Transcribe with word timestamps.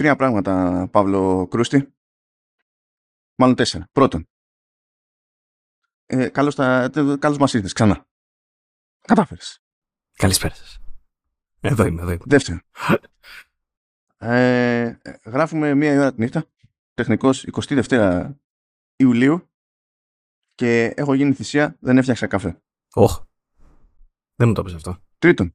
Τρία 0.00 0.16
πράγματα, 0.16 0.88
Παύλο 0.90 1.46
Κρούστη. 1.50 1.94
Μάλλον 3.34 3.54
τέσσερα. 3.54 3.88
Πρώτον, 3.92 4.28
ε, 6.06 6.28
καλώς, 6.28 6.54
τα, 6.54 6.90
καλώς 7.18 7.38
μας 7.38 7.54
ήρθες 7.54 7.72
ξανά. 7.72 8.06
Κατάφερες. 9.00 9.62
Καλησπέρα 10.12 10.54
σας. 10.54 10.78
Εδώ 11.60 11.86
είμαι, 11.86 12.02
εδώ 12.02 12.10
είμαι. 12.10 12.22
Δεύτερον, 12.24 12.62
ε, 14.18 14.96
γράφουμε 15.24 15.74
μία 15.74 16.00
ώρα 16.00 16.14
τη 16.14 16.20
νύχτα, 16.20 16.44
τεχνικός 16.94 17.44
22 17.44 18.36
Ιουλίου 18.96 19.50
και 20.54 20.84
έχω 20.96 21.14
γίνει 21.14 21.32
θυσία, 21.32 21.76
δεν 21.80 21.98
έφτιαξα 21.98 22.26
καφέ. 22.26 22.62
Όχ. 22.92 23.24
Δεν 24.34 24.48
μου 24.48 24.54
το 24.54 24.62
πες 24.62 24.74
αυτό. 24.74 25.02
Τρίτον, 25.18 25.54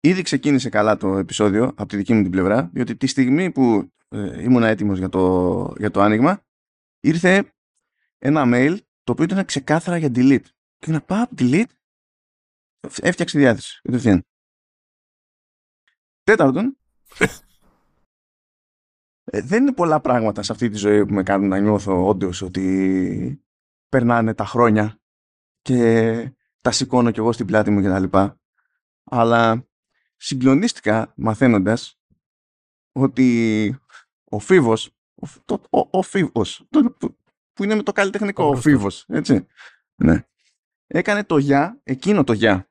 ήδη 0.00 0.22
ξεκίνησε 0.22 0.68
καλά 0.68 0.96
το 0.96 1.16
επεισόδιο 1.16 1.64
από 1.64 1.86
τη 1.86 1.96
δική 1.96 2.14
μου 2.14 2.22
την 2.22 2.30
πλευρά, 2.30 2.70
διότι 2.72 2.96
τη 2.96 3.06
στιγμή 3.06 3.50
που 3.50 3.92
ε, 4.08 4.42
ήμουν 4.42 4.62
έτοιμος 4.62 4.98
για 4.98 5.08
το, 5.08 5.74
για 5.78 5.90
το 5.90 6.00
άνοιγμα, 6.00 6.44
ήρθε 7.00 7.52
ένα 8.18 8.44
mail 8.46 8.78
το 9.02 9.12
οποίο 9.12 9.24
ήταν 9.24 9.44
ξεκάθαρα 9.44 9.96
για 9.96 10.10
delete. 10.14 10.44
Και 10.78 10.90
να 10.90 11.00
πάω 11.00 11.24
delete, 11.36 11.72
έφτιαξε 12.80 13.36
τη 13.36 13.42
διάθεση. 13.42 13.80
Κατευθείαν. 13.82 14.24
Τέταρτον, 16.22 16.76
ε, 19.24 19.40
δεν 19.40 19.62
είναι 19.62 19.72
πολλά 19.72 20.00
πράγματα 20.00 20.42
σε 20.42 20.52
αυτή 20.52 20.68
τη 20.68 20.76
ζωή 20.76 21.06
που 21.06 21.14
με 21.14 21.22
κάνουν 21.22 21.48
να 21.48 21.58
νιώθω 21.58 22.06
όντως 22.06 22.42
ότι 22.42 23.44
περνάνε 23.88 24.34
τα 24.34 24.44
χρόνια 24.44 25.00
και 25.62 26.32
τα 26.60 26.70
σηκώνω 26.70 27.10
κι 27.10 27.18
εγώ 27.18 27.32
στην 27.32 27.46
πλάτη 27.46 27.70
μου 27.70 27.82
κτλ. 27.82 28.18
Αλλά 29.04 29.69
συγκλονίστηκα 30.20 31.12
μαθαίνοντας 31.16 31.98
ότι 32.92 33.78
ο 34.24 34.38
Φίβος, 34.38 34.90
ο, 35.14 35.26
το, 35.44 35.62
ο, 35.70 35.98
ο 35.98 36.02
Φίβος, 36.02 36.66
το, 36.70 36.96
που 37.52 37.64
είναι 37.64 37.74
με 37.74 37.82
το 37.82 37.92
καλλιτεχνικό, 37.92 38.44
ο 38.44 38.56
Φίβος, 38.56 39.04
έτσι, 39.08 39.46
ναι, 39.94 40.24
έκανε 40.86 41.24
το 41.24 41.38
για, 41.38 41.80
εκείνο 41.82 42.24
το 42.24 42.32
για. 42.32 42.68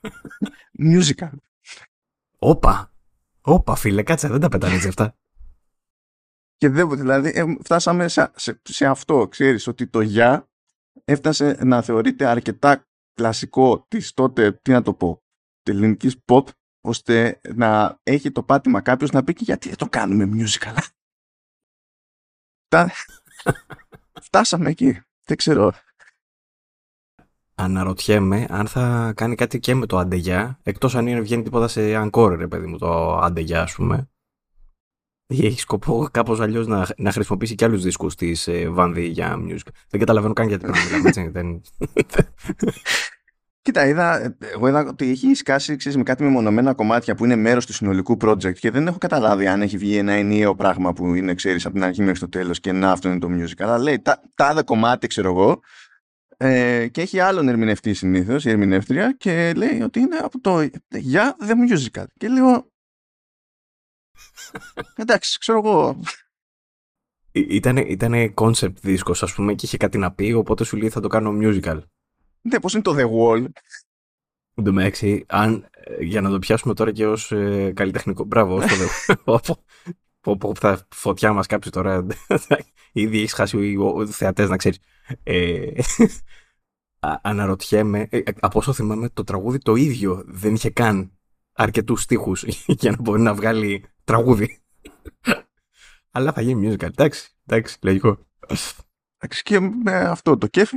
Musical. 0.92 1.30
Όπα. 2.38 2.90
Όπα, 3.40 3.74
φίλε, 3.74 4.02
κάτσε, 4.02 4.28
δεν 4.28 4.40
τα 4.40 4.48
πετάνε 4.48 4.74
αυτά. 4.74 5.16
Και 6.56 6.68
δεν, 6.68 6.90
δηλαδή, 6.90 7.32
ε, 7.34 7.56
φτάσαμε 7.62 8.08
σε, 8.08 8.30
σε, 8.36 8.60
σε, 8.62 8.86
αυτό, 8.86 9.28
ξέρεις, 9.28 9.66
ότι 9.66 9.86
το 9.86 10.00
για 10.00 10.48
έφτασε 11.04 11.58
να 11.64 11.82
θεωρείται 11.82 12.26
αρκετά 12.26 12.86
κλασικό 13.14 13.86
της 13.88 14.14
τότε, 14.14 14.52
τι 14.52 14.70
να 14.70 14.82
το 14.82 14.94
πω, 14.94 15.25
ελληνικής 15.70 16.16
pop, 16.24 16.44
ώστε 16.80 17.40
να 17.54 17.98
έχει 18.02 18.30
το 18.30 18.42
πάτημα 18.42 18.80
κάποιος 18.80 19.10
να 19.10 19.24
πει 19.24 19.32
και 19.32 19.44
γιατί 19.44 19.68
δεν 19.68 19.76
το 19.76 19.88
κάνουμε 19.88 20.30
musical. 20.34 20.76
Φτάσαμε 24.20 24.70
εκεί. 24.70 25.00
Δεν 25.24 25.36
ξέρω. 25.36 25.72
Αναρωτιέμαι 27.54 28.46
αν 28.48 28.66
θα 28.66 29.12
κάνει 29.16 29.34
κάτι 29.34 29.58
και 29.58 29.74
με 29.74 29.86
το 29.86 29.98
αντεγιά, 29.98 30.58
εκτός 30.62 30.94
αν 30.94 31.06
είναι 31.06 31.20
βγαίνει 31.20 31.42
τίποτα 31.42 31.68
σε 31.68 31.80
encore, 32.02 32.34
ρε 32.36 32.48
παιδί 32.48 32.66
μου, 32.66 32.78
το 32.78 33.16
αντεγιά, 33.16 33.62
ας 33.62 33.74
πούμε. 33.74 34.10
Έχει 35.26 35.60
σκοπό 35.60 36.08
κάπως 36.10 36.40
αλλιώς 36.40 36.66
να, 36.66 36.86
να 36.96 37.12
χρησιμοποιήσει 37.12 37.54
και 37.54 37.64
άλλους 37.64 37.82
δίσκους 37.82 38.14
της 38.14 38.48
ε, 38.48 38.68
Βάνδη 38.68 39.06
για 39.06 39.36
music. 39.38 39.68
Δεν 39.88 40.00
καταλαβαίνω 40.00 40.32
καν 40.32 40.48
γιατί 40.48 40.64
πρέπει 40.64 41.32
να 41.34 41.60
Κοίτα, 43.66 43.86
είδα, 43.86 44.36
εγώ 44.40 44.68
είδα 44.68 44.86
ότι 44.88 45.10
έχει 45.10 45.34
σκάσει 45.34 45.76
ξέρεις, 45.76 45.96
με 45.96 46.02
κάτι 46.02 46.22
μεμονωμένα 46.22 46.74
κομμάτια 46.74 47.14
που 47.14 47.24
είναι 47.24 47.36
μέρος 47.36 47.66
του 47.66 47.72
συνολικού 47.72 48.16
project 48.20 48.54
και 48.54 48.70
δεν 48.70 48.86
έχω 48.86 48.98
καταλάβει 48.98 49.46
αν 49.46 49.62
έχει 49.62 49.76
βγει 49.76 49.96
ένα 49.96 50.12
ενιαίο 50.12 50.54
πράγμα 50.54 50.92
που 50.92 51.14
είναι, 51.14 51.34
ξέρεις, 51.34 51.64
από 51.64 51.74
την 51.74 51.84
αρχή 51.84 52.02
μέχρι 52.02 52.18
το 52.18 52.28
τέλος 52.28 52.60
και 52.60 52.72
να 52.72 52.90
αυτό 52.90 53.08
είναι 53.08 53.18
το 53.18 53.28
music. 53.30 53.54
Αλλά 53.58 53.78
λέει, 53.78 54.00
τα, 54.00 54.22
τα 54.34 54.62
κομμάτι, 54.62 55.06
ξέρω 55.06 55.28
εγώ, 55.28 55.60
ε, 56.36 56.88
και 56.88 57.00
έχει 57.00 57.20
άλλον 57.20 57.48
ερμηνευτή 57.48 57.94
συνήθως, 57.94 58.44
η 58.44 58.50
ερμηνεύτρια, 58.50 59.12
και 59.12 59.52
λέει 59.52 59.80
ότι 59.80 60.00
είναι 60.00 60.16
από 60.16 60.40
το 60.40 60.68
για 60.88 61.36
yeah, 61.38 61.48
the 61.48 61.52
musical. 61.52 62.04
Και 62.16 62.28
λέω. 62.28 62.70
Εντάξει, 64.94 65.38
ξέρω 65.38 65.58
εγώ. 65.58 66.00
Ήτανε, 67.32 67.80
ήτανε 67.80 68.34
concept 68.36 68.76
δίσκος, 68.80 69.22
ας 69.22 69.34
πούμε, 69.34 69.54
και 69.54 69.66
είχε 69.66 69.76
κάτι 69.76 69.98
να 69.98 70.12
πει, 70.12 70.32
οπότε 70.32 70.64
σου 70.64 70.76
λέει 70.76 70.88
θα 70.88 71.00
το 71.00 71.08
κάνω 71.08 71.38
musical. 71.42 71.80
Ναι, 72.48 72.60
πώς 72.60 72.72
είναι 72.72 72.82
το 72.82 72.94
The 72.96 73.06
Wall; 73.10 73.46
Εν 74.54 74.64
τω 74.64 74.72
μεταξύ, 74.72 75.24
αν, 75.28 75.68
ε, 75.70 76.04
για 76.04 76.20
να 76.20 76.30
το 76.30 76.38
πιάσουμε 76.38 76.74
τώρα 76.74 76.92
και 76.92 77.06
ως 77.06 77.32
ε, 77.32 77.72
καλλιτεχνικό, 77.76 78.24
μπράβο, 78.24 78.54
ως 78.54 78.64
το 79.24 79.56
Wall. 80.44 80.54
θα 80.60 80.86
φωτιά 80.94 81.32
μας 81.32 81.46
κάψει 81.46 81.70
τώρα. 81.70 82.06
Ήδη 82.92 83.18
έχεις 83.18 83.32
χάσει 83.32 83.58
οι 83.58 84.06
θεατές, 84.06 84.48
να 84.48 84.56
ξέρεις. 84.56 84.78
Ε, 85.22 85.70
αναρωτιέμαι, 87.00 88.06
ε, 88.10 88.20
από 88.40 88.58
όσο 88.58 88.72
θυμάμαι, 88.72 89.08
το 89.08 89.24
τραγούδι 89.24 89.58
το 89.58 89.74
ίδιο 89.74 90.22
δεν 90.26 90.54
είχε 90.54 90.70
καν 90.70 91.12
αρκετούς 91.52 92.02
στίχους 92.02 92.44
για 92.80 92.90
να 92.90 92.96
μπορεί 93.00 93.20
να 93.20 93.34
βγάλει 93.34 93.84
τραγούδι. 94.04 94.58
Αλλά 96.10 96.32
θα 96.32 96.40
γίνει 96.40 96.68
musical. 96.68 96.88
Εντάξει, 96.88 97.30
εντάξει, 97.46 97.78
λογικό. 97.82 98.26
Εντάξει, 99.18 99.42
και 99.42 99.60
με 99.60 99.92
αυτό 99.96 100.38
το 100.38 100.46
κέφι 100.46 100.76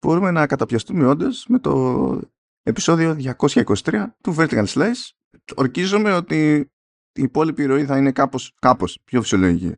μπορούμε 0.00 0.30
να 0.30 0.46
καταπιαστούμε 0.46 1.06
όντως 1.06 1.46
με 1.48 1.58
το 1.58 2.20
επεισόδιο 2.62 3.16
223 3.38 4.06
του 4.20 4.34
Vertical 4.38 4.66
Slice. 4.66 5.10
Ορκίζομαι 5.54 6.12
ότι 6.14 6.58
η 7.12 7.22
υπόλοιπη 7.22 7.64
ροή 7.64 7.84
θα 7.84 7.98
είναι 7.98 8.12
κάπως, 8.12 8.54
κάπως 8.58 9.00
πιο 9.04 9.22
φυσιολογική. 9.22 9.76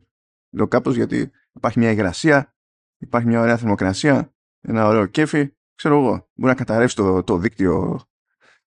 Λέω 0.49 0.67
κάπως 0.67 0.95
γιατί 0.95 1.31
υπάρχει 1.53 1.79
μια 1.79 1.91
υγρασία, 1.91 2.55
υπάρχει 2.97 3.27
μια 3.27 3.41
ωραία 3.41 3.57
θερμοκρασία, 3.57 4.33
ένα 4.61 4.87
ωραίο 4.87 5.05
κέφι. 5.05 5.53
Ξέρω 5.75 5.97
εγώ, 5.97 6.11
μπορεί 6.11 6.51
να 6.51 6.55
καταρρεύσει 6.55 6.95
το, 6.95 7.23
το 7.23 7.37
δίκτυο 7.37 8.01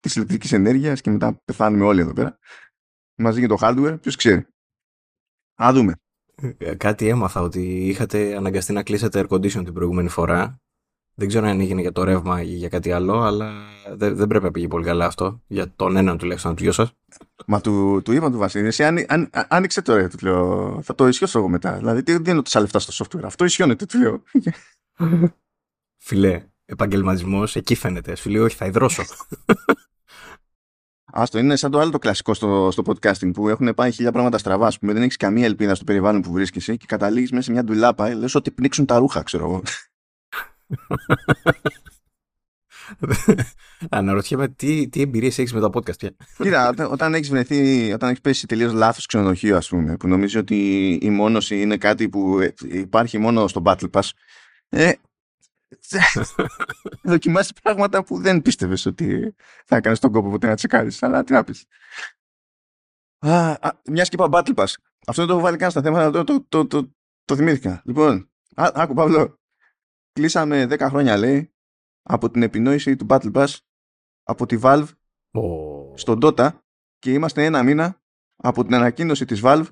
της 0.01 0.17
ηλεκτρικής 0.17 0.53
ενέργειας 0.53 1.01
και 1.01 1.11
μετά 1.11 1.41
πεθάνουμε 1.45 1.85
όλοι 1.85 2.01
εδώ 2.01 2.13
πέρα. 2.13 2.39
Μαζί 3.15 3.41
και 3.41 3.47
το 3.47 3.57
hardware, 3.61 3.99
ποιος 4.01 4.17
ξέρει. 4.17 4.47
Α 5.63 5.71
δούμε. 5.73 5.95
Ε, 6.59 6.75
κάτι 6.75 7.09
έμαθα 7.09 7.41
ότι 7.41 7.89
είχατε 7.89 8.37
αναγκαστεί 8.37 8.73
να 8.73 8.83
κλείσετε 8.83 9.21
air 9.21 9.33
condition 9.33 9.65
την 9.65 9.73
προηγούμενη 9.73 10.09
φορά 10.09 10.64
δεν 11.15 11.29
ξέρω 11.29 11.47
αν 11.47 11.61
έγινε 11.61 11.81
για 11.81 11.93
το 11.93 12.05
ρεύμα 12.05 12.43
ή 12.43 12.55
για 12.55 12.69
κάτι 12.69 12.93
άλλο, 12.93 13.21
αλλά 13.21 13.53
δεν, 13.95 14.17
δεν 14.17 14.27
πρέπει 14.27 14.45
να 14.45 14.51
πήγε 14.51 14.69
πολύ 14.69 14.85
καλά 14.85 15.07
αυτό. 15.07 15.43
Για 15.47 15.73
τον 15.77 15.97
έναν 15.97 16.19
τουλάχιστον 16.19 16.51
από 16.51 16.61
τους 16.61 16.75
δυο 16.75 16.85
σας. 16.85 16.95
Μα 17.47 17.61
του, 17.61 18.03
του 18.05 18.13
είπα 18.13 18.31
του 18.31 18.39
Βασίλη, 18.39 18.67
εσύ 18.67 18.85
αν, 18.85 19.05
αν, 19.09 19.31
άνοιξε 19.49 19.83
το 19.83 19.95
ρε, 19.95 20.09
του 20.09 20.19
λέω. 20.23 20.81
Θα 20.83 20.95
το 20.95 21.09
ισιώσω 21.09 21.39
εγώ 21.39 21.49
μετά. 21.49 21.77
Δηλαδή, 21.77 22.03
τι 22.03 22.19
δίνω 22.19 22.43
τόσα 22.43 22.61
λεφτά 22.61 22.79
στο 22.79 23.05
software. 23.05 23.25
Αυτό 23.25 23.45
ισιώνεται, 23.45 23.87
του 23.87 23.99
λέω. 23.99 24.23
Φιλέ, 25.97 26.45
επαγγελματισμός, 26.65 27.57
εκεί 27.57 27.75
φαίνεται. 27.75 28.15
Σου 28.15 28.31
λέω, 28.31 28.45
όχι, 28.45 28.57
θα 28.57 28.67
υδρώσω. 28.67 29.03
Άστο, 31.17 31.39
είναι 31.39 31.57
σαν 31.57 31.71
το 31.71 31.79
άλλο 31.79 31.91
το 31.91 31.99
κλασικό 31.99 32.35
στο, 32.35 32.69
στο 32.73 32.83
podcasting 32.87 33.33
που 33.33 33.49
έχουν 33.49 33.75
πάει 33.75 33.93
χίλια 33.93 34.13
πράγματα 34.13 34.39
στραβά. 34.39 34.73
Που 34.81 34.87
δεν 34.87 35.03
έχεις 35.03 35.17
καμία 35.17 35.45
ελπίδα 35.45 35.75
στο 35.75 35.85
περιβάλλον 35.85 36.21
που 36.21 36.33
βρίσκεσαι 36.33 36.77
και 36.77 36.87
καταλήγεις 36.89 37.31
μέσα 37.31 37.43
σε 37.43 37.53
μια 37.53 37.65
ντουλάπα. 37.65 38.15
Λες 38.15 38.35
ότι 38.35 38.51
πνίξουν 38.51 38.87
τα 38.87 38.99
ρούχα, 38.99 39.23
ξέρω 39.23 39.45
εγώ. 39.45 39.63
Αναρωτιέμαι 43.91 44.49
τι, 44.49 44.89
τι 44.89 45.01
εμπειρίες 45.01 45.39
έχεις 45.39 45.53
με 45.53 45.61
το 45.61 45.71
podcast 45.75 45.99
πια. 45.99 46.17
Κοίτα, 46.39 46.75
όταν 46.91 47.15
έχεις 47.15 47.29
βρεθεί, 47.29 47.93
όταν 47.93 48.09
έχεις 48.09 48.21
πέσει 48.21 48.47
τελείως 48.47 48.73
λάθος 48.73 49.07
ξενοδοχείο, 49.07 49.57
ας 49.57 49.69
πούμε, 49.69 49.97
που 49.97 50.09
νομίζει 50.09 50.39
ότι 50.39 50.91
η 51.03 51.11
μόνωση 51.11 51.61
είναι 51.61 51.77
κάτι 51.77 52.09
που 52.09 52.39
ε, 52.39 52.55
υπάρχει 52.63 53.19
μόνο 53.19 53.49
στο 53.49 53.63
Battle 53.65 53.91
Pass. 53.91 54.09
Ε, 54.69 54.93
δοκιμάσεις 57.03 57.53
πράγματα 57.63 58.05
που 58.05 58.21
δεν 58.21 58.43
πίστευες 58.43 58.87
ότι 58.87 59.35
θα 59.67 59.77
έκανες 59.77 59.99
τον 59.99 60.13
κόπο 60.13 60.31
ποτέ 60.31 60.47
να 60.47 60.55
τσεκάρεις. 60.55 61.03
Αλλά 61.03 61.25
τι 61.25 61.33
να 61.33 61.45
πεις. 61.45 61.65
Μιας 63.91 64.09
και 64.09 64.17
είπα 64.23 64.29
Battle 64.33 64.55
Pass. 64.55 64.73
Αυτό 65.07 65.23
δεν 65.23 65.27
το 65.27 65.33
έχω 65.33 65.43
βάλει 65.43 65.57
καν 65.57 65.71
στα 65.71 65.83
θέματα, 65.83 66.11
το, 66.11 66.25
το, 66.25 66.45
το, 66.49 66.67
το, 66.67 66.95
το 67.25 67.37
θυμήθηκα. 67.37 67.83
Λοιπόν, 67.85 68.31
α, 68.55 68.71
άκου 68.75 68.95
Παύλο, 68.95 69.39
κλείσαμε 70.15 70.67
10 70.71 70.79
χρόνια 70.81 71.17
λέει 71.17 71.55
από 72.03 72.31
την 72.31 72.43
επινόηση 72.43 72.97
του 72.97 73.07
Battle 73.09 73.33
Pass 73.33 73.57
από 74.23 74.47
τη 74.47 74.59
Valve 74.63 74.89
oh. 75.33 75.99
στον 75.99 76.19
Dota 76.23 76.51
και 76.99 77.13
είμαστε 77.13 77.45
ένα 77.45 77.63
μήνα 77.63 78.03
από 78.37 78.65
την 78.65 78.75
ανακοίνωση 78.75 79.25
της 79.25 79.41
Valve 79.45 79.67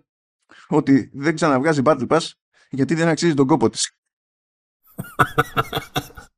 ότι 0.68 1.10
δεν 1.14 1.34
ξαναβγάζει 1.34 1.82
Battle 1.84 2.08
Pass 2.08 2.30
γιατί 2.70 2.94
δεν 2.94 3.08
αξίζει 3.08 3.34
τον 3.34 3.46
κόπο 3.46 3.70
της. 3.70 3.96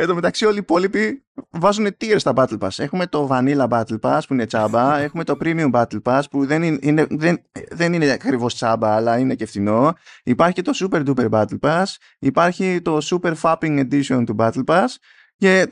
Εν 0.00 0.06
τω 0.06 0.14
μεταξύ 0.14 0.44
όλοι 0.44 0.56
οι 0.56 0.60
υπόλοιποι 0.60 1.24
βάζουν 1.50 1.86
tiers 2.00 2.16
στα 2.16 2.32
Battle 2.36 2.58
Pass. 2.58 2.68
Έχουμε 2.76 3.06
το 3.06 3.28
Vanilla 3.30 3.68
Battle 3.68 4.00
Pass 4.00 4.20
που 4.26 4.32
είναι 4.32 4.46
τσάμπα, 4.46 4.98
έχουμε 5.06 5.24
το 5.24 5.36
Premium 5.40 5.70
Battle 5.70 6.02
Pass 6.02 6.22
που 6.30 6.46
δεν 6.46 6.62
είναι, 6.62 6.78
είναι 6.80 7.06
δεν, 7.10 7.42
δεν 7.70 7.92
είναι 7.92 8.10
ακριβώς 8.10 8.54
τσάμπα 8.54 8.94
αλλά 8.94 9.18
είναι 9.18 9.34
και 9.34 9.46
φθηνό. 9.46 9.94
Υπάρχει 10.24 10.62
το 10.62 10.72
Super 10.74 11.06
Duper 11.06 11.28
Battle 11.30 11.58
Pass, 11.60 11.84
υπάρχει 12.18 12.80
το 12.82 12.98
Super 13.02 13.34
Fapping 13.42 13.88
Edition 13.90 14.22
του 14.26 14.34
Battle 14.38 14.64
Pass 14.64 14.88
και 15.36 15.66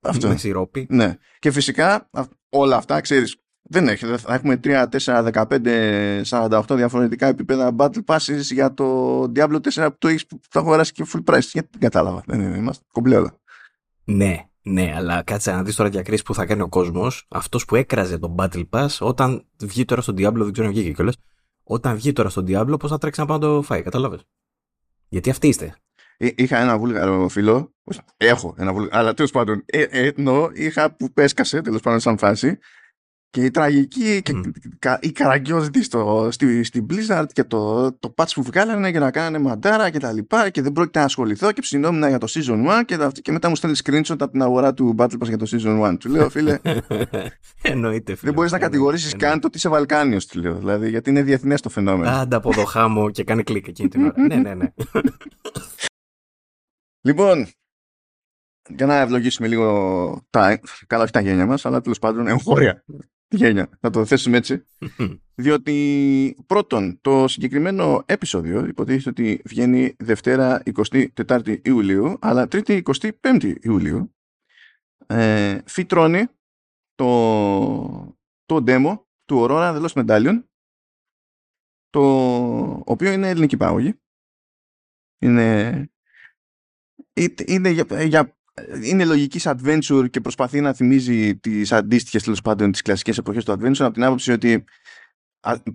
αυτό. 0.00 0.28
Με 0.28 0.36
σιρόπι. 0.36 0.86
Ναι. 0.90 1.14
Και 1.38 1.50
φυσικά 1.50 2.10
όλα 2.48 2.76
αυτά, 2.76 3.00
ξέρεις, 3.00 3.36
δεν 3.62 3.88
έχει. 3.88 4.06
Θα 4.06 4.34
έχουμε 4.34 4.60
3, 4.64 4.84
4, 4.98 5.30
15, 5.32 6.22
48 6.28 6.60
διαφορετικά 6.70 7.26
επίπεδα 7.26 7.74
Battle 7.78 8.04
Passes 8.06 8.40
για 8.40 8.74
το 8.74 9.20
Diablo 9.34 9.60
4 9.60 9.88
που 9.90 9.96
το 9.98 10.08
έχεις 10.08 10.26
που 10.26 10.40
θα 10.50 10.60
αγοράσεις 10.60 10.92
και 10.92 11.06
full 11.12 11.34
price. 11.34 11.48
Γιατί 11.52 11.68
δεν 11.70 11.80
κατάλαβα. 11.80 12.22
Δεν 12.26 12.40
είναι, 12.40 12.56
είμαστε 12.56 12.84
κομπλέ 12.92 13.16
όλα. 13.16 13.37
Ναι, 14.10 14.48
ναι, 14.62 14.92
αλλά 14.96 15.22
κάτσε 15.22 15.52
να 15.52 15.62
δεις 15.62 15.76
τώρα 15.76 15.90
διακρίσει 15.90 16.22
που 16.22 16.34
θα 16.34 16.46
κάνει 16.46 16.62
ο 16.62 16.68
κόσμος. 16.68 17.26
Αυτός 17.28 17.64
που 17.64 17.76
έκραζε 17.76 18.18
τον 18.18 18.34
Battle 18.38 18.68
Pass 18.70 18.88
όταν 19.00 19.46
βγει 19.62 19.84
τώρα 19.84 20.00
στο 20.00 20.12
Diablo, 20.12 20.34
δεν 20.34 20.52
ξέρω 20.52 20.66
αν 20.66 20.72
βγήκε 20.72 20.92
κιόλας. 20.92 21.16
Όταν 21.62 21.96
βγει 21.96 22.12
τώρα 22.12 22.28
στο 22.28 22.44
Diablo, 22.46 22.78
πώς 22.78 22.90
θα 22.90 22.98
τρέξει 22.98 23.20
να 23.20 23.26
πάει 23.26 23.38
να 23.38 23.46
το 23.46 23.62
φάει, 23.62 23.82
κατάλαβες; 23.82 24.24
Γιατί 25.08 25.30
αυτοί 25.30 25.48
είστε. 25.48 25.74
Είχα 26.18 26.58
ένα 26.58 26.78
βούλγαρο 26.78 27.28
φίλο. 27.28 27.74
Έχω 28.16 28.54
ένα 28.58 28.72
βούλγαρο. 28.72 28.98
Αλλά 28.98 29.14
τέλος 29.14 29.30
πάντων, 29.30 29.62
ε, 29.66 29.82
ε, 29.82 30.12
εννοώ, 30.16 30.48
είχα 30.52 30.96
που 30.96 31.12
πέσκασε 31.12 31.60
τέλος 31.60 31.80
πάντων 31.80 32.00
σαν 32.00 32.18
φάση 32.18 32.58
και 33.30 33.44
η 33.44 33.50
τραγική 33.50 34.22
και 34.22 34.32
η 35.00 35.12
καραγκιόζητη 35.12 35.82
στο, 35.82 36.28
στη, 36.30 36.64
στην 36.64 36.86
Blizzard 36.90 37.26
και 37.32 37.44
το, 37.44 37.92
το 37.92 38.14
patch 38.16 38.30
που 38.34 38.42
βγάλανε 38.42 38.88
για 38.88 39.00
να 39.00 39.10
κάνανε 39.10 39.38
μαντάρα 39.38 39.90
και 39.90 39.98
τα 39.98 40.12
λοιπά 40.12 40.50
και 40.50 40.62
δεν 40.62 40.72
πρόκειται 40.72 40.98
να 40.98 41.04
ασχοληθώ 41.04 41.52
και 41.52 41.60
ψινόμουν 41.60 42.08
για 42.08 42.18
το 42.18 42.26
Season 42.30 42.80
1 42.80 42.84
και, 42.84 42.96
και 43.22 43.32
μετά 43.32 43.48
μου 43.48 43.56
στέλνει 43.56 43.76
screenshot 43.84 44.16
από 44.18 44.30
την 44.30 44.42
αγορά 44.42 44.74
του 44.74 44.94
Battle 44.98 45.18
Pass 45.18 45.26
για 45.26 45.36
το 45.36 45.46
Season 45.50 45.92
1. 45.92 45.98
Του 45.98 46.08
λέω 46.08 46.30
φίλε, 46.30 46.58
Εννοείται, 47.62 48.14
φίλε 48.14 48.16
δεν 48.20 48.32
μπορείς 48.32 48.52
να 48.52 48.58
κατηγορήσεις 48.58 49.16
καν 49.16 49.40
το 49.40 49.46
ότι 49.46 49.56
είσαι 49.56 49.68
Βαλκάνιος 49.68 50.26
του 50.26 50.40
λέω, 50.40 50.54
δηλαδή 50.54 50.88
γιατί 50.88 51.10
είναι 51.10 51.22
διεθνές 51.22 51.60
το 51.60 51.68
φαινόμενο. 51.68 52.10
Άντα 52.10 52.36
από 52.36 52.54
το 52.54 52.64
χάμο 52.64 53.10
και 53.10 53.24
κάνει 53.24 53.42
κλικ 53.42 53.68
εκείνη 53.68 53.88
την 53.88 54.04
ώρα. 54.04 54.14
ναι, 54.26 54.36
ναι, 54.36 54.54
ναι. 54.54 54.72
Λοιπόν, 57.00 57.46
για 58.68 58.86
να 58.86 58.96
ευλογήσουμε 59.00 59.48
λίγο 59.48 60.26
τα, 60.30 60.60
καλά 60.86 61.02
όχι 61.02 61.12
τα 61.12 61.20
γένια 61.20 61.46
μας, 61.46 61.66
αλλά 61.66 61.80
τέλος 61.80 61.98
πάντων 61.98 62.26
εγχώρια 62.26 62.84
γένια, 63.30 63.78
να 63.80 63.90
το 63.90 64.04
θέσουμε 64.04 64.36
έτσι. 64.36 64.64
Διότι 65.34 66.36
πρώτον, 66.46 66.98
το 67.00 67.28
συγκεκριμένο 67.28 68.02
επεισόδιο 68.06 68.66
υποτίθεται 68.66 69.08
ότι 69.08 69.42
βγαίνει 69.44 69.94
Δευτέρα 69.98 70.62
24 71.16 71.58
Ιουλίου, 71.62 72.18
αλλά 72.20 72.48
Τρίτη 72.48 72.82
25 73.22 73.54
Ιουλίου. 73.60 74.14
Ε, 75.06 75.58
φυτρώνει 75.66 76.26
το, 76.94 78.18
το 78.44 78.64
demo 78.66 78.98
του 79.24 79.46
Aurora 79.48 79.76
The 79.76 79.86
Lost 79.86 80.04
Medallion, 80.04 80.42
το 81.90 82.02
οποίο 82.84 83.12
είναι 83.12 83.28
ελληνική 83.28 83.56
πάγωγη. 83.56 84.00
Είναι, 85.20 85.90
είναι 87.46 87.68
για, 87.68 88.04
για 88.04 88.37
είναι 88.82 89.04
λογικής 89.04 89.46
adventure 89.48 90.10
και 90.10 90.20
προσπαθεί 90.20 90.60
να 90.60 90.72
θυμίζει 90.72 91.36
τις 91.36 91.72
αντίστοιχες 91.72 92.22
τέλος 92.22 92.40
πάντων 92.40 92.72
τις 92.72 92.82
κλασικές 92.82 93.18
εποχές 93.18 93.44
του 93.44 93.52
adventure 93.52 93.80
από 93.80 93.92
την 93.92 94.04
άποψη 94.04 94.32
ότι 94.32 94.64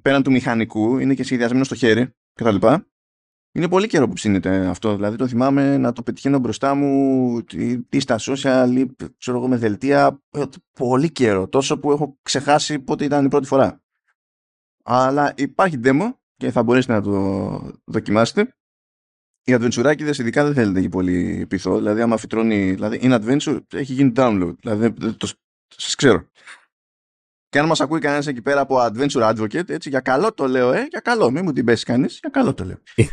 πέραν 0.01 0.24
του 0.24 0.31
μηχανικού 0.31 0.97
είναι 0.97 1.13
και 1.13 1.24
σχεδιασμένο 1.24 1.63
στο 1.63 1.75
χέρι 1.75 2.15
κτλ. 2.33 2.56
Είναι 3.56 3.68
πολύ 3.68 3.88
καιρό 3.88 4.07
που 4.07 4.13
ψήνεται 4.13 4.65
αυτό. 4.65 4.95
Δηλαδή 4.95 5.18
το 5.18 5.27
θυμάμαι 5.27 5.77
να 5.77 5.91
το 5.91 6.03
πετυχαίνω 6.03 6.39
μπροστά 6.39 6.75
μου 6.75 7.44
ή 7.89 8.00
στα 8.00 8.19
social 8.19 8.74
ή 8.77 8.95
ξέρω 9.18 9.38
εγώ 9.38 9.47
με 9.47 9.57
δελτία. 9.57 10.21
Ε, 10.31 10.44
πολύ 10.71 11.12
καιρό. 11.12 11.47
Τόσο 11.47 11.80
που 11.80 11.91
έχω 11.91 12.18
ξεχάσει 12.21 12.80
πότε 12.80 13.06
ήταν 13.06 13.25
η 13.25 13.27
πρώτη 13.27 13.47
φορά. 13.47 13.81
Αλλά 14.83 15.33
υπάρχει 15.38 15.80
demo 15.83 16.13
και 16.35 16.51
θα 16.51 16.63
μπορέσετε 16.63 16.94
να 16.94 17.01
το 17.01 17.71
δοκιμάσετε 17.83 18.56
οι 19.44 19.56
adventureάκιδες 19.60 20.18
ειδικά 20.18 20.44
δεν 20.44 20.54
θέλετε 20.54 20.81
και 20.81 20.90
πολύ 20.90 21.45
πειθό. 21.50 21.78
Δηλαδή, 21.78 22.01
άμα 22.01 22.18
φυτρώνει. 22.18 22.72
Δηλαδή, 22.72 23.00
in 23.04 23.19
adventure 23.19 23.60
έχει 23.74 23.94
γίνει 23.94 24.12
download. 24.16 24.54
Δηλαδή, 24.60 24.94
το, 24.94 25.28
σας 25.68 25.95
ξέρω. 25.95 26.28
Και 27.50 27.60
αν 27.60 27.66
μας 27.66 27.81
ακούει 27.81 28.00
κανένας 28.00 28.28
εκεί 28.28 28.42
πέρα 28.42 28.62
από 28.62 28.75
adventure 28.80 29.34
advocate, 29.34 29.69
έτσι, 29.69 29.90
για 29.90 30.00
καλό 30.00 30.34
το 30.34 30.48
λέω, 30.48 30.72
ε, 30.72 30.86
για 30.90 31.00
καλό. 31.00 31.31
Μην 31.31 31.44
μου 31.45 31.51
την 31.51 31.66
πέσει 31.66 31.86
κανείς, 31.86 32.18
για 32.19 32.30
καλό 32.30 32.54
το 32.54 32.66
λέω. 32.66 32.78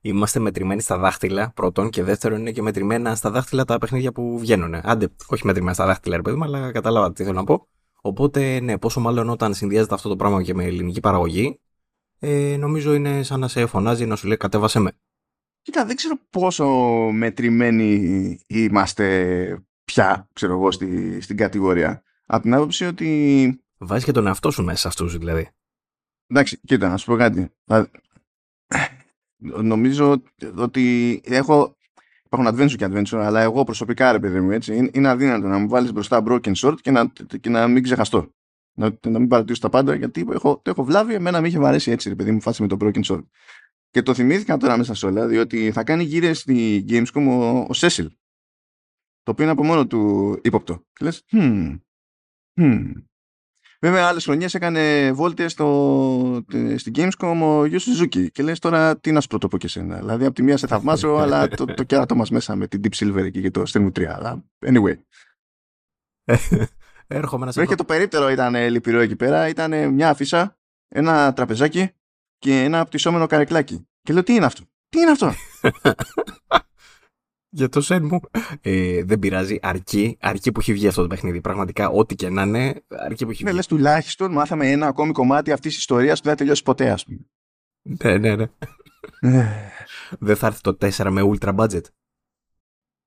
Είμαστε 0.00 0.38
μετρημένοι 0.38 0.80
στα 0.80 0.98
δάχτυλα, 0.98 1.52
πρώτον, 1.54 1.90
και 1.90 2.02
δεύτερον 2.02 2.40
είναι 2.40 2.50
και 2.50 2.62
μετρημένα 2.62 3.14
στα 3.14 3.30
δάχτυλα 3.30 3.64
τα 3.64 3.78
παιχνίδια 3.78 4.12
που 4.12 4.38
βγαίνουν. 4.38 4.74
Άντε, 4.82 5.08
όχι 5.26 5.46
μετρημένα 5.46 5.74
στα 5.74 5.86
δάχτυλα, 5.86 6.16
ρε 6.16 6.22
παιδί 6.22 6.36
μου, 6.36 6.44
αλλά 6.44 6.72
καταλάβατε 6.72 7.12
τι 7.12 7.22
θέλω 7.22 7.36
να 7.36 7.44
πω. 7.44 7.68
Οπότε, 8.00 8.60
ναι, 8.60 8.78
πόσο 8.78 9.00
μάλλον 9.00 9.28
όταν 9.28 9.54
συνδυάζεται 9.54 9.94
αυτό 9.94 10.08
το 10.08 10.16
πράγμα 10.16 10.42
και 10.42 10.54
με 10.54 10.64
ελληνική 10.64 11.00
παραγωγή, 11.00 11.60
ε, 12.18 12.56
νομίζω 12.58 12.94
είναι 12.94 13.22
σαν 13.22 13.40
να 13.40 13.48
σε 13.48 13.66
φωνάζει 13.66 14.06
να 14.06 14.16
σου 14.16 14.26
λέει 14.26 14.36
κατέβασε 14.36 14.78
με. 14.78 14.92
Κοίτα, 15.62 15.84
δεν 15.84 15.96
ξέρω 15.96 16.18
πόσο 16.30 16.66
μετρημένοι 17.12 18.40
είμαστε 18.46 19.66
πια, 19.84 20.28
ξέρω 20.32 20.52
εγώ, 20.52 20.70
στη, 20.70 21.20
στην 21.20 21.36
κατηγορία. 21.36 22.02
Από 22.26 22.42
την 22.42 22.54
άποψη 22.54 22.84
ότι... 22.84 23.62
Βάζεις 23.78 24.04
και 24.04 24.12
τον 24.12 24.26
εαυτό 24.26 24.50
σου 24.50 24.64
μέσα 24.64 24.78
σε 24.78 24.88
αυτούς, 24.88 25.18
δηλαδή. 25.18 25.48
Εντάξει, 26.26 26.60
κοίτα, 26.66 26.88
να 26.88 26.96
σου 26.96 27.06
πω 27.06 27.16
κάτι. 27.16 27.48
Νομίζω 29.40 30.22
ότι 30.56 31.20
έχω... 31.24 31.76
Υπάρχουν 32.24 32.54
adventure 32.54 32.76
και 32.76 32.86
adventure, 32.86 33.18
αλλά 33.18 33.40
εγώ 33.40 33.64
προσωπικά, 33.64 34.12
ρε 34.12 34.18
παιδί 34.18 34.40
μου, 34.40 34.50
έτσι, 34.50 34.90
είναι 34.92 35.08
αδύνατο 35.08 35.46
να 35.46 35.58
μου 35.58 35.68
βάλεις 35.68 35.92
μπροστά 35.92 36.22
broken 36.26 36.52
sword 36.54 36.76
και 36.80 36.90
να, 36.90 37.12
και 37.40 37.48
να 37.48 37.68
μην 37.68 37.82
ξεχαστώ. 37.82 38.32
Να, 38.74 38.98
να 39.06 39.18
μην 39.18 39.28
παρατηρήσω 39.28 39.60
τα 39.60 39.68
πάντα, 39.68 39.94
γιατί 39.94 40.26
έχω, 40.32 40.60
το 40.64 40.70
έχω 40.70 40.84
βλάβει, 40.84 41.14
εμένα 41.14 41.40
με 41.40 41.48
είχε 41.48 41.58
βαρέσει 41.58 41.90
έτσι, 41.90 42.08
ρε 42.08 42.14
παιδί 42.14 42.30
μου, 42.30 42.40
φάση 42.40 42.62
με 42.62 42.68
το 42.68 42.76
broken 42.80 43.02
sword. 43.04 43.24
Και 43.90 44.02
το 44.02 44.14
θυμήθηκα 44.14 44.56
τώρα 44.56 44.76
μέσα 44.76 44.94
σε 44.94 45.06
όλα, 45.06 45.26
διότι 45.26 45.72
θα 45.72 45.84
κάνει 45.84 46.04
γύρες 46.04 46.38
στη 46.38 46.84
Gamescom 46.88 47.26
ο, 47.28 47.58
ο 47.68 47.72
Σέσιλ. 47.72 48.08
Το 49.22 49.30
οποίο 49.30 49.44
είναι 49.44 49.52
από 49.52 49.64
μόνο 49.64 49.86
του 49.86 50.32
ύποπτο. 50.42 50.84
Και 50.92 51.04
λες, 51.04 51.24
hmm, 51.32 51.78
hmm. 52.60 52.92
Βέβαια, 53.80 54.06
άλλες 54.06 54.24
χρονιές 54.24 54.54
έκανε 54.54 55.12
βόλτες 55.12 55.52
στην 56.76 56.92
Gamescom 56.94 57.38
ο 57.42 57.64
Γιώργο 57.64 57.78
Σουζούκη. 57.78 58.30
Και 58.30 58.42
λες 58.42 58.58
τώρα 58.58 58.98
τι 58.98 59.12
να 59.12 59.20
σου 59.20 59.26
πρωτοπώ 59.26 59.58
και 59.58 59.66
εσένα. 59.66 59.96
Δηλαδή, 59.98 60.24
από 60.24 60.34
τη 60.34 60.42
μία 60.42 60.56
σε 60.56 60.66
θαυμάζω, 60.66 61.16
αλλά 61.22 61.48
το, 61.48 61.64
το 61.64 61.82
κέρατο 61.82 62.14
μας 62.14 62.30
μέσα 62.30 62.56
με 62.56 62.66
την 62.66 62.80
Deep 62.84 62.94
Silver 62.94 63.24
εκεί 63.24 63.40
και 63.40 63.50
το 63.50 63.62
Strenmu 63.68 63.92
3. 63.92 64.04
Αλλά 64.04 64.44
anyway. 64.58 64.94
Έρχομαι 67.06 67.44
να 67.44 67.52
σε 67.52 67.66
Και 67.66 67.74
το 67.74 67.84
περίπτερο 67.84 68.30
ήταν 68.30 68.70
λυπηρό 68.70 69.00
εκεί 69.00 69.16
πέρα. 69.16 69.48
Ήταν 69.48 69.92
μια 69.94 70.08
αφίσα, 70.08 70.58
ένα 70.88 71.32
τραπεζάκι 71.32 71.90
και 72.38 72.62
ένα 72.62 72.80
απτυσσόμενο 72.80 73.26
καρεκλάκι. 73.26 73.88
Και 74.02 74.12
λέω 74.12 74.22
τι 74.22 74.34
είναι 74.34 74.44
αυτό; 74.44 74.62
Τι 74.88 75.00
είναι 75.00 75.10
αυτό; 75.10 75.32
Για 77.50 77.68
το 77.68 77.80
σεν 77.80 78.04
μου. 78.04 78.20
Ε, 78.60 79.04
δεν 79.04 79.18
πειράζει. 79.18 79.58
Αρκεί, 79.62 80.18
αρκεί 80.20 80.52
που 80.52 80.60
έχει 80.60 80.72
βγει 80.72 80.86
αυτό 80.86 81.02
το 81.02 81.08
παιχνίδι. 81.08 81.40
Πραγματικά, 81.40 81.88
ό,τι 81.88 82.14
και 82.14 82.28
να 82.28 82.42
είναι, 82.42 82.84
αρκεί 82.88 83.24
που 83.24 83.30
έχει 83.30 83.42
ναι, 83.42 83.48
βγει. 83.48 83.58
λες 83.58 83.66
τουλάχιστον 83.66 84.32
μάθαμε 84.32 84.70
ένα 84.70 84.86
ακόμη 84.86 85.12
κομμάτι 85.12 85.52
αυτής 85.52 85.70
της 85.70 85.78
ιστορίας 85.80 86.18
που 86.18 86.24
δεν 86.24 86.32
θα 86.32 86.38
τελειώσει 86.38 86.62
ποτέ, 86.62 86.90
ας 86.90 87.04
πούμε. 87.04 87.18
Ναι, 87.82 88.18
ναι, 88.18 88.36
ναι. 88.36 88.50
δεν 90.18 90.36
θα 90.36 90.46
έρθει 90.46 90.60
το 90.60 90.76
4 90.80 91.10
με 91.10 91.22
ultra 91.24 91.56
budget. 91.56 91.84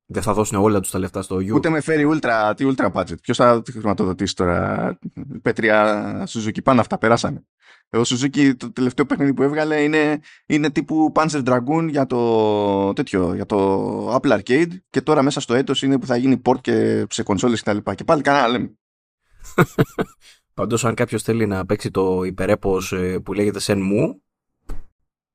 Δεν 0.06 0.22
θα 0.22 0.34
δώσουν 0.34 0.58
όλα 0.58 0.80
τους 0.80 0.92
τα 0.92 1.00
λεφτά 1.00 1.22
στο 1.22 1.36
U. 1.36 1.54
Ούτε 1.54 1.70
με 1.70 1.82
φέρει 1.82 2.10
ultra, 2.14 2.54
τι 2.56 2.74
ultra 2.76 2.92
budget. 2.92 3.22
Ποιος 3.22 3.38
θα 3.38 3.62
χρηματοδοτήσει 3.72 4.36
τώρα; 4.36 5.00
Πέτρια 5.42 6.28
Suzuki. 6.30 6.64
Πάνω 6.64 6.82
αυτά 6.82 6.98
περάσανε. 6.98 7.46
Ο 7.94 8.02
Suzuki 8.06 8.54
το 8.58 8.72
τελευταίο 8.72 9.06
παιχνίδι 9.06 9.34
που 9.34 9.44
έβγαλε 9.44 9.82
είναι, 9.82 10.20
είναι 10.46 10.72
τύπου 10.72 11.12
Panzer 11.16 11.44
Dragoon 11.44 11.88
για 11.90 12.06
το, 12.06 12.94
τέτοιο, 12.94 13.34
για 13.34 13.46
το 13.46 14.16
Apple 14.16 14.40
Arcade 14.40 14.72
και 14.90 15.02
τώρα 15.02 15.22
μέσα 15.22 15.40
στο 15.40 15.54
έτος 15.54 15.82
είναι 15.82 16.00
που 16.00 16.06
θα 16.06 16.16
γίνει 16.18 16.42
port 16.46 16.62
και 16.62 17.06
σε 17.10 17.24
κονσόλες 17.24 17.60
και 17.60 17.66
τα 17.66 17.74
λοιπά. 17.74 17.96
Και 17.96 18.04
πάλι 18.04 18.22
κανένα 18.22 18.48
λέμε. 18.48 18.72
Πάντως 20.54 20.86
αν 20.86 20.94
κάποιος 20.94 21.24
θέλει 21.24 21.46
να 21.46 21.66
παίξει 21.66 21.92
το 21.92 22.24
υπερέπος 22.24 22.92
ε, 22.92 23.20
που 23.20 23.34
λέγεται 23.34 23.60
Shenmue, 23.62 24.16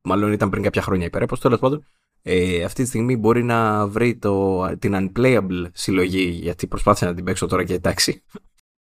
μάλλον 0.03 0.33
ήταν 0.33 0.51
πριν 0.51 0.63
κάποια 0.63 0.83
χρόνια 0.83 1.07
υπερέπος, 1.07 1.41
τέλος 1.41 1.59
πάντων, 1.59 1.85
ε, 2.23 2.65
αυτή 2.65 2.83
τη 2.83 2.89
στιγμή 2.89 3.17
μπορεί 3.17 3.43
να 3.43 3.87
βρει 3.87 4.17
το, 4.17 4.65
την 4.79 4.95
Unplayable 4.95 5.67
συλλογή, 5.73 6.29
γιατί 6.29 6.67
προσπάθησα 6.67 7.07
να 7.07 7.15
την 7.15 7.25
παίξω 7.25 7.47
τώρα 7.47 7.65
και 7.65 7.75
εντάξει. 7.75 8.23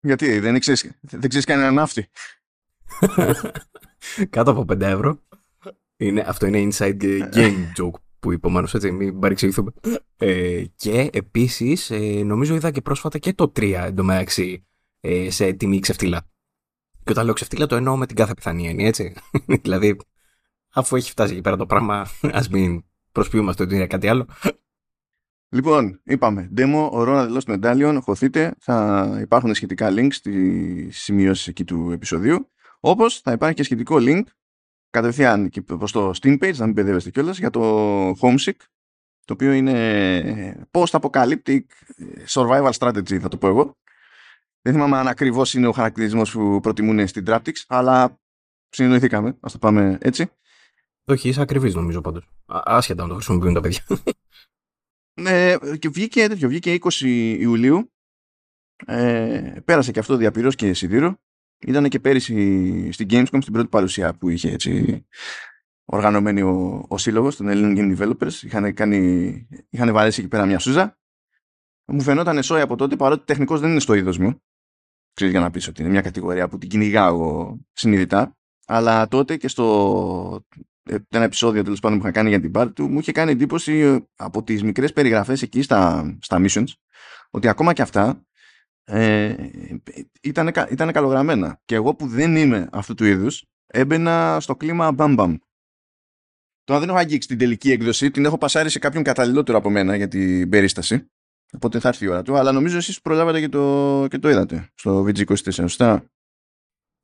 Γιατί 0.00 0.38
δεν 0.38 0.58
ξέρεις, 0.58 0.98
δεν 1.00 1.28
ξέρεις 1.28 1.46
κανέναν 1.46 1.74
ναύτη. 1.74 2.08
Κάτω 4.30 4.50
από 4.50 4.64
5 4.68 4.80
ευρώ. 4.80 5.20
Είναι, 5.96 6.24
αυτό 6.26 6.46
είναι 6.46 6.68
inside 6.70 7.00
game 7.34 7.72
joke 7.78 8.00
που 8.18 8.32
είπε 8.32 8.46
ο 8.46 8.50
Μάνος, 8.50 8.74
έτσι, 8.74 8.90
μην 8.90 9.18
παρεξηγηθούμε. 9.18 9.72
Ε, 10.16 10.64
και 10.76 11.10
επίσης, 11.12 11.90
ε, 11.90 12.22
νομίζω 12.24 12.54
είδα 12.54 12.70
και 12.70 12.80
πρόσφατα 12.80 13.18
και 13.18 13.32
το 13.32 13.52
3 13.56 13.84
εντωμεταξύ 13.86 14.66
ε, 15.00 15.30
σε 15.30 15.52
τιμή 15.52 15.80
ξεφτύλα. 15.80 16.26
Και 17.04 17.10
όταν 17.10 17.24
λέω 17.24 17.34
ξεφτύλα 17.34 17.66
το 17.66 17.76
εννοώ 17.76 17.96
με 17.96 18.06
την 18.06 18.16
κάθε 18.16 18.34
πιθανή 18.34 18.68
έννοια, 18.68 18.86
έτσι. 18.86 19.14
δηλαδή, 19.62 19.96
αφού 20.74 20.96
έχει 20.96 21.10
φτάσει 21.10 21.32
εκεί 21.32 21.40
πέρα 21.40 21.56
το 21.56 21.66
πράγμα, 21.66 22.06
ας 22.22 22.48
μην 22.48 22.84
προσποιούμαστε 23.12 23.62
ότι 23.62 23.74
είναι 23.74 23.86
κάτι 23.86 24.08
άλλο. 24.08 24.26
Λοιπόν, 25.48 26.00
είπαμε, 26.04 26.50
demo, 26.56 26.90
Aurora 26.90 27.28
The 27.28 27.38
Lost 27.38 27.58
Medallion, 27.58 27.98
χωθείτε, 28.02 28.54
θα 28.58 29.18
υπάρχουν 29.20 29.54
σχετικά 29.54 29.88
links 29.90 30.12
στις 30.12 31.02
σημειώσεις 31.02 31.46
εκεί 31.46 31.64
του 31.64 31.90
επεισοδίου. 31.92 32.50
Όπως 32.86 33.20
θα 33.20 33.32
υπάρχει 33.32 33.54
και 33.54 33.62
σχετικό 33.62 33.96
link 33.98 34.22
κατευθείαν 34.90 35.48
και 35.48 35.62
προς 35.62 35.92
το 35.92 36.10
Steam 36.22 36.42
page, 36.42 36.56
να 36.56 36.66
μην 36.66 36.74
παιδεύεστε 36.74 37.10
κιόλας, 37.10 37.38
για 37.38 37.50
το 37.50 38.10
Homesick, 38.10 38.56
το 39.24 39.32
οποίο 39.32 39.52
είναι 39.52 40.66
post-apocalyptic 40.70 41.60
survival 42.28 42.70
strategy, 42.70 43.18
θα 43.18 43.28
το 43.28 43.36
πω 43.36 43.48
εγώ. 43.48 43.76
Δεν 44.60 44.72
θυμάμαι 44.72 44.96
αν 44.96 45.08
ακριβώς 45.08 45.54
είναι 45.54 45.66
ο 45.66 45.72
χαρακτηρισμός 45.72 46.32
που 46.32 46.60
προτιμούν 46.60 47.06
στην 47.06 47.24
Traptix, 47.26 47.52
αλλά 47.66 48.20
συνεννοηθήκαμε. 48.68 49.28
Α 49.28 49.48
το 49.52 49.58
πάμε 49.58 49.98
έτσι. 50.00 50.30
Όχι, 51.04 51.28
είσαι 51.28 51.40
ακριβής 51.40 51.74
νομίζω 51.74 52.00
πάντως. 52.00 52.28
Άσχετα 52.46 53.02
να 53.02 53.08
το 53.08 53.14
χρησιμοποιούν 53.14 53.54
τα 53.54 53.60
παιδιά. 53.60 53.84
Ναι, 55.20 55.56
και 55.78 55.88
βγήκε, 55.88 56.28
τέτοιο, 56.28 56.48
βγήκε 56.48 56.78
20 56.80 56.90
Ιουλίου. 57.38 57.92
Ε, 58.86 59.60
πέρασε 59.64 59.92
και 59.92 59.98
αυτό 59.98 60.16
διαπυρός 60.16 60.54
και 60.54 60.74
σιδήρο. 60.74 61.18
Ήταν 61.66 61.88
και 61.88 62.00
πέρυσι 62.00 62.88
στην 62.92 63.06
Gamescom 63.10 63.38
στην 63.40 63.52
πρώτη 63.52 63.68
παρουσία 63.68 64.14
που 64.14 64.28
είχε 64.28 64.50
έτσι 64.50 65.04
οργανωμένη 65.84 66.42
ο, 66.42 66.84
ο 66.88 66.98
σύλλογος 66.98 67.36
των 67.36 67.48
Ελλήνων 67.48 67.74
Game 67.76 67.98
Developers. 67.98 68.32
Είχαν, 68.42 68.74
κάνει, 68.74 69.48
είχαν 69.70 69.92
βαρέσει 69.92 70.20
εκεί 70.20 70.28
πέρα 70.28 70.46
μια 70.46 70.58
σούζα. 70.58 70.98
Μου 71.84 72.00
φαινόταν 72.00 72.42
σόι 72.42 72.60
από 72.60 72.76
τότε 72.76 72.96
παρότι 72.96 73.24
τεχνικός 73.24 73.60
δεν 73.60 73.70
είναι 73.70 73.80
στο 73.80 73.94
είδος 73.94 74.18
μου. 74.18 74.42
Ξέρεις 75.12 75.32
για 75.32 75.42
να 75.42 75.50
πεις 75.50 75.68
ότι 75.68 75.82
είναι 75.82 75.90
μια 75.90 76.00
κατηγορία 76.00 76.48
που 76.48 76.58
την 76.58 76.68
κυνηγάω 76.68 77.54
συνειδητά. 77.72 78.36
Αλλά 78.66 79.08
τότε 79.08 79.36
και 79.36 79.48
στο 79.48 80.44
ε, 80.82 80.96
ένα 81.08 81.24
επεισόδιο 81.24 81.62
τέλος 81.62 81.80
πάντων 81.80 81.98
που 81.98 82.04
είχα 82.04 82.12
κάνει 82.12 82.28
για 82.28 82.40
την 82.40 82.50
πάρτι 82.50 82.72
του 82.72 82.88
μου 82.88 82.98
είχε 82.98 83.12
κάνει 83.12 83.30
εντύπωση 83.30 83.72
ε, 83.72 83.98
από 84.16 84.42
τις 84.42 84.62
μικρές 84.62 84.92
περιγραφές 84.92 85.42
εκεί 85.42 85.62
στα, 85.62 86.12
στα 86.20 86.40
missions 86.40 86.72
ότι 87.30 87.48
ακόμα 87.48 87.72
και 87.72 87.82
αυτά 87.82 88.24
ε, 88.84 89.34
ήταν, 90.22 90.52
ήταν 90.70 90.92
καλογραμμένα 90.92 91.60
και 91.64 91.74
εγώ 91.74 91.94
που 91.94 92.06
δεν 92.06 92.36
είμαι 92.36 92.68
αυτού 92.72 92.94
του 92.94 93.04
είδους 93.04 93.44
έμπαινα 93.66 94.38
στο 94.40 94.56
κλίμα 94.56 94.92
μπαμ 94.92 95.14
μπαμ 95.14 95.36
Τώρα 96.64 96.80
δεν 96.80 96.88
έχω 96.88 96.98
αγγίξει 96.98 97.28
την 97.28 97.38
τελική 97.38 97.70
έκδοση, 97.70 98.10
την 98.10 98.24
έχω 98.24 98.38
πασάρει 98.38 98.70
σε 98.70 98.78
κάποιον 98.78 99.02
καταλληλότερο 99.02 99.58
από 99.58 99.70
μένα 99.70 99.96
για 99.96 100.08
την 100.08 100.48
περίσταση. 100.48 101.06
Οπότε 101.52 101.80
θα 101.80 101.88
έρθει 101.88 102.04
η 102.04 102.08
ώρα 102.08 102.22
του. 102.22 102.36
Αλλά 102.36 102.52
νομίζω 102.52 102.76
εσείς 102.76 103.00
προλάβατε 103.00 103.40
και 103.40 103.48
το, 103.48 104.06
και 104.10 104.18
το 104.18 104.28
είδατε 104.28 104.68
στο 104.74 105.02
VG24, 105.02 105.52
σωστά; 105.52 106.04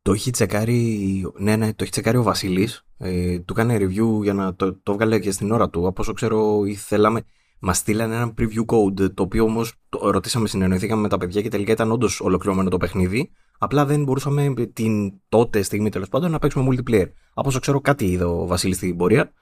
Το 0.03 0.13
έχει 0.13 0.31
τσεκάρει, 0.31 1.33
ναι, 1.39 1.57
ναι, 1.57 1.69
το 1.69 1.83
έχει 1.83 1.91
τσεκάρει 1.91 2.17
ο 2.17 2.23
Βασίλης. 2.23 2.85
Ε, 2.99 3.39
του 3.39 3.53
έκανε 3.53 3.77
review 3.77 4.23
για 4.23 4.33
να 4.33 4.55
το, 4.55 4.75
το 4.75 4.93
βγάλε 4.93 5.19
και 5.19 5.31
στην 5.31 5.51
ώρα 5.51 5.71
του. 5.71 5.87
Από 5.87 6.03
όσο 6.03 6.13
ξέρω, 6.13 6.65
ήθελαμε. 6.65 7.23
Μα 7.61 7.75
στείλανε 7.75 8.15
ένα 8.15 8.35
preview 8.39 8.65
code, 8.67 9.15
το 9.15 9.23
οποίο 9.23 9.45
όμως 9.45 9.75
ρωτήσαμε, 9.89 10.49
συνεννοηθήκαμε 10.49 11.01
με 11.01 11.09
τα 11.09 11.19
παιδιά 11.19 11.43
και 11.43 11.49
τελικά 11.49 11.73
ήταν 11.73 11.91
όντως 11.91 12.21
ολοκληρωμένο 12.21 12.71
το 12.71 12.77
παιχνίδι. 12.77 13.31
Απλά 13.59 13.87
δεν 13.87 14.03
μπορούσαμε 14.03 14.55
την 14.73 15.13
τότε 15.29 15.63
στιγμή 15.63 15.89
τέλος 15.89 16.09
πάντων 16.09 16.31
να 16.31 16.39
παίξουμε 16.39 16.69
multiplayer. 16.71 17.07
Από 17.35 17.49
όσο 17.49 17.59
ξέρω, 17.59 17.81
κάτι 17.81 18.07
είδε 18.07 18.25
ο 18.25 18.47
Βασίλης 18.47 18.77
στην 18.77 18.97
πορεία. 18.97 19.33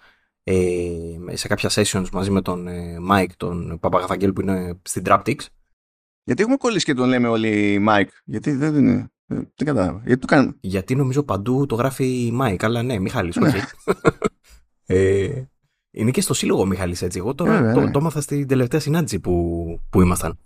Ε, 0.43 0.57
σε 1.33 1.49
κάποια 1.49 1.71
sessions 1.73 2.09
μαζί 2.13 2.31
με 2.31 2.43
τον 2.43 2.67
ε, 2.67 2.97
Mike, 3.11 3.33
τον 3.37 3.79
Παπαγαθαγγέλ 3.81 4.33
που 4.33 4.41
είναι 4.41 4.79
στην 4.83 5.03
Traptix. 5.07 5.37
Γιατί 6.25 6.43
έχουμε 6.43 6.57
κολλήσει 6.57 6.85
και 6.85 6.95
τον 6.95 7.09
λέμε 7.09 7.29
όλοι 7.29 7.85
Mike, 7.89 8.09
γιατί 8.25 8.53
δεν 8.53 8.75
είναι. 8.75 9.11
Δεν 9.27 9.53
κατάλαβα. 9.65 10.03
Γιατί, 10.05 10.27
το 10.27 10.53
Γιατί 10.61 10.95
νομίζω 10.95 11.23
παντού 11.23 11.67
το 11.67 11.75
γράφει 11.75 12.31
Μάικ, 12.33 12.65
αλλά 12.65 12.83
ναι, 12.83 12.99
Μιχάλης, 12.99 13.37
όχι. 13.37 13.57
Ναι. 13.57 13.65
ε, 14.97 15.45
είναι 15.99 16.11
και 16.11 16.21
στο 16.21 16.35
σύλλογο 16.35 16.67
Μιχάλης 16.67 17.03
έτσι. 17.03 17.19
Εγώ 17.19 17.35
τώρα 17.35 17.69
ε, 17.69 17.73
το, 17.73 17.81
ναι. 17.81 17.91
το 17.91 17.99
έμαθα 17.99 18.21
στην 18.21 18.47
τελευταία 18.47 18.81
συνάντηση 18.81 19.21
που, 19.21 19.81
που 19.91 20.01
ήμασταν. 20.01 20.39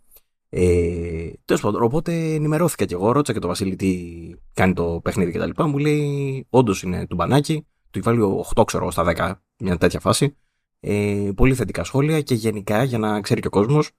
Ε, 0.49 1.31
Τέλος 1.45 1.63
πάντων, 1.63 1.83
οπότε 1.83 2.13
ενημερώθηκα 2.13 2.85
κι 2.85 2.93
εγώ, 2.93 3.13
ρώτησα 3.13 3.33
και 3.33 3.39
το 3.39 3.47
Βασίλη 3.47 3.77
τι 3.77 4.11
κάνει 4.55 4.73
το 4.73 5.01
παιχνίδι 5.03 5.33
κτλ. 5.33 5.63
Μου 5.63 5.79
λέει, 5.79 6.47
όντως 6.51 6.83
είναι 6.83 7.07
του 7.07 7.15
μπανάκι, 7.15 7.67
του 7.91 8.01
βάλει 8.03 8.21
8 8.55 8.63
ξέρω 8.67 8.91
στα 8.91 9.05
10, 9.17 9.33
μια 9.59 9.79
τέτοια 9.79 10.01
φάση. 10.01 10.37
Ε, 10.81 11.31
πολύ 11.35 11.55
θετικά 11.55 11.85
σχόλια 11.85 12.21
και 12.21 12.35
γενικά 12.35 12.83
για 12.83 12.99
να 12.99 13.21
ξέρει 13.21 13.41
και 13.41 13.47
ο 13.47 13.51
κόσμος, 13.51 13.91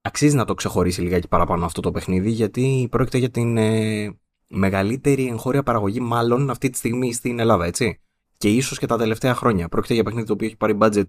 αξίζει 0.00 0.36
να 0.36 0.44
το 0.44 0.54
ξεχωρίσει 0.54 1.00
λιγάκι 1.00 1.28
παραπάνω 1.28 1.64
αυτό 1.64 1.80
το 1.80 1.90
παιχνίδι, 1.90 2.30
γιατί 2.30 2.88
πρόκειται 2.90 3.18
για 3.18 3.30
την 3.30 3.56
ε, 3.56 4.10
μεγαλύτερη 4.46 5.28
εγχώρια 5.28 5.62
παραγωγή, 5.62 6.00
μάλλον 6.00 6.50
αυτή 6.50 6.70
τη 6.70 6.78
στιγμή 6.78 7.12
στην 7.12 7.38
Ελλάδα, 7.38 7.64
έτσι. 7.64 8.00
Και 8.40 8.48
ίσως 8.48 8.78
και 8.78 8.86
τα 8.86 8.96
τελευταία 8.96 9.34
χρόνια. 9.34 9.68
Πρόκειται 9.68 9.94
για 9.94 10.02
παιχνίδι 10.02 10.26
το 10.26 10.32
οποίο 10.32 10.46
έχει 10.46 10.56
πάρει 10.56 10.78
budget 10.80 11.04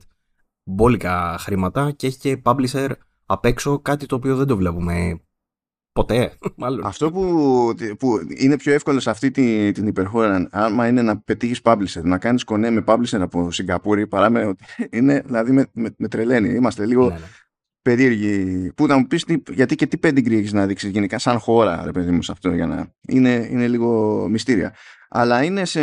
μπόλικα 0.63 1.35
χρήματα 1.39 1.91
και 1.91 2.07
έχει 2.07 2.17
και 2.17 2.41
publisher 2.43 2.89
απ' 3.25 3.45
έξω 3.45 3.79
κάτι 3.79 4.05
το 4.05 4.15
οποίο 4.15 4.35
δεν 4.35 4.47
το 4.47 4.57
βλέπουμε 4.57 5.21
ποτέ, 5.91 6.33
μάλλον. 6.61 6.85
Αυτό 6.85 7.11
που, 7.11 7.25
που 8.00 8.19
είναι 8.38 8.57
πιο 8.57 8.73
εύκολο 8.73 9.00
σε 9.00 9.09
αυτή 9.09 9.31
την, 9.31 9.73
την 9.73 9.88
υπερχώρα, 9.88 10.47
άμα 10.51 10.88
είναι 10.88 11.01
να 11.01 11.19
πετύχεις 11.19 11.59
publisher, 11.63 12.03
να 12.03 12.17
κάνεις 12.17 12.43
κονέ 12.43 12.69
με 12.69 12.83
publisher 12.88 13.19
από 13.19 13.51
Σιγκαπούρη, 13.51 14.07
παρά 14.07 14.29
με 14.29 14.45
ότι 14.45 14.65
είναι, 14.97 15.21
δηλαδή 15.25 15.51
με, 15.51 15.67
με, 15.73 15.95
με 15.97 16.07
τρελαίνει. 16.07 16.53
Είμαστε 16.53 16.85
λίγο. 16.85 17.07
Ναι, 17.07 17.13
ναι 17.13 17.25
περίεργη. 17.81 18.71
Που 18.75 18.85
να 18.85 18.97
μου 18.97 19.07
πεις 19.07 19.25
γιατί 19.50 19.75
και 19.75 19.88
τι 19.88 19.97
pedigree 20.03 20.31
έχεις 20.31 20.53
να 20.53 20.65
δείξεις 20.65 20.89
γενικά, 20.89 21.19
σαν 21.19 21.39
χώρα, 21.39 21.81
ρε 21.85 21.91
παιδί 21.91 22.11
μου, 22.11 22.21
σε 22.21 22.31
αυτό 22.31 22.53
για 22.53 22.67
να. 22.67 22.93
Είναι, 23.07 23.47
είναι 23.51 23.67
λίγο 23.67 24.27
μυστήρια. 24.29 24.73
Αλλά 25.13 25.44
είναι 25.44 25.65
σε, 25.65 25.82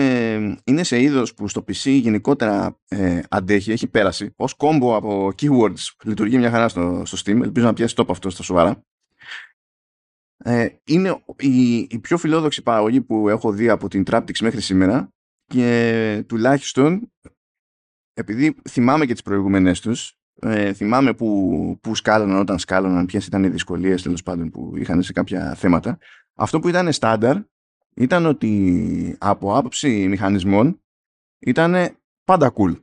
είναι 0.64 0.82
σε 0.82 1.02
είδος 1.02 1.34
που 1.34 1.48
στο 1.48 1.64
PC 1.68 2.00
γενικότερα 2.00 2.80
ε, 2.88 3.20
αντέχει, 3.28 3.72
έχει 3.72 3.86
πέρασει. 3.86 4.34
Ω 4.36 4.44
κόμπο 4.56 4.96
από 4.96 5.32
keywords 5.38 5.94
λειτουργεί 6.04 6.38
μια 6.38 6.50
χαρά 6.50 6.68
στο, 6.68 7.02
στο 7.04 7.18
Steam. 7.24 7.42
Ελπίζω 7.42 7.66
να 7.66 7.72
πιάσει 7.72 7.94
τόπο 7.94 8.12
αυτό 8.12 8.30
στα 8.30 8.42
σοβαρά. 8.42 8.82
Ε, 10.36 10.68
είναι 10.84 11.22
η, 11.38 11.76
η 11.76 11.98
πιο 11.98 12.18
φιλόδοξη 12.18 12.62
παραγωγή 12.62 13.00
που 13.00 13.28
έχω 13.28 13.52
δει 13.52 13.68
από 13.68 13.88
την 13.88 14.02
Traptix 14.10 14.38
μέχρι 14.40 14.60
σήμερα 14.60 15.12
και 15.44 16.24
τουλάχιστον 16.28 17.12
επειδή 18.12 18.56
θυμάμαι 18.68 19.06
και 19.06 19.12
τις 19.12 19.22
προηγούμενες 19.22 19.80
τους 19.80 20.18
ε, 20.40 20.72
θυμάμαι 20.72 21.14
που, 21.14 21.78
που 21.82 21.94
σκάλωναν 21.94 22.38
όταν 22.38 22.58
σκάλωναν, 22.58 23.06
ποιες 23.06 23.26
ήταν 23.26 23.44
οι 23.44 23.48
δυσκολίες 23.48 24.02
τέλος 24.02 24.22
πάντων 24.22 24.50
που 24.50 24.72
είχαν 24.76 25.02
σε 25.02 25.12
κάποια 25.12 25.54
θέματα. 25.54 25.98
Αυτό 26.34 26.58
που 26.58 26.68
ήταν 26.68 26.92
στάνταρ 26.92 27.36
ήταν 27.98 28.26
ότι 28.26 29.16
από 29.20 29.56
άποψη 29.56 30.08
μηχανισμών 30.08 30.82
ήταν 31.38 31.98
πάντα 32.24 32.52
cool. 32.56 32.82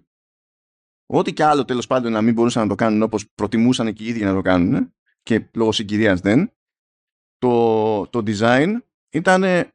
Ό,τι 1.05 1.33
και 1.33 1.43
άλλο 1.43 1.65
τέλος 1.65 1.87
πάντων 1.87 2.11
να 2.11 2.21
μην 2.21 2.33
μπορούσαν 2.33 2.63
να 2.63 2.69
το 2.69 2.75
κάνουν 2.75 3.01
όπως 3.01 3.29
προτιμούσαν 3.33 3.93
και 3.93 4.03
οι 4.03 4.07
ίδιοι 4.07 4.23
να 4.23 4.33
το 4.33 4.41
κάνουν 4.41 4.93
και 5.21 5.49
λόγω 5.55 5.71
συγκυρίας 5.71 6.19
δεν, 6.19 6.51
το, 7.37 8.07
το 8.07 8.23
design 8.25 8.77
ήταν 9.09 9.71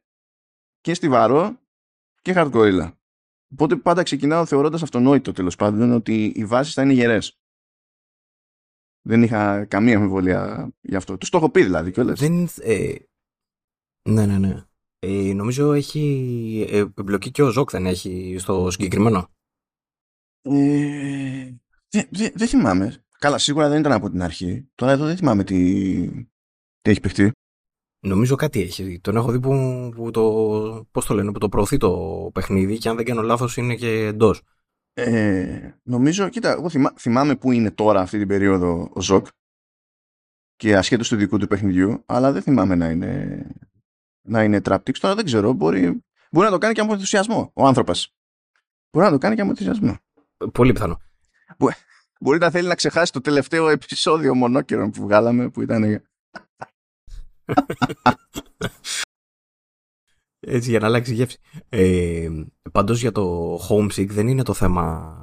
και 0.79 0.93
στιβαρό 0.93 1.59
και 2.21 2.33
hardcore. 2.35 2.91
Οπότε 3.53 3.75
πάντα 3.75 4.03
ξεκινάω 4.03 4.45
θεωρώντας 4.45 4.83
αυτονόητο 4.83 5.31
τέλος 5.31 5.55
πάντων 5.55 5.91
ότι 5.91 6.25
οι 6.35 6.45
βάσεις 6.45 6.73
θα 6.73 6.81
είναι 6.81 6.93
γερές. 6.93 7.41
Δεν 9.01 9.23
είχα 9.23 9.65
καμία 9.65 9.95
αμφιβολία 9.95 10.71
γι' 10.81 10.95
αυτό. 10.95 11.17
Τους 11.17 11.29
το 11.29 11.37
έχω 11.37 11.51
πει 11.51 11.63
δηλαδή 11.63 11.91
κιόλας. 11.91 12.19
Δεν. 12.19 12.47
Ε, 12.61 12.95
ναι, 14.09 14.25
ναι, 14.25 14.37
ναι. 14.37 14.65
Ε, 15.03 15.33
νομίζω 15.33 15.73
έχει 15.73 16.65
ε, 16.69 16.77
εμπλοκή 16.77 17.31
και 17.31 17.43
ο 17.43 17.49
Ζοκ 17.49 17.69
δεν 17.71 17.85
έχει 17.85 18.35
στο 18.39 18.71
συγκεκριμένο. 18.71 19.27
Ε, 20.41 21.51
δεν 21.89 22.07
δε, 22.11 22.29
δε 22.33 22.45
θυμάμαι. 22.45 23.05
Καλά, 23.17 23.37
σίγουρα 23.37 23.69
δεν 23.69 23.79
ήταν 23.79 23.91
από 23.91 24.09
την 24.09 24.21
αρχή. 24.21 24.69
Τώρα 24.75 24.91
εδώ 24.91 25.05
δεν 25.05 25.17
θυμάμαι 25.17 25.43
τι, 25.43 26.07
τι 26.81 26.89
έχει 26.89 26.99
παιχτεί. 26.99 27.31
Νομίζω 28.05 28.35
κάτι 28.35 28.61
έχει. 28.61 28.99
Τον 28.99 29.15
έχω 29.15 29.31
δει 29.31 29.39
που, 29.39 29.51
που 29.95 30.11
το, 30.11 30.87
πώς 30.91 31.05
το 31.05 31.13
λένε, 31.13 31.31
που 31.31 31.39
το 31.39 31.49
προωθεί 31.49 31.77
το 31.77 32.29
παιχνίδι 32.33 32.77
και 32.77 32.89
αν 32.89 32.95
δεν 32.95 33.05
κάνω 33.05 33.21
λάθος 33.21 33.57
είναι 33.57 33.75
και 33.75 33.89
εντός. 33.89 34.41
Ε, 34.93 35.79
νομίζω, 35.83 36.29
κοίτα, 36.29 36.51
εγώ 36.51 36.69
θυμά, 36.69 36.93
θυμάμαι 36.97 37.35
που 37.35 37.51
είναι 37.51 37.71
τώρα 37.71 38.01
αυτή 38.01 38.17
την 38.17 38.27
περίοδο 38.27 38.91
ο 38.93 39.01
Ζοκ 39.01 39.27
και 40.55 40.75
ασχέτως 40.75 41.07
του 41.07 41.15
δικού 41.15 41.37
του 41.37 41.47
παιχνιδιού, 41.47 42.03
αλλά 42.05 42.31
δεν 42.31 42.41
θυμάμαι 42.41 42.75
να 42.75 42.89
είναι, 42.89 43.47
να 44.21 44.43
είναι 44.43 44.61
Traptix. 44.63 44.97
Τώρα 44.99 45.15
δεν 45.15 45.25
ξέρω, 45.25 45.53
μπορεί, 45.53 46.03
μπορεί 46.31 46.45
να 46.45 46.51
το 46.51 46.57
κάνει 46.57 46.73
και 46.73 46.81
από 46.81 46.93
ενθουσιασμό 46.93 47.51
ο 47.53 47.67
άνθρωπος. 47.67 48.13
Μπορεί 48.91 49.05
να 49.05 49.11
το 49.11 49.17
κάνει 49.17 49.35
και 49.35 49.41
από 49.41 49.49
ενθουσιασμό. 49.49 49.97
Πολύ 50.51 50.73
πιθανό. 50.73 51.01
Μπορεί 52.19 52.37
να 52.37 52.49
θέλει 52.49 52.67
να 52.67 52.75
ξεχάσει 52.75 53.11
το 53.11 53.21
τελευταίο 53.21 53.69
επεισόδιο 53.69 54.35
μονόκερο 54.35 54.89
που 54.89 55.01
βγάλαμε 55.01 55.49
που 55.49 55.61
ήταν... 55.61 55.83
Έτσι 60.47 60.69
για 60.69 60.79
να 60.79 60.85
αλλάξει 60.85 61.13
γεύση. 61.13 61.37
Ε, 61.69 62.29
πάντως 62.71 63.01
για 63.01 63.11
το 63.11 63.55
homesick 63.69 64.07
δεν 64.07 64.27
είναι 64.27 64.43
το 64.43 64.53
θέμα... 64.53 65.15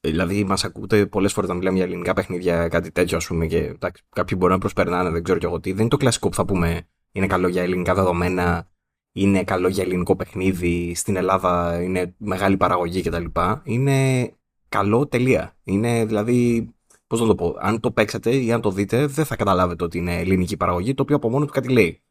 Δηλαδή 0.00 0.44
μας 0.44 0.64
ακούτε 0.64 1.06
πολλές 1.06 1.32
φορές 1.32 1.48
να 1.48 1.56
μιλάμε 1.56 1.76
για 1.76 1.86
ελληνικά 1.86 2.14
παιχνίδια, 2.14 2.68
κάτι 2.68 2.92
τέτοιο 2.92 3.16
ας 3.16 3.26
πούμε 3.26 3.46
και 3.46 3.58
εντάξει, 3.58 4.02
κάποιοι 4.08 4.36
μπορεί 4.40 4.52
να 4.52 4.58
προσπερνάνε, 4.58 5.10
δεν 5.10 5.22
ξέρω 5.22 5.38
κι 5.38 5.44
εγώ 5.44 5.60
τι. 5.60 5.70
Δεν 5.70 5.80
είναι 5.80 5.88
το 5.88 5.96
κλασικό 5.96 6.28
που 6.28 6.34
θα 6.34 6.44
πούμε 6.44 6.88
είναι 7.12 7.26
καλό 7.26 7.48
για 7.48 7.62
ελληνικά 7.62 7.94
δεδομένα, 7.94 8.68
είναι 9.12 9.44
καλό 9.44 9.68
για 9.68 9.82
ελληνικό 9.82 10.16
παιχνίδι, 10.16 10.94
στην 10.94 11.16
Ελλάδα 11.16 11.82
είναι 11.82 12.14
μεγάλη 12.18 12.56
παραγωγή 12.56 13.02
κτλ. 13.02 13.24
Είναι 13.62 14.30
καλό 14.68 15.06
τελεία. 15.06 15.56
Είναι 15.64 16.04
δηλαδή, 16.04 16.68
πώς 17.06 17.20
να 17.20 17.26
το 17.26 17.34
πω, 17.34 17.56
αν 17.60 17.80
το 17.80 17.90
παίξετε 17.90 18.36
ή 18.36 18.52
αν 18.52 18.60
το 18.60 18.70
δείτε, 18.70 19.06
δεν 19.06 19.24
θα 19.24 19.36
καταλάβετε 19.36 19.84
ότι 19.84 19.98
είναι 19.98 20.18
ελληνική 20.18 20.56
παραγωγή, 20.56 20.94
το 20.94 21.02
οποίο 21.02 21.16
από 21.16 21.30
μόνο 21.30 21.44
του 21.44 21.52
κάτι 21.52 21.68
λέει. 21.68 22.02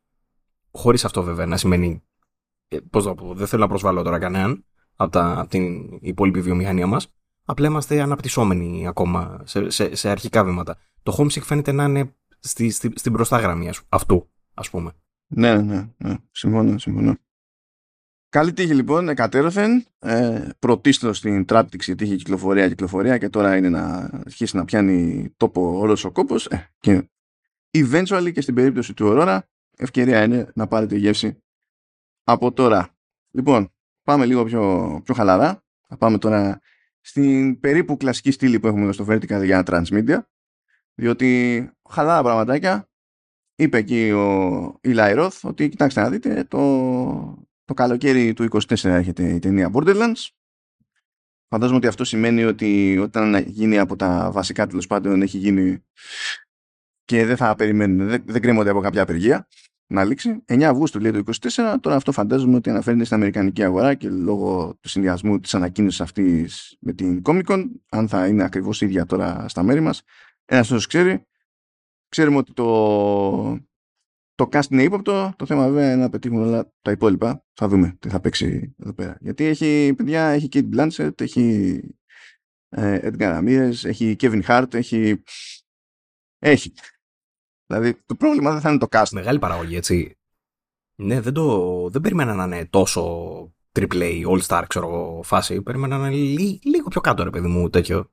Χωρίς 0.72 1.06
αυτό 1.06 1.24
βέβαια 1.24 1.46
να 1.46 1.58
σημαίνει 1.58 2.03
ε, 2.68 2.77
πώς 2.89 3.03
το 3.03 3.15
πω, 3.15 3.34
δεν 3.34 3.48
θέλω 3.48 3.62
να 3.62 3.68
προσβάλλω 3.68 4.01
τώρα 4.01 4.20
κανέναν 4.20 4.65
από, 4.96 5.12
τα, 5.12 5.39
από 5.39 5.50
την 5.50 5.98
υπόλοιπη 6.01 6.41
βιομηχανία 6.41 6.88
μας, 6.88 7.13
απλά 7.46 7.68
είμαστε 7.68 8.01
αναπτυσσόμενοι 8.01 8.88
ακόμα 8.88 9.41
σε, 9.46 9.70
σε, 9.70 9.96
σε 9.96 10.10
αρχικά 10.10 10.44
βήματα. 10.44 10.77
Το 11.03 11.15
Homesick 11.18 11.41
φαίνεται 11.41 11.72
να 11.72 11.84
είναι 11.84 12.15
στη, 12.39 12.70
στη, 12.70 12.91
στην 12.96 13.12
μπροστά 13.12 13.39
γραμμή 13.39 13.70
αυτού, 13.89 14.28
ας 14.60 14.70
πούμε. 14.70 14.92
Ναι, 15.28 15.56
ναι, 15.56 15.62
ναι, 15.62 15.88
ναι. 15.98 16.16
Συμφωνώ, 16.32 16.78
συμφωνώ. 16.78 17.16
Καλή 18.30 18.54
τύχη 18.54 18.74
λοιπόν, 18.74 19.10
εκατέρωθεν. 19.10 19.86
Ε, 20.00 20.50
πρωτίστως 20.60 21.18
στην 21.18 21.46
τράπτυξη 21.46 21.96
τύχη 21.96 22.16
κυκλοφορία, 22.16 22.68
κυκλοφορία 22.68 23.18
και 23.18 23.30
τώρα 23.30 23.58
είναι 23.58 23.70
να 23.70 24.10
αρχίσει 24.25 24.56
να 24.56 24.66
πιάνει 24.66 25.30
τόπο 25.38 25.80
όλος 25.80 26.06
ο 26.06 26.12
κόπος. 26.12 26.46
Ε, 26.46 26.70
και 26.80 27.10
eventually 27.78 28.32
και 28.34 28.42
στην 28.42 28.54
περίπτωση 28.54 28.94
του 28.94 29.06
Aurora 29.08 29.39
ευκαιρία 29.78 30.24
είναι 30.24 30.51
να 30.54 30.68
πάρετε 30.68 30.96
γεύση 30.96 31.44
από 32.24 32.51
τώρα. 32.51 32.89
Λοιπόν, 33.32 33.74
πάμε 34.04 34.25
λίγο 34.25 34.44
πιο, 34.44 35.01
πιο 35.04 35.13
χαλαρά. 35.13 35.63
Θα 35.88 35.98
πάμε 35.98 36.18
τώρα 36.18 36.60
στην 37.01 37.60
περίπου 37.60 37.98
κλασική 37.98 38.32
στήλη 38.32 38.60
που 38.60 38.68
έχουμε 38.68 38.84
εδώ 38.84 38.92
στο 38.92 39.06
Vertical 39.10 39.44
για 39.44 39.63
Transmedia. 39.66 40.20
Διότι 40.96 41.72
χαλάρα 41.89 42.24
πραγματάκια. 42.24 42.88
Είπε 43.60 43.78
εκεί 43.78 44.12
ο 44.12 44.80
Eli 44.84 45.18
Roth 45.18 45.39
ότι 45.42 45.70
κοιτάξτε 45.70 46.01
να 46.01 46.10
δείτε 46.10 46.44
το, 46.44 47.48
το 47.66 47.74
καλοκαίρι 47.74 48.34
του 48.34 48.48
24 48.51 48.84
έρχεται 48.84 49.30
η 49.30 49.39
ταινία 49.39 49.72
Borderlands. 49.74 50.28
Φαντάζομαι 51.50 51.78
ότι 51.78 51.88
αυτό 51.88 52.04
σημαίνει 52.04 52.44
ότι 52.44 52.98
όταν 52.98 53.44
γίνει 53.48 53.78
από 53.78 53.96
τα 53.96 54.30
βασικά 54.32 54.68
τέλος 54.68 54.88
πάντων 54.88 55.22
έχει 55.22 55.38
γίνει 55.38 55.84
και 57.04 57.25
δεν 57.25 57.38
θα 57.38 57.56
περιμένουν, 57.56 58.08
δεν, 58.08 58.24
δεν 58.25 58.42
κρέμονται 58.42 58.70
από 58.70 58.80
κάποια 58.80 59.01
απεργία 59.01 59.48
να 59.88 60.04
λήξει. 60.04 60.44
9 60.48 60.62
Αυγούστου 60.62 61.00
λέει 61.00 61.12
το 61.12 61.22
24. 61.42 61.75
Τώρα 61.82 61.96
αυτό 61.96 62.12
φαντάζομαι 62.12 62.56
ότι 62.56 62.70
αναφέρεται 62.70 63.04
στην 63.04 63.16
Αμερικανική 63.16 63.63
αγορά 63.63 63.94
και 63.94 64.10
λόγω 64.10 64.78
του 64.82 64.89
συνδυασμού 64.89 65.39
της 65.39 65.54
ανακοίνωσης 65.54 66.01
αυτής 66.01 66.78
με 66.80 66.94
την 66.94 67.22
Comic 67.25 67.44
Con, 67.44 67.63
αν 67.89 68.08
θα 68.08 68.28
είναι 68.28 68.44
ακριβώς 68.44 68.82
ίδια 68.82 69.06
τώρα 69.06 69.48
στα 69.48 69.63
μέρη 69.63 69.80
μας, 69.80 70.01
ένας 70.46 70.72
όσος 70.72 70.88
ξέρει. 70.88 71.28
Ξέρουμε 72.10 72.38
ότι 72.38 72.54
το, 72.54 73.60
το 74.36 74.50
cast 74.51 74.70
είναι 74.70 74.84
ύποπτο. 74.84 75.34
Το 75.36 75.46
θέμα 75.46 75.70
βέβαια 75.70 75.94
είναι 75.94 76.01
να 76.01 76.10
πετύχουν 76.10 76.42
όλα 76.42 76.72
τα 76.82 76.92
υπόλοιπα. 76.92 77.46
Θα 77.54 77.68
δούμε 77.68 77.98
τι 78.00 78.10
θα 78.10 78.20
παίξει 78.20 78.75
εδώ 78.78 78.94
πέρα. 78.94 79.18
Γιατί 79.20 79.44
έχει 79.44 79.94
παιδιά, 79.98 80.28
έχει 80.28 80.48
Kate 80.51 80.70
Blanchett, 80.75 81.22
έχει 81.22 81.80
ε, 82.70 83.12
Edgar 83.12 83.39
Ramirez, 83.39 83.74
έχει 83.84 84.16
Kevin 84.20 84.44
Hart, 84.44 84.74
έχει. 84.74 85.24
Έχει. 86.39 86.74
Δηλαδή 87.66 88.01
το 88.06 88.16
πρόβλημα 88.16 88.51
δεν 88.51 88.62
θα 88.62 88.70
είναι 88.70 88.80
το 88.80 88.88
cast. 88.92 89.10
Μεγάλη 89.12 89.39
παραγωγή, 89.39 89.75
έτσι. 89.75 90.18
Ναι, 90.96 91.22
δεν, 91.22 91.34
το, 91.34 91.89
δεν 91.89 92.01
περίμενα 92.01 92.34
να 92.34 92.44
είναι 92.44 92.66
τόσο 92.66 93.01
AAA, 93.80 94.25
All 94.25 94.42
Star, 94.42 94.63
ξέρω 94.68 94.88
εγώ, 94.88 95.24
φάση. 95.24 95.62
Περίμενα 95.62 95.98
να 95.98 96.10
είναι 96.10 96.60
λίγο 96.63 96.88
πιο 96.88 97.01
κάτω, 97.01 97.24
ρε 97.24 97.30
παιδί 97.30 97.48
μου, 97.48 97.70
τέτοιο. 97.70 98.12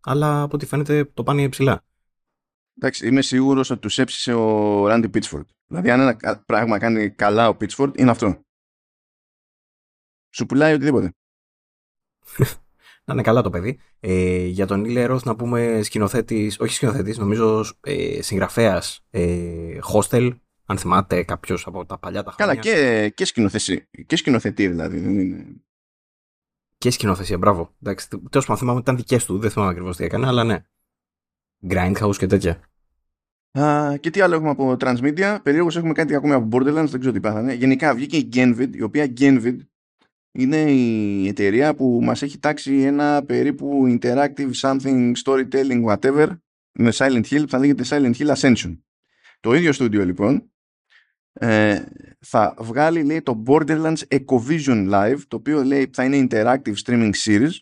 Αλλά 0.00 0.42
από 0.42 0.54
ό,τι 0.54 0.66
φαίνεται 0.66 1.04
το 1.04 1.22
πάνε 1.22 1.48
ψηλά. 1.48 1.84
Εντάξει, 2.84 3.06
είμαι 3.06 3.22
σίγουρος 3.22 3.70
ότι 3.70 3.80
τους 3.80 3.98
έψησε 3.98 4.32
ο 4.32 4.86
Ράντι 4.86 5.08
Πίτσφορντ. 5.08 5.46
Δηλαδή, 5.66 5.90
αν 5.90 6.00
ένα 6.00 6.42
πράγμα 6.46 6.78
κάνει 6.78 7.10
καλά 7.10 7.48
ο 7.48 7.56
Πίτσφορντ, 7.56 7.98
είναι 7.98 8.10
αυτό. 8.10 8.40
Σου 10.30 10.46
πουλάει 10.46 10.74
οτιδήποτε. 10.74 11.12
να 13.04 13.12
είναι 13.12 13.22
καλά 13.22 13.42
το 13.42 13.50
παιδί. 13.50 13.78
Ε, 14.00 14.44
για 14.44 14.66
τον 14.66 14.84
Ήλε 14.84 15.04
Ροθ 15.04 15.24
να 15.24 15.36
πούμε 15.36 15.82
σκηνοθέτης, 15.82 16.60
όχι 16.60 16.74
σκηνοθέτης, 16.74 17.18
νομίζω 17.18 17.64
ε, 17.80 18.22
συγγραφέας 18.22 19.04
ε, 19.10 19.78
hostel, 19.92 20.30
αν 20.66 20.78
θυμάται 20.78 21.22
κάποιος 21.22 21.66
από 21.66 21.86
τα 21.86 21.98
παλιά 21.98 22.22
τα 22.22 22.30
χρόνια. 22.30 22.54
Καλά, 22.54 22.76
και, 22.76 23.08
και, 23.08 23.24
σκηνοθεσί, 23.24 23.88
και 24.06 24.16
σκηνοθετή 24.16 24.68
δηλαδή. 24.68 24.98
Δεν 24.98 25.18
είναι... 25.18 25.62
Και 26.78 26.90
σκηνοθεσία, 26.90 27.38
μπράβο. 27.38 27.74
Εντάξει, 27.82 28.08
τέλος 28.08 28.46
πάντων 28.46 28.56
θυμάμαι 28.56 28.78
ότι 28.78 28.90
ήταν 28.90 28.96
δικές 28.96 29.24
του, 29.24 29.38
δεν 29.38 29.50
θυμάμαι 29.50 29.70
ακριβώς 29.70 29.96
τι 29.96 30.04
έκανε, 30.04 30.26
αλλά 30.26 30.44
ναι. 30.44 30.64
Grindhouse 31.68 32.16
και 32.16 32.26
τέτοια. 32.26 32.71
Α, 33.58 33.96
και 33.96 34.10
τι 34.10 34.20
άλλο 34.20 34.34
έχουμε 34.34 34.50
από 34.50 34.76
Transmedia. 34.80 35.38
Περίεργω 35.42 35.68
έχουμε 35.76 35.92
κάτι 35.92 36.14
ακόμη 36.14 36.32
από 36.32 36.48
Borderlands, 36.52 36.88
δεν 36.88 37.00
ξέρω 37.00 37.12
τι 37.12 37.20
πάθανε. 37.20 37.52
Γενικά 37.52 37.94
βγήκε 37.94 38.16
η 38.16 38.28
Genvid, 38.32 38.68
η 38.72 38.82
οποία 38.82 39.12
Genvid 39.18 39.56
είναι 40.32 40.56
η 40.56 41.28
εταιρεία 41.28 41.74
που 41.74 42.00
μας 42.02 42.22
έχει 42.22 42.38
τάξει 42.38 42.80
ένα 42.80 43.24
περίπου 43.24 43.98
interactive 43.98 44.50
something 44.60 45.12
storytelling 45.24 45.84
whatever 45.84 46.28
με 46.72 46.90
Silent 46.94 47.24
Hill 47.24 47.40
που 47.42 47.48
θα 47.48 47.58
λέγεται 47.58 47.84
Silent 47.86 48.14
Hill 48.14 48.34
Ascension. 48.34 48.78
Το 49.40 49.54
ίδιο 49.54 49.72
στούντιο 49.72 50.04
λοιπόν 50.04 50.52
ε, 51.32 51.84
θα 52.20 52.54
βγάλει 52.58 53.02
λέει 53.02 53.22
το 53.22 53.42
Borderlands 53.46 54.02
Ecovision 54.08 54.90
Live 54.90 55.18
το 55.28 55.36
οποίο 55.36 55.62
λέει 55.62 55.90
θα 55.92 56.04
είναι 56.04 56.26
interactive 56.30 56.74
streaming 56.84 57.12
series 57.24 57.52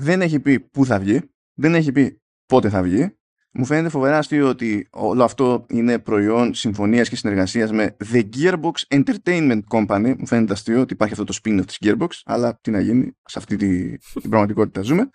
δεν 0.00 0.20
έχει 0.20 0.40
πει 0.40 0.60
πού 0.60 0.86
θα 0.86 0.98
βγει 0.98 1.20
δεν 1.54 1.74
έχει 1.74 1.92
πει 1.92 2.22
πότε 2.46 2.68
θα 2.68 2.82
βγει 2.82 3.16
μου 3.54 3.64
φαίνεται 3.64 3.88
φοβερά 3.88 4.18
αστείο 4.18 4.48
ότι 4.48 4.88
όλο 4.90 5.24
αυτό 5.24 5.66
είναι 5.68 5.98
προϊόν 5.98 6.54
συμφωνίας 6.54 7.08
και 7.08 7.16
συνεργασίας 7.16 7.72
με 7.72 7.96
The 8.12 8.28
Gearbox 8.36 8.72
Entertainment 8.88 9.60
Company. 9.70 10.14
Μου 10.18 10.26
φαίνεται 10.26 10.52
αστείο 10.52 10.80
ότι 10.80 10.92
υπάρχει 10.92 11.12
αυτό 11.20 11.24
το 11.24 11.38
spin-off 11.42 11.66
της 11.66 11.78
Gearbox, 11.80 12.08
αλλά 12.24 12.58
τι 12.60 12.70
να 12.70 12.80
γίνει, 12.80 13.16
σε 13.24 13.38
αυτή 13.38 13.56
τη, 13.56 13.98
την 13.98 14.30
πραγματικότητα 14.30 14.82
ζούμε. 14.82 15.10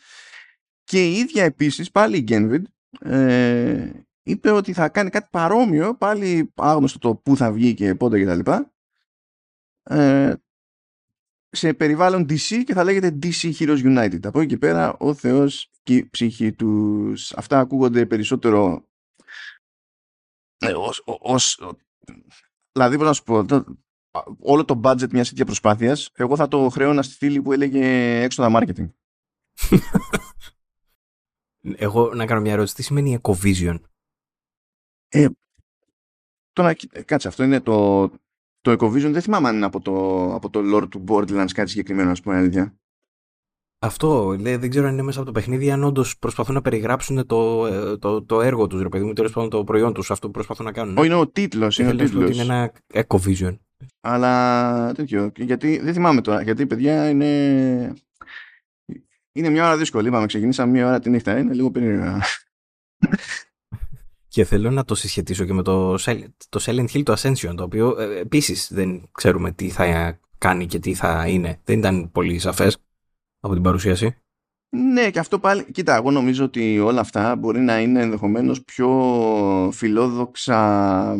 Και 0.84 1.08
η 1.08 1.14
ίδια 1.14 1.44
επίσης, 1.44 1.92
πάλι 1.92 2.18
η 2.18 2.24
Genvid, 2.28 2.62
ε, 3.00 3.90
είπε 4.24 4.52
ότι 4.52 4.74
θα 4.74 4.90
κάνει 4.90 5.10
κάτι 5.10 5.28
παρόμοιο, 5.32 5.96
πάλι 5.96 6.54
άγνωστο 6.56 7.00
το 7.00 7.16
πού 7.16 7.38
θα 7.38 7.52
βγει 7.52 7.74
και 7.74 7.96
πότε 7.96 8.24
κτλ. 8.24 8.52
Ε, 9.84 10.34
σε 11.50 11.74
περιβάλλον 11.74 12.22
DC 12.30 12.64
και 12.66 12.74
θα 12.74 12.84
λέγεται 12.84 13.18
DC 13.24 13.54
Heroes 13.60 13.84
United. 13.84 14.20
Από 14.24 14.40
εκεί 14.40 14.50
και 14.50 14.58
πέρα 14.58 14.96
ο 14.98 15.14
Θεός 15.14 15.70
και 15.70 15.77
η 15.77 15.77
ψυχή 16.12 16.54
τους. 16.54 17.34
Αυτά 17.34 17.60
ακούγονται 17.60 18.06
περισσότερο 18.06 18.88
ε, 20.58 20.74
ως, 20.74 21.04
ως, 21.06 21.62
δηλαδή 22.72 22.98
πώς 22.98 23.06
να 23.06 23.14
σου 23.14 23.24
πω 23.24 23.46
όλο 24.40 24.66
το 24.66 24.80
budget 24.84 25.10
μιας 25.12 25.30
τέτοιας 25.30 25.46
προσπάθειας 25.46 26.12
εγώ 26.14 26.36
θα 26.36 26.48
το 26.48 26.70
χρέωνα 26.70 27.02
στη 27.02 27.16
φίλη 27.16 27.42
που 27.42 27.52
έλεγε 27.52 27.86
έξοδα 28.22 28.50
marketing. 28.54 28.90
εγώ 31.86 32.14
να 32.14 32.26
κάνω 32.26 32.42
μια 32.42 32.52
ερώτηση. 32.52 32.76
Τι 32.76 32.84
σημαίνει 32.84 33.20
Ecovision? 33.22 33.80
Ε, 35.08 35.28
τώρα, 36.54 36.76
κάτσε, 37.06 37.28
αυτό 37.28 37.44
είναι 37.44 37.62
το, 37.62 38.08
το 38.62 38.72
Ecovision 38.72 39.12
δεν 39.12 39.22
θυμάμαι 39.22 39.48
αν 39.48 39.56
είναι 39.56 39.66
από 39.66 39.80
το, 39.80 40.26
από 40.34 40.50
το 40.50 40.60
lore 40.64 40.90
του 40.90 41.04
Borderlands 41.08 41.52
κάτι 41.54 41.70
συγκεκριμένο, 41.70 42.12
ας 42.12 42.22
πούμε, 42.22 42.36
αλήθεια. 42.36 42.80
Αυτό, 43.80 44.36
δεν 44.40 44.70
ξέρω 44.70 44.88
αν 44.88 44.94
είναι 44.94 45.02
μέσα 45.02 45.18
από 45.18 45.28
το 45.28 45.34
παιχνίδι, 45.34 45.72
αν 45.72 45.84
όντως 45.84 46.18
προσπαθούν 46.18 46.54
να 46.54 46.62
περιγράψουν 46.62 47.26
το, 47.26 47.66
ε, 47.66 47.98
το, 47.98 48.24
το 48.24 48.42
έργο 48.42 48.68
τους, 48.68 48.82
ρε 48.82 48.90
παιδί 48.90 49.04
μου, 49.04 49.14
τέλος 49.14 49.32
πάντων 49.32 49.50
το 49.50 49.64
προϊόν 49.64 49.94
τους, 49.94 50.12
αυτό 50.12 50.28
που 50.28 50.34
προσπαθούν 50.34 50.66
να 50.66 50.72
κάνουν. 50.72 50.98
Όχι, 50.98 51.06
είναι 51.06 51.16
ο 51.16 51.28
τίτλος. 51.28 51.80
Είναι, 51.80 51.90
ο 51.90 51.96
τίτλος. 51.96 52.30
είναι 52.30 52.42
ένα 52.42 52.72
Ecovision. 52.94 53.58
Αλλά 54.02 54.94
τέτοιο. 54.94 55.32
Γιατί 55.36 55.80
δεν 55.80 55.94
θυμάμαι 55.94 56.22
τώρα, 56.22 56.42
γιατί 56.42 56.66
παιδιά 56.66 57.10
είναι. 57.10 57.94
Είναι 59.32 59.50
μια 59.50 59.66
ώρα 59.66 59.78
δύσκολη. 59.78 60.08
Είπαμε, 60.08 60.26
ξεκινήσαμε 60.26 60.72
μια 60.72 60.88
ώρα 60.88 61.00
τη 61.00 61.10
νύχτα. 61.10 61.38
Είναι 61.38 61.54
λίγο 61.54 61.72
περίεργα. 61.72 62.22
Και 64.28 64.44
θέλω 64.44 64.72
να 64.72 64.86
το 64.86 64.96
συσχετίσω 64.96 65.46
και 65.46 65.54
με 65.54 65.64
το, 65.64 65.96
το 66.50 66.60
Silent 66.62 66.88
Hill 66.94 67.04
το 67.04 67.14
Ascension, 67.18 67.54
το 67.56 67.64
οποίο 67.64 67.96
ε, 68.00 68.20
επίσης 68.20 68.74
δεν 68.74 69.10
ξέρουμε 69.12 69.52
τι 69.52 69.70
θα 69.70 70.20
κάνει 70.38 70.66
και 70.66 70.80
τι 70.80 70.94
θα 70.94 71.28
είναι. 71.28 71.60
Δεν 71.64 71.78
ήταν 71.78 72.12
πολύ 72.12 72.40
σαφές 72.40 72.78
από 73.48 73.56
την 73.56 73.64
παρουσίαση. 73.64 74.16
Ναι, 74.70 75.10
και 75.10 75.20
αυτό 75.20 75.40
πάλι. 75.40 75.72
Κοίτα, 75.72 75.96
εγώ 75.96 76.12
νομίζω 76.12 76.44
ότι 76.44 76.80
όλα 76.80 77.00
αυτά 77.00 77.36
μπορεί 77.36 77.60
να 77.60 77.80
είναι 77.80 78.02
ενδεχομένως 78.02 78.64
πιο 78.64 78.90
φιλόδοξα 79.74 81.16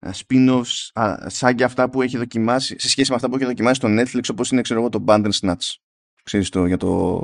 spin-offs 0.00 0.90
σαν 1.26 1.54
και 1.54 1.64
αυτά 1.64 1.90
που 1.90 2.02
έχει 2.02 2.16
δοκιμάσει, 2.16 2.78
σε 2.78 2.88
σχέση 2.88 3.10
με 3.10 3.16
αυτά 3.16 3.28
που 3.28 3.36
έχει 3.36 3.44
δοκιμάσει 3.44 3.74
στο 3.74 3.88
Netflix, 3.90 4.28
όπως 4.30 4.50
είναι, 4.50 4.60
ξέρω 4.60 4.80
εγώ, 4.80 4.88
το 4.88 5.04
Bandersnatch. 5.06 5.74
Ξέρεις 6.22 6.48
το, 6.48 6.66
για 6.66 6.76
το, 6.76 7.20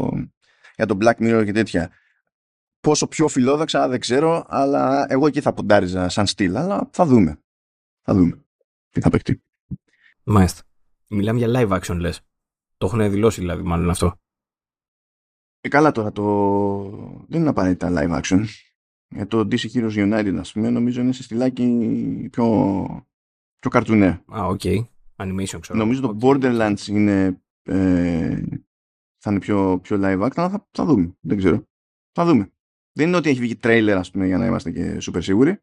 για 0.76 0.86
το 0.86 0.96
Black 1.00 1.14
Mirror 1.18 1.42
και 1.44 1.52
τέτοια. 1.52 1.90
Πόσο 2.80 3.06
πιο 3.06 3.28
φιλόδοξα 3.28 3.88
δεν 3.88 4.00
ξέρω, 4.00 4.44
αλλά 4.48 5.06
εγώ 5.08 5.26
εκεί 5.26 5.40
θα 5.40 5.52
ποντάριζα 5.52 6.08
σαν 6.08 6.26
στυλ, 6.26 6.56
αλλά 6.56 6.88
θα 6.92 7.06
δούμε. 7.06 7.40
Θα 8.02 8.14
δούμε. 8.14 8.44
Τι 8.90 9.00
θα 9.00 9.10
παιχτεί. 9.10 9.42
Μάλιστα. 10.22 10.62
Μιλάμε 11.08 11.38
για 11.38 11.48
live 11.52 11.80
action, 11.80 11.96
λες. 11.96 12.20
Το 12.76 12.86
έχουν 12.86 13.10
δηλώσει 13.10 13.40
δηλαδή, 13.40 13.62
μάλλον 13.62 13.90
αυτό. 13.90 14.14
Ε, 15.60 15.68
καλά 15.68 15.92
τώρα, 15.92 16.12
το... 16.12 16.24
δεν 17.28 17.40
είναι 17.40 17.48
απαραίτητα 17.48 17.90
live 17.92 18.22
action. 18.22 18.44
Για 19.08 19.26
το 19.26 19.38
DC 19.38 19.70
Heroes 19.72 19.92
United, 19.92 20.36
ας 20.38 20.52
πούμε, 20.52 20.70
νομίζω 20.70 21.00
είναι 21.00 21.12
σε 21.12 21.22
στυλάκι 21.22 22.28
πιο, 22.32 22.46
πιο 23.58 23.70
καρτουνέ. 23.70 24.24
Α, 24.26 24.46
OK. 24.46 24.60
Okay. 24.62 24.84
Animation, 25.16 25.58
ξέρω. 25.60 25.78
Νομίζω 25.78 26.00
το 26.00 26.18
Borderlands 26.20 26.86
είναι, 26.88 27.42
ε, 27.62 28.42
θα 29.18 29.30
είναι 29.30 29.38
πιο, 29.38 29.80
πιο 29.82 29.96
live 30.00 30.22
action, 30.22 30.32
αλλά 30.34 30.50
θα, 30.50 30.68
θα 30.70 30.84
δούμε. 30.84 31.16
Δεν 31.20 31.36
ξέρω. 31.36 31.66
Θα 32.12 32.24
δούμε. 32.24 32.52
Δεν 32.92 33.08
είναι 33.08 33.16
ότι 33.16 33.28
έχει 33.28 33.40
βγει 33.40 33.56
τρέιλερ, 33.56 33.96
ας 33.96 34.10
πούμε, 34.10 34.26
για 34.26 34.38
να 34.38 34.46
είμαστε 34.46 34.70
και 34.70 34.98
super 35.00 35.22
σίγουροι. 35.22 35.62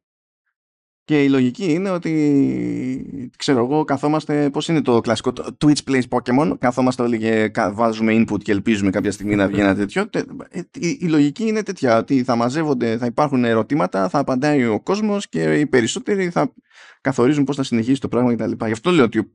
Και 1.05 1.23
η 1.23 1.29
λογική 1.29 1.73
είναι 1.73 1.89
ότι, 1.89 3.29
ξέρω 3.37 3.59
εγώ, 3.59 3.83
καθόμαστε, 3.83 4.49
πώς 4.49 4.67
είναι 4.67 4.81
το 4.81 5.01
κλασικό, 5.01 5.33
το 5.33 5.57
Twitch 5.65 5.89
Plays 5.89 6.01
Pokemon, 6.09 6.53
καθόμαστε 6.59 7.01
όλοι 7.01 7.17
και 7.17 7.51
βάζουμε 7.71 8.13
input 8.13 8.41
και 8.43 8.51
ελπίζουμε 8.51 8.89
κάποια 8.89 9.11
στιγμή 9.11 9.35
να 9.35 9.47
βγει 9.47 9.59
ένα 9.59 9.75
τέτοιο. 9.75 10.09
Ε, 10.49 10.59
η, 10.73 10.97
η, 11.01 11.07
λογική 11.07 11.47
είναι 11.47 11.63
τέτοια, 11.63 11.97
ότι 11.97 12.23
θα 12.23 12.35
μαζεύονται, 12.35 12.97
θα 12.97 13.05
υπάρχουν 13.05 13.45
ερωτήματα, 13.45 14.09
θα 14.09 14.19
απαντάει 14.19 14.65
ο 14.65 14.79
κόσμος 14.79 15.29
και 15.29 15.59
οι 15.59 15.65
περισσότεροι 15.65 16.29
θα 16.29 16.53
καθορίζουν 17.01 17.43
πώς 17.43 17.55
θα 17.55 17.63
συνεχίσει 17.63 18.01
το 18.01 18.07
πράγμα 18.07 18.35
κτλ. 18.35 18.65
Γι' 18.65 18.71
αυτό 18.71 18.91
λέω 18.91 19.03
ότι 19.03 19.31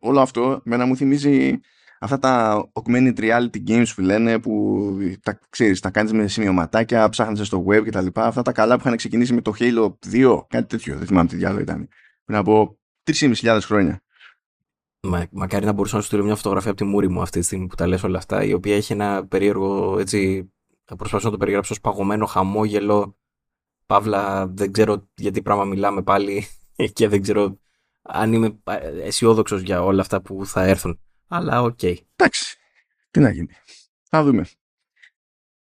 όλο 0.00 0.20
αυτό 0.20 0.60
μένα 0.64 0.86
μου 0.86 0.96
θυμίζει 0.96 1.60
αυτά 2.00 2.18
τα 2.18 2.64
augmented 2.72 3.18
reality 3.18 3.68
games 3.68 3.86
που 3.94 4.00
λένε 4.00 4.38
που 4.38 4.88
τα, 5.22 5.40
ξέρεις, 5.48 5.80
τα 5.80 5.90
κάνεις 5.90 6.12
με 6.12 6.28
σημειωματάκια, 6.28 7.08
ψάχνεις 7.08 7.46
στο 7.46 7.64
web 7.68 7.84
και 7.84 7.90
τα 7.90 8.00
λοιπά. 8.00 8.26
Αυτά 8.26 8.42
τα 8.42 8.52
καλά 8.52 8.74
που 8.74 8.82
είχαν 8.84 8.96
ξεκινήσει 8.96 9.34
με 9.34 9.40
το 9.40 9.52
Halo 9.58 9.94
2, 10.12 10.40
κάτι 10.48 10.66
τέτοιο, 10.66 10.96
δεν 10.96 11.06
θυμάμαι 11.06 11.28
τι 11.28 11.36
διάλογο 11.36 11.60
ήταν. 11.60 11.88
Πριν 12.24 12.38
από 12.38 12.78
3.500 13.10 13.58
χρόνια. 13.62 14.00
Μα, 15.00 15.26
μακάρι 15.30 15.64
να 15.64 15.72
μπορούσα 15.72 15.96
να 15.96 16.00
σου 16.00 16.06
στείλω 16.06 16.24
μια 16.24 16.36
φωτογραφία 16.36 16.70
από 16.70 16.80
τη 16.80 16.86
μούρη 16.86 17.08
μου 17.08 17.20
αυτή 17.20 17.38
τη 17.38 17.44
στιγμή 17.44 17.66
που 17.66 17.74
τα 17.74 17.86
λες 17.86 18.02
όλα 18.02 18.18
αυτά, 18.18 18.44
η 18.44 18.52
οποία 18.52 18.76
έχει 18.76 18.92
ένα 18.92 19.26
περίεργο, 19.26 19.98
έτσι, 19.98 20.50
θα 20.84 20.96
προσπαθήσω 20.96 21.28
να 21.28 21.34
το 21.34 21.40
περιγράψω 21.40 21.72
ως 21.72 21.80
παγωμένο 21.80 22.26
χαμόγελο. 22.26 23.16
Παύλα, 23.86 24.46
δεν 24.46 24.72
ξέρω 24.72 25.08
γιατί 25.14 25.42
πράγμα 25.42 25.64
μιλάμε 25.64 26.02
πάλι 26.02 26.46
και 26.92 27.08
δεν 27.08 27.22
ξέρω 27.22 27.58
αν 28.02 28.32
είμαι 28.32 28.58
αισιόδοξος 29.02 29.60
για 29.60 29.82
όλα 29.82 30.00
αυτά 30.00 30.22
που 30.22 30.46
θα 30.46 30.62
έρθουν. 30.62 31.00
Αλλά 31.28 31.62
OK. 31.62 31.78
Okay. 31.82 31.96
Εντάξει. 32.16 32.56
Τι 33.10 33.20
να 33.20 33.30
γίνει. 33.30 33.54
Θα 34.02 34.22
δούμε. 34.24 34.46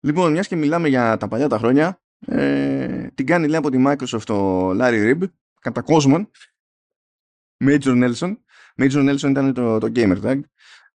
Λοιπόν, 0.00 0.32
μιας 0.32 0.48
και 0.48 0.56
μιλάμε 0.56 0.88
για 0.88 1.16
τα 1.16 1.28
παλιά 1.28 1.48
τα 1.48 1.58
χρόνια, 1.58 2.00
ε, 2.26 3.06
την 3.14 3.26
κάνει 3.26 3.46
λέει 3.46 3.56
από 3.56 3.70
τη 3.70 3.82
Microsoft 3.86 4.22
ο 4.24 4.68
Larry 4.70 5.12
Hryb, 5.14 5.22
κατά 5.60 5.82
κόσμον, 5.82 6.30
Major 7.64 7.80
Nelson. 7.82 8.36
Major 8.76 9.10
Nelson 9.10 9.30
ήταν 9.30 9.54
το, 9.54 9.78
το 9.78 9.92
gamertag. 9.94 10.40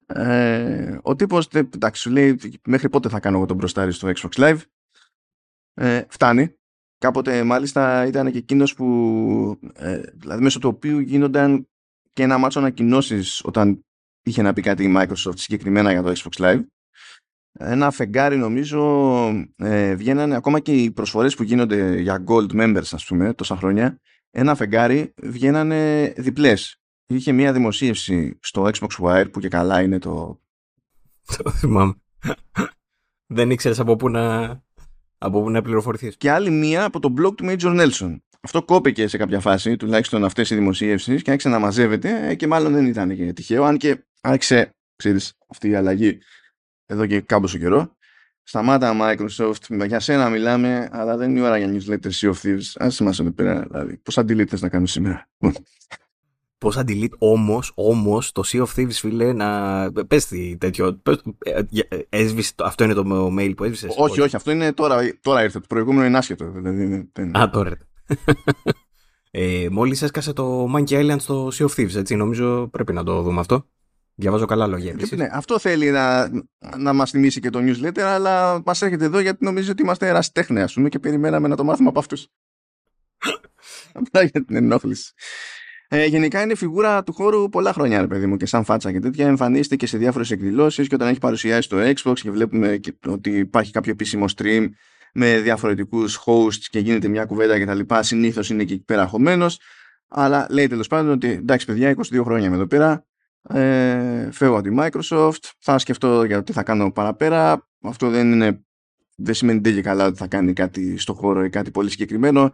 Ε, 0.06 0.98
ο 1.02 1.16
τύπος, 1.16 1.48
εντάξει, 1.48 2.02
σου 2.02 2.10
λέει 2.10 2.40
μέχρι 2.66 2.90
πότε 2.90 3.10
θα 3.10 3.20
κάνω 3.20 3.38
εγώ 3.38 3.46
τον 3.46 3.58
μπροστάρι 3.58 3.92
στο 3.92 4.12
Xbox 4.16 4.30
Live; 4.30 4.60
Ε, 5.74 6.04
φτάνει. 6.08 6.56
Κάποτε 6.98 7.44
μάλιστα 7.44 8.06
ήταν 8.06 8.32
και 8.32 8.38
εκείνος 8.38 8.74
που, 8.74 9.60
ε, 9.74 10.02
δηλαδή 10.14 10.44
μέσω 10.44 10.60
του 10.60 10.72
οποίου 10.76 11.00
γίνονταν 11.00 11.70
και 12.14 12.24
ένα 12.24 12.38
μάτσο 12.38 12.60
ανακοινώσεις 12.60 13.42
όταν 13.44 13.86
είχε 14.26 14.42
να 14.42 14.54
πει 14.54 14.62
κάτι 14.62 14.84
η 14.84 14.94
Microsoft 14.98 15.36
συγκεκριμένα 15.36 15.92
για 15.92 16.02
το 16.02 16.14
Xbox 16.16 16.44
Live. 16.44 16.62
Ένα 17.58 17.92
φεγγάρι 17.92 18.38
νομίζω 18.38 18.82
ε, 19.56 19.96
βγαίνανε 19.96 20.36
ακόμα 20.36 20.60
και 20.60 20.72
οι 20.72 20.92
προσφορές 20.92 21.36
που 21.36 21.44
γίνονται 21.44 22.00
για 22.00 22.24
Gold 22.28 22.52
Members 22.52 22.90
ας 22.92 23.06
πούμε 23.06 23.34
τόσα 23.34 23.56
χρόνια 23.56 24.00
ένα 24.38 24.56
φεγγάρι 24.56 25.14
βγαίνανε 25.24 26.14
διπλές. 26.18 26.82
Είχε 27.08 27.32
μια 27.32 27.54
δημοσίευση 27.54 28.40
στο 28.42 28.70
Xbox 28.74 28.88
Wire 29.00 29.32
που 29.32 29.40
και 29.40 29.48
καλά 29.48 29.82
είναι 29.82 30.00
το... 30.00 30.42
Το 31.38 31.52
θυμάμαι. 31.52 31.94
Δεν 33.28 33.50
ήξερες 33.50 33.80
από 33.80 33.96
πού 33.96 34.10
να, 34.10 34.46
από 35.18 35.42
πού 35.42 35.50
να 35.50 35.62
πληροφορηθείς. 35.62 36.18
Και 36.18 36.32
άλλη 36.32 36.50
μία 36.50 36.84
από 36.84 37.00
το 37.00 37.14
blog 37.18 37.36
του 37.36 37.46
Major 37.48 37.82
Nelson. 37.82 38.18
Αυτό 38.42 38.64
κόπηκε 38.64 39.08
σε 39.08 39.18
κάποια 39.18 39.40
φάση, 39.40 39.76
τουλάχιστον 39.76 40.24
αυτές 40.24 40.50
οι 40.50 40.56
δημοσίευσεις 40.56 41.22
και 41.22 41.32
άρχισε 41.32 41.50
να 41.50 41.60
μαζεύεται 41.60 42.30
ε, 42.30 42.36
και 42.36 42.48
μάλλον 42.48 42.74
δεν 42.74 42.86
ήταν 42.86 43.16
και 43.16 43.34
τυχαίο, 43.34 43.64
αν 43.64 43.78
και 43.78 44.06
άρχισε, 44.26 44.76
ξέρεις, 44.96 45.34
αυτή 45.48 45.70
η 45.70 45.76
αλλαγή 45.76 46.20
εδώ 46.86 47.06
και 47.06 47.22
κάμποσο 47.22 47.58
καιρό. 47.58 47.96
Σταμάτα 48.44 48.96
Microsoft, 49.02 49.86
για 49.88 50.00
σένα 50.00 50.30
μιλάμε, 50.30 50.90
αλλά 50.92 51.18
δεν 51.18 51.30
είναι 51.30 51.40
η 51.40 51.44
ώρα 51.44 51.58
για 51.58 51.68
newsletter 51.68 52.10
Sea 52.12 52.34
of 52.34 52.36
Thieves. 52.44 52.72
Ας 52.76 53.00
είμαστε 53.00 53.24
εδώ 53.24 53.32
πέρα, 53.32 53.66
δηλαδή. 53.70 53.98
Πώς 53.98 54.18
αντιλήτες 54.18 54.62
να 54.62 54.70
κάνουμε 54.70 54.88
σήμερα. 54.88 55.30
Πώ 56.58 56.72
delete 56.76 57.18
όμως, 57.18 57.72
όμως, 57.76 58.32
το 58.32 58.44
Sea 58.46 58.66
of 58.66 58.68
Thieves, 58.76 58.92
φίλε, 58.92 59.34
να. 59.34 59.92
Πες 60.08 60.26
τι 60.26 60.58
τέτοιο. 60.58 61.02
Ε, 61.38 61.62
ε, 61.88 61.98
έσβησε, 62.10 62.54
αυτό 62.58 62.84
είναι 62.84 62.94
το 62.94 63.04
mail 63.38 63.54
που 63.58 63.64
έσβησες; 63.64 63.96
Όχι, 63.98 64.22
όχι, 64.22 64.36
αυτό 64.36 64.52
είναι 64.52 64.74
τώρα, 64.74 65.00
τώρα 65.22 65.44
ήρθε. 65.44 65.60
Το 65.60 65.66
προηγούμενο 65.68 66.06
είναι 66.06 66.18
άσχετο. 66.18 66.52
Δηλαδή, 66.52 67.12
Α, 67.32 67.50
τώρα 67.50 67.70
ήρθε. 67.70 67.88
ε, 69.32 69.68
Μόλις 69.72 70.02
έσκασε 70.02 70.34
το 70.34 70.74
Monkey 70.76 70.90
Island 70.90 71.20
στο 71.20 71.48
Sea 71.48 71.66
of 71.66 71.76
Thieves, 71.76 71.96
έτσι. 71.96 72.16
Νομίζω 72.16 72.68
πρέπει 72.68 72.94
να 72.94 73.04
το 73.04 73.22
δούμε 73.22 73.40
αυτό. 73.40 73.66
Διαβάζω 74.16 74.46
καλά 74.46 74.68
λόγια. 74.68 74.92
Επίσης. 74.92 75.18
Ναι, 75.18 75.28
αυτό 75.32 75.60
θέλει 75.60 75.92
να, 75.92 76.30
να 76.78 76.94
μας 76.94 77.12
θυμίσει 77.12 77.40
και 77.40 77.50
το 77.50 77.60
newsletter, 77.62 78.00
αλλά 78.00 78.62
μας 78.66 78.82
έρχεται 78.82 79.06
εδώ 79.06 79.20
γιατί 79.20 79.46
νομίζει 79.46 79.70
ότι 79.70 79.82
είμαστε 79.82 80.08
ερασιτέχνες, 80.08 80.64
ας 80.64 80.74
πούμε, 80.74 80.90
και 80.90 81.00
περιμέναμε 81.00 81.48
να 81.48 81.56
το 81.56 81.64
μάθουμε 81.64 81.90
από 81.90 82.00
αυτούς. 82.00 82.28
Απλά 83.94 84.24
για 84.24 84.46
την 84.46 84.56
ενόχληση. 84.56 85.14
Ε, 85.88 86.06
γενικά 86.06 86.42
είναι 86.42 86.56
φιγούρα 86.56 87.04
του 87.04 87.14
χώρου 87.14 87.50
πολλά 87.50 87.74
χρόνια, 87.74 88.02
ρε 88.02 88.08
παιδί 88.08 88.26
μου, 88.26 88.38
και 88.38 88.46
σαν 88.46 88.64
φάτσα 88.64 88.92
και 88.92 89.00
τέτοια. 89.00 89.28
Εμφανίζεται 89.28 89.76
και 89.76 89.88
σε 89.88 89.98
διάφορες 89.98 90.32
εκδηλώσεις 90.32 90.88
και 90.88 90.96
όταν 90.96 91.08
έχει 91.08 91.20
παρουσιάσει 91.20 91.70
το 91.70 91.78
Xbox 91.80 92.20
και 92.20 92.32
βλέπουμε 92.32 92.78
και 92.78 92.94
ότι 93.08 93.30
υπάρχει 93.30 93.72
κάποιο 93.72 93.92
επίσημο 93.92 94.26
stream 94.36 94.70
με 95.14 95.40
διαφορετικούς 95.40 96.24
hosts 96.26 96.64
και 96.70 96.80
γίνεται 96.80 97.08
μια 97.08 97.26
κουβέντα 97.26 97.60
κτλ. 97.60 97.96
Συνήθως 98.00 98.50
είναι 98.50 98.64
και 98.64 98.74
εκεί 98.74 98.84
πέρα 98.84 99.10
Αλλά 100.08 100.48
λέει 100.50 100.68
τέλος 100.68 100.88
πάντων 100.88 101.12
ότι 101.12 101.28
εντάξει, 101.28 101.66
παιδιά, 101.66 101.96
22 101.96 102.22
χρόνια 102.24 102.48
είμαι 102.48 102.56
εδώ 102.56 102.68
πέρα 102.68 103.06
ε, 103.50 104.32
φεύγω 104.32 104.58
από 104.58 104.70
τη 104.70 104.76
Microsoft, 104.80 105.52
θα 105.60 105.78
σκεφτώ 105.78 106.24
για 106.24 106.36
το 106.38 106.44
τι 106.44 106.52
θα 106.52 106.64
κάνω 106.64 106.92
παραπέρα. 106.92 107.70
Αυτό 107.82 108.10
δεν, 108.10 108.32
είναι, 108.32 108.66
δεν 109.16 109.34
σημαίνει 109.34 109.62
τέλεια 109.62 109.82
καλά 109.82 110.06
ότι 110.06 110.18
θα 110.18 110.28
κάνει 110.28 110.54
κάτι 110.54 110.98
στο 110.98 111.14
χώρο 111.14 111.44
ή 111.44 111.50
κάτι 111.50 111.72
πολύ 111.72 111.90
συγκεκριμένο. 111.90 112.54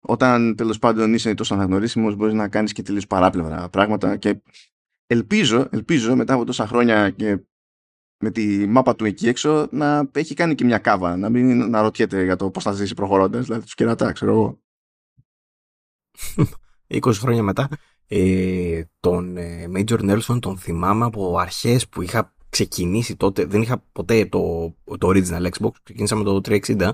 Όταν 0.00 0.56
τέλος 0.56 0.78
πάντων 0.78 1.14
είσαι 1.14 1.34
τόσο 1.34 1.54
αναγνωρίσιμος 1.54 2.14
μπορείς 2.14 2.34
να 2.34 2.48
κάνεις 2.48 2.72
και 2.72 2.82
τελείως 2.82 3.06
παράπλευρα 3.06 3.68
πράγματα 3.68 4.16
και 4.16 4.42
ελπίζω, 5.06 5.68
ελπίζω 5.70 6.16
μετά 6.16 6.34
από 6.34 6.44
τόσα 6.44 6.66
χρόνια 6.66 7.10
και 7.10 7.38
με 8.22 8.30
τη 8.30 8.66
μάπα 8.66 8.96
του 8.96 9.04
εκεί 9.04 9.28
έξω 9.28 9.68
να 9.70 10.10
έχει 10.12 10.34
κάνει 10.34 10.54
και 10.54 10.64
μια 10.64 10.78
κάβα, 10.78 11.16
να 11.16 11.28
μην 11.28 11.70
να 11.70 11.82
ρωτιέται 11.82 12.24
για 12.24 12.36
το 12.36 12.50
πώς 12.50 12.62
θα 12.62 12.72
ζήσει 12.72 12.94
προχωρώντας, 12.94 13.44
δηλαδή 13.44 13.62
τους 13.62 13.74
κερατά, 13.74 14.12
ξέρω 14.12 14.32
εγώ. 14.32 14.60
20 16.88 17.12
χρόνια 17.12 17.42
μετά 17.42 17.68
ε, 18.06 18.82
τον 19.00 19.36
ε, 19.36 19.70
Major 19.74 20.10
Nelson 20.10 20.38
τον 20.40 20.58
θυμάμαι 20.58 21.04
από 21.04 21.38
αρχές 21.38 21.88
που 21.88 22.02
είχα 22.02 22.34
ξεκινήσει 22.50 23.16
τότε, 23.16 23.44
δεν 23.44 23.62
είχα 23.62 23.84
ποτέ 23.92 24.26
το, 24.26 24.74
το 24.98 25.08
original 25.08 25.48
Xbox, 25.50 25.70
ξεκίνησα 25.82 26.16
με 26.16 26.24
το 26.24 26.40
360, 26.44 26.90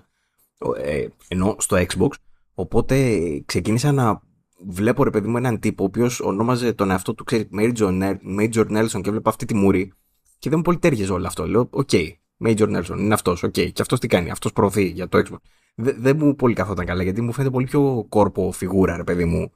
ε, 0.82 1.06
ενώ 1.28 1.56
στο 1.58 1.76
Xbox, 1.76 2.08
οπότε 2.54 3.18
ξεκίνησα 3.46 3.92
να 3.92 4.22
βλέπω 4.66 5.04
ρε 5.04 5.10
παιδί 5.10 5.28
μου 5.28 5.36
έναν 5.36 5.60
τύπο 5.60 5.82
ο 5.82 5.86
οποίος 5.86 6.20
ονόμαζε 6.20 6.72
τον 6.72 6.90
εαυτό 6.90 7.14
του, 7.14 7.24
ξέρει, 7.24 7.48
Major, 7.58 8.16
Major 8.38 8.66
Nelson 8.70 9.00
και 9.02 9.10
βλέπω 9.10 9.28
αυτή 9.28 9.44
τη 9.44 9.54
μούρη 9.54 9.92
και 10.38 10.48
δεν 10.48 10.58
μου 10.58 10.64
πολύ 10.64 10.78
ταίριαζε 10.78 11.12
όλο 11.12 11.26
αυτό. 11.26 11.46
Λέω, 11.46 11.68
OK, 11.70 11.88
okay, 11.92 12.08
Major 12.46 12.76
Nelson, 12.76 12.98
είναι 12.98 13.14
αυτός, 13.14 13.42
OK, 13.42 13.48
okay. 13.48 13.72
και 13.72 13.82
αυτός 13.82 14.00
τι 14.00 14.06
κάνει, 14.06 14.30
αυτός 14.30 14.52
προωθεί 14.52 14.84
για 14.84 15.08
το 15.08 15.18
Xbox. 15.18 15.36
Δεν 15.74 16.16
μου 16.16 16.34
πολύ 16.34 16.54
καθόταν 16.54 16.86
καλά 16.86 17.02
γιατί 17.02 17.20
μου 17.20 17.32
φαίνεται 17.32 17.52
πολύ 17.52 17.66
πιο 17.66 18.06
corpo 18.08 18.52
φιγούρα 18.52 18.96
ρε 18.96 19.04
παιδί 19.04 19.24
μου 19.24 19.50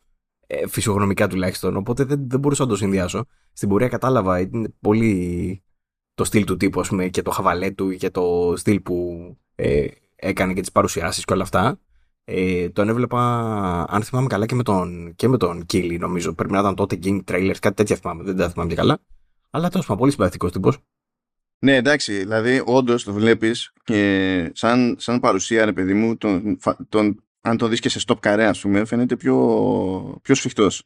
ε, 0.52 0.66
φυσιογνωμικά 0.66 1.28
τουλάχιστον, 1.28 1.76
οπότε 1.76 2.04
δεν, 2.04 2.28
δεν 2.28 2.40
μπορούσα 2.40 2.62
να 2.62 2.68
το 2.68 2.76
συνδυάσω. 2.76 3.24
Στην 3.52 3.68
πορεία 3.68 3.88
κατάλαβα, 3.88 4.40
είναι 4.40 4.74
πολύ 4.80 5.62
το 6.14 6.24
στυλ 6.24 6.44
του 6.44 6.56
τύπου, 6.56 6.80
ας 6.80 6.88
πούμε, 6.88 7.08
και 7.08 7.22
το 7.22 7.30
χαβαλέ 7.30 7.70
του 7.70 7.96
και 7.96 8.10
το 8.10 8.54
στυλ 8.56 8.80
που 8.80 9.36
ε, 9.54 9.86
έκανε 10.16 10.52
και 10.52 10.60
τις 10.60 10.72
παρουσιάσεις 10.72 11.24
και 11.24 11.32
όλα 11.32 11.42
αυτά. 11.42 11.80
Ε, 12.24 12.68
τον 12.68 12.88
έβλεπα, 12.88 13.20
αν 13.88 14.02
θυμάμαι 14.02 14.26
καλά, 14.26 14.46
και 14.46 14.54
με 14.54 14.62
τον, 14.62 15.14
και 15.16 15.28
με 15.28 15.36
τον 15.36 15.66
Κίλι, 15.66 15.98
νομίζω. 15.98 16.34
Πρέπει 16.34 16.52
να 16.52 16.58
ήταν 16.58 16.74
τότε 16.74 16.98
game 17.02 17.20
trailers, 17.24 17.58
κάτι 17.60 17.76
τέτοια 17.76 17.96
θυμάμαι, 17.96 18.22
δεν 18.22 18.36
τα 18.36 18.50
θυμάμαι 18.50 18.70
και 18.70 18.76
καλά. 18.76 18.98
Αλλά 19.50 19.68
τέλος 19.68 19.86
πάντων, 19.86 20.00
πολύ 20.00 20.10
συμπαθητικός 20.10 20.52
τύπος. 20.52 20.78
Ναι, 21.58 21.76
εντάξει, 21.76 22.18
δηλαδή 22.18 22.62
όντως 22.64 23.04
το 23.04 23.12
βλέπεις 23.12 23.72
και 23.84 24.50
σαν, 24.54 24.96
σαν 24.98 25.20
παρουσία, 25.20 25.64
ρε 25.64 25.72
παιδί 25.72 25.94
μου, 25.94 26.16
τον, 26.16 26.58
τον 26.88 27.22
αν 27.40 27.56
το 27.56 27.68
δεις 27.68 27.80
και 27.80 27.88
σε 27.88 28.00
stop 28.06 28.16
καρέ 28.20 28.46
ας 28.46 28.60
πούμε 28.60 28.84
φαίνεται 28.84 29.16
πιο, 29.16 29.36
πιο 30.22 30.34
σφιχτός 30.34 30.84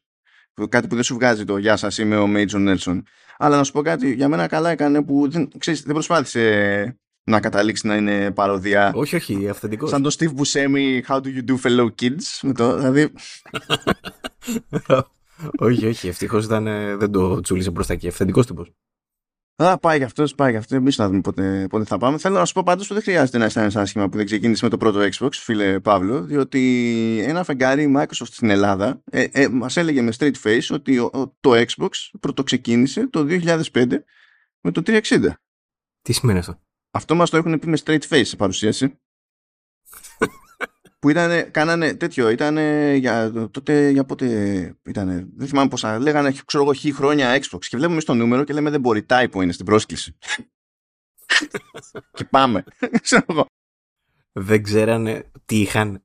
κάτι 0.69 0.87
που 0.87 0.95
δεν 0.95 1.05
σου 1.05 1.15
βγάζει 1.15 1.45
το 1.45 1.57
«Γεια 1.57 1.77
σας, 1.77 1.99
είμαι 1.99 2.17
ο 2.17 2.27
Major 2.35 2.77
Nelson». 2.77 3.03
Αλλά 3.39 3.57
να 3.57 3.65
σου 3.65 3.73
πω 3.73 3.83
κάτι, 3.83 4.13
για 4.13 4.29
μένα 4.29 4.47
καλά 4.47 4.71
έκανε 4.71 5.03
που 5.03 5.31
δεν, 5.31 5.49
ξέρεις, 5.59 5.83
δεν 5.83 5.93
προσπάθησε 5.93 6.99
να 7.25 7.41
καταλήξει 7.41 7.87
να 7.87 7.97
είναι 7.97 8.31
παροδία. 8.31 8.93
Όχι, 8.95 9.17
όχι, 9.17 9.49
αυθεντικός. 9.49 9.91
Σαν 9.91 10.03
το 10.03 10.17
Steve 10.19 10.33
Buscemi, 10.41 11.01
«How 11.09 11.17
do 11.17 11.27
you 11.27 11.45
do 11.49 11.57
fellow 11.63 11.89
kids». 12.03 12.39
Με 12.43 12.53
το, 12.53 12.77
δηλαδή... 12.77 13.13
όχι, 15.69 15.87
όχι, 15.87 16.09
ευτυχώς 16.09 16.45
ήταν, 16.45 16.65
δεν 16.99 17.11
το 17.11 17.41
τσούλησε 17.41 17.71
μπροστά 17.71 17.93
εκεί, 17.93 18.09
αυθεντικός 18.09 18.47
τύπος. 18.47 18.73
Α, 19.57 19.79
πάει 19.79 19.97
για 19.97 20.07
αυτός, 20.07 20.35
πάει 20.35 20.51
για 20.51 20.59
αυτός. 20.59 20.79
Εμείς 20.79 20.99
να 20.99 21.09
δούμε 21.09 21.21
πότε, 21.21 21.67
πότε 21.71 21.85
θα 21.85 21.99
πάμε. 21.99 22.19
Θέλω 22.19 22.39
να 22.39 22.45
σου 22.45 22.53
πω 22.53 22.63
πάντως 22.65 22.85
ότι 22.85 22.95
δεν 22.95 23.03
χρειάζεται 23.03 23.39
να 23.39 23.45
αισθάνεσαι 23.45 23.81
άσχημα 23.81 24.09
που 24.09 24.17
δεν 24.17 24.27
ξεκίνησε 24.27 24.65
με 24.65 24.71
το 24.71 24.77
πρώτο 24.77 25.01
Xbox, 25.13 25.31
φίλε 25.33 25.81
Παύλο, 25.81 26.23
διότι 26.23 27.25
ένα 27.27 27.45
φεγγάρι 27.45 27.95
Microsoft 27.97 28.07
στην 28.31 28.51
Ελλάδα 28.51 29.03
ε, 29.11 29.27
ε, 29.33 29.49
μας 29.49 29.77
έλεγε 29.77 30.03
με 30.03 30.13
straight 30.19 30.35
face 30.43 30.67
ότι 30.71 30.99
ο, 30.99 31.37
το 31.41 31.51
Xbox 31.55 31.89
πρωτοξεκίνησε 32.21 33.09
το 33.09 33.27
2005 33.29 33.87
με 34.61 34.71
το 34.71 34.83
360. 34.85 35.01
Τι 36.03 36.13
σημαίνει 36.13 36.39
αυτό; 36.39 36.61
Αυτό 36.91 37.15
μας 37.15 37.31
το 37.31 37.37
έχουν 37.37 37.59
πει 37.59 37.67
με 37.69 37.79
straight 37.85 38.09
face 38.09 38.25
σε 38.25 38.37
παρουσίαση. 38.37 38.99
που 41.05 41.11
ήταν, 41.11 41.51
κάνανε 41.51 41.95
τέτοιο, 41.95 42.29
ήταν 42.29 42.59
για 42.97 43.33
τότε, 43.51 43.89
για 43.91 44.05
πότε 44.05 44.27
ήταν, 44.85 45.33
δεν 45.37 45.49
θυμάμαι 45.49 45.69
πόσα, 45.69 45.99
λέγανε, 45.99 46.35
ξέρω 46.45 46.63
εγώ, 46.65 46.73
χι 46.73 46.93
χρόνια 46.93 47.39
Xbox 47.39 47.65
και 47.69 47.77
βλέπουμε 47.77 48.01
στο 48.01 48.15
νούμερο 48.15 48.45
και 48.45 48.53
λέμε 48.53 48.71
δεν 48.71 48.81
μπορεί, 48.81 49.07
typo 49.09 49.43
είναι 49.43 49.53
στην 49.53 49.67
πρόσκληση. 49.67 50.17
και 52.17 52.25
πάμε. 52.25 52.65
δεν 54.33 54.63
ξέρανε 54.63 55.31
τι 55.45 55.61
είχαν. 55.61 56.03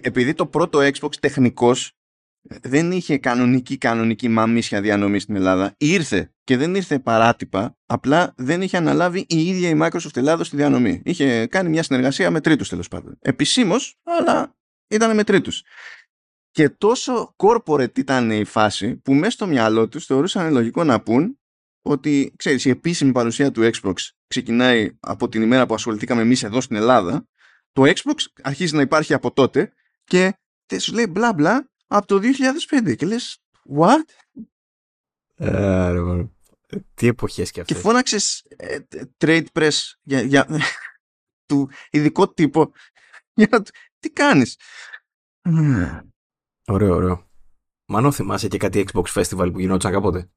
επειδή 0.00 0.34
το 0.34 0.46
πρώτο 0.46 0.78
Xbox 0.78 1.14
τεχνικός 1.20 1.97
δεν 2.62 2.92
είχε 2.92 3.18
κανονική 3.18 3.78
κανονική 3.78 4.28
μαμίσια 4.28 4.80
διανομή 4.80 5.18
στην 5.18 5.36
Ελλάδα. 5.36 5.74
Ήρθε 5.76 6.32
και 6.44 6.56
δεν 6.56 6.74
ήρθε 6.74 6.98
παράτυπα, 6.98 7.76
απλά 7.86 8.34
δεν 8.36 8.62
είχε 8.62 8.76
αναλάβει 8.76 9.26
η 9.28 9.46
ίδια 9.46 9.68
η 9.68 9.78
Microsoft 9.82 10.16
Ελλάδα 10.16 10.44
στη 10.44 10.56
διανομή. 10.56 11.02
Είχε 11.04 11.46
κάνει 11.46 11.68
μια 11.68 11.82
συνεργασία 11.82 12.30
με 12.30 12.40
τρίτους 12.40 12.68
τέλος 12.68 12.88
πάντων. 12.88 13.18
Επισήμως, 13.20 13.98
αλλά 14.02 14.56
ήταν 14.88 15.14
με 15.14 15.24
τρίτους. 15.24 15.62
Και 16.50 16.68
τόσο 16.68 17.34
corporate 17.36 17.98
ήταν 17.98 18.30
η 18.30 18.44
φάση 18.44 18.96
που 18.96 19.14
μέσα 19.14 19.30
στο 19.30 19.46
μυαλό 19.46 19.88
τους 19.88 20.06
θεωρούσαν 20.06 20.52
λογικό 20.52 20.84
να 20.84 21.00
πούν 21.00 21.38
ότι 21.82 22.34
ξέρεις, 22.36 22.64
η 22.64 22.70
επίσημη 22.70 23.12
παρουσία 23.12 23.50
του 23.50 23.70
Xbox 23.72 23.94
ξεκινάει 24.26 24.96
από 25.00 25.28
την 25.28 25.42
ημέρα 25.42 25.66
που 25.66 25.74
ασχοληθήκαμε 25.74 26.22
εμείς 26.22 26.42
εδώ 26.42 26.60
στην 26.60 26.76
Ελλάδα. 26.76 27.28
Το 27.72 27.82
Xbox 27.82 28.14
αρχίζει 28.42 28.74
να 28.74 28.80
υπάρχει 28.80 29.14
από 29.14 29.32
τότε 29.32 29.72
και 30.04 30.34
σου 30.78 30.94
λέει 30.94 31.06
μπλα 31.08 31.32
μπλα 31.32 31.70
από 31.88 32.06
το 32.06 32.20
2005 32.80 32.96
και 32.96 33.06
λες 33.06 33.42
what? 33.76 34.04
Ε, 35.34 36.24
τι 36.94 37.06
εποχές 37.06 37.50
και 37.50 37.60
αυτές. 37.60 37.76
Και 37.76 37.82
φώναξες 37.82 38.44
ε, 38.56 38.78
trade 39.18 39.46
press 39.52 39.92
για, 40.02 40.20
για 40.20 40.46
του 41.46 41.70
ειδικό 41.90 42.28
τύπο 42.28 42.72
για 43.34 43.48
να, 43.50 43.62
τι 43.98 44.10
κάνεις; 44.10 44.56
Ωραίο, 46.66 46.94
ωραίο. 46.94 47.26
Μανώ 47.84 48.12
θυμάσαι 48.12 48.48
και 48.48 48.58
κάτι 48.58 48.86
Xbox 48.92 49.04
Festival 49.04 49.50
που 49.52 49.60
γινόταν 49.60 49.92
κάποτε; 49.92 50.30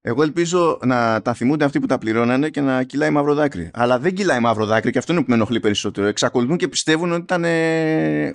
Εγώ 0.00 0.22
ελπίζω 0.22 0.78
να 0.84 1.22
τα 1.22 1.34
θυμούνται 1.34 1.64
αυτοί 1.64 1.80
που 1.80 1.86
τα 1.86 1.98
πληρώνανε 1.98 2.50
και 2.50 2.60
να 2.60 2.82
κυλάει 2.82 3.10
μαύρο 3.10 3.34
δάκρυ. 3.34 3.70
Αλλά 3.72 3.98
δεν 3.98 4.14
κυλάει 4.14 4.40
μαύρο 4.40 4.66
δάκρυ 4.66 4.90
και 4.90 4.98
αυτό 4.98 5.12
είναι 5.12 5.22
που 5.22 5.28
με 5.28 5.34
ενοχλεί 5.34 5.60
περισσότερο. 5.60 6.06
Εξακολουθούν 6.06 6.56
και 6.56 6.68
πιστεύουν 6.68 7.12
ότι 7.12 7.22
ήταν, 7.22 7.44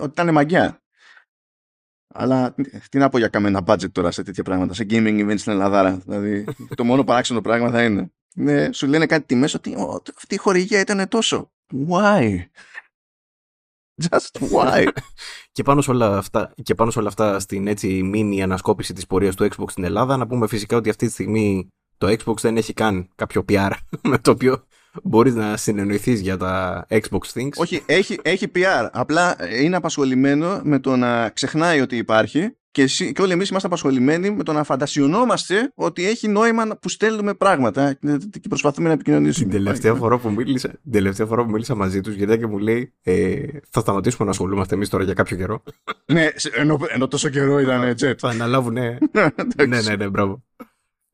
ότι 0.00 0.10
ήταν 0.10 0.32
μαγιά. 0.32 0.83
Αλλά 2.16 2.54
τι 2.88 2.98
να 2.98 3.08
πω 3.08 3.18
για 3.18 3.28
καμένα 3.28 3.62
budget 3.66 3.92
τώρα 3.92 4.10
σε 4.10 4.22
τέτοια 4.22 4.42
πράγματα, 4.42 4.74
σε 4.74 4.86
gaming 4.90 5.26
events 5.26 5.38
στην 5.38 5.52
Ελλάδα. 5.52 6.02
Δηλαδή, 6.04 6.44
το 6.74 6.84
μόνο 6.84 7.04
παράξενο 7.04 7.40
πράγμα 7.40 7.70
θα 7.70 7.82
είναι. 7.82 8.12
Ναι, 8.34 8.72
σου 8.72 8.86
λένε 8.86 9.06
κάτι 9.06 9.24
τιμές 9.26 9.54
ότι 9.54 9.74
αυτή 10.16 10.34
η 10.34 10.36
χορηγία 10.36 10.80
ήταν 10.80 11.08
τόσο. 11.08 11.50
Why? 11.88 12.38
Just 14.02 14.52
why? 14.52 14.88
και, 15.52 15.62
πάνω 15.62 15.80
σε 15.80 15.90
όλα 15.90 16.16
αυτά, 16.16 16.52
και 16.62 16.74
πάνω 16.74 16.90
σε 16.90 16.98
όλα 16.98 17.08
αυτά 17.08 17.40
στην 17.40 17.66
έτσι 17.66 18.02
μήνυ 18.02 18.42
ανασκόπηση 18.42 18.92
της 18.92 19.06
πορείας 19.06 19.34
του 19.34 19.44
Xbox 19.44 19.70
στην 19.70 19.84
Ελλάδα 19.84 20.16
να 20.16 20.26
πούμε 20.26 20.46
φυσικά 20.46 20.76
ότι 20.76 20.88
αυτή 20.90 21.06
τη 21.06 21.12
στιγμή 21.12 21.68
το 21.98 22.06
Xbox 22.06 22.36
δεν 22.36 22.56
έχει 22.56 22.72
καν 22.72 23.08
κάποιο 23.14 23.44
PR 23.48 23.72
με 24.10 24.18
το 24.18 24.30
οποίο 24.30 24.66
μπορείς 25.02 25.34
να 25.34 25.56
συνεννοηθείς 25.56 26.20
για 26.20 26.36
τα 26.36 26.86
Xbox 26.90 27.20
Things. 27.34 27.52
Όχι, 27.56 27.82
έχει, 27.86 28.18
έχει 28.22 28.46
PR. 28.54 28.88
Απλά 28.92 29.36
είναι 29.62 29.76
απασχολημένο 29.76 30.60
με 30.62 30.78
το 30.78 30.96
να 30.96 31.28
ξεχνάει 31.28 31.80
ότι 31.80 31.96
υπάρχει 31.96 32.56
και, 32.74 32.82
εσύ, 32.82 33.12
και 33.12 33.22
όλοι 33.22 33.32
εμείς 33.32 33.48
είμαστε 33.48 33.68
απασχολημένοι 33.68 34.30
με 34.30 34.42
το 34.42 34.52
να 34.52 34.64
φαντασιωνόμαστε 34.64 35.72
ότι 35.74 36.06
έχει 36.06 36.28
νόημα 36.28 36.78
που 36.80 36.88
στέλνουμε 36.88 37.34
πράγματα 37.34 37.98
και 38.40 38.48
προσπαθούμε 38.48 38.88
να 38.88 38.94
επικοινωνήσουμε. 38.94 39.50
Την 39.50 39.64
τελευταία 39.64 39.94
φορά 39.94 40.18
που 40.18 40.30
μίλησα, 40.30 40.68
την 40.68 40.92
τελευταία 40.92 41.26
φορά 41.26 41.44
που 41.44 41.50
μίλησα 41.50 41.74
μαζί 41.74 42.00
τους, 42.00 42.14
γυρνάει 42.14 42.38
και 42.38 42.46
μου 42.46 42.58
λέει 42.58 42.92
ε, 43.02 43.42
Θα 43.70 43.80
σταματήσουμε 43.80 44.24
να 44.24 44.30
ασχολούμαστε 44.30 44.74
εμείς 44.74 44.88
τώρα 44.88 45.04
για 45.04 45.14
κάποιο 45.14 45.36
καιρό. 45.36 45.62
ναι, 46.06 46.28
ενώ, 46.54 46.78
ενώ 46.88 47.08
τόσο 47.08 47.28
καιρό 47.28 47.60
ήταν 47.60 47.94
jet. 48.00 48.14
Θα 48.18 48.28
αναλάβουν, 48.28 48.72
ναι. 48.78 48.96
ναι, 49.66 49.80
ναι, 49.80 49.96
ναι, 49.96 50.08
μπράβο. 50.08 50.42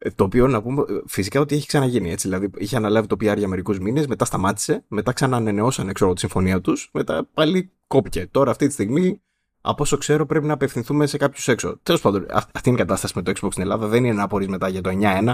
Ε, 0.02 0.10
το 0.10 0.24
οποίο 0.24 0.46
να 0.46 0.62
πούμε 0.62 0.84
φυσικά 1.06 1.40
ότι 1.40 1.54
έχει 1.54 1.66
ξαναγίνει 1.66 2.10
έτσι. 2.10 2.28
Δηλαδή 2.28 2.50
είχε 2.56 2.76
αναλάβει 2.76 3.06
το 3.06 3.16
PR 3.20 3.36
για 3.36 3.48
μερικούς 3.48 3.78
μήνες, 3.78 4.06
μετά 4.06 4.24
σταμάτησε, 4.24 4.84
μετά 4.88 5.12
ξανανενεώσαν 5.12 5.92
ξέρω, 5.92 6.12
τη 6.12 6.20
συμφωνία 6.20 6.60
τους, 6.60 6.90
μετά 6.92 7.28
πάλι 7.34 7.70
κόπηκε. 7.86 8.26
Τώρα 8.30 8.50
αυτή 8.50 8.66
τη 8.66 8.72
στιγμή, 8.72 9.22
από 9.60 9.82
όσο 9.82 9.96
ξέρω, 9.96 10.26
πρέπει 10.26 10.46
να 10.46 10.52
απευθυνθούμε 10.52 11.06
σε 11.06 11.16
κάποιους 11.16 11.48
έξω. 11.48 11.78
Τέλος 11.82 12.00
πάντων, 12.00 12.26
αυτή 12.30 12.68
είναι 12.68 12.78
η 12.78 12.80
κατάσταση 12.80 13.12
με 13.16 13.22
το 13.22 13.30
Xbox 13.30 13.48
στην 13.50 13.62
Ελλάδα. 13.62 13.86
Δεν 13.86 14.04
είναι 14.04 14.14
να 14.14 14.22
απορρεί 14.22 14.48
μετά 14.48 14.68
για 14.68 14.80
το 14.80 14.90
9-1. 14.90 15.32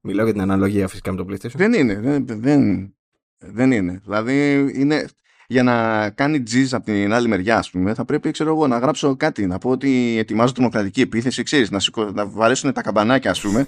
Μιλάω 0.00 0.24
για 0.24 0.32
την 0.32 0.42
αναλογία 0.42 0.88
φυσικά 0.88 1.12
με 1.12 1.24
το 1.24 1.26
PlayStation. 1.30 1.54
Δεν 1.54 1.72
είναι. 1.72 2.00
Δεν, 2.00 2.26
δεν, 2.26 2.94
δεν 3.38 3.72
είναι. 3.72 4.00
Δηλαδή 4.04 4.66
είναι, 4.80 5.08
για 5.50 5.62
να 5.62 6.10
κάνει 6.10 6.42
τζιζ 6.42 6.74
από 6.74 6.84
την 6.84 7.12
άλλη 7.12 7.28
μεριά, 7.28 7.58
ας 7.58 7.70
πούμε, 7.70 7.94
θα 7.94 8.04
πρέπει 8.04 8.30
ξέρω 8.30 8.50
εγώ, 8.50 8.66
να 8.66 8.78
γράψω 8.78 9.16
κάτι, 9.16 9.46
να 9.46 9.58
πω 9.58 9.70
ότι 9.70 10.16
ετοιμάζω 10.18 10.52
τρομοκρατική 10.52 11.00
επίθεση, 11.00 11.42
ξέρεις, 11.42 11.70
να, 11.70 11.80
σηκώ, 11.80 12.04
να 12.04 12.26
βαρέσουν 12.26 12.72
τα 12.72 12.82
καμπανάκια, 12.82 13.30
ας 13.30 13.40
πούμε. 13.40 13.66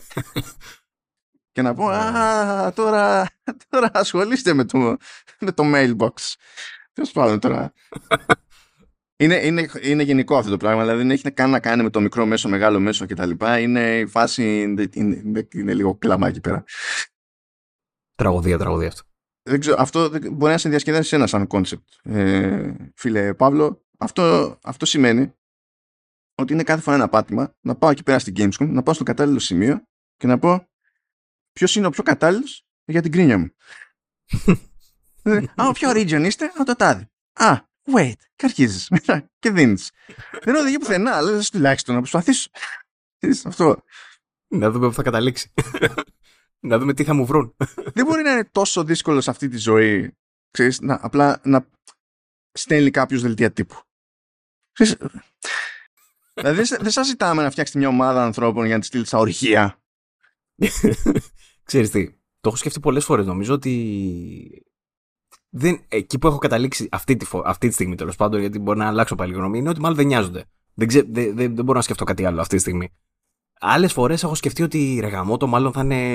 και 1.53 1.62
να 1.62 1.75
πω, 1.75 1.88
Α, 1.88 2.73
τώρα, 2.73 3.27
τώρα 3.68 3.90
ασχολείστε 3.92 4.55
με 4.55 4.64
το, 4.64 4.97
με 5.38 5.53
το 5.53 5.62
mailbox. 5.75 6.35
Τέλος 6.92 7.11
πάντων 7.12 7.38
τώρα. 7.38 7.73
Είναι, 9.16 9.35
είναι, 9.35 9.68
είναι 9.83 10.03
γενικό 10.03 10.37
αυτό 10.37 10.51
το 10.51 10.57
πράγμα, 10.57 10.81
δηλαδή 10.81 10.99
δεν 10.99 11.11
έχει 11.11 11.31
καν 11.31 11.51
να 11.51 11.61
κάνει 11.61 11.83
με 11.83 11.90
το 11.90 12.01
μικρό 12.01 12.27
μέσο, 12.27 12.49
μεγάλο 12.49 12.81
μέσο 12.81 13.07
κτλ. 13.07 13.31
Είναι 13.59 13.99
η 13.99 14.07
φάση, 14.07 14.61
είναι, 14.62 14.88
είναι, 14.92 15.49
είναι 15.53 15.75
λίγο 15.75 15.95
κλαμά 15.95 16.29
εκεί 16.29 16.40
πέρα. 16.40 16.64
Τραγωδία, 18.14 18.59
τραγωδία 18.59 18.88
αυτό 18.88 19.12
δεν 19.42 19.61
ξέρω, 19.61 19.76
αυτό 19.78 20.09
μπορεί 20.09 20.52
να 20.52 20.59
σε 20.59 20.68
διασκεδάσει 20.68 21.16
ένα 21.16 21.26
σαν 21.26 21.46
κόνσεπτ, 21.46 21.88
ε, 22.02 22.74
φίλε 22.94 23.35
Παύλο. 23.35 23.87
Αυτό, 23.98 24.59
αυτό 24.62 24.87
σημαίνει 24.87 25.35
ότι 26.35 26.52
είναι 26.52 26.62
κάθε 26.62 26.83
φορά 26.83 26.96
ένα 26.96 27.09
πάτημα 27.09 27.55
να 27.61 27.74
πάω 27.74 27.90
εκεί 27.90 28.02
πέρα 28.02 28.18
στην 28.18 28.35
Gamescom, 28.37 28.68
να 28.68 28.83
πάω 28.83 28.94
στο 28.94 29.05
κατάλληλο 29.05 29.38
σημείο 29.38 29.83
και 30.16 30.26
να 30.26 30.38
πω 30.38 30.68
ποιος 31.52 31.76
είναι 31.76 31.87
ο 31.87 31.90
πιο 31.90 32.02
κατάλληλος 32.02 32.66
για 32.85 33.02
την 33.02 33.12
κρίνια 33.12 33.38
μου; 33.38 33.55
Ε, 35.24 35.37
Α, 35.37 35.68
ο 35.68 35.72
πιο 35.72 35.90
region 35.90 36.22
είστε, 36.24 36.44
α, 36.44 36.64
το 36.64 36.76
τάδι. 36.76 37.11
Α, 37.33 37.59
wait, 37.94 38.12
και 38.37 38.44
αρχίζεις 38.44 38.88
μετά 38.88 39.31
και 39.38 39.50
δίνεις. 39.50 39.90
Δεν 40.42 40.55
οδηγεί 40.55 40.78
πουθενά, 40.78 41.16
αλλά 41.16 41.42
τουλάχιστον 41.52 41.94
να 41.94 42.00
προσπαθήσω. 42.00 42.50
Αυτό. 43.44 43.83
Να 44.48 44.70
δούμε 44.70 44.87
που 44.88 44.94
θα 44.94 45.02
καταλήξει. 45.02 45.52
Να 46.64 46.79
δούμε 46.79 46.94
τι 46.94 47.05
θα 47.05 47.14
μου 47.14 47.27
βρουν. 47.27 47.57
Δεν 47.94 48.07
μπορεί 48.07 48.22
να 48.22 48.33
είναι 48.33 48.48
τόσο 48.53 48.85
δύσκολο 48.85 49.20
σε 49.20 49.31
αυτή 49.31 49.48
τη 49.48 49.57
ζωή. 49.57 50.16
Ξέρεις, 50.51 50.81
να, 50.81 50.98
απλά 51.03 51.40
να 51.44 51.68
στέλνει 52.53 52.90
κάποιος 52.90 53.22
δελτία 53.22 53.53
τύπου. 53.53 53.81
Ξέρεις, 54.72 54.96
δηλαδή 56.35 56.62
δεν 56.62 56.90
σας 56.90 57.07
ζητάμε 57.07 57.42
να 57.42 57.51
φτιάξετε 57.51 57.79
μια 57.79 57.88
ομάδα 57.88 58.25
ανθρώπων 58.25 58.66
για 58.66 58.75
να 58.75 58.81
τη 58.81 58.87
στείλει 58.87 59.07
στα 59.07 59.18
ορυχεία. 59.18 59.83
Ξέρεις 61.64 61.90
τι, 61.90 62.11
το 62.12 62.48
έχω 62.48 62.57
σκεφτεί 62.57 62.81
πολλές 62.81 63.05
φορές. 63.05 63.27
Νομίζω 63.27 63.55
ότι 63.55 64.66
δεν, 65.48 65.85
εκεί 65.88 66.18
που 66.18 66.27
έχω 66.27 66.38
καταλήξει 66.38 66.88
αυτή 66.90 67.16
τη, 67.16 67.27
αυτή 67.44 67.68
τη 67.68 67.75
στιγμή 67.75 67.94
τέλος 67.94 68.16
πάντων, 68.16 68.40
γιατί 68.40 68.59
μπορεί 68.59 68.79
να 68.79 68.87
αλλάξω 68.87 69.14
πάλι 69.14 69.35
γνώμη, 69.35 69.59
είναι 69.59 69.68
ότι 69.68 69.81
μάλλον 69.81 69.96
δεν 69.96 70.07
νοιάζονται. 70.07 70.44
Δεν, 70.75 70.88
ξέ, 70.88 71.03
δεν, 71.03 71.37
δεν, 71.37 71.55
δεν 71.55 71.64
μπορώ 71.64 71.79
να 71.79 71.85
σκεφτώ 71.85 72.05
κάτι 72.05 72.25
άλλο 72.25 72.40
αυτή 72.40 72.55
τη 72.55 72.61
στιγμή. 72.61 72.92
Άλλες 73.64 73.92
φορές 73.92 74.22
έχω 74.22 74.35
σκεφτεί 74.35 74.62
ότι 74.62 74.98
ρε 75.01 75.11
το 75.38 75.46
μάλλον 75.46 75.72
θα 75.72 75.81
είναι 75.81 76.14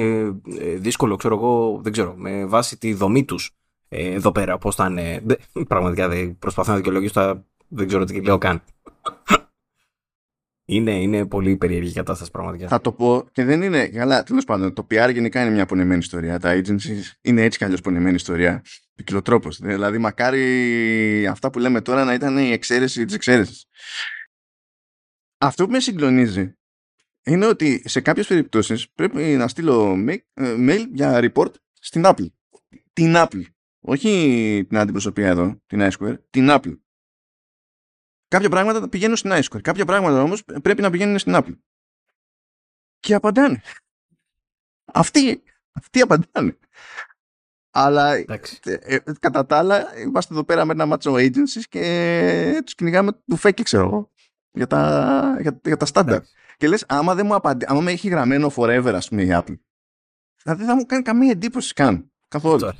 ε, 0.59 0.75
δύσκολο, 0.75 1.15
ξέρω 1.15 1.35
εγώ, 1.35 1.79
δεν 1.83 1.91
ξέρω, 1.91 2.13
με 2.17 2.45
βάση 2.45 2.77
τη 2.77 2.93
δομή 2.93 3.25
τους 3.25 3.55
ε, 3.89 4.13
εδώ 4.13 4.31
πέρα, 4.31 4.57
πώς 4.57 4.75
θα 4.75 4.87
είναι. 4.89 5.23
Πραγματικά 5.67 6.07
δεν 6.07 6.37
προσπαθώ 6.37 6.71
να 6.71 6.77
δικαιολογήσω, 6.77 7.45
δεν 7.67 7.87
ξέρω 7.87 8.03
τι 8.03 8.21
λέω 8.21 8.37
καν. 8.37 8.63
Είναι, 10.65 11.01
είναι 11.01 11.25
πολύ 11.25 11.57
περίεργη 11.57 11.89
η 11.89 11.93
κατάσταση 11.93 12.31
πραγματικά. 12.31 12.67
Θα 12.67 12.81
το 12.81 12.91
πω 12.91 13.27
και 13.31 13.43
δεν 13.43 13.61
είναι. 13.61 13.87
Καλά, 13.87 14.23
τέλος 14.23 14.43
πάντων, 14.43 14.73
το 14.73 14.87
PR 14.91 15.09
γενικά 15.13 15.41
είναι 15.41 15.51
μια 15.51 15.65
πονεμένη 15.65 15.99
ιστορία. 15.99 16.39
Τα 16.39 16.61
agencies 16.61 17.17
είναι 17.21 17.41
έτσι 17.41 17.57
κι 17.57 17.63
αλλιώς 17.63 17.81
πονεμένη 17.81 18.15
ιστορία. 18.15 18.63
Ποικιλοτρόπο. 18.95 19.49
Δηλαδή, 19.49 19.97
μακάρι 19.97 21.27
αυτά 21.27 21.49
που 21.49 21.59
λέμε 21.59 21.81
τώρα 21.81 22.03
να 22.03 22.13
ήταν 22.13 22.37
η 22.37 22.51
εξαίρεση 22.51 23.05
της 23.05 23.15
εξαίρεσης. 23.15 23.65
Αυτό 25.37 25.65
που 25.65 25.71
με 25.71 25.79
συγκλονίζει 25.79 26.56
είναι 27.27 27.45
ότι 27.45 27.83
σε 27.85 28.01
κάποιες 28.01 28.27
περιπτώσεις 28.27 28.89
πρέπει 28.89 29.21
να 29.21 29.47
στείλω 29.47 30.05
ε, 30.33 30.55
mail 30.57 30.85
για 30.93 31.19
report 31.21 31.51
στην 31.73 32.03
Apple. 32.05 32.27
Την 32.93 33.13
Apple. 33.15 33.41
Όχι 33.79 34.65
την 34.67 34.77
αντιπροσωπεία 34.77 35.27
εδώ, 35.27 35.61
την 35.65 35.89
iSquare, 35.91 36.15
την 36.29 36.47
Apple. 36.49 36.77
Κάποια 38.27 38.49
πράγματα 38.49 38.89
πηγαίνουν 38.89 39.15
στην 39.15 39.31
iSquare. 39.33 39.61
Κάποια 39.61 39.85
πράγματα 39.85 40.21
όμως 40.21 40.43
πρέπει 40.61 40.81
να 40.81 40.89
πηγαίνουν 40.89 41.19
στην 41.19 41.33
Apple. 41.35 41.57
Και 42.99 43.13
απαντάνε. 43.13 43.61
Αυτοί, 44.93 45.43
αυτοί 45.71 46.01
απαντάνε. 46.01 46.57
Αλλά 47.69 48.15
ε, 48.15 48.25
ε, 48.63 48.99
κατά 49.19 49.45
τα 49.45 49.57
άλλα 49.57 49.97
είμαστε 49.97 50.33
εδώ 50.33 50.43
πέρα 50.43 50.65
με 50.65 50.71
ένα 50.71 50.85
μάτσο 50.85 51.13
agencies 51.13 51.63
και 51.69 52.61
τους 52.65 52.75
κυνηγάμε 52.75 53.11
του 53.11 53.39
fake, 53.41 53.61
ξέρω 53.63 53.83
εγώ, 53.83 54.11
για 54.51 54.67
τα, 54.67 55.37
για, 55.41 55.59
για 55.63 55.77
τα 55.77 55.85
στάνταρ. 55.85 56.21
Και 56.57 56.67
λες, 56.67 56.85
άμα 56.87 57.15
δεν 57.15 57.25
μου 57.25 57.35
απαντήσει, 57.35 57.71
άμα 57.71 57.81
με 57.81 57.91
έχει 57.91 58.09
γραμμένο 58.09 58.51
forever, 58.55 58.91
ας 58.93 59.07
πούμε, 59.07 59.21
η 59.21 59.29
Apple, 59.31 59.57
δηλαδή 60.43 60.59
δεν 60.59 60.67
θα 60.67 60.75
μου 60.75 60.85
κάνει 60.85 61.03
καμία 61.03 61.31
εντύπωση 61.31 61.73
καν. 61.73 62.11
Καθόλου. 62.27 62.71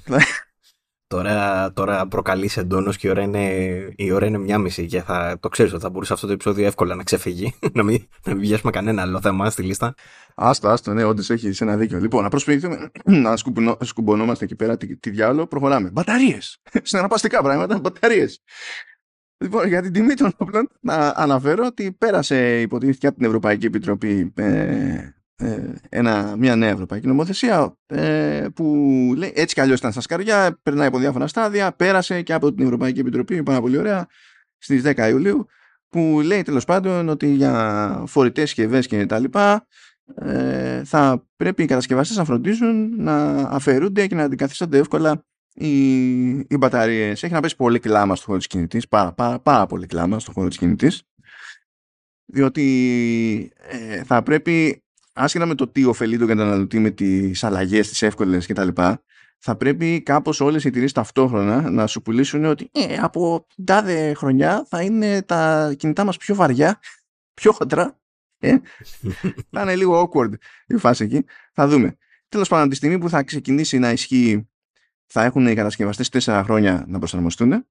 Τώρα, 1.09 1.71
τώρα 1.73 2.07
προκαλείς 2.07 2.57
εντόνως 2.57 2.97
και 2.97 3.07
η 3.07 3.09
ώρα, 3.09 3.21
είναι, 3.21 3.53
η 3.95 4.11
ώρα 4.11 4.25
είναι 4.25 4.37
μια 4.37 4.57
μισή 4.57 4.85
και 4.85 5.01
θα 5.01 5.37
το 5.39 5.49
ξέρεις 5.49 5.73
ότι 5.73 5.81
θα 5.81 5.89
μπορούσε 5.89 6.13
αυτό 6.13 6.27
το 6.27 6.33
επεισόδιο 6.33 6.65
εύκολα 6.65 6.95
να 6.95 7.03
ξεφύγει. 7.03 7.53
να 7.73 7.83
μην, 7.83 8.07
να 8.25 8.33
μην 8.33 8.41
βιάσουμε 8.41 8.71
κανένα 8.71 9.01
άλλο 9.01 9.21
θέμα 9.21 9.49
στη 9.49 9.61
λίστα. 9.61 9.93
Άστο, 10.35 10.67
άστο, 10.67 10.93
ναι, 10.93 11.03
όντως 11.03 11.29
έχει 11.29 11.63
ένα 11.63 11.77
δίκιο. 11.77 11.99
Λοιπόν, 11.99 12.23
να 12.23 12.29
προσπαθήσουμε 12.29 12.91
να 13.03 13.35
σκουμπονόμαστε 13.81 14.45
εκεί 14.45 14.55
πέρα 14.55 14.77
τι, 14.77 14.97
τι 14.97 15.09
διάλογο. 15.09 15.47
Προχωράμε. 15.47 15.89
Μπαταρίες! 15.89 16.61
Συναναπαστικά 16.83 17.41
πράγματα, 17.41 17.79
μπαταρίες. 17.79 18.41
Λοιπόν, 19.37 19.67
για 19.67 19.81
την 19.81 19.93
τιμή 19.93 20.13
των 20.13 20.33
όπλων, 20.37 20.69
να 20.79 21.13
αναφέρω 21.15 21.65
ότι 21.65 21.91
πέρασε, 21.91 22.61
υποτίθεται 22.61 23.07
από 23.07 23.17
την 23.17 23.25
Ευρωπαϊκή 23.25 23.65
Επιτροπή 23.65 24.33
ε, 24.35 25.11
ε, 25.39 25.73
ένα, 25.89 26.35
μια 26.37 26.55
νέα 26.55 26.69
ευρωπαϊκή 26.69 27.07
νομοθεσία 27.07 27.77
ε, 27.85 28.45
που 28.55 28.63
λέει 29.17 29.33
έτσι 29.35 29.55
κι 29.55 29.61
αλλιώς 29.61 29.79
ήταν 29.79 29.91
στα 29.91 30.01
σκαριά, 30.01 30.59
περνάει 30.63 30.87
από 30.87 30.97
διάφορα 30.97 31.27
στάδια, 31.27 31.71
πέρασε 31.71 32.21
και 32.21 32.33
από 32.33 32.53
την 32.53 32.65
Ευρωπαϊκή 32.65 32.99
Επιτροπή, 32.99 33.43
πάρα 33.43 33.61
πολύ 33.61 33.77
ωραία, 33.77 34.07
στις 34.57 34.81
10 34.85 35.09
Ιουλίου, 35.09 35.47
που 35.89 36.21
λέει 36.23 36.41
τέλος 36.41 36.65
πάντων 36.65 37.09
ότι 37.09 37.27
για 37.27 38.03
φορητές 38.07 38.49
συσκευέ 38.49 38.79
και 38.79 39.05
τα 39.05 39.19
λοιπά 39.19 39.67
ε, 40.15 40.83
θα 40.83 41.27
πρέπει 41.35 41.63
οι 41.63 41.65
κατασκευαστές 41.65 42.17
να 42.17 42.23
φροντίζουν 42.23 43.03
να 43.03 43.33
αφαιρούνται 43.35 44.07
και 44.07 44.15
να 44.15 44.23
αντικαθίστανται 44.23 44.77
εύκολα 44.77 45.23
οι, 45.57 46.29
οι 46.37 46.57
μπαταρίες. 46.57 47.23
Έχει 47.23 47.33
να 47.33 47.39
πέσει 47.39 47.55
πολύ 47.55 47.79
κλάμα 47.79 48.15
στο 48.15 48.25
χώρο 48.25 48.37
της 48.37 48.47
κινητής, 48.47 48.87
πάρα, 48.87 49.13
πάρα, 49.13 49.39
πάρα 49.39 49.65
πολύ 49.65 49.85
κλάμα 49.85 50.19
στο 50.19 50.31
χώρο 50.31 50.47
της 50.47 50.57
κινητής, 50.57 51.03
διότι 52.25 53.51
ε, 53.55 54.03
θα 54.03 54.23
πρέπει 54.23 54.83
άσχετα 55.13 55.45
με 55.45 55.55
το 55.55 55.67
τι 55.67 55.85
ωφελεί 55.85 56.17
τον 56.17 56.27
καταναλωτή 56.27 56.79
με 56.79 56.89
τις 56.89 57.43
αλλαγές, 57.43 57.89
τις 57.89 58.01
εύκολες 58.01 58.45
κτλ., 58.45 58.67
θα 59.39 59.55
πρέπει 59.55 60.01
κάπως 60.01 60.39
όλες 60.39 60.63
οι 60.63 60.67
εταιρείες 60.67 60.91
ταυτόχρονα 60.91 61.69
να 61.69 61.87
σου 61.87 62.01
πουλήσουν 62.01 62.45
ότι 62.45 62.69
ε, 62.71 62.95
από 62.95 63.45
τάδε 63.63 64.13
χρονιά 64.13 64.65
θα 64.69 64.81
είναι 64.81 65.21
τα 65.21 65.73
κινητά 65.77 66.03
μας 66.03 66.17
πιο 66.17 66.35
βαριά, 66.35 66.79
πιο 67.33 67.51
χοντρά. 67.51 67.99
Ε, 68.39 68.55
θα 69.51 69.61
είναι 69.61 69.75
λίγο 69.75 70.11
awkward 70.13 70.31
η 70.67 70.77
φάση 70.77 71.03
εκεί. 71.03 71.25
Θα 71.53 71.67
δούμε. 71.67 71.97
Τέλος 72.29 72.47
πάντων, 72.47 72.69
τη 72.69 72.75
στιγμή 72.75 72.97
που 72.97 73.09
θα 73.09 73.23
ξεκινήσει 73.23 73.79
να 73.79 73.91
ισχύει, 73.91 74.49
θα 75.07 75.23
έχουν 75.23 75.47
οι 75.47 75.55
κατασκευαστές 75.55 76.09
τέσσερα 76.09 76.43
χρόνια 76.43 76.85
να 76.87 76.97
προσαρμοστούν. 76.99 77.65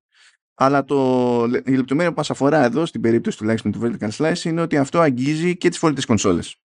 Αλλά 0.55 0.85
το, 0.85 1.45
η 1.65 1.75
λεπτομέρεια 1.75 2.11
που 2.11 2.19
μας 2.19 2.31
αφορά 2.31 2.65
εδώ, 2.65 2.87
στην 2.87 3.01
περίπτωση 3.01 3.37
τουλάχιστον 3.39 3.73
του 3.73 3.81
Vertical 3.83 4.11
Slice, 4.11 4.45
είναι 4.45 4.61
ότι 4.61 4.77
αυτό 4.77 5.01
αγγίζει 5.01 5.57
και 5.57 5.69
τις 5.69 5.79
φορητές 5.79 6.05
κονσόλες. 6.05 6.61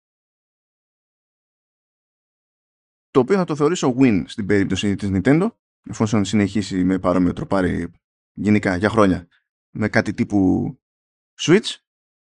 το 3.11 3.19
οποίο 3.19 3.35
θα 3.35 3.43
το 3.43 3.55
θεωρήσω 3.55 3.95
win 3.99 4.23
στην 4.25 4.45
περίπτωση 4.45 4.95
της 4.95 5.09
Nintendo 5.13 5.47
εφόσον 5.89 6.25
συνεχίσει 6.25 6.83
με 6.83 6.99
παρόμοιο 6.99 7.33
τροπάρι 7.33 7.91
γενικά 8.33 8.75
για 8.75 8.89
χρόνια 8.89 9.27
με 9.69 9.89
κάτι 9.89 10.13
τύπου 10.13 10.69
Switch 11.41 11.75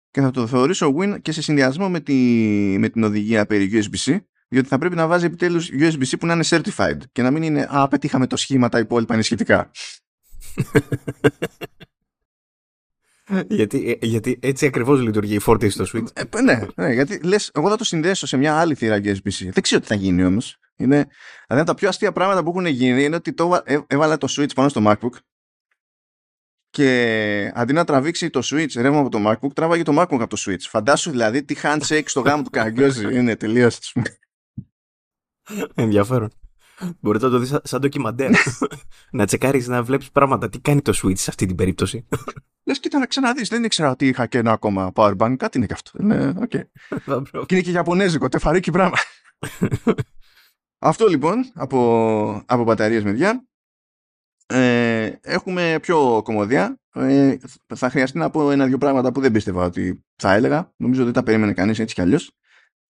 και 0.09 0.21
θα 0.21 0.31
το 0.31 0.47
θεωρήσω 0.47 0.93
win 0.97 1.21
και 1.21 1.31
σε 1.31 1.41
συνδυασμό 1.41 1.89
με, 1.89 1.99
τη, 1.99 2.13
με 2.79 2.89
την 2.89 3.03
οδηγία 3.03 3.45
περί 3.45 3.69
USB-C 3.73 4.19
διότι 4.49 4.67
θα 4.67 4.77
πρέπει 4.77 4.95
να 4.95 5.07
βάζει 5.07 5.25
επιτέλους 5.25 5.69
USB-C 5.71 6.13
που 6.19 6.25
να 6.25 6.33
είναι 6.33 6.43
certified 6.49 6.97
και 7.11 7.21
να 7.21 7.31
μην 7.31 7.43
είναι 7.43 7.67
«Α, 7.69 7.87
πετύχαμε 7.87 8.27
το 8.27 8.37
σχήμα, 8.37 8.69
τα 8.69 8.79
υπόλοιπα 8.79 9.13
είναι 9.13 9.23
σχετικά». 9.23 9.71
γιατί, 13.47 13.97
ε, 14.01 14.05
γιατί 14.05 14.39
έτσι 14.41 14.65
ακριβώς 14.65 15.01
λειτουργεί 15.01 15.35
η 15.35 15.39
φόρτιση 15.39 15.83
στο 15.83 15.85
Switch. 15.93 16.07
Ε, 16.13 16.41
ναι, 16.41 16.61
ναι, 16.75 16.93
γιατί 16.93 17.19
λες, 17.23 17.51
εγώ 17.53 17.69
θα 17.69 17.75
το 17.75 17.83
συνδέσω 17.83 18.27
σε 18.27 18.37
μια 18.37 18.59
άλλη 18.59 18.75
θύρα 18.75 18.97
USB-C. 18.97 19.49
Δεν 19.51 19.61
ξέρω 19.61 19.81
τι 19.81 19.87
θα 19.87 19.95
γίνει 19.95 20.23
όμως. 20.23 20.57
Είναι, 20.75 21.07
δηλαδή 21.47 21.67
τα 21.67 21.73
πιο 21.73 21.87
αστεία 21.87 22.11
πράγματα 22.11 22.43
που 22.43 22.49
έχουν 22.49 22.65
γίνει 22.65 23.03
είναι 23.03 23.15
ότι 23.15 23.33
το, 23.33 23.63
έβαλα 23.87 24.17
το 24.17 24.27
Switch 24.29 24.53
πάνω 24.55 24.69
στο 24.69 24.81
MacBook 24.85 25.17
και 26.69 27.51
αντί 27.55 27.73
να 27.73 27.83
τραβήξει 27.83 28.29
το 28.29 28.41
Switch 28.43 28.73
ρεύμα 28.75 28.99
από 28.99 29.09
το 29.09 29.19
MacBook, 29.29 29.53
τράβαγε 29.53 29.83
το 29.83 30.01
MacBook 30.01 30.19
από 30.19 30.27
το 30.27 30.37
Switch. 30.45 30.59
Φαντάσου 30.59 31.11
δηλαδή 31.11 31.43
τι 31.43 31.55
handshake 31.63 32.03
στο 32.05 32.19
γάμο 32.21 32.43
του 32.43 32.49
Καραγκιόζη 32.55 33.15
είναι 33.15 33.35
τελείως. 33.35 33.93
Ενδιαφέρον. 35.73 36.29
Μπορείτε 36.99 37.25
να 37.25 37.31
το 37.31 37.39
δεις 37.39 37.55
σαν 37.63 37.81
ντοκιμαντέρ. 37.81 38.31
να 39.11 39.25
τσεκάρεις 39.25 39.67
να 39.67 39.83
βλέπεις 39.83 40.11
πράγματα. 40.11 40.49
Τι 40.49 40.59
κάνει 40.59 40.81
το 40.81 40.99
Switch 41.03 41.17
σε 41.17 41.29
αυτή 41.29 41.45
την 41.45 41.55
περίπτωση. 41.55 42.07
Λες, 42.67 42.79
κοίτα 42.79 42.99
να 42.99 43.05
ξαναδείς. 43.05 43.49
Δεν 43.49 43.63
ήξερα 43.63 43.89
ότι 43.89 44.07
είχα 44.07 44.25
και 44.25 44.37
ένα 44.37 44.51
ακόμα 44.51 44.91
powerbank. 44.95 45.35
Κάτι 45.37 45.57
είναι 45.57 45.65
και 45.65 45.73
αυτό. 45.73 45.91
Ναι, 46.03 46.33
okay. 46.39 46.61
και 47.45 47.55
είναι 47.55 47.61
και 47.61 47.71
Ιαπωνέζικο, 47.71 48.29
τεφαρίκι 48.29 48.71
πράγμα. 48.71 48.97
Αυτό 50.79 51.07
λοιπόν 51.07 51.51
από, 51.53 52.43
από 52.45 52.63
μπαταρίες 52.63 53.03
μεριά. 53.03 53.43
Ε, 54.45 55.11
έχουμε 55.21 55.77
πιο 55.81 56.21
κομμωδία. 56.23 56.79
Ε, 56.93 57.35
θα 57.75 57.89
χρειαστεί 57.89 58.17
να 58.17 58.29
πω 58.29 58.51
ένα-δυο 58.51 58.77
πράγματα 58.77 59.11
που 59.11 59.21
δεν 59.21 59.31
πίστευα 59.31 59.65
ότι 59.65 60.03
θα 60.15 60.33
έλεγα. 60.33 60.73
Νομίζω 60.77 61.03
ότι 61.03 61.11
τα 61.11 61.23
περίμενε 61.23 61.53
κανείς 61.53 61.79
έτσι 61.79 61.95
κι 61.95 62.01
αλλιώς. 62.01 62.31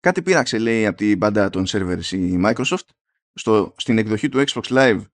Κάτι 0.01 0.23
πείραξε 0.23 0.59
λέει 0.59 0.87
από 0.87 0.97
την 0.97 1.17
μπάντα 1.17 1.51
των 1.51 1.65
servers 1.69 2.05
η 2.05 2.41
Microsoft 2.45 2.89
στο, 3.35 3.75
στην 3.77 3.99
εκδοχή 3.99 4.29
του 4.29 4.45
Xbox 4.47 4.63
Live 4.63 5.05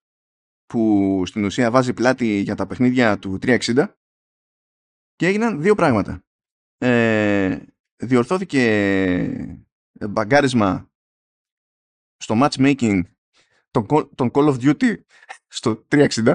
που 0.67 1.23
στην 1.27 1.45
ουσία 1.45 1.71
βάζει 1.71 1.93
πλάτη 1.93 2.41
για 2.41 2.55
τα 2.55 2.67
παιχνίδια 2.67 3.19
του 3.19 3.39
360 3.43 3.87
και 5.17 5.27
έγιναν 5.27 5.63
δύο 5.63 5.75
πράγματα. 5.75 6.25
Ε, 6.79 7.59
διορθώθηκε 7.97 9.59
μπαγκάρισμα 10.09 10.91
στο 12.17 12.35
matchmaking 12.43 13.03
τον, 13.71 13.87
τον 14.15 14.31
Call 14.35 14.55
of 14.55 14.57
Duty 14.61 14.95
στο 15.47 15.87
360. 15.91 16.35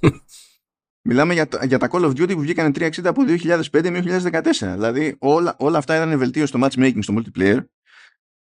Μιλάμε 1.04 1.32
για, 1.32 1.48
για 1.62 1.78
τα 1.78 1.88
Call 1.92 2.04
of 2.04 2.10
Duty 2.10 2.32
που 2.34 2.40
βγήκαν 2.40 2.72
360 2.74 2.88
από 3.04 3.22
2005 3.26 3.90
με 3.90 4.20
2014. 4.32 4.50
Δηλαδή 4.58 5.16
όλα, 5.18 5.54
όλα 5.58 5.78
αυτά 5.78 5.96
ήταν 5.96 6.18
βελτίωση 6.18 6.46
στο 6.46 6.58
matchmaking 6.62 6.98
στο 7.00 7.14
multiplayer 7.16 7.64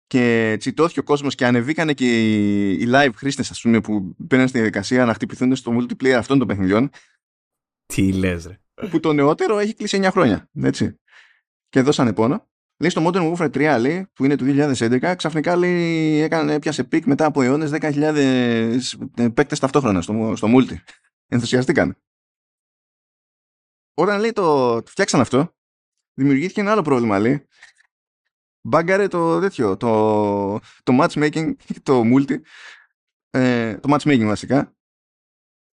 και 0.07 0.55
τσιτώθηκε 0.59 0.99
ο 0.99 1.03
κόσμος 1.03 1.35
και 1.35 1.45
ανεβήκανε 1.45 1.93
και 1.93 2.05
οι, 2.05 2.71
οι 2.71 2.87
live 2.91 3.11
χρήστες 3.15 3.49
ας 3.49 3.61
πούμε 3.61 3.81
που 3.81 4.15
μπαίνουν 4.17 4.47
στη 4.47 4.57
διαδικασία 4.57 5.05
να 5.05 5.13
χτυπηθούν 5.13 5.55
στο 5.55 5.77
multiplayer 5.77 6.09
αυτών 6.09 6.37
των 6.37 6.47
παιχνιδιών. 6.47 6.89
Τι 7.85 8.13
λες 8.13 8.45
ρε. 8.45 8.59
Που 8.89 8.99
το 8.99 9.13
νεότερο 9.13 9.59
έχει 9.59 9.73
κλείσει 9.73 9.99
9 10.03 10.07
χρόνια. 10.11 10.49
Έτσι. 10.61 10.99
Και 11.69 11.81
δώσανε 11.81 12.13
πόνο. 12.13 12.47
Λέει 12.79 12.89
στο 12.89 13.07
Modern 13.07 13.33
Warfare 13.33 13.75
3 13.75 13.77
λέει, 13.79 14.07
που 14.13 14.25
είναι 14.25 14.35
του 14.35 14.45
2011 14.47 15.13
ξαφνικά 15.17 15.55
λέει, 15.55 16.19
έκανε, 16.19 16.59
πιάσε 16.59 16.83
peak 16.83 17.05
μετά 17.05 17.25
από 17.25 17.41
αιώνες 17.41 17.71
10.000 17.73 18.77
παίκτες 19.33 19.59
ταυτόχρονα 19.59 20.01
στο, 20.01 20.33
στο 20.35 20.47
multi. 20.51 20.75
Ενθουσιαστήκαν. 21.27 21.97
Όταν 23.99 24.19
λέει 24.19 24.33
το, 24.33 24.81
το 24.81 24.89
φτιάξαν 24.89 25.19
αυτό 25.19 25.55
δημιουργήθηκε 26.13 26.61
ένα 26.61 26.71
άλλο 26.71 26.81
πρόβλημα 26.81 27.19
λέει. 27.19 27.47
Μπάγκαρε 28.61 29.07
το 29.07 29.39
τέτοιο, 29.39 29.77
το, 29.77 30.59
το 30.83 30.97
matchmaking, 31.01 31.53
το 31.83 32.01
multi, 32.05 32.37
ε, 33.29 33.77
το 33.77 33.95
matchmaking 33.95 34.25
βασικά, 34.25 34.75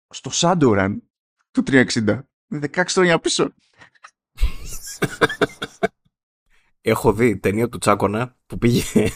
στο 0.09 0.31
Shadowrun 0.35 0.97
του 1.51 1.63
360. 1.67 2.21
16 2.51 2.85
χρόνια 2.87 3.19
πίσω 3.19 3.55
έχω 6.81 7.13
δει 7.13 7.39
ταινία 7.39 7.69
του 7.69 7.79
Τσάκονα 7.79 8.37
που 8.47 8.59
πήγε 8.59 9.11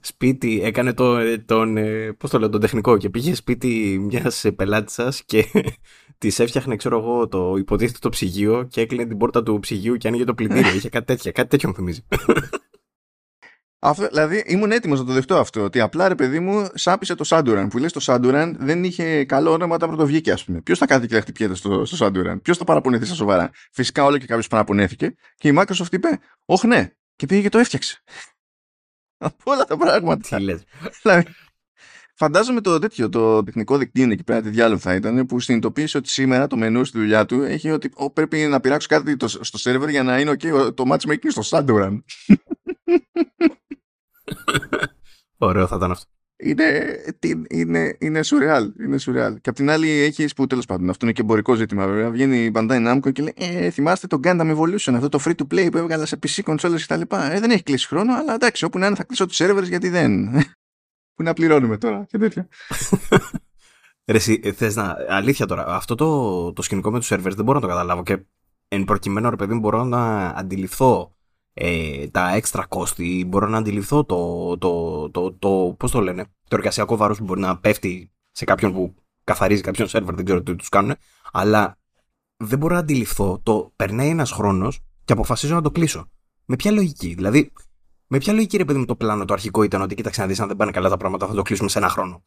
σπίτι, 0.00 0.60
έκανε 0.62 0.92
το, 0.92 1.18
τον, 1.44 1.76
ε, 1.76 2.12
πώς 2.12 2.30
το 2.30 2.38
λέω, 2.38 2.48
τον 2.48 2.60
τεχνικό 2.60 2.96
και 2.96 3.10
πήγε 3.10 3.34
σπίτι 3.34 3.98
μιας 4.00 4.44
πελάτης 4.56 4.94
σας 4.94 5.22
και 5.24 5.44
της 6.18 6.38
έφτιαχνε, 6.38 6.76
ξέρω 6.76 6.98
εγώ, 6.98 7.28
το 7.28 7.54
υποτίθεται 7.56 7.98
το 8.00 8.08
ψυγείο 8.08 8.66
και 8.70 8.80
έκλεινε 8.80 9.06
την 9.06 9.16
πόρτα 9.16 9.42
του 9.42 9.58
ψυγείου 9.58 9.96
και 9.96 10.08
άνοιγε 10.08 10.24
το 10.24 10.34
πλυντήριο. 10.34 10.74
Είχε 10.74 10.88
κάτι 10.88 11.06
τέτοιο, 11.06 11.32
κάτι 11.32 11.48
τέτοιο 11.48 11.68
μου 11.68 11.74
θυμίζει. 11.74 12.04
Αυτό, 13.78 14.06
δηλαδή 14.06 14.42
ήμουν 14.46 14.72
έτοιμος 14.72 14.98
να 14.98 15.04
το 15.04 15.12
δεχτώ 15.12 15.36
αυτό. 15.36 15.62
Ότι 15.62 15.80
απλά 15.80 16.08
ρε 16.08 16.14
παιδί 16.14 16.40
μου 16.40 16.66
σάπισε 16.74 17.14
το 17.14 17.24
Σάντουραν. 17.24 17.68
Που 17.68 17.78
λες 17.78 17.92
το 17.92 18.00
Σάντουραν 18.00 18.56
δεν 18.60 18.84
είχε 18.84 19.24
καλό 19.24 19.52
όνομα 19.52 19.74
όταν 19.74 19.88
πρωτοβγήκε, 19.88 20.32
ας 20.32 20.44
πούμε. 20.44 20.60
Ποιος 20.60 20.78
θα 20.78 20.86
κάθεται 20.86 21.06
και 21.06 21.14
θα 21.14 21.20
χτυπιέται 21.20 21.54
στο, 21.54 21.84
στο 21.84 21.96
Σάντουραν; 21.96 22.42
Ποιος 22.42 22.56
θα 22.56 22.64
παραπονεθεί 22.64 23.04
στα 23.04 23.14
σοβαρά; 23.14 23.50
Φυσικά 23.72 24.04
όλο 24.04 24.18
και 24.18 24.26
κάποιος 24.26 24.46
παραπονέθηκε. 24.46 25.14
Και 25.34 25.48
η 25.48 25.54
Microsoft 25.58 25.92
είπε, 25.92 26.08
Όχι 26.44 26.66
ναι. 26.66 26.90
Και 27.16 27.26
πήγε 27.26 27.40
και 27.40 27.48
το 27.48 27.58
έφτιαξε. 27.58 28.02
Από 29.18 29.52
όλα 29.52 29.64
τα 29.64 29.76
πράγματα. 29.76 30.36
Τι 30.36 30.42
λες. 30.42 30.62
Δηλαδή, 31.02 31.24
φαντάζομαι 32.14 32.60
το 32.60 32.78
τέτοιο, 32.78 33.08
το 33.08 33.42
τεχνικό 33.42 33.76
δικτύο 33.76 34.10
εκεί 34.10 34.24
πέρα, 34.24 34.42
τι 34.42 34.48
διάλογο 34.48 34.80
θα 34.80 34.94
ήταν, 34.94 35.26
που 35.26 35.40
συνειδητοποίησε 35.40 35.96
ότι 35.96 36.08
σήμερα 36.08 36.46
το 36.46 36.56
μενού 36.56 36.84
στη 36.84 36.98
δουλειά 36.98 37.26
του 37.26 37.42
έχει 37.42 37.70
ότι 37.70 37.92
πρέπει 38.12 38.38
να 38.38 38.60
πειράξω 38.60 38.88
κάτι 38.88 39.16
το, 39.16 39.28
στο 39.28 39.58
σερβερ 39.58 39.88
για 39.88 40.02
να 40.02 40.20
είναι 40.20 40.30
OK 40.30 40.74
το 40.74 40.84
matchmaking 40.92 41.28
στο 41.28 41.42
Shadowrun. 41.44 41.98
Ωραίο 45.36 45.66
θα 45.66 45.76
ήταν 45.76 45.90
αυτό. 45.90 46.15
Είναι, 46.38 46.96
είναι, 47.48 47.96
είναι 48.00 48.22
σουρεάλ. 48.22 48.72
Είναι 48.80 48.98
σουρεάλ. 48.98 49.40
Και 49.40 49.48
απ' 49.48 49.56
την 49.56 49.70
άλλη 49.70 49.90
έχεις 49.90 50.34
που 50.34 50.46
τέλος 50.46 50.66
πάντων 50.66 50.90
αυτό 50.90 51.04
είναι 51.04 51.14
και 51.14 51.20
εμπορικό 51.20 51.54
ζήτημα 51.54 51.86
βέβαια. 51.86 52.10
Βγαίνει 52.10 52.44
η 52.44 52.52
Bandai 52.54 52.92
Namco 52.92 53.12
και 53.12 53.22
λέει 53.22 53.34
ε, 53.36 53.70
θυμάστε 53.70 54.06
το 54.06 54.20
Gundam 54.22 54.56
Evolution, 54.56 54.92
αυτό 54.94 55.08
το 55.08 55.20
free 55.24 55.34
to 55.34 55.54
play 55.54 55.68
που 55.70 55.78
έβγαλα 55.78 56.06
σε 56.06 56.18
PC 56.22 56.42
consoles 56.42 56.80
κτλ. 56.86 57.00
Ε, 57.14 57.40
δεν 57.40 57.50
έχει 57.50 57.62
κλείσει 57.62 57.86
χρόνο, 57.86 58.14
αλλά 58.14 58.34
εντάξει, 58.34 58.64
όπου 58.64 58.78
να 58.78 58.86
είναι 58.86 58.96
θα 58.96 59.04
κλείσω 59.04 59.26
τους 59.26 59.40
servers 59.42 59.68
γιατί 59.68 59.88
δεν. 59.88 60.30
που 61.14 61.22
να 61.22 61.32
πληρώνουμε 61.32 61.78
τώρα 61.78 62.04
και 62.08 62.18
τέτοια. 62.18 62.48
Ρε, 64.10 64.16
εσύ, 64.16 64.40
ε, 64.42 64.52
θες 64.52 64.76
να. 64.76 64.96
Αλήθεια 65.08 65.46
τώρα, 65.46 65.66
αυτό 65.66 65.94
το, 65.94 66.52
το 66.52 66.62
σκηνικό 66.62 66.90
με 66.90 66.98
τους 66.98 67.12
servers 67.12 67.34
δεν 67.34 67.44
μπορώ 67.44 67.58
να 67.58 67.60
το 67.60 67.72
καταλάβω 67.72 68.02
και 68.02 68.18
εν 68.68 68.84
προκειμένου, 68.84 69.30
ρε 69.30 69.36
παιδί 69.36 69.54
μου, 69.54 69.60
μπορώ 69.60 69.84
να 69.84 70.28
αντιληφθώ 70.28 71.15
ε, 71.58 72.08
τα 72.08 72.34
έξτρα 72.34 72.66
κόστη, 72.66 73.24
μπορώ 73.28 73.48
να 73.48 73.58
αντιληφθώ 73.58 74.04
το, 74.04 74.58
το, 74.58 75.10
το, 75.10 75.32
το, 75.32 75.74
πώς 75.78 75.90
το 75.90 76.00
λένε, 76.00 76.24
το 76.24 76.56
εργασιακό 76.56 76.96
βάρος 76.96 77.18
που 77.18 77.24
μπορεί 77.24 77.40
να 77.40 77.58
πέφτει 77.58 78.12
σε 78.30 78.44
κάποιον 78.44 78.72
που 78.72 78.94
καθαρίζει 79.24 79.60
κάποιον 79.60 79.88
σερβερ, 79.88 80.14
δεν 80.14 80.24
ξέρω 80.24 80.42
τι 80.42 80.56
τους 80.56 80.68
κάνουν, 80.68 80.94
αλλά 81.32 81.78
δεν 82.36 82.58
μπορώ 82.58 82.74
να 82.74 82.80
αντιληφθώ 82.80 83.40
το 83.42 83.72
περνάει 83.76 84.08
ένας 84.08 84.30
χρόνος 84.30 84.80
και 85.04 85.12
αποφασίζω 85.12 85.54
να 85.54 85.62
το 85.62 85.70
κλείσω. 85.70 86.10
Με 86.44 86.56
ποια 86.56 86.70
λογική, 86.70 87.14
δηλαδή, 87.14 87.52
με 88.06 88.18
ποια 88.18 88.32
λογική 88.32 88.56
ρε 88.56 88.64
παιδί 88.64 88.78
μου 88.78 88.84
το 88.84 88.96
πλάνο 88.96 89.24
το 89.24 89.32
αρχικό 89.32 89.62
ήταν 89.62 89.82
ότι 89.82 89.94
κοίταξε 89.94 90.20
να 90.20 90.26
δεις 90.26 90.40
αν 90.40 90.48
δεν 90.48 90.56
πάνε 90.56 90.70
καλά 90.70 90.88
τα 90.88 90.96
πράγματα 90.96 91.26
θα 91.26 91.34
το 91.34 91.42
κλείσουμε 91.42 91.68
σε 91.68 91.78
ένα 91.78 91.88
χρόνο. 91.88 92.24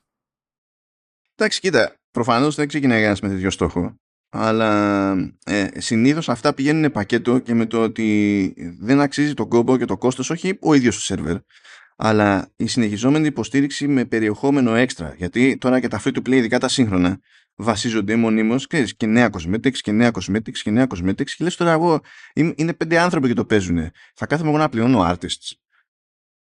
Εντάξει, 1.36 1.59
κοίτα, 1.59 1.95
προφανώς 2.11 2.55
δεν 2.55 2.67
ξεκινάει 2.67 3.03
ένα 3.03 3.17
με 3.21 3.30
τέτοιο 3.30 3.49
στόχο 3.49 3.95
αλλά 4.30 5.11
ε, 5.43 5.67
συνήθως 5.77 6.30
αυτά 6.30 6.53
πηγαίνουν 6.53 6.91
πακέτο 6.91 7.39
και 7.39 7.53
με 7.53 7.65
το 7.65 7.84
ότι 7.84 8.53
δεν 8.80 9.01
αξίζει 9.01 9.34
τον 9.34 9.47
κόμπο 9.47 9.77
και 9.77 9.86
το 9.86 9.97
κόστος 9.97 10.30
όχι 10.30 10.57
ο 10.61 10.73
ίδιος 10.73 10.97
ο 10.97 10.99
σερβερ 10.99 11.38
αλλά 12.01 12.51
η 12.55 12.67
συνεχιζόμενη 12.67 13.27
υποστήριξη 13.27 13.88
με 13.88 14.05
περιεχόμενο 14.05 14.75
έξτρα. 14.75 15.13
Γιατί 15.17 15.57
τώρα 15.57 15.80
και 15.80 15.88
τα 15.88 16.01
free 16.03 16.13
to 16.13 16.17
play 16.17 16.32
ειδικά 16.32 16.59
τα 16.59 16.67
σύγχρονα 16.67 17.19
βασίζονται 17.55 18.15
μονίμως 18.15 18.67
ξέρεις, 18.67 18.95
και 18.95 19.05
νέα 19.05 19.30
cosmetics 19.32 19.77
και 19.77 19.91
νέα 19.91 20.11
cosmetics 20.13 20.57
και 20.57 20.71
νέα 20.71 20.88
cosmetics 20.89 21.30
και 21.30 21.43
λες 21.43 21.55
τώρα 21.55 21.71
εγώ 21.71 22.01
είναι 22.34 22.73
πέντε 22.73 22.99
άνθρωποι 22.99 23.27
και 23.27 23.34
το 23.34 23.45
παίζουν 23.45 23.91
θα 24.15 24.25
κάθομαι 24.25 24.49
εγώ 24.49 24.57
να 24.57 24.69
πληρώνω 24.69 24.99
artists 25.11 25.51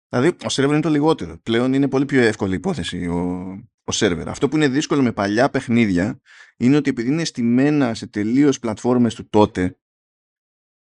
δηλαδή 0.09 0.27
ο 0.27 0.47
server 0.51 0.69
είναι 0.69 0.79
το 0.79 0.89
λιγότερο. 0.89 1.39
Πλέον 1.43 1.73
είναι 1.73 1.88
πολύ 1.88 2.05
πιο 2.05 2.21
εύκολη 2.21 2.55
υπόθεση 2.55 3.07
ο, 3.07 3.45
ο 3.88 3.91
σερβερ. 3.91 4.29
Αυτό 4.29 4.47
που 4.47 4.55
είναι 4.55 4.67
δύσκολο 4.67 5.01
με 5.01 5.11
παλιά 5.11 5.49
παιχνίδια 5.49 6.21
είναι 6.57 6.75
ότι 6.75 6.89
επειδή 6.89 7.09
είναι 7.09 7.23
στημένα 7.23 7.93
σε 7.93 8.07
τελείως 8.07 8.59
πλατφόρμες 8.59 9.15
του 9.15 9.29
τότε 9.29 9.79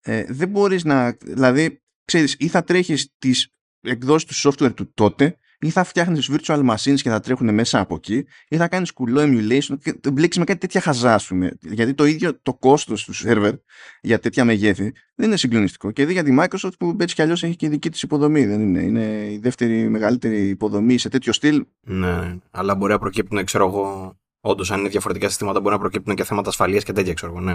ε, 0.01 0.25
δεν 0.29 0.49
μπορείς 0.49 0.85
να... 0.85 1.13
Δηλαδή, 1.13 1.83
ξέρεις, 2.05 2.37
ή 2.39 2.49
θα 2.49 2.65
τρέχεις 2.65 3.15
τις 3.19 3.55
εκδόσεις 3.81 4.29
του 4.29 4.49
software 4.49 4.75
του 4.75 4.93
τότε 4.95 5.39
ή 5.61 5.71
θα 5.71 5.85
φτιάχνεις 5.85 6.31
virtual 6.33 6.71
machines 6.71 7.01
και 7.01 7.11
θα 7.11 7.21
τρέχουν 7.21 7.55
μέσα 7.55 7.81
από 7.81 7.95
εκεί 7.95 8.25
ή 8.49 8.57
θα 8.57 8.69
κάνεις 8.69 8.93
κουλό 8.93 9.21
emulation 9.23 9.77
και 9.83 10.11
μπλέξεις 10.11 10.39
με 10.39 10.45
κάτι 10.45 10.59
τέτοια 10.61 10.81
χαζά 10.81 11.21
πούμε. 11.29 11.57
γιατί 11.61 11.95
το 11.95 12.05
ίδιο 12.05 12.41
το 12.43 12.55
κόστος 12.55 13.05
του 13.05 13.15
server 13.15 13.53
για 14.01 14.19
τέτοια 14.19 14.45
μεγέθη 14.45 14.93
δεν 15.15 15.27
είναι 15.27 15.37
συγκλονιστικό 15.37 15.91
και 15.91 16.07
δει 16.07 16.13
για 16.13 16.25
τη 16.25 16.37
Microsoft 16.39 16.79
που 16.79 16.97
έτσι 17.01 17.15
κι 17.15 17.23
αλλιώς 17.23 17.43
έχει 17.43 17.57
και 17.57 17.69
δική 17.69 17.91
της 17.91 18.03
υποδομή 18.03 18.47
δεν 18.47 18.61
είναι, 18.61 18.81
είναι 18.81 19.33
η 19.33 19.39
δεύτερη 19.39 19.89
μεγαλύτερη 19.89 20.49
υποδομή 20.49 20.99
σε 20.99 21.09
τέτοιο 21.09 21.33
στυλ 21.33 21.67
ναι, 21.81 22.39
αλλά 22.51 22.75
μπορεί 22.75 22.93
να 22.93 22.99
προκύπτουν 22.99 23.45
ξέρω 23.45 23.67
εγώ 23.67 24.15
Όντως, 24.43 24.71
αν 24.71 24.79
είναι 24.81 24.89
διαφορετικά 24.89 25.29
συστήματα, 25.29 25.61
μπορεί 25.61 25.75
να 25.75 25.81
προκύπτουν 25.81 26.15
και 26.15 26.25
θέματα 26.25 26.49
ασφαλείας 26.49 26.85
και 26.85 26.93
τέτοια, 26.93 27.15
ξέρω 27.15 27.33
εγώ, 27.33 27.41
ναι. 27.41 27.55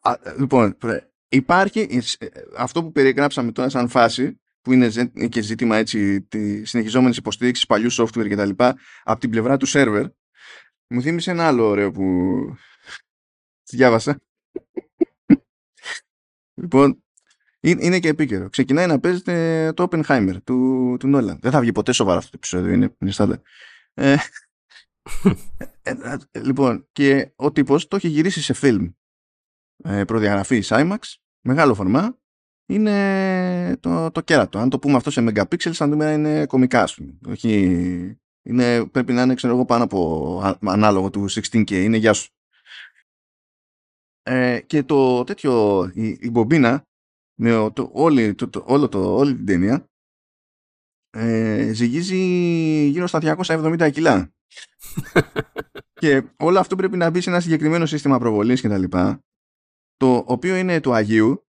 Α, 0.00 0.14
λοιπόν, 0.38 0.76
υπάρχει 1.28 2.02
ε, 2.18 2.26
αυτό 2.56 2.82
που 2.82 2.92
περιγράψαμε 2.92 3.52
τώρα 3.52 3.68
σαν 3.68 3.88
φάση 3.88 4.40
που 4.60 4.72
είναι 4.72 4.88
και 5.28 5.40
ζήτημα 5.40 5.76
έτσι 5.76 6.22
τη 6.22 6.64
συνεχιζόμενης 6.64 7.16
υποστήριξης 7.16 7.66
παλιού 7.66 7.92
software 7.92 8.28
κτλ. 8.30 8.64
από 9.02 9.20
την 9.20 9.30
πλευρά 9.30 9.56
του 9.56 9.68
server, 9.68 10.04
μου 10.86 11.02
θύμισε 11.02 11.30
ένα 11.30 11.46
άλλο 11.46 11.66
ωραίο 11.66 11.90
που 11.90 12.04
διάβασα. 13.72 14.20
λοιπόν, 16.62 17.02
είναι 17.60 17.98
και 17.98 18.08
επίκαιρο. 18.08 18.48
Ξεκινάει 18.48 18.86
να 18.86 19.00
παίζεται 19.00 19.72
το 19.72 19.88
Oppenheimer 19.90 20.36
του, 20.44 20.96
του 20.98 21.10
Nolan. 21.14 21.38
Δεν 21.40 21.50
θα 21.50 21.60
βγει 21.60 21.72
ποτέ 21.72 21.92
σοβαρά 21.92 22.18
αυτό 22.18 22.30
το 22.30 22.36
επεισόδιο, 22.36 22.72
είναι, 22.72 22.96
είναι 22.98 23.42
ε, 23.94 24.16
ε, 25.82 25.94
ε, 26.30 26.40
λοιπόν, 26.40 26.88
και 26.92 27.32
ο 27.36 27.52
τύπος 27.52 27.88
το 27.88 27.96
έχει 27.96 28.08
γυρίσει 28.08 28.42
σε 28.42 28.52
φιλμ. 28.52 28.90
Ε, 29.84 30.04
προδιαγραφή 30.04 30.62
IMAX, 30.64 30.98
μεγάλο 31.40 31.74
φορμά, 31.74 32.19
είναι 32.70 33.76
το, 33.80 34.10
το 34.10 34.20
κέρατο. 34.20 34.58
Αν 34.58 34.68
το 34.68 34.78
πούμε 34.78 34.96
αυτό 34.96 35.10
σε 35.10 35.24
megapixels, 35.28 35.72
θα 35.72 35.88
δούμε 35.88 36.12
είναι 36.12 36.46
κομικά, 36.46 36.86
σου. 36.86 37.18
Όχι, 37.28 38.18
είναι, 38.42 38.86
πρέπει 38.86 39.12
να 39.12 39.22
είναι, 39.22 39.34
ξέρω 39.34 39.54
εγώ, 39.54 39.64
πάνω 39.64 39.84
από 39.84 40.58
ανάλογο 40.66 41.10
του 41.10 41.30
16K. 41.30 41.70
Είναι 41.70 41.96
γεια 41.96 42.12
σου. 42.12 42.30
Ε, 44.22 44.60
και 44.60 44.82
το 44.82 45.24
τέτοιο, 45.24 45.84
η, 45.94 46.18
η 46.20 46.30
μπομπίνα, 46.30 46.82
με 47.34 47.70
το, 47.72 47.90
όλη, 47.92 48.34
το, 48.34 48.48
το, 48.48 48.64
όλο 48.66 48.88
το, 48.88 49.14
όλη 49.14 49.34
την 49.34 49.46
ταινία, 49.46 49.84
ε, 51.10 51.72
ζυγίζει 51.72 52.16
γύρω 52.86 53.06
στα 53.06 53.36
270 53.46 53.90
κιλά. 53.92 54.32
και 56.00 56.22
όλο 56.36 56.58
αυτό 56.58 56.76
πρέπει 56.76 56.96
να 56.96 57.10
μπει 57.10 57.20
σε 57.20 57.30
ένα 57.30 57.40
συγκεκριμένο 57.40 57.86
σύστημα 57.86 58.18
προβολής 58.18 58.60
και 58.60 58.68
τα 58.68 58.78
λοιπά, 58.78 59.20
το 59.96 60.24
οποίο 60.26 60.56
είναι 60.56 60.80
του 60.80 60.92
Αγίου 60.92 61.44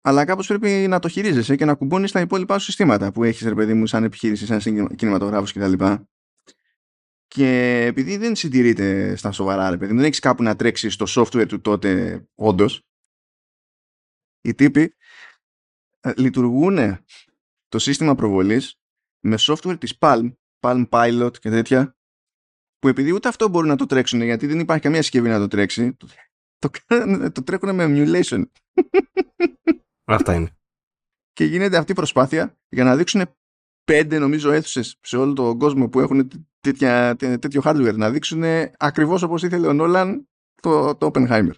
αλλά 0.00 0.24
κάπως 0.24 0.46
πρέπει 0.46 0.68
να 0.88 0.98
το 0.98 1.08
χειρίζεσαι 1.08 1.56
και 1.56 1.64
να 1.64 1.74
κουμπώνεις 1.74 2.12
τα 2.12 2.20
υπόλοιπα 2.20 2.58
σου 2.58 2.64
συστήματα 2.64 3.12
που 3.12 3.24
έχεις 3.24 3.46
ρε 3.46 3.54
παιδί 3.54 3.74
μου 3.74 3.86
σαν 3.86 4.04
επιχείρηση, 4.04 4.46
σαν 4.46 4.94
κινηματογράφος 4.96 5.52
κτλ. 5.52 5.72
Και, 5.72 5.98
και 7.26 7.84
επειδή 7.86 8.16
δεν 8.16 8.36
συντηρείται 8.36 9.16
στα 9.16 9.32
σοβαρά 9.32 9.70
ρε 9.70 9.76
παιδί 9.76 9.94
δεν 9.94 10.04
έχεις 10.04 10.18
κάπου 10.18 10.42
να 10.42 10.56
τρέξεις 10.56 10.96
το 10.96 11.04
software 11.08 11.48
του 11.48 11.60
τότε 11.60 12.22
όντως. 12.34 12.82
οι 14.40 14.54
τύποι 14.54 14.94
ε, 16.00 16.12
λειτουργούν 16.16 17.04
το 17.68 17.78
σύστημα 17.78 18.14
προβολής 18.14 18.80
με 19.20 19.36
software 19.38 19.76
της 19.80 19.96
Palm, 19.98 20.32
Palm 20.60 20.88
Pilot 20.88 21.38
και 21.38 21.50
τέτοια 21.50 21.96
που 22.78 22.88
επειδή 22.88 23.12
ούτε 23.12 23.28
αυτό 23.28 23.48
μπορούν 23.48 23.68
να 23.68 23.76
το 23.76 23.86
τρέξουν 23.86 24.22
γιατί 24.22 24.46
δεν 24.46 24.58
υπάρχει 24.58 24.82
καμία 24.82 25.02
συσκευή 25.02 25.28
να 25.28 25.38
το 25.38 25.48
τρέξει 25.48 25.96
το, 25.96 26.08
το, 26.58 26.70
το 27.32 27.42
τρέχουν 27.42 27.74
με 27.74 27.86
emulation 27.88 28.42
Αυτά 30.14 30.34
είναι. 30.34 30.50
Και 31.32 31.44
γίνεται 31.44 31.76
αυτή 31.76 31.92
η 31.92 31.94
προσπάθεια 31.94 32.58
για 32.68 32.84
να 32.84 32.96
δείξουν 32.96 33.22
πέντε 33.84 34.18
νομίζω 34.18 34.50
αίθουσες 34.52 34.98
σε 35.00 35.16
όλο 35.16 35.32
τον 35.32 35.58
κόσμο 35.58 35.88
που 35.88 36.00
έχουν 36.00 36.30
τέτοια, 36.60 37.16
τέτοιο 37.16 37.60
hardware 37.64 37.94
να 37.96 38.10
δείξουν 38.10 38.42
ακριβώς 38.76 39.22
όπως 39.22 39.42
ήθελε 39.42 39.66
ο 39.66 39.72
Νόλαν 39.72 40.28
το, 40.62 40.96
το 40.96 41.10
Oppenheimer. 41.12 41.52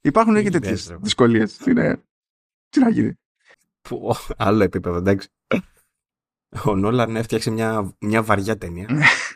Υπάρχουν 0.00 0.42
και 0.42 0.50
τέτοιες 0.50 0.96
δυσκολίες. 1.00 1.56
Τι 1.56 2.80
να 2.80 2.90
γίνει. 2.90 3.18
Άλλο 4.36 4.62
επίπεδο, 4.62 4.96
εντάξει. 4.96 5.28
Ο 6.64 6.76
Νόλαν 6.76 7.16
έφτιαξε 7.16 7.50
μια, 7.50 7.96
μια 8.00 8.22
βαριά 8.22 8.58
ταινία. 8.58 8.88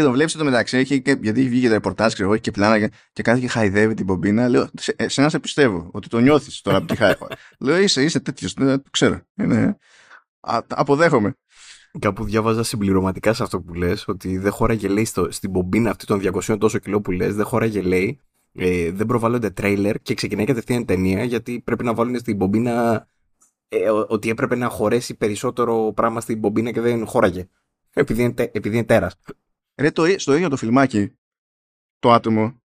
και 0.00 0.06
το 0.06 0.12
βλέπεις 0.12 0.32
το 0.32 0.44
μεταξύ, 0.44 0.76
έχει 0.76 1.02
και, 1.02 1.16
γιατί 1.22 1.40
έχει 1.40 1.48
βγει 1.48 1.60
και 1.60 1.66
το 1.66 1.72
ρεπορτάζ, 1.72 2.12
ξέρω, 2.12 2.32
έχει 2.32 2.42
και 2.42 2.50
πλάνα 2.50 2.78
και, 2.78 2.90
και 3.12 3.22
κάθε 3.22 3.40
και 3.40 3.48
χαϊδεύει 3.48 3.94
την 3.94 4.06
πομπίνα. 4.06 4.48
Λέω, 4.48 4.68
σε, 4.78 4.94
σε 5.06 5.20
ένα 5.20 5.30
σε 5.30 5.38
πιστεύω 5.38 5.88
ότι 5.92 6.08
το 6.08 6.18
νιώθεις 6.18 6.60
τώρα 6.60 6.76
από 6.76 6.86
τη 6.86 6.96
χάι. 6.96 7.14
Λέω, 7.58 7.78
είσαι, 7.78 8.02
είσαι 8.02 8.20
τέτοιος, 8.20 8.54
το 8.54 8.82
ξέρω. 8.90 9.20
Είναι, 9.34 9.78
α, 10.40 10.58
αποδέχομαι. 10.68 11.34
Κάπου 11.98 12.24
διάβαζα 12.24 12.62
συμπληρωματικά 12.62 13.32
σε 13.32 13.42
αυτό 13.42 13.60
που 13.60 13.74
λες, 13.74 14.04
ότι 14.08 14.38
δεν 14.38 14.52
χώραγε 14.52 14.88
λέει 14.88 15.04
στο, 15.04 15.30
στην 15.30 15.52
πομπίνα 15.52 15.90
αυτή 15.90 16.06
των 16.06 16.20
200 16.22 16.56
τόσο 16.58 16.78
κιλό 16.78 17.00
που 17.00 17.10
λες, 17.10 17.34
δεν 17.34 17.44
χώραγε 17.44 17.80
λέει, 17.80 18.20
ε, 18.54 18.90
δεν 18.90 19.06
προβάλλονται 19.06 19.50
τρέιλερ 19.50 19.98
και 20.02 20.14
ξεκινάει 20.14 20.44
κατευθείαν 20.44 20.84
ταινία 20.84 21.24
γιατί 21.24 21.60
πρέπει 21.64 21.84
να 21.84 21.94
βάλουν 21.94 22.18
στην 22.18 22.38
πομπίνα 22.38 23.06
ε, 23.68 23.90
ότι 23.90 24.30
έπρεπε 24.30 24.54
να 24.54 24.68
χωρέσει 24.68 25.14
περισσότερο 25.14 25.92
πράγμα 25.94 26.20
στην 26.20 26.40
πομπίνα 26.40 26.70
και 26.70 26.80
δεν 26.80 27.06
χώραγε. 27.06 27.48
Επειδή 27.92 28.22
είναι, 28.22 28.50
επειδή 28.52 28.76
είναι 28.76 28.84
τέρας. 28.84 29.14
Ρε, 29.80 29.90
το, 29.90 30.18
στο 30.18 30.34
ίδιο 30.34 30.48
το 30.48 30.56
φιλμάκι, 30.56 31.12
το 31.98 32.12
άτομο 32.12 32.62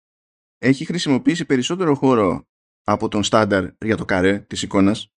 έχει 0.59 0.85
χρησιμοποιήσει 0.85 1.45
περισσότερο 1.45 1.95
χώρο 1.95 2.47
από 2.85 3.09
τον 3.09 3.23
στάνταρ 3.23 3.71
για 3.85 3.97
το 3.97 4.05
καρέ 4.05 4.39
της 4.39 4.63
εικόνας 4.63 5.13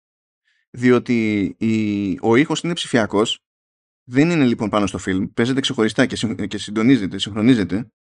διότι 0.71 1.45
η, 1.59 2.19
ο 2.23 2.37
ήχος 2.37 2.61
είναι 2.61 2.73
ψηφιακός 2.73 3.41
δεν 4.09 4.31
είναι 4.31 4.45
λοιπόν 4.45 4.69
πάνω 4.69 4.87
στο 4.87 4.99
φιλμ 4.99 5.27
παίζεται 5.35 5.61
ξεχωριστά 5.61 6.07
και, 6.07 6.47
και 6.47 6.59
συντονίζεται, 6.59 7.19
συγχρονίζεται. 7.19 7.93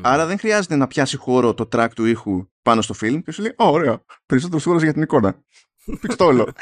Άρα 0.00 0.26
δεν 0.26 0.38
χρειάζεται 0.38 0.76
να 0.76 0.86
πιάσει 0.86 1.16
χώρο 1.16 1.54
το 1.54 1.68
track 1.72 1.88
του 1.94 2.04
ήχου 2.04 2.48
πάνω 2.62 2.82
στο 2.82 2.94
φιλμ 2.94 3.20
και 3.20 3.32
σου 3.32 3.42
λέει 3.42 3.54
ωραία, 3.56 4.04
περισσότερος 4.26 4.64
χώρος 4.64 4.82
για 4.82 4.92
την 4.92 5.02
εικόνα 5.02 5.44
πιστόλο 6.00 6.52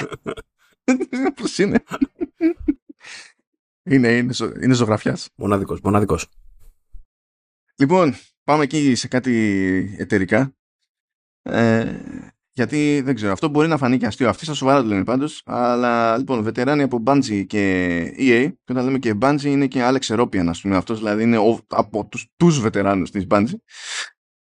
πώς 1.36 1.58
είναι 1.58 1.82
είναι, 3.90 4.16
είναι, 4.16 4.32
ζω, 4.32 4.52
είναι 4.62 4.74
ζωγραφιάς. 4.74 5.28
Μοναδικός, 5.36 5.80
μοναδικός. 5.80 6.28
Λοιπόν, 7.76 8.14
πάμε 8.44 8.62
εκεί 8.62 8.94
σε 8.94 9.08
κάτι 9.08 9.96
εταιρικά. 9.98 10.54
Ε, 11.42 12.00
γιατί 12.52 13.00
δεν 13.00 13.14
ξέρω, 13.14 13.32
αυτό 13.32 13.48
μπορεί 13.48 13.68
να 13.68 13.76
φανεί 13.76 13.98
και 13.98 14.06
αστείο. 14.06 14.28
Αυτή 14.28 14.44
στα 14.44 14.54
σοβαρά 14.54 14.82
το 14.82 14.86
λένε 14.86 15.04
πάντως. 15.04 15.42
Αλλά 15.44 16.18
λοιπόν, 16.18 16.42
βετεράνοι 16.42 16.82
από 16.82 17.02
Bungie 17.06 17.46
και 17.46 18.02
EA, 18.18 18.52
και 18.64 18.72
όταν 18.72 18.84
λέμε 18.84 18.98
και 18.98 19.14
Bungie 19.20 19.44
είναι 19.44 19.66
και 19.66 19.80
Alex 19.82 20.00
Eropian, 20.00 20.46
ας 20.48 20.60
πούμε. 20.60 20.76
Αυτός 20.76 20.98
δηλαδή 20.98 21.22
είναι 21.22 21.38
ο, 21.38 21.60
από 21.68 22.06
τους 22.06 22.26
τους 22.36 22.60
βετεράνους 22.60 23.10
της 23.10 23.26
Bungie 23.30 23.54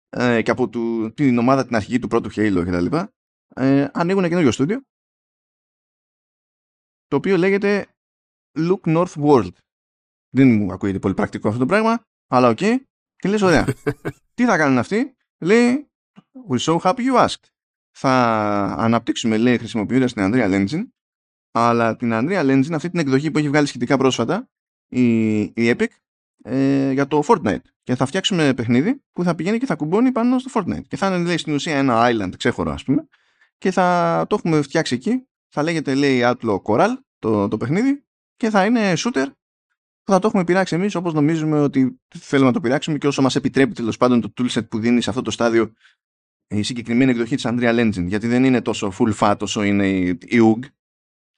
ε, 0.09 0.41
και 0.41 0.51
από 0.51 0.69
του, 0.69 1.13
την 1.13 1.37
ομάδα 1.37 1.65
την 1.65 1.75
αρχική 1.75 1.99
του 1.99 2.07
πρώτου 2.07 2.31
Halo 2.35 2.63
κτλ. 2.65 2.95
Ε, 3.55 3.87
ανοίγουν 3.93 4.19
ένα 4.19 4.27
καινούριο 4.27 4.51
στούντιο 4.51 4.81
το 7.07 7.19
οποίο 7.19 7.37
λέγεται 7.37 7.87
Look 8.57 8.81
North 8.81 9.13
World. 9.25 9.51
Δεν 10.29 10.47
μου 10.47 10.71
ακούγεται 10.71 10.99
πολύ 10.99 11.13
πρακτικό 11.13 11.47
αυτό 11.47 11.59
το 11.59 11.65
πράγμα, 11.65 12.03
αλλά 12.27 12.49
OK. 12.49 12.57
Okay. 12.61 12.75
Και 13.15 13.29
λες, 13.29 13.41
ωραία. 13.41 13.67
Τι 14.35 14.45
θα 14.45 14.57
κάνουν 14.57 14.77
αυτοί; 14.77 15.15
Λέει, 15.37 15.87
we're 16.49 16.59
so 16.59 16.77
happy 16.79 16.99
you 16.99 17.25
asked. 17.25 17.47
Θα 17.91 18.11
αναπτύξουμε, 18.77 19.37
λέει, 19.37 19.57
χρησιμοποιώντας 19.57 20.13
την 20.13 20.23
Unreal 20.25 20.65
Engine, 20.65 20.87
αλλά 21.51 21.95
την 21.95 22.09
Unreal 22.13 22.49
Engine, 22.49 22.73
αυτή 22.73 22.89
την 22.89 22.99
εκδοχή 22.99 23.31
που 23.31 23.37
έχει 23.37 23.49
βγάλει 23.49 23.67
σχετικά 23.67 23.97
πρόσφατα, 23.97 24.49
η, 24.87 25.39
η 25.41 25.53
Epic, 25.55 25.87
ε, 26.43 26.91
για 26.91 27.07
το 27.07 27.23
Fortnite. 27.27 27.61
Και 27.83 27.95
θα 27.95 28.05
φτιάξουμε 28.05 28.53
παιχνίδι 28.53 29.03
που 29.11 29.23
θα 29.23 29.35
πηγαίνει 29.35 29.57
και 29.57 29.65
θα 29.65 29.75
κουμπώνει 29.75 30.11
πάνω 30.11 30.39
στο 30.39 30.51
Fortnite. 30.53 30.87
Και 30.87 30.97
θα 30.97 31.15
είναι, 31.15 31.25
λέει, 31.25 31.37
στην 31.37 31.53
ουσία 31.53 31.77
ένα 31.77 32.09
island 32.09 32.31
ξέχωρο, 32.37 32.71
ας 32.71 32.83
πούμε, 32.83 33.07
και 33.57 33.71
θα 33.71 34.25
το 34.29 34.35
έχουμε 34.35 34.61
φτιάξει 34.61 34.95
εκεί. 34.95 35.27
Θα 35.49 35.63
λέγεται, 35.63 35.95
λέει, 35.95 36.21
Outlaw 36.23 36.61
Corral, 36.61 36.89
το, 37.19 37.47
το 37.47 37.57
παιχνίδι, 37.57 38.03
και 38.43 38.49
θα 38.49 38.65
είναι 38.65 38.93
shooter 38.97 39.25
που 40.03 40.11
θα 40.11 40.19
το 40.19 40.27
έχουμε 40.27 40.43
πειράξει 40.43 40.75
εμείς 40.75 40.95
όπως 40.95 41.13
νομίζουμε 41.13 41.59
ότι 41.59 42.01
θέλουμε 42.19 42.47
να 42.47 42.53
το 42.53 42.59
πειράξουμε 42.59 42.97
και 42.97 43.07
όσο 43.07 43.21
μας 43.21 43.35
επιτρέπει 43.35 43.73
τέλος 43.73 43.97
πάντων 43.97 44.21
το 44.21 44.33
toolset 44.37 44.69
που 44.69 44.79
δίνει 44.79 45.01
σε 45.01 45.09
αυτό 45.09 45.21
το 45.21 45.31
στάδιο 45.31 45.73
η 46.47 46.63
συγκεκριμένη 46.63 47.11
εκδοχή 47.11 47.35
της 47.35 47.45
Unreal 47.47 47.79
Engine. 47.79 48.05
Γιατί 48.05 48.27
δεν 48.27 48.43
είναι 48.43 48.61
τόσο 48.61 48.93
full 48.99 49.13
fat 49.19 49.35
όσο 49.39 49.63
είναι 49.63 49.87
η, 49.87 50.07
η 50.07 50.39
UG. 50.41 50.59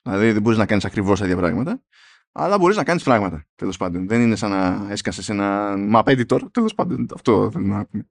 Δηλαδή 0.01 0.31
δεν 0.31 0.41
μπορείς 0.41 0.57
να 0.57 0.65
κάνεις 0.65 0.85
ακριβώς 0.85 1.19
τα 1.19 1.25
ίδια 1.25 1.37
πράγματα. 1.37 1.81
Αλλά 2.31 2.57
μπορείς 2.57 2.75
να 2.75 2.83
κάνεις 2.83 3.03
πράγματα 3.03 3.45
τέλος 3.55 3.77
πάντων. 3.77 4.07
Δεν 4.07 4.21
είναι 4.21 4.35
σαν 4.35 4.49
να 4.49 4.91
έσκασες 4.91 5.29
ένα 5.29 5.75
map 5.93 6.03
editor. 6.03 6.39
Τέλος 6.51 6.73
πάντων, 6.73 7.07
αυτό 7.13 7.49
θέλω 7.51 7.65
να 7.65 7.85
πούμε. 7.85 8.07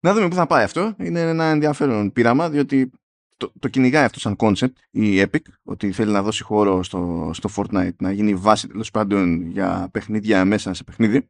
Να 0.00 0.14
δούμε 0.14 0.28
πού 0.28 0.34
θα 0.34 0.46
πάει 0.46 0.64
αυτό. 0.64 0.94
Είναι 0.98 1.20
ένα 1.20 1.44
ενδιαφέρον 1.44 2.12
πείραμα, 2.12 2.50
διότι 2.50 2.90
το, 3.38 3.52
το 3.58 3.68
κυνηγάει 3.68 4.04
αυτό 4.04 4.20
σαν 4.20 4.36
concept 4.38 4.72
η 4.90 5.20
Epic, 5.20 5.42
ότι 5.62 5.92
θέλει 5.92 6.12
να 6.12 6.22
δώσει 6.22 6.42
χώρο 6.42 6.82
στο, 6.82 7.30
στο 7.34 7.48
Fortnite 7.56 7.96
να 7.98 8.12
γίνει 8.12 8.34
βάση 8.34 8.68
τέλος 8.68 8.90
πάντων 8.90 9.50
για 9.50 9.88
παιχνίδια 9.92 10.44
μέσα 10.44 10.74
σε 10.74 10.84
παιχνίδι 10.84 11.28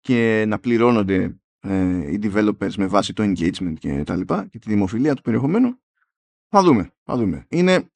και 0.00 0.44
να 0.48 0.58
πληρώνονται 0.58 1.36
ε, 1.60 2.12
οι 2.12 2.18
developers 2.22 2.74
με 2.76 2.86
βάση 2.86 3.12
το 3.12 3.22
engagement 3.22 3.74
και 3.78 4.02
τα 4.04 4.16
λοιπά 4.16 4.46
και 4.50 4.58
τη 4.58 4.68
δημοφιλία 4.70 5.14
του 5.14 5.22
περιεχομένου. 5.22 5.80
Θα 6.48 6.62
δούμε, 6.62 6.90
θα 7.04 7.16
δούμε. 7.16 7.46
Είναι, 7.48 7.90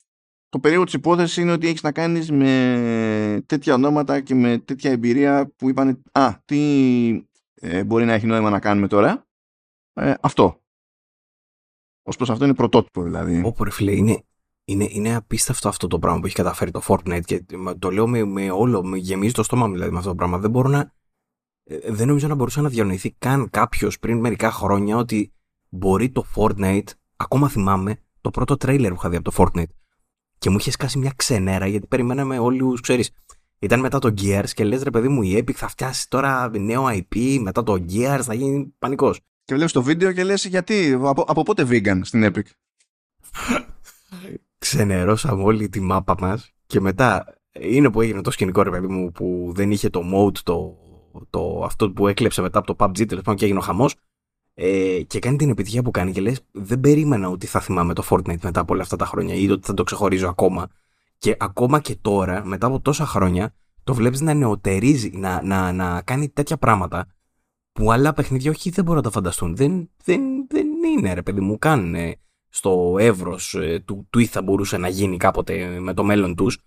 το 0.48 0.58
περίεργο 0.58 0.84
της 0.84 0.94
υπόθεσης 0.94 1.36
είναι 1.36 1.52
ότι 1.52 1.66
έχεις 1.66 1.82
να 1.82 1.92
κάνεις 1.92 2.30
με 2.30 3.42
τέτοια 3.46 3.74
ονόματα 3.74 4.20
και 4.20 4.34
με 4.34 4.58
τέτοια 4.58 4.90
εμπειρία 4.90 5.52
που 5.56 5.68
είπαν 5.68 6.02
«Α, 6.12 6.34
τι 6.44 7.24
ε, 7.54 7.84
μπορεί 7.84 8.04
να 8.04 8.12
έχει 8.12 8.26
νόημα 8.26 8.50
να 8.50 8.60
κάνουμε 8.60 8.86
τώρα» 8.86 9.26
ε, 9.92 10.14
αυτό 10.20 10.59
Ω 12.10 12.16
προς 12.16 12.30
αυτό 12.30 12.44
είναι 12.44 12.54
πρωτότυπο 12.54 13.02
δηλαδή. 13.02 13.42
Όπω 13.44 13.64
ρε 13.64 13.70
φίλε, 13.70 13.92
είναι, 13.92 14.22
είναι, 14.64 14.86
είναι 14.90 15.14
απίστευτο 15.14 15.68
αυτό 15.68 15.86
το 15.86 15.98
πράγμα 15.98 16.20
που 16.20 16.26
έχει 16.26 16.34
καταφέρει 16.34 16.70
το 16.70 16.82
Fortnite 16.86 17.20
και 17.24 17.44
το 17.78 17.90
λέω 17.90 18.06
με, 18.06 18.24
με 18.24 18.50
όλο, 18.50 18.84
με 18.84 18.96
γεμίζει 18.96 19.32
το 19.32 19.42
στόμα 19.42 19.66
μου 19.66 19.72
δηλαδή 19.72 19.90
με 19.90 19.98
αυτό 19.98 20.10
το 20.10 20.14
πράγμα. 20.14 20.38
Δεν 20.38 20.50
μπορώ 20.50 20.68
να. 20.68 20.92
Ε, 21.64 21.92
δεν 21.92 22.06
νομίζω 22.06 22.28
να 22.28 22.34
μπορούσε 22.34 22.60
να 22.60 22.68
διανοηθεί 22.68 23.14
καν 23.18 23.50
κάποιος 23.50 23.98
πριν 23.98 24.18
μερικά 24.18 24.50
χρόνια 24.50 24.96
ότι 24.96 25.32
μπορεί 25.68 26.10
το 26.10 26.24
Fortnite, 26.36 26.88
ακόμα 27.16 27.48
θυμάμαι, 27.48 27.98
το 28.20 28.30
πρώτο 28.30 28.56
τρέιλερ 28.56 28.90
που 28.90 28.96
είχα 28.98 29.08
δει 29.08 29.16
από 29.16 29.30
το 29.30 29.36
Fortnite. 29.36 29.70
Και 30.38 30.50
μου 30.50 30.56
είχε 30.58 30.70
σκάσει 30.70 30.98
μια 30.98 31.12
ξενέρα 31.16 31.66
γιατί 31.66 31.86
περιμέναμε 31.86 32.38
όλους, 32.38 32.80
ξέρεις. 32.80 33.10
Ήταν 33.58 33.80
μετά 33.80 33.98
το 33.98 34.14
Gears 34.20 34.50
και 34.54 34.64
λες 34.64 34.82
ρε 34.82 34.90
παιδί 34.90 35.08
μου 35.08 35.22
η 35.22 35.36
Epic 35.38 35.52
θα 35.52 35.68
φτιάσει 35.68 36.08
τώρα 36.08 36.50
νέο 36.58 36.86
IP, 36.88 37.38
μετά 37.40 37.62
το 37.62 37.84
Gears 37.88 38.20
θα 38.22 38.34
γίνει 38.34 38.74
πανικός. 38.78 39.20
Και 39.44 39.54
βλέπεις 39.54 39.72
το 39.72 39.82
βίντεο 39.82 40.12
και 40.12 40.24
λες 40.24 40.44
γιατί, 40.44 40.92
από, 40.92 41.22
από 41.22 41.42
πότε 41.42 41.66
vegan 41.70 42.00
στην 42.02 42.24
Epic; 42.32 42.50
Ξενερώσαμε 44.58 45.42
όλη 45.42 45.68
τη 45.68 45.80
μάπα 45.80 46.14
μας 46.18 46.52
και 46.66 46.80
μετά 46.80 47.40
είναι 47.52 47.90
που 47.90 48.00
έγινε 48.00 48.20
το 48.20 48.30
σκηνικό 48.30 48.62
ρε 48.62 48.70
παιδί 48.70 48.86
μου 48.86 49.10
που 49.10 49.52
δεν 49.54 49.70
είχε 49.70 49.90
το 49.90 50.02
mode 50.14 50.38
το, 50.38 50.76
το 51.30 51.62
αυτό 51.64 51.90
που 51.90 52.08
έκλεψε 52.08 52.42
μετά 52.42 52.58
από 52.58 52.74
το 52.74 52.84
PUBG 52.84 53.06
τέλος 53.06 53.24
πάντων 53.24 53.36
και 53.36 53.44
έγινε 53.44 53.58
ο 53.58 53.62
χαμός 53.62 53.94
ε, 54.54 55.02
και 55.06 55.18
κάνει 55.18 55.36
την 55.36 55.50
επιτυχία 55.50 55.82
που 55.82 55.90
κάνει 55.90 56.12
και 56.12 56.20
λες 56.20 56.40
δεν 56.52 56.80
περίμενα 56.80 57.28
ότι 57.28 57.46
θα 57.46 57.60
θυμάμαι 57.60 57.94
το 57.94 58.06
Fortnite 58.10 58.40
μετά 58.42 58.60
από 58.60 58.72
όλα 58.72 58.82
αυτά 58.82 58.96
τα 58.96 59.04
χρόνια 59.04 59.34
ή 59.34 59.50
ότι 59.50 59.66
θα 59.66 59.74
το 59.74 59.82
ξεχωρίζω 59.82 60.28
ακόμα 60.28 60.68
και 61.18 61.36
ακόμα 61.38 61.80
και 61.80 61.96
τώρα 62.00 62.44
μετά 62.44 62.66
από 62.66 62.80
τόσα 62.80 63.06
χρόνια 63.06 63.54
το 63.84 63.94
βλέπεις 63.94 64.20
να 64.20 64.34
νεοτερίζει, 64.34 65.10
να, 65.14 65.42
να, 65.42 65.72
να 65.72 66.02
κάνει 66.02 66.28
τέτοια 66.28 66.56
πράγματα 66.56 67.06
που 67.72 67.92
άλλα 67.92 68.12
παιχνίδια 68.12 68.50
όχι 68.50 68.70
δεν 68.70 68.84
μπορούν 68.84 69.02
να 69.02 69.08
τα 69.08 69.14
φανταστούν. 69.14 69.56
Δεν, 69.56 69.90
δεν, 70.04 70.46
δεν 70.48 70.66
είναι 70.96 71.12
ρε 71.12 71.22
παιδί 71.22 71.40
μου 71.40 71.58
καν 71.58 71.94
ε, 71.94 72.16
στο 72.48 72.96
εύρος 72.98 73.54
ε, 73.54 73.78
του, 73.78 74.06
του 74.10 74.18
ή 74.18 74.26
θα 74.26 74.42
μπορούσε 74.42 74.76
να 74.76 74.88
γίνει 74.88 75.16
κάποτε 75.16 75.80
με 75.80 75.94
το 75.94 76.04
μέλλον 76.04 76.34
τους. 76.34 76.58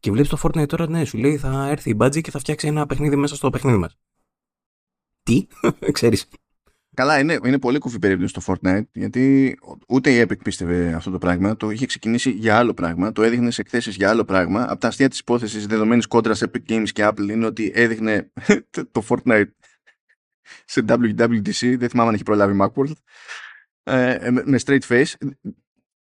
Και 0.00 0.10
βλέπεις 0.10 0.30
το 0.30 0.38
Fortnite 0.42 0.68
τώρα, 0.68 0.88
ναι, 0.88 1.04
σου 1.04 1.18
λέει 1.18 1.36
θα 1.36 1.68
έρθει 1.68 1.90
η 1.90 1.96
Bungie 2.00 2.20
και 2.20 2.30
θα 2.30 2.38
φτιάξει 2.38 2.66
ένα 2.66 2.86
παιχνίδι 2.86 3.16
μέσα 3.16 3.36
στο 3.36 3.50
παιχνίδι 3.50 3.78
μας. 3.78 3.98
Τι, 5.22 5.46
ξέρεις. 5.92 6.28
Καλά, 6.94 7.18
είναι, 7.18 7.38
είναι 7.44 7.58
πολύ 7.58 7.78
κουφή 7.78 7.98
περίπτωση 7.98 8.34
στο 8.38 8.54
Fortnite, 8.54 8.82
γιατί 8.92 9.56
ούτε 9.88 10.10
η 10.10 10.26
Epic 10.26 10.38
πίστευε 10.44 10.92
αυτό 10.92 11.10
το 11.10 11.18
πράγμα. 11.18 11.56
Το 11.56 11.70
είχε 11.70 11.86
ξεκινήσει 11.86 12.30
για 12.30 12.58
άλλο 12.58 12.74
πράγμα. 12.74 13.12
Το 13.12 13.22
έδειχνε 13.22 13.50
σε 13.50 13.60
εκθέσεις 13.60 13.96
για 13.96 14.10
άλλο 14.10 14.24
πράγμα. 14.24 14.66
Από 14.68 14.80
τα 14.80 14.88
αστεία 14.88 15.08
της 15.08 15.18
υπόθεσης 15.18 15.66
δεδομένης 15.66 16.06
κόντρας 16.06 16.42
Epic 16.44 16.72
Games 16.72 16.88
και 16.92 17.06
Apple 17.06 17.28
είναι 17.30 17.46
ότι 17.46 17.72
έδειχνε 17.74 18.30
το 18.92 19.04
Fortnite 19.08 19.50
σε 20.64 20.84
WWDC, 20.88 21.76
δεν 21.78 21.88
θυμάμαι 21.88 22.08
αν 22.08 22.14
έχει 22.14 22.22
προλάβει 22.22 22.58
Macworld, 22.60 22.92
ε, 23.82 24.30
με 24.30 24.58
straight 24.64 24.82
face. 24.88 25.12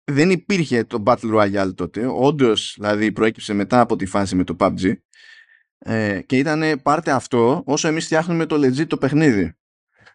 Δεν 0.05 0.31
υπήρχε 0.31 0.85
το 0.85 1.03
Battle 1.07 1.35
Royale 1.35 1.75
τότε. 1.75 2.07
Όντως, 2.07 2.75
δηλαδή, 2.79 3.13
προέκυψε 3.13 3.53
μετά 3.53 3.81
από 3.81 3.97
τη 3.97 4.07
φάση 4.07 4.37
με 4.37 4.45
το 4.45 4.57
PUBG. 4.59 4.93
Ε, 5.79 6.21
και 6.27 6.39
ήταν 6.39 6.81
πάρτε 6.83 7.11
αυτό 7.11 7.63
όσο 7.67 7.89
εμείς 7.89 8.05
φτιάχνουμε 8.05 8.47
το 8.47 8.57
legit 8.57 8.87
το 8.87 8.97
παιχνίδι. 8.97 9.57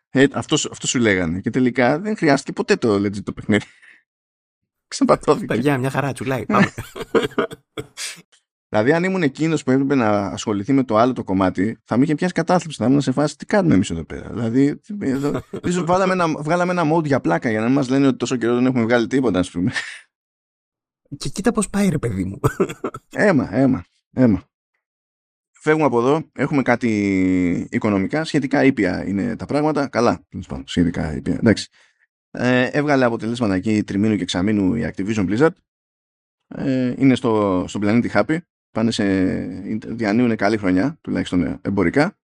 Ε, 0.09 0.25
αυτό, 0.33 0.55
αυτό 0.71 0.87
σου 0.87 0.99
λέγανε. 0.99 1.39
Και 1.39 1.49
τελικά 1.49 1.99
δεν 1.99 2.17
χρειάστηκε 2.17 2.51
ποτέ 2.51 2.75
το 2.75 2.95
legit 2.95 3.23
το 3.23 3.33
παιχνίδι. 3.33 3.65
Ξαπατώθηκε. 4.87 5.45
Παιδιά, 5.45 5.77
μια 5.77 5.89
χαρά, 5.89 6.13
τσουλάει. 6.13 6.45
Πάμε. 6.45 6.73
Δηλαδή, 8.69 8.91
αν 8.91 9.03
ήμουν 9.03 9.23
εκείνος 9.23 9.63
που 9.63 9.71
έπρεπε 9.71 9.95
να 9.95 10.09
ασχοληθεί 10.09 10.73
με 10.73 10.83
το 10.83 10.97
άλλο 10.97 11.13
το 11.13 11.23
κομμάτι, 11.23 11.77
θα 11.83 11.97
με 11.97 12.03
είχε 12.03 12.15
πιάσει 12.15 12.33
κατάθλιψη. 12.33 12.77
Θα 12.77 12.85
ήμουν 12.85 13.01
σε 13.01 13.11
φάση 13.11 13.37
τι 13.37 13.45
κάνουμε 13.45 13.73
εμείς 13.73 13.89
εδώ 13.89 14.03
πέρα; 14.03 14.29
Δηλαδή, 14.29 14.79
ίσω 15.63 15.85
βγάλαμε, 15.85 16.13
ένα, 16.13 16.27
βγάλαμε 16.27 16.71
ένα 16.71 16.95
mode 16.95 17.05
για 17.05 17.19
πλάκα 17.19 17.49
για 17.49 17.61
να 17.61 17.69
μας 17.69 17.89
λένε 17.89 18.07
ότι 18.07 18.17
τόσο 18.17 18.35
καιρό 18.35 18.55
δεν 18.55 18.65
έχουμε 18.65 18.83
βγάλει 18.83 19.07
τίποτα, 19.07 19.39
ας 19.39 19.51
πούμε. 19.51 19.71
Και 21.17 21.29
κοίτα 21.29 21.51
πώς 21.51 21.69
πάει, 21.69 21.89
ρε 21.89 21.97
παιδί 21.97 22.23
μου. 22.23 22.39
Έμα, 23.11 23.55
αίμα, 23.55 23.85
αίμα. 24.13 24.43
Φεύγουμε 25.51 25.85
από 25.85 25.99
εδώ. 25.99 26.29
Έχουμε 26.33 26.61
κάτι 26.61 27.67
οικονομικά. 27.71 28.23
Σχετικά 28.23 28.63
ήπια 28.63 29.07
είναι 29.07 29.35
τα 29.35 29.45
πράγματα. 29.45 29.87
Καλά, 29.87 30.25
σχετικά 30.63 31.15
ήπια. 31.15 31.33
Εντάξει. 31.33 31.69
Ε, 32.31 32.65
έβγαλε 32.65 33.05
αποτελέσματα 33.05 33.55
εκεί 33.55 33.83
τριμήνου 33.83 34.15
και 34.15 34.21
εξαμήνου 34.21 34.75
η 34.75 34.93
Activision 34.93 35.29
Blizzard. 35.29 35.55
Ε, 36.47 36.93
είναι 36.97 37.15
στο, 37.15 37.63
στον 37.67 37.81
πλανήτη 37.81 38.11
Happy 38.13 38.37
πάνε 38.71 38.91
σε, 38.91 39.03
διανύουν 39.87 40.35
καλή 40.35 40.57
χρονιά, 40.57 40.97
τουλάχιστον 41.01 41.59
εμπορικά. 41.61 42.17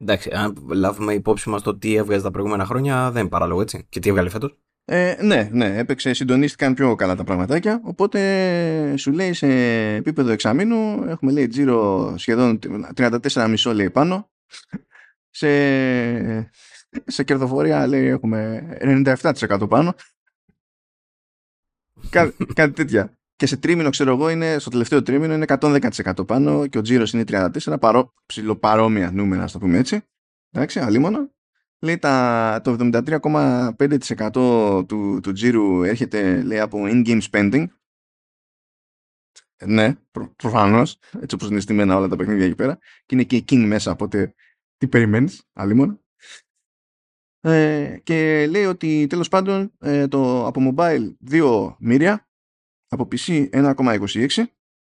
Εντάξει, 0.00 0.30
αν 0.30 0.66
λάβουμε 0.68 1.14
υπόψη 1.14 1.48
μας 1.48 1.62
το 1.62 1.78
τι 1.78 1.94
έβγαζε 1.94 2.22
τα 2.22 2.30
προηγούμενα 2.30 2.64
χρόνια, 2.64 3.10
δεν 3.10 3.20
είναι 3.20 3.30
παράλογο 3.30 3.60
έτσι. 3.60 3.86
Και 3.88 4.00
τι 4.00 4.08
έβγαλε 4.08 4.28
φέτος. 4.28 4.58
Ε, 4.84 5.16
ναι, 5.22 5.48
ναι, 5.52 5.78
έπαιξε, 5.78 6.12
συντονίστηκαν 6.12 6.74
πιο 6.74 6.94
καλά 6.94 7.14
τα 7.14 7.24
πραγματάκια. 7.24 7.80
Οπότε 7.84 8.96
σου 8.96 9.12
λέει 9.12 9.32
σε 9.32 9.48
επίπεδο 9.94 10.30
εξαμήνου 10.30 11.04
έχουμε 11.04 11.32
λέει 11.32 11.46
τζίρο 11.46 12.14
σχεδόν 12.18 12.58
34,5 12.96 13.74
λέει 13.74 13.90
πάνω. 13.90 14.30
σε, 15.30 16.50
σε 17.04 17.24
κερδοφορία 17.24 17.86
λέει 17.86 18.06
έχουμε 18.06 18.68
97% 18.80 19.68
πάνω. 19.68 19.94
Κά, 22.10 22.32
κάτι 22.54 22.72
τέτοια. 22.72 23.17
Και 23.38 23.46
σε 23.46 23.56
τρίμηνο, 23.56 23.90
ξέρω 23.90 24.10
εγώ, 24.10 24.28
είναι, 24.28 24.58
στο 24.58 24.70
τελευταίο 24.70 25.02
τρίμηνο 25.02 25.34
είναι 25.34 25.44
110% 25.48 26.26
πάνω 26.26 26.66
και 26.66 26.78
ο 26.78 26.80
τζίρος 26.80 27.12
είναι 27.12 27.24
34, 27.26 27.76
παρό, 27.80 28.14
ψηλοπαρόμοια 28.26 29.10
νούμερα, 29.10 29.42
ας 29.42 29.52
το 29.52 29.58
πούμε 29.58 29.78
έτσι. 29.78 30.02
Εντάξει, 30.50 30.80
αλίμονα. 30.80 31.30
Λέει 31.78 31.98
τα, 31.98 32.60
το 32.64 32.76
73,5% 32.92 34.86
του, 34.88 35.20
του 35.22 35.32
τζίρου 35.32 35.82
έρχεται 35.82 36.42
λέει, 36.42 36.58
από 36.58 36.78
in-game 36.82 37.20
spending. 37.30 37.66
Ναι, 39.64 39.94
προ, 40.10 40.34
προφανώς, 40.36 40.98
έτσι 41.20 41.34
όπως 41.34 41.48
είναι 41.48 41.60
στημένα 41.60 41.96
όλα 41.96 42.08
τα 42.08 42.16
παιχνίδια 42.16 42.44
εκεί 42.44 42.54
πέρα. 42.54 42.78
Και 42.78 43.14
είναι 43.14 43.24
και 43.24 43.36
η 43.36 43.44
King 43.48 43.64
μέσα, 43.66 43.90
οπότε 43.90 44.34
τι 44.76 44.88
περιμένεις, 44.88 45.42
αλίμονα. 45.52 46.00
Ε, 47.40 47.98
και 48.02 48.46
λέει 48.46 48.64
ότι 48.64 49.06
τέλος 49.06 49.28
πάντων 49.28 49.72
ε, 49.78 50.08
το, 50.08 50.46
από 50.46 50.74
mobile 50.74 51.12
2 51.30 51.76
μύρια, 51.78 52.27
από 52.88 53.08
PC 53.10 53.50
1,26 53.50 54.26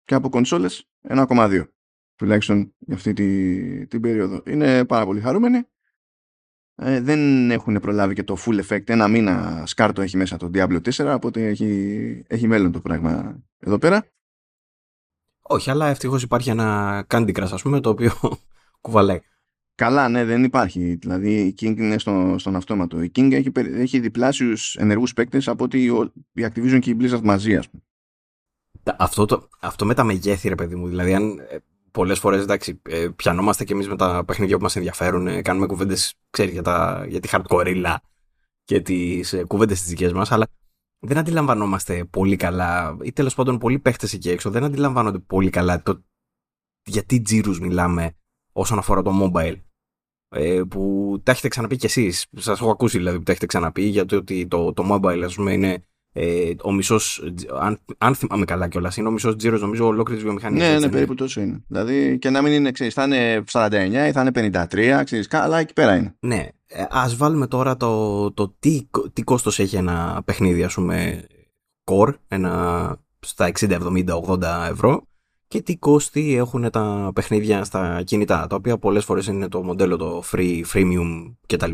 και 0.05 0.15
από 0.15 0.29
κονσόλες 0.29 0.91
1,2 1.09 1.67
τουλάχιστον 2.17 2.75
για 2.79 2.95
αυτή 2.95 3.13
τη, 3.13 3.87
την 3.87 4.01
περίοδο. 4.01 4.43
Είναι 4.47 4.85
πάρα 4.85 5.05
πολύ 5.05 5.21
χαρούμενοι. 5.21 5.63
Ε, 6.75 7.01
δεν 7.01 7.51
έχουν 7.51 7.81
προλάβει 7.81 8.15
και 8.15 8.23
το 8.23 8.37
full 8.47 8.65
effect. 8.65 8.89
Ένα 8.89 9.09
μήνα 9.09 9.67
σκάρτο 9.67 10.03
έχει 10.03 10.17
μέσα 10.17 10.37
το 10.37 10.51
Diablo 10.55 10.81
4, 10.91 11.15
οπότε 11.15 11.47
έχει, 11.47 12.25
έχει 12.27 12.47
μέλλον 12.47 12.73
το 12.73 12.81
πράγμα 12.81 13.43
εδώ 13.59 13.79
πέρα. 13.79 14.07
Όχι, 15.43 15.71
αλλά 15.71 15.89
ευτυχώς 15.89 16.23
υπάρχει 16.23 16.51
ένα 16.51 17.07
Candy 17.09 17.33
Crush, 17.37 17.49
ας 17.53 17.63
πούμε, 17.63 17.81
το 17.81 17.91
οποίο 17.91 18.13
κουβαλάει. 18.81 19.21
Καλά, 19.81 20.09
ναι, 20.09 20.25
δεν 20.25 20.45
υπάρχει. 20.45 20.95
Δηλαδή 20.95 21.41
η 21.41 21.55
King 21.61 21.77
είναι 21.79 21.99
στο, 21.99 22.35
στον 22.39 22.57
αυτόματο. 22.57 23.03
Η 23.03 23.11
King 23.15 23.33
έχει, 23.33 23.51
έχει 23.55 24.01
διπλάσιους 24.01 24.77
ενεργούς 24.77 25.13
παίκτες 25.13 25.49
από 25.49 25.65
ότι 25.65 25.85
η 26.33 26.43
Activision 26.43 26.79
και 26.81 26.91
η 26.91 26.97
Blizzard 27.01 27.21
μαζί, 27.23 27.57
ας 27.57 27.71
πούμε. 27.71 27.83
Αυτό, 28.99 29.25
το, 29.25 29.49
αυτό 29.61 29.87
με 29.87 29.95
τα 29.95 30.05
μεγέθη, 30.05 30.49
ρε 30.49 30.55
παιδί 30.55 30.75
μου. 30.75 30.89
Δηλαδή, 30.89 31.15
αν 31.15 31.39
ε, 31.39 31.57
πολλές 31.91 32.19
φορές 32.19 32.43
εντάξει, 32.43 32.81
ε, 32.89 33.09
πιανόμαστε 33.17 33.65
κι 33.65 33.73
εμείς 33.73 33.89
με 33.89 33.97
τα 33.97 34.25
παιχνίδια 34.25 34.57
που 34.57 34.63
μας 34.63 34.77
ενδιαφέρουν, 34.77 35.27
ε, 35.27 35.43
κάνουμε 35.43 35.67
κουβέντες, 35.67 36.15
ξέρεις, 36.31 36.53
για, 36.53 36.63
τα, 36.63 37.07
για 37.09 37.21
τη 37.21 37.29
hardcore 37.33 37.97
και 38.65 38.81
τις 38.81 39.33
ε, 39.33 39.45
κουβέντες 39.45 39.81
τις 39.81 39.89
δικές 39.89 40.13
μας, 40.13 40.33
αλλά 40.33 40.47
δεν 40.99 41.19
αντιλαμβανόμαστε 41.19 42.05
πολύ 42.05 42.37
καλά, 42.37 42.97
ή 43.03 43.13
τέλος 43.13 43.35
πάντων 43.35 43.59
πολλοί 43.59 43.79
παίχτες 43.79 44.13
εκεί 44.13 44.31
έξω 44.31 44.51
δεν 44.51 44.65
αντιλαμβάνονται 44.65 45.19
πολύ 45.19 45.51
καλά 45.51 45.83
το 45.83 46.05
γιατί 46.85 47.21
τζίρους 47.21 47.61
μιλάμε 47.61 48.15
όσον 48.53 48.79
αφορά 48.79 49.03
το 49.03 49.11
mobile. 49.23 49.57
Ε, 50.33 50.61
που 50.69 51.15
τα 51.23 51.33
έχετε 51.33 51.49
ξαναπεί 51.49 51.77
κι 51.77 51.87
εσείς. 51.87 52.27
Σας 52.37 52.61
έχω 52.61 52.71
ακούσει 52.71 52.97
δηλαδή 52.99 53.17
που 53.17 53.23
τα 53.23 53.31
έχετε 53.31 53.47
ξαναπεί 53.47 53.83
για 53.83 54.05
το 54.05 54.17
ότι 54.17 54.47
το, 54.47 54.73
το 54.73 54.85
mobile, 54.91 55.23
ας 55.25 55.35
πούμε, 55.35 55.53
είναι 55.53 55.85
ε, 56.13 56.51
ο 56.63 56.73
μισός, 56.73 57.33
αν, 57.61 57.81
αν 57.99 58.15
θυμάμαι 58.15 58.45
καλά 58.45 58.69
κιόλας, 58.69 58.97
είναι 58.97 59.09
ο 59.09 59.11
μισός 59.11 59.37
τζίρος 59.37 59.61
νομίζω 59.61 59.87
ολόκληρης 59.87 60.23
βιομηχανίας. 60.23 60.73
Ναι, 60.73 60.79
ναι, 60.79 60.89
περίπου 60.89 61.15
τόσο 61.15 61.41
είναι. 61.41 61.65
Δηλαδή 61.67 62.19
και 62.19 62.31
να 62.31 62.43
μην 62.43 62.53
είναι, 62.53 62.71
ξέρεις, 62.71 62.95
θα 62.95 63.05
είναι 63.05 63.45
49 63.53 64.07
ή 64.09 64.13
θα 64.13 64.21
είναι 64.21 64.31
53, 64.71 65.05
ξέρεις, 65.05 65.29
αλλά 65.31 65.59
εκεί 65.59 65.73
πέρα 65.73 65.97
είναι. 65.97 66.17
Ναι. 66.21 66.49
Ε, 66.67 66.85
ας 66.91 67.17
βάλουμε 67.17 67.47
τώρα 67.47 67.77
το, 67.77 68.33
το 68.33 68.57
τι, 68.59 68.89
τι 69.13 69.23
κόστος 69.23 69.59
έχει 69.59 69.77
ένα 69.77 70.23
παιχνίδι, 70.25 70.63
ας 70.63 70.75
πούμε, 70.75 71.25
core, 71.85 72.15
ένα 72.29 72.97
στα 73.21 73.53
60, 73.59 73.71
70, 73.71 74.05
80 74.27 74.43
ευρώ 74.71 75.09
και 75.51 75.63
τι 75.63 75.77
κόστη 75.77 76.35
έχουν 76.35 76.71
τα 76.71 77.11
παιχνίδια 77.15 77.65
στα 77.65 78.03
κινητά, 78.03 78.47
τα 78.47 78.57
οποία 78.57 78.79
πολλές 78.79 79.05
φορές 79.05 79.27
είναι 79.27 79.49
το 79.49 79.63
μοντέλο 79.63 79.97
το 79.97 80.23
free, 80.31 80.63
freemium 80.73 81.35
κτλ. 81.47 81.71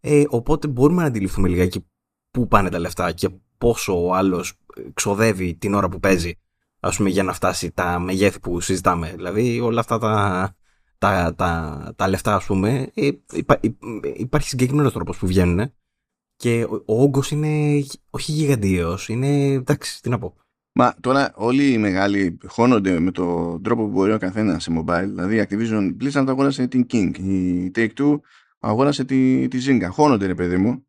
Ε, 0.00 0.24
οπότε 0.28 0.68
μπορούμε 0.68 1.00
να 1.00 1.08
αντιληφθούμε 1.08 1.48
λιγάκι 1.48 1.86
πού 2.30 2.48
πάνε 2.48 2.70
τα 2.70 2.78
λεφτά 2.78 3.12
και 3.12 3.28
πόσο 3.58 4.06
ο 4.06 4.14
άλλος 4.14 4.52
ξοδεύει 4.94 5.54
την 5.54 5.74
ώρα 5.74 5.88
που 5.88 6.00
παίζει 6.00 6.38
ας 6.80 6.96
πούμε, 6.96 7.08
για 7.08 7.22
να 7.22 7.32
φτάσει 7.32 7.70
τα 7.70 7.98
μεγέθη 7.98 8.40
που 8.40 8.60
συζητάμε. 8.60 9.12
Δηλαδή 9.16 9.60
όλα 9.60 9.80
αυτά 9.80 9.98
τα, 9.98 10.56
τα, 10.98 11.34
τα, 11.34 11.92
τα 11.96 12.08
λεφτά, 12.08 12.34
ας 12.34 12.44
πούμε, 12.44 12.90
ε, 12.94 13.10
υπά, 13.32 13.60
υπάρχει 14.16 14.48
συγκεκριμένος 14.48 14.92
τρόπος 14.92 15.18
που 15.18 15.26
βγαίνουν 15.26 15.72
και 16.36 16.64
ο, 16.64 16.82
ο 16.86 17.02
όγκος 17.02 17.30
είναι 17.30 17.84
όχι 18.10 18.32
γιγαντιαίος, 18.32 19.08
είναι 19.08 19.46
εντάξει, 19.46 20.02
τι 20.02 20.08
να 20.08 20.18
πω. 20.18 20.34
Μα 20.78 20.94
τώρα 21.00 21.32
όλοι 21.34 21.72
οι 21.72 21.78
μεγάλοι 21.78 22.38
χώνονται 22.46 23.00
με 23.00 23.10
τον 23.10 23.62
τρόπο 23.62 23.82
που 23.82 23.90
μπορεί 23.90 24.12
ο 24.12 24.18
καθένας 24.18 24.62
σε 24.62 24.72
mobile. 24.78 25.04
Δηλαδή 25.04 25.36
η 25.36 25.46
Activision 25.48 25.96
Blizzard 26.00 26.24
αγόρασε 26.28 26.66
την 26.66 26.86
King, 26.90 27.18
η 27.18 27.70
Take-Two 27.74 28.20
αγόρασε 28.58 29.04
τη, 29.04 29.48
τη 29.48 29.58
Zynga. 29.66 29.88
Χώνονται 29.90 30.26
ρε 30.26 30.34
παιδί 30.34 30.56
μου. 30.56 30.86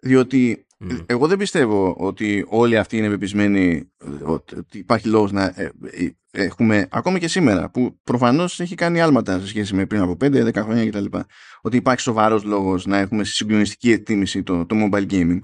Διότι 0.00 0.66
εγώ 1.06 1.26
δεν 1.26 1.38
πιστεύω 1.38 1.94
ότι 1.98 2.44
όλοι 2.48 2.78
αυτοί 2.78 2.96
είναι 2.96 3.08
πεπισμένοι 3.08 3.90
ότι 4.24 4.78
υπάρχει 4.78 5.08
λόγος 5.08 5.32
να 5.32 5.44
ε, 5.44 5.70
ε, 5.90 6.10
έχουμε, 6.30 6.88
ακόμη 6.90 7.18
και 7.18 7.28
σήμερα, 7.28 7.70
που 7.70 8.00
προφανώς 8.02 8.60
έχει 8.60 8.74
κάνει 8.74 9.00
άλματα 9.00 9.40
σε 9.40 9.46
σχέση 9.46 9.74
με 9.74 9.86
πριν 9.86 10.00
από 10.00 10.16
5-10 10.20 10.54
χρόνια 10.54 10.88
κτλ. 10.90 11.18
Ότι 11.60 11.76
υπάρχει 11.76 12.00
σοβαρός 12.00 12.44
λόγος 12.44 12.86
να 12.86 12.98
έχουμε 12.98 13.24
συγκλονιστική 13.24 13.90
εκτίμηση 13.90 14.42
το, 14.42 14.66
το 14.66 14.76
mobile 14.78 15.10
gaming. 15.10 15.40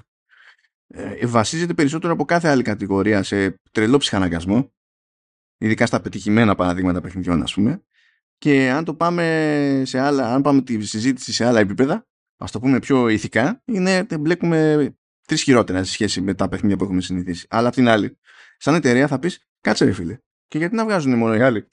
Ε, 0.95 1.27
βασίζεται 1.27 1.75
περισσότερο 1.75 2.13
από 2.13 2.25
κάθε 2.25 2.49
άλλη 2.49 2.63
κατηγορία 2.63 3.23
σε 3.23 3.61
τρελό 3.71 3.97
ψυχαναγκασμό, 3.99 4.73
ειδικά 5.59 5.87
στα 5.87 6.01
πετυχημένα 6.01 6.55
παραδείγματα 6.55 7.01
παιχνιδιών, 7.01 7.43
ας 7.43 7.55
πούμε. 7.55 7.83
Και 8.39 8.71
αν 8.71 8.85
το 8.85 8.95
πάμε 8.95 9.83
σε 9.87 9.99
άλλα, 9.99 10.35
αν 10.35 10.43
πάμε 10.43 10.63
τη 10.63 10.85
συζήτηση 10.85 11.33
σε 11.33 11.45
άλλα 11.45 11.61
επίπεδα, 11.61 12.07
ας 12.37 12.51
το 12.51 12.61
πούμε 12.61 12.79
πιο 12.79 13.09
ηθικά, 13.09 13.63
είναι 13.65 14.07
μπλέκουμε 14.21 14.91
τρεις 15.27 15.43
χειρότερα 15.43 15.85
σε 15.85 15.93
σχέση 15.93 16.21
με 16.21 16.35
τα 16.35 16.49
παιχνίδια 16.49 16.77
που 16.77 16.85
έχουμε 16.85 17.01
συνηθίσει. 17.01 17.47
Αλλά 17.51 17.69
απ' 17.69 17.75
την 17.75 17.89
άλλη, 17.89 18.19
σαν 18.59 18.75
εταιρεία 18.75 19.07
θα 19.07 19.19
πεις, 19.19 19.47
κάτσε 19.61 19.85
ρε 19.85 19.93
φίλε. 19.93 20.19
Και 20.49 20.59
γιατί 20.59 20.75
να 20.75 20.85
βγάζουν 20.85 21.19
μόνο 21.19 21.35
οι 21.35 21.41
άλλοι; 21.41 21.69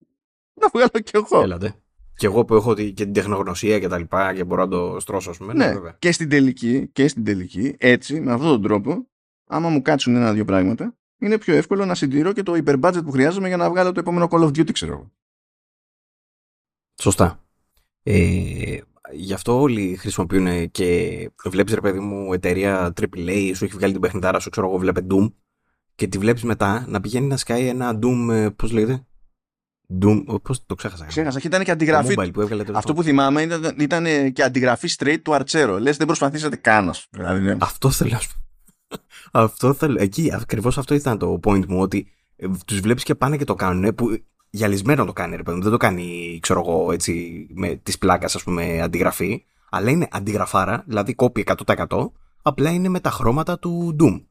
Να 0.60 0.68
βγάλω 0.68 1.00
κι 1.02 1.16
εγώ. 1.16 1.42
Έλατε. 1.42 1.74
Και 2.20 2.26
εγώ 2.26 2.44
που 2.44 2.54
έχω 2.54 2.74
και 2.74 2.92
την 2.92 3.12
τεχνογνωσία 3.12 3.78
και 3.78 3.88
τα 3.88 3.98
λοιπά 3.98 4.34
και 4.34 4.44
μπορώ 4.44 4.62
να 4.62 4.68
το 4.68 5.00
στρώσω, 5.00 5.30
ας 5.30 5.36
πούμε. 5.36 5.52
Ναι, 5.52 5.72
ναι 5.72 5.90
και 5.98 6.12
στην 6.12 6.28
τελική, 6.28 6.88
και 6.92 7.08
στην 7.08 7.24
τελική, 7.24 7.74
έτσι, 7.78 8.20
με 8.20 8.32
αυτόν 8.32 8.48
τον 8.48 8.62
τρόπο, 8.62 9.08
άμα 9.46 9.68
μου 9.68 9.82
κάτσουν 9.82 10.16
ένα-δύο 10.16 10.44
πράγματα, 10.44 10.96
είναι 11.18 11.38
πιο 11.38 11.54
εύκολο 11.54 11.84
να 11.84 11.94
συντηρώ 11.94 12.32
και 12.32 12.42
το 12.42 12.54
υπερμπάτζετ 12.54 13.04
που 13.04 13.10
χρειάζομαι 13.10 13.48
για 13.48 13.56
να 13.56 13.70
βγάλω 13.70 13.92
το 13.92 14.00
επόμενο 14.00 14.28
Call 14.30 14.42
of 14.42 14.46
Duty, 14.46 14.72
ξέρω 14.72 14.92
εγώ. 14.92 15.12
Σωστά. 17.00 17.44
Ε, 18.02 18.78
γι' 19.12 19.32
αυτό 19.32 19.60
όλοι 19.60 19.96
χρησιμοποιούν 19.96 20.70
και 20.70 21.30
βλέπεις 21.44 21.74
ρε 21.74 21.80
παιδί 21.80 21.98
μου 21.98 22.32
εταιρεία 22.32 22.92
AAA, 23.00 23.52
σου 23.54 23.64
έχει 23.64 23.74
βγάλει 23.74 23.92
την 23.92 24.00
παιχνιδάρα 24.00 24.38
σου, 24.38 24.50
ξέρω 24.50 24.66
εγώ, 24.66 24.78
βλέπε 24.78 25.06
Doom 25.10 25.32
και 25.94 26.06
τη 26.06 26.18
βλέπεις 26.18 26.42
μετά 26.42 26.84
να 26.88 27.00
πηγαίνει 27.00 27.26
να 27.26 27.36
σκάει 27.36 27.66
ένα 27.66 27.98
Doom, 28.02 28.28
ε, 28.30 28.48
πώς 28.48 28.72
λέγεται; 28.72 29.06
Doom, 30.02 30.24
πώς 30.42 30.66
το 30.66 30.74
ξέχασα. 30.74 31.04
Ξέχασα 31.04 31.40
και 31.40 31.46
ήταν 31.46 31.64
και 31.64 31.70
αντιγραφή. 31.70 32.30
Που 32.30 32.40
έβγαλε, 32.40 32.64
αυτό 32.72 32.94
που 32.94 33.02
θυμάμαι 33.02 33.42
ήταν, 33.42 33.74
ήταν 33.78 34.32
και 34.32 34.42
αντιγραφή 34.42 34.88
straight 34.98 35.18
του 35.22 35.34
Αρτσέρο. 35.34 35.78
Λες, 35.78 35.96
δεν 35.96 36.06
προσπαθήσατε 36.06 36.56
καν. 36.56 36.90
Δηλαδή, 37.10 37.40
ναι. 37.40 37.56
Αυτό 37.60 37.90
θέλω 37.90 38.10
να 38.12 38.18
σου 38.18 38.40
αυτό 39.32 39.72
θέλω. 39.72 39.96
Εκεί 40.00 40.30
ακριβώς 40.34 40.78
αυτό 40.78 40.94
ήταν 40.94 41.18
το 41.18 41.40
point 41.42 41.66
μου. 41.66 41.80
Ότι 41.80 42.08
ε, 42.36 42.46
τους 42.66 42.80
βλέπεις 42.80 43.02
και 43.02 43.14
πάνε 43.14 43.36
και 43.36 43.44
το 43.44 43.54
κάνουν. 43.54 43.94
Που 43.94 44.18
γυαλισμένο 44.50 45.04
το 45.04 45.12
κάνει, 45.12 45.36
ρε 45.36 45.42
παιδί 45.42 45.60
Δεν 45.60 45.70
το 45.70 45.76
κάνει, 45.76 46.38
ξέρω 46.42 46.60
εγώ, 46.60 46.92
έτσι, 46.92 47.46
με 47.54 47.74
τη 47.74 47.98
πλάκα, 47.98 48.26
ας 48.26 48.42
πούμε, 48.42 48.80
αντιγραφή. 48.80 49.44
Αλλά 49.70 49.90
είναι 49.90 50.08
αντιγραφάρα, 50.10 50.84
δηλαδή 50.86 51.14
κόπη 51.14 51.44
100%. 51.64 52.10
Απλά 52.42 52.70
είναι 52.70 52.88
με 52.88 53.00
τα 53.00 53.10
χρώματα 53.10 53.58
του 53.58 53.96
Doom. 54.00 54.24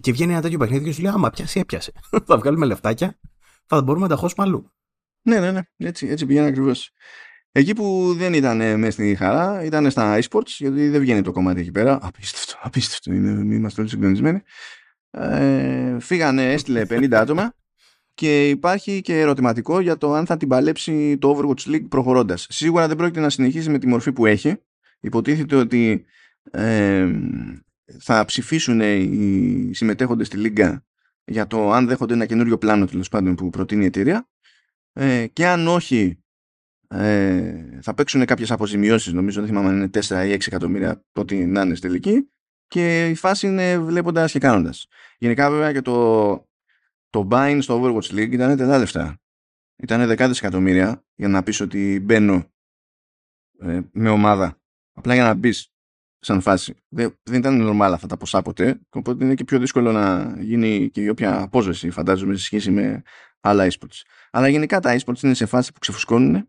Και 0.00 0.12
βγαίνει 0.12 0.32
ένα 0.32 0.40
τέτοιο 0.40 0.58
παιχνίδι 0.58 0.84
και 0.84 0.92
σου 0.92 1.02
λέει: 1.02 1.12
Άμα 1.12 1.30
πιάσει, 1.30 1.60
έπιασε. 1.60 1.92
θα 2.26 2.38
βγάλουμε 2.38 2.66
λεφτάκια, 2.66 3.18
θα 3.66 3.82
μπορούμε 3.82 4.06
να 4.06 4.14
τα 4.14 4.20
χώσουμε 4.20 4.46
αλλού. 4.46 4.72
Ναι, 5.28 5.40
ναι, 5.40 5.50
ναι. 5.50 5.60
Έτσι, 5.76 6.06
έτσι 6.06 6.26
πηγαίνει 6.26 6.46
ακριβώς. 6.46 6.90
Εκεί 7.52 7.74
που 7.74 8.14
δεν 8.16 8.32
ήταν 8.32 8.78
μέσα 8.78 8.90
στη 8.90 9.14
χαρά, 9.14 9.64
ήταν 9.64 9.90
στα 9.90 10.18
eSports, 10.18 10.46
γιατί 10.46 10.88
δεν 10.88 11.00
βγαίνει 11.00 11.22
το 11.22 11.32
κομμάτι 11.32 11.60
εκεί 11.60 11.70
πέρα. 11.70 11.98
Απίστευτο, 12.02 12.54
απίστευτο. 12.66 13.12
Είναι, 13.12 13.54
είμαστε 13.54 13.80
όλοι 13.80 13.90
συγκλονισμένοι. 13.90 14.42
Ε, 15.10 15.96
φύγανε, 16.00 16.52
έστειλε 16.52 16.86
50 16.88 17.12
άτομα 17.12 17.54
και 18.14 18.48
υπάρχει 18.48 19.00
και 19.00 19.20
ερωτηματικό 19.20 19.80
για 19.80 19.96
το 19.96 20.12
αν 20.12 20.26
θα 20.26 20.36
την 20.36 20.48
παλέψει 20.48 21.18
το 21.18 21.36
Overwatch 21.36 21.70
League 21.70 21.88
προχωρώντας. 21.88 22.46
Σίγουρα 22.48 22.88
δεν 22.88 22.96
πρόκειται 22.96 23.20
να 23.20 23.30
συνεχίσει 23.30 23.70
με 23.70 23.78
τη 23.78 23.86
μορφή 23.86 24.12
που 24.12 24.26
έχει. 24.26 24.56
Υποτίθεται 25.00 25.56
ότι 25.56 26.04
ε, 26.50 27.08
θα 28.00 28.24
ψηφίσουν 28.24 28.80
οι 28.80 29.70
συμμετέχοντες 29.74 30.26
στη 30.26 30.36
Λίγκα 30.36 30.84
για 31.24 31.46
το 31.46 31.72
αν 31.72 31.86
δέχονται 31.86 32.14
ένα 32.14 32.26
καινούριο 32.26 32.58
πλάνο 32.58 32.86
τέλος 32.86 33.08
πάντων 33.08 33.34
που 33.34 33.50
προτείνει 33.50 33.82
η 33.82 33.86
εταιρεία 33.86 34.28
ε, 34.98 35.26
και 35.26 35.46
αν 35.46 35.68
όχι 35.68 36.18
ε, 36.88 37.78
θα 37.82 37.94
παίξουν 37.94 38.24
κάποιες 38.24 38.50
αποζημιώσεις. 38.50 39.12
Νομίζω 39.12 39.40
δεν 39.40 39.48
θυμάμαι 39.48 39.68
αν 39.68 39.76
είναι 39.76 39.90
4 39.92 40.26
ή 40.26 40.32
6 40.32 40.46
εκατομμύρια 40.46 41.04
το 41.12 41.20
ότι 41.20 41.46
να 41.46 41.60
είναι 41.62 41.74
στη 41.74 41.86
τελική. 41.86 42.30
Και 42.66 43.08
η 43.08 43.14
φάση 43.14 43.46
είναι 43.46 43.78
βλέποντας 43.78 44.32
και 44.32 44.38
κάνοντας. 44.38 44.86
Γενικά 45.18 45.50
βέβαια 45.50 45.72
και 45.72 45.82
το, 45.82 46.28
το 47.10 47.28
buying 47.30 47.58
στο 47.60 47.82
Overwatch 47.82 48.10
League 48.14 48.32
ήταν 48.32 48.56
τελά 48.56 48.78
λεφτά 48.78 49.20
ήταν 49.82 50.06
δεκάδες 50.06 50.38
εκατομμύρια 50.38 51.04
για 51.14 51.28
να 51.28 51.42
πεις 51.42 51.60
ότι 51.60 52.00
μπαίνω 52.00 52.52
ε, 53.58 53.80
με 53.92 54.08
ομάδα. 54.08 54.60
Απλά 54.92 55.14
για 55.14 55.24
να 55.24 55.34
μπεις 55.34 55.72
σαν 56.18 56.40
φάση. 56.40 56.74
Δεν, 56.88 57.18
δεν 57.22 57.38
ήταν 57.38 57.56
νορμάλ 57.56 57.92
αυτά 57.92 58.06
τα 58.06 58.16
ποσά 58.16 58.42
ποτέ, 58.42 58.80
οπότε 58.90 59.24
είναι 59.24 59.34
και 59.34 59.44
πιο 59.44 59.58
δύσκολο 59.58 59.92
να 59.92 60.36
γίνει 60.40 60.90
και 60.90 61.00
η 61.00 61.08
όποια 61.08 61.40
απόζεση, 61.40 61.90
φαντάζομαι, 61.90 62.34
σε 62.36 62.44
σχέση 62.44 62.70
με 62.70 63.02
άλλα 63.40 63.66
esports. 63.70 64.02
Αλλά 64.30 64.48
γενικά 64.48 64.80
τα 64.80 64.98
esports 64.98 65.22
είναι 65.22 65.34
σε 65.34 65.46
φάση 65.46 65.72
που 65.72 65.78
ξεφουσκώνουν, 65.78 66.48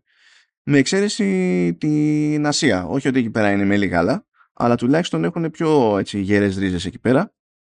με 0.62 0.78
εξαίρεση 0.78 1.74
την 1.80 2.46
Ασία. 2.46 2.84
Όχι 2.84 3.08
ότι 3.08 3.18
εκεί 3.18 3.30
πέρα 3.30 3.50
είναι 3.50 3.64
με 3.64 3.76
γάλα, 3.76 4.26
αλλά 4.52 4.74
τουλάχιστον 4.74 5.24
έχουν 5.24 5.50
πιο 5.50 5.98
έτσι, 5.98 6.20
γέρες 6.20 6.56
ρίζες 6.56 6.84
εκεί 6.84 6.98
πέρα 6.98 7.34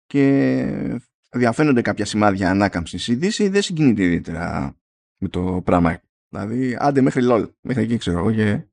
και 0.07 1.01
διαφαίνονται 1.31 1.83
κάποια 1.83 2.05
σημάδια 2.05 2.51
ανάκαμψης. 2.51 3.09
Η 3.09 3.15
Δύση 3.15 3.49
δεν 3.49 3.63
συγκινείται 3.63 4.03
ιδιαίτερα 4.03 4.77
με 5.17 5.29
το 5.29 5.63
πράγμα. 5.65 6.01
Δηλαδή, 6.29 6.77
άντε 6.79 7.01
μέχρι 7.01 7.27
LOL, 7.31 7.51
μέχρι 7.61 7.83
εκεί 7.83 7.97
ξέρω 7.97 8.19
εγώ 8.19 8.33
και 8.33 8.65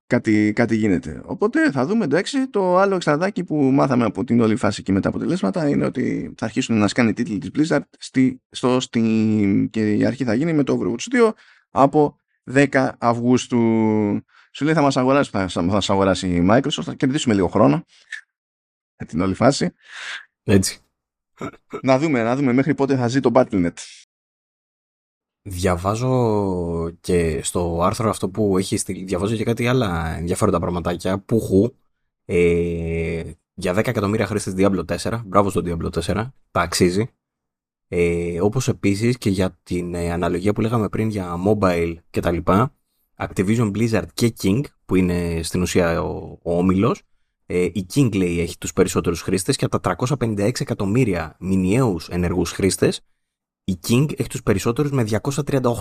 κάτι, 0.07 0.53
κάτι 0.55 0.75
γίνεται. 0.75 1.21
Οπότε 1.25 1.71
θα 1.71 1.85
δούμε 1.85 2.03
εντάξει. 2.03 2.47
Το 2.47 2.77
άλλο 2.77 2.95
εξτραδάκι 2.95 3.43
που 3.43 3.55
μάθαμε 3.55 4.05
από 4.05 4.23
την 4.23 4.39
όλη 4.41 4.55
φάση 4.55 4.83
και 4.83 4.91
με 4.91 4.99
τα 4.99 5.09
αποτελέσματα 5.09 5.69
είναι 5.69 5.85
ότι 5.85 6.33
θα 6.37 6.45
αρχίσουν 6.45 6.77
να 6.77 6.87
σκάνε 6.87 7.13
τίτλοι 7.13 7.37
της 7.37 7.49
Blizzard 7.55 7.83
στη, 7.99 8.41
στο 8.49 8.77
Steam 8.89 9.67
και 9.69 9.93
η 9.93 10.05
αρχή 10.05 10.23
θα 10.23 10.33
γίνει 10.33 10.53
με 10.53 10.63
το 10.63 10.79
Overwatch 10.79 11.29
2 11.29 11.31
από 11.69 12.17
10 12.51 12.89
Αυγούστου. 12.97 13.57
Σου 14.51 14.65
λέει 14.65 14.73
θα 14.73 14.81
μας 14.81 14.97
αγοράσει, 14.97 15.29
θα, 15.29 15.47
θα 15.47 15.61
μας 15.61 15.89
αγοράσει 15.89 16.27
η 16.27 16.47
Microsoft, 16.49 16.83
θα 16.83 16.93
κερδίσουμε 16.93 17.33
λίγο 17.33 17.47
χρόνο 17.47 17.85
για 18.97 19.05
την 19.05 19.21
όλη 19.21 19.33
φάση. 19.33 19.73
Έτσι. 20.43 20.79
να 21.81 21.99
δούμε, 21.99 22.23
να 22.23 22.35
δούμε 22.35 22.53
μέχρι 22.53 22.75
πότε 22.75 22.95
θα 22.95 23.07
ζει 23.07 23.19
το 23.19 23.31
Battle.net. 23.33 23.73
Διαβάζω 25.47 26.89
και 27.01 27.43
στο 27.43 27.81
άρθρο 27.83 28.09
αυτό 28.09 28.29
που 28.29 28.57
έχει 28.57 28.77
στείλει, 28.77 29.03
διαβάζω 29.03 29.35
και 29.35 29.43
κάτι 29.43 29.67
άλλα 29.67 30.15
ενδιαφέροντα 30.17 30.59
πραγματάκια 30.59 31.19
που 31.19 31.39
χου 31.39 31.75
ε, 32.25 33.31
για 33.53 33.73
10 33.73 33.77
εκατομμύρια 33.87 34.25
χρήστες 34.25 34.53
Diablo 34.57 34.85
4, 34.85 35.21
μπράβο 35.25 35.49
στο 35.49 35.61
Diablo 35.65 35.89
4, 35.89 36.27
τα 36.51 36.61
αξίζει. 36.61 37.09
Ε, 37.87 38.41
όπως 38.41 38.67
επίσης 38.67 39.17
και 39.17 39.29
για 39.29 39.59
την 39.63 39.93
ε, 39.93 40.11
αναλογία 40.11 40.53
που 40.53 40.61
λέγαμε 40.61 40.89
πριν 40.89 41.09
για 41.09 41.35
mobile 41.47 41.95
και 42.09 42.19
τα 42.19 42.31
λοιπά, 42.31 42.75
Activision 43.17 43.71
Blizzard 43.71 44.07
και 44.13 44.33
King, 44.41 44.61
που 44.85 44.95
είναι 44.95 45.39
στην 45.43 45.61
ουσία 45.61 46.01
ο, 46.01 46.37
ο 46.43 46.57
όμιλος, 46.57 47.01
ε, 47.45 47.63
η 47.63 47.85
King 47.93 48.15
λέει 48.15 48.39
έχει 48.39 48.57
τους 48.57 48.73
περισσότερους 48.73 49.21
χρήστες 49.21 49.55
και 49.55 49.65
από 49.65 49.79
τα 49.79 49.95
356 50.19 50.61
εκατομμύρια 50.61 51.35
μηνιαίους 51.39 52.07
ενεργούς 52.09 52.51
χρήστες, 52.51 53.01
η 53.65 53.79
King 53.87 54.19
έχει 54.19 54.29
τους 54.29 54.43
περισσότερους 54.43 54.91
με 54.91 55.05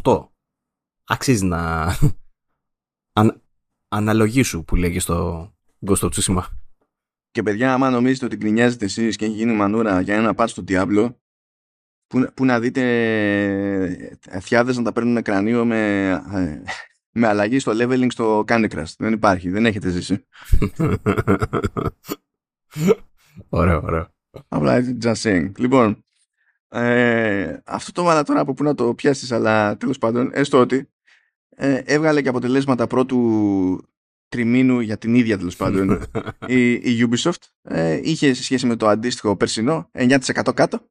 238. 0.02 0.28
Αξίζει 1.04 1.44
να 1.44 1.86
αν... 3.20 3.42
αναλογήσου 3.88 4.64
που 4.64 4.76
λέγεις 4.76 5.02
στο 5.02 5.48
Ghost 5.86 6.00
of 6.00 6.08
Tsushima. 6.08 6.42
Και 7.30 7.42
παιδιά, 7.42 7.72
άμα 7.72 7.90
νομίζετε 7.90 8.24
ότι 8.24 8.36
γκρινιάζετε 8.36 8.84
εσείς 8.84 9.16
και 9.16 9.24
έχει 9.24 9.34
γίνει 9.34 9.52
μανούρα 9.52 10.00
για 10.00 10.16
ένα 10.16 10.34
patch 10.36 10.48
στο 10.48 10.64
Diablo, 10.68 11.14
που, 12.06 12.26
που 12.34 12.44
να 12.44 12.60
δείτε 12.60 12.82
ε, 14.28 14.40
φιάδες 14.40 14.76
να 14.76 14.82
τα 14.82 14.92
παίρνουν 14.92 15.22
κρανίο 15.22 15.64
με, 15.64 16.08
ε, 16.34 16.62
με 17.10 17.26
αλλαγή 17.26 17.58
στο 17.58 17.72
leveling 17.74 18.06
στο 18.10 18.44
Candy 18.46 18.70
Crush. 18.70 18.92
Δεν 18.98 19.12
υπάρχει, 19.12 19.50
δεν 19.50 19.66
έχετε 19.66 19.90
ζήσει. 19.90 20.18
ωραίο, 23.48 23.82
ωραίο. 23.82 24.08
Απλά 24.48 24.96
just 25.02 25.14
saying. 25.14 25.50
Λοιπόν, 25.58 26.03
ε, 26.74 27.62
αυτό 27.64 27.92
το 27.92 28.02
βάλα 28.02 28.22
τώρα 28.22 28.40
από 28.40 28.54
πού 28.54 28.62
να 28.62 28.74
το 28.74 28.94
πιάσεις, 28.94 29.32
αλλά 29.32 29.76
τέλος 29.76 29.98
πάντων, 29.98 30.30
έστω 30.32 30.60
ότι 30.60 30.88
ε, 31.56 31.74
έβγαλε 31.84 32.22
και 32.22 32.28
αποτελέσματα 32.28 32.86
πρώτου 32.86 33.88
τριμήνου 34.28 34.80
για 34.80 34.98
την 34.98 35.14
ίδια 35.14 35.38
τέλος 35.38 35.56
πάντων 35.56 36.02
η, 36.46 36.72
η 36.72 37.08
Ubisoft. 37.10 37.42
Ε, 37.62 38.00
είχε 38.02 38.34
σε 38.34 38.42
σχέση 38.42 38.66
με 38.66 38.76
το 38.76 38.88
αντίστοιχο 38.88 39.36
περσινό 39.36 39.90
9% 39.92 40.18
κάτω. 40.54 40.88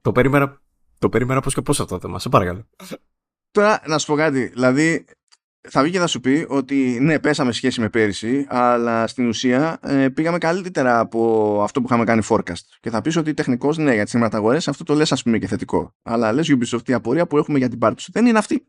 Το 0.00 0.12
περίμενα, 0.12 0.60
το 0.98 1.08
περίμενα 1.08 1.40
πώς 1.40 1.54
και 1.54 1.62
πώς 1.62 1.80
αυτό 1.80 1.94
το 1.94 2.00
θέμα, 2.00 2.18
σε 2.18 2.28
παρακαλώ. 2.28 2.68
Τώρα 3.50 3.82
να 3.86 3.98
σου 3.98 4.06
πω 4.06 4.14
κάτι, 4.14 4.46
δηλαδή 4.46 5.04
θα 5.68 5.82
βγει 5.82 5.92
και 5.92 5.98
θα 5.98 6.06
σου 6.06 6.20
πει 6.20 6.46
ότι 6.48 6.98
ναι, 7.00 7.18
πέσαμε 7.18 7.52
σχέση 7.52 7.80
με 7.80 7.88
πέρυσι, 7.88 8.46
αλλά 8.48 9.06
στην 9.06 9.28
ουσία 9.28 9.78
ε, 9.82 10.08
πήγαμε 10.08 10.38
καλύτερα 10.38 10.98
από 10.98 11.60
αυτό 11.62 11.80
που 11.80 11.86
είχαμε 11.86 12.04
κάνει 12.04 12.22
forecast. 12.28 12.64
Και 12.80 12.90
θα 12.90 13.00
πεις 13.00 13.16
ότι 13.16 13.34
τεχνικώ 13.34 13.72
ναι, 13.76 13.94
για 13.94 14.02
τις 14.02 14.12
χρηματαγορέ 14.12 14.56
αυτό 14.56 14.84
το 14.84 14.94
λες, 14.94 15.12
ας 15.12 15.22
πούμε, 15.22 15.38
και 15.38 15.46
θετικό. 15.46 15.94
Αλλά 16.02 16.32
λες 16.32 16.54
Ubisoft, 16.58 16.88
η 16.88 16.92
απορία 16.92 17.26
που 17.26 17.38
έχουμε 17.38 17.58
για 17.58 17.68
την 17.68 17.78
πάρτι 17.78 18.02
σου 18.02 18.12
δεν 18.12 18.26
είναι 18.26 18.38
αυτή. 18.38 18.66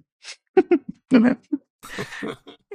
Ναι. 1.19 1.31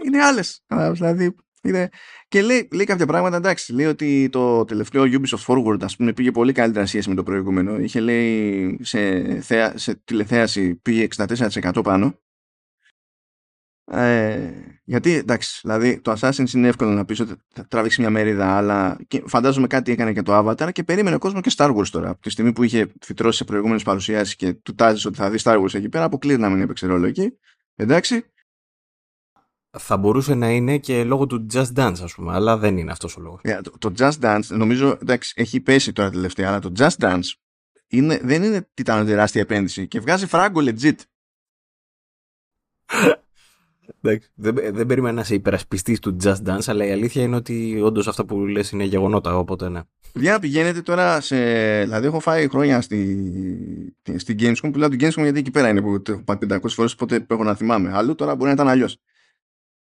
είναι 0.04 0.22
άλλες. 0.22 0.64
Δηλαδή, 0.92 1.36
είναι... 1.62 1.88
Και 2.28 2.42
λέει, 2.42 2.68
λέει 2.72 2.84
κάποια 2.84 3.06
πράγματα, 3.06 3.36
εντάξει, 3.36 3.72
λέει 3.72 3.86
ότι 3.86 4.28
το 4.28 4.64
τελευταίο 4.64 5.02
Ubisoft 5.04 5.44
Forward, 5.46 5.82
ας 5.82 5.96
πούμε, 5.96 6.12
πήγε 6.12 6.30
πολύ 6.30 6.52
καλύτερα 6.52 6.86
σχέση 6.86 7.08
με 7.08 7.14
το 7.14 7.22
προηγούμενο. 7.22 7.78
Είχε, 7.78 8.00
λέει, 8.00 8.78
σε, 8.82 9.22
θέα, 9.40 9.78
σε 9.78 9.94
τηλεθέαση 10.04 10.74
πήγε 10.74 11.06
64% 11.16 11.80
πάνω 11.82 12.14
ε, 13.84 14.50
γιατί 14.84 15.12
εντάξει, 15.12 15.60
δηλαδή 15.62 16.00
το 16.00 16.16
Assassin's 16.20 16.52
είναι 16.54 16.68
εύκολο 16.68 16.90
να 16.90 17.04
πεις 17.04 17.20
ότι 17.20 17.34
θα 17.54 17.66
τραβήξει 17.66 18.00
μια 18.00 18.10
μερίδα, 18.10 18.56
αλλά 18.56 18.98
και 19.08 19.22
φαντάζομαι 19.26 19.66
κάτι 19.66 19.92
έκανε 19.92 20.12
και 20.12 20.22
το 20.22 20.38
Avatar 20.38 20.72
και 20.72 20.82
περίμενε 20.84 21.16
ο 21.16 21.18
κόσμος 21.18 21.42
και 21.42 21.52
Star 21.56 21.76
Wars 21.76 21.86
τώρα. 21.86 22.08
Από 22.08 22.22
τη 22.22 22.30
στιγμή 22.30 22.52
που 22.52 22.62
είχε 22.62 22.92
φυτρώσει 23.00 23.36
σε 23.36 23.44
προηγούμενες 23.44 23.82
παρουσιάσεις 23.82 24.36
και 24.36 24.52
του 24.52 24.74
τάζει 24.74 25.06
ότι 25.06 25.16
θα 25.16 25.30
δει 25.30 25.38
Star 25.42 25.62
Wars 25.62 25.74
εκεί 25.74 25.88
πέρα, 25.88 26.04
αποκλείει 26.04 26.36
να 26.38 26.50
μην 26.50 26.60
έπαιξε 26.60 26.86
ρόλο 26.86 27.06
εκεί. 27.06 27.38
Εντάξει. 27.74 28.24
Θα 29.78 29.96
μπορούσε 29.96 30.34
να 30.34 30.50
είναι 30.50 30.78
και 30.78 31.04
λόγω 31.04 31.26
του 31.26 31.46
Just 31.52 31.72
Dance, 31.74 31.96
ας 32.02 32.14
πούμε, 32.14 32.32
αλλά 32.32 32.56
δεν 32.56 32.76
είναι 32.76 32.90
αυτός 32.90 33.16
ο 33.16 33.20
λόγος. 33.20 33.40
Yeah, 33.44 33.60
το, 33.62 33.72
το, 33.78 33.92
Just 33.98 34.20
Dance, 34.20 34.46
νομίζω, 34.48 34.98
εντάξει, 35.00 35.32
έχει 35.36 35.60
πέσει 35.60 35.92
τώρα 35.92 36.10
τελευταία, 36.10 36.48
αλλά 36.48 36.58
το 36.58 36.72
Just 36.76 36.96
Dance 36.98 37.32
είναι, 37.86 38.20
δεν 38.22 38.42
είναι 38.42 38.68
ήταν 38.74 39.06
τεράστια 39.06 39.40
επένδυση 39.40 39.88
και 39.88 40.00
βγάζει 40.00 40.26
φράγκο 40.26 40.60
legit. 40.64 40.96
δεν, 44.00 44.54
δεν 44.72 44.86
περίμενα 44.86 45.14
να 45.14 45.20
είσαι 45.20 45.34
υπερασπιστή 45.34 45.98
του 45.98 46.16
Just 46.22 46.42
Dance, 46.46 46.64
αλλά 46.66 46.86
η 46.86 46.90
αλήθεια 46.90 47.22
είναι 47.22 47.36
ότι 47.36 47.80
όντως 47.82 48.08
αυτά 48.08 48.24
που 48.24 48.46
λες 48.46 48.70
είναι 48.70 48.84
γεγονότα, 48.84 49.36
οπότε 49.36 49.68
ναι. 49.68 49.80
Για 50.14 50.38
πηγαίνετε 50.38 50.82
τώρα 50.82 51.20
σε. 51.20 51.36
Δηλαδή, 51.82 52.06
έχω 52.06 52.20
φάει 52.20 52.48
χρόνια 52.48 52.80
στη, 52.80 53.96
στη 54.16 54.34
Gamescom 54.38 54.70
που 54.72 54.78
λέω 54.78 54.88
την 54.88 54.98
Gamescom 55.02 55.22
γιατί 55.22 55.38
εκεί 55.38 55.50
πέρα 55.50 55.68
είναι 55.68 55.80
που 55.80 56.02
έχω 56.08 56.22
πάει 56.22 56.36
500 56.48 56.58
φορές, 56.68 56.92
οπότε 56.92 57.26
έχω 57.28 57.44
να 57.44 57.54
θυμάμαι. 57.54 57.92
Αλλού 57.92 58.14
τώρα 58.14 58.34
μπορεί 58.34 58.46
να 58.46 58.52
ήταν 58.52 58.68
αλλιώς. 58.68 58.98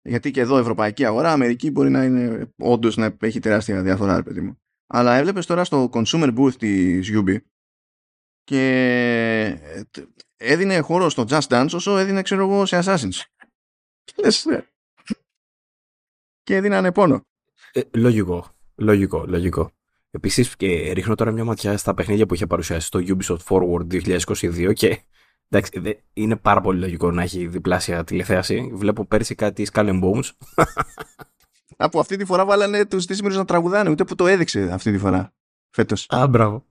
Γιατί 0.02 0.30
και 0.30 0.40
εδώ 0.40 0.58
ευρωπαϊκή 0.58 1.04
αγορά, 1.04 1.32
Αμερική 1.32 1.70
μπορεί 1.70 1.90
να 1.90 2.04
είναι 2.04 2.52
όντως 2.58 2.96
να 2.96 3.16
έχει 3.20 3.40
τεράστια 3.40 3.82
διαφορά, 3.82 4.16
ρε 4.16 4.22
παιδί 4.22 4.40
μου. 4.40 4.58
Αλλά 4.86 5.16
έβλεπες 5.16 5.46
τώρα 5.46 5.64
στο 5.64 5.90
consumer 5.92 6.34
booth 6.36 6.54
της 6.54 7.10
UB 7.14 7.36
και 8.44 9.58
έδινε 10.36 10.78
χώρο 10.78 11.08
στο 11.08 11.24
Just 11.28 11.46
Dance 11.48 11.70
όσο 11.72 11.98
έδινε, 11.98 12.22
ξέρω 12.22 12.42
εγώ, 12.42 12.66
σε 12.66 12.78
Assassin's. 12.84 13.22
Ναι. 14.44 14.60
Και 16.42 16.56
έδιναν 16.56 16.92
πόνο. 16.92 17.26
Ε, 17.72 17.80
λογικό. 17.94 18.46
Λογικό, 18.74 19.24
λογικό. 19.26 19.72
Επίσης, 20.10 20.56
και 20.56 20.92
ρίχνω 20.92 21.14
τώρα 21.14 21.30
μια 21.30 21.44
ματιά 21.44 21.76
στα 21.76 21.94
παιχνίδια 21.94 22.26
που 22.26 22.34
είχε 22.34 22.46
παρουσιάσει 22.46 22.86
στο 22.86 23.00
Ubisoft 23.02 23.38
Forward 23.48 23.86
2022 23.90 24.72
και 24.72 25.00
εντάξει, 25.48 26.02
είναι 26.12 26.36
πάρα 26.36 26.60
πολύ 26.60 26.78
λογικό 26.80 27.10
να 27.10 27.22
έχει 27.22 27.46
διπλάσια 27.46 28.04
τηλεθέαση. 28.04 28.70
Βλέπω 28.74 29.04
πέρσι 29.04 29.34
κάτι 29.34 29.66
Skull 29.72 29.88
and 29.88 30.02
Bones. 30.02 30.30
Από 31.76 32.00
αυτή 32.00 32.16
τη 32.16 32.24
φορά 32.24 32.44
βάλανε 32.44 32.86
τους 32.86 33.04
Disney 33.08 33.32
να 33.32 33.44
τραγουδάνε, 33.44 33.90
ούτε 33.90 34.04
που 34.04 34.14
το 34.14 34.26
έδειξε 34.26 34.70
αυτή 34.72 34.92
τη 34.92 34.98
φορά. 34.98 35.32
Φέτος. 35.70 36.06
Α, 36.08 36.26
μπράβο. 36.26 36.66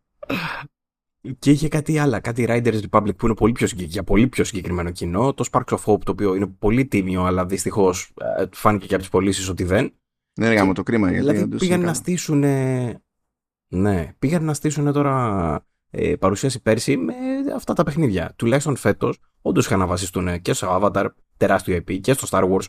Και 1.40 1.52
είχε 1.52 1.68
κάτι 1.68 1.98
άλλο, 1.98 2.22
κάτι 2.22 2.46
Riders 2.50 2.82
Republic 2.90 3.16
που 3.18 3.26
είναι 3.26 3.36
πολύ 3.36 3.52
πιο 3.52 3.68
για 3.74 4.04
πολύ 4.04 4.28
πιο 4.28 4.44
συγκεκριμένο 4.44 4.92
κοινό. 4.92 5.34
Το 5.34 5.46
Sparks 5.52 5.78
of 5.78 5.84
Hope 5.86 6.02
το 6.04 6.12
οποίο 6.12 6.36
είναι 6.36 6.48
πολύ 6.48 6.86
τίμιο, 6.86 7.24
αλλά 7.24 7.46
δυστυχώς 7.46 8.14
ε, 8.38 8.46
φάνηκε 8.52 8.86
και 8.86 8.94
από 8.94 9.04
τις 9.04 9.12
πωλήσεις 9.12 9.50
ότι 9.50 9.64
δεν. 9.64 9.94
Ναι, 10.40 10.50
ρε, 10.50 10.72
το 10.74 10.84
κρίμα. 10.84 11.12
Γιατί 11.12 11.32
δηλαδή 11.32 11.58
πήγαν 11.58 11.82
να 11.82 11.94
στήσουν. 11.94 12.44
Ναι, 13.68 14.14
πήγαν 14.20 14.44
να 14.44 14.54
στήσουν 14.54 14.92
τώρα 14.94 15.66
ε, 15.90 16.16
παρουσίαση 16.16 16.62
πέρσι 16.62 16.98
με 16.98 17.14
αυτά 17.56 17.74
τα 17.74 17.84
παιχνίδια. 17.84 18.34
Τουλάχιστον 18.36 18.76
φέτος, 18.76 19.20
όντως 19.42 19.66
είχαν 19.66 19.80
να 19.80 19.86
βασιστούν 19.86 20.42
και 20.42 20.54
στο 20.54 20.80
Avatar, 20.82 21.08
τεράστιο 21.38 21.78
IP, 21.78 22.00
και 22.00 22.14
στο 22.14 22.28
Star 22.30 22.52
Wars. 22.52 22.66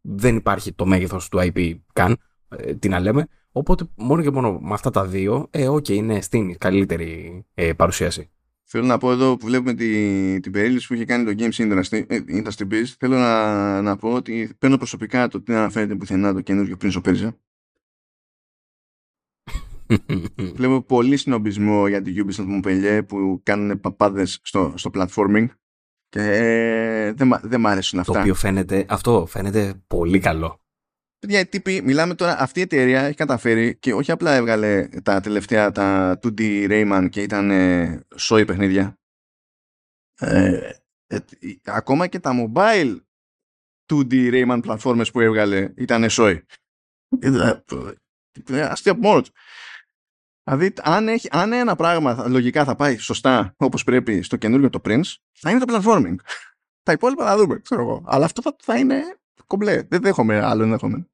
Δεν 0.00 0.36
υπάρχει 0.36 0.72
το 0.72 0.86
μέγεθος 0.86 1.28
του 1.28 1.38
IP 1.40 1.74
καν. 1.92 2.16
Ε, 2.48 2.74
τι 2.74 2.88
να 2.88 3.00
λέμε. 3.00 3.26
Οπότε 3.52 3.88
μόνο 3.96 4.22
και 4.22 4.30
μόνο 4.30 4.58
με 4.58 4.72
αυτά 4.72 4.90
τα 4.90 5.06
δύο, 5.06 5.46
ε, 5.50 5.68
okay, 5.68 5.88
είναι 5.88 6.20
στην 6.20 6.58
καλύτερη 6.58 7.44
ε, 7.54 7.72
παρουσίαση. 7.72 8.30
Θέλω 8.70 8.84
να 8.84 8.98
πω 8.98 9.12
εδώ 9.12 9.36
που 9.36 9.46
βλέπουμε 9.46 9.74
τη, 9.74 10.40
την 10.40 10.52
περίληψη 10.52 10.86
που 10.86 10.94
είχε 10.94 11.04
κάνει 11.04 11.34
το 11.34 11.44
Games 11.44 11.62
Industry, 11.62 12.04
ε, 12.06 12.24
Industry 12.28 12.72
Biz, 12.72 12.84
θέλω 12.98 13.16
να, 13.16 13.82
να 13.82 13.96
πω 13.96 14.12
ότι 14.12 14.50
παίρνω 14.58 14.76
προσωπικά 14.76 15.28
το 15.28 15.40
τι 15.42 15.54
αναφέρεται 15.54 15.94
πουθενά 15.94 16.34
το 16.34 16.40
καινούργιο 16.40 16.76
πριν 16.76 16.90
στο 16.90 17.00
Πέρζα. 17.00 17.36
Βλέπω 20.54 20.82
πολύ 20.82 21.16
συνομπισμό 21.16 21.88
για 21.88 22.02
την 22.02 22.26
Ubisoft 22.26 22.46
Montpellier 22.62 23.00
που 23.06 23.40
κάνουν 23.42 23.80
παπάδες 23.80 24.40
στο, 24.42 24.72
στο 24.76 24.90
platforming 24.94 25.46
και 26.08 26.20
ε, 26.20 27.12
δεν, 27.12 27.38
δεν 27.42 27.60
μ' 27.60 27.66
αρέσουν 27.66 27.98
αυτά. 27.98 28.12
Το 28.12 28.18
οποίο 28.18 28.34
φαίνεται, 28.34 28.86
αυτό 28.88 29.26
φαίνεται 29.26 29.82
πολύ 29.86 30.18
καλό. 30.18 30.60
Παιδιά, 31.18 31.46
τύποι, 31.46 31.82
μιλάμε 31.82 32.14
τώρα, 32.14 32.40
αυτή 32.40 32.58
η 32.58 32.62
εταιρεία 32.62 33.02
έχει 33.02 33.16
καταφέρει 33.16 33.76
και 33.78 33.94
όχι 33.94 34.10
απλά 34.10 34.34
έβγαλε 34.34 34.88
τα 34.88 35.20
τελευταία 35.20 35.70
τα 35.70 36.18
2D 36.22 36.40
Rayman 36.70 37.08
και 37.10 37.22
ήταν 37.22 37.50
ε, 37.50 38.00
σόι 38.16 38.44
παιχνίδια. 38.44 38.98
Ε, 40.20 40.70
ε, 41.06 41.18
ακόμα 41.64 42.06
και 42.06 42.18
τα 42.18 42.32
mobile 42.34 42.96
2D 43.86 44.12
Rayman 44.12 44.60
platformers 44.62 45.12
που 45.12 45.20
έβγαλε 45.20 45.72
ήταν 45.76 46.10
σόι. 46.10 46.46
Ε, 47.18 47.62
ε, 48.46 48.62
αστείο 48.62 48.92
από 48.92 49.00
μόνο 49.00 49.22
του. 49.22 49.30
Δηλαδή, 50.44 50.72
αν, 50.82 51.08
έχει, 51.08 51.28
αν 51.30 51.52
ένα 51.52 51.76
πράγμα 51.76 52.28
λογικά 52.28 52.64
θα 52.64 52.76
πάει 52.76 52.96
σωστά 52.96 53.54
όπως 53.56 53.84
πρέπει 53.84 54.22
στο 54.22 54.36
καινούργιο 54.36 54.70
το 54.70 54.80
Prince, 54.84 55.14
θα 55.32 55.50
είναι 55.50 55.64
το 55.64 55.74
platforming. 55.74 56.14
Τα 56.82 56.92
υπόλοιπα 56.92 57.26
θα 57.26 57.36
δούμε, 57.36 57.58
ξέρω 57.58 57.80
εγώ. 57.80 58.04
Αλλά 58.06 58.24
αυτό 58.24 58.42
θα, 58.42 58.56
θα 58.58 58.78
είναι 58.78 59.18
κομπλέ. 59.48 59.82
Δεν 59.88 60.00
δέχομαι 60.02 60.44
άλλο 60.44 60.62
ενδεχόμενο. 60.62 61.06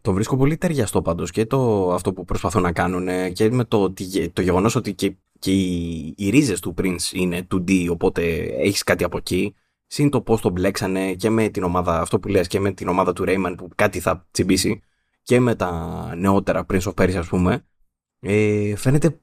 Το 0.00 0.12
βρίσκω 0.12 0.36
πολύ 0.36 0.56
ταιριαστό 0.56 1.02
πάντως 1.02 1.30
και 1.30 1.46
το, 1.46 1.92
αυτό 1.92 2.12
που 2.12 2.24
προσπαθούν 2.24 2.62
να 2.62 2.72
κάνουν 2.72 3.32
και 3.32 3.50
με 3.50 3.64
το, 3.64 3.92
το 4.32 4.42
γεγονός 4.42 4.74
ότι 4.74 4.94
και, 4.94 5.16
και 5.38 5.52
οι, 5.52 6.14
οι 6.16 6.30
ρίζες 6.30 6.60
του 6.60 6.74
Prince 6.78 7.12
είναι 7.12 7.46
2D, 7.54 7.88
οπότε 7.90 8.22
έχεις 8.42 8.82
κάτι 8.82 9.04
από 9.04 9.16
εκεί. 9.16 9.54
Συν 9.86 10.10
το 10.10 10.20
πώς 10.20 10.40
το 10.40 10.50
μπλέξανε 10.50 11.14
και 11.14 11.30
με 11.30 11.48
την 11.48 11.62
ομάδα, 11.62 12.00
αυτό 12.00 12.20
που 12.20 12.28
λες, 12.28 12.46
και 12.46 12.60
με 12.60 12.72
την 12.72 12.88
ομάδα 12.88 13.12
του 13.12 13.24
Rayman 13.26 13.54
που 13.56 13.68
κάτι 13.74 14.00
θα 14.00 14.26
τσιμπήσει 14.30 14.82
και 15.22 15.40
με 15.40 15.54
τα 15.54 16.12
νεότερα 16.16 16.66
Prince 16.68 16.82
of 16.82 16.94
Persia, 16.94 17.14
ας 17.14 17.26
πούμε. 17.26 17.66
Ε, 18.20 18.76
φαίνεται 18.76 19.20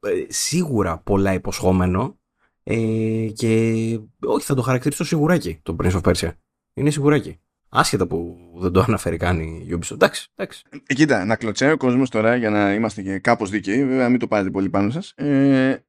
ε, 0.00 0.24
σίγουρα 0.28 0.98
πολλά 0.98 1.32
υποσχόμενο 1.32 2.18
Ε, 2.62 3.28
και 3.34 3.48
όχι, 4.24 4.44
θα 4.46 4.54
το 4.54 4.62
χαρακτηρίσω 4.62 5.04
σιγουράκι 5.04 5.58
το 5.62 5.76
Prince 5.82 6.00
of 6.00 6.12
Persia. 6.12 6.30
Είναι 6.74 6.90
σιγουράκι. 6.90 7.38
Άσχετα 7.68 8.06
που 8.06 8.36
δεν 8.56 8.72
το 8.72 8.80
αναφέρει 8.88 9.16
καν 9.16 9.40
η 9.40 9.68
Ubisoft. 9.70 9.90
Εντάξει, 9.90 10.28
εντάξει. 10.34 10.62
Ε, 10.86 10.94
κοίτα, 10.94 11.24
να 11.24 11.36
κλωτσάει 11.36 11.70
ο 11.72 11.76
κόσμος 11.76 12.10
τώρα 12.10 12.36
για 12.36 12.50
να 12.50 12.74
είμαστε 12.74 13.02
και 13.02 13.18
κάπως 13.18 13.50
δίκαιοι, 13.50 13.84
βέβαια 13.86 14.08
μην 14.08 14.18
το 14.18 14.26
πάρετε 14.26 14.50
πολύ 14.50 14.70
πάνω 14.70 14.90
σας. 14.90 15.12
Ε, 15.16 15.84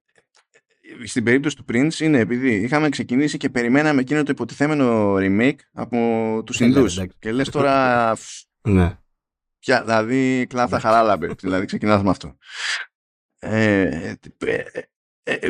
στην 1.06 1.24
περίπτωση 1.24 1.56
του 1.56 1.66
Prince 1.68 2.00
είναι 2.00 2.20
επειδή 2.20 2.56
είχαμε 2.56 2.90
ξεκινήσει 2.90 3.38
και 3.38 3.50
περιμέναμε 3.50 4.02
εκείνο 4.02 4.24
το 4.24 4.32
υποτιθέμενο 4.32 5.16
remake 5.18 5.56
από 5.74 5.98
τους 6.46 6.62
Ε, 6.62 6.66
Ινδού. 6.66 6.86
ναι, 6.96 7.06
Και 7.20 7.32
λες 7.32 7.50
τώρα. 7.50 8.14
Ναι. 8.62 8.98
Πια, 9.60 9.82
δηλαδή 9.84 10.46
κλάφτα 10.50 10.80
χαράλαμπε. 10.80 11.28
δηλαδή 11.40 11.66
ξεκινάς 11.66 12.04
με 12.04 12.10
αυτό. 12.10 12.38
Ε, 13.40 13.82
ε, 13.82 14.16
ε, 15.24 15.38
ε, 15.40 15.50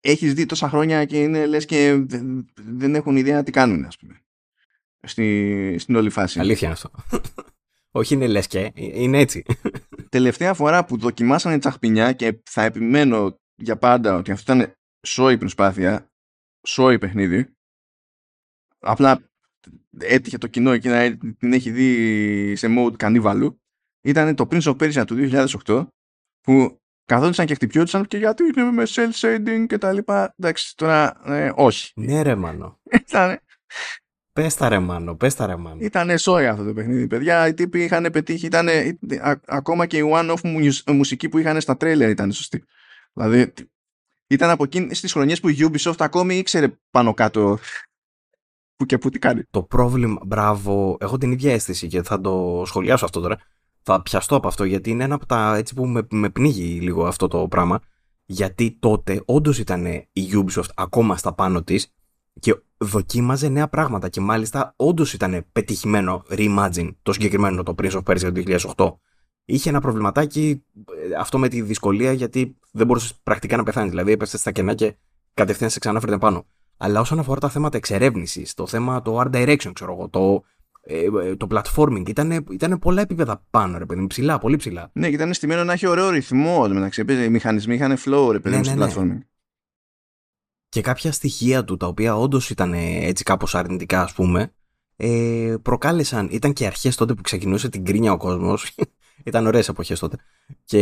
έχεις 0.00 0.34
δει 0.34 0.46
τόσα 0.46 0.68
χρόνια 0.68 1.04
και 1.04 1.22
είναι 1.22 1.46
λες 1.46 1.64
και 1.64 1.94
δεν, 2.06 2.46
δεν 2.54 2.94
έχουν 2.94 3.16
ιδέα 3.16 3.42
τι 3.42 3.50
κάνουν 3.50 3.84
ας 3.84 3.96
πούμε 3.96 4.20
στη, 5.06 5.76
στην 5.78 5.96
όλη 5.96 6.10
φάση. 6.10 6.40
Αλήθεια 6.40 6.68
είναι 6.68 6.76
αυτό. 6.82 6.90
όχι 7.98 8.14
είναι 8.14 8.26
λες 8.26 8.46
και, 8.46 8.72
είναι 8.74 9.18
έτσι. 9.18 9.44
Τελευταία 10.08 10.54
φορά 10.54 10.84
που 10.84 10.98
δοκιμάσανε 10.98 11.58
τσαχπινιά 11.58 12.12
και 12.12 12.42
θα 12.44 12.62
επιμένω 12.62 13.36
για 13.54 13.76
πάντα 13.76 14.14
ότι 14.14 14.30
αυτό 14.30 14.52
ήταν 14.52 14.72
σόι 15.06 15.38
προσπάθεια, 15.38 16.10
σόι 16.66 16.98
παιχνίδι, 16.98 17.56
απλά 18.78 19.30
έτυχε 19.98 20.38
το 20.38 20.46
κοινό 20.46 20.70
εκεί 20.70 20.88
να 20.88 21.16
την 21.16 21.52
έχει 21.52 21.70
δει 21.70 22.56
σε 22.56 22.66
mode 22.78 22.96
κανίβαλου, 22.96 23.60
ήταν 24.04 24.34
το 24.34 24.48
Prince 24.50 24.62
of 24.62 24.76
Persia 24.76 25.06
του 25.06 25.16
2008 25.64 25.86
που 26.40 26.80
καθόντουσαν 27.04 27.46
και 27.46 27.54
χτυπιόντουσαν 27.54 28.06
και 28.06 28.16
γιατί 28.16 28.42
είναι 28.44 28.70
με 28.70 28.82
cell 28.86 29.10
shading 29.10 29.64
και 29.68 29.78
τα 29.78 29.92
λοιπά. 29.92 30.34
Εντάξει, 30.38 30.76
τώρα 30.76 31.20
ε, 31.24 31.52
όχι. 31.54 31.92
ναι 31.94 32.22
ρε 32.22 32.34
μάνο. 32.34 32.80
Ήταν, 33.08 33.38
Πες 34.36 34.54
τα 34.54 34.68
ρε 34.68 34.78
μάνο, 34.78 35.14
πες 35.14 35.34
τα 35.34 35.46
ρε 35.46 35.56
μάνο. 35.56 35.76
ήτανε 35.80 36.16
σόι 36.16 36.46
αυτό 36.46 36.64
το 36.64 36.72
παιχνίδι, 36.72 37.06
παιδιά. 37.06 37.48
Οι 37.48 37.54
τύποι 37.54 37.82
είχαν 37.82 38.08
πετύχει, 38.12 38.46
ήταν, 38.46 38.68
ακόμα 39.46 39.86
και 39.86 39.96
η 39.96 40.10
one-off 40.12 40.40
μουσ- 40.42 40.90
μουσική 40.90 41.28
που 41.28 41.38
είχαν 41.38 41.60
στα 41.60 41.76
τρέιλερ 41.76 42.10
ήταν 42.10 42.32
σωστή. 42.32 42.64
Δηλαδή, 43.12 43.52
ήταν 44.26 44.50
από 44.50 44.64
εκείνες 44.64 45.00
τις 45.00 45.12
χρονιές 45.12 45.40
που 45.40 45.48
η 45.48 45.56
Ubisoft 45.60 45.94
ακόμη 45.98 46.36
ήξερε 46.36 46.78
πάνω 46.90 47.14
κάτω 47.14 47.58
που 48.76 48.86
και 48.86 48.98
που 48.98 49.08
τι 49.08 49.18
κάνει. 49.18 49.42
Το 49.50 49.62
πρόβλημα, 49.62 50.20
μπράβο, 50.26 50.96
έχω 51.00 51.18
την 51.18 51.32
ίδια 51.32 51.52
αίσθηση 51.52 51.86
και 51.86 52.02
θα 52.02 52.20
το 52.20 52.62
σχολιάσω 52.66 53.04
αυτό 53.04 53.20
τώρα. 53.20 53.38
Θα 53.82 54.02
πιαστώ 54.02 54.36
από 54.36 54.48
αυτό 54.48 54.64
γιατί 54.64 54.90
είναι 54.90 55.04
ένα 55.04 55.14
από 55.14 55.26
τα 55.26 55.56
έτσι 55.56 55.74
που 55.74 55.86
με, 55.86 56.06
με 56.10 56.30
πνίγει 56.30 56.80
λίγο 56.80 57.06
αυτό 57.06 57.28
το 57.28 57.48
πράγμα. 57.48 57.80
Γιατί 58.24 58.76
τότε 58.80 59.22
όντως 59.24 59.58
ήταν 59.58 59.86
η 60.12 60.28
Ubisoft 60.32 60.70
ακόμα 60.74 61.16
στα 61.16 61.34
πάνω 61.34 61.62
της 61.62 61.95
και 62.40 62.56
δοκίμαζε 62.78 63.48
νέα 63.48 63.68
πράγματα 63.68 64.08
και 64.08 64.20
μάλιστα 64.20 64.72
όντως 64.76 65.12
ήταν 65.12 65.44
πετυχημένο 65.52 66.22
reimagine 66.28 66.94
το 67.02 67.12
συγκεκριμένο 67.12 67.62
το 67.62 67.74
Prince 67.82 67.90
of 67.90 68.02
Persia 68.02 68.32
του 68.34 68.42
2008. 68.76 68.94
Είχε 69.44 69.68
ένα 69.68 69.80
προβληματάκι 69.80 70.64
ε, 71.10 71.14
αυτό 71.18 71.38
με 71.38 71.48
τη 71.48 71.62
δυσκολία 71.62 72.12
γιατί 72.12 72.56
δεν 72.72 72.86
μπορούσες 72.86 73.14
πρακτικά 73.22 73.56
να 73.56 73.62
πεθάνεις. 73.62 73.90
Δηλαδή 73.90 74.12
έπεσε 74.12 74.38
στα 74.38 74.50
κενά 74.50 74.74
και 74.74 74.94
κατευθείαν 75.34 75.70
σε 75.70 75.78
ξανάφερε 75.78 76.18
πάνω. 76.18 76.46
Αλλά 76.76 77.00
όσον 77.00 77.18
αφορά 77.18 77.40
τα 77.40 77.48
θέματα 77.48 77.76
εξερεύνησης, 77.76 78.54
το 78.54 78.66
θέμα 78.66 79.02
το 79.02 79.20
art 79.20 79.30
direction, 79.30 79.70
ξέρω 79.72 79.92
εγώ, 79.92 80.08
το, 80.08 80.44
ε, 80.82 81.28
ε, 81.28 81.36
το 81.36 81.46
platforming, 81.50 82.08
ήταν, 82.08 82.46
ήταν 82.50 82.78
πολλά 82.78 83.00
επίπεδα 83.00 83.42
πάνω, 83.50 83.78
ρε 83.78 83.86
παιδί 83.86 84.00
μου, 84.00 84.06
ψηλά, 84.06 84.38
πολύ 84.38 84.56
ψηλά. 84.56 84.90
Ναι, 84.92 85.08
και 85.08 85.14
ήταν 85.14 85.32
στημένο 85.32 85.64
να 85.64 85.72
έχει 85.72 85.86
ωραίο 85.86 86.10
ρυθμό. 86.10 86.68
μεταξύ, 86.68 87.00
Επίσης, 87.00 87.24
οι 87.24 87.28
μηχανισμοί 87.28 87.74
είχαν 87.74 87.96
flow, 88.04 88.28
ρε 88.32 88.38
παιδί 88.38 88.56
Ναι, 88.56 88.70
μου, 88.70 88.76
ναι, 88.76 88.88
στο 88.88 89.04
ναι. 89.04 89.14
platforming. 89.14 89.26
Και 90.76 90.82
κάποια 90.82 91.12
στοιχεία 91.12 91.64
του, 91.64 91.76
τα 91.76 91.86
οποία 91.86 92.16
όντως 92.16 92.50
ήταν 92.50 92.72
ε, 92.72 93.06
έτσι 93.06 93.24
κάπως 93.24 93.54
αρνητικά, 93.54 94.02
ας 94.02 94.12
πούμε, 94.12 94.52
ε, 94.96 95.54
προκάλεσαν, 95.62 96.28
ήταν 96.30 96.52
και 96.52 96.66
αρχές 96.66 96.96
τότε 96.96 97.14
που 97.14 97.22
ξεκινούσε 97.22 97.68
την 97.68 97.84
κρίνια 97.84 98.12
ο 98.12 98.16
κόσμος, 98.16 98.74
ήταν 99.24 99.46
ωραίες 99.46 99.68
εποχές 99.68 99.98
τότε, 99.98 100.16
και 100.64 100.80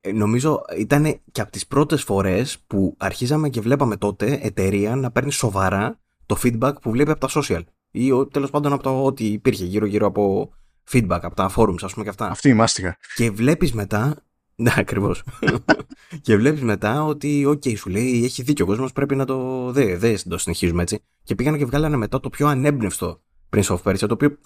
ε, 0.00 0.12
νομίζω 0.12 0.60
ήταν 0.78 1.20
και 1.32 1.40
από 1.40 1.50
τις 1.50 1.66
πρώτες 1.66 2.02
φορές 2.02 2.58
που 2.66 2.94
αρχίζαμε 2.98 3.48
και 3.48 3.60
βλέπαμε 3.60 3.96
τότε 3.96 4.38
εταιρεία 4.42 4.96
να 4.96 5.10
παίρνει 5.10 5.32
σοβαρά 5.32 6.00
το 6.26 6.38
feedback 6.42 6.72
που 6.80 6.90
βλέπει 6.90 7.10
από 7.10 7.20
τα 7.26 7.28
social 7.42 7.62
ή 7.90 8.12
ο- 8.12 8.26
τέλος 8.26 8.50
πάντων 8.50 8.72
από 8.72 8.82
το 8.82 9.04
ό,τι 9.04 9.24
υπήρχε 9.26 9.64
γύρω-γύρω 9.64 10.06
από 10.06 10.50
feedback, 10.90 11.18
από 11.22 11.34
τα 11.34 11.50
forums 11.56 11.82
ας 11.82 11.92
πούμε 11.92 12.04
και 12.04 12.10
αυτά. 12.10 12.26
Αυτή 12.28 12.48
η 12.48 12.54
μάστιγα. 12.54 12.96
Και 13.14 13.30
βλέπεις 13.30 13.72
μετά. 13.72 14.25
Ναι, 14.56 14.72
ακριβώς. 14.76 15.22
και 16.22 16.36
βλέπεις 16.36 16.62
μετά 16.62 17.04
ότι, 17.04 17.44
οκ, 17.44 17.62
σου 17.76 17.90
λέει, 17.90 18.24
έχει 18.24 18.42
δίκιο 18.42 18.64
ο 18.64 18.68
κόσμος, 18.68 18.92
πρέπει 18.92 19.16
να 19.16 19.24
το. 19.24 19.70
Δεν 19.72 19.98
δε 19.98 20.16
το 20.28 20.38
συνεχίζουμε 20.38 20.82
έτσι. 20.82 21.02
Και 21.22 21.34
πήγανε 21.34 21.58
και 21.58 21.64
βγάλανε 21.64 21.96
μετά 21.96 22.20
το 22.20 22.30
πιο 22.30 22.46
ανέμπνευστο 22.46 23.22
Prince 23.50 23.76
of 23.76 23.82
Persia, 23.82 23.98
το 23.98 24.12
οποίο, 24.12 24.38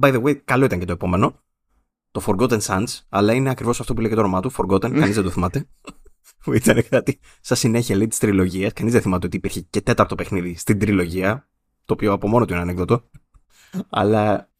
by 0.00 0.14
the 0.14 0.22
way, 0.22 0.36
καλό 0.44 0.64
ήταν 0.64 0.78
και 0.78 0.84
το 0.84 0.92
επόμενο. 0.92 1.44
Το 2.10 2.22
Forgotten 2.26 2.60
Sands, 2.60 3.00
αλλά 3.08 3.32
είναι 3.32 3.50
ακριβώς 3.50 3.80
αυτό 3.80 3.94
που 3.94 4.00
λέει 4.00 4.08
και 4.08 4.14
το 4.14 4.20
όνομά 4.20 4.40
του, 4.40 4.52
Forgotten, 4.52 4.90
κανείς 4.90 5.14
δεν 5.14 5.24
το 5.24 5.30
θυμάται. 5.30 5.68
που 6.42 6.52
ήταν 6.52 6.88
κάτι 6.88 7.18
σαν 7.40 7.56
συνέχεια 7.56 7.96
λέει 7.96 8.06
της 8.06 8.18
τριλογίας. 8.18 8.72
Κανείς 8.72 8.92
δεν 8.92 9.02
θυμάται 9.02 9.26
ότι 9.26 9.36
υπήρχε 9.36 9.60
και 9.60 9.80
τέταρτο 9.80 10.14
παιχνίδι 10.14 10.56
στην 10.56 10.78
τριλογία, 10.78 11.48
το 11.84 11.92
οποίο 11.92 12.12
από 12.12 12.28
μόνο 12.28 12.44
του 12.44 12.52
είναι 12.52 12.62
ανέκδοτο. 12.62 13.10
αλλά 13.88 14.50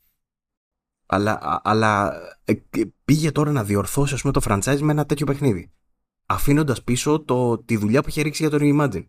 αλλά, 1.07 1.33
α- 1.43 1.61
αλλά 1.65 2.13
ε, 2.45 2.53
και 2.55 2.87
πήγε 3.05 3.31
τώρα 3.33 3.53
να 3.53 3.65
διορθώσει 3.65 4.15
ας 4.15 4.21
πούμε, 4.21 4.33
το 4.33 4.41
franchise 4.45 4.79
με 4.81 4.93
ένα 4.93 5.07
τέτοιο 5.07 5.27
παιχνίδι. 5.27 5.71
Αφήνοντας 6.27 6.83
πίσω 6.83 7.21
το, 7.21 7.59
τη 7.59 7.77
δουλειά 7.77 8.03
που 8.03 8.09
είχε 8.09 8.23
ρίξει 8.23 8.47
για 8.49 8.59
το 8.59 8.59
Reimagine. 8.61 9.07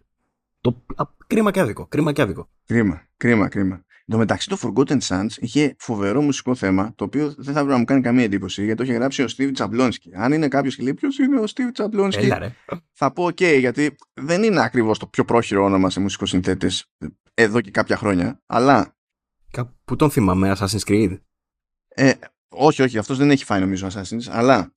Το, 0.62 0.84
α, 0.96 1.04
κρίμα 1.28 1.52
και 1.52 1.60
άδικο. 1.60 1.88
Κρίμα 1.88 2.12
και 2.12 2.22
άδικο. 2.22 2.50
Κρίμα, 2.66 3.02
κρίμα, 3.18 3.48
κρίμα. 3.48 3.76
Εν 4.10 4.14
τω 4.16 4.18
μεταξύ 4.18 4.50
το 4.50 4.58
Forgotten 4.62 4.98
Sons 5.08 5.28
είχε 5.38 5.76
φοβερό 5.80 6.22
μουσικό 6.22 6.56
θέμα, 6.56 6.94
το 6.96 7.04
οποίο 7.04 7.26
δεν 7.28 7.44
θα 7.44 7.52
έπρεπε 7.52 7.72
να 7.72 7.78
μου 7.78 7.86
κάνει 7.86 8.02
καμία 8.02 8.24
εντύπωση, 8.24 8.62
γιατί 8.64 8.78
το 8.78 8.84
είχε 8.84 8.94
γράψει 8.94 9.22
ο 9.24 9.26
Steve 9.38 9.50
Τσαμπλόνσκι. 9.54 10.12
Αν 10.16 10.32
είναι 10.34 10.48
κάποιος 10.48 10.76
και 10.76 10.84
λέει 10.84 10.94
ποιο 10.94 11.10
είναι 11.26 11.40
ο 11.40 11.44
Steve 11.44 11.70
Τσαμπλόνσκι, 11.74 12.26
Έλα 12.26 12.38
ρε. 12.40 12.56
θα 12.92 13.12
πω 13.12 13.24
OK, 13.26 13.60
γιατί 13.60 13.96
δεν 14.14 14.44
είναι 14.44 14.62
ακριβώς 14.62 15.00
το 15.00 15.08
πιο 15.08 15.26
πρόχειρο 15.26 15.64
όνομα 15.64 15.90
σε 15.90 16.00
μουσικοσυνθέτες 16.00 16.92
εδώ 17.34 17.62
και 17.62 17.72
κάποια 17.72 17.98
χρόνια. 17.98 18.42
Αλλά 18.46 18.96
Κα- 19.52 19.76
Πού 19.86 19.96
τον 19.96 20.10
θυμάμαι, 20.12 20.56
Assassin's 20.58 20.88
Creed; 20.88 21.18
Ε, 21.98 22.14
όχι, 22.50 22.82
όχι, 22.82 22.98
αυτός 22.98 23.18
δεν 23.18 23.32
έχει 23.32 23.46
φάει 23.46 23.60
νομίζω 23.60 23.88
Assassin's, 23.92 24.26
αλλά 24.30 24.74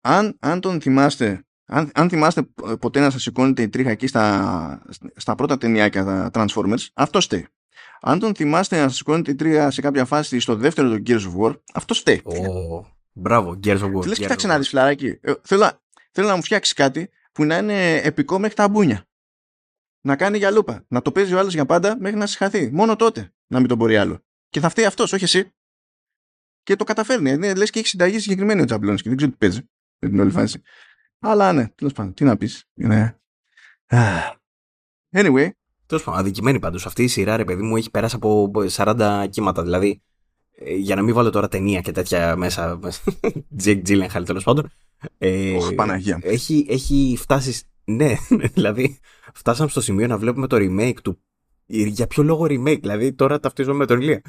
αν, 0.00 0.36
αν 0.40 0.60
τον 0.60 0.80
θυμάστε, 0.80 1.44
αν, 1.66 1.90
αν 1.94 2.08
θυμάστε 2.08 2.42
ποτέ 2.80 3.00
να 3.00 3.10
σας 3.10 3.22
σηκώνετε 3.22 3.62
η 3.62 3.68
τρίχα 3.68 3.90
εκεί 3.90 4.06
στα, 4.06 4.82
στα 5.16 5.34
πρώτα 5.34 5.58
ταινιάκια, 5.58 6.04
τα 6.04 6.30
Transformers, 6.32 6.86
αυτό 6.94 7.20
φταίει. 7.20 7.46
Αν 8.00 8.18
τον 8.18 8.34
θυμάστε 8.34 8.76
να 8.76 8.88
σας 8.88 8.96
σηκώνετε 8.96 9.30
η 9.30 9.34
τρίχα 9.34 9.70
σε 9.70 9.80
κάποια 9.80 10.04
φάση 10.04 10.40
στο 10.40 10.54
δεύτερο 10.54 10.88
του 10.88 11.02
Gears 11.06 11.20
of 11.20 11.40
War, 11.40 11.60
αυτό 11.74 11.94
φταίει. 11.94 12.20
Ω, 12.24 12.84
μπράβο, 13.12 13.58
Gears 13.64 13.80
of 13.80 13.94
War. 13.94 14.00
Τι 14.00 14.08
λες, 14.08 14.18
Gears 14.18 14.20
κοιτάξτε 14.20 14.48
of 14.48 14.50
να 14.50 14.54
War. 14.54 14.58
δεις 14.58 14.68
φλαράκι. 14.68 15.18
Ε, 15.20 15.32
θέλω, 15.42 15.60
να- 15.60 15.80
θέλω 16.10 16.28
να 16.28 16.36
μου 16.36 16.42
φτιάξεις 16.42 16.74
κάτι 16.74 17.10
που 17.32 17.44
να 17.44 17.56
είναι 17.56 17.96
επικό 17.96 18.38
μέχρι 18.38 18.56
τα 18.56 18.68
μπούνια. 18.68 19.04
Να 20.00 20.16
κάνει 20.16 20.38
για 20.38 20.50
λούπα. 20.50 20.84
Να 20.88 21.02
το 21.02 21.12
παίζει 21.12 21.34
ο 21.34 21.38
άλλος 21.38 21.54
για 21.54 21.66
πάντα 21.66 21.96
μέχρι 22.00 22.16
να 22.16 22.26
σιχαθεί. 22.26 22.70
Μόνο 22.72 22.96
τότε 22.96 23.32
να 23.46 23.58
μην 23.58 23.68
τον 23.68 23.76
μπορεί 23.78 23.96
άλλο. 23.96 24.20
Και 24.48 24.60
θα 24.60 24.68
φταίει 24.68 24.84
αυτός, 24.84 25.12
όχι 25.12 25.24
εσύ. 25.24 25.54
Και 26.66 26.76
το 26.76 26.84
καταφέρνει. 26.84 27.30
Είναι, 27.30 27.54
λες 27.54 27.70
και 27.70 27.78
έχει 27.78 27.88
συνταγή 27.88 28.18
συγκεκριμένη 28.18 28.60
ο 28.60 28.64
Τζαμπλόνς 28.64 29.02
και 29.02 29.08
δεν 29.08 29.16
ξέρω 29.16 29.30
τι 29.32 29.36
παίζει 29.38 29.68
με 29.98 30.08
την 30.08 30.20
όλη 30.20 30.30
φάση. 30.30 30.62
Αλλά 31.18 31.52
ναι, 31.52 31.68
τέλος 31.68 31.92
πάντων, 31.92 32.14
τι 32.14 32.24
να 32.24 32.36
πεις. 32.36 32.64
Είναι... 32.74 33.20
Α. 33.90 34.32
Anyway, 35.16 35.48
Τέλος 35.86 36.04
πάντων, 36.04 36.20
αδικημένη 36.20 36.58
πάντως. 36.58 36.86
Αυτή 36.86 37.02
η 37.02 37.08
σειρά, 37.08 37.36
ρε 37.36 37.44
παιδί 37.44 37.62
μου, 37.62 37.76
έχει 37.76 37.90
περάσει 37.90 38.16
από 38.16 38.50
40 38.70 39.26
κύματα. 39.30 39.62
Δηλαδή, 39.62 40.02
ε, 40.54 40.74
για 40.74 40.94
να 40.94 41.02
μην 41.02 41.14
βάλω 41.14 41.30
τώρα 41.30 41.48
ταινία 41.48 41.80
και 41.80 41.92
τέτοια 41.92 42.36
μέσα. 42.36 42.78
Τζέικ 43.56 43.82
Τζίλενχαλ, 43.82 44.24
τέλος 44.24 44.44
πάντων. 44.44 44.70
Ε, 45.18 45.52
Ωχ, 45.56 45.72
Παναγία. 45.72 46.18
έχει, 46.22 46.66
έχει 46.68 47.16
φτάσει. 47.18 47.52
σ- 47.52 47.66
Ναι, 47.84 48.14
δηλαδή, 48.54 48.98
φτάσαμε 49.34 49.68
στο 49.68 49.80
σημείο 49.80 50.06
να 50.06 50.18
βλέπουμε 50.18 50.46
το 50.46 50.56
remake 50.60 51.00
του. 51.02 51.20
Για 51.66 52.06
ποιο 52.06 52.22
λόγο 52.22 52.44
remake, 52.44 52.80
δηλαδή 52.80 53.12
τώρα 53.12 53.40
ταυτίζομαι 53.40 53.76
με 53.76 53.86
τον 53.86 54.00
Ηλία. 54.00 54.20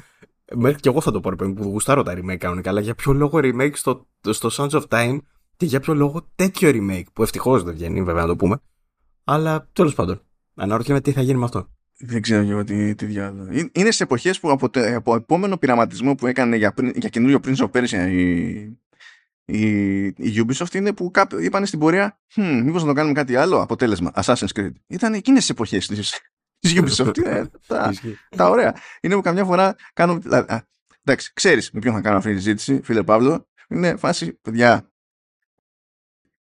Μέχρι 0.54 0.80
και 0.80 0.88
εγώ 0.88 1.00
θα 1.00 1.10
το 1.10 1.20
πω, 1.20 1.30
ρε 1.30 1.36
παιδί 1.36 1.50
μου, 1.50 1.56
που 1.56 1.68
γουστάρω 1.68 2.02
τα 2.02 2.14
remake 2.18 2.36
κανονικά, 2.36 2.70
αλλά 2.70 2.80
για 2.80 2.94
ποιο 2.94 3.12
λόγο 3.12 3.38
remake 3.42 3.72
στο, 3.74 4.06
στο 4.30 4.48
Sons 4.52 4.70
of 4.80 4.82
Time 4.88 5.18
και 5.56 5.66
για 5.66 5.80
ποιο 5.80 5.94
λόγο 5.94 6.28
τέτοιο 6.34 6.70
remake, 6.72 7.04
που 7.12 7.22
ευτυχώς 7.22 7.62
δεν 7.62 7.74
βγαίνει, 7.74 8.02
βέβαια 8.02 8.22
να 8.22 8.28
το 8.28 8.36
πούμε. 8.36 8.60
Αλλά 9.24 9.68
τέλος 9.72 9.94
πάντων, 9.94 10.20
αναρωτιέμαι 10.54 11.00
τι 11.00 11.12
θα 11.12 11.20
γίνει 11.22 11.38
με 11.38 11.44
αυτό. 11.44 11.68
Δεν 12.00 12.22
ξέρω 12.22 12.44
και 12.44 12.50
εγώ 12.50 12.64
τι, 12.64 12.94
τι 12.94 13.06
διάλογο. 13.06 13.48
Ε, 13.52 13.70
Είναι 13.72 13.90
σε 13.90 14.02
εποχές 14.02 14.40
που 14.40 14.50
από, 14.50 14.70
τε- 14.70 14.94
από 14.94 15.14
επόμενο 15.14 15.56
πειραματισμό 15.56 16.14
που 16.14 16.26
έκανε 16.26 16.56
για, 16.56 16.72
πριν- 16.72 16.96
για 16.96 17.08
καινούριο 17.08 17.40
Prince 17.44 17.56
of 17.56 17.70
Persia 17.70 18.08
η, 18.10 18.48
η, 19.44 20.06
η 20.06 20.46
Ubisoft 20.46 20.74
είναι 20.74 20.92
που 20.92 21.10
κάποιοι 21.10 21.38
είπαν 21.42 21.66
στην 21.66 21.78
πορεία 21.78 22.18
hm, 22.34 22.60
μήπως 22.64 22.82
να 22.82 22.88
το 22.88 22.94
κάνουμε 22.94 23.14
κάτι 23.14 23.36
άλλο 23.36 23.60
αποτέλεσμα 23.60 24.12
Assassin's 24.14 24.52
Creed. 24.54 24.72
Ήταν 24.86 25.14
εκείνες 25.14 25.40
τις 25.40 25.50
εποχές 25.50 25.86
της, 25.86 26.20
της 26.58 26.74
Ubisoft. 26.76 27.16
Είναι 27.16 27.50
τα, 27.66 27.88
Ισχύει. 27.92 28.18
τα 28.36 28.48
ωραία. 28.48 28.76
Είναι 29.00 29.14
που 29.14 29.20
καμιά 29.20 29.44
φορά 29.44 29.76
κάνω... 29.92 30.18
δηλαδή, 30.18 30.52
α, 30.52 30.68
εντάξει, 31.04 31.32
ξέρεις 31.34 31.70
με 31.70 31.80
ποιον 31.80 31.94
θα 31.94 32.00
κάνω 32.00 32.16
αυτή 32.16 32.30
τη 32.30 32.36
συζήτηση, 32.36 32.80
φίλε 32.82 33.02
Παύλο. 33.02 33.48
Είναι 33.68 33.96
φάση, 33.96 34.32
παιδιά, 34.32 34.92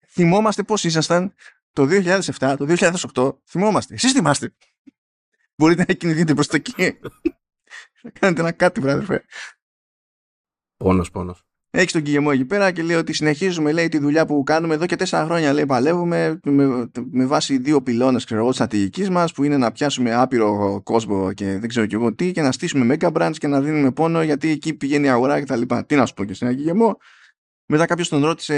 θυμόμαστε 0.09 0.63
πώς 0.63 0.85
ήσασταν 0.85 1.35
το 1.73 1.87
2007, 1.91 2.55
το 2.59 2.77
2008 3.15 3.37
θυμόμαστε. 3.45 3.95
Εσείς 3.95 4.13
θυμάστε. 4.13 4.55
Μπορείτε 5.57 5.85
να 5.89 5.95
κινηθείτε 5.95 6.35
προς 6.35 6.47
το 6.47 6.57
εκεί. 6.57 6.73
να 8.03 8.11
κάνετε 8.11 8.41
ένα 8.41 8.53
κάτι, 8.53 8.81
βράδυ. 8.81 9.21
Πόνος, 10.77 11.11
πόνος. 11.11 11.45
Έχει 11.73 11.93
τον 11.93 12.03
Κιγεμό 12.03 12.29
εκεί 12.33 12.45
πέρα 12.45 12.71
και 12.71 12.83
λέει 12.83 12.97
ότι 12.97 13.13
συνεχίζουμε 13.13 13.73
λέει, 13.73 13.89
τη 13.89 13.99
δουλειά 13.99 14.27
που 14.27 14.43
κάνουμε 14.43 14.75
εδώ 14.75 14.87
και 14.87 14.97
τέσσερα 14.97 15.25
χρόνια. 15.25 15.53
Λέει, 15.53 15.67
παλεύουμε 15.67 16.41
με, 16.45 16.91
με 17.11 17.27
βάση 17.27 17.59
δύο 17.59 17.83
πυλώνες 17.83 18.25
της 18.25 18.37
στρατηγικής 18.51 19.11
μας 19.11 19.33
που 19.33 19.45
είναι 19.45 19.57
να 19.57 19.73
πιάσουμε 19.73 20.15
άπειρο 20.15 20.81
κόσμο 20.85 21.33
και 21.33 21.59
δεν 21.59 21.69
ξέρω 21.69 21.87
και 21.87 21.95
εγώ 21.95 22.15
τι 22.15 22.33
και 22.33 22.43
να 22.43 22.53
στήσουμε 22.53 22.97
mega 23.01 23.13
brands 23.13 23.35
και 23.39 23.47
να 23.47 23.61
δίνουμε 23.61 23.91
πόνο 23.91 24.23
γιατί 24.23 24.51
εκεί 24.51 24.75
πηγαίνει 24.75 25.07
η 25.07 25.11
αγορά 25.11 25.41
κτλ. 25.41 25.63
Τι 25.87 25.95
να 25.95 26.07
σου 26.07 26.15
πω 26.15 26.25
και 26.25 26.35
σε 26.35 26.45
ένα 26.45 26.55
Κιγεμό. 26.55 26.97
Μετά 27.67 27.87
κάποιος 27.87 28.09
τον 28.09 28.25
ρώτησε 28.25 28.55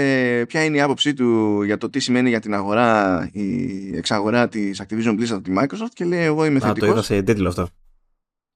ποια 0.47 0.63
είναι 0.63 0.77
η 0.77 0.81
άποψή 0.81 1.13
του 1.13 1.61
για 1.63 1.77
το 1.77 1.89
τι 1.89 1.99
σημαίνει 1.99 2.29
για 2.29 2.39
την 2.39 2.53
αγορά 2.53 3.29
η 3.31 3.97
εξαγορά 3.97 4.47
της 4.47 4.81
Activision 4.83 5.19
Blizzard 5.19 5.31
από 5.31 5.41
τη 5.41 5.51
Microsoft 5.57 5.91
και 5.93 6.05
λέει 6.05 6.23
εγώ 6.23 6.45
είμαι 6.45 6.59
θετικό. 6.59 6.85
το 6.85 6.91
είδα 6.91 7.01
σε 7.01 7.21
τίτλο 7.21 7.47
αυτό. 7.47 7.67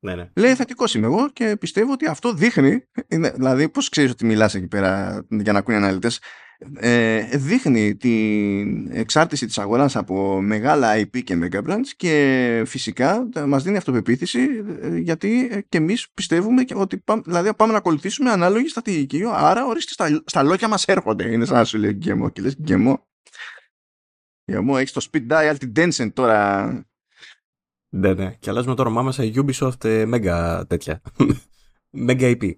Ναι, 0.07 0.15
ναι. 0.15 0.29
Λέει 0.35 0.55
θετικός 0.55 0.93
είμαι 0.93 1.05
εγώ 1.05 1.29
και 1.33 1.55
πιστεύω 1.59 1.91
ότι 1.91 2.07
αυτό 2.07 2.33
δείχνει, 2.33 2.83
είναι, 3.07 3.29
δηλαδή 3.29 3.69
πώς 3.69 3.89
ξέρεις 3.89 4.11
ότι 4.11 4.25
μιλάς 4.25 4.55
εκεί 4.55 4.67
πέρα 4.67 5.25
για 5.29 5.53
να 5.53 5.59
ακούνε 5.59 5.77
οι 5.77 5.79
αναλυτές, 5.79 6.19
ε, 6.75 7.37
δείχνει 7.37 7.95
την 7.95 8.91
εξάρτηση 8.91 9.45
της 9.45 9.57
αγοράς 9.57 9.95
από 9.95 10.41
μεγάλα 10.41 10.93
IP 10.97 11.23
και 11.23 11.39
Megabrands 11.41 11.87
και 11.95 12.63
φυσικά 12.65 13.29
μας 13.47 13.63
δίνει 13.63 13.77
αυτοπεποίθηση 13.77 14.39
ε, 14.81 14.97
γιατί 14.97 15.63
και 15.69 15.77
εμείς 15.77 16.09
πιστεύουμε 16.13 16.65
ότι 16.75 16.97
πάμε, 16.97 17.21
δηλαδή 17.25 17.53
πάμε 17.53 17.71
να 17.71 17.77
ακολουθήσουμε 17.77 18.29
ανάλογη 18.29 18.67
στρατηγική 18.67 19.21
άρα 19.33 19.65
ορίστε 19.65 19.91
στα, 19.93 20.21
στα 20.25 20.43
λόγια 20.43 20.67
μας 20.67 20.85
έρχονται 20.85 21.31
είναι 21.31 21.45
σαν 21.45 21.57
να 21.57 21.63
σου 21.63 21.77
λέει 21.77 21.93
γκέμο 21.93 22.29
και 22.29 22.41
λες 22.41 22.55
γκέμο 22.61 23.07
γκέμο 24.51 24.75
έχεις 24.77 24.91
το 24.91 25.07
speed 25.11 25.27
dial 25.31 25.55
την 25.59 25.71
Tencent 25.75 26.13
τώρα 26.13 26.71
ναι, 27.89 28.13
ναι. 28.13 28.35
Και 28.35 28.49
αλλάζουμε 28.49 28.75
το 28.75 28.81
όνομά 28.81 29.01
μας 29.01 29.15
σε 29.15 29.31
Ubisoft 29.35 29.83
ε, 29.83 30.05
Mega 30.13 30.63
τέτοια. 30.67 31.01
Mega 32.07 32.37
IP. 32.37 32.53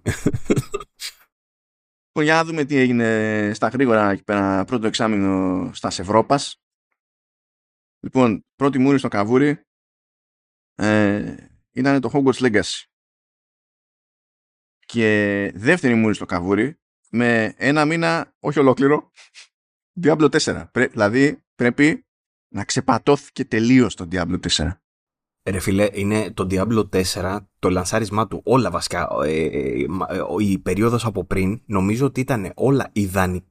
Λοιπόν, 2.12 2.24
για 2.24 2.34
να 2.34 2.44
δούμε 2.44 2.64
τι 2.64 2.76
έγινε 2.76 3.50
στα 3.54 3.68
γρήγορα 3.68 4.10
εκεί 4.10 4.22
πέρα 4.22 4.64
πρώτο 4.64 4.86
εξάμεινο 4.86 5.70
στα 5.74 5.88
Ευρώπας. 5.88 6.62
Λοιπόν, 8.00 8.46
πρώτη 8.56 8.78
μούρη 8.78 8.98
στο 8.98 9.08
καβούρι 9.08 9.64
ε, 10.74 11.36
ήταν 11.70 12.00
το 12.00 12.10
Hogwarts 12.12 12.32
Legacy. 12.32 12.84
Και 14.86 15.52
δεύτερη 15.54 15.94
μούρη 15.94 16.14
στο 16.14 16.24
καβούρι 16.24 16.80
με 17.10 17.54
ένα 17.56 17.84
μήνα, 17.84 18.34
όχι 18.40 18.58
ολόκληρο, 18.58 19.10
Diablo 20.02 20.28
4. 20.40 20.66
δηλαδή 20.72 21.44
πρέπει 21.54 22.06
να 22.48 22.64
ξεπατώθηκε 22.64 23.44
τελείως 23.44 23.94
το 23.94 24.08
Diablo 24.10 24.40
4. 24.48 24.70
Ρε 25.44 25.58
φίλε, 25.58 25.88
είναι 25.92 26.30
το 26.30 26.46
Diablo 26.50 26.88
4, 27.12 27.38
το 27.58 27.70
λανσάρισμά 27.70 28.26
του, 28.26 28.40
όλα 28.44 28.70
βασικά, 28.70 29.08
ε, 29.24 29.44
ε, 29.44 29.82
ε, 29.82 29.86
η 30.38 30.58
περίοδος 30.58 31.04
από 31.04 31.24
πριν, 31.24 31.62
νομίζω 31.66 32.06
ότι 32.06 32.20
ήταν 32.20 32.52
όλα 32.54 32.90
ιδανικό. 32.92 33.46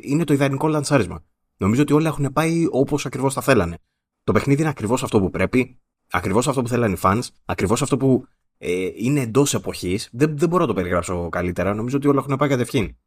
είναι 0.00 0.24
το 0.24 0.32
ιδανικό 0.32 0.68
λανσάρισμα. 0.68 1.24
Νομίζω 1.56 1.82
ότι 1.82 1.92
όλα 1.92 2.08
έχουν 2.08 2.32
πάει 2.32 2.66
όπως 2.70 3.06
ακριβώς 3.06 3.34
τα 3.34 3.40
θέλανε. 3.40 3.78
Το 4.24 4.32
παιχνίδι 4.32 4.60
είναι 4.60 4.70
ακριβώς 4.70 5.02
αυτό 5.02 5.20
που 5.20 5.30
πρέπει, 5.30 5.80
ακριβώς 6.10 6.48
αυτό 6.48 6.62
που 6.62 6.68
θέλανε 6.68 6.94
οι 6.94 6.98
fans, 7.02 7.22
ακριβώς 7.44 7.82
αυτό 7.82 7.96
που 7.96 8.26
ε, 8.58 8.90
είναι 8.94 9.20
εντός 9.20 9.54
εποχής. 9.54 10.08
Δεν, 10.12 10.38
δεν 10.38 10.48
μπορώ 10.48 10.62
να 10.62 10.68
το 10.68 10.74
περιγράψω 10.74 11.28
καλύτερα. 11.28 11.74
Νομίζω 11.74 11.96
ότι 11.96 12.08
όλα 12.08 12.18
έχουν 12.18 12.36
πάει 12.36 12.48
κατευθείαν 12.48 12.98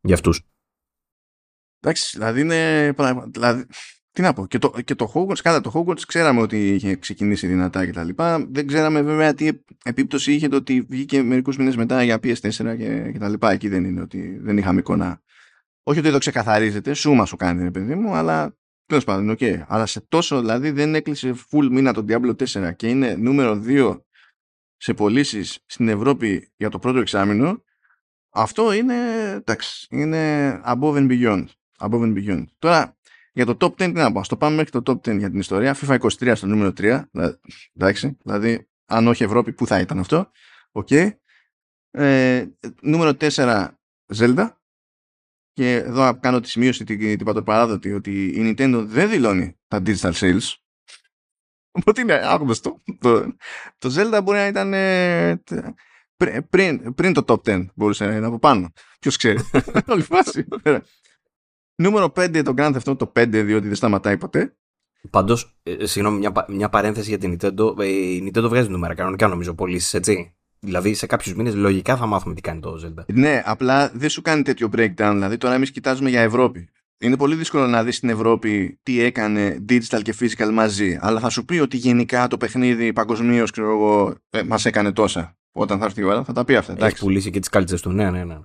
για 0.00 0.14
αυτούς. 0.14 0.42
Εντάξει, 1.80 2.10
δηλαδή 2.16 2.40
είναι. 2.40 2.92
Δηλαδή, 3.30 3.66
τι 4.18 4.24
να 4.24 4.32
πω, 4.32 4.46
και 4.46 4.58
το, 4.58 4.72
και 4.84 4.94
το 4.94 5.12
Hogwarts, 5.14 5.38
κατά 5.42 5.60
το 5.60 5.72
Hogwarts 5.74 6.00
ξέραμε 6.00 6.40
ότι 6.40 6.74
είχε 6.74 6.96
ξεκινήσει 6.96 7.46
δυνατά 7.46 7.86
και 7.86 7.92
τα 7.92 8.04
λοιπά. 8.04 8.46
Δεν 8.50 8.66
ξέραμε 8.66 9.02
βέβαια 9.02 9.34
τι 9.34 9.48
επίπτωση 9.84 10.32
είχε 10.32 10.48
το 10.48 10.56
ότι 10.56 10.80
βγήκε 10.80 11.22
μερικούς 11.22 11.56
μήνες 11.56 11.76
μετά 11.76 12.02
για 12.02 12.16
PS4 12.16 12.50
και, 12.50 13.10
και 13.12 13.18
τα 13.18 13.28
λοιπά. 13.28 13.50
Εκεί 13.50 13.68
δεν 13.68 13.84
είναι 13.84 14.00
ότι 14.00 14.38
δεν 14.40 14.58
είχαμε 14.58 14.80
εικόνα. 14.80 15.22
Όχι 15.82 15.98
ότι 15.98 16.10
το 16.10 16.18
ξεκαθαρίζεται, 16.18 16.94
σούμα 16.94 17.24
σου 17.24 17.36
κάνει, 17.36 17.70
παιδί 17.70 17.94
μου, 17.94 18.14
αλλά 18.14 18.56
τέλος 18.86 19.04
πάντων, 19.04 19.30
OK. 19.30 19.38
Okay. 19.40 19.62
Αλλά 19.66 19.86
σε 19.86 20.00
τόσο, 20.00 20.40
δηλαδή 20.40 20.70
δεν 20.70 20.94
έκλεισε 20.94 21.34
full 21.50 21.68
μήνα 21.70 21.92
το 21.92 22.04
Diablo 22.08 22.34
4 22.36 22.76
και 22.76 22.88
είναι 22.88 23.14
νούμερο 23.14 23.62
2 23.66 24.00
σε 24.76 24.94
πωλήσεις 24.94 25.58
στην 25.66 25.88
Ευρώπη 25.88 26.52
για 26.56 26.68
το 26.68 26.78
πρώτο 26.78 26.98
εξάμηνο, 26.98 27.62
αυτό 28.30 28.72
είναι, 28.72 28.94
εντάξει, 29.36 29.86
είναι 29.90 30.52
above 30.64 30.94
and 30.94 31.10
beyond. 31.10 31.44
Above 31.78 32.02
and 32.02 32.14
beyond. 32.14 32.44
Τώρα, 32.58 32.97
για 33.38 33.46
το 33.46 33.56
top 33.60 33.70
10 33.70 33.76
τι 33.76 33.92
να 33.92 34.12
πω, 34.12 34.26
το 34.28 34.36
πάμε 34.36 34.56
μέχρι 34.56 34.70
το 34.70 34.82
top 34.86 35.10
10 35.10 35.18
για 35.18 35.30
την 35.30 35.38
ιστορία. 35.38 35.76
FIFA 35.76 35.98
23 35.98 36.32
στο 36.34 36.46
νούμερο 36.46 36.72
3. 36.76 37.02
Εντάξει, 37.76 38.16
δηλαδή 38.22 38.68
αν 38.86 39.06
όχι 39.06 39.24
Ευρώπη, 39.24 39.52
πού 39.52 39.66
θα 39.66 39.80
ήταν 39.80 39.98
αυτό. 39.98 40.30
OK. 40.72 40.86
Okay. 40.90 41.10
Ε, 41.90 42.46
νούμερο 42.80 43.12
4 43.20 43.68
Zelda. 44.16 44.50
Και 45.52 45.74
εδώ 45.74 46.18
κάνω 46.20 46.40
τη 46.40 46.48
σημείωση 46.48 46.84
την, 46.84 46.98
την 46.98 47.24
πατροπαράδοτη 47.24 47.92
ότι 47.92 48.26
η 48.26 48.38
Nintendo 48.38 48.84
δεν 48.86 49.10
δηλώνει 49.10 49.58
τα 49.68 49.82
digital 49.86 50.12
sales. 50.12 50.54
Οπότε 51.70 52.00
είναι 52.00 52.14
άγνωστο. 52.14 52.82
Το, 52.98 53.36
το 53.78 53.94
Zelda 53.96 54.20
μπορεί 54.22 54.38
να 54.38 54.46
ήταν 54.46 54.72
ε, 54.72 55.42
πριν, 56.50 56.94
πριν 56.94 57.12
το 57.12 57.24
top 57.26 57.54
10 57.54 57.66
μπορούσε 57.74 58.06
να 58.06 58.14
είναι 58.14 58.26
από 58.26 58.38
πάνω. 58.38 58.72
Ποιος 59.00 59.16
ξέρει. 59.16 59.38
Όλη 59.86 60.02
φάση. 60.02 60.46
Νούμερο 61.82 62.12
5 62.16 62.42
το 62.44 62.54
Grand 62.56 62.72
Theft 62.72 62.96
Auto 62.96 63.12
5 63.12 63.28
διότι 63.28 63.66
δεν 63.66 63.74
σταματάει 63.74 64.16
ποτέ. 64.16 64.56
Πάντως, 65.10 65.58
ε, 65.62 65.86
συγγνώμη, 65.86 66.18
μια, 66.18 66.32
μια 66.48 66.68
παρένθεση 66.68 67.08
για 67.08 67.18
την 67.18 67.36
Nintendo. 67.36 67.78
Ε, 67.80 67.86
η 67.86 68.30
Nintendo 68.32 68.48
βγάζει 68.48 68.68
νούμερα 68.68 68.94
κανονικά 68.94 69.28
νομίζω 69.28 69.54
πωλήσεις, 69.54 69.94
έτσι. 69.94 70.34
Δηλαδή 70.60 70.94
σε 70.94 71.06
κάποιους 71.06 71.34
μήνες 71.34 71.54
λογικά 71.54 71.96
θα 71.96 72.06
μάθουμε 72.06 72.34
τι 72.34 72.40
κάνει 72.40 72.60
το 72.60 72.80
Zelda. 72.84 73.04
Ναι, 73.12 73.42
απλά 73.44 73.90
δεν 73.94 74.08
σου 74.08 74.22
κάνει 74.22 74.42
τέτοιο 74.42 74.68
breakdown. 74.76 75.10
Δηλαδή 75.12 75.36
τώρα 75.36 75.54
εμείς 75.54 75.70
κοιτάζουμε 75.70 76.10
για 76.10 76.20
Ευρώπη. 76.20 76.68
Είναι 77.00 77.16
πολύ 77.16 77.34
δύσκολο 77.34 77.66
να 77.66 77.84
δεις 77.84 77.96
στην 77.96 78.08
Ευρώπη 78.08 78.78
τι 78.82 79.00
έκανε 79.00 79.64
digital 79.68 80.02
και 80.02 80.14
physical 80.20 80.50
μαζί. 80.52 80.98
Αλλά 81.00 81.20
θα 81.20 81.28
σου 81.28 81.44
πει 81.44 81.58
ότι 81.58 81.76
γενικά 81.76 82.26
το 82.26 82.36
παιχνίδι 82.36 82.92
παγκοσμίως 82.92 83.50
ε, 84.30 84.42
μας 84.42 84.64
έκανε 84.64 84.92
τόσα. 84.92 85.36
Όταν 85.52 85.78
θα 85.78 85.84
έρθει 85.84 86.00
η 86.00 86.04
ώρα 86.04 86.24
θα 86.24 86.32
τα 86.32 86.44
πει 86.44 86.56
αυτά. 86.56 86.86
Έχει 86.86 86.98
πουλήσει 86.98 87.30
και 87.30 87.38
τις 87.38 87.48
κάλτσε 87.48 87.80
του. 87.80 87.90
Ναι, 87.90 88.10
ναι, 88.10 88.24
ναι. 88.24 88.38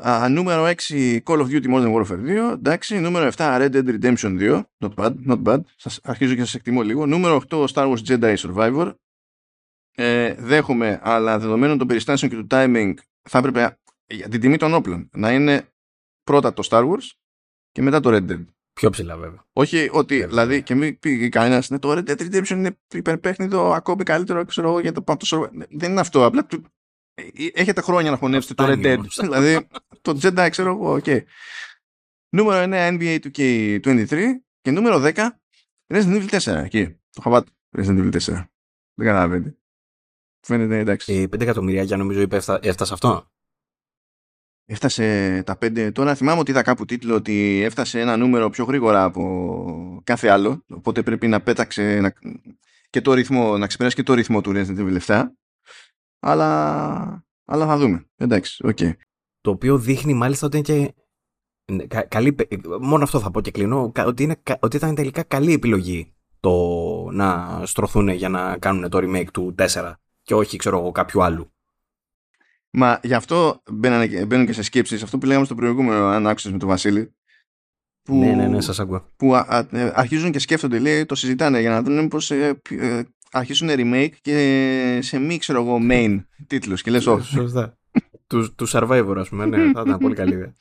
Α, 0.00 0.28
νούμερο 0.28 0.72
6 0.88 1.18
Call 1.24 1.38
of 1.38 1.46
Duty 1.46 1.66
Modern 1.74 1.94
Warfare 1.94 2.50
2. 2.50 2.52
Εντάξει, 2.52 3.00
νούμερο 3.00 3.30
7 3.36 3.36
Red 3.36 3.72
Dead 3.72 4.00
Redemption 4.00 4.38
2. 4.38 4.62
Not 4.78 4.94
bad, 4.94 5.14
not 5.26 5.42
bad. 5.42 5.60
Σας 5.76 6.00
αρχίζω 6.02 6.34
και 6.34 6.40
σας 6.40 6.54
εκτιμώ 6.54 6.82
λίγο. 6.82 7.06
Νούμερο 7.06 7.42
8 7.50 7.66
Star 7.66 7.94
Wars 7.94 8.02
Jedi 8.08 8.34
Survivor. 8.36 8.92
Ε, 9.96 10.34
δέχομαι, 10.38 11.00
αλλά 11.02 11.38
δεδομένων 11.38 11.78
των 11.78 11.86
περιστάσεων 11.86 12.30
και 12.30 12.36
του 12.36 12.46
timing 12.50 12.94
θα 13.22 13.38
έπρεπε 13.38 13.78
για 14.06 14.28
την 14.28 14.40
τιμή 14.40 14.56
των 14.56 14.74
όπλων 14.74 15.08
να 15.12 15.32
είναι 15.32 15.68
πρώτα 16.24 16.52
το 16.52 16.68
Star 16.70 16.90
Wars 16.90 17.10
και 17.72 17.82
μετά 17.82 18.00
το 18.00 18.10
Red 18.12 18.30
Dead. 18.30 18.44
Πιο 18.72 18.90
ψηλά 18.90 19.16
βέβαια. 19.16 19.44
Όχι 19.52 19.88
ότι, 19.92 20.16
Πιο 20.18 20.28
δηλαδή, 20.28 20.62
και 20.62 20.74
μην 20.74 20.98
πει 20.98 21.28
κανένας, 21.28 21.70
ναι, 21.70 21.78
το 21.78 21.92
Red 21.92 22.10
Dead 22.10 22.20
Redemption 22.20 22.50
είναι 22.50 22.78
υπερπαίχνιδο 22.94 23.72
ακόμη 23.72 24.02
καλύτερο, 24.02 24.44
ξέρω 24.44 24.68
εγώ, 24.68 24.80
για 24.80 24.92
το, 24.92 25.02
το, 25.02 25.50
Δεν 25.70 25.90
είναι 25.90 26.00
αυτό. 26.00 26.24
Απλά 26.24 26.46
ε, 26.50 26.56
ε, 26.56 26.60
έχετε 27.52 27.80
χρόνια 27.80 28.10
να 28.10 28.16
χωνέψετε 28.16 28.54
το 28.54 28.64
Red 28.68 28.84
Dead. 28.86 29.00
δηλαδή 29.20 29.66
το 30.02 30.18
Jedi 30.22 30.48
ξέρω 30.50 30.70
εγώ, 30.70 30.94
οκ. 30.94 31.04
Νούμερο 32.28 32.74
9 32.74 32.98
NBA 32.98 33.18
2K23 33.24 34.22
και 34.60 34.70
νούμερο 34.70 35.00
10 35.04 35.12
Resident 35.86 36.28
Evil 36.28 36.40
4. 36.40 36.46
Εκεί. 36.64 36.96
Το 37.10 37.20
χαβά 37.20 37.36
του 37.36 37.46
Resident 37.76 37.98
Evil 37.98 38.12
4. 38.12 38.18
Δεν 38.94 39.06
καταλαβαίνετε. 39.06 39.56
Φαίνεται 40.40 40.78
εντάξει. 40.78 41.12
Ε, 41.12 41.24
5 41.24 41.40
εκατομμύρια 41.40 41.82
για 41.82 41.96
νομίζω 41.96 42.20
είπε 42.20 42.36
έφτασε 42.60 42.92
αυτό. 42.92 43.30
Έφτασε 44.66 45.42
τα 45.46 45.58
5. 45.60 45.90
Τώρα 45.92 46.14
θυμάμαι 46.14 46.40
ότι 46.40 46.50
είδα 46.50 46.62
κάπου 46.62 46.84
τίτλο 46.84 47.14
ότι 47.14 47.62
έφτασε 47.64 48.00
ένα 48.00 48.16
νούμερο 48.16 48.50
πιο 48.50 48.64
γρήγορα 48.64 49.04
από 49.04 50.00
κάθε 50.04 50.28
άλλο. 50.28 50.64
Οπότε 50.68 51.02
πρέπει 51.02 51.26
να 51.26 51.40
πέταξε 51.40 52.00
να... 52.00 52.12
και 52.90 53.00
το 53.00 53.12
ρυθμό, 53.12 53.58
να 53.58 53.66
ξεπεράσει 53.66 53.96
και 53.96 54.02
το 54.02 54.14
ρυθμό 54.14 54.40
του 54.40 54.52
Resident 54.54 54.78
Evil 54.78 54.98
7 55.00 55.24
αλλά, 56.24 57.26
αλλά 57.44 57.66
θα 57.66 57.76
δούμε. 57.76 58.06
Εντάξει, 58.16 58.66
οκ. 58.66 58.76
Okay. 58.80 58.92
Το 59.40 59.50
οποίο 59.50 59.78
δείχνει 59.78 60.14
μάλιστα 60.14 60.46
ότι 60.46 60.58
είναι 60.58 60.66
και 61.86 62.00
καλή, 62.08 62.36
μόνο 62.80 63.02
αυτό 63.02 63.20
θα 63.20 63.30
πω 63.30 63.40
και 63.40 63.50
κλείνω, 63.50 63.92
ότι, 64.04 64.22
είναι, 64.22 64.42
ότι 64.60 64.76
ήταν 64.76 64.94
τελικά 64.94 65.22
καλή 65.22 65.52
επιλογή 65.52 66.14
το 66.40 66.52
να 67.10 67.60
στρωθούν 67.64 68.08
για 68.08 68.28
να 68.28 68.58
κάνουν 68.58 68.90
το 68.90 68.98
remake 68.98 69.30
του 69.32 69.54
4 69.58 69.92
και 70.22 70.34
όχι 70.34 70.56
ξέρω 70.56 70.78
εγώ 70.78 70.92
κάποιου 70.92 71.22
άλλου. 71.22 71.52
Μα 72.70 73.00
γι' 73.02 73.14
αυτό 73.14 73.62
μπαίνουν 73.72 74.46
και 74.46 74.52
σε 74.52 74.62
σκέψεις 74.62 75.02
αυτό 75.02 75.18
που 75.18 75.26
λέγαμε 75.26 75.44
στο 75.44 75.54
προηγούμενο 75.54 76.06
αν 76.06 76.26
άκουσες 76.26 76.52
με 76.52 76.58
τον 76.58 76.68
Βασίλη 76.68 77.14
που, 78.02 78.14
ναι, 78.14 78.32
ναι, 78.32 78.46
ναι, 78.46 78.60
σας 78.60 78.80
ακούω. 78.80 79.12
Που 79.16 79.34
ε, 79.34 79.92
αρχίζουν 79.94 80.30
και 80.30 80.38
σκέφτονται, 80.38 80.78
λέει, 80.78 81.04
το 81.04 81.14
συζητάνε 81.14 81.60
για 81.60 81.70
να 81.70 81.82
δουν 81.82 82.08
πώς 82.08 82.30
ε, 82.30 82.60
ε, 82.70 83.02
αρχίσουν 83.34 83.68
remake 83.70 84.12
και 84.20 84.98
σε 85.02 85.18
μη 85.18 85.38
ξέρω 85.38 85.60
εγώ 85.60 85.78
main 85.90 86.24
τίτλους 86.46 86.82
και 86.82 86.90
λες 86.90 87.06
όχι. 87.06 87.26
Σωστά. 87.26 87.78
τους, 88.26 88.54
τους 88.54 88.72
Survivor 88.74 89.14
ας 89.18 89.28
πούμε, 89.28 89.46
ναι, 89.46 89.72
θα 89.72 89.80
ήταν 89.80 89.98
πολύ 89.98 90.14
καλή 90.14 90.34
ιδέα. 90.34 90.54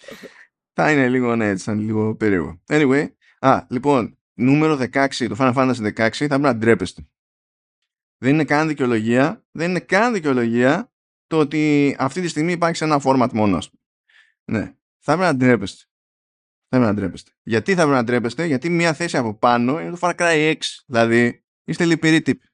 Θα 0.73 0.91
είναι 0.91 1.09
λίγο, 1.09 1.35
ναι, 1.35 1.47
έτσι, 1.47 1.63
θα 1.63 1.71
είναι 1.71 1.81
λίγο 1.81 2.15
περίεργο. 2.15 2.61
Anyway, 2.67 3.07
α, 3.39 3.65
λοιπόν, 3.69 4.17
νούμερο 4.33 4.77
16, 4.77 5.07
το 5.27 5.35
Final 5.39 5.53
Fantasy 5.53 5.93
16, 5.93 5.93
θα 5.93 6.27
πρέπει 6.27 6.41
να 6.41 6.55
ντρέπεστε. 6.55 7.07
Δεν 8.17 8.33
είναι 8.33 8.43
καν 8.43 8.67
δικαιολογία, 8.67 9.45
δεν 9.51 9.69
είναι 9.69 9.79
καν 9.79 10.13
δικαιολογία 10.13 10.91
το 11.27 11.39
ότι 11.39 11.95
αυτή 11.99 12.21
τη 12.21 12.27
στιγμή 12.27 12.51
υπάρχει 12.51 12.75
σε 12.75 12.83
ένα 12.83 13.01
format 13.03 13.29
μόνος. 13.33 13.71
Ναι, 14.51 14.75
θα 14.99 15.17
πρέπει 15.17 15.21
να 15.21 15.35
ντρέπεστε. 15.35 15.83
Θα 16.67 16.77
πρέπει 16.79 16.85
να 16.85 16.93
ντρέπεστε. 16.93 17.31
Γιατί 17.43 17.71
θα 17.71 17.81
πρέπει 17.81 17.95
να 17.95 18.03
ντρέπεστε, 18.03 18.45
γιατί 18.45 18.69
μια 18.69 18.93
θέση 18.93 19.17
από 19.17 19.33
πάνω 19.33 19.79
είναι 19.79 19.89
το 19.89 19.97
Far 20.01 20.15
Cry 20.15 20.53
6. 20.53 20.55
Δηλαδή, 20.85 21.43
είστε 21.63 21.85
λυπηροί 21.85 22.21
τύποι. 22.21 22.47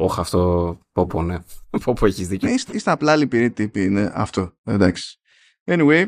Όχι, 0.00 0.20
αυτό. 0.20 0.78
Πω, 0.92 1.06
πω, 1.06 1.22
ναι. 1.22 1.38
Πω, 1.84 1.92
πω, 1.92 2.06
έχεις 2.06 2.28
δίκιο. 2.28 2.48
Ναι, 2.48 2.54
είστε, 2.54 2.76
είστε 2.76 2.90
απλά 2.90 3.16
λυπηροί 3.16 3.50
τύποι, 3.50 3.84
είναι 3.84 4.12
αυτό. 4.14 4.52
Εντάξει. 4.62 5.18
Anyway, 5.64 6.06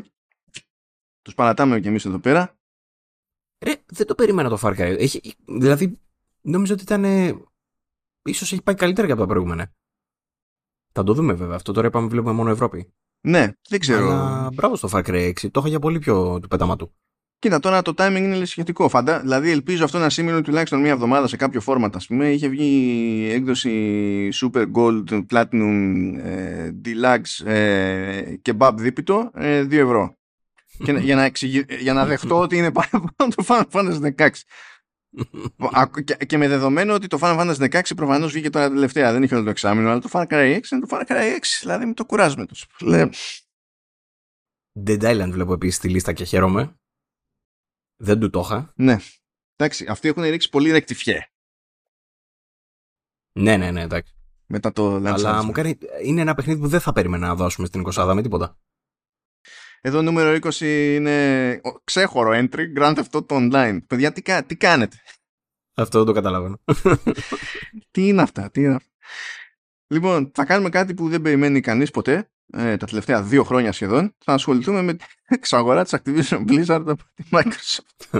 τους 1.21 1.33
παρατάμε 1.33 1.79
κι 1.79 1.87
εμείς 1.87 2.05
εδώ 2.05 2.19
πέρα. 2.19 2.57
Ρε, 3.65 3.75
δεν 3.85 4.07
το 4.07 4.15
περίμενα 4.15 4.49
το 4.49 4.59
Far 4.61 4.71
Cry. 4.71 4.95
Έχει, 4.99 5.35
δηλαδή, 5.45 5.99
νόμιζα 6.41 6.73
ότι 6.73 6.83
ήταν. 6.83 7.03
ίσως 8.23 8.51
έχει 8.51 8.61
πάει 8.61 8.75
καλύτερα 8.75 9.07
και 9.07 9.13
από 9.13 9.21
τα 9.21 9.27
προηγούμενα. 9.27 9.73
Θα 10.91 11.03
το 11.03 11.13
δούμε 11.13 11.33
βέβαια. 11.33 11.55
Αυτό 11.55 11.71
τώρα 11.71 11.87
είπαμε 11.87 12.07
βλέπουμε 12.07 12.33
μόνο 12.33 12.49
Ευρώπη. 12.49 12.93
Ναι, 13.21 13.51
δεν 13.69 13.79
ξέρω. 13.79 14.11
Αλλά 14.11 14.49
μπράβο 14.53 14.75
στο 14.75 14.89
Far 14.91 15.03
Cry 15.03 15.33
6. 15.33 15.51
Το 15.51 15.59
είχα 15.59 15.69
για 15.69 15.79
πολύ 15.79 15.99
πιο 15.99 16.39
του 16.39 16.47
πετάματου. 16.47 16.93
Κοίτα, 17.41 17.59
τώρα 17.59 17.81
το 17.81 17.93
timing 17.97 18.15
είναι 18.15 18.45
σχετικό. 18.45 18.89
Φαντα... 18.89 19.19
Δηλαδή, 19.19 19.51
ελπίζω 19.51 19.83
αυτό 19.83 19.99
να 19.99 20.09
σήμαινε 20.09 20.41
τουλάχιστον 20.41 20.81
μία 20.81 20.91
εβδομάδα 20.91 21.27
σε 21.27 21.35
κάποιο 21.35 21.61
φόρμα. 21.61 21.85
Α 21.85 22.05
πούμε, 22.07 22.31
είχε 22.31 22.47
βγει 22.47 23.29
έκδοση 23.31 24.29
Super 24.33 24.65
Gold 24.75 25.25
Platinum 25.31 26.13
ε, 26.23 26.71
Deluxe 26.85 27.45
ε, 27.45 28.33
Kebab 28.41 28.73
δίπητο 28.75 29.31
ε, 29.33 29.61
2 29.61 29.71
ευρώ. 29.71 30.17
και, 30.83 30.91
για, 30.91 31.15
να 31.15 31.23
εξηγη... 31.23 31.65
για 31.79 31.93
να 31.93 32.05
δεχτώ 32.05 32.39
ότι 32.39 32.57
είναι 32.57 32.71
πάνω 32.71 33.09
το 33.35 33.45
Final 33.47 33.63
Fantasy 33.71 34.15
16. 34.17 34.29
και, 36.03 36.25
και 36.25 36.37
με 36.37 36.47
δεδομένο 36.47 36.93
ότι 36.93 37.07
το 37.07 37.19
Final 37.21 37.39
Fantasy 37.39 37.79
16 37.79 37.81
προφανώς 37.95 38.31
βγήκε 38.31 38.49
τώρα 38.49 38.69
τελευταία, 38.69 39.11
δεν 39.11 39.23
είχε 39.23 39.35
όλο 39.35 39.43
το 39.43 39.49
εξάμεινο, 39.49 39.89
αλλά 39.89 39.99
το 39.99 40.09
Far 40.11 40.23
Cry 40.27 40.59
6 40.59 40.71
είναι 40.71 40.81
το 40.81 40.87
Far 40.89 41.11
Cry 41.11 41.37
6. 41.37 41.39
Δηλαδή, 41.61 41.85
με 41.85 41.93
το 41.93 42.05
κουράζουμε 42.05 42.45
τόσο. 42.45 42.65
Dead 44.85 45.01
Island 45.01 45.29
βλέπω 45.31 45.53
επίσης 45.53 45.75
στη 45.75 45.89
λίστα 45.89 46.13
και 46.13 46.23
χαίρομαι. 46.23 46.75
Δεν 48.03 48.19
του 48.19 48.29
το 48.29 48.39
είχα. 48.39 48.73
Ναι. 48.75 48.97
Εντάξει, 49.55 49.85
αυτοί 49.89 50.07
έχουν 50.07 50.23
ρίξει 50.23 50.49
πολύ 50.49 50.71
ρεκτιφιέ. 50.71 51.25
Ναι, 53.39 53.57
ναι, 53.57 53.71
ναι, 53.71 53.81
εντάξει. 53.81 54.13
Μετά 54.45 54.71
το 54.71 54.95
Αλλά 54.95 55.43
μου 55.43 55.51
κάνει. 55.51 55.77
Είναι 56.03 56.21
ένα 56.21 56.33
παιχνίδι 56.33 56.59
που 56.59 56.67
δεν 56.67 56.79
θα 56.79 56.91
περίμενα 56.91 57.27
να 57.27 57.35
δώσουμε 57.35 57.67
στην 57.67 57.83
20 57.93 58.11
με 58.15 58.21
τίποτα. 58.21 58.59
Εδώ 59.81 60.01
νούμερο 60.01 60.37
20 60.41 60.59
είναι 60.95 61.61
ξέχωρο 61.83 62.31
entry, 62.33 62.77
Grand 62.77 62.95
Theft 62.95 63.09
Auto 63.11 63.51
Online. 63.51 63.79
Παιδιά, 63.87 64.11
τι, 64.11 64.43
τι 64.45 64.55
κάνετε; 64.55 64.97
Αυτό 65.73 65.97
δεν 65.97 66.07
το 66.07 66.13
καταλαβαίνω. 66.13 66.61
τι 67.91 68.07
είναι 68.07 68.21
αυτά, 68.21 68.51
τι 68.51 68.61
είναι 68.61 68.75
αυτά; 68.75 68.91
Λοιπόν, 69.87 70.31
θα 70.33 70.45
κάνουμε 70.45 70.69
κάτι 70.69 70.93
που 70.93 71.09
δεν 71.09 71.21
περιμένει 71.21 71.59
κανείς 71.59 71.91
ποτέ 71.91 72.30
ε, 72.53 72.77
τα 72.77 72.85
τελευταία 72.85 73.23
δύο 73.23 73.43
χρόνια 73.43 73.71
σχεδόν, 73.71 74.15
θα 74.23 74.33
ασχοληθούμε 74.33 74.81
με 74.81 74.93
την 74.93 75.07
εξαγορά 75.27 75.83
της 75.83 75.95
Activision 75.97 76.45
Blizzard 76.47 76.83
από 76.87 77.03
τη 77.13 77.23
Microsoft. 77.31 78.11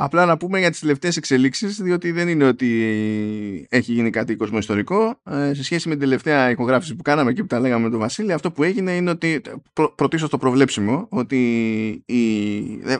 Απλά 0.00 0.26
να 0.26 0.36
πούμε 0.36 0.58
για 0.58 0.70
τις 0.70 0.80
τελευταίες 0.80 1.16
εξελίξεις, 1.16 1.82
διότι 1.82 2.10
δεν 2.10 2.28
είναι 2.28 2.44
ότι 2.44 3.66
έχει 3.70 3.92
γίνει 3.92 4.10
κάτι 4.10 4.36
κοσμοϊστορικό. 4.36 5.20
Ε, 5.30 5.54
σε 5.54 5.62
σχέση 5.64 5.88
με 5.88 5.94
την 5.94 6.04
τελευταία 6.04 6.50
ηχογράφηση 6.50 6.94
που 6.94 7.02
κάναμε 7.02 7.32
και 7.32 7.40
που 7.40 7.46
τα 7.46 7.60
λέγαμε 7.60 7.84
με 7.84 7.90
τον 7.90 7.98
Βασίλη, 7.98 8.32
αυτό 8.32 8.52
που 8.52 8.62
έγινε 8.62 8.96
είναι 8.96 9.10
ότι 9.10 9.40
προ, 9.72 9.94
πρωτίστως 9.94 10.30
το 10.30 10.38
προβλέψιμο, 10.38 11.06
ότι 11.10 11.38
η, 12.06 12.20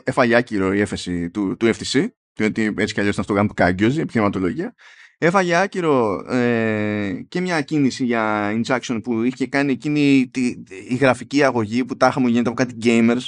έφαγε 0.05 0.35
άκυρο 0.35 0.73
η 0.73 0.81
έφεση 0.81 1.31
του, 1.31 1.57
του 1.57 1.67
FTC, 1.67 2.07
διότι 2.35 2.75
έτσι 2.79 2.95
κι 2.95 3.01
αλλιώς 3.01 3.15
ήταν 3.15 3.25
στο 3.25 3.33
γάμο 3.33 3.53
κάγκιος, 3.55 3.97
η 3.97 4.01
επιχειρηματολογία, 4.01 4.75
Έφαγε 5.19 5.55
άκυρο 5.55 6.25
ε, 6.29 7.25
και 7.29 7.41
μια 7.41 7.61
κίνηση 7.61 8.05
για 8.05 8.53
injection 8.53 9.01
που 9.03 9.23
είχε 9.23 9.47
κάνει 9.47 9.73
εκείνη 9.73 10.29
τη, 10.31 10.63
η 10.89 10.95
γραφική 10.95 11.43
αγωγή 11.45 11.85
που 11.85 11.97
τάχα 11.97 12.21
μου 12.21 12.27
γίνεται 12.27 12.49
από 12.49 12.63
κάτι 12.63 12.77
gamers 12.83 13.27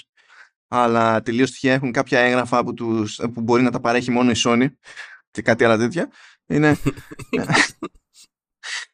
αλλά 0.69 1.23
τελείως 1.23 1.51
τυχαία 1.51 1.75
έχουν 1.75 1.93
κάποια 1.93 2.21
έγγραφα 2.21 2.65
που, 2.65 2.75
τους, 2.75 3.21
που 3.35 3.41
μπορεί 3.41 3.63
να 3.63 3.71
τα 3.71 3.81
παρέχει 3.81 4.11
μόνο 4.11 4.31
η 4.31 4.35
Sony 4.37 4.67
και 5.31 5.43
κάτι 5.43 5.65
άλλα 5.65 5.77
τέτοια. 5.77 6.11
Είναι... 6.47 6.77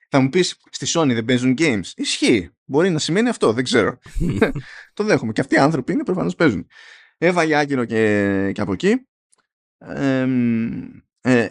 Θα 0.09 0.21
μου 0.21 0.29
πεις 0.29 0.57
στη 0.71 0.87
Sony 0.89 1.11
δεν 1.13 1.25
παίζουν 1.25 1.55
games. 1.59 1.91
Ισχύει. 1.95 2.51
Μπορεί 2.65 2.91
να 2.91 2.99
σημαίνει 2.99 3.29
αυτό, 3.29 3.53
δεν 3.53 3.65
ξέρω. 3.65 3.99
το 4.95 5.05
δέχομαι. 5.05 5.33
Και 5.33 5.41
αυτοί 5.41 5.55
οι 5.55 5.59
άνθρωποι 5.59 5.93
είναι 5.93 6.05
προφανώς 6.05 6.35
παίζουν. 6.35 6.67
Έφαγε 7.19 7.57
άκυρο 7.57 7.85
και, 7.85 8.53
και 8.53 8.61
από 8.61 8.73
εκεί. 8.73 9.07
Ε, 9.79 10.27
ε, 11.21 11.49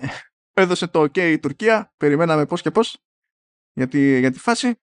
έδωσε 0.61 0.87
το 0.87 1.01
ok 1.01 1.17
η 1.17 1.39
Τουρκία, 1.39 1.93
περιμέναμε 1.97 2.45
πώς 2.45 2.61
και 2.61 2.71
πώς 2.71 2.97
για 3.73 3.87
τη, 3.87 4.19
για 4.19 4.31
τη 4.31 4.39
φάση. 4.39 4.75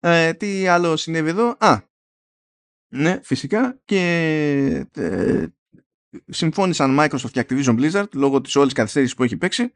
Ε, 0.00 0.34
τι 0.34 0.66
άλλο 0.66 0.96
συνέβη 0.96 1.28
εδώ, 1.28 1.56
α, 1.58 1.80
ναι 2.92 3.20
φυσικά 3.22 3.80
και 3.84 4.86
ε, 4.94 5.46
συμφώνησαν 6.26 6.96
Microsoft 7.00 7.30
και 7.30 7.46
Activision 7.48 7.80
Blizzard 7.80 8.10
λόγω 8.14 8.40
της 8.40 8.56
όλης 8.56 8.72
καθυστέρησης 8.72 9.14
που 9.14 9.22
έχει 9.22 9.36
παίξει 9.36 9.72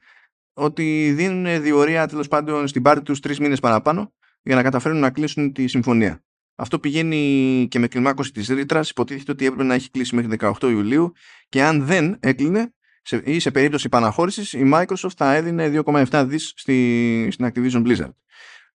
ότι 0.52 1.12
δίνουν 1.12 1.62
διορία 1.62 2.06
τέλος 2.06 2.28
πάντων 2.28 2.68
στην 2.68 2.82
πάρτη 2.82 3.04
τους 3.04 3.20
τρεις 3.20 3.38
μήνες 3.38 3.60
παραπάνω 3.60 4.14
για 4.42 4.54
να 4.54 4.62
καταφέρουν 4.62 4.98
να 4.98 5.10
κλείσουν 5.10 5.52
τη 5.52 5.66
συμφωνία. 5.66 6.24
Αυτό 6.54 6.78
πηγαίνει 6.78 7.66
και 7.70 7.78
με 7.78 7.88
κλιμάκωση 7.88 8.32
της 8.32 8.48
ρήτρας. 8.48 8.90
Υποτίθεται 8.90 9.32
ότι 9.32 9.46
έπρεπε 9.46 9.64
να 9.64 9.74
έχει 9.74 9.90
κλείσει 9.90 10.14
μέχρι 10.14 10.36
18 10.40 10.52
Ιουλίου 10.62 11.12
και 11.48 11.62
αν 11.62 11.84
δεν 11.84 12.16
έκλεινε 12.20 12.74
σε, 13.04 13.22
ή 13.24 13.38
σε 13.38 13.50
περίπτωση 13.50 13.86
επαναχώρησης 13.86 14.52
η 14.52 14.70
Microsoft 14.74 15.14
θα 15.16 15.34
έδινε 15.34 15.82
2,7 15.84 16.24
δις 16.26 16.52
στη, 16.56 17.28
στην 17.30 17.52
Activision 17.52 17.86
Blizzard. 17.86 18.14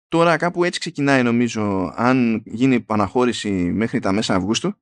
Τώρα 0.08 0.36
κάπου 0.36 0.64
έτσι 0.64 0.80
ξεκινάει 0.80 1.22
νομίζω 1.22 1.92
αν 1.96 2.42
γίνει 2.44 2.74
επαναχώρηση 2.74 3.50
μέχρι 3.50 4.00
τα 4.00 4.12
μέσα 4.12 4.34
Αυγούστου 4.34 4.74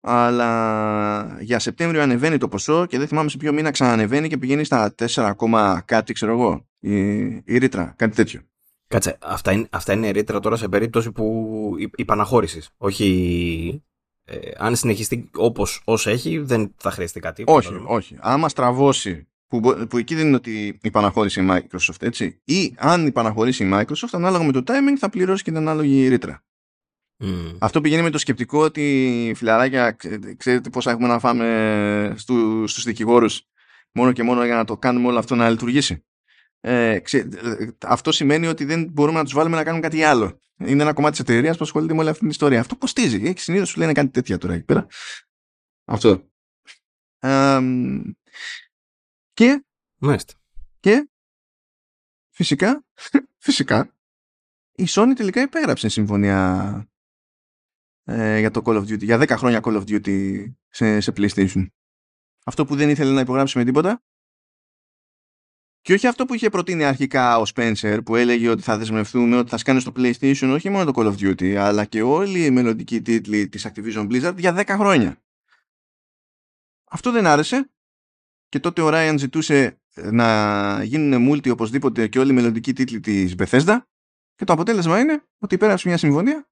αλλά 0.00 1.38
για 1.40 1.58
Σεπτέμβριο 1.58 2.02
ανεβαίνει 2.02 2.38
το 2.38 2.48
ποσό 2.48 2.86
και 2.86 2.98
δεν 2.98 3.08
θυμάμαι 3.08 3.28
σε 3.28 3.36
ποιο 3.36 3.52
μήνα 3.52 3.70
ξανανεβαίνει 3.70 4.28
και 4.28 4.38
πηγαίνει 4.38 4.64
στα 4.64 4.94
4, 5.14 5.32
κάτι 5.84 6.12
ξέρω 6.12 6.32
εγώ 6.32 6.68
η, 6.78 7.24
η 7.26 7.58
ρήτρα, 7.58 7.94
κάτι 7.96 8.16
τέτοιο. 8.16 8.40
Κάτσε, 8.88 9.18
αυτά 9.20 9.52
είναι, 9.52 9.66
αυτά 9.70 9.92
είναι 9.92 10.10
ρήτρα 10.10 10.40
τώρα 10.40 10.56
σε 10.56 10.68
περίπτωση 10.68 11.12
που 11.12 11.74
υπαναχώρησης, 11.96 12.70
όχι 12.76 13.82
ε, 14.24 14.36
αν 14.56 14.76
συνεχιστεί 14.76 15.30
όπως 15.34 15.82
όσο 15.84 16.10
έχει 16.10 16.38
δεν 16.38 16.74
θα 16.76 16.90
χρειαστεί 16.90 17.20
κάτι. 17.20 17.44
Όχι, 17.46 17.82
όχι. 17.86 18.16
Άμα 18.20 18.48
στραβώσει 18.48 19.28
που, 19.46 19.86
που 19.88 19.98
εκεί 19.98 20.14
δεν 20.14 20.26
είναι 20.26 20.36
ότι 20.36 20.78
υπαναχώρησε 20.82 21.40
η 21.40 21.46
Microsoft 21.50 22.02
έτσι 22.02 22.40
ή 22.44 22.74
αν 22.76 23.06
υπαναχωρήσει 23.06 23.64
η 23.64 23.70
Microsoft 23.72 24.08
ανάλογα 24.12 24.44
με 24.44 24.52
το 24.52 24.62
timing 24.66 24.96
θα 24.98 25.08
πληρώσει 25.08 25.42
και 25.42 25.50
την 25.50 25.58
ανάλογη 25.58 26.08
ρήτρα. 26.08 26.44
Mm. 27.24 27.56
Αυτό 27.58 27.80
πηγαίνει 27.80 28.02
με 28.02 28.10
το 28.10 28.18
σκεπτικό 28.18 28.62
ότι 28.62 29.32
φιλαράκια 29.36 29.96
ξέρετε 30.36 30.70
πόσα 30.70 30.90
έχουμε 30.90 31.08
να 31.08 31.18
φάμε 31.18 32.14
στου, 32.16 32.66
στους 32.66 32.84
δικηγόρους 32.84 33.42
μόνο 33.92 34.12
και 34.12 34.22
μόνο 34.22 34.44
για 34.44 34.54
να 34.54 34.64
το 34.64 34.76
κάνουμε 34.76 35.08
όλο 35.08 35.18
αυτό 35.18 35.34
να 35.34 35.50
λειτουργήσει. 35.50 36.04
Ε, 36.60 36.98
ξέ, 36.98 37.28
αυτό 37.86 38.12
σημαίνει 38.12 38.46
ότι 38.46 38.64
δεν 38.64 38.88
μπορούμε 38.92 39.18
να 39.18 39.24
τους 39.24 39.32
βάλουμε 39.32 39.56
να 39.56 39.64
κάνουν 39.64 39.80
κάτι 39.80 40.02
άλλο. 40.02 40.38
Είναι 40.58 40.82
ένα 40.82 40.92
κομμάτι 40.92 41.10
της 41.10 41.20
εταιρείας 41.20 41.56
που 41.56 41.64
ασχολείται 41.64 41.94
με 41.94 42.00
όλη 42.00 42.08
αυτή 42.08 42.20
την 42.20 42.30
ιστορία. 42.30 42.60
Αυτό 42.60 42.76
κοστίζει. 42.76 43.22
Έχει 43.24 43.38
συνήθως 43.38 43.68
σου 43.68 43.78
λένε 43.78 43.92
κάτι 43.92 44.10
τέτοια 44.10 44.38
τώρα 44.38 44.54
εκεί 44.54 44.64
πέρα. 44.64 44.86
Αυτό. 45.84 46.28
Ε, 47.18 47.60
και. 49.32 49.64
Μάλιστα. 49.98 50.34
Και. 50.80 51.08
Φυσικά. 52.30 52.84
φυσικά. 53.46 53.94
Η 54.72 54.84
Sony 54.88 55.12
τελικά 55.16 55.40
υπέγραψε 55.40 55.88
συμφωνία 55.88 56.88
ε, 58.04 58.38
για 58.38 58.50
το 58.50 58.62
Call 58.64 58.76
of 58.76 58.82
Duty. 58.82 59.02
Για 59.02 59.20
10 59.20 59.28
χρόνια 59.28 59.60
Call 59.64 59.84
of 59.84 59.84
Duty 59.88 60.44
σε, 60.68 61.00
σε 61.00 61.12
PlayStation. 61.16 61.66
Αυτό 62.44 62.64
που 62.64 62.76
δεν 62.76 62.88
ήθελε 62.88 63.12
να 63.12 63.20
υπογράψει 63.20 63.58
με 63.58 63.64
τίποτα 63.64 64.02
και 65.84 65.92
όχι 65.92 66.06
αυτό 66.06 66.24
που 66.24 66.34
είχε 66.34 66.48
προτείνει 66.50 66.84
αρχικά 66.84 67.38
ο 67.38 67.42
Spencer 67.54 67.98
που 68.04 68.16
έλεγε 68.16 68.48
ότι 68.48 68.62
θα 68.62 68.78
δεσμευτούμε 68.78 69.36
ότι 69.36 69.50
θα 69.50 69.56
σκάνε 69.56 69.80
στο 69.80 69.92
PlayStation 69.96 70.50
όχι 70.54 70.70
μόνο 70.70 70.84
το 70.84 70.92
Call 70.94 71.06
of 71.06 71.16
Duty 71.18 71.54
αλλά 71.54 71.84
και 71.84 72.02
όλοι 72.02 72.44
οι 72.44 72.50
μελλοντικοί 72.50 73.02
τίτλοι 73.02 73.48
της 73.48 73.66
Activision 73.68 74.06
Blizzard 74.08 74.34
για 74.38 74.56
10 74.56 74.66
χρόνια. 74.66 75.22
Αυτό 76.84 77.10
δεν 77.10 77.26
άρεσε 77.26 77.70
και 78.48 78.60
τότε 78.60 78.82
ο 78.82 78.88
Ryan 78.92 79.14
ζητούσε 79.18 79.80
να 79.94 80.82
γίνουν 80.84 81.32
multi 81.32 81.50
οπωσδήποτε 81.50 82.08
και 82.08 82.18
όλοι 82.18 82.30
οι 82.30 82.34
μελλοντικοί 82.34 82.72
τίτλοι 82.72 83.00
της 83.00 83.34
Bethesda 83.38 83.78
και 84.34 84.44
το 84.44 84.52
αποτέλεσμα 84.52 85.00
είναι 85.00 85.24
ότι 85.38 85.54
υπέραψε 85.54 85.88
μια 85.88 85.98
συμφωνία 85.98 86.48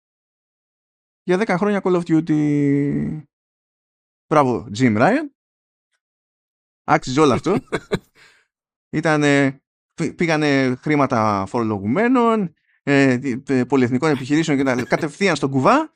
για 1.23 1.39
10 1.39 1.55
χρόνια 1.59 1.81
Call 1.85 2.03
of 2.03 2.03
Duty. 2.03 3.23
Μπράβο, 4.27 4.69
Jim 4.79 4.99
Ryan. 4.99 5.27
Άξιζε 6.85 7.21
όλο 7.21 7.33
αυτό. 7.33 7.57
Ήτανε, 8.93 9.63
πήγανε 10.17 10.75
χρήματα 10.81 11.45
φορολογουμένων, 11.49 12.55
ε, 12.83 13.19
πολυεθνικών 13.69 14.11
επιχειρήσεων 14.11 14.57
και 14.57 14.65
τα 14.65 14.85
κατευθείαν 14.85 15.37
στον 15.37 15.51
κουβά. 15.51 15.95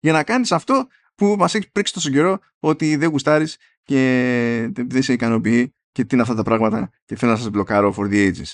Για 0.00 0.12
να 0.12 0.24
κάνεις 0.24 0.52
αυτό, 0.52 0.86
που 1.14 1.34
μας 1.38 1.54
έχεις 1.54 1.70
πρίξει 1.70 1.92
τόσο 1.92 2.10
καιρό 2.10 2.38
ότι 2.58 2.96
δεν 2.96 3.08
γουστάρεις 3.08 3.56
και 3.82 4.70
δεν 4.72 5.02
σε 5.02 5.12
ικανοποιεί 5.12 5.74
και 5.92 6.04
τι 6.04 6.14
είναι 6.14 6.22
αυτά 6.22 6.34
τα 6.34 6.42
πράγματα 6.42 6.90
και 7.04 7.16
θέλω 7.16 7.32
να 7.32 7.38
σας 7.38 7.48
μπλοκάρω 7.50 7.94
for 7.98 8.10
the 8.10 8.32
ages. 8.32 8.52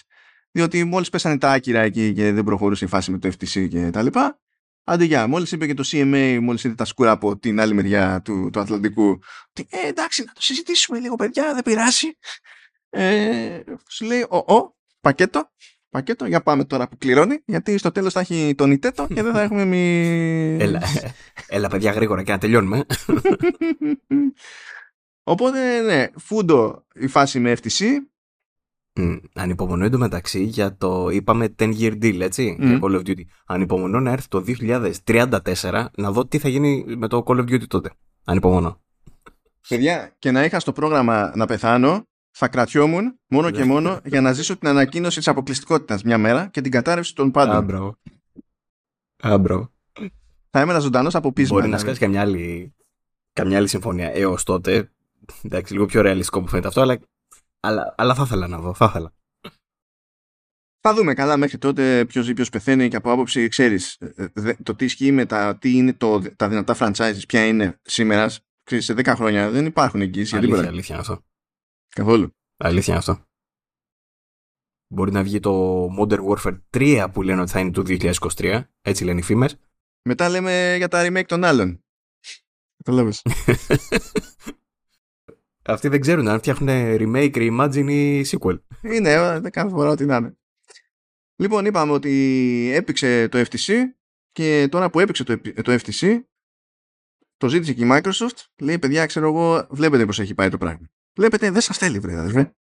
Διότι 0.50 0.84
μόλις 0.84 1.08
πέσανε 1.08 1.38
τα 1.38 1.50
άκυρα 1.50 1.80
εκεί 1.80 2.12
και 2.12 2.32
δεν 2.32 2.44
προχωρούσε 2.44 2.84
η 2.84 2.88
φάση 2.88 3.10
με 3.10 3.18
το 3.18 3.28
FTC 3.28 3.68
και 3.68 3.90
τα 3.90 4.02
λοιπά, 4.02 4.40
Άντε 4.84 5.04
γεια, 5.04 5.26
μόλις 5.26 5.52
είπε 5.52 5.66
και 5.66 5.74
το 5.74 5.84
CMA, 5.86 6.38
μόλις 6.42 6.64
είδε 6.64 6.74
τα 6.74 6.84
σκούρα 6.84 7.10
από 7.10 7.38
την 7.38 7.60
άλλη 7.60 7.74
μεριά 7.74 8.22
του, 8.22 8.50
του 8.52 8.60
Ατλαντικού, 8.60 9.18
ότι 9.48 9.66
ε, 9.70 9.88
εντάξει 9.88 10.24
να 10.26 10.32
το 10.32 10.42
συζητήσουμε 10.42 10.98
λίγο 10.98 11.16
παιδιά, 11.16 11.54
δεν 11.54 11.62
πειράσει. 11.62 12.18
Ε, 12.90 13.60
σου 13.88 14.04
λέει, 14.04 14.26
ο, 14.30 14.36
ο, 14.36 14.76
πακέτο, 15.00 15.50
πακέτο, 15.88 16.26
για 16.26 16.42
πάμε 16.42 16.64
τώρα 16.64 16.88
που 16.88 16.96
κληρώνει, 16.98 17.42
γιατί 17.44 17.78
στο 17.78 17.92
τέλος 17.92 18.12
θα 18.12 18.20
έχει 18.20 18.54
τον 18.56 18.70
Ιτέτο 18.70 19.06
και 19.06 19.22
δεν 19.22 19.32
θα 19.32 19.40
έχουμε 19.40 19.64
μη... 19.64 20.56
Έλα, 20.60 20.82
έλα 21.48 21.68
παιδιά 21.68 21.92
γρήγορα 21.92 22.22
και 22.22 22.32
να 22.32 22.38
τελειώνουμε. 22.38 22.84
Οπότε, 25.22 25.80
ναι, 25.80 26.06
φούντο 26.16 26.86
η 26.94 27.06
φάση 27.06 27.40
με 27.40 27.56
FTC. 27.62 27.84
Mm, 29.00 29.20
ανυπομονώ 29.34 29.84
εντωμεταξύ 29.84 30.42
για 30.42 30.76
το, 30.76 31.08
είπαμε 31.08 31.54
10 31.58 31.78
year 31.78 31.92
deal, 31.92 32.20
έτσι, 32.20 32.56
mm. 32.60 32.66
για 32.66 32.78
Call 32.82 32.94
of 32.94 33.06
Duty. 33.06 33.22
Ανυπομονώ 33.46 34.00
να 34.00 34.10
έρθει 34.10 34.28
το 34.28 34.44
2034 35.06 35.86
να 35.96 36.10
δω 36.10 36.26
τι 36.26 36.38
θα 36.38 36.48
γίνει 36.48 36.84
με 36.86 37.08
το 37.08 37.22
Call 37.26 37.36
of 37.36 37.42
Duty 37.42 37.66
τότε. 37.66 37.90
Ανυπομονώ. 38.24 38.80
Παιδιά, 39.68 40.14
και 40.18 40.30
να 40.30 40.44
είχα 40.44 40.60
στο 40.60 40.72
πρόγραμμα 40.72 41.32
να 41.36 41.46
πεθάνω, 41.46 42.08
θα 42.40 42.48
κρατιόμουν 42.48 43.18
μόνο 43.26 43.50
και 43.50 43.58
ναι. 43.58 43.64
μόνο 43.64 44.00
για 44.04 44.20
να 44.20 44.32
ζήσω 44.32 44.56
την 44.56 44.68
ανακοίνωση 44.68 45.16
της 45.18 45.28
αποκλειστικότητας 45.28 46.02
μια 46.02 46.18
μέρα 46.18 46.46
και 46.46 46.60
την 46.60 46.70
κατάρρευση 46.70 47.14
των 47.14 47.30
πάντων. 47.30 47.54
Α, 47.54 47.68
bro. 47.68 47.96
Α, 49.22 49.39
bro. 49.39 49.72
Θα 50.50 50.60
έμενα 50.60 50.78
ζωντανός 50.78 51.14
από 51.14 51.32
πίσω. 51.32 51.54
Μπορεί 51.54 51.68
να 51.68 51.76
δηλαδή. 51.76 51.84
σκάσει 51.84 52.00
καμιά 52.00 52.20
άλλη, 52.20 52.74
καμιά 53.32 53.56
άλλη 53.56 53.68
συμφωνία 53.68 54.10
έως 54.14 54.44
τότε. 54.44 54.90
Εντάξει, 55.42 55.72
λίγο 55.72 55.86
πιο 55.86 56.00
ρεαλιστικό 56.00 56.40
που 56.40 56.48
φαίνεται 56.48 56.68
αυτό, 56.68 56.80
αλλά, 56.80 56.98
αλλά, 57.60 57.94
αλλά 57.96 58.14
θα 58.14 58.22
ήθελα 58.22 58.46
να 58.46 58.58
δω. 58.58 58.74
Θα 58.74 58.84
ήθελα. 58.88 59.12
Θα 60.80 60.94
δούμε 60.94 61.14
καλά 61.14 61.36
μέχρι 61.36 61.58
τότε 61.58 62.04
ποιος 62.04 62.28
ή 62.28 62.34
ποιος 62.34 62.48
πεθαίνει 62.48 62.88
και 62.88 62.96
από 62.96 63.12
άποψη 63.12 63.48
ξέρεις 63.48 63.94
ε, 63.94 64.26
ε, 64.32 64.54
το 64.62 64.74
τι 64.74 64.84
ισχύει 64.84 65.12
με 65.12 65.26
τα, 65.26 65.56
τι 65.56 65.76
είναι 65.76 65.92
το, 65.92 66.22
τα 66.36 66.48
δυνατά 66.48 66.76
franchises, 66.78 67.22
ποια 67.28 67.46
είναι 67.46 67.78
σήμερα. 67.82 68.30
Ξέρεις, 68.62 68.84
σε 68.84 68.92
10 68.92 69.04
χρόνια 69.06 69.50
δεν 69.50 69.66
υπάρχουν 69.66 70.00
εγγυήσεις. 70.00 70.36
Αλήθεια, 70.36 70.68
αλήθεια 70.68 70.98
αυτό. 70.98 71.22
Καθόλου. 71.94 72.36
Αλήθεια 72.56 72.96
αυτό. 72.96 73.24
Μπορεί 74.92 75.12
να 75.12 75.22
βγει 75.22 75.40
το 75.40 75.84
Modern 75.98 76.28
Warfare 76.28 76.60
3 76.70 77.06
που 77.12 77.22
λένε 77.22 77.40
ότι 77.40 77.50
θα 77.50 77.60
είναι 77.60 77.70
το 77.70 77.82
2023. 77.86 78.62
Έτσι 78.80 79.04
λένε 79.04 79.18
οι 79.18 79.22
φήμες. 79.22 79.56
Μετά 80.08 80.28
λέμε 80.28 80.74
για 80.76 80.88
τα 80.88 81.06
remake 81.06 81.26
των 81.26 81.44
άλλων. 81.44 81.84
Καταλάβες. 82.76 83.22
Αυτοί 85.62 85.88
δεν 85.88 86.00
ξέρουν 86.00 86.28
αν 86.28 86.38
φτιάχνουν 86.38 86.68
remake, 86.72 87.34
reimagine 87.34 87.90
ή 87.90 88.24
sequel. 88.26 88.58
Είναι, 88.82 89.40
δεν 89.40 89.50
κάθε 89.50 89.68
φορά 89.68 89.90
ό,τι 89.90 90.04
να 90.04 90.16
είναι. 90.16 90.38
Λοιπόν, 91.36 91.64
είπαμε 91.64 91.92
ότι 91.92 92.70
έπαιξε 92.74 93.28
το 93.28 93.38
FTC 93.38 93.72
και 94.32 94.68
τώρα 94.70 94.90
που 94.90 95.00
έπαιξε 95.00 95.24
το, 95.24 95.40
το 95.40 95.78
FTC, 95.82 96.20
το 97.36 97.48
ζήτησε 97.48 97.72
και 97.72 97.84
η 97.84 97.88
Microsoft. 97.92 98.46
Λέει, 98.62 98.78
παιδιά, 98.78 99.06
ξέρω 99.06 99.26
εγώ, 99.26 99.66
βλέπετε 99.70 100.06
πώς 100.06 100.18
έχει 100.18 100.34
πάει 100.34 100.48
το 100.48 100.58
πράγμα. 100.58 100.90
Βλέπετε, 101.14 101.50
δεν 101.50 101.60
σας 101.60 101.78
θέλει, 101.78 101.98
βρε, 101.98 102.18
αδερφέ. 102.18 102.54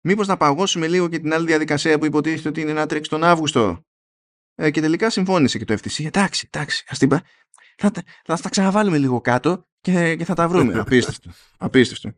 Μήπως 0.00 0.26
να 0.26 0.36
παγώσουμε 0.36 0.88
λίγο 0.88 1.08
και 1.08 1.18
την 1.18 1.32
άλλη 1.32 1.46
διαδικασία 1.46 1.98
που 1.98 2.04
υποτίθεται 2.04 2.48
ότι 2.48 2.60
είναι 2.60 2.72
να 2.72 2.86
τρέξει 2.86 3.10
τον 3.10 3.24
Αύγουστο. 3.24 3.84
Ε, 4.54 4.70
και 4.70 4.80
τελικά 4.80 5.10
συμφώνησε 5.10 5.58
και 5.58 5.64
το 5.64 5.74
FTC. 5.74 6.04
Εντάξει, 6.04 6.48
εντάξει, 6.52 6.84
ας 6.88 6.98
την 6.98 7.08
θα, 7.76 7.92
θα 8.24 8.36
τα 8.36 8.48
ξαναβάλουμε 8.48 8.98
λίγο 8.98 9.20
κάτω 9.20 9.68
και, 9.80 10.16
και 10.16 10.24
θα 10.24 10.34
τα 10.34 10.48
βρούμε. 10.48 10.78
απίστευτο. 10.80 11.30
απίστευτο. 11.58 12.12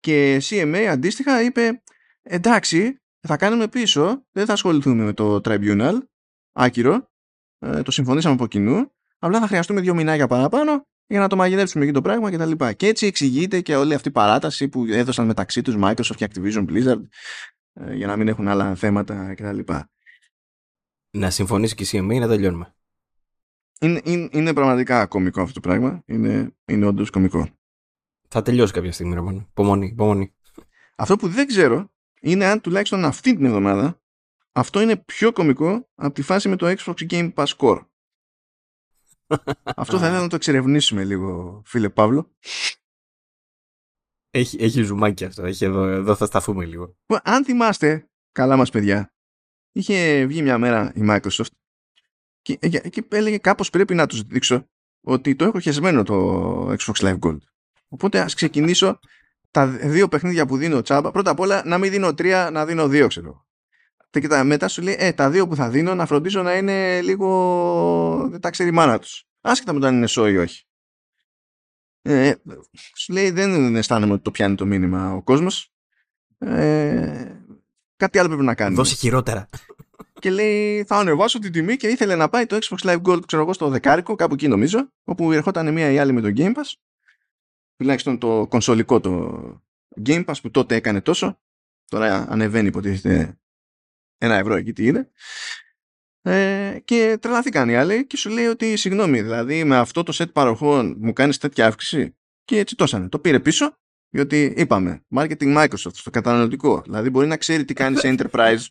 Και 0.00 0.42
CMA 0.42 0.84
αντίστοιχα 0.90 1.42
είπε 1.42 1.82
εντάξει, 2.22 3.00
θα 3.20 3.36
κάνουμε 3.36 3.68
πίσω, 3.68 4.26
δεν 4.32 4.46
θα 4.46 4.52
ασχοληθούμε 4.52 5.04
με 5.04 5.12
το 5.12 5.40
tribunal, 5.44 5.98
άκυρο, 6.52 7.10
ε, 7.58 7.82
το 7.82 7.90
συμφωνήσαμε 7.90 8.34
από 8.34 8.46
κοινού, 8.46 8.92
απλά 9.18 9.40
θα 9.40 9.46
χρειαστούμε 9.46 9.80
δύο 9.80 9.94
μηνάκια 9.94 10.26
παραπάνω 10.26 10.86
για 11.06 11.20
να 11.20 11.28
το 11.28 11.36
μαγειρέψουμε 11.36 11.84
εκεί 11.84 11.92
το 11.92 12.00
πράγμα 12.00 12.30
και 12.30 12.36
τα 12.36 12.46
λοιπά. 12.46 12.72
Και 12.72 12.86
έτσι 12.86 13.06
εξηγείται 13.06 13.60
και 13.60 13.76
όλη 13.76 13.94
αυτή 13.94 14.08
η 14.08 14.12
παράταση 14.12 14.68
που 14.68 14.84
έδωσαν 14.84 15.26
μεταξύ 15.26 15.62
τους 15.62 15.74
Microsoft 15.78 16.16
και 16.16 16.28
Activision 16.32 16.66
Blizzard 16.68 17.02
ε, 17.72 17.94
για 17.94 18.06
να 18.06 18.16
μην 18.16 18.28
έχουν 18.28 18.48
άλλα 18.48 18.74
θέματα 18.74 19.34
κτλ. 19.34 19.58
Να 21.10 21.30
συμφωνήσει 21.30 21.74
και 21.74 21.82
η 21.82 21.86
CMA 21.92 22.18
να 22.20 22.28
τελειώνουμε; 22.28 22.74
Είναι, 23.80 24.00
είναι, 24.04 24.28
είναι 24.32 24.52
πραγματικά 24.52 25.06
κωμικό 25.06 25.40
αυτό 25.40 25.54
το 25.54 25.60
πράγμα. 25.60 26.02
Είναι, 26.06 26.54
είναι 26.64 26.86
όντως 26.86 27.10
κωμικό. 27.10 27.48
Θα 28.28 28.42
τελειώσει 28.42 28.72
κάποια 28.72 28.92
στιγμή, 28.92 29.14
Ρωμανό. 29.14 29.46
Υπομονή, 29.50 29.86
υπομονή. 29.86 30.34
Αυτό 30.96 31.16
που 31.16 31.28
δεν 31.28 31.46
ξέρω 31.46 31.92
είναι 32.20 32.44
αν 32.44 32.60
τουλάχιστον 32.60 33.04
αυτή 33.04 33.36
την 33.36 33.44
εβδομάδα 33.44 34.02
αυτό 34.52 34.80
είναι 34.80 34.96
πιο 34.96 35.32
κωμικό 35.32 35.88
από 35.94 36.14
τη 36.14 36.22
φάση 36.22 36.48
με 36.48 36.56
το 36.56 36.74
Xbox 36.78 37.10
Game 37.10 37.32
Pass 37.34 37.46
Core. 37.56 37.86
Αυτό 39.64 39.98
θα 39.98 40.06
ήθελα 40.06 40.20
να 40.20 40.28
το 40.28 40.36
εξερευνήσουμε 40.36 41.04
λίγο, 41.04 41.62
φίλε 41.64 41.88
Παύλο. 41.88 42.34
Έχει, 44.30 44.56
έχει 44.60 44.82
ζουμάκι 44.82 45.24
αυτό. 45.24 45.44
Έχει 45.44 45.64
εδώ, 45.64 45.84
εδώ 45.84 46.14
θα 46.14 46.26
σταθούμε 46.26 46.64
λίγο. 46.64 46.96
Αν 47.22 47.44
θυμάστε, 47.44 48.10
καλά 48.32 48.56
μας 48.56 48.70
παιδιά, 48.70 49.14
είχε 49.72 50.26
βγει 50.26 50.42
μια 50.42 50.58
μέρα 50.58 50.92
η 50.94 51.00
Microsoft 51.08 51.50
και, 52.42 52.56
και 52.68 53.04
έλεγε 53.08 53.38
κάπως 53.38 53.70
πρέπει 53.70 53.94
να 53.94 54.06
τους 54.06 54.22
δείξω 54.22 54.68
ότι 55.00 55.36
το 55.36 55.44
έχω 55.44 55.60
χεσμένο 55.60 56.02
το 56.02 56.70
Xbox 56.70 56.94
Live 56.94 57.18
Gold. 57.18 57.38
Οπότε 57.88 58.20
ας 58.20 58.34
ξεκινήσω 58.34 58.98
τα 59.50 59.66
δύο 59.66 60.08
παιχνίδια 60.08 60.46
που 60.46 60.56
δίνω 60.56 60.82
τσάμπα. 60.82 61.10
Πρώτα 61.10 61.30
απ' 61.30 61.40
όλα 61.40 61.62
να 61.64 61.78
μην 61.78 61.90
δίνω 61.90 62.14
τρία, 62.14 62.50
να 62.50 62.66
δίνω 62.66 62.88
δύο 62.88 63.06
ξέρω. 63.06 63.46
Και 64.20 64.28
τα, 64.28 64.44
μετά 64.44 64.68
σου 64.68 64.82
λέει, 64.82 64.96
ε, 64.98 65.12
τα 65.12 65.30
δύο 65.30 65.48
που 65.48 65.56
θα 65.56 65.70
δίνω 65.70 65.94
να 65.94 66.06
φροντίσω 66.06 66.42
να 66.42 66.56
είναι 66.56 67.00
λίγο. 67.00 68.28
δεν 68.30 68.40
τα 68.40 68.50
ξέρει 68.50 68.68
η 68.68 68.72
μάνα 68.72 68.98
τους. 68.98 69.24
Άσχετα 69.40 69.72
με 69.72 69.80
το 69.80 69.86
αν 69.86 69.94
είναι 69.96 70.06
σόι 70.06 70.32
ή 70.32 70.36
όχι. 70.36 70.64
Ε, 72.02 72.34
σου 72.96 73.12
λέει, 73.12 73.30
δεν 73.30 73.76
αισθάνομαι 73.76 74.12
ότι 74.12 74.22
το 74.22 74.30
πιάνει 74.30 74.54
το 74.54 74.66
μήνυμα 74.66 75.12
ο 75.12 75.22
κόσμος. 75.22 75.72
Ε, 76.38 77.40
κάτι 77.96 78.18
άλλο 78.18 78.28
πρέπει 78.28 78.44
να 78.44 78.54
κάνει. 78.54 78.74
Δώσει 78.74 78.94
χειρότερα 78.94 79.48
και 80.24 80.30
λέει 80.30 80.84
θα 80.84 80.96
ανεβάσω 80.96 81.38
την 81.38 81.52
τιμή 81.52 81.76
και 81.76 81.88
ήθελε 81.88 82.16
να 82.16 82.28
πάει 82.28 82.46
το 82.46 82.58
Xbox 82.60 82.88
Live 82.88 83.02
Gold 83.02 83.26
ξέρω 83.26 83.42
εγώ 83.42 83.52
στο 83.52 83.68
δεκάρικο 83.68 84.14
κάπου 84.14 84.34
εκεί 84.34 84.48
νομίζω 84.48 84.92
όπου 85.04 85.32
ερχόταν 85.32 85.72
μία 85.72 85.90
ή 85.90 85.98
άλλη 85.98 86.12
με 86.12 86.20
το 86.20 86.32
Game 86.36 86.54
Pass 86.54 86.72
τουλάχιστον 87.76 88.18
το 88.18 88.46
κονσολικό 88.46 89.00
το 89.00 89.40
Game 90.06 90.24
Pass 90.24 90.34
που 90.42 90.50
τότε 90.50 90.74
έκανε 90.74 91.00
τόσο 91.00 91.40
τώρα 91.84 92.26
ανεβαίνει 92.28 92.68
υποτίθεται 92.68 93.38
ένα 94.18 94.34
ευρώ 94.34 94.54
εκεί 94.54 94.72
τι 94.72 94.86
είναι 94.86 95.10
ε, 96.22 96.78
και 96.84 97.18
τρελαθήκαν 97.20 97.68
οι 97.68 97.76
άλλοι 97.76 98.06
και 98.06 98.16
σου 98.16 98.30
λέει 98.30 98.46
ότι 98.46 98.76
συγγνώμη 98.76 99.22
δηλαδή 99.22 99.64
με 99.64 99.76
αυτό 99.76 100.02
το 100.02 100.16
set 100.16 100.32
παροχών 100.32 100.96
μου 101.00 101.12
κάνεις 101.12 101.38
τέτοια 101.38 101.66
αύξηση 101.66 102.16
και 102.44 102.58
έτσι 102.58 102.76
τόσανε 102.76 103.08
το 103.08 103.18
πήρε 103.18 103.40
πίσω 103.40 103.76
διότι 104.10 104.54
είπαμε 104.56 105.04
marketing 105.14 105.56
Microsoft 105.56 105.94
στο 105.94 106.10
καταναλωτικό 106.10 106.82
δηλαδή 106.84 107.10
μπορεί 107.10 107.26
να 107.26 107.36
ξέρει 107.36 107.64
τι 107.64 107.74
κάνει 107.74 107.96
σε 107.96 108.14
enterprise 108.18 108.66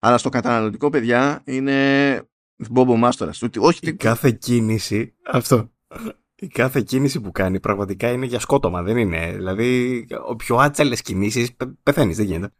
αλλά 0.00 0.18
στο 0.18 0.28
καταναλωτικό, 0.28 0.90
παιδιά, 0.90 1.42
είναι 1.44 2.22
μπόμπο 2.70 2.96
μάστορας. 2.96 3.42
Όχι... 3.58 3.78
Η 3.82 3.92
κάθε 3.92 4.30
κίνηση, 4.30 5.14
αυτό, 5.26 5.72
η 6.34 6.46
κάθε 6.46 6.80
κίνηση 6.80 7.20
που 7.20 7.30
κάνει 7.32 7.60
πραγματικά 7.60 8.10
είναι 8.10 8.26
για 8.26 8.40
σκότωμα, 8.40 8.82
δεν 8.82 8.96
είναι. 8.96 9.32
Δηλαδή, 9.32 10.06
ο 10.26 10.36
πιο 10.36 10.56
άτσαλες 10.56 11.02
κινήσεις 11.02 11.56
πεθαίνεις, 11.82 12.16
δεν 12.16 12.26
γίνεται. 12.26 12.54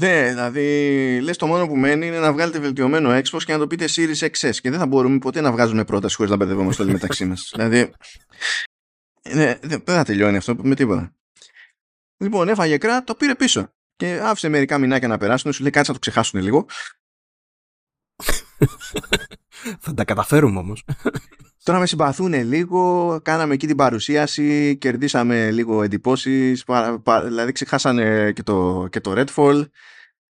Ναι, 0.00 0.28
δηλαδή, 0.28 1.20
λες 1.22 1.36
το 1.36 1.46
μόνο 1.46 1.66
που 1.66 1.76
μένει 1.76 2.06
είναι 2.06 2.18
να 2.18 2.32
βγάλετε 2.32 2.58
βελτιωμένο 2.58 3.10
Xbox 3.10 3.42
και 3.44 3.52
να 3.52 3.58
το 3.58 3.66
πείτε 3.66 3.84
Series 3.88 4.28
XS 4.28 4.54
και 4.54 4.70
δεν 4.70 4.78
θα 4.78 4.86
μπορούμε 4.86 5.18
ποτέ 5.18 5.40
να 5.40 5.52
βγάζουμε 5.52 5.84
πρόταση 5.84 6.16
χωρίς 6.16 6.30
να 6.30 6.36
μπερδευόμαστε 6.36 6.82
όλοι 6.82 6.92
μεταξύ 6.92 7.24
μας. 7.24 7.50
δηλαδή, 7.54 7.92
ναι, 9.28 9.58
δεν 9.62 9.82
θα 9.84 10.04
τελειώνει 10.04 10.36
αυτό 10.36 10.56
με 10.62 10.74
τίποτα. 10.74 11.14
Λοιπόν, 12.16 12.48
έφαγε 12.48 12.78
κρά, 12.78 13.04
το 13.04 13.14
πήρε 13.14 13.34
πίσω 13.34 13.72
και 13.96 14.20
άφησε 14.22 14.48
μερικά 14.48 14.78
μηνάκια 14.78 15.08
να 15.08 15.18
περάσουν. 15.18 15.52
Σου 15.52 15.62
λέει 15.62 15.70
κάτσε 15.70 15.90
να 15.90 15.96
το 15.98 16.02
ξεχάσουν 16.02 16.40
λίγο. 16.40 16.66
Θα 19.80 19.94
τα 19.94 20.04
καταφέρουμε 20.04 20.58
όμως. 20.58 20.84
Τώρα 21.64 21.78
με 21.78 21.86
συμπαθούν 21.86 22.32
λίγο, 22.32 23.20
κάναμε 23.22 23.54
εκεί 23.54 23.66
την 23.66 23.76
παρουσίαση, 23.76 24.76
κερδίσαμε 24.76 25.50
λίγο 25.50 25.82
εντυπώσεις, 25.82 26.64
δηλαδή 27.24 27.52
ξεχάσανε 27.52 28.32
και 28.32 28.42
το, 28.42 28.86
και 28.90 29.00
το 29.00 29.12
Redfall. 29.16 29.68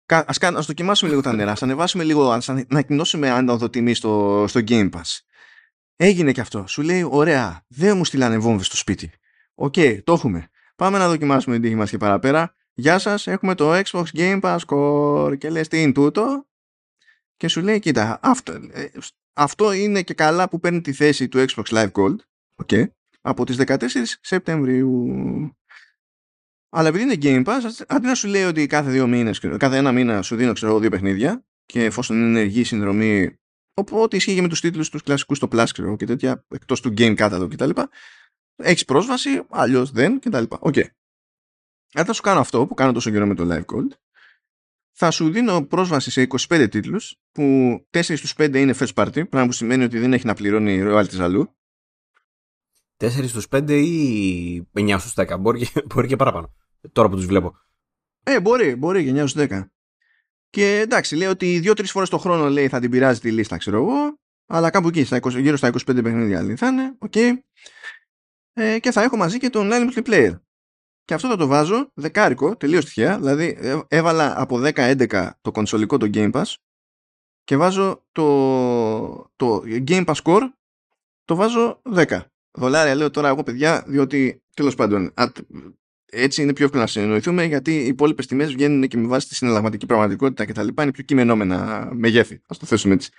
Ας, 0.06 0.38
ας 0.40 0.66
δοκιμάσουμε 0.66 1.10
λίγο 1.10 1.22
τα 1.22 1.34
νερά, 1.34 1.52
ας 1.52 1.64
ανεβάσουμε 1.64 2.04
λίγο, 2.04 2.32
ας 2.32 2.49
ανακοινώσουμε 2.49 3.30
άνοδο 3.30 3.70
τιμή 3.70 3.94
στο, 3.94 4.45
στο 4.48 4.60
Game 4.68 4.90
Pass. 4.90 5.20
Έγινε 5.95 6.32
και 6.32 6.41
αυτό. 6.41 6.68
Σου 6.68 6.82
λέει, 6.82 7.08
ωραία, 7.10 7.66
δεν 7.68 7.98
μου 7.98 8.06
στείλανε 8.06 8.38
βόμβες 8.38 8.66
στο 8.66 8.76
σπίτι. 8.76 9.12
Οκ, 9.56 9.76
το 10.04 10.14
έχουμε. 10.14 10.49
Πάμε 10.76 10.98
να 10.98 11.08
δοκιμάσουμε 11.08 11.56
την 11.56 11.64
τύχη 11.64 11.76
μας 11.76 11.90
και 11.90 11.98
παραπέρα. 11.98 12.56
Γεια 12.74 12.99
σας, 12.99 13.28
έχουμε 13.28 13.56
το 13.56 13.74
Xbox 13.74 14.04
Game 14.14 14.40
Pass 14.41 14.60
Core 14.68 15.38
και 15.38 15.49
λες 15.49 15.68
τι 15.68 15.82
είναι 15.82 15.91
τούτο; 15.91 16.48
Και 17.38 17.48
σου 17.48 17.62
λέει 17.62 17.80
κοίτα 17.80 18.20
αυτό, 18.22 18.52
ε, 18.52 18.86
αυτό 19.38 19.72
είναι 19.72 20.01
και 20.01 20.14
καλά 20.14 20.49
που 20.49 20.59
παίρνει 20.59 20.81
τη 20.81 20.93
θέση 20.93 21.27
του 21.27 21.45
Xbox 21.47 21.64
Live 21.64 21.91
Gold 21.91 22.15
okay. 22.65 22.85
από 23.22 23.45
τις 23.45 23.55
14 23.65 23.77
Σεπτεμβρίου. 24.22 25.07
Αλλά 26.69 26.88
επειδή 26.88 27.03
είναι 27.03 27.18
Game 27.22 27.45
Pass, 27.45 27.84
αντί 27.88 28.07
να 28.07 28.15
σου 28.15 28.27
λέει 28.27 28.43
ότι 28.43 28.68
κάθε 28.68 28.91
δύο 28.91 29.07
μήνες, 29.07 29.39
κάθε 29.39 29.77
ένα 29.77 29.91
μήνα 29.91 30.22
σου 30.22 30.35
δίνω 30.35 30.53
ξέρω, 30.53 30.80
δύο 30.80 30.89
παιχνίδια 30.89 31.45
και 31.65 31.84
εφόσον 31.84 32.18
είναι 32.18 32.39
ενεργή 32.39 32.64
συνδρομή, 32.64 33.38
οπότε 33.73 34.15
ισχύει 34.15 34.35
και 34.35 34.41
με 34.41 34.47
τους 34.47 34.61
τίτλους 34.61 34.89
τους 34.89 35.03
κλασικούς 35.03 35.38
στο 35.38 35.47
Plus 35.51 35.65
ξέρω, 35.72 35.95
και 35.95 36.05
τέτοια, 36.05 36.45
εκτός 36.47 36.81
του 36.81 36.93
Game 36.97 37.18
Catalog 37.18 37.47
κτλ. 37.49 37.69
Έχεις 38.55 38.85
πρόσβαση, 38.85 39.43
αλλιώς 39.49 39.91
δεν 39.91 40.19
κτλ. 40.19 40.43
OK. 40.49 40.74
Okay. 40.76 40.85
Αν 41.93 42.05
θα 42.05 42.14
σου 42.14 42.22
κάνω 42.22 42.39
αυτό 42.39 42.68
που 42.68 42.73
κάνω 42.73 42.91
τόσο 42.91 43.11
καιρό 43.11 43.26
με 43.26 43.35
το 43.35 43.47
Live 43.49 43.76
Gold, 43.76 43.91
θα 44.99 45.11
σου 45.11 45.32
δίνω 45.32 45.65
πρόσβαση 45.65 46.11
σε 46.11 46.28
25 46.48 46.68
τίτλους 46.72 47.15
που 47.32 47.44
4 47.91 48.02
στους 48.02 48.34
5 48.38 48.56
είναι 48.56 48.74
first 48.80 48.94
party, 48.94 49.30
πράγμα 49.30 49.45
που 49.45 49.52
σημαίνει 49.52 49.84
ότι 49.84 49.99
δεν 49.99 50.14
έχει 50.14 50.26
να 50.26 50.34
πληρώνει 50.34 50.82
royalties 50.84 51.19
αλλού. 51.19 51.56
4 52.98 53.10
στους 53.28 53.48
5 53.52 53.69
ή 53.69 54.68
9 54.74 54.95
στους 54.99 55.14
10, 55.15 55.40
μπορεί 55.40 55.60
και, 55.60 55.82
μπορεί 55.94 56.07
και 56.07 56.15
παραπάνω, 56.15 56.53
τώρα 56.91 57.10
που 57.10 57.15
τους 57.15 57.26
βλέπω. 57.26 57.56
Ε, 58.24 58.40
μπορεί, 58.40 58.76
μπορεί 58.76 59.03
και 59.03 59.22
9 59.22 59.28
στους 59.28 59.45
10. 59.49 59.61
Και 60.49 60.80
εντάξει, 60.80 61.15
λέει 61.15 61.28
ότι 61.28 61.61
2-3 61.64 61.86
φορές 61.86 62.10
το 62.10 62.18
χρόνο 62.18 62.49
λέει 62.49 62.68
θα 62.68 62.80
την 62.80 62.90
πειράζει 62.90 63.19
τη 63.19 63.32
λίστα, 63.32 63.57
ξέρω 63.57 63.78
εγώ, 63.78 64.19
αλλά 64.45 64.69
κάπου 64.69 64.88
εκεί, 64.88 65.03
στα 65.03 65.18
20, 65.22 65.41
γύρω 65.41 65.57
στα 65.57 65.69
25 65.69 65.80
παιχνίδια 65.86 66.44
λέει, 66.44 66.56
θα 66.56 66.68
είναι, 66.68 66.98
okay. 67.10 67.34
ε, 68.53 68.80
και 68.80 68.91
θα 68.91 69.02
έχω 69.02 69.18
μαζί 69.18 69.38
και 69.38 69.49
το 69.49 69.60
online 69.64 69.91
multiplayer. 69.91 70.40
Και 71.08 71.14
αυτό 71.14 71.28
θα 71.28 71.36
το 71.36 71.48
βάζω 71.48 71.92
δεκάρικο, 71.94 72.58
τελείως 72.58 72.86
τυχαία. 72.86 73.18
Δηλαδή 73.18 73.58
ε, 73.60 73.80
έβαλα 73.88 74.42
από 74.42 74.62
10-11 74.64 75.30
το 75.42 75.52
κονσολικό 75.52 75.98
το 75.98 76.10
Game 76.14 76.32
Pass 76.32 76.54
και 77.44 77.58
βάζω 77.58 78.06
το, 78.12 79.32
το 79.36 79.62
Game 79.66 80.06
Pass 80.06 80.16
Core 80.24 80.42
το 81.26 81.36
βάζω 81.36 81.82
10 81.96 82.22
δολάρια 82.52 82.96
λέω 82.96 83.10
τώρα 83.10 83.28
εγώ 83.28 83.44
παιδιά 83.44 83.84
διότι 83.88 84.44
τέλος 84.54 84.76
πάντων 84.76 85.14
έτσι 86.06 86.42
είναι 86.42 86.54
πιο 86.54 86.66
εύκολο 86.66 86.82
να 86.82 86.88
συνεννοηθούμε 86.88 87.44
γιατί 87.44 87.84
οι 87.84 87.88
υπόλοιπες 87.88 88.28
τιμές 88.28 88.54
βγαίνουν 88.54 88.88
και 88.88 88.98
με 88.98 89.08
βάση 89.08 89.28
τη 89.28 89.36
συναλλαγματική 89.36 89.86
πραγματικότητα 89.86 90.46
και 90.46 90.54
τα 90.54 90.64
λοιπά 90.64 90.84
είναι 90.84 90.92
πιο 90.92 91.04
κυμαινόμενα 91.03 91.90
μεγέθη. 91.94 92.36
Α 92.36 92.56
το 92.60 92.66
θέσουμε 92.66 92.94
έτσι. 92.94 93.12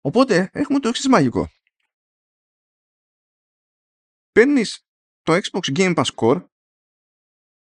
Οπότε 0.00 0.50
έχουμε 0.52 0.78
το 0.78 0.88
εξής 0.88 1.08
μαγικό. 1.08 1.50
Παίρνεις 4.32 4.86
το 5.22 5.32
Xbox 5.32 5.76
Game 5.76 5.94
Pass 5.94 6.14
Core 6.14 6.46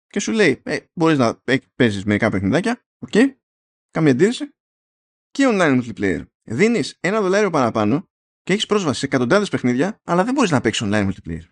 και 0.07 0.21
σου 0.21 0.33
λέει 0.33 0.63
ε, 0.65 0.79
μπορείς 0.93 1.19
να 1.19 1.43
παίζεις 1.75 2.05
μερικά 2.05 2.31
παιχνιδάκια, 2.31 2.85
OK, 2.99 3.09
okay, 3.13 3.35
καμία 3.91 4.13
αντίρρηση 4.13 4.55
και 5.31 5.45
online 5.47 5.83
multiplayer. 5.83 6.25
Δίνεις 6.43 6.97
ένα 7.01 7.21
δολάριο 7.21 7.51
παραπάνω 7.51 8.09
και 8.43 8.53
έχεις 8.53 8.67
πρόσβαση 8.67 8.99
σε 8.99 9.07
εκατοντάδες 9.07 9.49
παιχνίδια, 9.49 10.01
αλλά 10.05 10.25
δεν 10.25 10.35
μπορείς 10.35 10.51
να 10.51 10.61
παίξεις 10.61 10.87
online 10.87 11.11
multiplayer. 11.11 11.45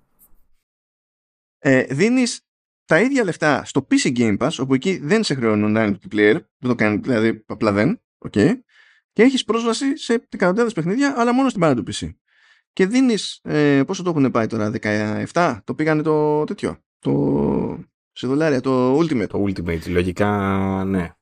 ε, 1.58 1.84
δίνεις 1.84 2.42
τα 2.86 3.00
ίδια 3.00 3.24
λεφτά 3.24 3.66
στο 3.66 3.88
PC 3.90 4.18
Game 4.18 4.38
Pass, 4.38 4.52
όπου 4.60 4.74
εκεί 4.74 4.98
δεν 4.98 5.24
σε 5.24 5.34
χρεώνει 5.34 5.64
online 5.68 5.96
multiplayer, 5.96 6.34
δεν 6.58 6.70
το 6.70 6.76
κάνει, 6.76 6.98
δηλαδή 6.98 7.44
απλά 7.46 7.72
δεν, 7.72 8.02
okay, 8.18 8.60
και 9.12 9.24
έχεις 9.24 9.44
πρόσβαση 9.44 9.98
σε 9.98 10.14
εκατοντάδες 10.14 10.74
παιχνίδια, 10.74 11.14
αλλά 11.20 11.34
μόνο 11.34 11.50
στην 11.50 11.62
πάρα 11.62 11.74
του 11.74 11.84
PC 11.88 12.14
και 12.80 12.88
δίνεις, 12.88 13.40
ε, 13.44 13.84
πόσο 13.88 14.04
το 14.04 14.10
έχουν 14.10 14.32
πάει 14.32 14.48
τώρα, 14.48 14.72
17, 15.34 15.60
το 15.64 15.76
πήγανε 15.76 16.02
το 16.02 16.44
τέτοιο, 16.44 16.78
το, 17.00 17.80
σε 18.12 18.28
δολάρια, 18.28 18.62
το 18.62 18.98
Ultimate. 18.98 19.28
Το 19.28 19.44
Ultimate, 19.44 19.90
λογικά 19.90 20.84
ναι. 20.86 21.14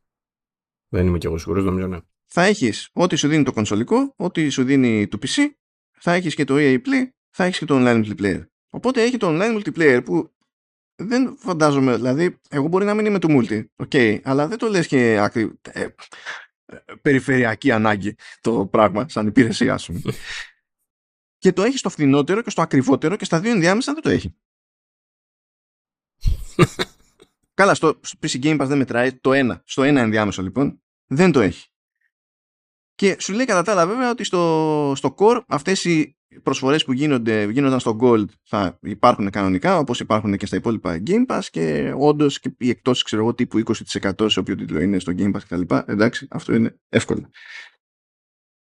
Δεν 0.87 1.07
είμαι 1.07 1.17
και 1.17 1.27
εγώ 1.27 1.37
σίγουρος, 1.37 1.63
νομίζω 1.63 1.87
ναι. 1.87 1.97
Θα 2.25 2.43
έχεις 2.43 2.89
ό,τι 2.93 3.15
σου 3.15 3.27
δίνει 3.27 3.43
το 3.43 3.53
κονσολικό, 3.53 4.13
ό,τι 4.17 4.49
σου 4.49 4.63
δίνει 4.63 5.07
το 5.07 5.17
PC, 5.21 5.41
θα 5.97 6.13
έχεις 6.13 6.35
και 6.35 6.43
το 6.43 6.55
EA 6.57 6.75
Play, 6.75 7.07
θα 7.29 7.43
έχεις 7.43 7.57
και 7.57 7.65
το 7.65 7.75
online 7.79 8.05
multiplayer. 8.05 8.45
Οπότε 8.69 9.03
έχει 9.03 9.17
το 9.17 9.27
online 9.29 9.61
multiplayer 9.61 10.01
που 10.05 10.33
δεν 10.95 11.37
φαντάζομαι, 11.37 11.95
δηλαδή, 11.95 12.39
εγώ 12.49 12.67
μπορεί 12.67 12.85
να 12.85 12.93
μην 12.93 13.05
είμαι 13.05 13.19
του 13.19 13.27
multi, 13.29 13.65
okay, 13.87 14.19
αλλά 14.23 14.47
δεν 14.47 14.57
το 14.57 14.67
λες 14.67 14.87
και 14.87 15.17
άκρη, 15.19 15.59
ε, 15.61 15.81
ε, 16.65 16.93
περιφερειακή 17.01 17.71
ανάγκη 17.71 18.15
το 18.41 18.65
πράγμα, 18.65 19.09
σαν 19.09 19.27
υπηρεσία 19.27 19.77
σου. 19.77 20.01
και 21.47 21.53
το 21.53 21.63
έχει 21.63 21.77
στο 21.77 21.89
φθηνότερο 21.89 22.41
και 22.41 22.49
στο 22.49 22.61
ακριβότερο 22.61 23.15
και 23.15 23.25
στα 23.25 23.39
δύο 23.39 23.51
ενδιάμεσα 23.51 23.93
δεν 23.93 24.01
το 24.01 24.09
έχει. 24.09 24.35
Καλά, 27.59 27.73
στο, 27.73 27.99
στο 28.01 28.19
PC 28.21 28.43
Game 28.43 28.61
Pass 28.61 28.65
δεν 28.67 28.77
μετράει 28.77 29.13
το 29.13 29.33
ένα. 29.33 29.61
Στο 29.65 29.83
ένα 29.83 30.01
ενδιάμεσο 30.01 30.41
λοιπόν 30.41 30.81
δεν 31.05 31.31
το 31.31 31.39
έχει. 31.39 31.67
Και 32.95 33.15
σου 33.19 33.33
λέει 33.33 33.45
κατά 33.45 33.61
τα 33.61 33.71
άλλα 33.71 33.87
βέβαια 33.87 34.09
ότι 34.09 34.23
στο, 34.23 34.93
στο 34.95 35.15
Core 35.17 35.43
αυτές 35.47 35.85
οι 35.85 36.17
προσφορές 36.43 36.85
που 36.85 36.93
γίνονται, 36.93 37.51
γίνονταν 37.51 37.79
στο 37.79 37.97
Gold 38.01 38.27
θα 38.43 38.79
υπάρχουν 38.81 39.29
κανονικά 39.29 39.77
όπως 39.77 39.99
υπάρχουν 39.99 40.37
και 40.37 40.45
στα 40.45 40.55
υπόλοιπα 40.55 41.01
Game 41.05 41.25
Pass 41.27 41.43
και 41.51 41.93
όντως 41.97 42.39
και 42.39 42.55
οι 42.57 42.69
εκτός 42.69 43.03
ξέρω 43.03 43.21
εγώ 43.21 43.33
τύπου 43.33 43.63
20% 43.65 44.31
σε 44.31 44.39
όποιο 44.39 44.55
τίτλο 44.55 44.79
είναι 44.79 44.99
στο 44.99 45.13
Game 45.17 45.33
Pass 45.35 45.41
κτλ. 45.47 45.75
Εντάξει, 45.85 46.27
αυτό 46.29 46.53
είναι 46.53 46.79
εύκολο. 46.89 47.29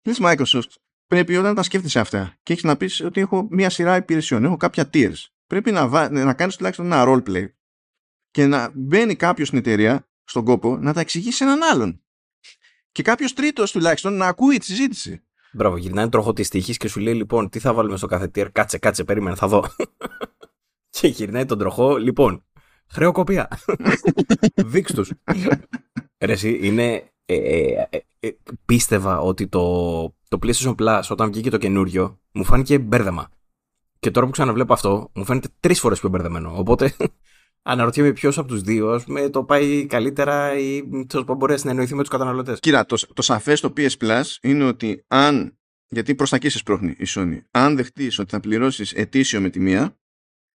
Λες 0.05 0.19
Microsoft, 0.23 0.71
πρέπει 1.13 1.37
όταν 1.37 1.55
τα 1.55 1.63
σκέφτεσαι 1.63 1.99
αυτά 1.99 2.35
και 2.43 2.53
έχεις 2.53 2.65
να 2.65 2.77
πεις 2.77 3.01
ότι 3.01 3.21
έχω 3.21 3.47
μια 3.51 3.71
σειρά 3.71 3.97
υπηρεσιών, 3.97 4.45
έχω 4.45 4.57
κάποια 4.57 4.91
tiers. 4.93 5.15
Πρέπει 5.47 5.73
να, 5.73 6.09
να 6.11 6.35
κάνεις 6.35 6.57
τουλάχιστον 6.57 6.87
ένα 6.87 7.05
roleplay 7.07 7.47
και 8.31 8.47
να 8.47 8.71
μπαίνει 8.75 9.17
κάποιος 9.17 9.47
στην 9.47 9.59
εταιρεία, 9.59 10.09
στον 10.25 10.45
κόπο, 10.45 10.77
να 10.77 10.93
τα 10.93 11.01
εξηγήσει 11.01 11.37
σε 11.37 11.45
έναν 11.45 11.63
άλλον. 11.63 12.03
Και 12.93 13.03
κάποιος 13.03 13.33
τρίτος 13.33 13.73
τουλάχιστον 13.73 14.17
να 14.17 14.27
ακούει 14.27 14.59
τη 14.59 14.65
συζήτηση. 14.65 15.23
Μπράβο, 15.53 15.77
γυρνάει 15.77 16.09
τροχό 16.09 16.33
της 16.33 16.49
τύχης 16.49 16.77
και 16.77 16.89
σου 16.89 17.01
λέει: 17.01 17.15
Λοιπόν, 17.15 17.49
τι 17.49 17.59
θα 17.59 17.73
βάλουμε 17.73 17.97
στο 17.97 18.07
κάθε 18.07 18.31
tier; 18.35 18.49
Κάτσε, 18.53 18.79
κάτσε, 18.79 19.05
περίμενε, 19.05 19.37
θα 19.37 19.49
δω. 19.49 19.65
και 21.01 21.09
γυρνάει 21.09 21.45
τον 21.45 21.59
τροχό, 21.59 21.97
λοιπόν. 21.97 22.45
Χρεοκοπία. 22.87 23.49
Δείξ 24.73 24.93
τους. 24.93 25.13
Ρε, 26.25 26.33
εσύ, 26.33 26.59
είναι. 26.63 27.07
Ε, 27.25 27.35
ε, 27.35 27.87
ε, 27.91 28.01
ε 28.21 28.37
πίστευα 28.65 29.21
ότι 29.21 29.49
το, 29.49 30.15
το 30.33 30.39
PlayStation 30.43 30.75
Plus 30.75 31.03
όταν 31.09 31.33
βγήκε 31.33 31.51
το 31.51 31.57
καινούριο 31.57 32.21
μου 32.33 32.45
φάνηκε 32.45 32.79
μπέρδεμα. 32.79 33.29
Και 33.99 34.11
τώρα 34.11 34.27
που 34.27 34.33
ξαναβλέπω 34.33 34.73
αυτό, 34.73 35.11
μου 35.15 35.25
φαίνεται 35.25 35.49
τρεις 35.61 35.81
φορές 35.81 36.01
πιο 36.01 36.09
μπερδεμένο. 36.09 36.53
Οπότε 36.57 36.97
αναρωτιέμαι 37.73 38.13
ποιος 38.13 38.39
από 38.39 38.49
τους 38.49 38.63
δύο 38.63 39.03
με 39.07 39.29
το 39.29 39.45
πάει 39.45 39.87
καλύτερα 39.87 40.59
ή 40.59 40.83
τέλο 41.07 41.23
πάντων 41.23 41.37
μπορεί 41.37 41.53
να 41.53 41.59
συνεννοηθεί 41.59 41.95
με 41.95 42.01
τους 42.01 42.11
καταναλωτές. 42.11 42.61
Κοίτα, 42.61 42.87
το, 42.87 42.97
το 43.15 43.23
σαφές 43.23 43.59
στο 43.59 43.73
PS 43.77 43.91
Plus 44.01 44.23
είναι 44.43 44.65
ότι 44.65 45.05
αν. 45.09 45.57
Γιατί 45.89 46.15
προς 46.15 46.31
τα 46.31 46.37
εκεί 46.37 46.49
σε 46.49 46.59
σπρώχνει 46.59 46.95
η 46.99 47.05
Sony. 47.09 47.39
Αν 47.51 47.77
δεχτείς 47.77 48.19
ότι 48.19 48.31
θα 48.31 48.41
πληρώσεις 48.41 48.93
ετήσιο 48.93 49.41
με 49.41 49.51
τη 49.51 49.61
μία, 49.61 49.97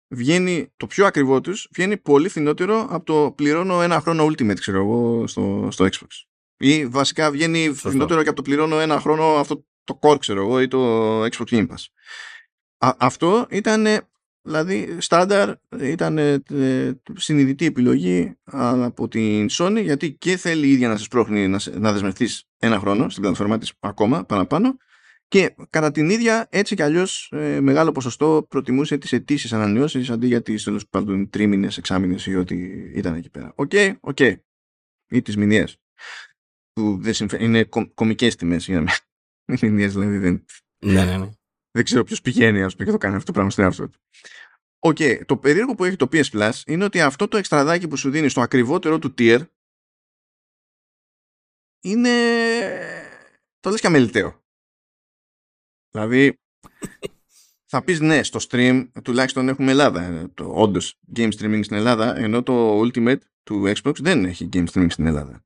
βγαίνει 0.08 0.74
το 0.78 0.88
πιο 0.88 1.06
ακριβό 1.06 1.42
τους, 1.42 1.70
βγαίνει 1.72 1.98
πολύ 1.98 2.30
φθηνότερο 2.30 2.88
από 2.90 3.06
το 3.06 3.32
πληρώνω 3.32 3.82
ένα 3.82 4.00
χρόνο 4.00 4.26
Ultimate, 4.26 4.60
ξέρω 4.60 4.78
εγώ, 4.78 5.28
στο, 5.28 5.68
στο 5.72 5.86
Xbox. 5.86 6.33
Ή 6.64 6.86
βασικά 6.86 7.32
βγαίνει 7.32 7.74
φθηνότερο 7.74 8.24
και 8.24 8.28
από 8.28 8.38
το 8.38 8.42
πληρώνω 8.42 8.80
ένα 8.80 9.00
χρόνο 9.00 9.24
αυτό 9.24 9.66
το 9.84 10.00
core, 10.02 10.20
ξέρω 10.20 10.42
εγώ, 10.42 10.62
ή 10.62 10.68
το 10.68 11.22
Xbox 11.24 11.46
Game 11.50 11.68
Pass. 11.68 11.86
αυτό 12.98 13.48
ήταν 13.50 13.88
δηλαδή 14.42 14.98
στάνταρ, 15.00 15.54
ήταν 15.80 16.18
ε, 16.18 16.42
συνειδητή 17.14 17.66
επιλογή 17.66 18.38
από 18.44 19.08
την 19.08 19.48
Sony 19.52 19.82
γιατί 19.82 20.14
και 20.14 20.38
θέλει 20.38 20.68
η 20.68 20.72
ίδια 20.72 20.88
να 20.88 20.98
σε 20.98 21.04
σπρώχνει 21.04 21.48
να, 21.48 21.60
να 21.74 21.92
δεσμευτείς 21.92 22.44
ένα 22.60 22.80
χρόνο 22.80 23.10
στην 23.10 23.24
πλατφόρμα 23.24 23.58
της 23.58 23.74
ακόμα 23.80 24.26
παραπάνω 24.26 24.78
και 25.28 25.56
κατά 25.70 25.92
την 25.92 26.10
ίδια 26.10 26.48
έτσι 26.50 26.76
κι 26.76 26.82
αλλιώς 26.82 27.32
ε, 27.36 27.62
μεγάλο 27.62 27.92
ποσοστό 27.92 28.46
προτιμούσε 28.50 28.98
τις 28.98 29.14
ετήσιες 29.14 29.54
ανανεώσεις 29.54 30.10
αντί 30.10 30.28
για 30.28 30.42
τις 30.42 30.64
τέλος 30.64 30.88
πάντων 30.90 31.30
τρίμηνες, 31.30 31.78
εξάμηνες 31.78 32.26
ή 32.26 32.36
ό,τι 32.36 32.56
ήταν 32.96 33.16
εκεί 33.16 33.30
πέρα. 33.30 33.54
OK, 33.56 33.70
okay, 33.74 33.94
OK. 34.00 34.18
Okay. 34.20 34.34
Ή 35.10 35.22
τις 35.22 35.38
μηνιαίες 35.38 35.78
που 36.74 36.98
δεν 37.02 37.14
συμφέρει. 37.14 37.44
Είναι 37.44 37.64
κο, 37.64 37.94
κωμικές 37.94 38.36
τιμές 38.36 38.66
για 38.66 38.82
να 38.82 38.94
μην 39.62 39.78
δηλαδή. 39.78 40.18
Δεν... 40.18 40.46
Ναι, 40.86 41.06
ναι, 41.06 41.18
ναι. 41.18 41.30
Δεν 41.72 41.84
ξέρω 41.84 42.04
ποιος 42.04 42.22
πηγαίνει, 42.22 42.62
ας 42.62 42.74
πούμε, 42.74 42.86
και 42.86 42.92
το 42.92 42.98
κάνει 42.98 43.14
αυτό 43.14 43.26
το 43.26 43.32
πράγμα 43.32 43.52
στον 43.52 43.64
εαυτό 43.64 43.90
του. 43.90 44.00
Οκ, 44.80 44.98
το 45.26 45.38
περίεργο 45.38 45.76
που 45.76 45.84
έχει 45.84 45.96
το 45.96 46.08
PS 46.12 46.24
Plus 46.24 46.52
είναι 46.66 46.84
ότι 46.84 47.02
αυτό 47.02 47.28
το 47.28 47.38
εξτραδάκι 47.38 47.88
που 47.88 47.98
σου 47.98 48.10
δίνει 48.10 48.30
στο 48.30 48.42
ακριβότερο 48.42 49.00
του 49.00 49.14
tier 49.18 49.48
είναι. 51.84 52.10
Το 53.60 53.70
λες 53.70 53.80
και 53.80 53.88
αμελητέο. 53.88 54.42
Δηλαδή, 55.90 56.40
θα 57.66 57.84
πεις 57.84 58.00
ναι, 58.00 58.24
στο 58.24 58.40
stream 58.50 58.88
τουλάχιστον 59.04 59.50
έχουμε 59.50 59.72
Ελλάδα. 59.72 60.32
Το, 60.34 60.54
όντως, 60.54 61.00
game 61.16 61.32
streaming 61.32 61.60
στην 61.64 61.78
Ελλάδα, 61.78 62.18
ενώ 62.18 62.44
το 62.44 62.80
Ultimate 62.80 63.22
του 63.44 63.74
Xbox 63.76 64.00
δεν 64.00 64.26
έχει 64.26 64.50
game 64.54 64.66
streaming 64.72 64.92
στην 64.92 65.06
Ελλάδα. 65.06 65.44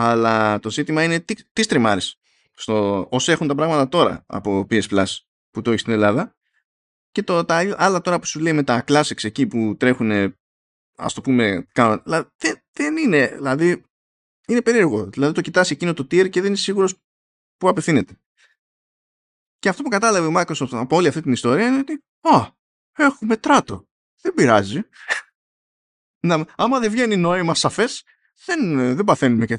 Αλλά 0.00 0.58
το 0.58 0.70
ζήτημα 0.70 1.02
είναι 1.02 1.20
τι, 1.20 1.34
τι 1.52 1.62
στριμάρεις 1.62 2.16
στο, 2.54 3.06
όσο 3.10 3.32
έχουν 3.32 3.46
τα 3.48 3.54
πράγματα 3.54 3.88
τώρα 3.88 4.24
από 4.26 4.66
PS 4.70 4.88
Plus 4.88 5.04
που 5.50 5.62
το 5.62 5.70
έχεις 5.70 5.80
στην 5.80 5.92
Ελλάδα 5.92 6.36
και 7.10 7.22
το, 7.22 7.44
τα 7.44 7.74
άλλα 7.76 8.00
τώρα 8.00 8.18
που 8.18 8.26
σου 8.26 8.40
λέει 8.40 8.52
με 8.52 8.62
τα 8.62 8.84
classics 8.88 9.24
εκεί 9.24 9.46
που 9.46 9.76
τρέχουν 9.78 10.36
ας 10.96 11.14
το 11.14 11.20
πούμε 11.20 11.68
δηλαδή, 12.04 12.28
δεν, 12.36 12.62
δεν 12.72 12.96
είναι 12.96 13.26
δηλαδή 13.26 13.84
είναι 14.46 14.62
περίεργο 14.62 15.06
δηλαδή 15.06 15.34
το 15.34 15.40
κοιτάς 15.40 15.70
εκείνο 15.70 15.92
το 15.92 16.02
tier 16.02 16.30
και 16.30 16.40
δεν 16.40 16.52
είσαι 16.52 16.62
σίγουρος 16.62 16.94
που 17.56 17.68
απευθύνεται 17.68 18.20
Και 19.58 19.68
αυτό 19.68 19.82
που 19.82 19.88
κατάλαβε 19.88 20.28
η 20.28 20.32
Microsoft 20.36 20.68
από 20.70 20.96
όλη 20.96 21.08
αυτή 21.08 21.22
την 21.22 21.32
ιστορία 21.32 21.66
είναι 21.66 21.78
ότι 21.78 22.04
«Α, 22.20 22.46
έχουμε 22.92 23.36
τράτο. 23.36 23.88
Δεν 24.20 24.34
πειράζει. 24.34 24.82
Να, 26.26 26.46
άμα 26.56 26.78
δεν 26.78 26.90
βγαίνει 26.90 27.16
νόημα 27.16 27.54
σαφές, 27.54 28.04
δεν, 28.44 28.94
δεν 28.96 29.04
παθαίνουμε 29.04 29.46
και 29.46 29.58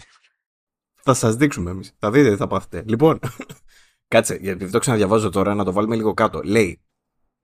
Θα 1.01 1.13
σας 1.13 1.35
δείξουμε 1.35 1.71
εμείς. 1.71 1.95
Θα 1.99 2.11
δείτε 2.11 2.29
τι 2.29 2.35
θα 2.35 2.47
πάθετε. 2.47 2.83
Λοιπόν, 2.87 3.19
κάτσε, 4.13 4.37
γιατί 4.41 4.69
το 4.69 4.79
ξαναδιαβάζω 4.79 5.29
τώρα, 5.29 5.55
να 5.55 5.63
το 5.63 5.71
βάλουμε 5.71 5.95
λίγο 5.95 6.13
κάτω. 6.13 6.41
Λέει, 6.43 6.81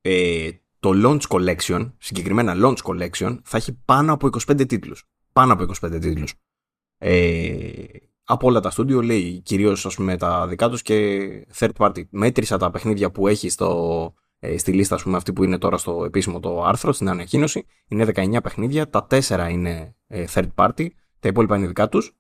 ε, 0.02 0.49
το 0.80 0.91
launch 0.95 1.27
collection, 1.27 1.91
συγκεκριμένα 1.98 2.53
launch 2.56 2.77
collection, 2.84 3.40
θα 3.44 3.57
έχει 3.57 3.73
πάνω 3.86 4.14
από 4.14 4.30
25 4.48 4.68
τίτλους. 4.68 5.03
Πάνω 5.34 5.53
από 5.53 5.65
25 5.82 5.99
τίτλους. 6.02 6.34
Ε, 6.98 7.73
από 8.23 8.48
όλα 8.48 8.60
τα 8.60 8.69
στούντιο 8.69 9.02
λέει 9.02 9.41
κυρίως 9.41 9.86
ας 9.86 9.95
πούμε 9.95 10.18
τα 10.18 10.48
δικά 10.48 10.69
τους 10.69 10.82
και 10.82 11.48
third 11.57 11.72
party. 11.77 12.03
Μέτρησα 12.10 12.57
τα 12.57 12.72
παιχνίδια 12.72 13.11
που 13.11 13.27
έχει 13.27 13.49
στο, 13.49 14.14
ε, 14.40 14.57
στη 14.57 14.72
λίστα 14.72 14.95
ας 14.95 15.03
πούμε, 15.03 15.18
αυτή 15.18 15.34
που 15.34 15.44
είναι 15.44 15.57
τώρα 15.57 15.77
στο 15.77 16.06
επίσημο 16.06 16.40
το 16.40 16.64
άρθρο, 16.64 16.91
στην 16.91 17.10
ανακοίνωση. 17.10 17.65
Είναι 17.88 18.06
19 18.06 18.41
παιχνίδια, 18.44 18.90
τα 18.90 19.07
4 19.10 19.49
είναι 19.52 19.95
ε, 20.07 20.26
third 20.34 20.48
party, 20.56 20.88
τα 21.19 21.27
υπόλοιπα 21.27 21.57
είναι 21.57 21.68
δικά 21.68 21.90
τους. 21.90 22.15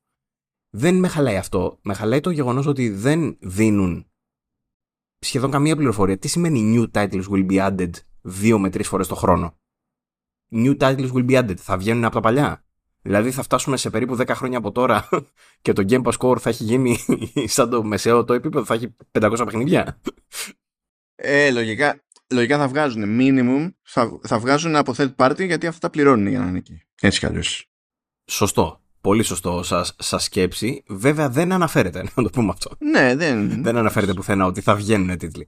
Δεν 0.77 0.95
με 0.95 1.07
χαλάει 1.07 1.37
αυτό. 1.37 1.79
Με 1.81 1.93
χαλάει 1.93 2.19
το 2.19 2.29
γεγονός 2.29 2.65
ότι 2.65 2.89
δεν 2.89 3.37
δίνουν 3.39 4.07
σχεδόν 5.19 5.51
καμία 5.51 5.75
πληροφορία. 5.75 6.17
Τι 6.17 6.27
σημαίνει 6.27 6.73
new 6.75 6.91
titles 6.91 7.23
will 7.29 7.49
be 7.49 7.69
added 7.69 7.89
δύο 8.21 8.59
με 8.59 8.69
τρεις 8.69 8.87
φορές 8.87 9.07
το 9.07 9.15
χρόνο; 9.15 9.57
New 10.51 10.77
titles 10.77 11.11
will 11.11 11.29
be 11.29 11.31
added. 11.31 11.55
Θα 11.57 11.77
βγαίνουν 11.77 12.03
από 12.03 12.13
τα 12.13 12.19
παλιά; 12.19 12.65
Δηλαδή 13.01 13.31
θα 13.31 13.41
φτάσουμε 13.41 13.77
σε 13.77 13.89
περίπου 13.89 14.17
10 14.17 14.27
χρόνια 14.27 14.57
από 14.57 14.71
τώρα 14.71 15.09
και 15.61 15.73
το 15.73 15.85
Game 15.89 16.03
Pass 16.03 16.17
Core 16.17 16.39
θα 16.39 16.49
έχει 16.49 16.63
γίνει 16.63 16.97
σαν 17.55 17.69
το 17.69 17.83
μεσαίο 17.83 18.23
το 18.23 18.33
επίπεδο, 18.33 18.65
θα 18.65 18.73
έχει 18.73 18.95
500 19.11 19.41
παιχνίδια; 19.45 20.01
Ε, 21.15 21.51
λογικά, 21.51 22.03
λογικά 22.33 22.57
θα 22.57 22.67
βγάζουν 22.67 23.17
minimum, 23.19 23.73
θα, 23.81 24.19
θα 24.23 24.39
βγάζουν 24.39 24.75
από 24.75 24.93
third 24.97 25.15
party 25.15 25.45
γιατί 25.45 25.67
αυτά 25.67 25.79
τα 25.79 25.89
πληρώνουν 25.89 26.27
για 26.27 26.39
να 26.39 26.47
είναι 26.47 26.57
εκεί. 26.57 26.81
Έτσι 27.01 27.19
κι 27.19 27.25
αλλιώς. 27.25 27.69
Σωστό. 28.25 28.84
Πολύ 29.05 29.23
σωστό 29.23 29.63
σας, 29.63 29.95
σας 29.99 30.23
σκέψη. 30.23 30.83
Βέβαια 30.87 31.29
δεν 31.29 31.51
αναφέρεται, 31.51 32.03
να 32.15 32.23
το 32.23 32.29
πούμε 32.29 32.49
αυτό. 32.49 32.71
Ναι, 32.79 33.15
δεν... 33.15 33.63
Δεν 33.63 33.77
αναφέρεται 33.77 34.13
πουθενά 34.13 34.45
ότι 34.45 34.61
θα 34.61 34.75
βγαίνουν 34.75 35.17
τίτλοι. 35.17 35.47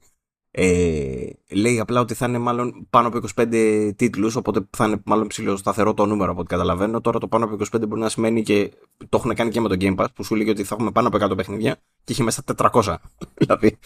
Ε, 0.52 1.28
λέει 1.52 1.80
απλά 1.80 2.00
ότι 2.00 2.14
θα 2.14 2.28
είναι 2.28 2.38
μάλλον 2.38 2.88
πάνω 2.90 3.08
από 3.08 3.20
25 3.36 3.92
τίτλους, 3.96 4.36
οπότε 4.36 4.68
θα 4.70 4.86
είναι 4.86 5.02
μάλλον 5.06 5.28
ψηλό 5.28 5.58
σταθερό 5.58 5.94
το 5.94 6.06
νούμερο 6.06 6.32
από 6.32 6.40
ό,τι 6.40 6.50
καταλαβαίνω. 6.50 7.02
Τώρα 7.02 7.20
το 7.20 7.28
πάνω 7.28 7.46
από 7.46 7.58
25 7.76 7.88
μπορεί 7.88 8.02
να 8.02 8.10
σημαίνει 8.10 8.44
και 8.44 8.72
το 8.98 9.18
έχουν 9.18 9.34
κάνει 9.34 9.50
και 9.50 9.62
με 9.62 9.70
το 9.70 9.76
Game 9.80 9.96
Pass 9.96 10.08
που 10.16 10.24
σου 10.24 10.36
λέει 10.36 10.50
ότι 10.50 10.64
θα 10.64 10.76
έχουμε 10.76 10.92
πάνω 10.92 11.08
από 11.08 11.34
100 11.34 11.38
παιχνίδια 11.38 11.76
και 12.04 12.12
έχει 12.12 12.24
μέσα 12.24 12.44
400. 12.56 12.96
δηλαδή, 13.38 13.78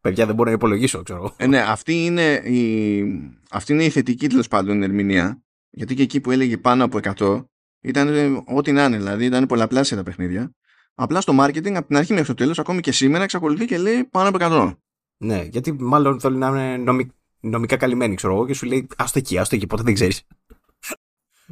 παιδιά 0.00 0.26
δεν 0.26 0.34
μπορώ 0.34 0.48
να 0.48 0.56
υπολογίσω, 0.56 1.02
ξέρω 1.02 1.34
Ε, 1.36 1.46
ναι, 1.46 1.60
αυτή 1.60 2.04
είναι 2.04 2.32
η, 2.32 3.04
αυτή 3.50 3.72
είναι 3.72 3.84
η 3.84 3.90
θετική 3.90 4.28
τέλος 4.28 4.48
πάντων 4.48 4.82
ερμηνεία. 4.82 5.42
Γιατί 5.70 5.94
και 5.94 6.02
εκεί 6.02 6.20
που 6.20 6.30
έλεγε 6.30 6.56
πάνω 6.56 6.84
από 6.84 6.98
100 7.02 7.44
ήταν 7.80 8.08
ε, 8.08 8.42
ό,τι 8.46 8.72
να 8.72 8.84
είναι, 8.84 8.96
δηλαδή 8.96 9.24
ήταν 9.24 9.46
πολλαπλάσια 9.46 9.96
τα 9.96 10.02
παιχνίδια. 10.02 10.52
Απλά 10.94 11.20
στο 11.20 11.34
marketing 11.40 11.72
από 11.72 11.86
την 11.86 11.96
αρχή 11.96 12.12
μέχρι 12.12 12.26
το 12.26 12.34
τέλος, 12.34 12.58
ακόμη 12.58 12.80
και 12.80 12.92
σήμερα, 12.92 13.24
εξακολουθεί 13.24 13.64
και 13.64 13.78
λέει 13.78 14.04
πάνω 14.04 14.28
από 14.28 14.38
100. 14.40 14.76
Ναι, 15.16 15.42
γιατί 15.50 15.72
μάλλον 15.72 16.20
θέλει 16.20 16.36
να 16.36 16.48
είναι 16.48 16.76
νομι... 16.76 17.10
νομικά 17.40 17.76
καλυμμένοι, 17.76 18.14
ξέρω 18.14 18.34
εγώ, 18.34 18.46
και 18.46 18.54
σου 18.54 18.66
λέει 18.66 18.86
άστο 18.96 19.18
εκεί, 19.18 19.38
άστο 19.38 19.56
εκεί, 19.56 19.66
ποτέ 19.66 19.82
δεν 19.82 19.94
ξέρεις. 19.94 20.26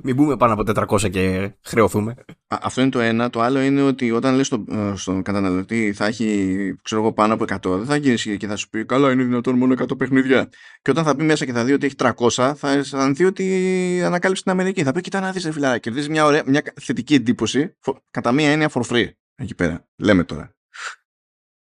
Μην 0.02 0.14
μπούμε 0.14 0.36
πάνω 0.36 0.52
από 0.52 0.96
400 0.96 1.10
και 1.10 1.52
χρεωθούμε. 1.62 2.14
Α, 2.46 2.58
αυτό 2.62 2.80
είναι 2.80 2.90
το 2.90 3.00
ένα. 3.00 3.30
Το 3.30 3.40
άλλο 3.40 3.60
είναι 3.60 3.82
ότι 3.82 4.10
όταν 4.10 4.34
λες 4.34 4.46
στο, 4.46 4.64
ε, 4.70 4.92
στον 4.96 5.22
καταναλωτή 5.22 5.92
θα 5.92 6.06
έχει 6.06 6.78
ξέρω 6.82 7.00
εγώ, 7.00 7.12
πάνω 7.12 7.34
από 7.34 7.44
100, 7.44 7.76
δεν 7.76 7.86
θα 7.86 7.96
γυρίσει 7.96 8.36
και 8.36 8.46
θα 8.46 8.56
σου 8.56 8.68
πει 8.68 8.84
Καλά, 8.84 9.12
είναι 9.12 9.22
δυνατόν 9.22 9.56
μόνο 9.56 9.74
100 9.78 9.98
παιχνίδια. 9.98 10.48
Και 10.82 10.90
όταν 10.90 11.04
θα 11.04 11.16
μπει 11.16 11.24
μέσα 11.24 11.44
και 11.44 11.52
θα 11.52 11.64
δει 11.64 11.72
ότι 11.72 11.86
έχει 11.86 11.94
300, 11.98 12.52
θα 12.56 12.70
αισθανθεί 12.70 13.24
ότι 13.24 14.02
ανακάλυψε 14.04 14.42
την 14.42 14.52
Αμερική. 14.52 14.82
Θα 14.82 14.92
πει 14.92 15.00
Κοίτα 15.00 15.20
να 15.20 15.32
δεις, 15.32 15.44
ρε 15.44 15.52
φιλάρα, 15.52 15.78
κερδίζεις 15.78 16.08
μια, 16.08 16.24
ωραία, 16.24 16.42
μια 16.46 16.62
θετική 16.80 17.14
εντύπωση, 17.14 17.76
κατά 18.10 18.32
μία 18.32 18.50
έννοια 18.50 18.70
for 18.72 18.82
free. 18.82 19.08
Εκεί 19.34 19.54
πέρα. 19.54 19.86
Λέμε 19.96 20.24
τώρα. 20.24 20.54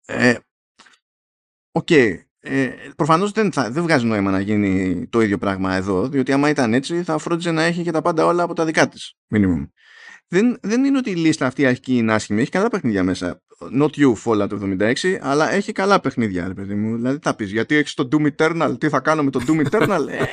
Ε, 0.06 0.34
OK. 1.72 1.86
Okay. 1.90 2.16
Ε, 2.44 2.68
Προφανώς 2.96 3.32
δεν, 3.32 3.52
θα, 3.52 3.70
δεν 3.70 3.82
βγάζει 3.82 4.06
νόημα 4.06 4.30
να 4.30 4.40
γίνει 4.40 5.06
το 5.10 5.20
ίδιο 5.20 5.38
πράγμα 5.38 5.74
εδώ, 5.74 6.08
διότι 6.08 6.32
άμα 6.32 6.48
ήταν 6.48 6.74
έτσι 6.74 7.02
θα 7.02 7.18
φρόντιζε 7.18 7.50
να 7.50 7.62
έχει 7.62 7.82
και 7.82 7.90
τα 7.90 8.02
πάντα 8.02 8.26
όλα 8.26 8.42
από 8.42 8.54
τα 8.54 8.64
δικά 8.64 8.88
της. 8.88 9.14
Minimum. 9.34 9.68
Δεν, 10.28 10.58
δεν 10.62 10.84
είναι 10.84 10.98
ότι 10.98 11.10
η 11.10 11.14
λίστα 11.14 11.46
αυτή 11.46 11.66
αρχική 11.66 11.96
είναι 11.96 12.12
άσχημη, 12.12 12.40
έχει 12.40 12.50
καλά 12.50 12.68
παιχνίδια 12.68 13.02
μέσα. 13.02 13.42
Not 13.80 13.90
you, 13.90 14.12
Fallout 14.24 14.48
το 14.48 14.76
76, 14.78 14.94
αλλά 15.20 15.52
έχει 15.52 15.72
καλά 15.72 16.00
παιχνίδια, 16.00 16.46
ρε 16.46 16.54
παιδί 16.54 16.74
μου. 16.74 16.96
Δηλαδή 16.96 17.18
θα 17.22 17.34
πεις, 17.34 17.50
γιατί 17.50 17.74
έχεις 17.74 17.94
το 17.94 18.08
Doom 18.12 18.30
Eternal, 18.36 18.74
τι 18.78 18.88
θα 18.88 19.00
κάνω 19.00 19.22
με 19.22 19.30
το 19.30 19.40
Doom 19.46 19.66
Eternal; 19.66 20.08
ε, 20.08 20.24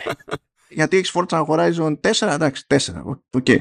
γιατί 0.69 0.97
έχεις 0.97 1.13
Forza 1.15 1.45
Horizon 1.45 1.99
4, 1.99 2.27
εντάξει, 2.27 2.65
4. 2.67 2.77
OK. 3.03 3.19
Okay. 3.31 3.57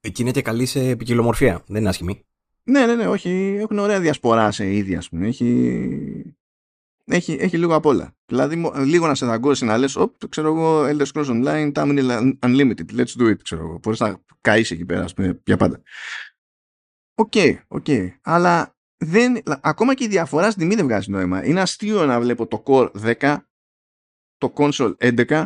Εκεί 0.00 0.22
είναι 0.22 0.30
και 0.30 0.42
καλή 0.42 0.66
σε 0.66 0.88
επικοινομορφία, 0.88 1.62
δεν 1.66 1.80
είναι 1.80 1.88
άσχημη. 1.88 2.24
Ναι, 2.62 2.86
ναι, 2.86 2.94
ναι, 2.94 3.06
όχι. 3.08 3.56
Έχουν 3.60 3.78
ωραία 3.78 4.00
διασπορά 4.00 4.50
σε 4.50 4.74
είδη, 4.74 4.98
ας 4.98 5.08
πούμε. 5.08 5.26
Έχει 5.26 6.36
έχει, 7.06 7.36
έχει 7.40 7.58
λίγο 7.58 7.74
απ' 7.74 7.86
όλα. 7.86 8.16
Δηλαδή, 8.26 8.70
λίγο 8.84 9.06
να 9.06 9.14
σε 9.14 9.26
δαγκώσει 9.26 9.64
να 9.64 9.78
λες: 9.78 9.98
ξέρω 10.28 10.48
εγώ, 10.48 10.84
Elder 10.84 11.06
Scrolls 11.12 11.26
Online, 11.26 11.72
Tamriel 11.72 12.32
Unlimited. 12.40 12.90
Let's 12.96 13.20
do 13.20 13.30
it, 13.30 13.42
ξέρω 13.42 13.62
εγώ. 13.62 13.78
Μπορεί 13.82 13.96
να 14.00 14.20
καείς 14.40 14.70
εκεί 14.70 14.84
πέρα, 14.84 15.04
ας 15.04 15.14
πούμε, 15.14 15.40
για 15.46 15.56
πάντα. 15.56 15.82
OK, 17.14 17.32
okay, 17.34 17.56
OK. 17.68 17.84
Okay. 17.88 18.08
Αλλά 18.22 18.76
δεν, 18.96 19.42
ακόμα 19.60 19.94
και 19.94 20.04
η 20.04 20.08
διαφορά 20.08 20.50
στην 20.50 20.62
τιμή 20.62 20.74
δεν 20.74 20.84
βγάζει 20.84 21.10
νόημα. 21.10 21.44
Είναι 21.44 21.60
αστείο 21.60 22.06
να 22.06 22.20
βλέπω 22.20 22.46
το 22.46 22.62
Core 22.66 22.90
10, 23.20 23.36
το 24.36 24.52
Console 24.56 24.94
11 24.98 25.44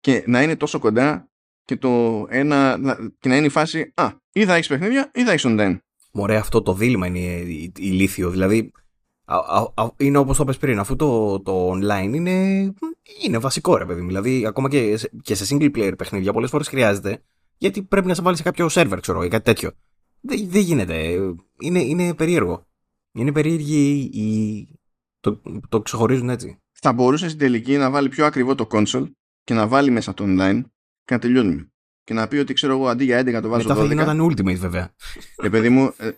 και 0.00 0.24
να 0.26 0.42
είναι 0.42 0.56
τόσο 0.56 0.78
κοντά 0.78 1.30
και, 1.64 1.76
το 1.76 2.26
ένα, 2.28 2.78
και 3.18 3.28
να 3.28 3.36
είναι 3.36 3.46
η 3.46 3.48
φάση 3.48 3.92
Α, 3.94 4.10
ή 4.32 4.44
θα 4.44 4.54
έχεις 4.54 4.68
παιχνίδια 4.68 5.10
ή 5.14 5.24
θα 5.24 5.30
έχεις 5.30 5.44
online. 5.46 5.78
Μωρέ, 6.12 6.36
αυτό 6.36 6.62
το 6.62 6.74
δίλημμα 6.74 7.06
είναι 7.06 7.18
ηλίθιο. 7.76 8.30
Δηλαδή, 8.30 8.72
είναι 9.96 10.18
όπως 10.18 10.36
το 10.36 10.44
πες 10.44 10.56
πριν, 10.56 10.78
αφού 10.78 10.96
το, 10.96 11.40
το 11.40 11.70
online 11.70 12.10
είναι, 12.14 12.62
είναι 13.24 13.38
βασικό 13.38 13.76
ρε 13.76 13.86
παιδί 13.86 14.00
μου. 14.00 14.06
Δηλαδή, 14.06 14.46
ακόμα 14.46 14.68
και, 14.68 14.98
και 15.22 15.34
σε 15.34 15.56
single 15.56 15.76
player 15.76 15.94
παιχνίδια 15.98 16.32
πολλές 16.32 16.50
φορές 16.50 16.68
χρειάζεται, 16.68 17.22
γιατί 17.58 17.82
πρέπει 17.82 18.06
να 18.06 18.14
σε 18.14 18.22
βάλει 18.22 18.36
σε 18.36 18.42
κάποιο 18.42 18.68
server, 18.70 18.98
ξέρω, 19.00 19.22
ή 19.22 19.28
κάτι 19.28 19.44
τέτοιο. 19.44 19.70
Δεν, 20.20 20.48
δεν 20.48 20.62
γίνεται. 20.62 21.18
Είναι, 21.60 21.80
είναι 21.80 22.14
περίεργο. 22.14 22.66
Είναι 23.12 23.32
περίεργη 23.32 24.10
η... 24.12 24.66
Το, 25.20 25.40
το 25.68 25.80
ξεχωρίζουν 25.80 26.30
έτσι. 26.30 26.58
Θα 26.72 26.92
μπορούσε 26.92 27.26
στην 27.26 27.38
τελική 27.38 27.76
να 27.76 27.90
βάλει 27.90 28.08
πιο 28.08 28.26
ακριβό 28.26 28.54
το 28.54 28.66
console 28.70 29.10
και 29.44 29.54
να 29.54 29.66
βάλει 29.66 29.90
μέσα 29.90 30.14
το 30.14 30.24
online 30.26 30.62
και 31.04 31.14
να 31.14 31.18
τελειώνουμε. 31.18 31.72
Και 32.04 32.14
να 32.14 32.28
πει 32.28 32.36
ότι 32.36 32.52
ξέρω 32.52 32.72
εγώ 32.72 32.88
αντί 32.88 33.04
για 33.04 33.20
11 33.20 33.42
το 33.42 33.48
βάζω 33.48 33.68
Μετά 33.68 33.80
θα 33.80 33.86
γινόταν 33.86 34.30
ultimate 34.30 34.58
βέβαια. 34.58 34.94
Ε, 35.36 35.48
παιδί 35.48 35.68
μου, 35.68 35.94
ε, 35.96 36.06
ε, 36.06 36.14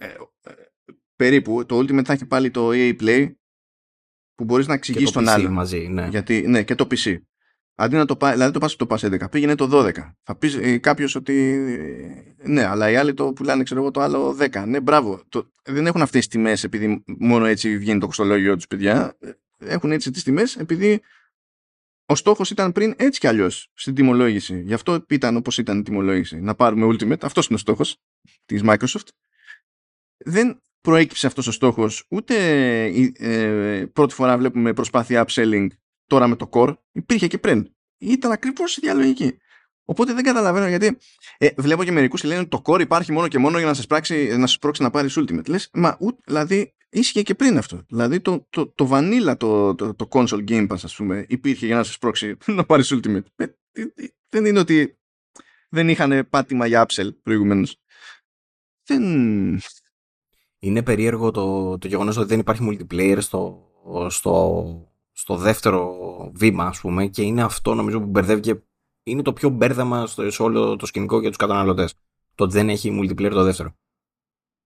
περίπου, 1.17 1.67
το 1.67 1.79
Ultimate 1.79 2.05
θα 2.05 2.13
έχει 2.13 2.27
πάλι 2.27 2.51
το 2.51 2.71
EA 2.73 2.97
Play 3.01 3.33
που 4.35 4.45
μπορείς 4.45 4.67
να 4.67 4.75
εξηγήσει 4.75 5.13
τον 5.13 5.29
άλλο. 5.29 5.51
μαζί, 5.51 5.89
ναι. 5.89 6.09
Γιατί, 6.11 6.45
ναι, 6.49 6.63
και 6.63 6.75
το 6.75 6.87
PC. 6.91 7.17
Αντί 7.77 7.97
να 7.97 8.05
το 8.05 8.17
πάει, 8.17 8.33
δηλαδή 8.33 8.53
το 8.53 8.59
πας 8.59 8.77
το 8.77 8.87
πας 8.87 9.05
11, 9.05 9.31
πήγαινε 9.31 9.55
το 9.55 9.69
12. 9.73 9.93
Θα 10.23 10.37
πεις 10.37 10.55
ε, 10.55 10.79
κάποιος 10.79 11.15
ότι 11.15 11.35
ε, 12.39 12.49
ναι, 12.49 12.65
αλλά 12.65 12.91
οι 12.91 12.97
άλλοι 12.97 13.15
το 13.15 13.33
πουλάνε, 13.33 13.63
ξέρω 13.63 13.81
εγώ, 13.81 13.91
το 13.91 14.01
άλλο 14.01 14.37
10. 14.41 14.65
Ναι, 14.67 14.81
μπράβο. 14.81 15.23
Το, 15.29 15.51
δεν 15.63 15.87
έχουν 15.87 16.03
αυτές 16.03 16.21
τις 16.21 16.29
τιμές 16.29 16.65
επειδή 16.65 17.05
μόνο 17.07 17.45
έτσι 17.45 17.79
βγαίνει 17.79 18.01
το 18.01 18.07
κοστολόγιο 18.07 18.57
τους, 18.57 18.67
παιδιά. 18.67 19.19
Έχουν 19.59 19.93
έτσι 19.93 20.11
τις 20.11 20.23
τιμές 20.23 20.57
επειδή 20.57 21.01
ο 22.07 22.15
στόχος 22.15 22.51
ήταν 22.51 22.73
πριν 22.73 22.95
έτσι 22.97 23.21
κι 23.21 23.27
αλλιώς 23.27 23.71
στην 23.75 23.95
τιμολόγηση. 23.95 24.61
Γι' 24.61 24.75
αυτό 24.75 25.05
ήταν 25.09 25.37
όπως 25.37 25.59
ήταν 25.59 25.79
η 25.79 25.83
τιμολόγηση. 25.83 26.41
Να 26.41 26.55
πάρουμε 26.55 26.87
Ultimate. 26.87 27.23
Αυτός 27.23 27.47
είναι 27.47 27.55
ο 27.55 27.59
στόχος 27.59 27.97
της 28.45 28.63
Microsoft. 28.65 29.09
Δεν 30.17 30.63
προέκυψε 30.85 31.27
αυτός 31.27 31.47
ο 31.47 31.53
στόχος. 31.53 32.05
Ούτε 32.09 32.35
ε, 33.19 33.85
πρώτη 33.93 34.15
φορά 34.15 34.39
βλέπουμε 34.39 34.73
προσπάθεια 34.73 35.27
upselling 35.27 35.67
τώρα 36.07 36.27
με 36.27 36.37
το 36.37 36.49
core. 36.53 36.75
Υπήρχε 36.93 37.27
και 37.27 37.39
πριν. 37.39 37.71
Ήταν 37.99 38.33
ακριβώς 38.33 38.77
η 38.77 38.81
διαλογική. 38.81 39.39
Οπότε 39.85 40.13
δεν 40.13 40.25
καταλαβαίνω 40.25 40.69
γιατί 40.69 40.99
ε, 41.39 41.49
βλέπω 41.57 41.85
και 41.85 41.93
μερικούς 41.93 42.21
και 42.21 42.29
λένε 42.29 42.41
ότι 42.41 42.49
το 42.49 42.63
core 42.65 42.81
υπάρχει 42.81 43.13
μόνο 43.13 43.29
και 43.29 43.39
μόνο 43.39 43.59
για 43.59 43.67
να 43.67 43.75
σας, 43.75 43.87
πράξει, 43.87 44.37
να 44.37 44.47
σας 44.47 44.59
πρόξει 44.59 44.83
να 44.83 44.91
πάρεις 44.91 45.19
ultimate. 45.19 45.49
Λες 45.49 45.71
μα 45.73 45.97
ούτε, 46.01 46.21
δηλαδή 46.25 46.75
ίσχυε 46.89 47.23
και 47.23 47.35
πριν 47.35 47.59
αυτό. 47.59 47.85
Δηλαδή 47.89 48.21
το, 48.21 48.47
το, 48.51 48.69
το 48.69 48.89
vanilla 48.93 49.35
το, 49.37 49.75
το, 49.75 49.95
το 49.95 50.09
console 50.11 50.45
game 50.49 50.69
pass 50.69 50.79
ας 50.83 50.97
πούμε 50.97 51.27
υπήρχε 51.29 51.67
για 51.67 51.77
να 51.77 51.83
σας 51.83 51.99
πρόξει 51.99 52.37
να 52.47 52.65
πάρεις 52.65 52.95
ultimate. 52.95 53.25
Ε, 53.37 53.55
δεν 54.29 54.45
είναι 54.45 54.59
ότι 54.59 54.99
δεν 55.69 55.89
είχαν 55.89 56.29
πάτημα 56.31 56.67
για 56.67 56.87
upsell 56.89 57.09
προηγουμένως. 57.23 57.77
Δεν, 58.87 59.03
είναι 60.65 60.83
περίεργο 60.83 61.31
το, 61.31 61.79
το 61.79 61.89
γεγονός 61.89 62.17
ότι 62.17 62.27
δεν 62.27 62.39
υπάρχει 62.39 62.69
multiplayer 62.71 63.17
στο, 63.21 63.63
στο, 64.09 64.65
στο 65.13 65.37
δεύτερο 65.37 65.97
βήμα, 66.35 66.65
ας 66.65 66.81
πούμε, 66.81 67.07
και 67.07 67.23
είναι 67.23 67.43
αυτό 67.43 67.75
νομίζω 67.75 68.01
που 68.01 68.07
μπερδεύει 68.07 68.41
και 68.41 68.57
είναι 69.03 69.23
το 69.23 69.33
πιο 69.33 69.49
μπέρδαμα 69.49 70.07
στο, 70.07 70.31
σε 70.31 70.43
όλο 70.43 70.77
το 70.77 70.87
σκηνικό 70.87 71.21
για 71.21 71.29
τους 71.29 71.39
καταναλωτές. 71.39 71.95
Το 72.35 72.45
ότι 72.45 72.53
δεν 72.53 72.69
έχει 72.69 72.99
multiplayer 73.01 73.31
το 73.31 73.43
δεύτερο. 73.43 73.75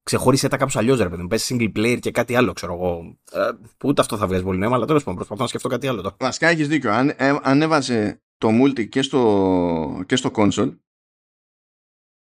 ξεχώρισε 0.03 0.49
τα 0.49 0.57
κάπως 0.57 0.77
αλλιώς, 0.77 0.99
ρε 0.99 1.09
παιδί 1.09 1.23
μου. 1.23 1.29
Πες 1.29 1.51
single 1.53 1.73
player 1.77 1.99
και 2.01 2.11
κάτι 2.11 2.35
άλλο, 2.35 2.53
ξέρω 2.53 2.73
εγώ. 2.75 3.19
Ε, 3.33 3.51
που 3.77 3.89
ούτε 3.89 4.01
αυτό 4.01 4.17
θα 4.17 4.27
βγάζει 4.27 4.43
πολύ 4.43 4.59
νόημα, 4.59 4.77
αλλά 4.77 4.87
τέλος 4.87 5.03
πάντων 5.03 5.17
προσπαθώ 5.17 5.43
να 5.43 5.49
σκεφτώ 5.49 5.69
κάτι 5.69 5.87
άλλο 5.87 6.03
τώρα. 6.03 6.17
Βασικά 6.19 6.49
έχεις 6.49 6.69
δίκιο. 6.69 6.93
Αν, 6.93 7.09
ε, 7.17 7.39
αν 7.43 7.63
έβαζε 7.63 8.23
το 8.39 8.49
multi 8.63 8.89
και 8.89 9.03
στο, 9.03 10.03
και 10.07 10.17
στο 10.17 10.31
console, 10.35 10.77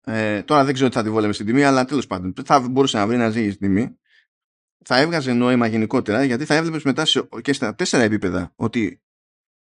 ε, 0.09 0.43
τώρα 0.43 0.65
δεν 0.65 0.75
ξέρω 0.75 0.89
τι 0.89 0.95
θα 0.95 1.03
τη 1.03 1.11
βόλευε 1.11 1.33
στην 1.33 1.47
τιμή, 1.47 1.65
αλλά 1.65 1.85
τέλος 1.85 2.07
πάντων 2.07 2.35
θα 2.45 2.61
μπορούσε 2.61 2.97
να 2.97 3.07
βρει 3.07 3.17
να 3.17 3.31
ζει 3.31 3.51
στην 3.51 3.59
τιμή. 3.59 3.99
Θα 4.85 5.01
έβγαζε 5.01 5.33
νόημα 5.33 5.67
γενικότερα 5.67 6.25
γιατί 6.25 6.45
θα 6.45 6.55
έβλεπες 6.55 6.83
μετά 6.83 7.05
σε, 7.05 7.29
και 7.43 7.53
στα 7.53 7.75
τέσσερα 7.75 8.03
επίπεδα 8.03 8.53
ότι 8.57 9.03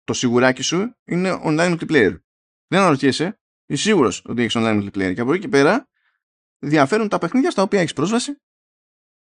το 0.05 0.13
σιγουράκι 0.13 0.63
σου 0.63 0.97
είναι 1.05 1.41
online 1.45 1.79
multiplayer. 1.79 2.19
Δεν 2.67 2.81
αναρωτιέσαι, 2.81 3.41
είσαι 3.67 3.83
σίγουρος 3.83 4.23
ότι 4.25 4.43
έχεις 4.43 4.55
online 4.57 4.83
multiplayer. 4.83 5.15
Και 5.15 5.21
από 5.21 5.33
εκεί 5.33 5.41
και 5.41 5.49
πέρα 5.49 5.89
διαφέρουν 6.59 7.09
τα 7.09 7.19
παιχνίδια 7.19 7.51
στα 7.51 7.63
οποία 7.63 7.81
έχεις 7.81 7.93
πρόσβαση 7.93 8.41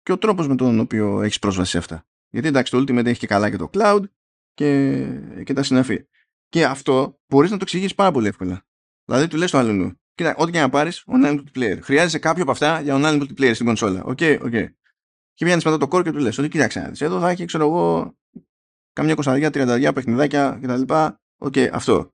και 0.01 0.11
ο 0.11 0.17
τρόπος 0.17 0.47
με 0.47 0.55
τον 0.55 0.79
οποίο 0.79 1.21
έχεις 1.21 1.39
πρόσβαση 1.39 1.71
σε 1.71 1.77
αυτά. 1.77 2.07
Γιατί 2.29 2.47
εντάξει, 2.47 2.71
το 2.71 2.77
Ultimate 2.77 3.05
έχει 3.05 3.19
και 3.19 3.27
καλά 3.27 3.49
και 3.49 3.57
το 3.57 3.69
cloud 3.73 4.01
και, 4.53 5.05
και 5.43 5.53
τα 5.53 5.63
συναφή. 5.63 6.07
Και 6.49 6.65
αυτό 6.65 7.19
μπορείς 7.27 7.51
να 7.51 7.57
το 7.57 7.63
εξηγήσεις 7.63 7.95
πάρα 7.95 8.11
πολύ 8.11 8.27
εύκολα. 8.27 8.65
Δηλαδή, 9.05 9.27
του 9.27 9.37
λες 9.37 9.51
το 9.51 9.57
άλλο 9.57 9.97
Κοίτα, 10.19 10.35
ό,τι 10.37 10.51
και 10.51 10.59
να 10.59 10.69
πάρεις, 10.69 11.03
online 11.07 11.39
multiplayer. 11.39 11.77
Χρειάζεσαι 11.81 12.19
κάποιο 12.19 12.41
από 12.43 12.51
αυτά 12.51 12.81
για 12.81 12.95
online 12.97 13.21
multiplayer 13.21 13.51
στην 13.53 13.65
κονσόλα. 13.65 14.03
OK, 14.03 14.17
okay, 14.21 14.37
OK. 14.41 14.51
Okay. 14.53 14.67
Και 15.33 15.45
βγαίνει 15.45 15.61
μετά 15.65 15.77
το 15.77 15.87
core 15.91 16.03
και 16.03 16.11
του 16.11 16.17
λες: 16.17 16.37
Ότι 16.37 16.47
κοίταξε, 16.47 16.91
εδώ 16.99 17.19
θα 17.19 17.29
έχει, 17.29 17.45
ξέρω 17.45 17.65
εγώ, 17.65 18.13
καμιά 18.93 19.15
κοσαριά, 19.15 19.49
τριανταριά 19.49 19.93
παιχνιδάκια 19.93 20.59
κτλ. 20.61 20.81
OK, 20.81 21.53
okay, 21.53 21.69
αυτό. 21.71 22.09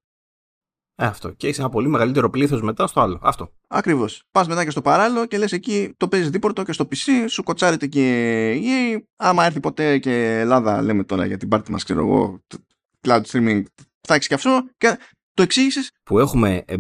Ε, 0.95 1.05
αυτό. 1.05 1.31
Και 1.31 1.47
έχεις 1.47 1.59
ένα 1.59 1.69
πολύ 1.69 1.87
μεγαλύτερο 1.87 2.29
πλήθος 2.29 2.61
μετά 2.61 2.87
στο 2.87 3.01
άλλο. 3.01 3.19
Αυτό. 3.21 3.53
Ακριβώς. 3.67 4.23
Πας 4.31 4.47
μετά 4.47 4.63
και 4.63 4.69
στο 4.69 4.81
παράλληλο 4.81 5.25
και 5.25 5.37
λες 5.37 5.51
εκεί 5.51 5.93
το 5.97 6.07
παίζεις 6.07 6.29
δίπορτο 6.29 6.63
και 6.63 6.71
στο 6.71 6.87
PC, 6.91 7.25
σου 7.27 7.43
κοτσάρεται 7.43 7.87
και 7.87 8.51
η 8.51 9.07
Άμα 9.15 9.45
έρθει 9.45 9.59
ποτέ 9.59 9.97
και 9.97 10.39
Ελλάδα, 10.39 10.81
λέμε 10.81 11.03
τώρα 11.03 11.25
για 11.25 11.37
την 11.37 11.47
πάρτι 11.47 11.71
μας, 11.71 11.83
ξέρω 11.83 11.99
εγώ, 11.99 12.43
cloud 13.01 13.21
streaming, 13.21 13.63
θα 14.01 14.13
έχεις 14.13 14.27
και 14.27 14.33
αυτό. 14.33 14.69
Και 14.77 14.97
το 15.33 15.43
εξήγησες. 15.43 15.91
Που 16.03 16.19
έχουμε 16.19 16.63
ε, 16.67 16.75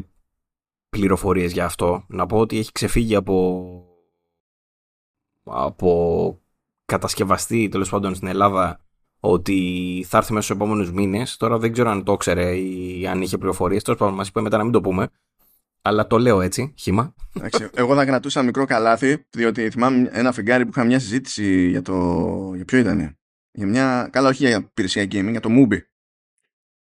πληροφορίες 0.97 1.51
για 1.51 1.65
αυτό. 1.65 2.05
Να 2.07 2.25
πω 2.25 2.37
ότι 2.37 2.57
έχει 2.57 2.71
ξεφύγει 2.71 3.15
από, 3.15 3.85
από 5.43 6.41
κατασκευαστή 6.85 7.67
τέλος 7.67 7.89
πάντων 7.89 8.15
στην 8.15 8.27
Ελλάδα 8.27 8.79
ότι 9.19 10.05
θα 10.07 10.17
έρθει 10.17 10.33
μέσα 10.33 10.45
στους 10.45 10.55
επόμενους 10.55 10.91
μήνες. 10.91 11.37
Τώρα 11.37 11.57
δεν 11.57 11.71
ξέρω 11.71 11.89
αν 11.89 12.03
το 12.03 12.13
ήξερε 12.13 12.55
ή 12.55 13.07
αν 13.07 13.21
είχε 13.21 13.37
πληροφορίες. 13.37 13.83
Τέλος 13.83 13.99
πάντων, 13.99 14.15
μας 14.15 14.27
είπε 14.27 14.41
μετά 14.41 14.57
να 14.57 14.63
μην 14.63 14.71
το 14.71 14.81
πούμε. 14.81 15.09
Αλλά 15.81 16.07
το 16.07 16.17
λέω 16.17 16.41
έτσι, 16.41 16.73
χήμα. 16.77 17.13
Εγώ 17.73 17.95
θα 17.95 18.05
κρατούσα 18.05 18.43
μικρό 18.43 18.65
καλάθι, 18.65 19.25
διότι 19.29 19.69
θυμάμαι 19.69 20.09
ένα 20.11 20.31
φεγγάρι 20.31 20.63
που 20.63 20.71
είχα 20.75 20.83
μια 20.83 20.99
συζήτηση 20.99 21.69
για 21.69 21.81
το. 21.81 22.51
Για 22.55 22.65
ποιο 22.65 22.77
ήταν. 22.77 23.17
Για 23.51 23.67
μια. 23.67 24.09
Καλά, 24.11 24.29
όχι 24.29 24.47
για 24.47 24.55
υπηρεσία 24.55 25.03
gaming, 25.03 25.31
για 25.31 25.39
το 25.39 25.49
Mubi. 25.51 25.77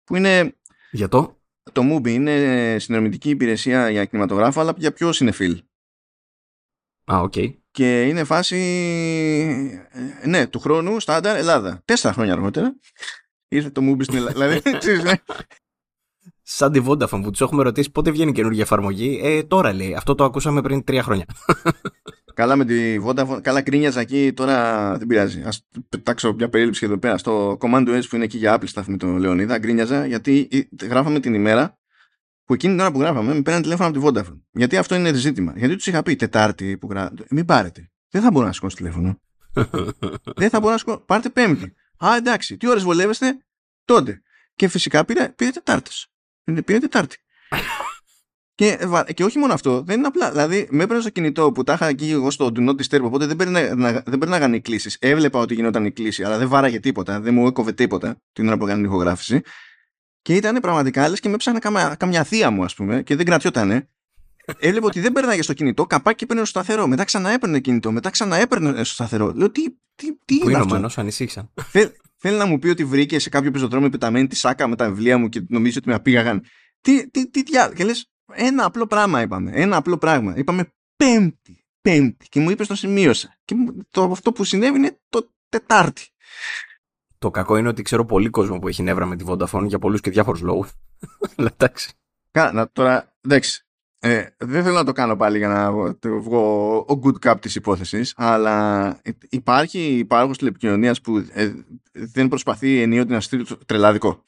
Που 0.04 0.16
είναι. 0.16 0.58
Για 0.92 1.08
το; 1.08 1.42
Το 1.72 1.82
Mubi 1.92 2.10
είναι 2.10 2.76
συνδρομητική 2.80 3.30
υπηρεσία 3.30 3.90
για 3.90 4.06
κινηματογράφο, 4.06 4.60
αλλά 4.60 4.74
για 4.78 4.94
πιο 4.94 5.12
indie 5.22 5.32
φιλμ. 5.32 5.64
Α, 7.12 7.20
OK. 7.20 7.34
Okay. 7.36 7.54
Και 7.72 8.02
είναι 8.02 8.24
φάση. 8.24 8.58
Ε, 10.22 10.28
ναι, 10.28 10.48
του 10.48 10.60
χρόνου, 10.60 11.00
στάνταρ, 11.00 11.36
Ελλάδα. 11.36 11.82
Τέσσερα 11.86 12.14
χρόνια 12.14 12.34
αργότερα. 12.34 12.76
Ήρθε 13.48 13.70
το 13.70 13.82
Mubi 13.84 14.04
στην 14.04 14.16
Ελλάδα. 14.16 14.60
δηλαδή, 14.60 15.02
ναι. 15.10 15.14
Σαν 16.42 16.72
τη 16.72 16.82
Vodafone 16.88 17.22
που 17.24 17.32
τους 17.32 17.42
έχουμε 17.42 17.64
ρωτήσει 17.64 17.92
πότε 17.92 18.12
βγαίνει 18.12 18.32
καινούργια 18.32 18.62
εφαρμογή. 18.62 19.20
Ε, 19.24 19.44
τώρα 19.44 19.74
λέει. 19.74 19.94
Αυτό 19.94 20.16
το 20.16 20.24
ακούσαμε 20.24 20.62
πριν 20.62 20.84
τρία 20.84 21.04
χρόνια. 21.04 21.26
Καλά 22.34 22.56
με 22.56 22.66
τη 22.66 22.98
Vodafone. 23.06 23.40
Καλά 23.42 23.62
κρίνιαζα 23.62 24.00
εκεί. 24.00 24.34
Τώρα 24.34 24.92
δεν 24.98 25.08
πειράζει. 25.08 25.42
Α 25.42 25.54
πετάξω 25.90 26.34
μια 26.34 26.50
περίληψη 26.50 26.86
εδώ 26.86 26.98
πέρα. 26.98 27.18
Στο 27.18 27.58
Command 27.60 27.88
S 27.88 28.02
που 28.10 28.16
είναι 28.16 28.24
εκεί 28.24 28.38
για 28.38 28.60
Apple 28.60 28.68
staff 28.74 28.84
με 28.86 28.98
τον 28.98 29.18
Λεωνίδα. 29.18 29.58
Γκρίνιαζα 29.58 30.06
γιατί 30.06 30.48
γράφαμε 30.82 31.20
την 31.20 31.34
ημέρα 31.34 31.78
που 32.46 32.54
εκείνη 32.54 32.74
την 32.74 32.82
ώρα 32.82 32.92
που 32.92 33.00
γράφαμε 33.00 33.34
με 33.34 33.42
πέραν 33.42 33.62
τηλέφωνο 33.62 33.90
από 33.90 34.00
τη 34.00 34.06
Vodafone. 34.08 34.40
Γιατί 34.52 34.78
αυτό 34.78 34.96
είναι 34.96 35.14
ζήτημα. 35.14 35.54
Γιατί 35.56 35.76
τους 35.76 35.88
είχα 35.88 36.04
πει 36.04 36.16
Τετάρτη 36.16 36.78
που 36.78 36.88
γράφαμε. 36.90 37.26
Μην 37.30 37.46
πάρετε. 37.46 37.92
Δεν 38.10 38.22
θα 38.22 38.32
μπορώ 38.32 38.46
να 38.46 38.54
σηκώσω 38.54 38.76
τηλέφωνο. 38.76 39.22
δεν 40.42 40.50
θα 40.50 40.60
μπορώ 40.60 40.72
να 40.72 40.78
σηκώσω. 40.78 40.98
Πάρτε 40.98 41.30
Πέμπτη. 41.30 41.74
Α, 42.06 42.16
εντάξει. 42.16 42.58
Τι 42.58 42.70
ώρες 42.70 42.84
βολεύεστε; 42.84 43.38
Τότε. 43.86 44.22
Και 44.56 44.68
φυσικά 44.68 45.06
πήρε, 45.06 45.30
πήρε 45.30 45.52
Τετάρτε. 45.52 45.92
Πήρε 46.66 46.80
Τετάρτη. 46.80 47.18
Και, 48.56 48.80
και 49.14 49.24
όχι 49.24 49.38
μόνο 49.38 49.54
αυτό, 49.54 49.82
δεν 49.82 49.98
είναι 49.98 50.08
απλά. 50.08 50.32
Δηλαδή, 50.32 50.68
με 50.72 50.84
έπαιρνε 50.84 51.02
στο 51.02 51.10
κινητό 51.10 51.52
που 51.52 51.64
τα 51.64 51.74
είχα 51.74 51.88
εκεί 51.88 52.10
εγώ 52.10 52.32
στο 52.32 52.52
Do 52.56 52.70
Not 52.70 52.76
Disturb, 52.76 53.02
οπότε 53.02 53.26
δεν, 53.26 53.36
περνά, 53.36 54.02
δεν 54.06 54.18
περνάγανε 54.20 54.56
οι 54.56 54.62
κλήσεις. 54.62 54.98
Έβλεπα 55.00 55.40
ότι 55.40 55.54
γινόταν 55.54 55.86
η 55.86 55.92
κλήση, 55.92 56.24
αλλά 56.24 56.38
δεν 56.38 56.48
βάραγε 56.48 56.80
τίποτα, 56.80 57.20
δεν 57.20 57.34
μου 57.34 57.48
έκοβε 57.48 57.72
τίποτα 57.72 58.22
την 58.34 58.48
ώρα 58.48 58.58
που 58.58 58.64
έκανε 58.64 58.82
την 58.82 58.90
ηχογράφηση. 58.90 59.42
Και 60.22 60.36
ήταν 60.36 60.60
πραγματικά 60.60 61.10
λε 61.10 61.16
και 61.16 61.30
με 61.30 61.38
ψάχνε 61.38 61.60
καμιά, 61.60 61.96
καμιά 62.00 62.24
θεία 62.24 62.52
μου, 62.52 62.64
ας 62.64 62.76
πούμε, 62.76 63.04
και 63.04 63.16
δεν 63.16 63.26
κρατιότανε. 63.26 63.88
Έβλεπε 64.60 64.86
ότι 64.86 65.00
δεν 65.00 65.12
περνάγε 65.12 65.42
στο 65.42 65.54
κινητό, 65.54 65.86
καπάκι 65.86 66.18
και 66.18 66.24
έπαιρνε 66.24 66.46
στο 66.46 66.60
σταθερό. 66.60 66.88
Μετά 66.88 67.04
ξανά 67.04 67.30
έπαιρνε 67.30 67.60
κινητό, 67.60 67.92
μετά 67.92 68.10
ξανά 68.10 68.38
έπαιρνε 68.38 68.84
στο 68.84 68.94
σταθερό. 68.94 69.34
Λέω 69.36 69.52
τι, 69.52 69.64
τι, 69.96 70.18
τι 70.26 70.38
Πού 70.38 70.50
είναι, 70.50 70.64
είναι 70.66 70.86
αυτό; 70.86 71.02
ανησύχησαν. 71.02 71.52
θέλει 72.18 72.38
να 72.38 72.46
μου 72.46 72.60
πει 72.60 72.68
ότι 72.68 72.86
βρήκε 72.86 73.20
σε 73.20 73.30
κάποιο 73.30 73.52
πεζοδρόμιο 73.52 73.90
πεταμένη 73.90 74.28
τη 74.28 74.36
σάκα 74.36 74.68
με 74.68 74.76
τα 74.76 74.90
βιβλία 74.90 75.18
μου 75.18 75.30
και 75.30 75.46
νομίζει 75.50 75.78
ότι 75.78 75.88
με 75.88 75.94
απήγαγαν. 75.94 76.44
Τι, 76.82 77.10
τι, 77.10 77.30
τι, 77.30 77.44
τι, 77.44 77.52
και 77.76 77.84
λες, 77.84 78.13
ένα 78.32 78.66
απλό 78.66 78.88
πράγμα 78.88 79.22
είπαμε. 79.22 79.52
Ένα 79.54 79.78
απλό 79.78 79.98
πράγμα. 79.98 80.34
Είπαμε 80.38 80.74
πέμπτη. 80.96 81.66
Πέμπτη. 81.82 82.28
Και 82.30 82.40
μου 82.40 82.50
είπες 82.50 82.68
το 82.68 82.76
σημείωσα. 82.76 83.38
Και 83.46 83.56
το, 83.90 84.04
αυτό 84.04 84.32
που 84.32 84.44
συνέβη 84.44 84.78
είναι 84.78 85.00
το 85.10 85.32
Τετάρτη. 85.50 86.08
Το 87.18 87.32
κακό 87.32 87.58
είναι 87.58 87.68
ότι 87.68 87.82
ξέρω 87.82 88.06
πολύ 88.06 88.30
κόσμο 88.30 88.60
που 88.60 88.68
έχει 88.68 88.84
νεύρα 88.84 89.06
με 89.06 89.16
τη 89.16 89.24
Vodafone 89.28 89.66
για 89.68 89.80
πολλούς 89.80 90.02
και 90.02 90.10
διάφορους 90.10 90.42
λόγους. 90.42 90.72
Αλλά 91.38 91.50
εντάξει. 91.54 91.92
Κάνα 92.32 92.70
τώρα, 92.72 93.16
εντάξει. 93.22 93.66
Ε, 94.00 94.28
δεν 94.38 94.64
θέλω 94.64 94.76
να 94.76 94.84
το 94.84 94.92
κάνω 94.92 95.16
πάλι 95.16 95.38
για 95.38 95.48
να 95.48 95.72
βγω 96.20 96.78
ο 96.78 97.00
good 97.04 97.30
cup 97.30 97.36
της 97.42 97.56
υπόθεσης 97.56 98.14
αλλά 98.18 99.00
υπάρχει 99.30 99.98
υπάρχος 99.98 100.38
τηλεπικοινωνίας 100.38 101.02
που 101.02 101.18
ε, 101.32 101.54
δεν 101.92 102.28
προσπαθεί 102.28 102.82
ενίοτε 102.82 103.14
να 103.14 103.22
στείλει 103.22 103.46
τρελάδικο. 103.66 104.24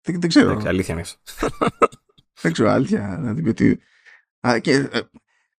Δεν, 0.00 0.20
δεν 0.20 0.28
ξέρω. 0.28 0.50
Εντάξει, 0.50 0.68
αλήθεια 0.68 0.94
είναι 0.94 1.04
δεν 2.40 2.52
ξέρω, 2.52 2.70
αλήθεια. 2.70 3.18
Να 3.18 3.34
την 3.34 3.54
πει 3.54 3.80
και, 4.60 4.72
ε, 4.72 5.00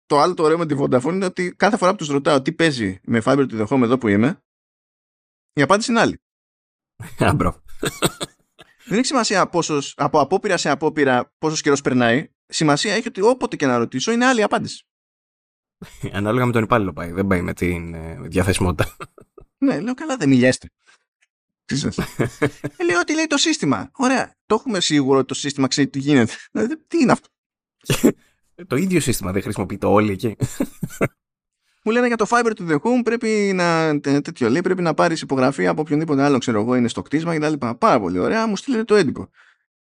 το 0.06 0.20
άλλο 0.20 0.34
το 0.34 0.42
ωραίο 0.42 0.58
με 0.58 0.66
τη 0.66 0.74
Vodafone 0.78 1.12
είναι 1.12 1.24
ότι 1.24 1.54
κάθε 1.56 1.76
φορά 1.76 1.90
που 1.90 1.96
τους 1.96 2.08
ρωτάω 2.08 2.42
τι 2.42 2.52
παίζει 2.52 3.00
με 3.02 3.22
Fiber 3.24 3.46
to 3.50 3.60
the 3.60 3.66
Home 3.66 3.82
εδώ 3.82 3.98
που 3.98 4.08
είμαι, 4.08 4.42
η 5.52 5.62
απάντηση 5.62 5.90
είναι 5.90 6.00
άλλη. 6.00 6.22
Α, 7.18 7.33
bro. 7.33 7.62
Δεν 8.84 8.98
έχει 8.98 9.06
σημασία 9.06 9.46
πόσος, 9.46 9.94
από 9.96 10.20
απόπειρα 10.20 10.56
σε 10.56 10.70
απόπειρα 10.70 11.34
πόσος 11.38 11.60
καιρός 11.60 11.80
περνάει. 11.80 12.30
Σημασία 12.46 12.94
έχει 12.94 13.08
ότι 13.08 13.20
όποτε 13.20 13.56
και 13.56 13.66
να 13.66 13.78
ρωτήσω 13.78 14.12
είναι 14.12 14.26
άλλη 14.26 14.42
απάντηση. 14.42 14.86
Ανάλογα 16.12 16.46
με 16.46 16.52
τον 16.52 16.62
υπάλληλο 16.62 16.92
πάει. 16.92 17.12
Δεν 17.12 17.26
πάει 17.26 17.42
με 17.42 17.52
την 17.52 17.94
ε, 17.94 18.18
διαθεσιμότητα. 18.20 18.96
ναι, 19.64 19.80
λέω 19.80 19.94
καλά, 19.94 20.16
δεν 20.16 20.28
μιλιέστε. 20.28 20.70
Ε, 21.72 22.84
λέει 22.84 22.96
ότι 23.00 23.14
λέει 23.14 23.26
το 23.26 23.36
σύστημα. 23.36 23.90
Ωραία. 23.92 24.36
Το 24.46 24.54
έχουμε 24.54 24.80
σίγουρο 24.80 25.18
ότι 25.18 25.26
το 25.26 25.34
σύστημα 25.34 25.66
ξέρει 25.66 25.88
τι 25.88 25.98
γίνεται. 25.98 26.32
Δηλαδή, 26.52 26.76
τι 26.88 26.98
είναι 26.98 27.12
αυτό; 27.12 27.28
το 28.66 28.76
ίδιο 28.76 29.00
σύστημα 29.00 29.32
δεν 29.32 29.42
χρησιμοποιείται 29.42 29.86
όλοι 29.86 30.12
εκεί. 30.12 30.36
Μου 31.84 31.92
λένε 31.92 32.06
για 32.06 32.16
το 32.16 32.26
Fiber 32.28 32.50
to 32.56 32.70
the 32.70 32.74
Home 32.74 33.02
πρέπει 33.04 33.52
να, 33.54 34.00
τέτοιο, 34.00 34.50
λέει, 34.50 34.60
πρέπει 34.60 34.82
να 34.82 34.94
πάρεις 34.94 35.20
υπογραφή 35.20 35.66
από 35.66 35.80
οποιονδήποτε 35.80 36.22
άλλο, 36.22 36.38
ξέρω 36.38 36.60
εγώ, 36.60 36.74
είναι 36.74 36.88
στο 36.88 37.02
κτίσμα 37.02 37.38
κτλ. 37.38 37.66
Πάρα 37.78 38.00
πολύ 38.00 38.18
ωραία, 38.18 38.46
μου 38.46 38.56
στείλετε 38.56 38.84
το 38.84 38.94
έντυπο. 38.94 39.28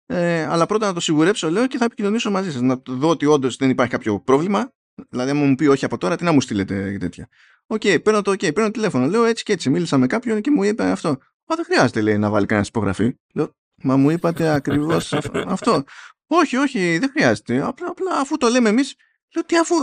Ε, 0.05 0.45
αλλά 0.45 0.65
πρώτα 0.65 0.85
να 0.85 0.93
το 0.93 0.99
σιγουρέψω, 0.99 1.51
λέω, 1.51 1.67
και 1.67 1.77
θα 1.77 1.85
επικοινωνήσω 1.85 2.31
μαζί 2.31 2.51
σας. 2.51 2.61
Να 2.61 2.81
δω 2.87 3.09
ότι 3.09 3.25
όντως 3.25 3.55
δεν 3.55 3.69
υπάρχει 3.69 3.91
κάποιο 3.91 4.19
πρόβλημα. 4.19 4.73
Δηλαδή, 5.09 5.29
αν 5.29 5.37
μου 5.37 5.55
πει 5.55 5.65
όχι 5.65 5.85
από 5.85 5.97
τώρα, 5.97 6.15
τι 6.15 6.23
να 6.23 6.31
μου 6.31 6.41
στείλετε 6.41 6.97
τέτοια. 6.99 7.27
OK, 7.67 7.81
okay, 7.83 8.03
παίρνω 8.03 8.21
το 8.21 8.31
OK, 8.31 8.53
παίρνω 8.53 8.71
τηλέφωνο. 8.71 9.07
Λέω 9.07 9.23
έτσι 9.23 9.43
και 9.43 9.53
έτσι. 9.53 9.69
Μίλησα 9.69 9.97
με 9.97 10.07
κάποιον 10.07 10.41
και 10.41 10.51
μου 10.51 10.63
είπε 10.63 10.83
αυτό. 10.83 11.17
Μα 11.51 11.57
δεν 11.57 11.65
χρειάζεται, 11.65 12.01
λέει, 12.01 12.17
να 12.17 12.29
βάλει 12.29 12.45
κανένας 12.45 12.69
υπογραφή. 12.69 13.15
Λέω, 13.33 13.55
Μα 13.83 13.97
μου 13.97 14.09
είπατε 14.09 14.49
ακριβώς 14.49 15.13
αυτό. 15.55 15.83
Όχι, 16.27 16.57
όχι, 16.57 16.97
δεν 16.97 17.09
χρειάζεται. 17.09 17.61
Απλά, 17.61 17.87
απλά 17.87 18.19
αφού 18.19 18.37
το 18.37 18.47
λέμε 18.47 18.69
εμείς, 18.69 18.95
λέω 19.35 19.45
τι 19.45 19.57
αφού. 19.57 19.75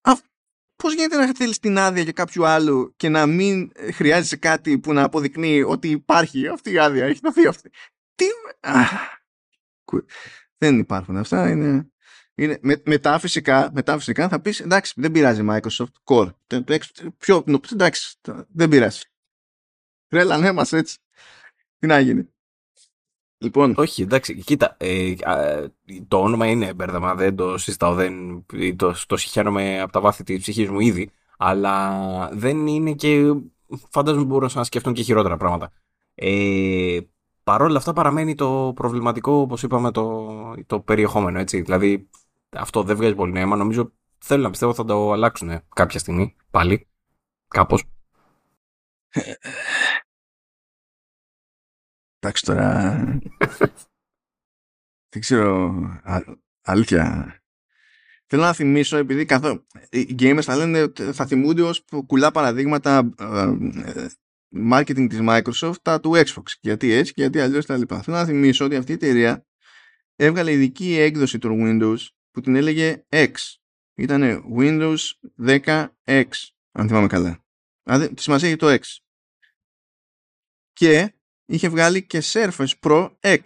Α, 0.00 0.12
Πώς 0.76 0.94
γίνεται 0.94 1.16
να 1.16 1.34
θέλεις 1.34 1.58
την 1.58 1.78
άδεια 1.78 2.02
για 2.02 2.12
κάποιου 2.12 2.46
άλλου 2.46 2.94
και 2.96 3.08
να 3.08 3.26
μην 3.26 3.72
χρειάζεσαι 3.92 4.36
κάτι 4.36 4.78
που 4.78 4.92
να 4.92 5.02
αποδεικνύει 5.02 5.62
ότι 5.62 5.90
υπάρχει 5.90 6.48
αυτή 6.48 6.72
η 6.72 6.78
άδεια, 6.78 7.04
έχει 7.04 7.20
δοθεί 7.22 7.46
αυτή. 7.46 7.70
Τι. 8.14 8.24
δεν 10.58 10.78
υπάρχουν 10.78 11.16
αυτά. 11.16 11.50
Είναι, 11.50 11.90
είναι, 12.34 12.58
με, 12.62 12.82
μετά, 12.84 13.18
φυσικά, 13.18 13.70
μετά 13.74 13.98
φυσικά 13.98 14.28
θα 14.28 14.40
πεις 14.40 14.60
εντάξει, 14.60 14.92
δεν 14.96 15.10
πειράζει 15.10 15.46
Microsoft 15.50 15.92
Core. 16.04 16.34
Πιο, 17.18 17.44
εντάξει, 17.72 18.16
δεν 18.48 18.68
πειράζει. 18.68 19.00
Τρέλανέ 20.14 20.52
μας 20.52 20.72
έτσι. 20.72 20.98
Τι 21.78 21.86
να 21.86 21.98
γίνει. 21.98 22.28
Λοιπόν. 23.38 23.74
Όχι, 23.76 24.02
εντάξει, 24.02 24.34
κοίτα. 24.34 24.76
Ε, 24.78 25.14
το 26.08 26.22
όνομα 26.22 26.46
είναι 26.46 26.74
μπέρδεμα, 26.74 27.14
δεν 27.14 27.36
το 27.36 27.58
συζητάω. 27.58 27.94
Δεν, 27.94 28.44
το, 28.76 28.94
το 29.06 29.16
συγχαίρομαι 29.16 29.80
από 29.80 29.92
τα 29.92 30.00
βάθη 30.00 30.22
τη 30.22 30.38
ψυχή 30.38 30.70
μου 30.70 30.80
ήδη. 30.80 31.10
Αλλά 31.38 32.28
δεν 32.32 32.66
είναι 32.66 32.92
και. 32.92 33.34
Φαντάζομαι 33.90 34.24
μπορούν 34.24 34.50
να 34.54 34.64
σκεφτούν 34.64 34.92
και 34.92 35.02
χειρότερα 35.02 35.36
πράγματα. 35.36 35.72
Ε, 36.14 36.98
Παρ' 37.44 37.62
όλα 37.62 37.78
αυτά 37.78 37.92
παραμένει 37.92 38.34
το 38.34 38.72
προβληματικό, 38.74 39.32
όπως 39.32 39.62
είπαμε, 39.62 39.90
το, 39.90 40.54
το 40.66 40.80
περιεχόμενο, 40.80 41.38
έτσι. 41.38 41.60
Δηλαδή, 41.60 42.08
αυτό 42.50 42.82
δεν 42.82 42.96
βγάζει 42.96 43.14
πολύ 43.14 43.32
νόημα. 43.32 43.56
Νομίζω, 43.56 43.92
θέλω 44.18 44.42
να 44.42 44.50
πιστεύω, 44.50 44.74
θα 44.74 44.84
το 44.84 45.12
αλλάξουν 45.12 45.60
κάποια 45.74 45.98
στιγμή, 45.98 46.36
πάλι, 46.50 46.88
κάπως. 47.48 47.84
Εντάξει 52.24 52.44
τώρα... 52.44 52.94
δεν 55.12 55.20
ξέρω... 55.20 55.74
αλήθεια. 56.62 57.34
Θέλω 58.26 58.42
να 58.42 58.52
θυμίσω, 58.52 58.96
επειδή 58.96 59.24
καθό... 59.24 59.66
οι 59.90 60.14
gamers 60.18 60.42
θα 60.42 60.56
λένε, 60.56 60.92
θα 61.12 61.26
θυμούνται 61.26 61.62
ως 61.62 61.84
κουλά 62.06 62.30
παραδείγματα 62.30 63.10
ε, 63.18 63.24
ε, 63.90 64.08
marketing 64.70 65.06
της 65.08 65.18
Microsoft 65.22 65.74
τα 65.82 66.00
του 66.00 66.10
Xbox. 66.14 66.42
Γιατί 66.60 66.92
έτσι 66.92 67.12
και 67.12 67.20
γιατί 67.20 67.40
αλλιώς 67.40 67.66
τα 67.66 67.76
λοιπά. 67.76 68.02
Θέλω 68.02 68.16
να 68.16 68.24
θυμίσω 68.24 68.64
ότι 68.64 68.76
αυτή 68.76 68.92
η 68.92 68.94
εταιρεία 68.94 69.46
έβγαλε 70.16 70.52
ειδική 70.52 70.96
έκδοση 70.98 71.38
του 71.38 71.56
Windows 71.60 72.06
που 72.30 72.40
την 72.40 72.56
έλεγε 72.56 73.04
X. 73.08 73.32
Ήταν 73.94 74.44
Windows 74.58 74.98
10X, 75.46 76.28
αν 76.72 76.88
θυμάμαι 76.88 77.06
καλά. 77.06 77.44
τη 78.14 78.22
σημασία 78.22 78.48
έχει 78.48 78.56
το 78.56 78.72
X. 78.72 78.80
Και 80.72 81.14
είχε 81.46 81.68
βγάλει 81.68 82.06
και 82.06 82.22
Surface 82.24 82.72
Pro 82.80 83.10
X. 83.20 83.42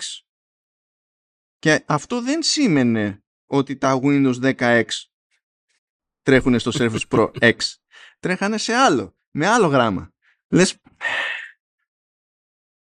Και 1.59 1.85
αυτό 1.87 2.23
δεν 2.23 2.43
σήμαινε 2.43 3.25
ότι 3.47 3.77
τα 3.77 4.01
Windows 4.03 4.55
10X 4.57 4.85
τρέχουν 6.23 6.59
στο 6.59 6.71
Surface 6.75 7.09
Pro 7.09 7.31
X. 7.53 7.59
Τρέχανε 8.21 8.59
σε 8.59 8.75
άλλο, 8.75 9.17
με 9.31 9.47
άλλο 9.47 9.67
γράμμα. 9.67 10.13
Λες, 10.49 10.79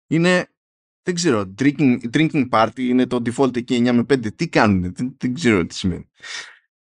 είναι, 0.07 0.53
δεν 1.01 1.15
ξέρω, 1.15 1.53
drinking, 1.57 1.99
drinking 2.13 2.49
party 2.49 2.79
είναι 2.79 3.07
το 3.07 3.21
default 3.25 3.57
εκεί 3.57 3.83
9 3.87 3.91
με 3.91 4.01
5. 4.01 4.35
Τι 4.35 4.49
κάνουν, 4.49 4.93
δεν, 4.93 5.15
δεν 5.19 5.33
ξέρω 5.33 5.65
τι 5.65 5.75
σημαίνει. 5.75 6.09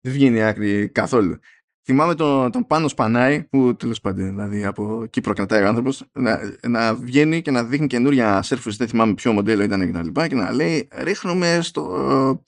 Δεν 0.01 0.13
βγαίνει 0.13 0.43
άκρη 0.43 0.89
καθόλου. 0.89 1.39
Θυμάμαι 1.85 2.15
τον, 2.15 2.51
τον 2.51 2.67
Πάνο 2.67 2.89
Σπανάη, 2.89 3.45
που 3.45 3.77
τέλος 3.77 4.01
πάντων 4.01 4.29
δηλαδή 4.29 4.65
από 4.65 5.07
Κύπρο 5.11 5.33
κρατάει 5.33 5.63
ο 5.63 5.67
άνθρωπος, 5.67 6.05
να, 6.13 6.41
να 6.69 6.95
βγαίνει 6.95 7.43
και 7.43 7.51
να 7.51 7.65
δείχνει 7.65 7.87
καινούρια 7.87 8.45
Surface, 8.45 8.77
δεν 8.77 8.89
θυμάμαι 8.89 9.15
ποιο 9.15 9.33
μοντέλο 9.33 9.63
ήταν 9.63 9.87
και 9.87 9.93
τα 9.93 10.03
λοιπά, 10.03 10.29
και 10.29 10.35
να 10.35 10.53
λέει 10.53 10.89
ρίχνουμε 10.93 11.59
στο, 11.63 12.45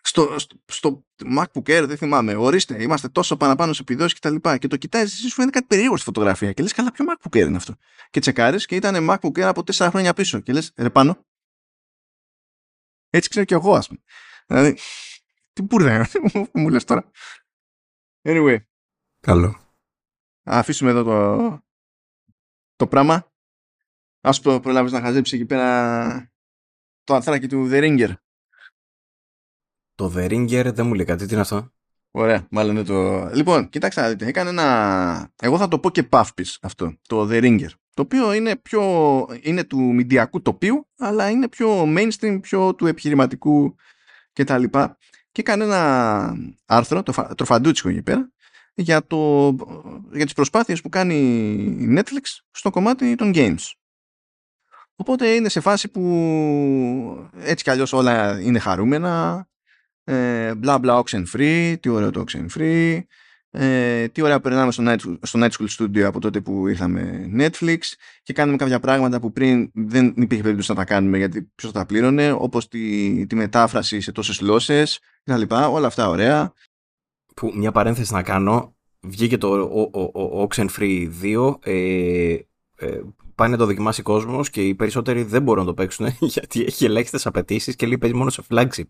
στο, 0.00 0.38
στο, 0.38 0.56
στο 0.66 1.04
MacBook 1.38 1.78
Air, 1.78 1.84
δεν 1.86 1.96
θυμάμαι, 1.96 2.34
ορίστε, 2.34 2.82
είμαστε 2.82 3.08
τόσο 3.08 3.36
παραπάνω 3.36 3.72
σε 3.72 3.82
επιδόσεις 3.82 4.12
και 4.12 4.20
τα 4.20 4.30
λοιπά. 4.30 4.58
Και 4.58 4.66
το 4.66 4.76
κοιτάζεις, 4.76 5.12
εσύ 5.12 5.28
σου 5.28 5.34
φαίνεται 5.34 5.52
κάτι 5.52 5.66
περίεργο 5.66 5.96
στη 5.96 6.04
φωτογραφία. 6.04 6.52
Και 6.52 6.62
λες, 6.62 6.72
καλά, 6.72 6.92
ποιο 6.92 7.04
MacBook 7.08 7.36
Air 7.36 7.46
είναι 7.46 7.56
αυτό. 7.56 7.76
Και 8.10 8.20
τσεκάρεις 8.20 8.66
και 8.66 8.74
ήταν 8.74 9.08
MacBook 9.10 9.38
Air 9.38 9.40
από 9.40 9.62
4 9.72 9.88
χρόνια 9.90 10.14
πίσω. 10.14 10.40
Και 10.40 10.52
λες, 10.52 10.72
ρε 10.76 10.90
πάνω. 10.90 11.24
Έτσι 13.10 13.28
ξέρω 13.28 13.44
και 13.44 13.54
εγώ, 13.54 13.74
ας 13.74 13.86
πούμε. 13.86 14.00
Δηλαδή, 14.46 14.78
τι 15.52 15.62
μπουρδα 15.62 16.08
μου 16.52 16.68
λες 16.68 16.84
τώρα. 16.84 17.10
Anyway. 18.28 18.56
Καλό. 19.20 19.56
Αφήσουμε 20.42 20.90
εδώ 20.90 21.02
το, 21.02 21.60
το 22.76 22.86
πράγμα. 22.86 23.32
Ας 24.20 24.40
προλάβεις 24.40 24.92
να 24.92 25.00
χαζέψεις 25.00 25.38
εκεί 25.38 25.46
πέρα 25.46 26.32
το 27.04 27.14
ανθράκι 27.14 27.48
του 27.48 27.68
The 27.70 27.80
Ringer. 27.82 28.14
Το 29.94 30.12
The 30.16 30.30
Ringer 30.30 30.72
δεν 30.74 30.86
μου 30.86 30.94
λέει 30.94 31.04
κάτι, 31.04 31.26
τι 31.26 31.32
είναι 31.32 31.40
αυτό; 31.40 31.72
Ωραία, 32.10 32.46
μάλλον 32.50 32.74
δεν 32.74 32.84
το... 32.84 33.26
Λοιπόν, 33.34 33.68
κοιτάξτε 33.68 34.00
να 34.00 34.08
δείτε, 34.08 34.26
έκανε 34.26 34.50
ένα... 34.50 35.32
Εγώ 35.40 35.58
θα 35.58 35.68
το 35.68 35.78
πω 35.78 35.90
και 35.90 36.08
puffpiece 36.10 36.56
αυτό, 36.60 36.98
το 37.08 37.28
The 37.30 37.42
Ringer. 37.42 37.70
Το 37.94 38.02
οποίο 38.02 38.32
είναι 38.32 38.56
πιο... 38.56 38.82
είναι 39.40 39.64
του 39.64 39.94
μηντιακού 39.94 40.42
τοπίου, 40.42 40.88
αλλά 40.98 41.30
είναι 41.30 41.48
πιο 41.48 41.82
mainstream, 41.96 42.38
πιο 42.42 42.74
του 42.74 42.86
επιχειρηματικού 42.86 43.76
κτλ. 44.32 44.64
Και 45.36 45.42
έκανε 45.42 45.64
ένα 45.64 46.36
άρθρο, 46.66 47.02
το 47.02 47.34
τροφαντούτσικο 47.36 47.88
εκεί 47.88 48.02
πέρα, 48.02 48.30
για, 48.74 49.06
το, 49.06 49.48
για 50.12 50.24
τις 50.24 50.34
προσπάθειες 50.34 50.80
που 50.80 50.88
κάνει 50.88 51.14
η 51.80 51.96
Netflix 51.98 52.22
στο 52.50 52.70
κομμάτι 52.70 53.14
των 53.14 53.32
games. 53.34 53.72
Οπότε 54.96 55.28
είναι 55.28 55.48
σε 55.48 55.60
φάση 55.60 55.88
που 55.88 56.02
έτσι 57.38 57.64
κι 57.64 57.70
αλλιώς 57.70 57.92
όλα 57.92 58.40
είναι 58.40 58.58
χαρούμενα, 58.58 59.46
ε, 60.04 60.54
μπλα 60.54 60.78
μπλα 60.78 61.02
oxen 61.04 61.22
free, 61.32 61.76
τι 61.80 61.88
ωραίο 61.88 62.10
το 62.10 62.24
oxen 62.28 62.46
free, 62.56 63.00
ε, 63.50 64.08
τι 64.08 64.22
ωραία 64.22 64.40
περνάμε 64.40 64.72
στο 64.72 64.82
Night, 64.86 65.18
στο 65.22 65.40
Night 65.42 65.50
School 65.50 65.68
Studio 65.78 66.00
από 66.00 66.20
τότε 66.20 66.40
που 66.40 66.68
ήρθαμε 66.68 67.30
Netflix 67.38 67.78
και 68.22 68.32
κάνουμε 68.32 68.56
κάποια 68.56 68.80
πράγματα 68.80 69.20
που 69.20 69.32
πριν 69.32 69.70
δεν 69.74 70.06
υπήρχε 70.16 70.42
περίπτωση 70.42 70.70
να 70.70 70.76
τα 70.76 70.84
κάνουμε 70.84 71.18
γιατί 71.18 71.42
ποιος 71.54 71.72
θα 71.72 71.78
τα 71.78 71.86
πλήρωνε 71.86 72.32
όπως 72.32 72.68
τη, 72.68 73.26
τη 73.26 73.34
μετάφραση 73.34 74.00
σε 74.00 74.12
τόσες 74.12 74.38
γλώσσες 74.38 75.00
λοιπά 75.26 75.68
Όλα 75.68 75.86
αυτά 75.86 76.08
ωραία. 76.08 76.52
Που 77.34 77.52
μια 77.54 77.72
παρένθεση 77.72 78.12
να 78.12 78.22
κάνω, 78.22 78.76
βγήκε 79.00 79.38
το 79.38 79.48
ο, 79.48 79.90
ο, 79.92 80.22
ο, 80.22 80.48
Oxenfree 80.50 81.10
2, 81.22 81.54
ε, 81.60 82.38
ε, 82.76 83.00
πάει 83.34 83.48
να 83.48 83.56
το 83.56 83.66
δοκιμάσει 83.66 84.00
ο 84.00 84.04
κόσμος 84.04 84.50
και 84.50 84.66
οι 84.66 84.74
περισσότεροι 84.74 85.22
δεν 85.22 85.42
μπορούν 85.42 85.60
να 85.60 85.68
το 85.68 85.74
παίξουν 85.74 86.06
γιατί 86.34 86.64
έχει 86.64 86.84
ελάχιστες 86.84 87.26
απαιτήσεις 87.26 87.76
και 87.76 87.86
λέει 87.86 87.98
παίζει 87.98 88.16
μόνο 88.16 88.30
σε 88.30 88.42
flagship. 88.48 88.88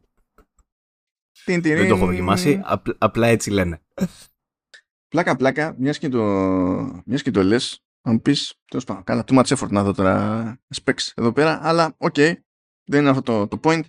Δεν 1.45 1.63
το 1.63 1.95
έχω 1.95 2.07
δοκιμάσει, 2.07 2.61
απλά 2.99 3.27
έτσι 3.27 3.51
λένε. 3.51 3.83
Πλάκα 5.09 5.37
πλάκα, 5.37 5.75
μιας 5.79 5.99
και 5.99 6.09
το, 6.09 6.23
μιας 7.05 7.23
και 7.23 7.31
το 7.31 7.43
λες, 7.43 7.85
θα 8.03 8.13
μου 8.13 8.21
πεις, 8.21 8.55
τέλος 8.71 8.85
πάντων, 8.85 9.05
καλά, 9.05 9.25
too 9.27 9.39
much 9.39 9.57
effort 9.57 9.71
να 9.71 9.83
δω 9.83 9.93
τώρα 9.93 10.59
specs 10.75 11.13
εδώ 11.15 11.33
πέρα, 11.33 11.59
αλλά 11.63 11.95
OK, 11.99 12.15
okay, 12.17 12.35
δεν 12.87 13.01
είναι 13.01 13.11
αυτό 13.11 13.23
το, 13.23 13.47
το 13.49 13.61
point. 13.63 13.83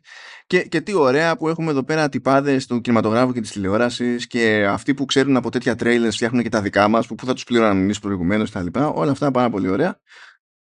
Και, 0.47 0.61
και 0.61 0.81
τι 0.81 0.93
ωραία 0.93 1.37
που 1.37 1.49
έχουμε 1.49 1.71
εδώ 1.71 1.83
πέρα 1.83 2.09
τυπάδες 2.09 2.65
του 2.65 2.81
κινηματογράφου 2.81 3.33
και 3.33 3.41
της 3.41 3.51
τηλεόρασης 3.51 4.27
και 4.27 4.65
αυτοί 4.69 4.93
που 4.93 5.05
ξέρουν 5.05 5.35
από 5.35 5.49
τέτοια 5.49 5.75
trailers 5.79 6.11
φτιάχνουν 6.11 6.43
και 6.43 6.49
τα 6.49 6.61
δικά 6.61 6.87
μας, 6.87 7.07
που, 7.07 7.15
που 7.15 7.25
θα 7.25 7.33
τους 7.33 7.43
πλήρωναν 7.43 7.77
εμείς 7.77 7.99
προηγουμένως 7.99 8.51
κτλ. 8.51 8.79
Όλα 8.93 9.11
αυτά 9.11 9.31
πάρα 9.31 9.49
πολύ 9.49 9.67
ωραία. 9.69 9.99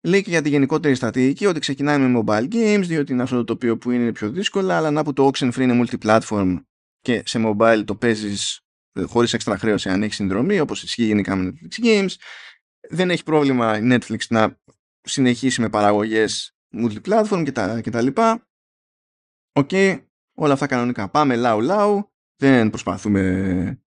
Λέει 0.05 0.23
και 0.23 0.29
για 0.29 0.41
τη 0.41 0.49
γενικότερη 0.49 0.95
στρατηγική 0.95 1.45
ότι 1.45 1.59
ξεκινάει 1.59 1.97
με 1.97 2.23
mobile 2.25 2.47
games, 2.53 2.83
διότι 2.83 3.11
είναι 3.11 3.21
αυτό 3.21 3.35
το 3.35 3.43
τοπίο 3.43 3.77
που 3.77 3.91
είναι 3.91 4.11
πιο 4.11 4.29
δύσκολα, 4.29 4.77
αλλά 4.77 4.91
να 4.91 5.03
που 5.03 5.13
το 5.13 5.31
Oxenfree 5.33 5.59
είναι 5.59 5.85
multiplatform 5.85 6.63
και 7.01 7.23
σε 7.25 7.41
mobile 7.45 7.83
το 7.85 7.95
παίζεις 7.95 8.61
ε, 8.93 9.03
χωρίς 9.03 9.33
έξτρα 9.33 9.57
χρέωση 9.57 9.89
αν 9.89 10.03
έχεις 10.03 10.15
συνδρομή, 10.15 10.59
όπως 10.59 10.83
ισχύει 10.83 11.03
γενικά 11.03 11.35
με 11.35 11.53
Netflix 11.61 11.85
Games. 11.85 12.13
Δεν 12.89 13.09
έχει 13.09 13.23
πρόβλημα 13.23 13.77
η 13.77 13.81
Netflix 13.83 14.17
να 14.29 14.59
συνεχίσει 15.01 15.61
με 15.61 15.69
παραγωγές 15.69 16.52
multiplatform 16.73 17.41
και 17.45 17.51
τα, 17.51 17.81
και 17.81 17.89
τα 17.89 18.01
λοιπά. 18.01 18.47
OK, 19.53 19.69
okay, 19.71 20.03
όλα 20.33 20.53
αυτά 20.53 20.65
κανονικά. 20.65 21.09
Πάμε 21.09 21.35
λάου 21.35 21.61
λάου, 21.61 22.11
δεν 22.35 22.69
προσπαθούμε 22.69 23.83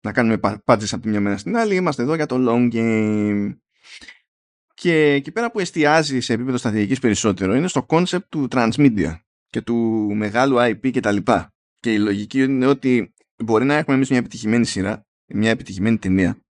να 0.00 0.12
κάνουμε 0.12 0.38
πάντζες 0.64 0.92
από 0.92 1.02
τη 1.02 1.08
μια 1.08 1.20
μέρα 1.20 1.36
στην 1.36 1.56
άλλη, 1.56 1.74
είμαστε 1.74 2.02
εδώ 2.02 2.14
για 2.14 2.26
το 2.26 2.36
long 2.38 2.72
game. 2.74 3.56
Και 4.74 5.12
εκεί 5.12 5.32
πέρα 5.32 5.50
που 5.50 5.58
εστιάζει 5.58 6.20
σε 6.20 6.32
επίπεδο 6.32 6.56
στρατηγικής 6.56 6.98
περισσότερο 6.98 7.54
είναι 7.54 7.68
στο 7.68 7.86
concept 7.88 8.24
του 8.28 8.48
transmedia 8.50 9.18
και 9.46 9.60
του 9.62 9.76
μεγάλου 10.14 10.56
IP 10.58 10.90
και 10.90 11.00
τα 11.00 11.12
λοιπά. 11.12 11.54
Και 11.78 11.92
η 11.92 11.98
λογική 11.98 12.42
είναι 12.42 12.66
ότι 12.66 13.14
μπορεί 13.44 13.64
να 13.64 13.74
έχουμε 13.74 13.96
εμείς 13.96 14.08
μια 14.08 14.18
επιτυχημένη 14.18 14.64
σειρά, 14.64 15.06
μια 15.26 15.50
επιτυχημένη 15.50 15.98
ταινία, 15.98 16.42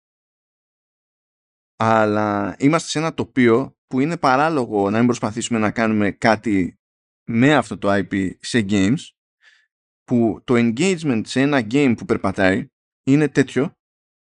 αλλά 1.77 2.57
είμαστε 2.59 2.89
σε 2.89 2.99
ένα 2.99 3.15
τοπίο 3.15 3.77
που 3.93 4.01
είναι 4.01 4.17
παράλογο 4.17 4.91
να 4.91 4.97
μην 4.97 5.07
προσπαθήσουμε 5.07 5.59
να 5.59 5.71
κάνουμε 5.71 6.11
κάτι 6.11 6.79
με 7.29 7.55
αυτό 7.55 7.79
το 7.79 7.89
IP 7.93 8.31
σε 8.41 8.65
games 8.69 8.99
που 10.05 10.41
το 10.45 10.55
engagement 10.57 11.21
σε 11.25 11.41
ένα 11.41 11.67
game 11.71 11.95
που 11.97 12.05
περπατάει 12.05 12.67
είναι 13.03 13.29
τέτοιο 13.29 13.73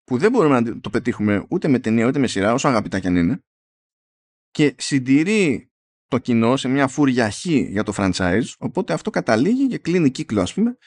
που 0.04 0.18
δεν 0.18 0.32
μπορούμε 0.32 0.60
να 0.60 0.80
το 0.80 0.90
πετύχουμε 0.90 1.46
ούτε 1.50 1.68
με 1.68 1.80
ταινία 1.80 2.08
ούτε 2.08 2.20
με 2.20 2.28
σειρά 2.28 2.54
όσο 2.54 2.68
αγαπητά 2.68 3.00
κι 3.00 3.08
αν 3.08 3.16
είναι 3.16 3.40
και 4.50 4.76
συντηρεί 4.78 5.72
το 6.08 6.18
κοινό 6.18 6.58
σε 6.58 6.68
μια 6.68 6.88
φούρια 6.88 7.32
για 7.44 7.84
το 7.84 7.94
franchise 7.96 8.54
οπότε 8.58 8.94
αυτό 8.94 9.10
καταλήγει 9.10 9.68
και 9.68 9.78
κλείνει 9.78 10.12
κύκλο 10.12 10.42
ας 10.42 10.54
πούμε 10.54 10.78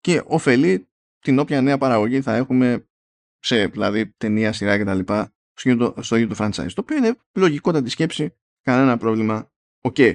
και 0.00 0.22
ωφελεί 0.26 0.88
την 1.18 1.38
όποια 1.38 1.60
νέα 1.60 1.78
παραγωγή 1.78 2.20
θα 2.20 2.34
έχουμε 2.34 2.88
σε 3.38 3.66
δηλαδή 3.66 4.12
ταινία, 4.16 4.52
σειρά 4.52 4.78
κτλ 4.78 5.12
στο, 5.54 5.94
στο 6.00 6.16
ίδιο 6.16 6.36
το 6.36 6.44
franchise. 6.44 6.72
Το 6.74 6.80
οποίο 6.80 6.96
είναι 6.96 7.16
λογικότατη 7.32 7.90
σκέψη, 7.90 8.34
κανένα 8.62 8.96
πρόβλημα. 8.96 9.50
OK. 9.80 9.94
Okay. 9.98 10.14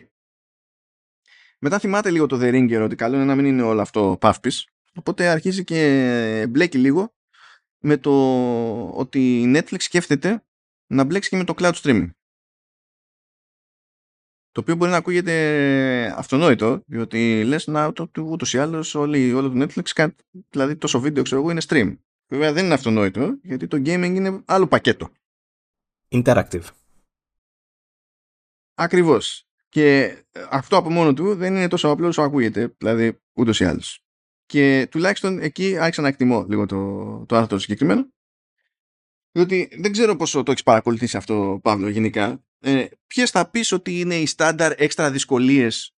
Μετά 1.60 1.80
θυμάται 1.80 2.12
λίγο 2.12 2.26
το 2.26 2.38
The 2.42 2.54
Ringer 2.54 2.82
ότι 2.84 2.96
καλό 2.96 3.16
είναι 3.16 3.26
να 3.26 3.36
μην 3.36 3.46
είναι 3.46 3.62
όλο 3.62 3.82
αυτό 3.82 4.18
παύπης. 4.20 4.68
Οπότε 4.94 5.28
αρχίζει 5.28 5.64
και 5.64 6.46
μπλέκει 6.50 6.78
λίγο 6.78 7.14
με 7.80 7.98
το 7.98 8.12
ότι 8.90 9.42
η 9.42 9.54
Netflix 9.56 9.82
σκέφτεται 9.82 10.44
να 10.88 11.04
μπλέξει 11.04 11.30
και 11.30 11.36
με 11.36 11.44
το 11.44 11.54
cloud 11.58 11.74
streaming. 11.74 12.10
Το 14.52 14.62
οποίο 14.62 14.76
μπορεί 14.76 14.92
να 14.92 14.98
ακούγεται 14.98 16.14
αυτονόητο, 16.18 16.84
διότι 16.86 17.44
λες 17.44 17.68
να 17.68 17.94
το, 17.94 18.10
ούτως 18.18 18.54
ή 18.54 18.58
άλλως 18.58 18.96
όλο 18.96 19.50
το 19.50 19.66
Netflix, 19.66 20.08
δηλαδή 20.50 20.76
τόσο 20.76 21.00
βίντεο 21.00 21.24
ξέρω 21.24 21.42
εγώ 21.42 21.50
είναι 21.50 21.62
stream. 21.68 21.98
Βέβαια 22.28 22.54
δεν 22.54 22.66
είναι 22.66 22.74
αυτονόητο, 22.74 23.40
γιατί 23.42 23.68
το 23.68 23.78
gaming 23.78 24.14
είναι 24.16 24.42
άλλο 24.46 24.68
πακέτο. 24.68 25.10
Interactive. 26.12 26.64
Ακριβώς. 28.74 29.44
Και 29.70 30.04
ε, 30.32 30.46
αυτό 30.50 30.78
από 30.78 30.90
μόνο 30.90 31.14
του 31.14 31.36
δεν 31.36 31.56
είναι 31.56 31.68
τόσο 31.68 31.90
απλό 31.90 32.08
όσο 32.08 32.22
ακούγεται, 32.22 32.76
δηλαδή 32.78 33.20
ούτως 33.34 33.60
ή 33.60 33.66
άλλως. 33.66 34.04
Και 34.46 34.88
τουλάχιστον 34.92 35.40
εκεί 35.40 35.78
άρχισα 35.78 36.02
να 36.02 36.08
εκτιμώ 36.08 36.46
λίγο 36.50 36.66
το, 36.66 37.26
το 37.26 37.36
άρθρο 37.36 37.60
συγκεκριμένο. 37.60 38.08
Διότι 39.32 39.70
δεν 39.80 39.92
ξέρω 39.92 40.16
πόσο 40.16 40.44
το 40.44 40.52
έχεις 40.52 40.64
παρακολουθήσει 40.64 41.18
αυτό, 41.18 41.60
Παύλο, 41.64 41.90
γενικά. 41.90 42.44
Ε, 42.60 42.86
Ποιες 43.08 43.30
θα 43.30 43.50
πεις 43.50 43.72
ότι 43.72 44.00
είναι 44.00 44.16
οι 44.16 44.26
στάνταρ 44.26 44.82
έξτρα 44.82 45.12
δυσκολίες 45.12 45.96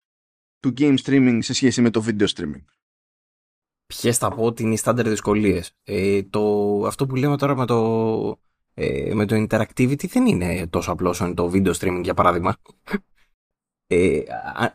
του 0.60 0.74
game 0.78 0.98
streaming 1.04 1.38
σε 1.42 1.54
σχέση 1.54 1.82
με 1.82 1.90
το 1.90 2.06
video 2.08 2.28
streaming; 2.28 2.64
Ποιες 3.86 4.18
θα 4.18 4.30
πω 4.30 4.44
ότι 4.44 4.64
είναι 4.64 4.74
οι 4.74 4.78
στάνταρ 4.78 5.10
δυσκολίες. 5.10 5.78
Ε, 5.84 6.22
αυτό 6.86 7.06
που 7.06 7.16
λέμε 7.16 7.38
τώρα 7.38 7.56
με 7.56 7.66
το, 7.66 8.40
ε, 8.80 9.14
με 9.14 9.26
το 9.26 9.36
interactivity 9.36 10.08
δεν 10.08 10.26
είναι 10.26 10.68
τόσο 10.68 10.92
απλό 10.92 11.10
όσο 11.10 11.26
είναι 11.26 11.34
το 11.34 11.52
video 11.54 11.74
streaming, 11.74 12.02
για 12.04 12.14
παράδειγμα. 12.14 12.56
Ε, 13.92 14.22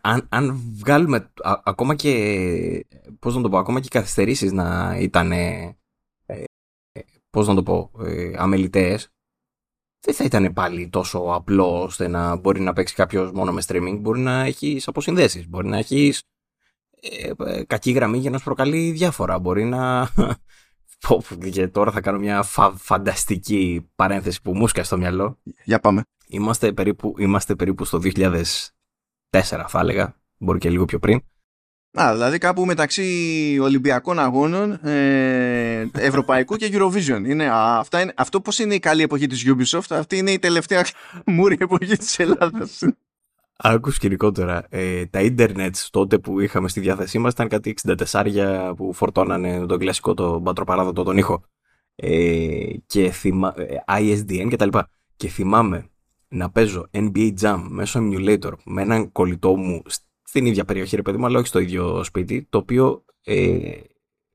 αν, 0.01 0.26
αν 0.28 0.60
βγάλουμε 0.78 1.32
ακόμα 1.64 1.94
και 1.94 2.86
πώς 3.18 3.36
να 3.36 3.43
το 3.43 3.48
πω, 3.48 3.59
ακόμα 3.59 3.81
και 3.81 3.89
καθυστερήσεις 3.90 4.52
να 4.52 4.97
ήταν 4.98 5.32
ε, 5.32 5.76
πώς 7.31 7.47
να 7.47 7.55
το 7.55 7.62
πω, 7.62 7.90
ε, 7.98 8.32
αμεληταίες 8.36 9.14
δεν 10.05 10.14
θα 10.14 10.24
ήταν 10.24 10.52
πάλι 10.52 10.89
τόσο 10.89 11.18
απλό 11.18 11.82
ώστε 11.82 12.09
να 12.09 12.36
μπορεί 12.36 12.60
να 12.60 12.72
παίξει 12.72 12.94
κάποιος 12.94 13.32
μόνο 13.32 13.52
με 13.52 13.62
streaming. 13.66 13.98
Μπορεί 14.01 14.20
να 14.20 14.44
έχεις 14.44 14.89
αποσυνδέσεις. 14.89 15.48
Μπορεί 15.48 15.68
να 15.68 15.78
έχεις 15.78 16.22
ε, 17.01 17.31
ε, 17.44 17.64
κακή 17.64 17.90
γραμμή 17.90 18.18
για 18.18 18.31
να 18.31 18.39
σου 18.39 18.44
προκαλεί 18.44 18.90
διάφορα. 18.90 19.39
Μπορεί 19.39 19.64
να. 19.64 20.09
Και 21.51 21.68
τώρα 21.68 21.90
θα 21.90 22.01
κάνω 22.01 22.18
μια 22.18 22.43
φανταστική 22.76 23.89
παρένθεση 23.94 24.43
που 24.43 24.56
μου 24.56 24.68
στο 24.68 24.97
μυαλό. 24.97 25.39
Για 25.64 25.78
πάμε. 25.78 26.02
Είμαστε 26.26 26.72
περίπου, 26.72 27.14
είμαστε 27.18 27.55
περίπου 27.55 27.85
στο 27.85 28.01
2004 28.02 28.40
θα 29.66 29.81
έλεγα. 29.81 30.16
Μπορεί 30.39 30.59
και 30.59 30.70
λίγο 30.70 30.85
πιο 30.85 30.98
πριν. 30.98 31.20
Α, 32.01 32.12
δηλαδή 32.12 32.39
κάπου 32.39 32.64
μεταξύ 32.64 33.59
Ολυμπιακών 33.62 34.18
Αγώνων, 34.18 34.72
ε, 34.72 35.90
Ευρωπαϊκού 35.93 36.56
και 36.56 36.70
Eurovision. 36.72 37.22
Είναι, 37.26 37.51
α, 37.51 37.78
αυτά 37.78 38.01
είναι, 38.01 38.12
αυτό 38.16 38.40
πώς 38.40 38.59
είναι 38.59 38.74
η 38.74 38.78
καλή 38.78 39.02
εποχή 39.02 39.26
της 39.26 39.44
Ubisoft, 39.47 39.97
αυτή 39.97 40.16
είναι 40.16 40.31
η 40.31 40.39
τελευταία 40.39 40.85
μούρη 41.26 41.56
εποχή 41.60 41.97
της 41.97 42.18
Ελλάδας. 42.18 42.82
Άκου 43.56 43.90
σκηνικότερα. 43.90 44.66
Ε, 44.68 45.06
τα 45.06 45.20
ίντερνετ 45.20 45.76
τότε 45.90 46.18
που 46.18 46.40
είχαμε 46.40 46.68
στη 46.68 46.81
διάθεσή 46.81 47.18
μας 47.18 47.32
ήταν 47.32 47.48
κάτι 47.48 47.74
64 47.85 48.72
που 48.76 48.93
φορτώνανε 48.93 49.66
τον 49.66 49.78
κλασικό, 49.78 50.14
το 50.14 50.39
μπατροπαράδοτο, 50.39 51.02
τον 51.02 51.16
ήχο. 51.16 51.44
Ε, 51.94 52.70
και 52.86 53.10
θυμα... 53.10 53.55
Ε, 53.56 53.85
ISDN 53.89 54.47
και 54.48 54.56
τα 54.56 54.64
λοιπά. 54.64 54.90
Και 55.16 55.28
θυμάμαι 55.28 55.89
να 56.28 56.51
παίζω 56.51 56.89
NBA 56.93 57.32
Jam 57.40 57.66
μέσω 57.68 58.01
emulator 58.02 58.52
με 58.64 58.82
έναν 58.82 59.12
κολλητό 59.12 59.56
μου 59.56 59.82
στην 60.22 60.47
ίδια 60.47 60.64
περιοχή, 60.64 60.97
ρε 60.97 61.02
παιδί 61.02 61.18
μου, 61.18 61.26
αλλά 61.26 61.39
όχι 61.39 61.47
στο 61.47 61.59
ίδιο 61.59 62.05
σπίτι, 62.05 62.47
το 62.51 62.59
οποίο 62.59 63.05
ε, 63.24 63.81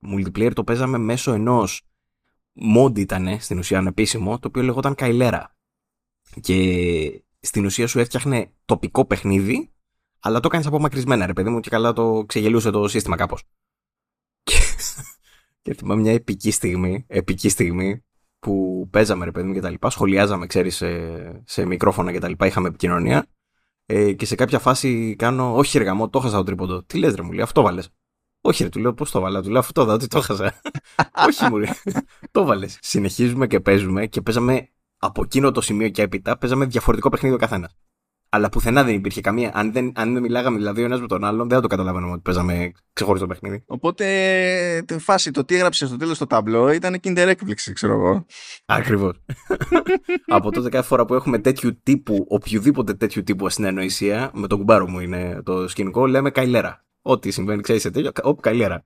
multiplayer 0.07 0.51
το 0.53 0.63
παίζαμε 0.63 0.97
μέσω 0.97 1.33
ενός 1.33 1.81
mod 2.75 2.99
ήταν 2.99 3.39
στην 3.39 3.57
ουσία 3.57 3.77
ανεπίσημο, 3.77 4.39
το 4.39 4.47
οποίο 4.47 4.61
λεγόταν 4.61 4.95
Καιλέρα. 4.95 5.55
Και 6.41 7.23
στην 7.39 7.65
ουσία 7.65 7.87
σου 7.87 7.99
έφτιαχνε 7.99 8.51
τοπικό 8.65 9.05
παιχνίδι, 9.05 9.71
αλλά 10.19 10.39
το 10.39 10.47
έκανε 10.51 10.63
απομακρυσμένα, 10.67 11.25
ρε 11.25 11.33
παιδί 11.33 11.49
μου, 11.49 11.59
και 11.59 11.69
καλά 11.69 11.93
το 11.93 12.23
ξεγελούσε 12.27 12.69
το 12.69 12.87
σύστημα 12.87 13.15
κάπως. 13.15 13.43
Και, 14.43 14.55
και 15.61 15.73
θυμάμαι 15.73 16.01
μια 16.01 16.13
επική 16.13 16.51
στιγμή, 16.51 17.05
επική 17.07 17.49
στιγμή 17.49 18.03
που 18.39 18.87
παίζαμε, 18.91 19.25
ρε 19.25 19.31
παιδί 19.31 19.47
μου, 19.47 19.53
και 19.53 19.61
τα 19.61 19.69
λοιπά, 19.69 19.89
σχολιάζαμε, 19.89 20.45
ξέρεις, 20.45 20.75
σε, 20.75 21.43
σε 21.45 21.65
μικρόφωνα 21.65 22.11
και 22.11 22.19
τα 22.19 22.27
λοιπά, 22.27 22.45
είχαμε 22.45 22.67
επικοινωνία. 22.67 23.27
Ε, 23.85 24.13
και 24.13 24.25
σε 24.25 24.35
κάποια 24.35 24.59
φάση 24.59 25.15
κάνω, 25.15 25.55
Όχι, 25.55 25.77
ρε 25.77 25.83
γαμό, 25.83 26.09
το 26.09 26.19
χάσα 26.19 26.37
το 26.37 26.43
τρίποντο. 26.43 26.83
Τι 26.83 26.97
λες, 26.97 27.15
ρε 27.15 27.21
μου 27.21 27.31
λέει, 27.31 27.43
αυτό 27.43 27.61
βάλες. 27.61 27.89
Όχι, 28.41 28.63
ρε, 28.63 28.69
του 28.69 28.79
λέω 28.79 28.93
πώς 28.93 29.11
το 29.11 29.19
βάλα. 29.19 29.41
Του 29.41 29.49
λέω 29.49 29.59
αυτό 29.59 29.81
εδώ, 29.81 29.93
ότι 29.93 30.07
το 30.07 30.21
χάσα. 30.21 30.61
Όχι, 31.27 31.45
μου 31.49 31.57
λέει. 31.57 31.69
το 32.31 32.45
βάλες. 32.45 32.77
Συνεχίζουμε 32.81 33.47
και 33.47 33.59
παίζουμε 33.59 34.07
και 34.07 34.21
παίζαμε 34.21 34.69
από 34.99 35.21
εκείνο 35.23 35.51
το 35.51 35.61
σημείο 35.61 35.89
και 35.89 36.01
έπειτα 36.01 36.37
παίζαμε 36.37 36.65
διαφορετικό 36.65 37.09
παιχνίδι 37.09 37.35
ο 37.35 37.37
καθένας. 37.37 37.75
Αλλά 38.31 38.49
πουθενά 38.49 38.83
δεν 38.83 38.93
υπήρχε 38.93 39.21
καμία. 39.21 39.51
Αν 39.53 39.71
δεν, 39.71 39.91
αν 39.95 40.13
δεν 40.13 40.21
μιλάγαμε 40.21 40.57
δηλαδή 40.57 40.81
ο 40.81 40.85
ένας 40.85 41.01
με 41.01 41.07
τον 41.07 41.23
άλλον, 41.23 41.47
δεν 41.47 41.55
θα 41.57 41.61
το 41.61 41.67
καταλαβαίνουμε 41.67 42.11
ότι 42.11 42.21
παίζαμε 42.21 42.71
ξεχωριστό 42.93 43.27
παιχνίδι. 43.27 43.63
Οπότε 43.67 44.05
τη 44.85 44.99
φάση 44.99 45.31
το 45.31 45.45
τι 45.45 45.55
έγραψε 45.55 45.87
στο 45.87 45.97
τέλος 45.97 46.15
στο 46.15 46.27
ταμπλό 46.27 46.71
ήταν 46.71 46.99
kinder 47.03 47.17
έκπληξη, 47.17 47.73
ξέρω 47.73 47.93
εγώ. 47.93 48.25
Ακριβώς. 48.65 49.21
Από 50.25 50.51
τότε 50.51 50.69
κάθε 50.69 50.87
φορά 50.87 51.05
που 51.05 51.13
έχουμε 51.13 51.39
τέτοιου 51.39 51.79
τύπου, 51.83 52.25
οποιοδήποτε 52.29 52.93
τέτοιου 52.93 53.23
τύπου 53.23 53.45
ασυνεννοησία, 53.45 54.31
με 54.33 54.47
τον 54.47 54.57
κουμπάρο 54.57 54.89
μου 54.89 54.99
είναι 54.99 55.41
το 55.45 55.67
σκηνικό, 55.67 56.07
λέμε 56.07 56.29
καηλέρα. 56.29 56.85
Ό,τι 57.01 57.31
συμβαίνει, 57.31 57.61
ξέρεις 57.61 57.81
σε 57.81 57.91
τέτοιο, 57.91 58.11
όπου 58.23 58.41
καηλέρα. 58.41 58.85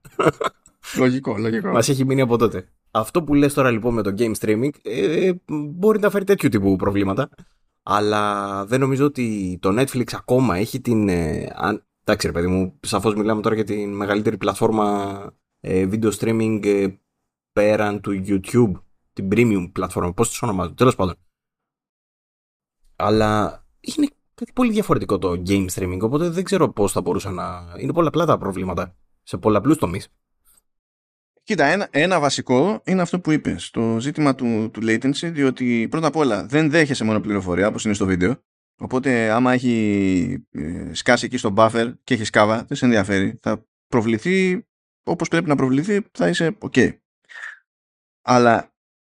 Λογικό, 0.96 1.36
λογικό. 1.38 1.70
Μας 1.70 1.88
έχει 1.88 2.04
μείνει 2.04 2.20
από 2.20 2.38
τότε. 2.38 2.68
Αυτό 2.96 3.22
που 3.22 3.34
λες 3.34 3.54
τώρα 3.54 3.70
λοιπόν 3.70 3.94
με 3.94 4.02
το 4.02 4.14
game 4.18 4.32
streaming 4.38 4.70
ε, 4.82 5.32
μπορεί 5.48 6.00
να 6.00 6.10
φέρει 6.10 6.24
τέτοιου 6.24 6.48
τύπου 6.48 6.76
προβλήματα 6.76 7.28
αλλά 7.82 8.64
δεν 8.66 8.80
νομίζω 8.80 9.04
ότι 9.04 9.58
το 9.62 9.80
Netflix 9.80 10.04
ακόμα 10.12 10.56
έχει 10.56 10.80
την... 10.80 11.08
Ε, 11.08 11.52
αν, 11.54 11.86
εντάξει 12.04 12.26
ρε 12.26 12.32
παιδί 12.32 12.46
μου, 12.46 12.78
σαφώς 12.80 13.14
μιλάμε 13.14 13.40
τώρα 13.40 13.54
για 13.54 13.64
την 13.64 13.92
μεγαλύτερη 13.92 14.36
πλατφόρμα 14.36 15.18
ε, 15.60 15.88
video 15.90 16.10
streaming 16.12 16.60
ε, 16.64 16.86
πέραν 17.52 18.00
του 18.00 18.22
YouTube, 18.26 18.72
την 19.12 19.28
premium 19.32 19.70
πλατφόρμα, 19.72 20.12
πώς 20.12 20.28
τις 20.28 20.42
ονομάζω, 20.42 20.74
τέλος 20.74 20.94
πάντων. 20.94 21.14
Αλλά 22.96 23.64
είναι 23.80 24.08
πολύ 24.54 24.72
διαφορετικό 24.72 25.18
το 25.18 25.42
game 25.46 25.66
streaming, 25.70 25.98
οπότε 26.00 26.28
δεν 26.28 26.44
ξέρω 26.44 26.72
πώς 26.72 26.92
θα 26.92 27.00
μπορούσα 27.00 27.30
να... 27.30 27.74
Είναι 27.78 27.92
πολλαπλά 27.92 28.26
τα 28.26 28.38
προβλήματα 28.38 28.96
σε 29.22 29.36
πολλαπλούς 29.36 29.78
τομείς. 29.78 30.08
Κοίτα, 31.44 31.64
ένα, 31.64 31.88
ένα 31.90 32.20
βασικό 32.20 32.82
είναι 32.84 33.02
αυτό 33.02 33.20
που 33.20 33.30
είπες. 33.30 33.70
Το 33.70 34.00
ζήτημα 34.00 34.34
του, 34.34 34.70
του 34.72 34.80
latency, 34.82 35.30
διότι 35.32 35.86
πρώτα 35.90 36.06
απ' 36.06 36.16
όλα 36.16 36.46
δεν 36.46 36.70
δέχεσαι 36.70 37.04
μόνο 37.04 37.20
πληροφορία 37.20 37.66
όπως 37.66 37.84
είναι 37.84 37.94
στο 37.94 38.06
βίντεο. 38.06 38.42
Οπότε, 38.78 39.30
άμα 39.30 39.52
έχει 39.52 40.46
ε, 40.50 40.94
σκάσει 40.94 41.24
εκεί 41.24 41.36
στο 41.36 41.54
buffer 41.56 41.92
και 42.04 42.14
έχει 42.14 42.24
σκάβα, 42.24 42.64
δεν 42.64 42.76
σε 42.76 42.84
ενδιαφέρει. 42.84 43.38
Θα 43.42 43.66
προβληθεί 43.88 44.66
όπως 45.04 45.28
πρέπει 45.28 45.48
να 45.48 45.56
προβληθεί, 45.56 46.02
θα 46.12 46.28
είσαι 46.28 46.58
OK. 46.60 46.98
Αλλά 48.22 48.73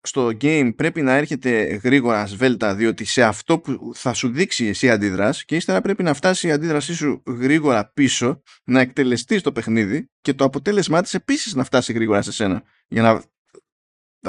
στο 0.05 0.27
game 0.41 0.71
πρέπει 0.75 1.01
να 1.01 1.13
έρχεται 1.13 1.63
γρήγορα 1.63 2.25
σβέλτα 2.25 2.75
διότι 2.75 3.05
σε 3.05 3.23
αυτό 3.23 3.59
που 3.59 3.91
θα 3.95 4.13
σου 4.13 4.29
δείξει 4.29 4.65
εσύ 4.65 4.89
αντίδραση 4.89 5.45
και 5.45 5.55
ύστερα 5.55 5.81
πρέπει 5.81 6.03
να 6.03 6.13
φτάσει 6.13 6.47
η 6.47 6.51
αντίδρασή 6.51 6.93
σου 6.93 7.23
γρήγορα 7.27 7.91
πίσω 7.93 8.41
να 8.63 8.79
εκτελεστείς 8.79 9.41
το 9.41 9.51
παιχνίδι 9.51 10.09
και 10.21 10.33
το 10.33 10.43
αποτέλεσμά 10.43 11.01
της 11.01 11.13
επίσης 11.13 11.55
να 11.55 11.63
φτάσει 11.63 11.93
γρήγορα 11.93 12.21
σε 12.21 12.31
σένα. 12.31 12.63
Για 12.87 13.01
να 13.01 13.23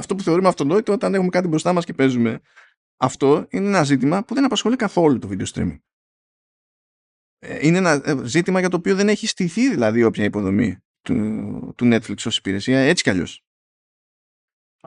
αυτό 0.01 0.15
που 0.15 0.23
θεωρούμε 0.23 0.48
αυτονόητο 0.48 0.93
όταν 0.93 1.15
έχουμε 1.15 1.28
κάτι 1.28 1.48
μπροστά 1.48 1.73
μας 1.73 1.85
και 1.85 1.93
παίζουμε 1.93 2.40
αυτό 2.97 3.47
είναι 3.51 3.66
ένα 3.66 3.82
ζήτημα 3.82 4.24
που 4.24 4.35
δεν 4.35 4.44
απασχολεί 4.44 4.77
καθόλου 4.77 5.19
το 5.19 5.28
video 5.32 5.47
streaming. 5.53 5.78
Ε, 7.39 7.66
είναι 7.66 7.78
ένα 7.78 7.90
ε, 8.05 8.16
ζήτημα 8.24 8.61
για 8.61 8.69
το 8.69 8.77
οποίο 8.77 8.94
δεν 8.94 9.09
έχει 9.09 9.27
στηθεί 9.27 9.69
δηλαδή 9.69 10.03
όποια 10.03 10.24
υποδομή 10.24 10.78
του, 11.03 11.15
του 11.77 11.89
Netflix 11.93 12.16
ως 12.27 12.36
υπηρεσία 12.36 12.78
έτσι 12.78 13.03
κι 13.03 13.11
αλλιώς 13.11 13.45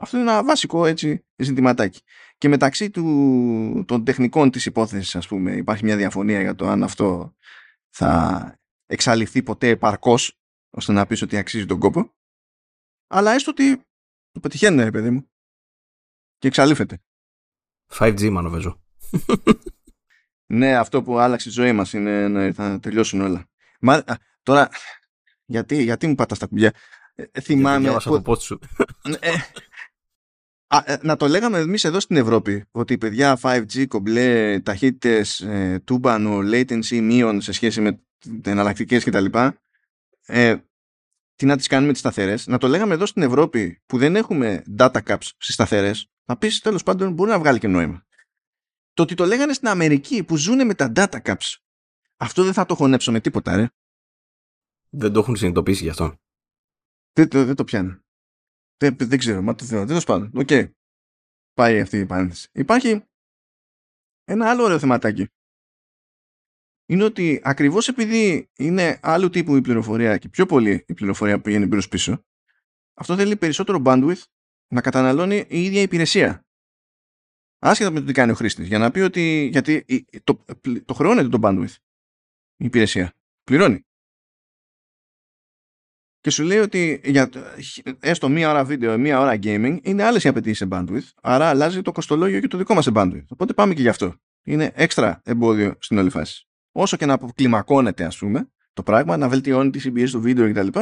αυτό 0.00 0.18
είναι 0.18 0.30
ένα 0.30 0.44
βασικό 0.44 0.86
έτσι 0.86 1.24
ζητηματάκι. 1.36 2.00
Και 2.38 2.48
μεταξύ 2.48 2.90
του, 2.90 3.84
των 3.86 4.04
τεχνικών 4.04 4.50
της 4.50 4.66
υπόθεσης, 4.66 5.16
ας 5.16 5.26
πούμε, 5.26 5.52
υπάρχει 5.52 5.84
μια 5.84 5.96
διαφωνία 5.96 6.40
για 6.40 6.54
το 6.54 6.68
αν 6.68 6.82
αυτό 6.82 7.34
θα 7.88 8.54
εξαλειφθεί 8.86 9.42
ποτέ 9.42 9.68
επαρκώς, 9.68 10.40
ώστε 10.70 10.92
να 10.92 11.06
πεις 11.06 11.22
ότι 11.22 11.36
αξίζει 11.36 11.66
τον 11.66 11.78
κόπο. 11.78 12.14
Αλλά 13.06 13.32
έστω 13.32 13.50
ότι 13.50 13.76
το 14.32 14.40
πετυχαίνει, 14.40 14.82
ρε 14.82 14.90
παιδί 14.90 15.10
μου. 15.10 15.30
Και 16.38 16.48
εξαλείφεται. 16.48 17.02
5G, 17.98 18.30
μανοβέζω. 18.30 18.82
ναι, 20.58 20.76
αυτό 20.76 21.02
που 21.02 21.18
άλλαξε 21.18 21.48
η 21.48 21.52
ζωή 21.52 21.72
μας 21.72 21.92
είναι 21.92 22.28
να 22.28 22.52
θα 22.52 22.80
τελειώσουν 22.80 23.20
όλα. 23.20 23.48
Μα, 23.80 24.04
τώρα, 24.42 24.68
γιατί, 25.44 25.82
γιατί 25.82 26.06
μου 26.06 26.14
πατάς 26.14 26.38
τα 26.38 26.46
κουμπιά; 26.46 26.74
Ε, 27.14 27.40
θυμάμαι... 27.40 27.96
Που... 28.04 28.22
το 28.22 28.34
σου. 28.34 28.58
Ε, 30.72 30.76
Α, 30.76 30.82
ε, 30.86 30.98
να 31.02 31.16
το 31.16 31.28
λέγαμε 31.28 31.58
εμείς 31.58 31.84
εδώ 31.84 32.00
στην 32.00 32.16
Ευρώπη 32.16 32.64
ότι 32.70 32.98
παιδιά 32.98 33.38
5G, 33.42 33.86
κομπλέ, 33.86 34.60
ταχύτητες, 34.60 35.40
ε, 35.40 35.82
τούμπανο, 35.84 36.38
latency 36.38 37.00
μείον 37.00 37.40
σε 37.40 37.52
σχέση 37.52 37.80
με 37.80 38.02
εναλλακτικές 38.42 39.04
κτλ. 39.04 39.24
Ε, 40.26 40.56
τι 41.34 41.46
να 41.46 41.56
τις 41.56 41.66
κάνουμε 41.66 41.92
τις 41.92 42.00
σταθερές. 42.00 42.46
Να 42.46 42.58
το 42.58 42.68
λέγαμε 42.68 42.94
εδώ 42.94 43.06
στην 43.06 43.22
Ευρώπη 43.22 43.82
που 43.86 43.98
δεν 43.98 44.16
έχουμε 44.16 44.62
data 44.78 45.02
caps 45.06 45.28
στις 45.36 45.54
σταθερές, 45.54 46.10
να 46.24 46.36
πεις 46.36 46.60
τέλος 46.60 46.82
πάντων 46.82 47.12
μπορεί 47.12 47.30
να 47.30 47.38
βγάλει 47.38 47.58
και 47.58 47.68
νόημα. 47.68 48.06
Το 48.92 49.02
ότι 49.02 49.14
το 49.14 49.24
λέγανε 49.24 49.52
στην 49.52 49.68
Αμερική 49.68 50.24
που 50.24 50.36
ζουν 50.36 50.66
με 50.66 50.74
τα 50.74 50.92
data 50.94 51.20
caps, 51.22 51.56
αυτό 52.16 52.44
δεν 52.44 52.52
θα 52.52 52.66
το 52.66 52.74
χωνέψω 52.74 53.12
με 53.12 53.20
τίποτα, 53.20 53.56
ρε. 53.56 53.68
Δεν 54.88 55.12
το 55.12 55.18
έχουν 55.18 55.36
συνειδητοποιήσει 55.36 55.82
γι' 55.82 55.90
αυτό. 55.90 56.14
Δεν, 57.12 57.28
δεν, 57.28 57.46
δεν 57.46 57.54
το 57.54 57.64
πιάνω. 57.64 58.00
Δεν, 58.80 58.96
δεν 58.98 59.18
ξέρω, 59.18 59.42
μα 59.42 59.54
το 59.54 59.64
θέλω. 59.64 59.84
Τέλος 59.86 60.04
πάντων. 60.04 60.30
OK. 60.34 60.46
Okay. 60.50 60.70
Πάει 61.52 61.80
αυτή 61.80 61.98
η 61.98 62.06
παρένθεση. 62.06 62.48
Υπάρχει 62.52 63.04
ένα 64.24 64.50
άλλο 64.50 64.62
ωραίο 64.62 64.78
θεματάκι. 64.78 65.26
Είναι 66.86 67.04
ότι 67.04 67.40
ακριβώς 67.44 67.88
επειδή 67.88 68.50
είναι 68.56 69.00
άλλου 69.02 69.30
τύπου 69.30 69.56
η 69.56 69.60
πληροφορία 69.60 70.18
και 70.18 70.28
πιο 70.28 70.46
πολύ 70.46 70.84
η 70.86 70.94
πληροφορία 70.94 71.36
που 71.36 71.42
πηγαίνει 71.42 71.68
πίσω 71.68 71.88
πίσω, 71.88 72.24
αυτό 72.94 73.16
θέλει 73.16 73.36
περισσότερο 73.36 73.82
bandwidth 73.84 74.22
να 74.72 74.80
καταναλώνει 74.80 75.44
η 75.48 75.64
ίδια 75.64 75.82
υπηρεσία. 75.82 76.44
Άσχετα 77.58 77.90
με 77.90 78.00
το 78.00 78.06
τι 78.06 78.12
κάνει 78.12 78.30
ο 78.30 78.34
χρήστης. 78.34 78.66
Για 78.66 78.78
να 78.78 78.90
πει 78.90 79.00
ότι. 79.00 79.48
Γιατί 79.52 79.84
το, 80.24 80.44
το 80.84 80.94
χρεώνεται 80.94 81.28
το 81.28 81.38
bandwidth 81.42 81.74
η 82.56 82.64
υπηρεσία. 82.64 83.12
Πληρώνει. 83.42 83.84
Και 86.20 86.30
σου 86.30 86.42
λέει 86.42 86.58
ότι 86.58 87.00
για 87.04 87.30
έστω 88.00 88.28
μία 88.28 88.50
ώρα 88.50 88.64
βίντεο, 88.64 88.98
μία 88.98 89.20
ώρα 89.20 89.38
gaming 89.42 89.78
είναι 89.82 90.02
άλλες 90.02 90.24
οι 90.24 90.28
απαιτήσεις 90.28 90.58
σε 90.58 90.68
bandwidth. 90.70 91.08
Άρα 91.22 91.48
αλλάζει 91.48 91.82
το 91.82 91.92
κοστολόγιο 91.92 92.40
και 92.40 92.48
το 92.48 92.58
δικό 92.58 92.74
μας 92.74 92.84
σε 92.84 92.90
bandwidth. 92.94 93.24
Οπότε 93.28 93.52
πάμε 93.52 93.74
και 93.74 93.80
γι' 93.80 93.88
αυτό. 93.88 94.14
Είναι 94.42 94.72
έξτρα 94.74 95.20
εμπόδιο 95.24 95.74
στην 95.78 95.98
όλη 95.98 96.10
φάση. 96.10 96.48
Όσο 96.72 96.96
και 96.96 97.06
να 97.06 97.12
αποκλιμακώνεται, 97.12 98.04
ας 98.04 98.18
πούμε, 98.18 98.50
το 98.72 98.82
πράγμα, 98.82 99.16
να 99.16 99.28
βελτιώνει 99.28 99.70
τη 99.70 99.80
CBS 99.84 100.08
του 100.10 100.20
βίντεο 100.20 100.52
κτλ. 100.52 100.78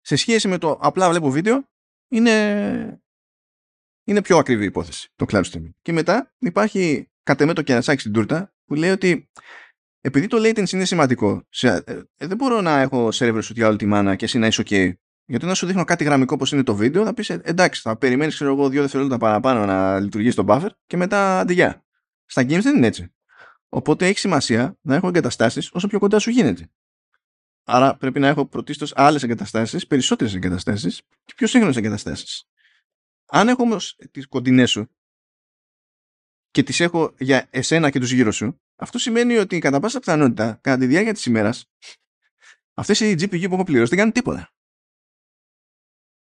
Σε 0.00 0.16
σχέση 0.16 0.48
με 0.48 0.58
το 0.58 0.78
απλά 0.80 1.08
βλέπω 1.08 1.30
βίντεο, 1.30 1.68
είναι, 2.08 3.00
είναι 4.04 4.22
πιο 4.22 4.38
ακριβή 4.38 4.62
η 4.62 4.66
υπόθεση 4.66 5.12
το 5.16 5.26
cloud 5.28 5.42
streaming. 5.42 5.70
Και 5.82 5.92
μετά 5.92 6.34
υπάρχει 6.38 7.10
κατ' 7.22 7.52
το 7.52 7.62
κερασάκι 7.62 8.00
στην 8.00 8.12
τούρτα 8.12 8.54
που 8.64 8.74
λέει 8.74 8.90
ότι 8.90 9.30
επειδή 10.06 10.26
το 10.26 10.36
latency 10.40 10.72
είναι 10.72 10.84
σημαντικό, 10.84 11.46
σε, 11.48 11.68
ε, 11.68 12.02
ε, 12.16 12.26
δεν 12.26 12.36
μπορώ 12.36 12.60
να 12.60 12.80
έχω 12.80 13.08
servers 13.14 13.48
για 13.50 13.68
όλη 13.68 13.76
τη 13.76 13.86
μάνα 13.86 14.16
και 14.16 14.24
εσύ 14.24 14.38
να 14.38 14.46
είσαι 14.46 14.62
OK. 14.66 14.92
Γιατί 15.24 15.46
να 15.46 15.54
σου 15.54 15.66
δείχνω 15.66 15.84
κάτι 15.84 16.04
γραμμικό 16.04 16.34
όπως 16.34 16.52
είναι 16.52 16.62
το 16.62 16.74
βίντεο, 16.74 17.04
θα 17.04 17.14
πεις 17.14 17.30
ε, 17.30 17.40
εντάξει, 17.44 17.80
θα 17.80 17.96
περιμένεις, 17.96 18.34
ξέρω 18.34 18.52
εγώ, 18.52 18.68
δύο 18.68 18.80
δευτερόλεπτα 18.80 19.18
παραπάνω 19.18 19.66
να 19.66 20.00
λειτουργήσει 20.00 20.36
το 20.36 20.44
buffer 20.48 20.68
και 20.86 20.96
μετά 20.96 21.40
αντιγεια. 21.40 21.84
Στα 22.24 22.42
games 22.42 22.60
δεν 22.62 22.76
είναι 22.76 22.86
έτσι. 22.86 23.14
Οπότε 23.68 24.06
έχει 24.06 24.18
σημασία 24.18 24.78
να 24.80 24.94
έχω 24.94 25.08
εγκαταστάσεις 25.08 25.70
όσο 25.72 25.86
πιο 25.86 25.98
κοντά 25.98 26.18
σου 26.18 26.30
γίνεται. 26.30 26.70
Άρα 27.64 27.96
πρέπει 27.96 28.20
να 28.20 28.28
έχω 28.28 28.46
πρωτίστως 28.46 28.92
άλλες 28.96 29.22
εγκαταστάσεις, 29.22 29.86
περισσότερες 29.86 30.34
εγκαταστάσεις 30.34 31.02
και 31.24 31.32
πιο 31.36 31.46
σύγχρονες 31.46 31.76
εγκαταστάσεις. 31.76 32.48
Αν 33.26 33.48
έχω 33.48 33.62
όμως 33.62 33.98
τις 34.10 34.28
κοντινές 34.28 34.70
σου 34.70 34.90
και 36.50 36.62
τις 36.62 36.80
έχω 36.80 37.14
για 37.18 37.46
εσένα 37.50 37.90
και 37.90 37.98
τους 37.98 38.12
γύρω 38.12 38.32
σου, 38.32 38.58
αυτό 38.76 38.98
σημαίνει 38.98 39.36
ότι 39.36 39.58
κατά 39.58 39.80
πάσα 39.80 39.98
πιθανότητα, 39.98 40.58
κατά 40.62 40.78
τη 40.78 40.86
διάρκεια 40.86 41.12
της 41.12 41.26
ημέρας, 41.26 41.70
αυτές 42.74 43.00
οι 43.00 43.14
GPU 43.18 43.48
που 43.48 43.54
έχω 43.54 43.64
πληρώσει 43.64 43.88
δεν 43.88 43.98
κάνουν 43.98 44.12
τίποτα. 44.12 44.48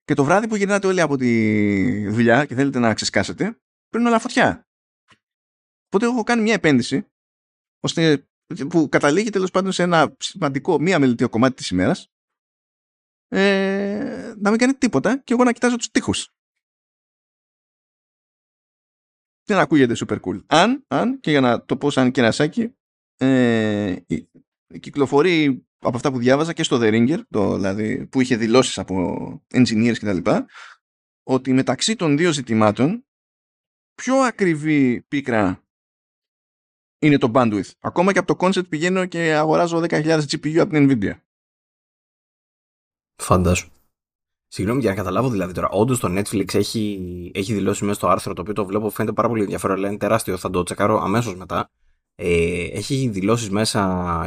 Και 0.04 0.14
το 0.14 0.24
βράδυ 0.24 0.48
που 0.48 0.56
γυρνάτε 0.56 0.86
όλοι 0.86 1.00
από 1.00 1.16
τη 1.16 2.08
δουλειά 2.08 2.44
και 2.46 2.54
θέλετε 2.54 2.78
να 2.78 2.94
ξεσκάσετε, 2.94 3.60
παίρνουν 3.88 4.08
όλα 4.08 4.18
φωτιά. 4.18 4.68
Οπότε 5.86 6.06
έχω 6.06 6.22
κάνει 6.22 6.42
μια 6.42 6.54
επένδυση, 6.54 7.06
ώστε 7.80 8.28
που 8.68 8.88
καταλήγει 8.88 9.30
τέλος 9.30 9.50
πάντων 9.50 9.72
σε 9.72 9.82
ένα 9.82 10.16
σημαντικό, 10.18 10.80
μία 10.80 10.98
μελετείο 10.98 11.28
κομμάτι 11.28 11.54
της 11.54 11.68
ημέρας, 11.68 12.10
ε, 13.28 14.34
να 14.38 14.50
μην 14.50 14.58
κάνει 14.58 14.74
τίποτα 14.74 15.18
και 15.18 15.32
εγώ 15.32 15.44
να 15.44 15.52
κοιτάζω 15.52 15.76
τους 15.76 15.90
τοίχου. 15.90 16.12
Δεν 19.46 19.58
ακούγεται 19.58 19.94
super 20.06 20.20
cool. 20.20 20.42
Αν, 20.46 20.84
αν 20.88 21.20
και 21.20 21.30
για 21.30 21.40
να 21.40 21.64
το 21.64 21.76
πω 21.76 21.90
σαν 21.90 22.10
κερασάκι, 22.10 22.74
ε, 23.16 23.96
κυκλοφορεί 24.80 25.66
από 25.78 25.96
αυτά 25.96 26.12
που 26.12 26.18
διάβαζα 26.18 26.52
και 26.52 26.62
στο 26.62 26.78
The 26.80 26.90
Ringer, 26.92 27.20
το, 27.30 27.54
δηλαδή, 27.54 28.06
που 28.06 28.20
είχε 28.20 28.36
δηλώσεις 28.36 28.78
από 28.78 29.46
engineers 29.54 29.96
κτλ. 29.98 30.30
Ότι 31.22 31.52
μεταξύ 31.52 31.96
των 31.96 32.16
δύο 32.16 32.32
ζητημάτων 32.32 33.06
πιο 33.94 34.16
ακριβή 34.16 35.02
πίκρα 35.02 35.64
είναι 36.98 37.18
το 37.18 37.30
bandwidth. 37.34 37.70
Ακόμα 37.80 38.12
και 38.12 38.18
από 38.18 38.36
το 38.36 38.46
concept 38.46 38.68
πηγαίνω 38.68 39.06
και 39.06 39.34
αγοράζω 39.34 39.78
10.000 39.78 40.20
GPU 40.30 40.58
από 40.58 40.72
την 40.72 40.88
Nvidia. 40.90 41.20
Φαντάσου. 43.22 43.70
Συγγνώμη 44.48 44.80
για 44.80 44.90
να 44.90 44.96
καταλάβω 44.96 45.28
δηλαδή 45.28 45.52
τώρα. 45.52 45.68
Όντως 45.68 45.98
το 45.98 46.08
Netflix 46.18 46.54
έχει, 46.54 47.30
έχει 47.34 47.54
δηλώσει 47.54 47.84
μέσα 47.84 47.98
στο 47.98 48.08
άρθρο 48.08 48.32
το 48.32 48.40
οποίο 48.40 48.54
το 48.54 48.66
βλέπω 48.66 48.90
φαίνεται 48.90 49.14
πάρα 49.14 49.28
πολύ 49.28 49.42
ενδιαφέρον, 49.42 49.76
αλλά 49.76 49.88
είναι 49.88 49.96
τεράστιο. 49.96 50.36
Θα 50.36 50.50
το 50.50 50.62
τσεκάρω 50.62 51.00
αμέσως 51.00 51.36
μετά. 51.36 51.70
Ε, 52.14 52.64
έχει 52.64 53.08
δηλώσεις 53.08 53.50
μέσα 53.50 54.20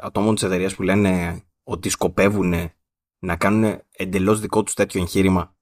ατόμων 0.00 0.34
της 0.34 0.44
εταιρείας 0.44 0.74
που 0.74 0.82
λένε 0.82 1.42
ότι 1.64 1.88
σκοπεύουν 1.88 2.54
να 3.18 3.36
κάνουν 3.36 3.78
εντελώς 3.96 4.40
δικό 4.40 4.62
τους 4.62 4.74
τέτοιο 4.74 5.00
εγχείρημα 5.00 5.54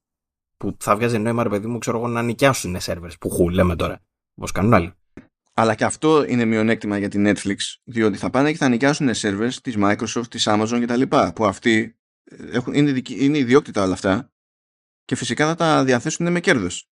που 0.63 0.75
θα 0.79 0.95
βγάζει 0.95 1.17
νόημα, 1.17 1.43
ρε 1.43 1.49
παιδί 1.49 1.67
μου, 1.67 1.77
ξέρω 1.77 1.97
εγώ, 1.97 2.07
να 2.07 2.21
νοικιάσουν 2.21 2.77
servers 2.81 3.13
που 3.19 3.29
χου, 3.29 3.49
λέμε 3.49 3.75
τώρα. 3.75 4.01
Όπως 4.35 4.51
κάνουν 4.51 4.73
άλλοι. 4.73 4.93
Αλλά 5.53 5.75
και 5.75 5.83
αυτό 5.83 6.25
είναι 6.25 6.45
μειονέκτημα 6.45 6.97
για 6.97 7.09
την 7.09 7.27
Netflix, 7.27 7.55
διότι 7.83 8.17
θα 8.17 8.29
πάνε 8.29 8.51
και 8.51 8.57
θα 8.57 8.69
νοικιάσουν 8.69 9.09
servers 9.13 9.53
της 9.61 9.75
Microsoft, 9.79 10.27
της 10.29 10.47
Amazon 10.49 10.79
κτλ. 10.81 11.01
Που 11.35 11.45
αυτοί 11.45 11.97
έχουν, 12.31 12.73
είναι, 12.73 13.01
είναι 13.07 13.37
ιδιόκτητα 13.37 13.83
όλα 13.83 13.93
αυτά 13.93 14.31
και 15.03 15.15
φυσικά 15.15 15.47
θα 15.47 15.55
τα 15.55 15.83
διαθέσουν 15.83 16.31
με 16.31 16.39
κέρδος. 16.39 16.87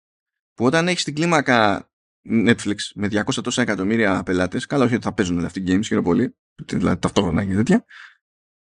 Που 0.55 0.65
όταν 0.65 0.89
έχεις 0.89 1.05
την 1.05 1.15
κλίμακα 1.15 1.91
Netflix 2.29 2.77
με 2.95 3.09
200 3.13 3.43
τόσα 3.43 3.63
εκατομμύρια 3.63 4.23
πελάτες, 4.23 4.67
καλά 4.67 4.85
όχι 4.85 4.95
ότι 4.95 5.05
θα 5.05 5.15
παίζουν 5.15 5.45
αυτοί 5.45 5.61
οι 5.61 5.65
games 5.67 5.85
χαίρομαι 5.85 6.07
πολύ, 6.07 6.37
δηλαδή 6.67 6.99
ταυτόχρονα 6.99 7.45
και 7.45 7.55
τέτοια, 7.55 7.85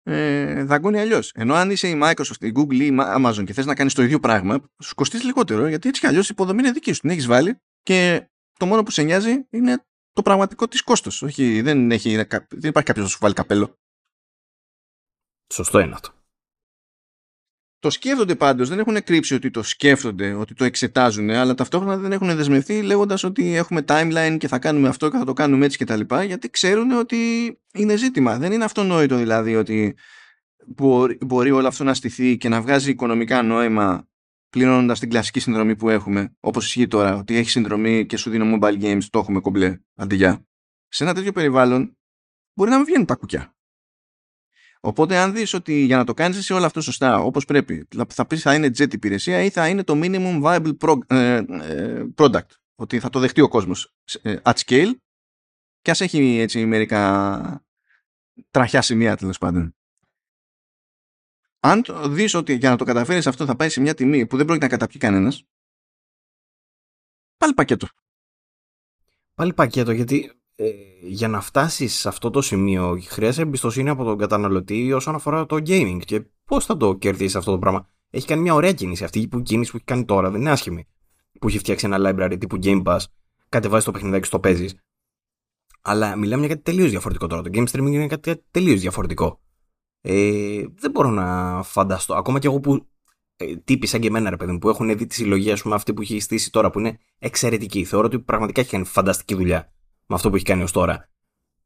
ε, 0.04 0.64
δαγκώνει 0.64 1.00
αλλιώς. 1.00 1.32
Ενώ 1.32 1.54
αν 1.54 1.72
είσαι 1.72 1.88
η 1.88 2.00
Microsoft, 2.04 2.40
η 2.40 2.52
Google 2.56 2.74
ή 2.74 2.86
η 2.86 2.96
Amazon 2.98 3.44
και 3.46 3.54
θες 3.54 3.66
να 3.66 3.76
κάνεις 3.76 3.94
το 3.94 4.02
ίδιο 4.02 4.20
πράγμα, 4.20 4.72
σου 4.84 4.96
κοστίζει 4.96 5.26
λιγότερο, 5.26 5.68
γιατί 5.68 5.88
έτσι 5.88 6.02
κι 6.02 6.08
αλλιώς 6.08 6.26
η 6.26 6.30
υποδομή 6.32 6.60
είναι 6.60 6.72
δική 6.72 6.94
σου, 6.94 7.00
την 7.00 7.10
έχεις 7.10 7.26
βάλει 7.26 7.62
και 7.82 8.30
το 8.60 8.66
μόνο 8.66 8.84
που 8.84 8.92
σε 8.92 9.02
νοιάζει 9.02 9.48
είναι 9.50 9.86
το 10.12 10.22
πραγματικό 10.22 10.68
της 10.68 10.82
κόστος. 10.82 11.22
Όχι, 11.22 11.62
δεν, 11.62 11.92
έχει, 11.92 12.16
δεν 12.16 12.70
υπάρχει 12.70 12.88
κάποιος 12.88 13.06
να 13.06 13.08
σου 13.08 13.18
βάλει 13.22 13.34
καπέλο. 13.34 13.80
Σωστό 15.54 15.80
είναι 15.80 15.94
αυτό. 15.94 16.17
Το 17.80 17.90
σκέφτονται 17.90 18.36
πάντως, 18.36 18.70
δεν 18.70 18.80
έχουν 18.80 19.04
κρύψει 19.04 19.34
ότι 19.34 19.50
το 19.50 19.64
σκέφτονται, 19.64 20.34
ότι 20.34 20.54
το 20.54 20.64
εξετάζουν, 20.64 21.30
αλλά 21.30 21.54
ταυτόχρονα 21.54 21.98
δεν 21.98 22.12
έχουν 22.12 22.36
δεσμευθεί 22.36 22.82
λέγοντας 22.82 23.24
ότι 23.24 23.56
έχουμε 23.56 23.84
timeline 23.88 24.36
και 24.40 24.48
θα 24.48 24.60
κάνουμε 24.60 24.88
αυτό 24.88 25.10
και 25.10 25.18
θα 25.18 25.26
το 25.26 25.34
κάνουμε 25.34 25.66
έτσι 25.66 25.78
κτλ. 25.78 26.02
Γιατί 26.26 26.50
ξέρουν 26.50 26.92
ότι 26.92 27.18
είναι 27.74 27.96
ζήτημα. 27.96 28.38
Δεν 28.38 28.52
είναι 28.52 28.64
αυτονόητο 28.64 29.16
δηλαδή 29.16 29.56
ότι 29.56 29.96
μπορεί, 30.66 31.18
μπορεί 31.26 31.52
όλο 31.52 31.68
αυτό 31.68 31.84
να 31.84 31.94
στηθεί 31.94 32.38
και 32.38 32.50
να 32.50 32.62
βγάζει 32.62 32.90
οικονομικά 32.90 33.42
νόημα 33.42 34.08
πληρώνοντας 34.50 35.00
την 35.00 35.10
κλασική 35.10 35.40
συνδρομή 35.40 35.76
που 35.76 35.90
έχουμε, 35.90 36.36
όπως 36.40 36.66
ισχύει 36.66 36.88
τώρα, 36.88 37.16
ότι 37.16 37.36
έχει 37.36 37.50
συνδρομή 37.50 38.06
και 38.06 38.18
σου 38.18 38.30
δίνω 38.30 38.58
mobile 38.58 38.82
games, 38.82 39.04
το 39.10 39.20
έχουμε 39.20 39.40
κομπλέ, 39.40 39.80
αντί 39.96 40.18
Σε 40.88 41.04
ένα 41.04 41.14
τέτοιο 41.14 41.32
περιβάλλον 41.32 41.98
μπορεί 42.54 42.70
να 42.70 42.76
μην 42.76 42.86
βγαίνουν 42.86 43.06
τα 43.06 43.16
κουκιά. 43.16 43.57
Οπότε 44.88 45.18
αν 45.18 45.34
δεις 45.34 45.54
ότι 45.54 45.74
για 45.74 45.98
να 45.98 46.04
το 46.04 46.14
κάνεις 46.14 46.38
εσύ 46.38 46.54
όλο 46.54 46.66
αυτό 46.66 46.82
σωστά 46.82 47.20
όπως 47.20 47.46
πρέπει 47.46 47.88
θα 48.10 48.28
πεις 48.28 48.42
θα 48.42 48.54
είναι 48.56 48.68
jet 48.68 48.94
υπηρεσία 48.94 49.44
ή 49.44 49.50
θα 49.50 49.70
είναι 49.70 49.84
το 49.84 49.94
minimum 49.96 50.44
viable 50.44 50.98
ε, 51.08 51.44
ε, 51.48 52.06
product 52.16 52.50
ότι 52.76 53.00
θα 53.00 53.10
το 53.10 53.20
δεχτεί 53.20 53.42
ο 53.42 53.48
κόσμος 53.48 53.94
ε, 54.22 54.38
at 54.44 54.54
scale 54.54 54.92
και 55.82 55.92
ας 55.92 56.02
έχει 56.02 56.38
έτσι 56.38 56.66
μερικά 56.66 57.66
τραχιά 58.50 58.82
σημεία 58.82 59.16
τέλος 59.16 59.38
πάντων. 59.38 59.76
Αν 61.60 61.84
δεις 62.08 62.34
ότι 62.34 62.54
για 62.54 62.70
να 62.70 62.78
το 62.78 62.84
καταφέρεις 62.84 63.28
αυτό 63.28 63.46
θα 63.46 63.56
πάει 63.56 63.70
σε 63.70 63.82
μια 63.82 63.94
τιμή 63.94 64.28
που 64.28 64.38
δεν 64.38 64.46
πρόκειται 64.46 64.66
να 64.66 64.72
καταπιεί 64.72 65.00
κανένας 65.00 65.44
πάλι 67.38 67.54
πακέτο. 67.54 67.88
Πάλι 69.34 69.54
πακέτο 69.54 69.92
γιατί 69.92 70.32
ε, 70.60 70.70
για 71.02 71.28
να 71.28 71.42
φτάσεις 71.42 71.94
σε 71.94 72.08
αυτό 72.08 72.30
το 72.30 72.42
σημείο 72.42 73.00
χρειάζεται 73.08 73.48
εμπιστοσύνη 73.48 73.90
από 73.90 74.04
τον 74.04 74.18
καταναλωτή 74.18 74.94
όσον 74.94 75.16
αφορά 75.16 75.46
το 75.46 75.56
gaming. 75.56 76.00
Και 76.06 76.26
πώς 76.46 76.66
θα 76.66 76.78
το 76.78 76.94
κερδίσεις 76.94 77.36
αυτό 77.36 77.52
το 77.52 77.60
πράγμα. 77.60 77.90
Έχει 78.10 78.28
κάνει 78.28 78.42
μια 78.42 78.54
ωραία 78.54 78.74
κίνηση. 78.74 79.04
Αυτή 79.04 79.20
η 79.20 79.42
κίνηση 79.42 79.72
που 79.72 79.78
έχει 79.78 79.86
κάνει 79.86 80.06
τώρα 80.06 80.32
δεν 80.32 80.42
είναι 80.42 80.52
άσχημη. 80.52 80.88
Που 81.40 81.48
έχει 81.48 81.58
φτιάξει 81.58 81.86
ένα 81.86 81.98
library 82.00 82.36
τύπου 82.40 82.60
Game 82.64 82.84
Pass, 82.84 83.00
κατεβάζει 83.50 83.86
το 83.86 83.92
παιχνιδάκι 83.92 84.24
και 84.24 84.30
το 84.30 84.40
παίζεις. 84.40 84.76
Αλλά 85.82 86.16
μιλάμε 86.16 86.46
για 86.46 86.56
κάτι 86.56 86.72
τελείως 86.72 86.90
διαφορετικό 86.90 87.28
τώρα. 87.28 87.42
Το 87.42 87.50
game 87.54 87.68
streaming 87.68 87.92
είναι 87.92 88.08
κάτι 88.08 88.44
τελείως 88.52 88.80
διαφορετικό. 88.80 89.42
Ε, 90.02 90.64
δεν 90.76 90.92
μπορώ 90.92 91.10
να 91.10 91.62
φανταστώ. 91.64 92.14
Ακόμα 92.14 92.40
και 92.40 92.48
εγώ 92.48 92.60
που 92.60 92.88
ε, 93.36 93.56
τύποι 93.56 93.88
σαν 93.88 94.02
και 94.02 94.08
εμένα, 94.08 94.30
ρε 94.30 94.38
παιδί 94.38 94.52
μου, 94.52 94.58
που 94.58 94.70
έχουν 94.70 94.98
δει 94.98 95.06
τη 95.06 95.16
συλλογή, 95.16 95.52
ας 95.52 95.62
πούμε, 95.62 95.76
αυτή 95.76 95.94
που 95.94 96.02
έχει 96.02 96.20
στήσει 96.20 96.52
τώρα, 96.52 96.70
που 96.70 96.80
είναι 96.80 97.00
εξαιρετική. 97.20 97.84
Θεωρώ 97.84 98.06
ότι 98.06 98.20
πραγματικά 98.20 98.62
έχει 98.62 98.70
κάνει 98.70 98.86
φανταστική 98.86 99.36
δουλειά 99.36 99.72
με 100.08 100.16
αυτό 100.16 100.30
που 100.30 100.36
έχει 100.36 100.46
κάνει 100.46 100.64
ως 100.64 100.72
τώρα, 100.72 101.10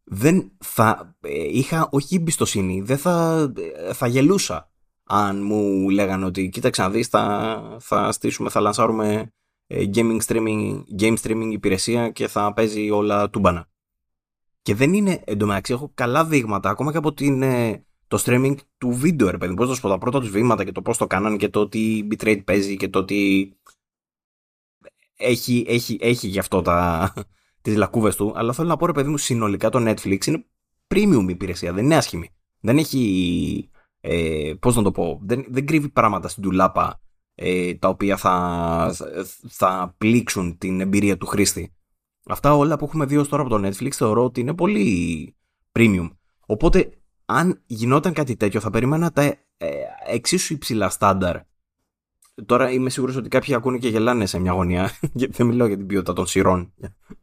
δεν 0.03 0.51
θα 0.57 1.15
ε, 1.21 1.57
είχα 1.57 1.87
όχι 1.91 2.15
εμπιστοσύνη, 2.15 2.81
δεν 2.81 2.97
θα, 2.97 3.47
ε, 3.75 3.93
θα 3.93 4.07
γελούσα 4.07 4.71
αν 5.03 5.43
μου 5.43 5.89
λέγανε 5.89 6.25
ότι 6.25 6.49
κοίταξε 6.49 6.81
να 6.81 6.89
δεις 6.89 7.07
θα, 7.07 7.77
θα 7.79 8.11
στήσουμε, 8.11 8.49
θα 8.49 8.59
λανσάρουμε 8.59 9.33
ε, 9.67 9.83
gaming 9.93 10.19
streaming, 10.25 10.81
game 10.99 11.15
streaming 11.21 11.49
υπηρεσία 11.51 12.09
και 12.09 12.27
θα 12.27 12.53
παίζει 12.53 12.89
όλα 12.89 13.29
τούμπανα. 13.29 13.69
Και 14.61 14.75
δεν 14.75 14.93
είναι, 14.93 15.21
εντωμεταξύ 15.25 15.73
έχω 15.73 15.91
καλά 15.93 16.25
δείγματα, 16.25 16.69
ακόμα 16.69 16.91
και 16.91 16.97
από 16.97 17.13
την, 17.13 17.43
το 18.07 18.23
streaming 18.25 18.55
του 18.77 18.91
βίντεο, 18.91 19.29
ρε 19.29 19.37
παιδί. 19.37 19.53
Πώς 19.53 19.69
να 19.69 19.75
σου 19.75 19.81
πω 19.81 19.89
τα 19.89 19.97
πρώτα 19.97 20.19
τους 20.19 20.29
βήματα 20.29 20.63
και 20.63 20.71
το 20.71 20.81
πώς 20.81 20.97
το 20.97 21.07
κάνανε 21.07 21.37
και 21.37 21.49
το 21.49 21.59
ότι 21.59 22.07
bitrate 22.11 22.43
παίζει 22.45 22.77
και 22.77 22.89
το 22.89 22.99
ότι. 22.99 23.51
Έχει, 25.23 25.65
έχει, 25.67 25.97
έχει 26.01 26.27
γι' 26.27 26.39
αυτό 26.39 26.61
τα, 26.61 27.13
τις 27.61 27.75
λακκούβες 27.75 28.15
του, 28.15 28.33
αλλά 28.35 28.53
θέλω 28.53 28.67
να 28.67 28.77
πω 28.77 28.85
ρε 28.85 28.91
παιδί 28.91 29.09
μου 29.09 29.17
συνολικά 29.17 29.69
το 29.69 29.89
Netflix 29.89 30.25
είναι 30.25 30.45
premium 30.87 31.25
υπηρεσία, 31.29 31.73
δεν 31.73 31.83
είναι 31.83 31.95
άσχημη. 31.95 32.29
Δεν 32.59 32.77
έχει, 32.77 33.69
ε, 34.01 34.53
πώς 34.59 34.75
να 34.75 34.83
το 34.83 34.91
πω, 34.91 35.19
δεν, 35.23 35.45
δεν 35.49 35.65
κρύβει 35.65 35.89
πράγματα 35.89 36.27
στην 36.27 36.43
τουλάπα 36.43 37.01
ε, 37.35 37.73
τα 37.73 37.87
οποία 37.87 38.17
θα, 38.17 38.95
θα 39.47 39.95
πλήξουν 39.97 40.57
την 40.57 40.81
εμπειρία 40.81 41.17
του 41.17 41.25
χρήστη. 41.25 41.75
Αυτά 42.25 42.55
όλα 42.55 42.77
που 42.77 42.85
έχουμε 42.85 43.05
δει 43.05 43.17
ως 43.17 43.27
τώρα 43.27 43.43
από 43.43 43.57
το 43.57 43.67
Netflix 43.67 43.89
θεωρώ 43.89 44.23
ότι 44.23 44.39
είναι 44.39 44.53
πολύ 44.53 45.35
premium. 45.71 46.09
Οπότε 46.45 46.89
αν 47.25 47.61
γινόταν 47.65 48.13
κάτι 48.13 48.35
τέτοιο 48.35 48.59
θα 48.59 48.69
περίμενα 48.69 49.11
τα 49.11 49.21
ε, 49.21 49.37
εξίσου 50.07 50.53
υψηλά 50.53 50.89
στάνταρ. 50.89 51.37
Τώρα 52.45 52.71
είμαι 52.71 52.89
σίγουρος 52.89 53.15
ότι 53.15 53.29
κάποιοι 53.29 53.53
ακούνε 53.53 53.77
και 53.77 53.87
γελάνε 53.87 54.25
σε 54.25 54.39
μια 54.39 54.51
γωνία. 54.51 54.91
Γιατί 55.13 55.33
δεν 55.37 55.47
μιλάω 55.47 55.67
για 55.67 55.77
την 55.77 55.85
ποιότητα 55.85 56.13
των 56.13 56.27
σειρών. 56.27 56.73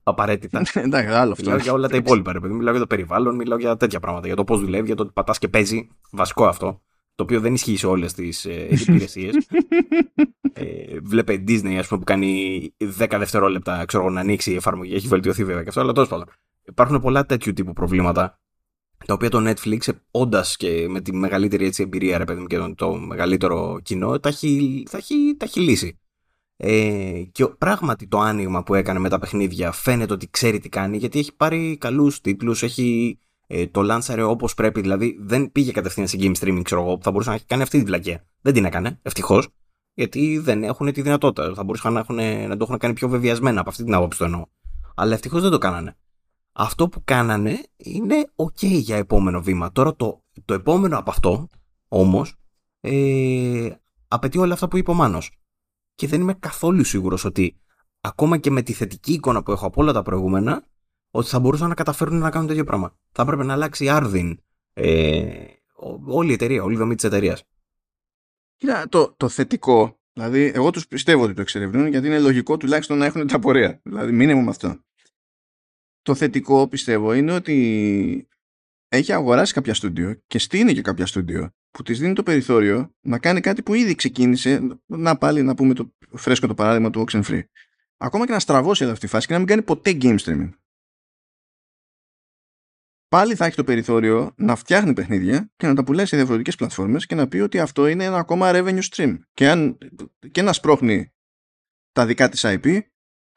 Απαραίτητα. 0.02 0.62
Εντάξει, 0.74 1.12
άλλο 1.12 1.32
αυτό. 1.32 1.44
Μιλάω 1.44 1.58
για 1.58 1.72
όλα 1.72 1.88
τα 1.88 1.96
υπόλοιπα. 1.96 2.32
Ρε, 2.32 2.38
μιλάω 2.40 2.70
για 2.70 2.80
το 2.80 2.86
περιβάλλον, 2.86 3.34
μιλάω 3.34 3.58
για 3.58 3.76
τέτοια 3.76 4.00
πράγματα. 4.00 4.26
Για 4.26 4.36
το 4.36 4.44
πώς 4.44 4.60
δουλεύει, 4.60 4.86
για 4.86 4.94
το 4.94 5.02
ότι 5.02 5.12
πατάς 5.12 5.38
και 5.38 5.48
παίζει. 5.48 5.88
Βασικό 6.10 6.46
αυτό. 6.46 6.82
Το 7.14 7.24
οποίο 7.24 7.40
δεν 7.40 7.54
ισχύει 7.54 7.76
σε 7.76 7.86
όλες 7.86 8.12
τις 8.12 8.44
ε, 8.44 8.68
υπηρεσίες. 8.86 9.48
ε, 10.52 10.98
βλέπε 11.02 11.44
Disney, 11.48 11.74
ας 11.74 11.86
πούμε, 11.86 11.98
που 11.98 12.04
κάνει 12.04 12.60
10 12.98 13.16
δευτερόλεπτα 13.18 13.84
ξέρω, 13.84 14.10
να 14.10 14.20
ανοίξει 14.20 14.52
η 14.52 14.54
εφαρμογή. 14.54 14.94
Έχει 14.94 15.08
βελτιωθεί 15.08 15.44
βέβαια 15.44 15.62
και 15.62 15.68
αυτό, 15.68 15.80
αλλά 15.80 15.92
τέλος 15.92 16.08
πάντων. 16.08 16.26
Υπάρχουν 16.64 17.00
πολλά 17.00 17.26
τέτοιου 17.26 17.52
τύπου 17.52 17.72
προβλήματα 17.72 18.38
τα 19.06 19.14
οποία 19.14 19.28
το 19.28 19.50
Netflix, 19.50 19.80
όντας 20.10 20.56
και 20.56 20.86
με 20.88 21.00
τη 21.00 21.14
μεγαλύτερη 21.14 21.64
έτσι, 21.64 21.82
εμπειρία, 21.82 22.18
ρε 22.18 22.24
παιδί 22.24 22.40
μου, 22.40 22.46
και 22.46 22.56
το, 22.56 22.74
το 22.74 22.94
μεγαλύτερο 22.94 23.80
κοινό, 23.82 24.20
τα 24.20 24.28
έχει, 24.28 24.82
τα 24.90 24.96
έχει, 24.96 25.34
τα 25.36 25.44
έχει 25.44 25.60
λύσει. 25.60 25.98
Ε, 26.56 27.22
και 27.32 27.46
πράγματι 27.46 28.06
το 28.06 28.18
άνοιγμα 28.18 28.62
που 28.62 28.74
έκανε 28.74 28.98
με 28.98 29.08
τα 29.08 29.18
παιχνίδια 29.18 29.72
φαίνεται 29.72 30.12
ότι 30.12 30.28
ξέρει 30.30 30.58
τι 30.58 30.68
κάνει, 30.68 30.96
γιατί 30.96 31.18
έχει 31.18 31.36
πάρει 31.36 31.76
καλούς 31.80 32.20
τίτλους, 32.20 32.62
έχει 32.62 33.18
ε, 33.46 33.66
το 33.66 33.82
λάνσαρε 33.82 34.22
όπως 34.22 34.54
πρέπει, 34.54 34.80
δηλαδή 34.80 35.16
δεν 35.20 35.52
πήγε 35.52 35.72
κατευθείαν 35.72 36.08
σε 36.08 36.16
game 36.20 36.34
streaming, 36.38 36.60
ξέρω 36.62 36.80
εγώ, 36.82 36.96
που 36.96 37.02
θα 37.02 37.10
μπορούσε 37.10 37.28
να 37.28 37.34
έχει 37.34 37.44
κάνει 37.44 37.62
αυτή 37.62 37.78
τη 37.78 37.84
βλακία. 37.84 38.24
Δεν 38.40 38.52
την 38.52 38.64
έκανε, 38.64 38.98
ευτυχώς, 39.02 39.48
γιατί 39.94 40.38
δεν 40.38 40.62
έχουν 40.62 40.92
τη 40.92 41.02
δυνατότητα. 41.02 41.54
Θα 41.54 41.64
μπορούσαν 41.64 41.92
να, 41.92 42.00
έχουν, 42.00 42.16
να 42.48 42.56
το 42.56 42.64
έχουν 42.64 42.78
κάνει 42.78 42.94
πιο 42.94 43.08
βεβαιασμένα 43.08 43.60
από 43.60 43.70
αυτή 43.70 43.84
την 43.84 43.94
άποψη 43.94 44.18
το 44.18 44.24
εννοώ. 44.24 44.46
Αλλά 44.94 45.14
ευτυχώς 45.14 45.42
δεν 45.42 45.50
το 45.50 45.58
κάνανε. 45.58 45.96
Αυτό 46.60 46.88
που 46.88 47.04
κάνανε 47.04 47.62
είναι 47.76 48.30
ok 48.36 48.62
για 48.62 48.96
επόμενο 48.96 49.42
βήμα. 49.42 49.72
Τώρα 49.72 49.96
το, 49.96 50.24
το 50.44 50.54
επόμενο 50.54 50.98
από 50.98 51.10
αυτό, 51.10 51.48
όμως, 51.88 52.34
ε, 52.80 53.70
απαιτεί 54.08 54.38
όλα 54.38 54.52
αυτά 54.52 54.68
που 54.68 54.76
είπε 54.76 54.90
ο 54.90 54.94
Μάνος. 54.94 55.30
Και 55.94 56.06
δεν 56.06 56.20
είμαι 56.20 56.34
καθόλου 56.34 56.84
σίγουρος 56.84 57.24
ότι 57.24 57.60
ακόμα 58.00 58.38
και 58.38 58.50
με 58.50 58.62
τη 58.62 58.72
θετική 58.72 59.12
εικόνα 59.12 59.42
που 59.42 59.52
έχω 59.52 59.66
από 59.66 59.82
όλα 59.82 59.92
τα 59.92 60.02
προηγούμενα, 60.02 60.64
ότι 61.10 61.28
θα 61.28 61.38
μπορούσαν 61.38 61.68
να 61.68 61.74
καταφέρουν 61.74 62.18
να 62.18 62.30
κάνουν 62.30 62.48
τέτοιο 62.48 62.64
πράγμα. 62.64 62.96
Θα 63.12 63.22
έπρεπε 63.22 63.44
να 63.44 63.52
αλλάξει 63.52 63.88
άρδιν 63.88 64.40
ε, 64.72 65.44
όλη 66.06 66.30
η 66.30 66.32
εταιρεία, 66.32 66.62
όλη 66.62 66.74
η 66.74 66.78
δομή 66.78 66.94
της 66.94 67.04
εταιρείας. 67.04 67.44
Κοίτα, 68.56 68.88
το, 68.88 69.14
το 69.16 69.28
θετικό, 69.28 69.98
δηλαδή 70.12 70.52
εγώ 70.54 70.70
τους 70.70 70.86
πιστεύω 70.86 71.22
ότι 71.22 71.34
το 71.34 71.40
εξερευνούν 71.40 71.86
γιατί 71.86 72.06
είναι 72.06 72.18
λογικό 72.20 72.56
τουλάχιστον 72.56 72.98
να 72.98 73.04
έχουν 73.04 73.26
τα 73.26 73.38
πορεία. 73.38 73.80
Δηλαδή 73.82 74.12
μήνυμα 74.12 74.40
με 74.40 74.50
αυτό. 74.50 74.76
Το 76.08 76.14
θετικό 76.14 76.68
πιστεύω 76.68 77.12
είναι 77.12 77.32
ότι 77.32 78.28
έχει 78.88 79.12
αγοράσει 79.12 79.52
κάποια 79.52 79.74
στούντιο 79.74 80.22
και 80.26 80.38
στείνει 80.38 80.74
και 80.74 80.82
κάποια 80.82 81.06
στούντιο 81.06 81.50
που 81.70 81.82
της 81.82 81.98
δίνει 81.98 82.12
το 82.12 82.22
περιθώριο 82.22 82.94
να 83.00 83.18
κάνει 83.18 83.40
κάτι 83.40 83.62
που 83.62 83.74
ήδη 83.74 83.94
ξεκίνησε, 83.94 84.78
να 84.86 85.18
πάλι 85.18 85.42
να 85.42 85.54
πούμε 85.54 85.74
το 85.74 85.94
φρέσκο 86.12 86.46
το 86.46 86.54
παράδειγμα 86.54 86.90
του 86.90 87.04
Oxenfree. 87.08 87.42
Ακόμα 87.96 88.26
και 88.26 88.32
να 88.32 88.38
στραβώσει 88.38 88.82
εδώ 88.82 88.92
αυτή 88.92 89.04
τη 89.04 89.12
φάση 89.12 89.26
και 89.26 89.32
να 89.32 89.38
μην 89.38 89.48
κάνει 89.48 89.62
ποτέ 89.62 89.96
game 90.00 90.18
streaming. 90.18 90.50
Πάλι 93.08 93.34
θα 93.34 93.46
έχει 93.46 93.56
το 93.56 93.64
περιθώριο 93.64 94.32
να 94.36 94.56
φτιάχνει 94.56 94.92
παιχνίδια 94.92 95.52
και 95.56 95.66
να 95.66 95.74
τα 95.74 95.84
πουλάει 95.84 96.06
σε 96.06 96.16
διαφορετικές 96.16 96.56
πλατφόρμες 96.56 97.06
και 97.06 97.14
να 97.14 97.28
πει 97.28 97.38
ότι 97.38 97.58
αυτό 97.58 97.86
είναι 97.86 98.04
ένα 98.04 98.18
ακόμα 98.18 98.50
revenue 98.54 98.82
stream. 98.90 99.18
Και, 99.32 99.48
αν, 99.48 99.78
και 100.30 100.42
να 100.42 100.52
σπρώχνει 100.52 101.12
τα 101.92 102.06
δικά 102.06 102.28
της 102.28 102.44
IP 102.46 102.80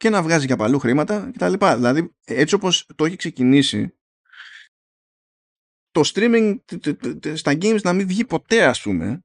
και 0.01 0.09
να 0.09 0.23
βγάζει 0.23 0.45
για 0.45 0.55
παλού 0.55 0.79
χρήματα 0.79 1.31
κτλ. 1.33 1.53
Δηλαδή, 1.75 2.15
έτσι 2.25 2.55
όπως 2.55 2.87
το 2.95 3.05
έχει 3.05 3.15
ξεκινήσει, 3.15 3.97
το 5.91 6.01
streaming 6.05 6.59
στα 7.33 7.51
games 7.51 7.81
να 7.81 7.93
μην 7.93 8.07
βγει 8.07 8.25
ποτέ, 8.25 8.65
ας 8.65 8.81
πούμε, 8.81 9.23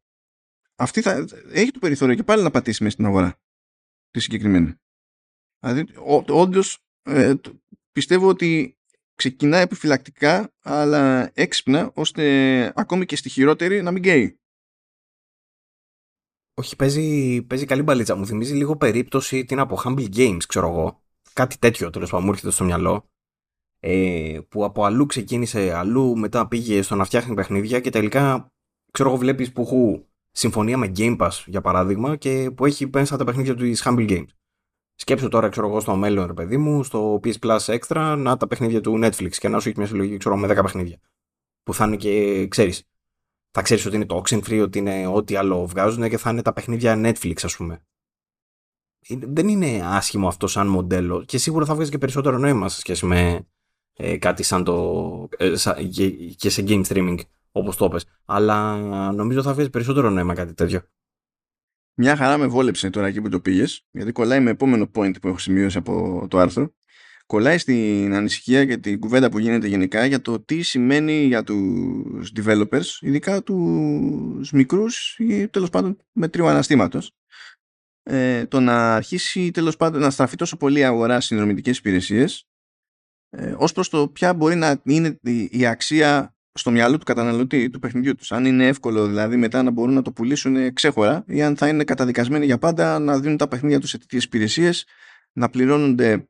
αυτή 0.77 1.01
θα, 1.01 1.25
έχει 1.51 1.71
το 1.71 1.79
περιθώριο 1.79 2.15
και 2.15 2.23
πάλι 2.23 2.43
να 2.43 2.51
πατήσει 2.51 2.83
μέσα 2.83 2.95
στην 2.95 3.07
αγορά 3.07 3.41
τη 4.11 4.21
συγκεκριμένη. 4.21 4.75
Δηλαδή, 5.61 5.87
όντως 6.29 6.79
ε, 7.03 7.35
πιστεύω 7.93 8.29
ότι 8.29 8.79
ξεκινάει 9.15 9.63
επιφυλακτικά, 9.63 10.53
αλλά 10.63 11.31
έξυπνα, 11.35 11.91
ώστε 11.95 12.73
ακόμη 12.77 13.05
και 13.05 13.17
στη 13.17 13.29
χειρότερη 13.29 13.83
να 13.83 13.91
μην 13.91 14.03
καίει. 14.03 14.41
Όχι, 16.59 16.77
παίζει, 16.77 17.43
παίζει 17.43 17.65
καλή 17.65 17.83
μπαλίτσα. 17.83 18.17
Μου 18.17 18.27
θυμίζει 18.27 18.55
λίγο 18.55 18.77
περίπτωση 18.77 19.45
την 19.45 19.59
από 19.59 19.79
Humble 19.85 20.15
Games, 20.17 20.43
ξέρω 20.49 20.69
εγώ. 20.69 21.03
Κάτι 21.33 21.59
τέτοιο 21.59 21.91
τέλος 21.91 22.11
πάντων 22.11 22.25
μου 22.27 22.33
έρχεται 22.33 22.51
στο 22.51 22.65
μυαλό. 22.65 23.09
Ε, 23.81 24.39
που 24.49 24.65
από 24.65 24.85
αλλού 24.85 25.07
ξεκίνησε, 25.07 25.73
αλλού 25.73 26.17
μετά 26.17 26.49
πήγε 26.49 26.83
στο 26.83 26.95
να 26.95 27.05
φτιάχνει 27.05 27.35
παιχνίδια 27.35 27.81
και 27.81 27.91
τελικά, 27.91 28.53
ξέρω 28.93 29.09
εγώ, 29.09 29.19
βλέπεις 29.19 29.53
που 29.53 29.63
έχω 29.63 30.07
συμφωνία 30.31 30.79
με 30.79 30.93
Game 30.97 31.17
Pass 31.17 31.31
για 31.47 31.61
παράδειγμα 31.61 32.17
και 32.17 32.51
που 32.51 32.67
έχει 32.67 32.89
μέσα 32.93 33.17
τα 33.17 33.25
παιχνίδια 33.25 33.55
του 33.55 33.63
της 33.63 33.83
Humble 33.85 34.11
Games. 34.11 34.29
Σκέψω 34.95 35.29
τώρα, 35.29 35.49
ξέρω 35.49 35.67
εγώ, 35.67 35.81
στο 35.81 35.97
μέλλον, 35.97 36.27
ρε 36.27 36.33
παιδί 36.33 36.57
μου, 36.57 36.85
στο 36.85 37.21
PS 37.25 37.39
Plus 37.41 37.79
Extra, 37.79 38.17
να 38.19 38.37
τα 38.37 38.47
παιχνίδια 38.47 38.81
του 38.81 38.99
Netflix 39.03 39.31
και 39.31 39.49
να 39.49 39.61
σου 39.61 39.69
έχει 39.69 39.79
μια 39.79 39.87
συλλογή, 39.87 40.17
ξέρω 40.17 40.37
με 40.37 40.49
10 40.49 40.63
παιχνίδια. 40.63 41.01
Που 41.63 41.75
θα 41.75 41.85
είναι 41.87 41.97
και, 41.97 42.47
ξέρεις, 42.49 42.89
θα 43.57 43.63
ξέρεις 43.63 43.87
ότι 43.87 43.97
είναι 43.97 44.07
το 44.07 44.23
Oxenfree, 44.25 44.63
ότι 44.63 44.79
είναι 44.79 45.07
ό,τι 45.07 45.37
άλλο 45.37 45.67
βγάζουν 45.67 46.09
και 46.09 46.19
θα 46.19 46.31
είναι 46.31 46.43
τα 46.43 46.53
παιχνίδια 46.53 46.95
Netflix, 46.97 47.35
ας 47.43 47.57
πούμε. 47.57 47.87
Δεν 49.09 49.49
είναι 49.49 49.81
άσχημο 49.85 50.29
αυτό 50.29 50.47
σαν 50.47 50.67
μοντέλο 50.67 51.25
και 51.25 51.39
σίγουρα 51.39 51.65
θα 51.65 51.75
βγάζει 51.75 51.91
και 51.91 51.99
περισσότερο 51.99 52.39
νόημα 52.39 52.69
σε 52.69 52.79
σχέση 52.79 53.07
με 53.07 53.47
ε, 53.93 54.17
κάτι 54.17 54.43
σαν 54.43 54.65
το. 54.65 55.29
Ε, 55.37 55.55
και 56.37 56.51
σε 56.51 56.65
game 56.67 56.85
streaming, 56.87 57.19
όπως 57.53 57.77
το 57.77 57.89
πες. 57.89 58.07
Αλλά 58.25 58.77
νομίζω 59.13 59.43
θα 59.43 59.53
βγάζει 59.53 59.71
περισσότερο 59.71 60.11
νόημα 60.11 60.35
κάτι 60.35 60.55
τέτοιο. 60.55 60.81
Μια 61.95 62.17
χαρά 62.17 62.39
με 62.39 62.47
βόλεψε 62.47 62.91
τώρα 62.91 63.07
εκεί 63.07 63.21
που 63.21 63.29
το 63.29 63.41
πήγες, 63.41 63.87
γιατί 63.91 64.13
κολλάει 64.13 64.41
με 64.41 64.51
επόμενο 64.51 64.91
point 64.95 65.21
που 65.21 65.29
έχω 65.29 65.39
σημειώσει 65.39 65.79
από 65.79 66.27
το 66.31 66.39
άρθρο 66.39 66.75
κολλάει 67.27 67.59
στην 67.59 68.15
ανησυχία 68.15 68.65
και 68.65 68.77
την 68.77 69.01
κουβέντα 69.01 69.31
που 69.31 69.39
γίνεται 69.39 69.67
γενικά 69.67 70.07
για 70.07 70.21
το 70.21 70.41
τι 70.41 70.63
σημαίνει 70.63 71.25
για 71.25 71.43
τους 71.43 72.33
developers, 72.37 72.85
ειδικά 73.01 73.43
τους 73.43 74.53
μικρούς 74.53 75.17
ή 75.19 75.49
τέλος 75.49 75.71
πάντων 75.71 75.99
με 76.13 76.29
τρίο 76.29 76.47
αναστήματος, 76.47 77.13
ε, 78.03 78.47
το 78.47 78.61
να 78.61 78.95
αρχίσει 78.95 79.51
τέλος 79.51 79.77
πάντων 79.77 80.01
να 80.01 80.11
στραφεί 80.11 80.37
τόσο 80.37 80.57
πολύ 80.57 80.85
αγορά 80.85 81.21
συνδρομητικές 81.21 81.79
υπηρεσίες 81.79 82.49
ε, 83.31 83.55
ως 83.57 83.73
προς 83.73 83.89
το 83.89 84.09
ποια 84.09 84.35
μπορεί 84.35 84.55
να 84.55 84.81
είναι 84.85 85.19
η 85.51 85.67
αξία 85.67 86.37
στο 86.53 86.71
μυαλό 86.71 86.99
του 86.99 87.05
καταναλωτή 87.05 87.71
του 87.71 87.79
παιχνιδιού 87.79 88.15
τους. 88.15 88.33
Αν 88.33 88.45
είναι 88.45 88.67
εύκολο 88.67 89.07
δηλαδή 89.07 89.37
μετά 89.37 89.63
να 89.63 89.71
μπορούν 89.71 89.95
να 89.95 90.03
το 90.03 90.13
πουλήσουν 90.13 90.73
ξέχωρα 90.73 91.25
ή 91.27 91.43
αν 91.43 91.57
θα 91.57 91.69
είναι 91.69 91.85
καταδικασμένοι 91.85 92.45
για 92.45 92.59
πάντα 92.59 92.99
να 92.99 93.19
δίνουν 93.19 93.37
τα 93.37 93.49
παιχνίδια 93.49 93.81
τους 93.81 93.91
σε 93.91 93.99
τέτοιες 93.99 94.25
υπηρεσίες, 94.25 94.87
να 95.33 95.49
πληρώνονται 95.49 96.29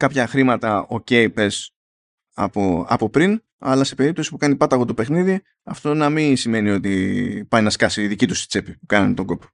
κάποια 0.00 0.26
χρήματα 0.26 0.86
ok 0.90 1.32
πες 1.32 1.74
από, 2.34 2.86
από 2.88 3.10
πριν 3.10 3.42
αλλά 3.58 3.84
σε 3.84 3.94
περίπτωση 3.94 4.30
που 4.30 4.36
κάνει 4.36 4.56
πάταγο 4.56 4.84
το 4.84 4.94
παιχνίδι 4.94 5.42
αυτό 5.62 5.94
να 5.94 6.10
μην 6.10 6.36
σημαίνει 6.36 6.70
ότι 6.70 7.46
πάει 7.48 7.62
να 7.62 7.70
σκάσει 7.70 8.02
η 8.02 8.06
δική 8.06 8.26
του 8.26 8.34
τσέπη 8.48 8.72
που 8.72 8.86
κάνουν 8.86 9.14
τον 9.14 9.26
κόπο. 9.26 9.46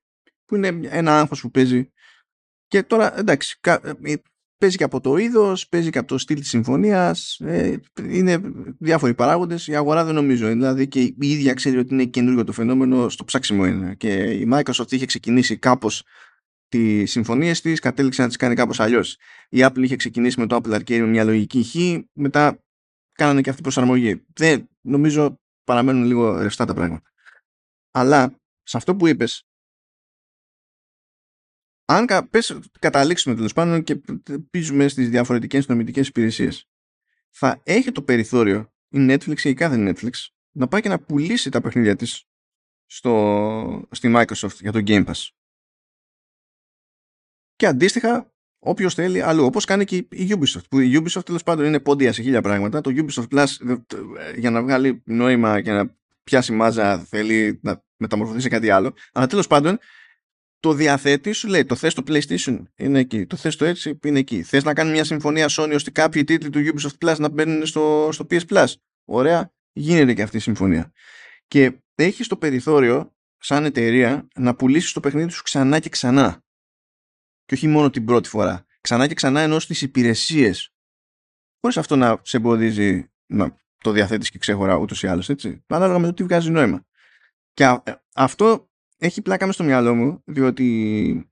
Που 0.44 0.56
είναι 0.56 0.78
ένα 0.82 1.18
άγχος 1.18 1.40
που 1.40 1.50
παίζει. 1.50 1.90
Και 2.66 2.82
τώρα 2.82 3.18
εντάξει 3.18 3.58
ε, 3.62 4.14
παίζει 4.58 4.76
και 4.76 4.84
από 4.84 5.00
το 5.00 5.16
είδος, 5.16 5.68
παίζει 5.68 5.90
και 5.90 5.98
από 5.98 6.08
το 6.08 6.18
στυλ 6.18 6.38
της 6.38 6.48
συμφωνίας 6.48 7.40
ε, 7.40 7.80
είναι 8.08 8.40
διάφοροι 8.78 9.14
παράγοντες. 9.14 9.66
Η 9.66 9.76
αγορά 9.76 10.04
δεν 10.04 10.14
νομίζω 10.14 10.48
δηλαδή 10.48 10.88
και 10.88 11.00
η 11.00 11.16
ίδια 11.18 11.54
ξέρει 11.54 11.78
ότι 11.78 11.94
είναι 11.94 12.04
καινούργιο 12.04 12.44
το 12.44 12.52
φαινόμενο 12.52 13.08
στο 13.08 13.24
ψάξιμο 13.24 13.66
είναι. 13.66 13.94
Και 13.94 14.12
η 14.14 14.48
Microsoft 14.52 14.92
είχε 14.92 15.06
ξεκινήσει 15.06 15.56
κάπως 15.56 16.02
τις 16.68 17.10
συμφωνίες 17.10 17.60
της, 17.60 17.80
κατέληξε 17.80 18.22
να 18.22 18.28
τις 18.28 18.36
κάνει 18.36 18.54
κάπως 18.54 18.80
αλλιώς. 18.80 19.18
Η 19.48 19.58
Apple 19.60 19.82
είχε 19.82 19.96
ξεκινήσει 19.96 20.40
με 20.40 20.46
το 20.46 20.56
Apple 20.56 20.74
Arcade 20.74 20.98
με 20.98 21.06
μια 21.06 21.24
λογική 21.24 21.62
χ, 21.62 21.74
μετά 22.12 22.64
κάνανε 23.12 23.40
και 23.40 23.50
αυτή 23.50 23.62
προσαρμογή. 23.62 24.24
Δεν, 24.34 24.68
νομίζω 24.80 25.40
παραμένουν 25.64 26.04
λίγο 26.04 26.42
ρευστά 26.42 26.64
τα 26.64 26.74
πράγματα. 26.74 27.10
Αλλά 27.90 28.40
σε 28.62 28.76
αυτό 28.76 28.96
που 28.96 29.06
είπες, 29.06 29.46
αν 31.84 32.28
πες, 32.30 32.58
καταλήξουμε 32.78 33.34
τέλος 33.34 33.52
πάντων 33.52 33.82
και 33.82 34.00
πίζουμε 34.50 34.88
στις 34.88 35.10
διαφορετικές 35.10 35.68
νομιτικές 35.68 36.08
υπηρεσίες, 36.08 36.68
θα 37.30 37.60
έχει 37.62 37.92
το 37.92 38.02
περιθώριο 38.02 38.72
η 38.88 39.06
Netflix 39.10 39.40
ή 39.40 39.50
η 39.50 39.54
κάθε 39.54 39.76
Netflix 39.78 40.10
να 40.50 40.68
πάει 40.68 40.80
και 40.80 40.88
να 40.88 41.00
πουλήσει 41.00 41.50
τα 41.50 41.60
παιχνίδια 41.60 41.96
της 41.96 42.24
στο, 42.86 43.88
στη 43.90 44.12
Microsoft 44.16 44.56
για 44.60 44.72
το 44.72 44.82
Game 44.86 45.06
Pass. 45.06 45.28
Και 47.56 47.66
αντίστοιχα, 47.66 48.32
όποιος 48.58 48.94
θέλει 48.94 49.22
αλλού. 49.22 49.44
Όπως 49.44 49.64
κάνει 49.64 49.84
και 49.84 49.96
η 49.96 50.28
Ubisoft. 50.30 50.68
Που 50.70 50.80
η 50.80 51.02
Ubisoft 51.02 51.24
τέλος 51.24 51.42
πάντων 51.42 51.64
είναι 51.64 51.80
πόντια 51.80 52.12
σε 52.12 52.22
χίλια 52.22 52.40
πράγματα. 52.40 52.80
Το 52.80 52.90
Ubisoft 52.94 53.28
Plus 53.34 53.46
για 54.36 54.50
να 54.50 54.62
βγάλει 54.62 55.02
νόημα 55.04 55.60
και 55.60 55.72
να 55.72 55.96
πιάσει 56.24 56.52
μάζα 56.52 56.98
θέλει 56.98 57.58
να 57.62 57.84
μεταμορφωθεί 57.96 58.40
σε 58.40 58.48
κάτι 58.48 58.70
άλλο. 58.70 58.94
Αλλά 59.12 59.26
τέλος 59.26 59.46
πάντων 59.46 59.78
το 60.60 60.72
διαθέτει, 60.72 61.32
σου 61.32 61.48
λέει 61.48 61.64
το 61.64 61.74
θες 61.74 61.92
στο 61.92 62.02
PlayStation 62.06 62.62
είναι 62.76 62.98
εκεί, 62.98 63.26
το 63.26 63.36
θες 63.36 63.54
στο 63.54 63.64
έτσι 63.64 63.98
είναι 64.04 64.18
εκεί. 64.18 64.42
Θες 64.42 64.64
να 64.64 64.74
κάνει 64.74 64.90
μια 64.90 65.04
συμφωνία 65.04 65.46
Sony 65.50 65.72
ώστε 65.74 65.90
κάποιοι 65.90 66.24
τίτλοι 66.24 66.50
του 66.50 66.60
Ubisoft 66.60 67.06
Plus 67.06 67.16
να 67.18 67.28
μπαίνουν 67.28 67.66
στο, 67.66 68.08
στο 68.12 68.26
PS 68.30 68.40
Plus. 68.48 68.66
Ωραία, 69.04 69.52
γίνεται 69.72 70.14
και 70.14 70.22
αυτή 70.22 70.36
η 70.36 70.40
συμφωνία. 70.40 70.92
Και 71.46 71.72
έχεις 71.94 72.26
το 72.26 72.36
περιθώριο 72.36 73.14
σαν 73.38 73.64
εταιρεία 73.64 74.28
να 74.34 74.54
πουλήσεις 74.54 74.92
το 74.92 75.00
παιχνίδι 75.00 75.30
σου 75.30 75.42
ξανά 75.42 75.78
και 75.78 75.88
ξανά. 75.88 76.44
Και 77.46 77.54
όχι 77.54 77.68
μόνο 77.68 77.90
την 77.90 78.04
πρώτη 78.04 78.28
φορά. 78.28 78.66
Ξανά 78.80 79.06
και 79.06 79.14
ξανά 79.14 79.40
ενώ 79.40 79.58
στις 79.58 79.82
υπηρεσίες. 79.82 80.74
Χωρίς 81.60 81.76
αυτό 81.76 81.96
να 81.96 82.20
σε 82.22 82.36
εμποδίζει 82.36 83.10
να 83.26 83.56
το 83.78 83.90
διαθέτεις 83.90 84.30
και 84.30 84.38
ξέχωρα 84.38 84.76
ούτως 84.76 85.02
ή 85.02 85.06
άλλως, 85.06 85.28
έτσι. 85.28 85.64
Ανάλογα 85.66 85.98
με 85.98 86.06
το 86.06 86.12
τι 86.12 86.22
βγάζει 86.22 86.50
νόημα. 86.50 86.84
Και 87.52 87.64
ε, 87.64 87.92
αυτό 88.14 88.70
έχει 88.98 89.22
πλάκα 89.22 89.46
μες 89.46 89.54
στο 89.54 89.64
μυαλό 89.64 89.94
μου, 89.94 90.22
διότι 90.24 91.30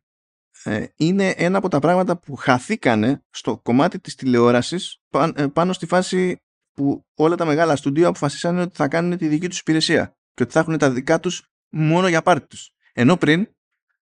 ε, 0.64 0.86
είναι 0.96 1.28
ένα 1.28 1.58
από 1.58 1.68
τα 1.68 1.78
πράγματα 1.78 2.18
που 2.18 2.34
χαθήκανε 2.34 3.24
στο 3.30 3.58
κομμάτι 3.58 4.00
της 4.00 4.14
τηλεόρασης 4.14 5.02
ε, 5.36 5.46
πάνω 5.46 5.72
στη 5.72 5.86
φάση 5.86 6.42
που 6.72 7.06
όλα 7.14 7.36
τα 7.36 7.44
μεγάλα 7.44 7.76
στούντιο 7.76 8.08
αποφασίσανε 8.08 8.60
ότι 8.60 8.76
θα 8.76 8.88
κάνουν 8.88 9.16
τη 9.18 9.28
δική 9.28 9.48
τους 9.48 9.58
υπηρεσία 9.58 10.16
και 10.34 10.42
ότι 10.42 10.52
θα 10.52 10.60
έχουν 10.60 10.78
τα 10.78 10.90
δικά 10.90 11.20
τους 11.20 11.46
μόνο 11.68 12.08
για 12.08 12.22
πάρτι 12.22 12.46
τους. 12.46 12.70
Ενώ 12.92 13.16
πριν 13.16 13.48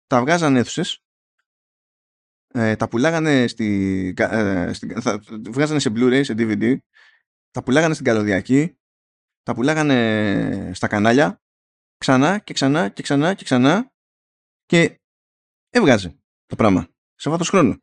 τα 0.07 0.19
βγάζαν 0.19 0.55
αίθουσες, 0.55 1.03
ε, 2.53 2.75
τα 2.75 2.87
πουλάγανε 2.87 3.47
στη, 3.47 4.13
ε, 4.17 4.73
θα, 4.73 5.19
βγάζανε 5.49 5.79
σε 5.79 5.91
Blu-ray, 5.95 6.21
σε 6.23 6.33
DVD, 6.37 6.77
τα 7.51 7.63
πουλάγανε 7.63 7.93
στην 7.93 8.05
καλωδιακή, 8.05 8.77
τα 9.43 9.53
πουλάγανε 9.53 10.71
στα 10.73 10.87
κανάλια, 10.87 11.41
ξανά 11.97 12.39
και 12.39 12.53
ξανά 12.53 12.89
και 12.89 13.01
ξανά 13.01 13.33
και 13.33 13.43
ξανά 13.43 13.91
και 14.65 14.99
έβγαζε 15.69 16.19
το 16.45 16.55
πράγμα. 16.55 16.87
Σε 17.15 17.29
βάθος 17.29 17.49
χρόνου. 17.49 17.77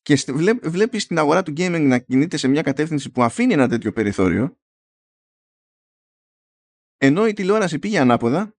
Και 0.00 0.14
βλέπεις 0.62 1.06
την 1.06 1.18
αγορά 1.18 1.42
του 1.42 1.52
gaming 1.56 1.86
να 1.88 1.98
κινείται 1.98 2.36
σε 2.36 2.48
μια 2.48 2.62
κατεύθυνση 2.62 3.10
που 3.10 3.22
αφήνει 3.22 3.52
ένα 3.52 3.68
τέτοιο 3.68 3.92
περιθώριο. 3.92 4.58
Ενώ 6.96 7.26
η 7.26 7.32
τηλεόραση 7.32 7.78
πήγε 7.78 7.98
ανάποδα 7.98 8.56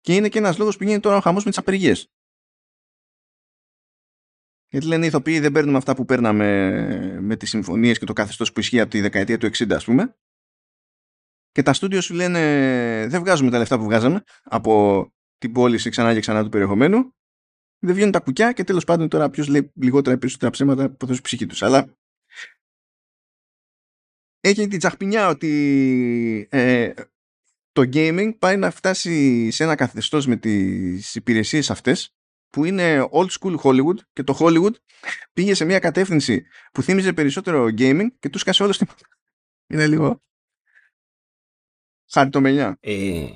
και 0.00 0.14
είναι 0.14 0.28
και 0.28 0.38
ένας 0.38 0.58
λόγος 0.58 0.76
που 0.76 0.82
γίνεται 0.82 1.00
τώρα 1.00 1.16
ο 1.16 1.20
χαμός 1.20 1.44
με 1.44 1.50
τις 1.50 1.58
απεργίες. 1.58 2.12
Γιατί 4.70 4.86
λένε 4.86 5.04
οι 5.04 5.08
ηθοποιοί 5.08 5.40
δεν 5.40 5.52
παίρνουμε 5.52 5.76
αυτά 5.76 5.94
που 5.94 6.04
παίρναμε 6.04 7.20
με 7.20 7.36
τις 7.36 7.48
συμφωνίες 7.48 7.98
και 7.98 8.04
το 8.04 8.12
καθεστώς 8.12 8.52
που 8.52 8.60
ισχύει 8.60 8.80
από 8.80 8.90
τη 8.90 9.00
δεκαετία 9.00 9.38
του 9.38 9.46
60 9.46 9.72
ας 9.72 9.84
πούμε. 9.84 10.16
Και 11.50 11.62
τα 11.62 11.72
στούντιο 11.72 12.00
σου 12.00 12.14
λένε 12.14 12.40
δεν 13.08 13.20
βγάζουμε 13.20 13.50
τα 13.50 13.58
λεφτά 13.58 13.78
που 13.78 13.84
βγάζαμε 13.84 14.22
από 14.42 15.04
την 15.38 15.52
πώληση 15.52 15.90
ξανά 15.90 16.14
και 16.14 16.20
ξανά 16.20 16.42
του 16.42 16.48
περιεχομένου. 16.48 17.14
Δεν 17.78 17.94
βγαίνουν 17.94 18.12
τα 18.12 18.20
κουκιά 18.20 18.52
και 18.52 18.64
τέλος 18.64 18.84
πάντων 18.84 19.08
τώρα 19.08 19.30
ποιος 19.30 19.48
λέει 19.48 19.72
λιγότερα 19.74 20.16
ή 20.16 20.18
περισσότερα 20.18 20.50
ψέματα 20.50 20.84
από 20.84 21.06
την 21.06 21.20
ψυχή 21.22 21.46
τους. 21.46 21.62
Αλλά 21.62 21.96
έχει 24.40 24.68
την 24.68 24.78
τσαχπινιά 24.78 25.28
ότι 25.28 26.48
ε, 26.50 26.92
το 27.72 27.82
gaming 27.92 28.38
πάει 28.38 28.56
να 28.56 28.70
φτάσει 28.70 29.50
σε 29.50 29.62
ένα 29.64 29.74
καθεστώς 29.74 30.26
με 30.26 30.36
τις 30.36 31.14
υπηρεσίες 31.14 31.70
αυτές 31.70 32.17
που 32.50 32.64
είναι 32.64 33.08
old 33.12 33.28
school 33.40 33.56
Hollywood 33.62 33.96
και 34.12 34.22
το 34.22 34.36
Hollywood 34.40 34.74
πήγε 35.32 35.54
σε 35.54 35.64
μια 35.64 35.78
κατεύθυνση 35.78 36.44
που 36.72 36.82
θύμιζε 36.82 37.12
περισσότερο 37.12 37.64
gaming 37.78 38.06
και 38.18 38.28
τους 38.28 38.40
σκάσε 38.40 38.62
όλο 38.62 38.72
στην... 38.72 38.86
Είναι 39.66 39.86
λίγο 39.86 40.22
χαρτομελιά. 42.10 42.76
Ε, 42.80 43.26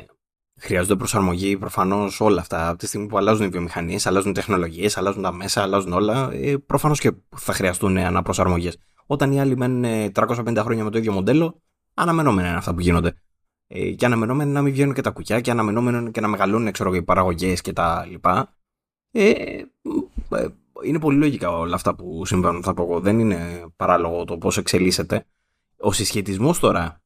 χρειάζονται 0.60 0.97
προσαρμογή 0.97 1.59
προφανώς 1.59 2.20
όλα 2.20 2.40
αυτά. 2.40 2.68
Από 2.68 2.78
τη 2.78 2.86
στιγμή 2.86 3.06
που 3.06 3.16
αλλάζουν 3.16 3.47
οι 3.47 3.48
βιομηχανίες, 3.48 4.06
αλλάζουν 4.06 4.30
οι 4.30 4.34
τεχνολογίες, 4.34 4.97
αλλάζουν 4.97 5.22
τα 5.22 5.32
μέσα, 5.32 5.62
αλλάζουν 5.62 5.93
όλα, 5.93 6.30
ε, 6.32 6.56
προφανώς 6.56 7.01
και 7.01 7.12
θα 7.36 7.52
χρειαστούν 7.52 7.97
αναπροσαρμογές. 7.97 8.76
Όταν 9.06 9.32
οι 9.32 9.40
άλλοι 9.40 9.56
μένουν 9.56 10.12
350 10.14 10.56
χρόνια 10.59 10.84
με 10.84 10.90
το 10.90 10.98
ίδιο 10.98 11.12
μοντέλο, 11.12 11.62
αναμενόμενα 11.94 12.48
είναι 12.48 12.56
αυτά 12.56 12.74
που 12.74 12.80
γίνονται. 12.80 13.14
Ε, 13.66 13.90
και 13.90 14.05
αναμενόμενο 14.05 14.51
να 14.51 14.62
μην 14.62 14.72
βγαίνουν 14.72 14.94
και 14.94 15.01
τα 15.01 15.10
κουκιά 15.10 15.40
και 15.40 15.51
αναμενόμενο 15.51 16.10
και 16.10 16.20
να 16.20 16.28
μεγαλώνουν 16.28 16.72
ξέρω, 16.72 16.94
οι 16.94 17.02
παραγωγές 17.02 17.60
και 17.60 17.72
τα 17.72 18.06
λοιπά. 18.10 18.56
Ε, 19.12 19.30
ε, 20.30 20.48
είναι 20.84 20.98
πολύ 20.98 21.18
λογικά 21.18 21.51
όλα 21.51 21.74
αυτά 21.74 21.94
που 21.94 22.26
συμβαίνουν, 22.26 22.62
θα 22.62 22.74
πω 22.74 22.82
εγώ. 22.82 23.01
Δεν 23.01 23.18
είναι 23.18 23.66
παράλογο 23.76 24.24
το 24.24 24.39
πώς 24.39 24.56
εξελίσσεται. 24.56 25.26
Ο 25.76 25.93
συσχετισμός 25.93 26.59
τώρα 26.59 27.02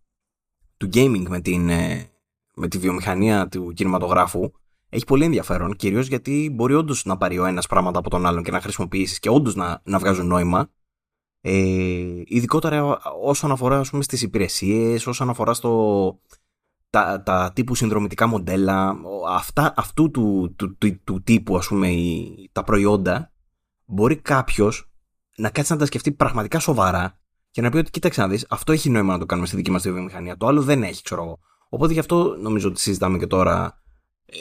του 0.77 0.89
gaming 0.93 1.24
με, 1.28 1.41
την, 1.41 1.69
ε, 1.69 2.11
με 2.55 2.69
τη 2.69 2.78
βιομηχανία 2.78 3.49
του 3.49 3.73
κινηματογράφου 3.73 4.51
έχει 4.89 5.05
πολύ 5.05 5.24
ενδιαφέρον, 5.24 5.77
κυρίως 5.77 6.07
γιατί 6.07 6.51
μπορεί 6.55 6.74
όντως 6.74 7.05
να 7.05 7.16
πάρει 7.16 7.39
ο 7.39 7.45
ένας 7.45 7.66
πράγματα 7.66 7.99
από 7.99 8.11
τον 8.11 8.27
άλλον 8.27 8.43
και 8.43 8.51
να 8.51 8.61
χρησιμοποιήσεις 8.61 9.19
και 9.19 9.28
όντως 9.28 9.55
να, 9.55 9.81
να 9.85 9.99
βγάζουν 9.99 10.27
νόημα. 10.27 10.70
Ε, 11.41 12.23
ειδικότερα 12.24 12.99
όσον 13.23 13.51
αφορά 13.51 13.78
ας 13.78 13.91
πούμε, 13.91 14.03
στις 14.03 14.23
υπηρεσίες, 14.23 15.07
όσον 15.07 15.28
αφορά 15.28 15.55
στο, 15.55 16.20
τα, 16.97 17.23
τα 17.23 17.52
τύπου 17.55 17.74
συνδρομητικά 17.74 18.27
μοντέλα, 18.27 18.97
αυτά, 19.28 19.74
αυτού 19.77 20.10
του, 20.10 20.55
του, 20.56 20.77
του, 20.77 21.01
του 21.05 21.23
τύπου 21.23 21.56
ας 21.56 21.66
πούμε 21.66 21.89
η, 21.89 22.51
τα 22.52 22.64
προϊόντα, 22.64 23.32
μπορεί 23.85 24.16
κάποιος 24.16 24.90
να 25.36 25.51
κάτσει 25.51 25.73
να 25.73 25.78
τα 25.78 25.86
σκεφτεί 25.86 26.12
πραγματικά 26.12 26.59
σοβαρά 26.59 27.18
και 27.51 27.60
να 27.62 27.70
πει 27.70 27.77
ότι 27.77 27.90
κοίταξε 27.90 28.20
να 28.20 28.28
δεις, 28.28 28.47
αυτό 28.48 28.73
έχει 28.73 28.90
νόημα 28.90 29.12
να 29.12 29.18
το 29.18 29.27
κάνουμε 29.27 29.47
στη 29.47 29.56
δική 29.56 29.70
μας 29.70 29.82
βιομηχανία. 29.82 30.36
Το 30.36 30.47
άλλο 30.47 30.62
δεν 30.62 30.82
έχει, 30.82 31.02
ξέρω 31.02 31.23
εγώ. 31.23 31.39
Οπότε 31.68 31.93
γι' 31.93 31.98
αυτό 31.98 32.36
νομίζω 32.40 32.68
ότι 32.68 32.81
συζητάμε 32.81 33.18
και 33.18 33.27
τώρα 33.27 33.82
ε, 34.27 34.36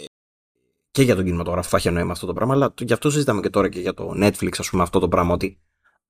και 0.92 1.02
για 1.02 1.16
τον 1.16 1.26
κινηματογράφο 1.26 1.70
θα 1.70 1.78
έχει 1.78 1.90
νόημα 1.90 2.12
αυτό 2.12 2.26
το 2.26 2.34
πράγμα, 2.34 2.54
αλλά 2.54 2.74
γι' 2.78 2.94
αυτό 2.94 3.10
συζητάμε 3.10 3.42
και 3.42 3.50
τώρα 3.50 3.70
και 3.70 3.80
για 3.80 3.94
το 3.94 4.12
Netflix, 4.16 4.52
ας 4.58 4.70
πούμε, 4.70 4.84
αυτό 4.84 5.00
το 5.00 5.08
πράγμα. 5.08 5.34
Ότι 5.34 5.62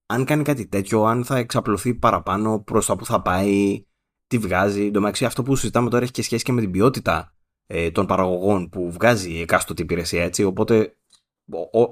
αν 0.06 0.26
κάνει 0.26 0.44
κάτι 0.44 0.68
τέτοιο, 0.68 1.04
αν 1.04 1.26
θα 1.26 1.38
εξαπλωθεί 1.38 1.96
παραπάνω 1.96 2.60
προς 2.60 2.86
τα 2.86 2.96
που 2.96 3.06
θα 3.06 3.22
πάει, 3.22 3.86
τι 4.28 4.38
βγάζει. 4.38 4.92
Εν 4.94 5.06
αυτό 5.06 5.44
που 5.44 5.56
συζητάμε 5.56 5.90
τώρα 5.90 6.04
έχει 6.04 6.12
και 6.12 6.22
σχέση 6.22 6.44
και 6.44 6.52
με 6.52 6.62
την 6.62 6.72
ποιότητα 6.72 7.34
ε, 7.68 7.92
των 7.92 8.06
παραγωγών 8.06 8.70
που 8.70 8.92
βγάζει 8.92 9.32
η 9.32 9.42
εκάστοτε 9.42 9.82
υπηρεσία, 9.82 10.24
έτσι. 10.24 10.44
Οπότε 10.44 10.98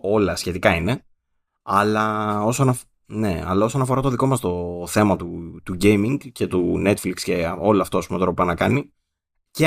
όλα 0.02 0.36
σχετικά 0.36 0.76
είναι. 0.76 1.06
Αλλά 1.62 2.38
όσον, 2.44 2.76
ναι, 3.06 3.44
αλλά 3.46 3.66
όσον 3.66 3.82
αφορά 3.82 4.02
το 4.02 4.10
δικό 4.10 4.26
μας 4.26 4.40
το 4.40 4.84
θέμα 4.88 5.16
του, 5.16 5.62
του 5.64 5.78
gaming 5.82 6.18
και 6.32 6.48
του 6.48 6.82
Netflix 6.86 7.14
και 7.14 7.54
όλο 7.60 7.82
αυτό 7.82 8.00
που 8.08 8.18
τώρα 8.18 8.34
πάει 8.34 8.48
να 8.48 8.56
κάνει, 8.56 8.94
και, 9.52 9.66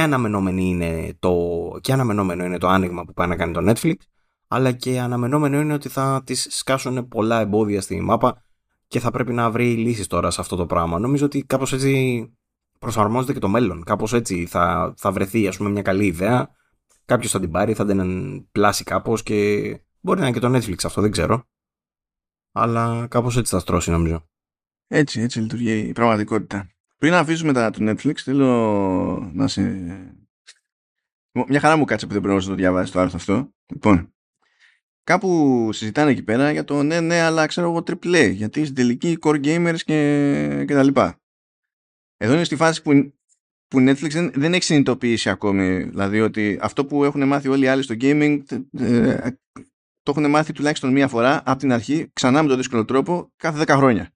είναι 0.59 1.17
το, 1.19 1.35
και 1.81 1.93
αναμενόμενο 1.93 2.45
είναι 2.45 2.59
το 2.59 2.69
άνοιγμα 2.69 3.05
που 3.05 3.13
πάει 3.13 3.29
να 3.29 3.37
κάνει 3.37 3.53
το 3.53 3.71
Netflix, 3.71 3.95
αλλά 4.49 4.73
και 4.73 5.01
αναμενόμενο 5.01 5.61
είναι 5.61 5.73
ότι 5.73 5.89
θα 5.89 6.23
τις 6.25 6.47
σκάσουν 6.51 7.09
πολλά 7.09 7.41
εμπόδια 7.41 7.81
στη 7.81 8.01
μάπα 8.01 8.43
και 8.87 9.01
θα 9.01 9.11
πρέπει 9.11 9.33
να 9.33 9.51
βρει 9.51 9.75
λύσεις 9.75 10.07
τώρα 10.07 10.31
σε 10.31 10.41
αυτό 10.41 10.57
το 10.57 10.67
πράγμα. 10.67 10.99
Νομίζω 10.99 11.25
ότι 11.25 11.43
κάπως 11.43 11.73
έτσι 11.73 12.37
προσαρμόζεται 12.79 13.33
και 13.33 13.39
το 13.39 13.49
μέλλον. 13.49 13.85
Κάπως 13.85 14.13
έτσι 14.13 14.47
θα, 14.47 14.95
θα 14.97 15.13
βρεθεί 15.13 15.49
ας 15.49 15.57
πούμε 15.57 15.71
μια 15.71 15.83
καλή 15.83 16.07
ιδέα, 16.07 16.51
κάποιος 17.05 17.31
θα 17.31 17.41
την 17.41 17.51
πάρει, 17.51 17.75
θα 17.75 17.87
την 17.87 18.51
πλάσει 18.51 18.85
κάπως 18.85 19.23
και 19.23 19.35
μπορεί 20.01 20.21
να 20.21 20.27
είναι 20.27 20.39
και 20.39 20.47
το 20.47 20.57
Netflix 20.57 20.85
αυτό, 20.85 21.01
δεν 21.01 21.11
ξέρω. 21.11 21.49
Αλλά 22.53 23.07
κάπως 23.11 23.37
έτσι 23.37 23.53
θα 23.53 23.61
στρώσει 23.61 23.91
νομίζω. 23.91 24.29
Έτσι, 24.87 25.21
έτσι 25.21 25.41
λειτουργεί 25.41 25.79
η 25.79 25.93
πραγματικότητα. 25.93 26.71
Πριν 26.99 27.13
να 27.13 27.19
αφήσουμε 27.19 27.53
τα 27.53 27.71
του 27.71 27.85
Netflix, 27.89 28.15
θέλω 28.15 29.31
να 29.33 29.49
σε... 29.49 29.63
Μια 31.49 31.61
χαρά 31.61 31.77
μου 31.77 31.85
κάτσε 31.85 32.07
που 32.07 32.13
δεν 32.13 32.23
πρέπει 32.23 32.39
να 32.39 32.45
το 32.45 32.55
διαβάσει 32.55 32.93
το 32.93 33.01
άρθρο 33.01 33.17
αυτό. 33.19 33.55
Λοιπόν, 33.67 34.15
κάπου 35.03 35.69
συζητάνε 35.73 36.11
εκεί 36.11 36.23
πέρα 36.23 36.53
για 36.53 36.65
το 36.65 36.83
ναι, 36.83 37.01
ναι, 37.01 37.21
αλλά 37.21 37.47
ξέρω 37.47 37.71
εγώ 37.71 37.83
AAA, 37.87 38.33
γιατί 38.33 38.63
στην 38.63 38.75
τελική 38.75 39.19
core 39.21 39.45
gamers 39.45 39.79
και, 39.85 40.65
και 40.67 40.75
τα 40.75 40.83
λοιπά. 40.83 41.21
Εδώ 42.17 42.35
είναι 42.35 42.45
στη 42.45 42.57
φάση 42.57 42.83
που, 42.83 43.15
που 43.69 43.79
Netflix 43.79 44.11
δεν, 44.11 44.33
δεν 44.35 44.55
έχει 44.55 44.63
συνειδητοποιήσει 44.63 45.31
ακόμη. 45.31 45.83
Δηλαδή 45.83 46.21
ότι 46.21 46.59
αυτό 46.61 46.87
που 46.87 47.05
έχουν 47.05 47.27
μάθει 47.27 47.49
όλοι 47.49 47.65
οι 47.65 47.69
άλλοι 47.69 47.83
στο 47.83 47.95
gaming 48.01 48.41
ε, 48.79 49.31
το 50.03 50.15
έχουν 50.17 50.31
μάθει 50.31 50.53
τουλάχιστον 50.53 50.93
μία 50.93 51.09
φορά 51.09 51.43
από 51.45 51.59
την 51.59 51.73
αρχή, 51.73 52.11
ξανά 52.13 52.43
με 52.43 52.49
τον 52.49 52.57
δύσκολο 52.57 52.85
τρόπο, 52.85 53.33
κάθε 53.37 53.63
10 53.63 53.69
χρόνια. 53.69 54.11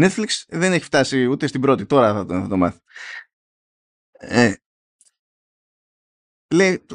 Netflix 0.00 0.26
δεν 0.48 0.72
έχει 0.72 0.84
φτάσει 0.84 1.24
ούτε 1.24 1.46
στην 1.46 1.60
πρώτη, 1.60 1.86
τώρα 1.86 2.12
θα 2.12 2.26
το, 2.26 2.40
θα 2.40 2.48
το 2.48 2.56
μάθει. 2.56 2.78
Ε, 4.12 4.54
λέει, 6.54 6.86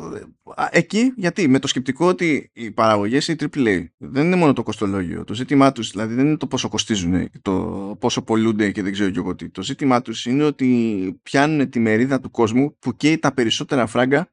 εκεί 0.69 1.13
γιατί; 1.15 1.47
Με 1.47 1.59
το 1.59 1.67
σκεπτικό 1.67 2.07
ότι 2.07 2.49
οι 2.53 2.71
παραγωγές 2.71 3.27
οι 3.27 3.35
AAA 3.39 3.85
δεν 3.97 4.25
είναι 4.25 4.35
μόνο 4.35 4.53
το 4.53 4.63
κοστολόγιο. 4.63 5.23
Το 5.23 5.33
ζήτημά 5.33 5.71
τους 5.71 5.91
δηλαδή 5.91 6.13
δεν 6.13 6.25
είναι 6.25 6.37
το 6.37 6.47
πόσο 6.47 6.69
κοστίζουν, 6.69 7.29
το 7.41 7.51
πόσο 7.99 8.21
πολλούνται 8.21 8.71
και 8.71 8.81
δεν 8.81 8.91
ξέρω 8.91 9.09
και 9.09 9.19
εγώ 9.19 9.35
τι. 9.35 9.49
Το 9.49 9.61
ζήτημά 9.61 10.01
τους 10.01 10.25
είναι 10.25 10.43
ότι 10.43 11.19
πιάνουν 11.23 11.69
τη 11.69 11.79
μερίδα 11.79 12.19
του 12.19 12.31
κόσμου 12.31 12.77
που 12.79 12.95
καίει 12.95 13.17
τα 13.17 13.33
περισσότερα 13.33 13.87
φράγκα 13.87 14.31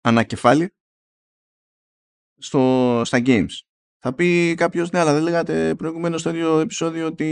ανακεφάλι 0.00 0.74
στο, 2.38 3.02
στα 3.04 3.22
games. 3.26 3.60
Θα 3.98 4.14
πει 4.14 4.54
κάποιος, 4.56 4.90
ναι, 4.90 4.98
αλλά 4.98 5.12
δεν 5.12 5.22
λέγατε 5.22 5.74
προηγουμένως 5.74 6.20
στο 6.20 6.30
ίδιο 6.30 6.58
επεισόδιο 6.58 7.06
ότι 7.06 7.26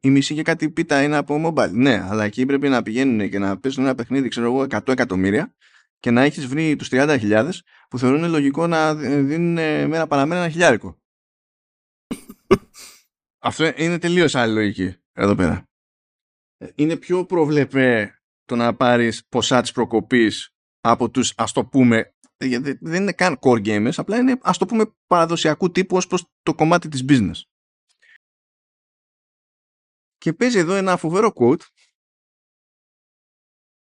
η 0.00 0.10
μισή 0.10 0.34
και 0.34 0.42
κάτι 0.42 0.70
πίτα 0.70 1.02
είναι 1.02 1.16
από 1.16 1.52
mobile. 1.54 1.70
Ναι, 1.72 2.06
αλλά 2.08 2.24
εκεί 2.24 2.46
πρέπει 2.46 2.68
να 2.68 2.82
πηγαίνουν 2.82 3.30
και 3.30 3.38
να 3.38 3.58
παίζουν 3.58 3.84
ένα 3.84 3.94
παιχνίδι, 3.94 4.28
ξέρω 4.28 4.46
εγώ, 4.46 4.66
100 4.70 4.88
εκατομμύρια 4.88 5.54
και 5.98 6.10
να 6.10 6.22
έχεις 6.22 6.46
βρει 6.46 6.76
τους 6.76 6.88
30.000 6.90 7.50
που 7.88 7.98
θεωρούν 7.98 8.30
λογικό 8.30 8.66
να 8.66 8.94
δίνουν 8.94 9.54
μέρα 9.88 10.06
παραμένα 10.06 10.40
ένα 10.40 10.50
χιλιάρικο. 10.50 10.98
Αυτό 13.42 13.72
είναι 13.76 13.98
τελείως 13.98 14.34
άλλη 14.34 14.54
λογική 14.54 14.96
εδώ 15.12 15.34
πέρα. 15.34 15.64
Είναι 16.74 16.96
πιο 16.96 17.26
προβλεπέ 17.26 18.18
το 18.44 18.56
να 18.56 18.76
πάρεις 18.76 19.26
ποσά 19.28 19.60
της 19.60 19.72
προκοπής 19.72 20.50
από 20.80 21.10
τους 21.10 21.32
ας 21.36 21.52
το 21.52 21.66
πούμε 21.66 22.14
δεν 22.80 23.02
είναι 23.02 23.12
καν 23.12 23.38
core 23.40 23.66
gamers, 23.66 23.92
απλά 23.96 24.16
είναι 24.18 24.38
ας 24.42 24.58
το 24.58 24.66
πούμε 24.66 24.94
παραδοσιακού 25.06 25.70
τύπου 25.70 25.96
ως 25.96 26.06
προς 26.06 26.24
το 26.42 26.54
κομμάτι 26.54 26.88
της 26.88 27.04
business. 27.08 27.40
Και 30.16 30.32
παίζει 30.32 30.58
εδώ 30.58 30.74
ένα 30.74 30.96
φοβερό 30.96 31.32
quote. 31.34 31.62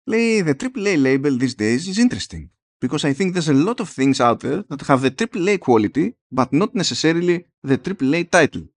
Λέει, 0.09 0.43
the 0.45 0.55
AAA 0.55 0.97
label 0.97 1.37
these 1.37 1.55
days 1.55 1.81
is 1.87 1.97
interesting 2.05 2.49
because 2.79 3.03
I 3.03 3.13
think 3.13 3.33
there's 3.33 3.51
a 3.55 3.63
lot 3.67 3.79
of 3.79 3.89
things 3.89 4.19
out 4.19 4.39
there 4.39 4.63
that 4.69 4.81
have 4.87 5.01
the 5.01 5.11
AAA 5.11 5.59
quality 5.59 6.05
but 6.37 6.49
not 6.51 6.71
necessarily 6.73 7.37
the 7.67 7.77
AAA 7.77 8.29
title. 8.29 8.67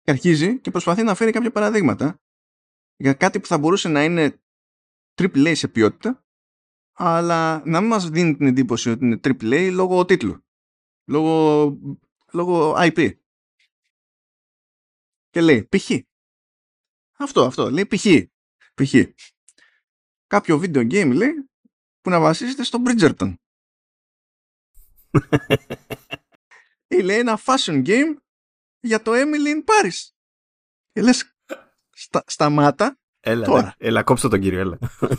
Και 0.00 0.10
αρχίζει 0.10 0.60
και 0.60 0.70
προσπαθεί 0.70 1.02
να 1.02 1.14
φέρει 1.14 1.30
κάποια 1.32 1.50
παραδείγματα 1.50 2.20
για 2.96 3.14
κάτι 3.14 3.40
που 3.40 3.46
θα 3.46 3.58
μπορούσε 3.58 3.88
να 3.88 4.04
είναι 4.04 4.40
AAA 5.14 5.52
σε 5.56 5.68
ποιότητα 5.68 6.26
αλλά 6.92 7.62
να 7.66 7.80
μην 7.80 7.88
μας 7.88 8.10
δίνει 8.10 8.36
την 8.36 8.46
εντύπωση 8.46 8.90
ότι 8.90 9.04
είναι 9.04 9.20
AAA 9.22 9.70
λόγω 9.72 10.04
τίτλου. 10.04 10.44
Λόγω, 11.04 11.78
λόγω 12.32 12.74
IP. 12.76 13.12
Και 15.30 15.40
λέει 15.40 15.68
π.χ. 15.68 15.90
Αυτό, 17.18 17.44
αυτό. 17.44 17.70
Λέει 17.70 17.86
π.χ. 17.86 18.06
π.χ. 18.74 18.94
Κάποιο 20.28 20.60
video 20.62 20.92
game 20.92 21.12
λέει 21.12 21.48
που 22.00 22.10
να 22.10 22.20
βασίζεται 22.20 22.62
στο 22.62 22.82
Bridgerton. 22.86 23.34
Ή 26.96 27.00
λέει 27.02 27.18
ένα 27.18 27.38
fashion 27.44 27.86
game 27.86 28.16
για 28.80 29.02
το 29.02 29.12
Emily 29.14 29.54
in 29.54 29.64
Paris. 29.64 30.10
Και 30.92 31.02
λες 31.02 31.36
στα, 31.90 32.24
σταμάτα 32.26 32.98
Έλα, 33.20 33.46
τώρα. 33.46 33.74
έλα, 33.78 34.02
κόψτε 34.02 34.28
τον 34.28 34.40
κύριο, 34.40 34.58
έλα. 34.58 34.78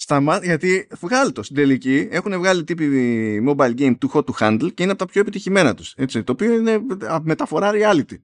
Σταμά... 0.00 0.38
Γιατί 0.42 0.88
βγάλει 1.00 1.32
το 1.32 1.42
στην 1.42 1.56
τελική. 1.56 2.08
Έχουν 2.10 2.38
βγάλει 2.38 2.64
τύπη 2.64 3.44
mobile 3.48 3.78
game 3.78 3.98
του 3.98 4.10
hot 4.12 4.24
to 4.24 4.32
handle 4.38 4.74
και 4.74 4.82
είναι 4.82 4.92
από 4.92 5.00
τα 5.00 5.06
πιο 5.06 5.20
επιτυχημένα 5.20 5.74
τους. 5.74 5.94
Το 5.94 6.32
οποίο 6.32 6.52
είναι 6.52 6.80
μεταφορά 7.22 7.70
reality. 7.74 8.16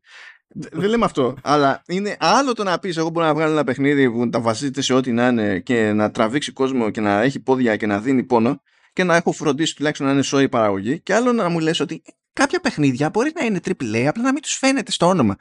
Δεν 0.56 0.88
λέμε 0.88 1.04
αυτό. 1.04 1.36
αλλά 1.42 1.82
είναι 1.86 2.16
άλλο 2.20 2.52
το 2.52 2.62
να 2.62 2.78
πεις: 2.78 2.96
Εγώ 2.96 3.08
μπορώ 3.08 3.26
να 3.26 3.34
βγάλω 3.34 3.52
ένα 3.52 3.64
παιχνίδι 3.64 4.10
που 4.10 4.28
τα 4.28 4.40
βασίζεται 4.40 4.80
σε 4.80 4.94
ό,τι 4.94 5.12
να 5.12 5.28
είναι 5.28 5.58
και 5.58 5.92
να 5.92 6.10
τραβήξει 6.10 6.52
κόσμο 6.52 6.90
και 6.90 7.00
να 7.00 7.20
έχει 7.20 7.40
πόδια 7.40 7.76
και 7.76 7.86
να 7.86 8.00
δίνει 8.00 8.22
πόνο 8.22 8.62
και 8.92 9.04
να 9.04 9.16
έχω 9.16 9.32
φροντίσει 9.32 9.76
τουλάχιστον 9.76 10.06
να 10.06 10.12
είναι 10.12 10.22
σόη 10.22 10.48
παραγωγή. 10.48 11.00
Και 11.00 11.14
άλλο 11.14 11.32
να 11.32 11.48
μου 11.48 11.58
λες 11.58 11.80
ότι 11.80 12.02
κάποια 12.32 12.60
παιχνίδια 12.60 13.10
μπορεί 13.10 13.32
να 13.34 13.44
είναι 13.44 13.60
AAA, 13.64 14.04
απλά 14.04 14.22
να 14.22 14.32
μην 14.32 14.42
τους 14.42 14.54
φαίνεται 14.54 14.90
στο 14.90 15.06
όνομα. 15.06 15.36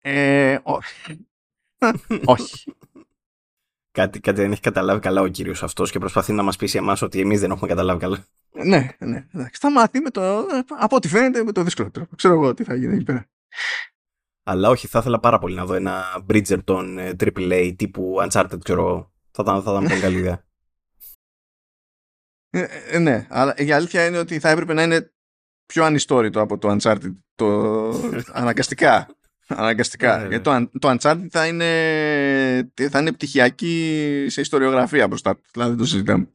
Ε, 0.00 0.58
όχι. 2.24 2.74
Κάτι, 3.90 4.20
κάτι 4.20 4.40
δεν 4.40 4.52
έχει 4.52 4.60
καταλάβει 4.60 5.00
καλά 5.00 5.20
ο 5.20 5.28
κύριος 5.28 5.62
αυτός 5.62 5.90
και 5.90 5.98
προσπαθεί 5.98 6.32
να 6.32 6.42
μας 6.42 6.56
πει 6.56 6.66
σε 6.66 6.78
εμάς 6.78 7.02
ότι 7.02 7.20
εμείς 7.20 7.40
δεν 7.40 7.50
έχουμε 7.50 7.68
καταλάβει 7.68 8.00
καλά. 8.00 8.26
Ναι, 8.64 8.88
ναι. 8.98 9.26
Εντάξει. 9.34 9.60
Θα 9.60 9.70
μάθει 9.70 10.00
με 10.00 10.10
το, 10.10 10.46
από 10.78 10.96
ό,τι 10.96 11.08
φαίνεται 11.08 11.44
με 11.44 11.52
το 11.52 11.62
δύσκολο 11.62 11.90
τρόπο. 11.90 12.16
Ξέρω 12.16 12.34
εγώ 12.34 12.54
τι 12.54 12.64
θα 12.64 12.74
γίνει 12.74 12.94
εκεί 12.94 13.04
πέρα. 13.04 13.28
Αλλά 14.50 14.68
όχι, 14.68 14.86
θα 14.86 14.98
ήθελα 14.98 15.20
πάρα 15.20 15.38
πολύ 15.38 15.54
να 15.54 15.64
δω 15.64 15.74
ένα 15.74 16.24
Bridgerton 16.28 17.14
AAA 17.20 17.74
τύπου 17.76 18.16
Uncharted, 18.20 18.58
ξέρω 18.62 18.80
εγώ. 18.80 19.12
Θα 19.30 19.42
ήταν, 19.42 19.62
θα 19.62 19.70
ήταν 19.70 19.88
πολύ 19.88 20.00
καλή 20.00 20.18
ιδέα. 20.18 20.44
Ε, 22.50 22.66
ε, 22.90 22.98
ναι, 22.98 23.26
αλλά 23.30 23.54
η 23.56 23.72
αλήθεια 23.72 24.06
είναι 24.06 24.18
ότι 24.18 24.38
θα 24.38 24.48
έπρεπε 24.48 24.72
να 24.72 24.82
είναι 24.82 25.12
πιο 25.66 25.84
ανιστόρητο 25.84 26.40
από 26.40 26.58
το 26.58 26.76
Uncharted. 26.76 27.16
Το... 27.34 27.46
αναγκαστικά. 28.40 29.16
Αναγκαστικά. 29.46 30.16
Ναι, 30.16 30.22
ναι. 30.22 30.28
Γιατί 30.28 30.42
το, 30.42 30.78
το 30.78 30.96
Uncharted 30.98 31.26
θα 31.30 31.46
είναι, 31.46 32.72
θα 32.90 32.98
είναι 32.98 33.12
πτυχιακή 33.12 34.26
σε 34.28 34.40
ιστοριογραφία 34.40 35.08
μπροστά 35.08 35.40
Δηλαδή 35.52 35.76
το 35.76 35.84
συζητάμε. 35.84 36.28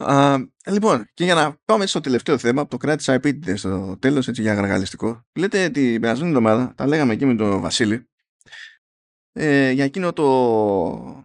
Α, 0.00 0.36
λοιπόν, 0.66 1.04
και 1.14 1.24
για 1.24 1.34
να 1.34 1.56
πάμε 1.64 1.86
στο 1.86 2.00
τελευταίο 2.00 2.38
θέμα, 2.38 2.66
το 2.66 2.76
κράτησα 2.76 3.12
επίτηδε 3.12 3.56
στο 3.56 3.96
τέλος, 3.98 4.28
έτσι 4.28 4.42
για 4.42 4.54
γαργαλιστικό. 4.54 5.26
Λέτε 5.38 5.68
την 5.68 6.00
περασμένη 6.00 6.30
εβδομάδα, 6.30 6.72
τα 6.76 6.86
λέγαμε 6.86 7.12
εκεί 7.12 7.26
με 7.26 7.34
τον 7.34 7.60
Βασίλη, 7.60 8.08
ε, 9.32 9.70
για 9.70 9.84
εκείνο 9.84 10.12
το, 10.12 11.24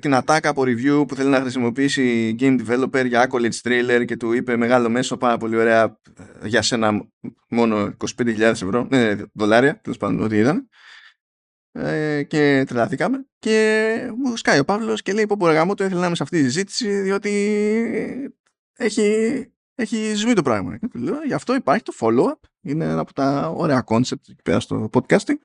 την 0.00 0.14
ατάκα 0.14 0.48
από 0.48 0.62
review 0.62 1.04
που 1.08 1.14
θέλει 1.14 1.28
να 1.28 1.40
χρησιμοποιήσει 1.40 2.36
game 2.38 2.60
developer 2.66 3.06
για 3.06 3.28
accolades 3.30 3.60
trailer 3.68 4.04
και 4.06 4.16
του 4.16 4.32
είπε 4.32 4.56
μεγάλο 4.56 4.88
μέσο 4.88 5.16
πάρα 5.16 5.36
πολύ 5.36 5.56
ωραία 5.56 5.98
ε, 6.42 6.48
για 6.48 6.62
σένα 6.62 7.08
μόνο 7.48 7.96
25.000 8.16 8.38
ευρώ, 8.38 8.88
ε, 8.90 9.16
δολάρια, 9.32 9.80
τέλος 9.80 9.98
πάντων 9.98 10.22
ό,τι 10.22 10.38
ήταν. 10.38 10.68
Ε, 11.72 12.22
και 12.22 12.64
τρελαθήκαμε 12.66 13.26
και 13.38 13.96
μου 14.16 14.36
σκάει 14.36 14.58
ο 14.58 14.64
Παύλος 14.64 15.02
και 15.02 15.12
λέει 15.12 15.26
πω 15.26 15.36
πω 15.38 15.74
το 15.74 15.84
ήθελα 15.84 16.00
να 16.00 16.06
είμαι 16.06 16.16
σε 16.16 16.22
αυτή 16.22 16.38
τη 16.38 16.42
συζήτηση 16.42 17.00
διότι 17.00 17.30
έχει, 18.76 19.46
έχει 19.74 20.14
ζουμί 20.14 20.32
το 20.34 20.42
πράγμα. 20.42 20.78
Και 20.78 20.88
λέω, 20.92 21.22
γι' 21.24 21.32
αυτό 21.32 21.54
υπάρχει 21.54 21.82
το 21.82 21.92
follow-up, 22.00 22.48
είναι 22.60 22.84
ένα 22.84 23.00
από 23.00 23.12
τα 23.12 23.48
ωραία 23.48 23.84
concept 23.86 24.28
εκεί 24.28 24.42
πέρα 24.42 24.60
στο 24.60 24.90
podcasting 24.92 25.38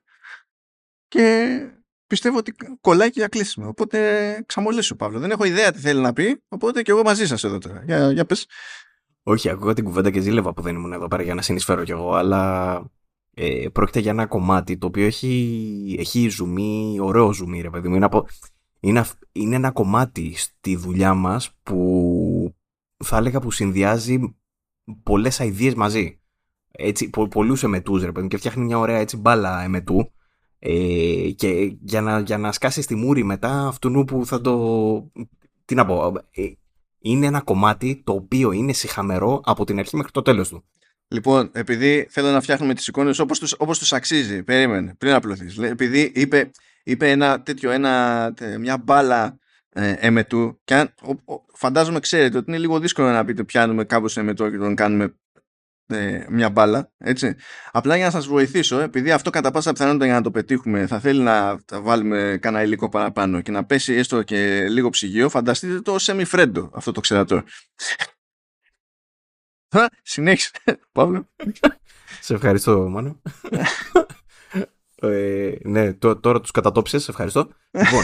και 1.08 1.58
πιστεύω 2.06 2.38
ότι 2.38 2.54
κολλάει 2.80 3.10
και 3.10 3.18
για 3.18 3.28
κλείσιμο. 3.28 3.68
Οπότε 3.68 3.98
ξαμολύσου, 4.46 4.96
Παύλος. 4.96 5.20
Δεν 5.20 5.30
έχω 5.30 5.44
ιδέα 5.44 5.72
τι 5.72 5.78
θέλει 5.78 6.00
να 6.00 6.12
πει, 6.12 6.42
οπότε 6.48 6.82
και 6.82 6.90
εγώ 6.90 7.02
μαζί 7.02 7.26
σας 7.26 7.44
εδώ 7.44 7.58
τώρα. 7.58 7.82
Για, 7.84 8.12
για 8.12 8.24
πες. 8.24 8.46
Όχι, 9.22 9.48
ακούγα 9.48 9.74
την 9.74 9.84
κουβέντα 9.84 10.10
και 10.10 10.20
ζήλευα 10.20 10.52
που 10.52 10.62
δεν 10.62 10.74
ήμουν 10.74 10.92
εδώ 10.92 11.08
πέρα 11.08 11.22
για 11.22 11.34
να 11.34 11.42
συνεισφέρω 11.42 11.84
κι 11.84 11.90
εγώ, 11.90 12.14
αλλά 12.14 12.82
ε, 13.40 13.68
πρόκειται 13.68 14.00
για 14.00 14.10
ένα 14.10 14.26
κομμάτι 14.26 14.78
το 14.78 14.86
οποίο 14.86 15.06
έχει, 15.06 15.96
έχει 15.98 16.28
ζουμί, 16.28 16.96
ωραίο 17.00 17.32
ζουμί, 17.32 17.60
ρε 17.60 17.70
παιδί 17.70 17.88
μου. 17.88 17.94
Είναι, 17.94 18.04
από, 18.04 18.26
είναι, 18.80 19.04
είναι 19.32 19.56
ένα 19.56 19.70
κομμάτι 19.70 20.34
στη 20.36 20.76
δουλειά 20.76 21.14
μας 21.14 21.56
που 21.62 22.54
θα 22.96 23.16
έλεγα 23.16 23.40
που 23.40 23.50
συνδυάζει 23.50 24.36
πολλές 25.02 25.38
ιδέε 25.38 25.74
μαζί. 25.76 26.20
Έτσι, 26.70 27.10
πο, 27.10 27.28
πολλούς 27.28 27.62
εμετούς 27.62 28.02
ρε 28.02 28.12
παιδί 28.12 28.22
μου 28.22 28.28
και 28.28 28.36
φτιάχνει 28.36 28.64
μια 28.64 28.78
ωραία 28.78 28.98
έτσι 28.98 29.16
μπάλα 29.16 29.62
εμετού 29.62 30.12
ε, 30.58 31.30
και 31.36 31.76
για 31.80 32.00
να, 32.00 32.20
για 32.20 32.38
να 32.38 32.52
σκάσει 32.52 32.86
τη 32.86 32.94
μούρη 32.94 33.24
μετά 33.24 33.66
αυτού 33.66 34.04
που 34.04 34.26
θα 34.26 34.40
το. 34.40 35.10
Τι 35.64 35.74
να 35.74 35.86
πω. 35.86 36.12
Ε, 36.30 36.42
είναι 36.98 37.26
ένα 37.26 37.40
κομμάτι 37.40 38.02
το 38.04 38.12
οποίο 38.12 38.52
είναι 38.52 38.72
συχαμερό 38.72 39.40
από 39.44 39.64
την 39.64 39.78
αρχή 39.78 39.96
μέχρι 39.96 40.12
το 40.12 40.22
τέλος 40.22 40.48
του. 40.48 40.64
Λοιπόν, 41.10 41.50
επειδή 41.52 42.06
θέλω 42.10 42.30
να 42.30 42.40
φτιάχνουμε 42.40 42.74
τις 42.74 42.86
εικόνες 42.86 43.18
όπως 43.18 43.38
τους 43.38 43.54
όπως 43.58 43.78
τους 43.78 43.92
αξίζει, 43.92 44.42
περίμενε, 44.42 44.94
πριν 44.98 45.12
απλωθείς. 45.12 45.58
Επειδή 45.58 46.12
είπε, 46.14 46.50
είπε 46.84 47.10
ένα 47.10 47.42
τέτοιο, 47.42 47.70
ένα, 47.70 48.34
μια 48.58 48.78
μπάλα 48.78 49.38
ε, 49.72 49.94
εμετού, 49.98 50.60
και 50.64 50.74
αν, 50.74 50.94
φαντάζομαι 51.54 52.00
ξέρετε 52.00 52.38
ότι 52.38 52.50
είναι 52.50 52.58
λίγο 52.58 52.78
δύσκολο 52.78 53.10
να 53.10 53.24
πείτε 53.24 53.44
πιάνουμε 53.44 53.84
κάπως 53.84 54.16
εμετό 54.16 54.50
και 54.50 54.56
τον 54.56 54.74
κάνουμε 54.74 55.14
ε, 55.86 56.24
μια 56.28 56.50
μπάλα, 56.50 56.92
έτσι. 56.98 57.34
Απλά 57.72 57.96
για 57.96 58.04
να 58.04 58.10
σας 58.10 58.26
βοηθήσω, 58.26 58.80
επειδή 58.80 59.10
αυτό 59.10 59.30
κατά 59.30 59.50
πάσα 59.50 59.72
πιθανότητα 59.72 60.04
για 60.04 60.14
να 60.14 60.22
το 60.22 60.30
πετύχουμε 60.30 60.86
θα 60.86 61.00
θέλει 61.00 61.20
να 61.20 61.58
βάλουμε 61.72 62.38
κανένα 62.40 62.64
υλικό 62.64 62.88
παραπάνω 62.88 63.40
και 63.40 63.50
να 63.50 63.64
πέσει 63.64 63.92
έστω 63.94 64.22
και 64.22 64.68
λίγο 64.68 64.90
ψυγείο, 64.90 65.28
φανταστείτε 65.28 65.80
το 65.80 65.96
semi-φρέντο 66.00 66.70
αυτό 66.72 66.92
το 66.92 67.00
ξερατό. 67.00 67.42
Συνέχισε, 70.02 70.50
Παύλο. 70.92 71.28
Σε 72.20 72.34
ευχαριστώ, 72.34 72.88
Μάνο. 72.88 73.20
ε, 74.94 75.52
ναι, 75.62 75.92
τώρα 75.92 76.40
τους 76.40 76.50
κατατόπισες, 76.50 77.02
σε 77.02 77.10
ευχαριστώ. 77.10 77.48
λοιπόν, 77.70 78.02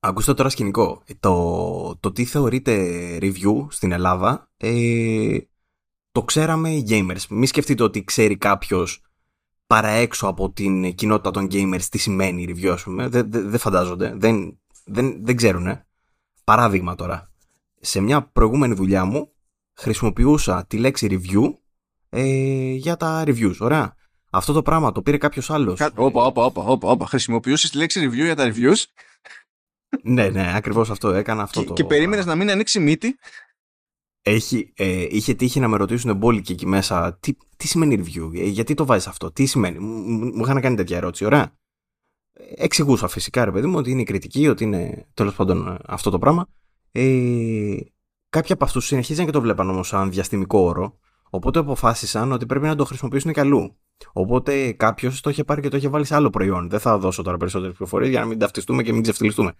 ακούστε 0.00 0.34
τώρα 0.34 0.48
σκηνικό. 0.48 1.02
Το, 1.20 1.96
το 2.00 2.12
τι 2.12 2.24
θεωρείται 2.24 2.74
review 3.20 3.66
στην 3.68 3.92
Ελλάδα 3.92 4.50
ε, 4.56 5.38
το 6.12 6.22
ξέραμε 6.22 6.70
οι 6.70 6.86
gamers. 6.88 7.26
Μη 7.28 7.46
σκεφτείτε 7.46 7.82
ότι 7.82 8.04
ξέρει 8.04 8.36
κάποιος 8.36 9.00
παρά 9.66 9.88
έξω 9.88 10.26
από 10.26 10.50
την 10.50 10.94
κοινότητα 10.94 11.30
των 11.30 11.48
gamers 11.50 11.82
τι 11.90 11.98
σημαίνει 11.98 12.46
review, 12.48 12.66
ας 12.68 12.82
πούμε. 12.82 13.08
Δεν 13.08 13.30
δε, 13.30 13.40
δε 13.40 13.58
φαντάζονται. 13.58 14.14
Δεν, 14.16 14.58
δεν, 14.84 15.24
δεν 15.24 15.36
ξέρουν. 15.36 15.80
παράδειγμα 16.44 16.94
τώρα. 16.94 17.30
Σε 17.80 18.00
μια 18.00 18.22
προηγούμενη 18.22 18.74
δουλειά 18.74 19.04
μου 19.04 19.32
χρησιμοποιούσα 19.76 20.66
τη 20.66 20.78
λέξη 20.78 21.06
review 21.10 21.54
ε, 22.08 22.72
για 22.72 22.96
τα 22.96 23.24
reviews. 23.26 23.56
Ωραία. 23.58 23.94
Αυτό 24.30 24.52
το 24.52 24.62
πράγμα 24.62 24.92
το 24.92 25.02
πήρε 25.02 25.18
κάποιος 25.18 25.50
άλλος. 25.50 25.80
Όπα, 25.80 26.24
όπα, 26.24 26.44
όπα, 26.44 26.62
όπα, 26.62 26.88
όπα. 26.88 27.06
Χρησιμοποιούσες 27.06 27.70
τη 27.70 27.76
λέξη 27.76 28.08
review 28.08 28.24
για 28.24 28.36
τα 28.36 28.52
reviews; 28.52 28.84
ναι, 30.02 30.28
ναι, 30.28 30.52
ακριβώς 30.56 30.90
αυτό. 30.90 31.08
Έκανα 31.08 31.42
αυτό 31.42 31.60
και, 31.60 31.66
το. 31.66 31.72
Και 31.72 31.84
περίμενες 31.84 32.26
να 32.26 32.34
μην 32.34 32.50
ανοίξει 32.50 32.80
μύτη; 32.80 33.18
Έχει, 34.22 34.72
ε, 34.76 35.06
είχε 35.10 35.34
τύχει 35.34 35.60
να 35.60 35.68
με 35.68 35.76
ρωτήσουν 35.76 36.16
μπόλικοι 36.16 36.52
εκεί 36.52 36.66
μέσα 36.66 37.18
τι, 37.20 37.36
τι 37.56 37.66
σημαίνει 37.66 38.02
review, 38.04 38.30
ε, 38.34 38.44
γιατί 38.44 38.74
το 38.74 38.86
βάζεις 38.86 39.06
αυτό, 39.06 39.32
τι 39.32 39.46
σημαίνει. 39.46 39.78
Μου, 39.78 40.44
είχαν 40.44 40.60
κάνει 40.60 40.76
τέτοια 40.76 40.96
ερώτηση, 40.96 41.24
ωραία. 41.24 41.52
Εξηγούσα 42.56 43.08
φυσικά, 43.08 43.44
ρε 43.44 43.50
παιδί 43.50 43.66
μου, 43.66 43.78
ότι 43.78 43.90
είναι 43.90 44.00
η 44.00 44.04
κριτική, 44.04 44.48
ότι 44.48 44.64
είναι 44.64 45.06
τέλος 45.14 45.34
πάντων 45.34 45.68
ε, 45.68 45.76
αυτό 45.86 46.10
το 46.10 46.18
πράγμα. 46.18 46.46
Ε, 46.92 47.76
κάποιοι 48.28 48.52
από 48.52 48.64
αυτούς 48.64 48.86
συνεχίζαν 48.86 49.24
και 49.24 49.32
το 49.32 49.40
βλέπαν 49.40 49.70
όμως 49.70 49.88
σαν 49.88 50.10
διαστημικό 50.10 50.58
όρο, 50.58 50.98
οπότε 51.30 51.58
αποφάσισαν 51.58 52.32
ότι 52.32 52.46
πρέπει 52.46 52.66
να 52.66 52.74
το 52.74 52.84
χρησιμοποιήσουν 52.84 53.32
και 53.32 53.40
αλλού. 53.40 53.76
Οπότε 54.12 54.72
κάποιος 54.72 55.20
το 55.20 55.30
είχε 55.30 55.44
πάρει 55.44 55.60
και 55.60 55.68
το 55.68 55.76
είχε 55.76 55.88
βάλει 55.88 56.04
σε 56.04 56.14
άλλο 56.14 56.30
προϊόν. 56.30 56.68
Δεν 56.68 56.80
θα 56.80 56.98
δώσω 56.98 57.22
τώρα 57.22 57.36
περισσότερες 57.36 57.74
πληροφορίες 57.74 58.10
για 58.10 58.20
να 58.20 58.26
μην 58.26 58.38
ταυτιστούμε 58.38 58.82
και 58.82 58.92
μην 58.92 59.02
ξεφτυλιστούμε. 59.02 59.52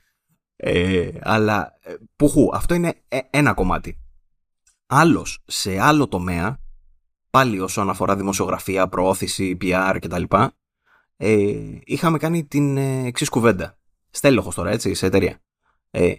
Ε, 0.57 1.09
αλλά, 1.21 1.79
ε, 1.81 1.95
πουχού, 2.17 2.51
αυτό 2.53 2.75
είναι 2.75 2.95
ένα 3.31 3.55
κομμάτι. 3.55 3.99
Άλλος 4.87 5.43
σε 5.47 5.81
άλλο 5.81 6.09
τομέα, 6.09 6.61
πάλι 7.31 7.61
όσον 7.61 7.91
αφορά 7.91 8.17
δημοσιογραφία, 8.17 8.89
προώθηση, 8.89 9.57
PR 9.61 9.99
κτλ., 10.01 10.23
ε, 11.17 11.55
είχαμε 11.85 12.19
κάνει 12.19 12.45
την 12.45 12.77
ε, 12.77 13.07
εξής 13.07 13.29
κουβέντα. 13.29 13.79
Στέλεχος 14.11 14.55
τώρα, 14.55 14.71
έτσι, 14.71 14.95
σε 14.95 15.07
εταιρεία. 15.07 15.41
Ε, 15.91 16.13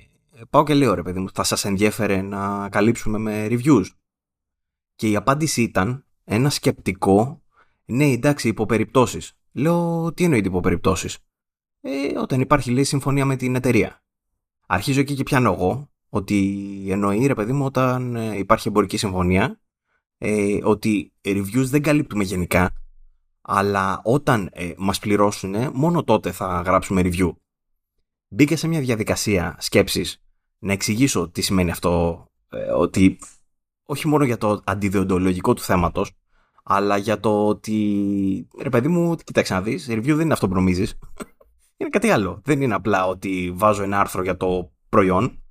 πάω 0.50 0.64
και 0.64 0.74
λέω, 0.74 0.94
ρε 0.94 1.02
παιδί 1.02 1.20
μου, 1.20 1.30
θα 1.34 1.44
σας 1.44 1.66
ενδιέφερε 1.66 2.22
να 2.22 2.70
καλύψουμε 2.70 3.18
με 3.18 3.48
reviews. 3.50 3.86
Και 4.96 5.10
η 5.10 5.16
απάντηση 5.16 5.62
ήταν 5.62 6.06
ένα 6.24 6.50
σκεπτικό, 6.50 7.42
ναι, 7.86 8.06
εντάξει, 8.06 8.48
υποπεριπτώσει. 8.48 9.22
Λέω, 9.52 10.14
τι 10.14 10.24
εννοείται 10.24 10.48
υποπεριπτώσει. 10.48 11.10
Ε, 11.82 12.18
όταν 12.18 12.42
υπάρχει, 12.42 12.72
λέει, 12.72 12.84
συμφωνία 12.84 13.26
με 13.26 13.36
την 13.36 13.56
εταιρεία. 13.56 14.04
Αρχίζω 14.68 15.00
εκεί 15.00 15.16
και 15.16 15.24
πιάνω 15.24 15.54
εγώ 15.54 15.90
ότι 16.10 16.86
εννοεί, 16.90 17.26
ρε 17.26 17.34
παιδί 17.34 17.52
μου, 17.52 17.66
όταν 17.66 18.16
ε, 18.16 18.38
υπάρχει 18.38 18.68
εμπορική 18.68 18.98
συμφωνία, 18.98 19.60
ε, 20.18 20.60
ότι 20.64 21.14
reviews 21.22 21.66
δεν 21.66 21.82
καλύπτουμε 21.82 22.24
γενικά, 22.24 22.74
αλλά 23.42 24.02
όταν 24.04 24.50
ε, 24.52 24.74
μας 24.78 25.00
πληρώσουν, 25.00 25.56
μόνο 25.74 26.04
τότε 26.04 26.32
θα 26.32 26.62
γράψουμε 26.66 27.02
review. 27.04 27.32
Μπήκα 28.28 28.56
σε 28.56 28.68
μια 28.68 28.80
διαδικασία 28.80 29.56
σκέψης 29.60 30.22
να 30.60 30.74
εξηγήσω 30.74 31.30
τι 31.30 31.42
σημαίνει 31.42 31.72
αυτό, 31.72 32.26
ε, 32.50 32.72
ότι 32.72 33.20
όχι 33.84 34.08
μόνο 34.08 34.24
για 34.24 34.38
το 34.38 34.62
αντιδεοντολογικό 34.66 35.54
του 35.54 35.62
θέματος, 35.62 36.12
αλλά 36.64 36.98
για 36.98 37.20
το 37.20 37.48
ότι, 37.48 38.48
ρε 38.62 38.70
παιδί 38.70 38.88
μου, 38.88 39.16
κοίταξε 39.16 39.54
να 39.54 39.62
δεις, 39.62 39.88
review 39.90 40.04
δεν 40.06 40.20
είναι 40.20 40.34
αυτό 40.34 40.48
που 40.48 40.54
νομίζεις. 40.54 41.00
είναι 41.78 41.90
κάτι 41.90 42.10
άλλο. 42.10 42.42
Δεν 42.44 42.62
είναι 42.62 42.74
απλά 42.74 43.08
ότι 43.08 43.52
βάζω 43.56 43.84
ένα 43.84 44.00
άρθρο 44.00 44.24
για 44.24 44.38
το 44.38 44.72
προϊόν, 44.90 45.42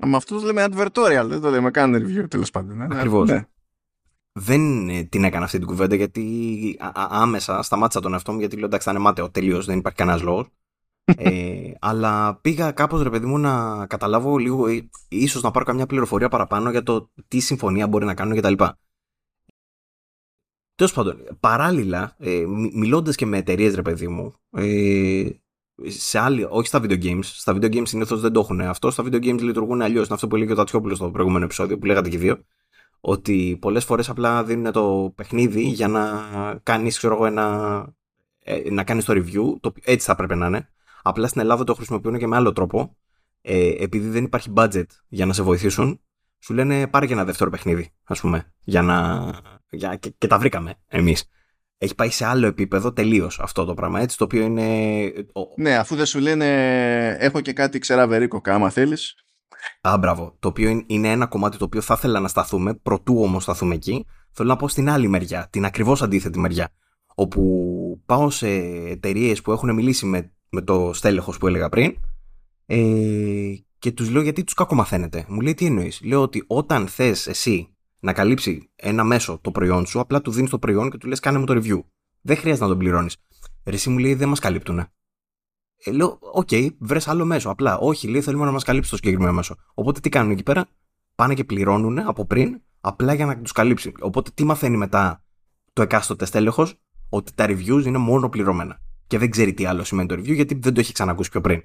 με 0.00 0.16
αυτό 0.16 0.40
το 0.40 0.46
λέμε 0.46 0.64
advertorial, 0.70 1.26
δεν 1.26 1.40
το 1.40 1.50
λέμε 1.50 1.70
καν 1.70 1.94
review 1.94 2.30
τέλος 2.30 2.50
πάντων. 2.50 2.76
Ναι. 2.76 2.84
Ακριβώς. 2.84 3.28
Ναι. 3.28 3.46
Δεν 4.32 4.88
ε, 4.88 5.02
την 5.02 5.24
έκανα 5.24 5.44
αυτή 5.44 5.58
την 5.58 5.66
κουβέντα 5.66 5.94
γιατί 5.94 6.76
άμεσα 7.08 7.62
σταμάτησα 7.62 8.00
τον 8.00 8.12
εαυτό 8.12 8.32
μου 8.32 8.38
γιατί 8.38 8.56
λέω 8.56 8.66
εντάξει 8.66 8.86
θα 8.86 8.92
είναι 8.92 9.02
μάταιο 9.02 9.30
τελείως, 9.30 9.66
δεν 9.66 9.78
υπάρχει 9.78 9.98
κανένας 9.98 10.22
λόγος. 10.22 10.46
Ε, 11.16 11.72
αλλά 11.80 12.36
πήγα 12.40 12.72
κάπως 12.72 13.02
ρε 13.02 13.10
παιδί 13.10 13.26
μου 13.26 13.38
να 13.38 13.86
καταλάβω 13.86 14.36
λίγο, 14.36 14.66
ε, 14.66 14.88
ίσως 15.08 15.42
να 15.42 15.50
πάρω 15.50 15.64
καμιά 15.64 15.86
πληροφορία 15.86 16.28
παραπάνω 16.28 16.70
για 16.70 16.82
το 16.82 17.10
τι 17.28 17.40
συμφωνία 17.40 17.86
μπορεί 17.86 18.04
να 18.04 18.14
κάνω 18.14 18.36
κτλ. 18.36 18.64
Τέλος 20.74 20.92
πάντων, 20.92 21.16
παράλληλα, 21.40 22.14
ε, 22.18 22.44
μιλώντας 22.72 23.16
και 23.16 23.26
με 23.26 23.36
εταιρείες, 23.36 23.74
ρε 23.74 23.82
παιδί 23.82 24.08
μου, 24.08 24.34
ε, 24.50 25.28
σε 25.84 26.18
άλλη, 26.18 26.46
όχι 26.50 26.66
στα 26.66 26.80
video 26.82 27.02
games. 27.02 27.22
Στα 27.22 27.52
video 27.52 27.74
games 27.74 27.88
συνήθως 27.88 28.20
δεν 28.20 28.32
το 28.32 28.40
έχουν 28.40 28.60
αυτό. 28.60 28.90
Στα 28.90 29.04
video 29.04 29.24
games 29.24 29.40
λειτουργούν 29.40 29.82
αλλιώς. 29.82 30.04
Είναι 30.04 30.14
αυτό 30.14 30.28
που 30.28 30.36
έλεγε 30.36 30.52
ο 30.52 30.54
Τατσιόπουλο 30.54 30.94
στο 30.94 31.10
προηγούμενο 31.10 31.44
επεισόδιο 31.44 31.78
που 31.78 31.86
λέγατε 31.86 32.08
και 32.08 32.18
δύο. 32.18 32.44
Ότι 33.00 33.58
πολλές 33.60 33.84
φορές 33.84 34.08
απλά 34.08 34.44
δίνουν 34.44 34.72
το 34.72 35.12
παιχνίδι 35.14 35.62
για 35.62 35.88
να 35.88 36.20
κάνεις, 36.62 36.96
ξέρω 36.96 37.14
εγώ, 37.14 37.26
ένα. 37.26 37.86
Ε, 38.38 38.70
να 38.70 38.84
κάνεις 38.84 39.04
το 39.04 39.12
review. 39.12 39.60
Το, 39.60 39.72
έτσι 39.84 40.06
θα 40.06 40.14
πρέπει 40.14 40.34
να 40.34 40.46
είναι. 40.46 40.70
Απλά 41.08 41.26
στην 41.26 41.40
Ελλάδα 41.40 41.64
το 41.64 41.74
χρησιμοποιούν 41.74 42.18
και 42.18 42.26
με 42.26 42.36
άλλο 42.36 42.52
τρόπο. 42.52 42.96
Ε, 43.40 43.68
επειδή 43.78 44.08
δεν 44.08 44.24
υπάρχει 44.24 44.52
budget 44.56 44.86
για 45.08 45.26
να 45.26 45.32
σε 45.32 45.42
βοηθήσουν, 45.42 46.00
σου 46.38 46.54
λένε 46.54 46.86
πάρε 46.86 47.06
και 47.06 47.12
ένα 47.12 47.24
δεύτερο 47.24 47.50
παιχνίδι, 47.50 47.92
ας 48.04 48.20
πούμε. 48.20 48.52
Για 48.64 48.82
να. 48.82 49.30
Για, 49.70 49.96
και, 49.96 50.14
και 50.18 50.26
τα 50.26 50.38
βρήκαμε 50.38 50.74
εμείς 50.86 51.30
έχει 51.78 51.94
πάει 51.94 52.10
σε 52.10 52.24
άλλο 52.24 52.46
επίπεδο 52.46 52.92
τελείως 52.92 53.40
αυτό 53.40 53.64
το 53.64 53.74
πράγμα. 53.74 54.00
Έτσι, 54.00 54.18
το 54.18 54.24
οποίο 54.24 54.42
είναι. 54.42 55.12
Ναι, 55.56 55.76
αφού 55.76 55.96
δεν 55.96 56.06
σου 56.06 56.18
λένε 56.18 56.46
έχω 57.18 57.40
και 57.40 57.52
κάτι 57.52 57.78
ξεραβερίκοκα, 57.78 58.54
άμα 58.54 58.70
θέλεις. 58.70 59.14
Α, 59.80 59.96
μπράβο. 59.98 60.36
Το 60.38 60.48
οποίο 60.48 60.84
είναι 60.86 61.10
ένα 61.10 61.26
κομμάτι 61.26 61.58
το 61.58 61.64
οποίο 61.64 61.80
θα 61.80 61.94
ήθελα 61.98 62.20
να 62.20 62.28
σταθούμε, 62.28 62.74
προτού 62.74 63.22
όμως 63.22 63.42
σταθούμε 63.42 63.74
εκεί. 63.74 64.06
Θέλω 64.30 64.48
να 64.48 64.56
πω 64.56 64.68
στην 64.68 64.90
άλλη 64.90 65.08
μεριά, 65.08 65.48
την 65.50 65.64
ακριβώς 65.64 66.02
αντίθετη 66.02 66.38
μεριά. 66.38 66.68
Όπου 67.14 68.02
πάω 68.06 68.30
σε 68.30 68.48
εταιρείες 68.88 69.42
που 69.42 69.52
έχουν 69.52 69.74
μιλήσει 69.74 70.06
με, 70.06 70.32
με 70.50 70.60
το 70.60 70.90
στέλεχος 70.92 71.38
που 71.38 71.46
έλεγα 71.46 71.68
πριν 71.68 71.96
ε, 72.66 73.54
και 73.78 73.92
τους 73.92 74.10
λέω 74.10 74.22
γιατί 74.22 74.44
τους 74.44 74.54
κακομαθαίνετε. 74.54 75.24
Μου 75.28 75.40
λέει 75.40 75.54
τι 75.54 75.66
εννοείς; 75.66 76.00
Λέω 76.04 76.22
ότι 76.22 76.44
όταν 76.46 76.88
θες 76.88 77.26
εσύ 77.26 77.68
να 78.00 78.12
καλύψει 78.12 78.70
ένα 78.76 79.04
μέσο 79.04 79.38
το 79.40 79.50
προϊόν 79.50 79.86
σου, 79.86 80.00
απλά 80.00 80.22
του 80.22 80.30
δίνεις 80.30 80.50
το 80.50 80.58
προϊόν 80.58 80.90
και 80.90 80.98
του 80.98 81.08
λες: 81.08 81.20
Κάνε 81.20 81.38
μου 81.38 81.44
το 81.44 81.54
review. 81.54 81.84
Δεν 82.20 82.36
χρειάζεται 82.36 82.64
να 82.64 82.70
τον 82.70 82.78
πληρώνεις. 82.78 83.16
Εσύ 83.62 83.90
μου 83.90 83.98
λέει: 83.98 84.14
Δεν 84.14 84.28
μας 84.28 84.38
καλύπτουν. 84.38 84.78
Ε, 84.78 85.90
λέω: 85.90 86.18
OK, 86.20 86.48
okay, 86.50 86.68
βρες 86.78 87.08
άλλο 87.08 87.24
μέσο. 87.24 87.50
Απλά, 87.50 87.78
όχι, 87.78 88.08
λέει: 88.08 88.20
Θέλουμε 88.20 88.44
να 88.44 88.50
μας 88.50 88.64
καλύψει 88.64 88.90
το 88.90 88.96
συγκεκριμένο 88.96 89.32
μέσο. 89.32 89.54
Οπότε 89.74 90.00
τι 90.00 90.08
κάνουν 90.08 90.30
εκεί 90.30 90.42
πέρα, 90.42 90.66
πάνε 91.14 91.34
και 91.34 91.44
πληρώνουν 91.44 91.98
από 91.98 92.26
πριν, 92.26 92.60
απλά 92.80 93.14
για 93.14 93.26
να 93.26 93.40
τους 93.40 93.52
καλύψει. 93.52 93.92
Οπότε 94.00 94.30
τι 94.34 94.44
μαθαίνει 94.44 94.76
μετά 94.76 95.24
το 95.72 95.82
εκάστοτε 95.82 96.24
στέλεχος, 96.24 96.74
ότι 97.08 97.32
τα 97.34 97.46
reviews 97.48 97.82
είναι 97.84 97.98
μόνο 97.98 98.28
πληρωμένα. 98.28 98.80
Και 99.06 99.18
δεν 99.18 99.30
ξέρει 99.30 99.54
τι 99.54 99.66
άλλο 99.66 99.84
σημαίνει 99.84 100.08
το 100.08 100.14
review, 100.14 100.34
γιατί 100.34 100.54
δεν 100.54 100.74
το 100.74 100.80
έχει 100.80 100.92
ξανακούσει 100.92 101.30
πιο 101.30 101.40
πριν. 101.40 101.62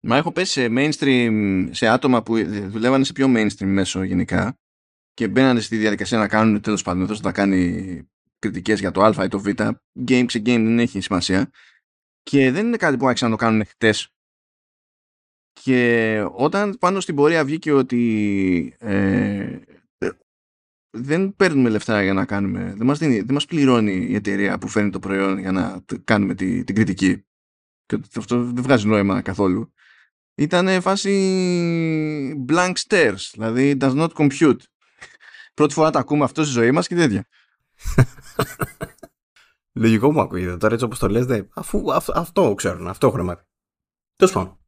Μα 0.00 0.16
έχω 0.16 0.32
πέσει 0.32 0.52
σε 0.52 0.66
mainstream, 0.70 1.68
σε 1.70 1.86
άτομα 1.86 2.22
που 2.22 2.44
δουλεύανε 2.68 3.04
σε 3.04 3.12
πιο 3.12 3.26
mainstream 3.36 3.66
μέσο 3.66 4.02
γενικά 4.02 4.58
και 5.14 5.28
μπαίνανε 5.28 5.60
στη 5.60 5.76
διαδικασία 5.76 6.18
να 6.18 6.28
κάνουν 6.28 6.60
τέλος 6.60 6.82
πάντων 6.82 7.18
να 7.22 7.32
κάνει 7.32 8.08
κριτικές 8.38 8.80
για 8.80 8.90
το 8.90 9.02
α 9.02 9.24
ή 9.24 9.28
το 9.28 9.40
β. 9.40 9.46
Game 10.08 10.24
σε 10.28 10.38
game 10.38 10.42
δεν 10.44 10.78
έχει 10.78 11.00
σημασία. 11.00 11.50
Και 12.22 12.50
δεν 12.50 12.66
είναι 12.66 12.76
κάτι 12.76 12.96
που 12.96 13.06
άρχισαν 13.06 13.30
να 13.30 13.36
το 13.36 13.44
κάνουν 13.44 13.66
χτες. 13.66 14.08
Και 15.52 16.20
όταν 16.32 16.76
πάνω 16.78 17.00
στην 17.00 17.14
πορεία 17.14 17.44
βγήκε 17.44 17.72
ότι 17.72 18.76
ε, 18.78 19.58
δεν 20.94 21.36
παίρνουμε 21.36 21.68
λεφτά 21.68 22.02
για 22.02 22.12
να 22.12 22.24
κάνουμε 22.24 22.74
δεν 22.76 22.86
μας, 22.86 22.98
δίνει, 22.98 23.20
δεν 23.20 23.34
μας 23.34 23.46
πληρώνει 23.46 24.06
η 24.08 24.14
εταιρεία 24.14 24.58
που 24.58 24.68
φέρνει 24.68 24.90
το 24.90 24.98
προϊόν 24.98 25.38
για 25.38 25.52
να 25.52 25.84
κάνουμε 26.04 26.34
τη, 26.34 26.64
την 26.64 26.74
κριτική 26.74 27.24
και 27.86 28.00
αυτό 28.16 28.44
δεν 28.44 28.62
βγάζει 28.62 28.86
νόημα 28.86 29.22
καθόλου 29.22 29.72
ήταν 30.34 30.80
φάση 30.80 32.44
blank 32.48 32.72
stares 32.88 33.30
δηλαδή 33.32 33.76
does 33.80 33.94
not 33.96 34.08
compute 34.08 34.60
πρώτη 35.54 35.74
φορά 35.74 35.90
τα 35.90 35.98
ακούμε 35.98 36.24
αυτό 36.24 36.44
στη 36.44 36.52
ζωή 36.52 36.70
μας 36.70 36.86
και 36.86 36.94
τέτοια. 36.94 37.26
Λογικό 39.72 40.12
μου 40.12 40.20
ακούγεται 40.20 40.56
τώρα 40.56 40.72
έτσι 40.72 40.84
όπως 40.86 40.98
το 40.98 41.08
λες, 41.08 41.44
αφού 41.54 41.92
αυτό 42.14 42.54
ξέρουν, 42.54 42.88
αυτό 42.88 43.06
έχουν 43.06 43.24
μάθει. 43.24 43.44
Τέλος 44.16 44.32
πάντων. 44.32 44.58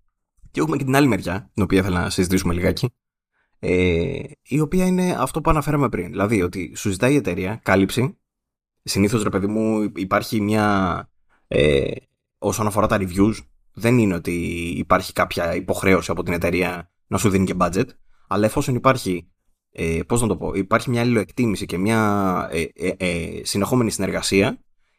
Και 0.50 0.60
έχουμε 0.60 0.76
και 0.76 0.84
την 0.84 0.96
άλλη 0.96 1.06
μεριά, 1.06 1.50
την 1.54 1.62
οποία 1.62 1.78
ήθελα 1.78 2.00
να 2.00 2.10
συζητήσουμε 2.10 2.54
λιγάκι. 2.54 2.94
Ε, 3.58 4.22
η 4.42 4.60
οποία 4.60 4.86
είναι 4.86 5.16
αυτό 5.18 5.40
που 5.40 5.50
αναφέραμε 5.50 5.88
πριν. 5.88 6.10
Δηλαδή 6.10 6.42
ότι 6.42 6.72
σου 6.76 6.90
ζητάει 6.90 7.12
η 7.12 7.16
εταιρεία 7.16 7.60
κάλυψη. 7.62 8.18
Συνήθως, 8.82 9.22
ρε 9.22 9.28
παιδί 9.28 9.46
μου, 9.46 9.90
υπάρχει 9.96 10.40
μια. 10.40 11.08
Ε, 11.48 11.90
όσον 12.38 12.66
αφορά 12.66 12.86
τα 12.86 12.98
reviews, 13.00 13.34
δεν 13.72 13.98
είναι 13.98 14.14
ότι 14.14 14.32
υπάρχει 14.76 15.12
κάποια 15.12 15.54
υποχρέωση 15.54 16.10
από 16.10 16.22
την 16.22 16.32
εταιρεία 16.32 16.90
να 17.06 17.18
σου 17.18 17.28
δίνει 17.28 17.44
και 17.44 17.54
budget. 17.58 17.86
Αλλά 18.28 18.46
εφόσον 18.46 18.74
υπάρχει 18.74 19.30
ε, 19.78 20.00
πώς 20.06 20.20
να 20.20 20.26
το 20.26 20.36
πω, 20.36 20.54
υπάρχει 20.54 20.90
μια 20.90 21.00
αλληλοεκτίμηση 21.00 21.66
και 21.66 21.78
μια 21.78 22.48
ε, 22.52 22.64
ε, 22.74 22.94
ε, 22.96 23.44
συνεχόμενη 23.44 23.90
συνεργασία, 23.90 24.58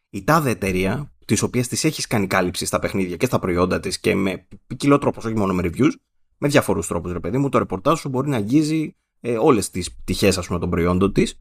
η 0.10 0.24
τάδε 0.24 0.50
εταιρεία, 0.50 1.14
της 1.26 1.42
οποίας 1.42 1.68
της 1.68 1.84
έχεις 1.84 2.08
κάνει 2.08 2.28
κάλυψη 2.28 2.66
στα 2.66 2.80
παιχνίδια 2.80 3.16
και 3.16 3.26
στα 3.26 3.40
προϊόντα 3.40 3.80
της 3.80 4.00
και 4.00 4.16
με 4.16 4.48
ποικιλό 4.68 4.98
τρόπος, 4.98 5.26
όχι 5.26 5.36
μόνο 5.36 5.54
με 5.54 5.62
reviews, 5.66 5.92
με 6.38 6.48
διαφορούς 6.48 6.88
τρόπους, 6.88 7.12
ρε 7.12 7.20
παιδί 7.20 7.38
μου, 7.38 7.50
το 7.50 7.58
ρεπορτάζ 7.58 8.00
σου 8.00 8.10
μπορεί 8.10 8.30
να 8.30 8.36
αγγίζει 8.36 8.96
ε, 9.20 9.38
όλες 9.38 9.70
τις 9.70 9.96
πτυχές, 9.96 10.36
των 10.36 10.70
προϊόντων 10.70 11.14
της 11.14 11.40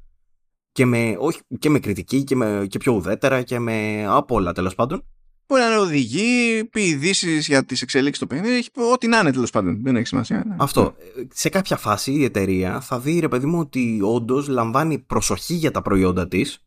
και 0.72 0.86
με, 0.86 1.16
όχι, 1.18 1.40
και 1.58 1.70
με 1.70 1.78
κριτική 1.78 2.24
και, 2.24 2.36
με, 2.36 2.66
και 2.68 2.78
πιο 2.78 2.92
ουδέτερα 2.92 3.42
και 3.42 3.58
με 3.58 4.06
από 4.08 4.34
όλα 4.34 4.52
τέλος 4.52 4.74
πάντων. 4.74 5.04
Μπορεί 5.46 5.62
να 5.62 5.68
είναι 5.68 5.78
οδηγεί, 5.78 6.64
πει 6.64 6.82
ειδήσεις 6.82 7.46
για 7.46 7.64
τις 7.64 7.82
εξελίξεις 7.82 8.16
στο 8.16 8.26
παιχνίδι, 8.26 8.64
ό,τι 8.92 9.06
να 9.06 9.18
είναι 9.18 9.32
τέλος 9.32 9.50
πάντων. 9.50 9.82
Δεν 9.82 9.96
έχει 9.96 10.06
σημασία. 10.06 10.44
Ναι. 10.46 10.56
Αυτό. 10.58 10.94
Σε 11.32 11.48
κάποια 11.48 11.76
φάση 11.76 12.12
η 12.12 12.24
εταιρεία 12.24 12.80
θα 12.80 12.98
δει, 12.98 13.18
ρε 13.18 13.28
παιδί 13.28 13.46
μου, 13.46 13.58
ότι 13.58 13.98
όντως 14.02 14.48
λαμβάνει 14.48 14.98
προσοχή 14.98 15.54
για 15.54 15.70
τα 15.70 15.82
προϊόντα 15.82 16.28
της, 16.28 16.64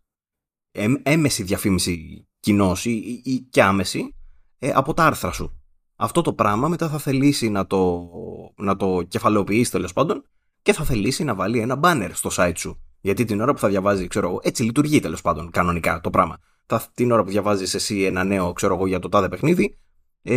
έμεση 1.04 1.44
διαφήμιση 1.44 2.28
κοινώ 2.40 2.76
ή, 2.84 3.22
ή, 3.24 3.48
και 3.50 3.64
άμεση, 3.64 4.16
ε, 4.60 4.72
από 4.74 4.94
τα 4.94 5.06
άρθρα 5.06 5.32
σου. 5.32 5.59
Αυτό 6.02 6.22
το 6.22 6.34
πράγμα 6.34 6.68
μετά 6.68 6.90
θα 6.90 6.98
θελήσει 6.98 7.50
να 7.50 7.68
το, 7.68 8.10
να 8.56 8.76
το 8.76 9.02
κεφαλαιοποιήσει 9.08 9.72
τέλος 9.72 9.94
πάντων 9.94 10.24
και 10.62 10.74
θα 10.74 10.84
θελήσει 10.84 11.24
να 11.24 11.36
βάλει 11.36 11.60
ένα 11.60 11.80
banner 11.84 12.10
στο 12.14 12.30
site 12.34 12.56
σου. 12.56 12.82
Γιατί 13.02 13.26
την 13.26 13.42
ώρα 13.42 13.54
που 13.54 13.60
θα 13.60 13.68
διαβάζει, 13.68 14.08
ξέρω 14.08 14.28
εγώ, 14.28 14.40
έτσι 14.44 14.64
λειτουργεί 14.64 15.00
τέλος 15.00 15.22
πάντων 15.22 15.50
κανονικά 15.52 16.02
το 16.02 16.10
πράγμα. 16.10 16.38
Θα, 16.66 16.84
την 16.94 17.12
ώρα 17.12 17.24
που 17.24 17.30
διαβάζεις 17.30 17.74
εσύ 17.74 18.04
ένα 18.04 18.24
νέο, 18.24 18.54
ξέρω 18.54 18.76
εγώ, 18.76 18.88
για 18.88 19.00
το 19.00 19.10
τάδε 19.10 19.30
παιχνίδι, 19.30 19.78
ε, 20.22 20.36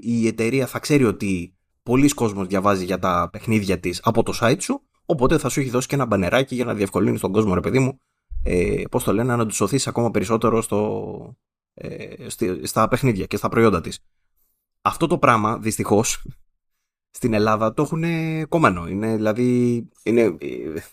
η 0.00 0.26
εταιρεία 0.26 0.66
θα 0.66 0.78
ξέρει 0.78 1.04
ότι 1.04 1.54
πολλοί 1.82 2.08
κόσμος 2.08 2.46
διαβάζει 2.46 2.84
για 2.84 2.98
τα 2.98 3.28
παιχνίδια 3.32 3.80
της 3.80 4.00
από 4.02 4.22
το 4.22 4.38
site 4.40 4.60
σου, 4.60 4.80
οπότε 5.04 5.38
θα 5.38 5.48
σου 5.48 5.60
έχει 5.60 5.70
δώσει 5.70 5.88
και 5.88 5.94
ένα 5.94 6.06
μπανεράκι 6.06 6.54
για 6.54 6.64
να 6.64 6.74
διευκολύνεις 6.74 7.20
τον 7.20 7.32
κόσμο, 7.32 7.54
ρε 7.54 7.60
παιδί 7.60 7.78
μου, 7.78 7.98
ε, 8.42 8.82
πώς 8.90 9.04
το 9.04 9.12
λένε, 9.12 9.36
να 9.36 9.46
τους 9.46 9.56
σωθείς 9.56 9.86
ακόμα 9.86 10.10
περισσότερο 10.10 10.62
στο, 10.62 11.36
ε, 11.74 12.06
στα 12.62 12.88
παιχνίδια 12.88 13.26
και 13.26 13.36
στα 13.36 13.48
προϊόντα 13.48 13.80
της. 13.80 13.98
Αυτό 14.86 15.06
το 15.06 15.18
πράγμα, 15.18 15.58
δυστυχώς, 15.58 16.26
στην 17.10 17.32
Ελλάδα 17.32 17.74
το 17.74 17.82
έχουν 17.82 18.04
κομμένο. 18.48 18.86
Είναι, 18.86 19.14
δηλαδή, 19.14 19.78
είναι, 20.02 20.36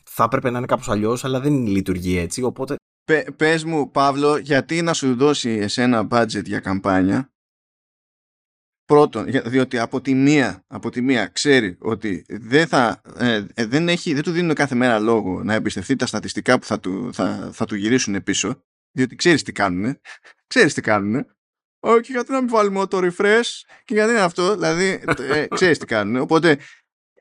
θα 0.03 0.23
έπρεπε 0.23 0.49
να 0.49 0.57
είναι 0.57 0.67
κάπως 0.67 0.89
αλλιώς, 0.89 1.25
αλλά 1.25 1.39
δεν 1.39 1.65
λειτουργεί 1.65 2.17
έτσι, 2.17 2.43
οπότε... 2.43 2.75
Πε, 3.03 3.25
πες 3.35 3.63
μου, 3.63 3.91
Παύλο, 3.91 4.37
γιατί 4.37 4.81
να 4.81 4.93
σου 4.93 5.15
δώσει 5.15 5.49
εσένα 5.49 6.07
budget 6.11 6.45
για 6.45 6.59
καμπάνια, 6.59 7.33
πρώτον, 8.85 9.25
διότι 9.45 9.79
από 9.79 10.01
τη 10.01 10.13
μία, 10.13 10.63
από 10.67 10.89
τη 10.89 11.01
μία 11.01 11.27
ξέρει 11.27 11.77
ότι 11.79 12.25
δεν, 12.29 12.67
θα, 12.67 13.01
ε, 13.17 13.45
ε, 13.53 13.65
δεν, 13.65 13.89
έχει, 13.89 14.13
δεν 14.13 14.23
του 14.23 14.31
δίνουν 14.31 14.55
κάθε 14.55 14.75
μέρα 14.75 14.99
λόγο 14.99 15.43
να 15.43 15.53
εμπιστευτεί 15.53 15.95
τα 15.95 16.05
στατιστικά 16.05 16.59
που 16.59 16.65
θα 16.65 16.79
του, 16.79 17.13
θα, 17.13 17.49
θα 17.53 17.65
του 17.65 17.75
γυρίσουν 17.75 18.23
πίσω, 18.23 18.63
διότι 18.91 19.15
ξέρεις 19.15 19.43
τι 19.43 19.51
κάνουν, 19.51 19.99
ξέρεις 20.47 20.73
τι 20.73 20.81
κάνουν, 20.81 21.25
όχι, 21.83 22.11
γιατί 22.11 22.31
να 22.31 22.39
μην 22.39 22.49
βάλουμε 22.49 22.87
το 22.87 22.97
refresh; 22.97 23.49
Και 23.85 23.93
γιατί 23.93 24.11
είναι 24.11 24.21
αυτό; 24.21 24.53
Δηλαδή, 24.53 25.03
ε, 25.17 25.45
ξέρεις 25.55 25.77
τι 25.77 25.85
κάνουν. 25.85 26.21
Οπότε, 26.21 26.57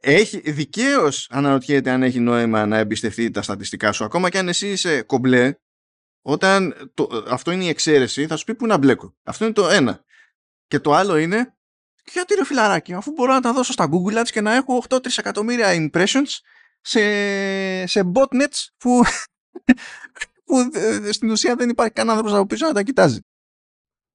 έχει 0.01 0.51
δικαίως 0.51 1.27
αναρωτιέται 1.31 1.91
αν 1.91 2.03
έχει 2.03 2.21
νόημα 2.21 2.67
να 2.67 2.79
εμπιστευτεί 2.79 3.31
τα 3.31 3.43
στατιστικά 3.43 3.93
σου. 3.93 4.05
Ακόμα 4.05 4.31
και 4.31 4.39
αν 4.39 4.49
εσύ 4.49 4.69
είσαι 4.69 5.03
κομπλέ, 5.03 5.55
όταν 6.23 6.91
το, 6.95 7.25
αυτό 7.29 7.51
είναι 7.51 7.65
η 7.65 7.69
εξαίρεση, 7.69 8.27
θα 8.27 8.37
σου 8.37 8.45
πει 8.45 8.55
πού 8.55 8.67
να 8.67 8.77
μπλέκω. 8.77 9.17
Αυτό 9.23 9.45
είναι 9.45 9.55
το 9.55 9.69
ένα. 9.69 10.05
Και 10.67 10.79
το 10.79 10.95
άλλο 10.95 11.17
είναι, 11.17 11.57
γιατί 12.13 12.35
ρε 12.35 12.45
φιλαράκι, 12.45 12.93
αφού 12.93 13.13
μπορώ 13.13 13.33
να 13.33 13.41
τα 13.41 13.53
δώσω 13.53 13.73
στα 13.73 13.89
Google 13.91 14.21
Ads 14.21 14.29
και 14.31 14.41
να 14.41 14.55
έχω 14.55 14.83
8 14.89 15.03
τρισεκατομμύρια 15.03 15.91
impressions 15.91 16.39
σε, 16.81 17.01
σε 17.87 18.11
botnets 18.15 18.67
που, 18.77 19.03
που 20.45 20.71
ε, 20.73 21.13
στην 21.13 21.31
ουσία 21.31 21.55
δεν 21.55 21.69
υπάρχει 21.69 21.93
κανένας 21.93 22.17
άνθρωπος 22.17 22.39
από 22.39 22.47
πίσω 22.47 22.67
να 22.67 22.73
τα 22.73 22.83
κοιτάζει 22.83 23.21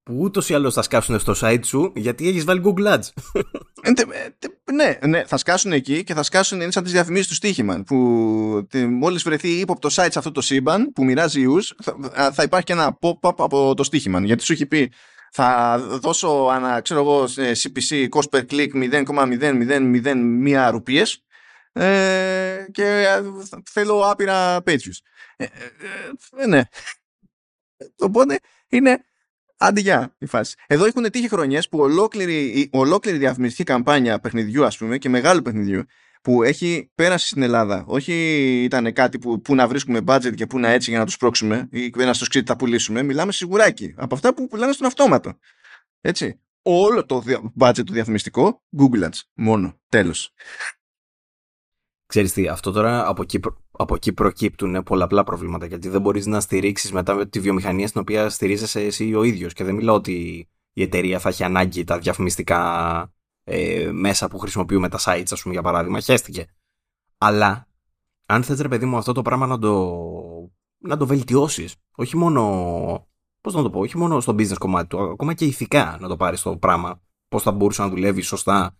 που 0.05 0.17
ούτως 0.19 0.49
ή 0.49 0.53
άλλως 0.53 0.73
θα 0.73 0.81
σκάσουν 0.81 1.19
στο 1.19 1.33
site 1.41 1.65
σου 1.65 1.91
γιατί 1.95 2.27
έχεις 2.27 2.43
βάλει 2.43 2.61
Google 2.65 2.93
Ads. 2.93 3.07
Ε, 3.81 3.91
ναι, 4.73 4.97
ναι, 5.07 5.23
θα 5.25 5.37
σκάσουν 5.37 5.71
εκεί 5.71 6.03
και 6.03 6.13
θα 6.13 6.23
σκάσουν 6.23 6.61
είναι 6.61 6.71
σαν 6.71 6.83
τις 6.83 6.91
διαφημίσεις 6.91 7.27
του 7.27 7.33
Στίχημαν. 7.33 7.83
Που 7.83 7.95
μόλις 8.89 9.23
βρεθεί 9.23 9.49
ύποπτο 9.49 9.89
site 9.91 10.07
σε 10.11 10.19
αυτό 10.19 10.31
το 10.31 10.41
σύμπαν 10.41 10.91
που 10.91 11.03
μοιράζει 11.03 11.41
ιού, 11.41 11.57
θα, 11.83 12.31
θα 12.31 12.43
υπάρχει 12.43 12.65
και 12.65 12.73
ένα 12.73 12.99
pop-up 13.01 13.33
από 13.37 13.73
το 13.73 13.83
Στίχημαν. 13.83 14.23
Γιατί 14.23 14.43
σου 14.43 14.53
έχει 14.53 14.65
πει, 14.65 14.91
θα 15.31 15.77
δώσω 16.01 16.47
ανα, 16.51 16.81
ξέρω 16.81 16.99
εγώ, 16.99 17.23
CPC 17.35 18.07
cost 18.09 18.29
per 18.31 18.41
click 18.49 18.69
0,0001 18.73 20.67
ρουπίες 20.71 21.23
ε, 21.73 22.65
και 22.71 23.05
θέλω 23.71 24.09
άπειρα 24.09 24.57
pages. 24.57 24.97
Ε, 25.35 25.43
ε, 25.43 25.47
ε, 26.37 26.47
ναι. 26.47 26.61
Οπότε 27.99 28.39
είναι 28.67 29.05
Άντε 29.57 30.11
η 30.17 30.25
φάση. 30.25 30.55
Εδώ 30.67 30.85
έχουν 30.85 31.11
τύχει 31.11 31.29
χρονιές 31.29 31.69
που 31.69 31.79
ολόκληρη, 31.79 32.69
ολόκληρη 32.71 33.17
διαφημιστική 33.17 33.63
καμπάνια 33.63 34.19
παιχνιδιού, 34.19 34.65
ας 34.65 34.77
πούμε, 34.77 34.97
και 34.97 35.09
μεγάλου 35.09 35.41
παιχνιδιού, 35.41 35.83
που 36.21 36.43
έχει 36.43 36.91
πέρασει 36.95 37.27
στην 37.27 37.41
Ελλάδα. 37.41 37.83
Όχι 37.87 38.13
ήταν 38.63 38.93
κάτι 38.93 39.19
που, 39.19 39.41
που 39.41 39.55
να 39.55 39.67
βρίσκουμε 39.67 39.99
budget 40.05 40.33
και 40.35 40.47
που 40.47 40.59
να 40.59 40.69
έτσι 40.69 40.89
για 40.89 40.99
να 40.99 41.05
τους 41.05 41.17
πρόξουμε 41.17 41.67
ή 41.71 41.91
να 41.95 42.13
στο 42.13 42.25
σκρίτι 42.25 42.45
τα 42.45 42.55
πουλήσουμε. 42.55 43.03
Μιλάμε 43.03 43.31
σιγουράκι. 43.31 43.93
Από 43.97 44.15
αυτά 44.15 44.33
που 44.33 44.47
πουλάνε 44.47 44.71
στον 44.71 44.87
αυτόματο. 44.87 45.37
Έτσι. 46.01 46.39
Όλο 46.61 47.05
το 47.05 47.23
budget 47.59 47.83
του 47.85 47.93
διαφημιστικό, 47.93 48.63
Google 48.77 49.03
Ads. 49.03 49.19
Μόνο. 49.33 49.79
Τέλος. 49.89 50.33
Ξέρεις 52.05 52.33
τι, 52.33 52.47
αυτό 52.47 52.71
τώρα 52.71 53.07
από 53.07 53.21
εκεί, 53.21 53.39
από 53.77 53.95
εκεί 53.95 54.13
προκύπτουν 54.13 54.83
πολλαπλά 54.83 55.23
προβλήματα 55.23 55.65
γιατί 55.65 55.89
δεν 55.89 56.01
μπορείς 56.01 56.25
να 56.25 56.39
στηρίξεις 56.39 56.91
μετά 56.91 57.27
τη 57.27 57.39
βιομηχανία 57.39 57.87
στην 57.87 58.01
οποία 58.01 58.29
στηρίζεσαι 58.29 58.81
εσύ 58.81 59.13
ο 59.13 59.23
ίδιος 59.23 59.53
και 59.53 59.63
δεν 59.63 59.75
μιλάω 59.75 59.95
ότι 59.95 60.47
η 60.73 60.81
εταιρεία 60.81 61.19
θα 61.19 61.29
έχει 61.29 61.43
ανάγκη 61.43 61.83
τα 61.83 61.99
διαφημιστικά 61.99 63.13
ε, 63.43 63.91
μέσα 63.91 64.27
που 64.27 64.39
χρησιμοποιούμε 64.39 64.89
τα 64.89 64.99
sites 65.05 65.27
ας 65.31 65.41
πούμε 65.41 65.53
για 65.53 65.63
παράδειγμα, 65.63 65.99
χέστηκε. 65.99 66.45
Αλλά 67.17 67.67
αν 68.25 68.43
θες 68.43 68.59
ρε 68.59 68.67
παιδί 68.67 68.85
μου 68.85 68.97
αυτό 68.97 69.11
το 69.11 69.21
πράγμα 69.21 69.47
να 69.47 69.59
το, 69.59 69.99
να 70.77 70.97
το 70.97 71.05
βελτιώσεις, 71.05 71.75
όχι 71.95 72.17
μόνο, 72.17 73.07
πώς 73.41 73.53
να 73.53 73.61
το 73.61 73.69
πω, 73.69 73.79
όχι 73.79 73.97
μόνο 73.97 74.19
στο 74.19 74.33
business 74.33 74.57
κομμάτι 74.57 74.87
του, 74.87 74.99
ακόμα 74.99 75.33
και 75.33 75.45
ηθικά 75.45 75.97
να 75.99 76.07
το 76.07 76.15
πάρεις 76.17 76.41
το 76.41 76.57
πράγμα, 76.57 77.01
πώς 77.27 77.43
θα 77.43 77.51
μπορούσες 77.51 77.85
να 77.85 77.91
δουλεύεις 77.91 78.27
σωστά 78.27 78.77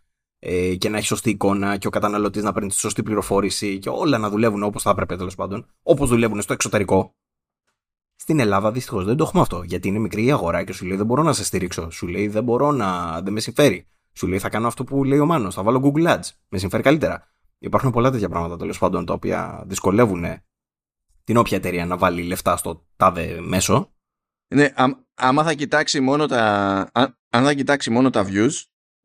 ε, 0.48 0.76
και 0.76 0.90
να 0.90 0.98
έχει 0.98 1.06
σωστή 1.06 1.30
εικόνα 1.30 1.78
και 1.78 1.88
ο 1.88 1.90
καταναλωτής 1.90 2.44
να 2.44 2.54
παίρνει 2.54 2.70
τη 2.70 2.76
σωστή 2.76 3.04
πληροφόρηση 3.04 3.80
και 3.80 3.90
όλα 3.90 4.18
να 4.18 4.30
δουλεύουν 4.30 4.64
όπως 4.64 4.82
θα 4.82 4.90
έπρεπε 4.90 5.16
τέλος 5.16 5.36
πάντων, 5.36 5.66
όπως 5.84 6.10
δουλεύουν 6.10 6.42
στο 6.42 6.54
εξωτερικό. 6.54 7.16
Στην 8.16 8.40
Ελλάδα 8.40 8.72
δυστυχώς 8.72 9.06
δεν 9.06 9.16
το 9.16 9.24
έχουμε 9.24 9.42
αυτό. 9.42 9.64
Γιατί 9.64 9.88
είναι 9.88 10.00
μικρή 10.00 10.26
η 10.26 10.32
αγορά 10.32 10.64
και 10.64 10.74
σου 10.74 10.86
λέει 10.86 10.98
δεν 10.98 11.06
μπορώ 11.06 11.24
να 11.24 11.34
σε 11.34 11.44
στηρίξω. 11.44 11.90
Σου 11.90 12.08
λέει 12.08 12.28
δεν 12.28 12.44
μπορώ 12.44 12.72
να. 12.72 13.22
δεν 13.22 13.34
με 13.34 13.40
συμφέρει. 13.40 13.88
Σου 14.14 14.28
λέει 14.28 14.40
θα 14.40 14.50
κάνω 14.50 14.68
αυτό 14.68 14.84
που 14.84 15.04
λέει 15.04 15.20
ο 15.20 15.26
Μάνος. 15.26 15.54
Θα 15.54 15.64
βάλω 15.64 15.92
Google 15.94 16.08
Ads. 16.08 16.30
Με 16.50 16.58
συμφέρει 16.58 16.84
καλύτερα. 16.84 17.28
Υπάρχουν 17.58 17.92
πολλά 17.92 18.12
τέτοια 18.12 18.30
πράγματα 18.30 18.58
τέλος 18.58 18.78
πάντων 18.78 19.06
τα 19.06 19.14
οποία 19.14 19.64
δυσκολεύουν 19.68 20.26
την 21.24 21.38
όποια 21.38 21.58
εταιρεία 21.58 21.86
να 21.86 21.98
βάλει 21.98 22.24
λεφτά 22.24 22.58
στο 22.58 22.86
τάδε 22.96 23.42
μέσο. 23.42 23.94
Ναι, 24.48 24.74
άμα 25.16 25.44
θα 25.44 25.54
κοιτάξει 25.54 26.00
μόνο 26.00 26.26
τα, 26.26 26.42
αν 27.30 27.44
θα 27.44 27.54
κοιτάξει 27.54 27.90
μόνο 27.90 28.10
τα 28.10 28.26
views, 28.28 28.52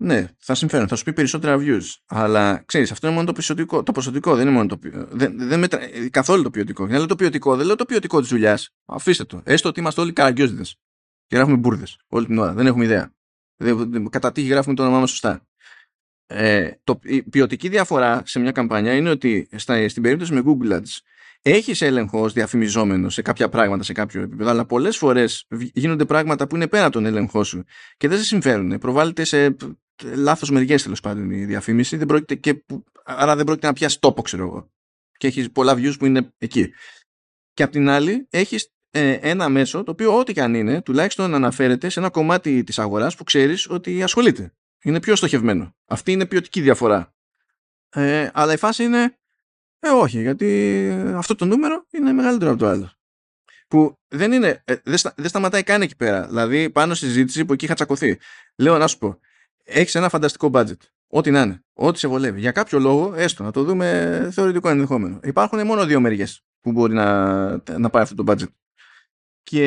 ναι, 0.03 0.27
θα 0.39 0.55
συμφέρουν, 0.55 0.89
θα 0.89 0.97
σου 0.97 1.05
πει 1.05 1.13
περισσότερα 1.13 1.57
views. 1.61 1.83
Αλλά 2.07 2.63
ξέρεις, 2.67 2.91
αυτό 2.91 3.07
είναι 3.07 3.17
μόνο 3.17 3.27
το 3.27 3.33
ποσοτικό. 3.33 3.83
Το 3.83 3.93
ποσοτικό 3.93 4.35
δεν 4.35 4.47
είναι 4.47 4.57
μόνο 4.57 4.67
το 4.67 4.79
δεν, 5.11 5.35
δεν 5.37 5.59
μετρα... 5.59 5.81
καθόλου 6.11 6.43
το 6.43 6.51
ποιοτικό. 6.51 6.83
Για 6.83 6.93
να 6.93 6.99
λέω 6.99 7.07
το 7.07 7.17
ποιοτικό, 7.17 7.57
δεν 7.57 7.67
λέω 7.67 7.75
το 7.75 7.85
ποιοτικό 7.85 8.21
της 8.21 8.29
δουλειάς. 8.29 8.71
Αφήστε 8.85 9.25
το. 9.25 9.41
Έστω 9.45 9.69
ότι 9.69 9.81
είμαστε 9.81 10.01
όλοι 10.01 10.13
καραγκιόζιδες. 10.13 10.77
Και 11.27 11.37
γράφουμε 11.37 11.57
μπουρδες 11.57 11.99
όλη 12.09 12.27
την 12.27 12.39
ώρα. 12.39 12.53
Δεν 12.53 12.67
έχουμε 12.67 12.85
ιδέα. 12.85 13.15
Κατά 14.11 14.33
τύχη 14.33 14.49
γράφουμε 14.49 14.75
το 14.75 14.83
όνομά 14.83 14.99
μας 14.99 15.11
σωστά. 15.11 15.47
Ε, 16.27 16.71
το, 16.85 16.99
η 17.03 17.23
ποιοτική 17.23 17.69
διαφορά 17.69 18.23
σε 18.25 18.39
μια 18.39 18.53
καμπάνια 18.53 18.95
είναι 18.95 19.11
ότι 19.11 19.49
στα, 19.57 19.89
στην 19.89 20.03
περίπτωση 20.03 20.33
με 20.33 20.43
Google 20.45 20.73
Ads 20.73 20.99
έχεις 21.43 21.81
έλεγχο 21.83 22.29
διαφημιζόμενος 22.29 23.15
σε 23.15 23.23
κάποια 23.23 23.49
πράγματα 23.49 23.83
σε 23.83 23.93
κάποιο 23.93 24.23
επίπεδο, 24.23 24.51
αλλά 24.51 24.67
πολλές 24.67 24.97
φορές 24.97 25.47
γίνονται 25.73 26.05
πράγματα 26.05 26.47
που 26.47 26.57
είναι 26.57 26.67
πέρα 26.67 26.85
από 26.85 26.93
τον 26.93 27.07
έλεγχό 27.07 27.45
σου 27.45 27.65
και 27.97 28.09
δεν 28.09 28.19
σε 28.19 28.25
συμφέρουν. 28.25 28.79
Προβάλλεται 28.79 29.25
σε 29.25 29.57
λάθος 30.03 30.51
μεριές 30.51 30.83
τέλος 30.83 31.01
πάντων 31.01 31.31
η 31.31 31.45
διαφήμιση, 31.45 31.97
δεν 31.97 32.07
πρόκειται 32.07 32.35
και, 32.35 32.65
άρα 33.05 33.37
δεν 33.37 33.45
πρόκειται 33.45 33.67
να 33.67 33.73
πιάσει 33.73 34.01
τόπο, 34.01 34.23
ξέρω 34.23 34.43
εγώ. 34.43 34.71
Και 35.17 35.27
έχεις 35.27 35.51
πολλά 35.51 35.75
views 35.75 35.95
που 35.99 36.07
είναι 36.07 36.33
εκεί. 36.39 36.73
Και 37.53 37.63
απ' 37.63 37.71
την 37.71 37.89
άλλη, 37.89 38.27
έχεις 38.31 38.73
ε, 38.91 39.13
ένα 39.13 39.49
μέσο 39.49 39.83
το 39.83 39.91
οποίο, 39.91 40.19
ό,τι 40.19 40.33
και 40.33 40.43
αν 40.43 40.55
είναι, 40.55 40.83
τουλάχιστον 40.83 41.35
αναφέρεται 41.35 41.89
σε 41.89 42.01
ένα 42.01 42.11
κομμάτι 42.11 42.65
της 42.65 42.79
αγοράς 42.79 43.17
που 43.17 43.25
ξέρεις 43.25 43.71
ότι 43.71 44.03
ασχολείται. 44.03 44.53
Είναι 44.83 45.01
πιο 45.01 45.17
στοχευμένο. 45.17 45.77
Αυτή 45.87 46.13
είναι 46.13 46.27
ποιοτική 46.27 46.61
διαφορά. 46.61 47.15
Ε, 47.91 48.31
αλλά 48.33 48.53
η 48.53 48.57
φάση 48.57 48.85
είναι, 48.85 49.19
ε, 49.81 49.89
όχι, 49.89 50.21
γιατί 50.21 50.89
αυτό 51.15 51.35
το 51.35 51.45
νούμερο 51.45 51.87
είναι 51.91 52.13
μεγαλύτερο 52.13 52.51
από 52.51 52.61
το 52.61 52.67
άλλο. 52.67 52.93
Που 53.69 53.99
δεν 54.09 54.33
είναι, 54.33 54.63
ε, 54.65 54.77
δεν, 54.85 54.97
στα, 54.97 55.15
δεν 55.17 55.29
σταματάει 55.29 55.63
καν 55.63 55.83
εκεί 55.83 55.97
πέρα. 55.97 56.27
Δηλαδή, 56.27 56.71
πάνω 56.71 56.95
στη 56.95 57.07
συζήτηση 57.07 57.45
που 57.45 57.53
εκεί 57.53 57.65
είχα 57.65 57.75
τσακωθεί. 57.75 58.19
Λέω 58.57 58.79
να 58.79 58.87
σου 58.87 58.99
πω, 58.99 59.19
έχεις 59.65 59.95
ένα 59.95 60.09
φανταστικό 60.09 60.51
budget. 60.53 60.77
Ό,τι 61.07 61.31
να 61.31 61.41
είναι. 61.41 61.65
Ό,τι 61.73 61.99
σε 61.99 62.09
βολεύει. 62.09 62.41
Για 62.41 62.53
κάποιο 62.53 62.79
λόγο, 62.79 63.15
έστω 63.15 63.43
να 63.43 63.51
το 63.51 63.63
δούμε 63.63 64.29
θεωρητικό 64.33 64.69
ενδεχόμενο. 64.69 65.21
Υπάρχουν 65.23 65.67
μόνο 65.67 65.87
δύο 65.87 66.01
μεριές 66.01 66.45
που 66.61 66.73
μπορεί 66.73 66.95
να, 66.95 67.49
να 67.79 67.91
πάει 67.91 68.03
αυτό 68.03 68.25
το 68.25 68.33
budget. 68.33 68.49
Και 69.43 69.65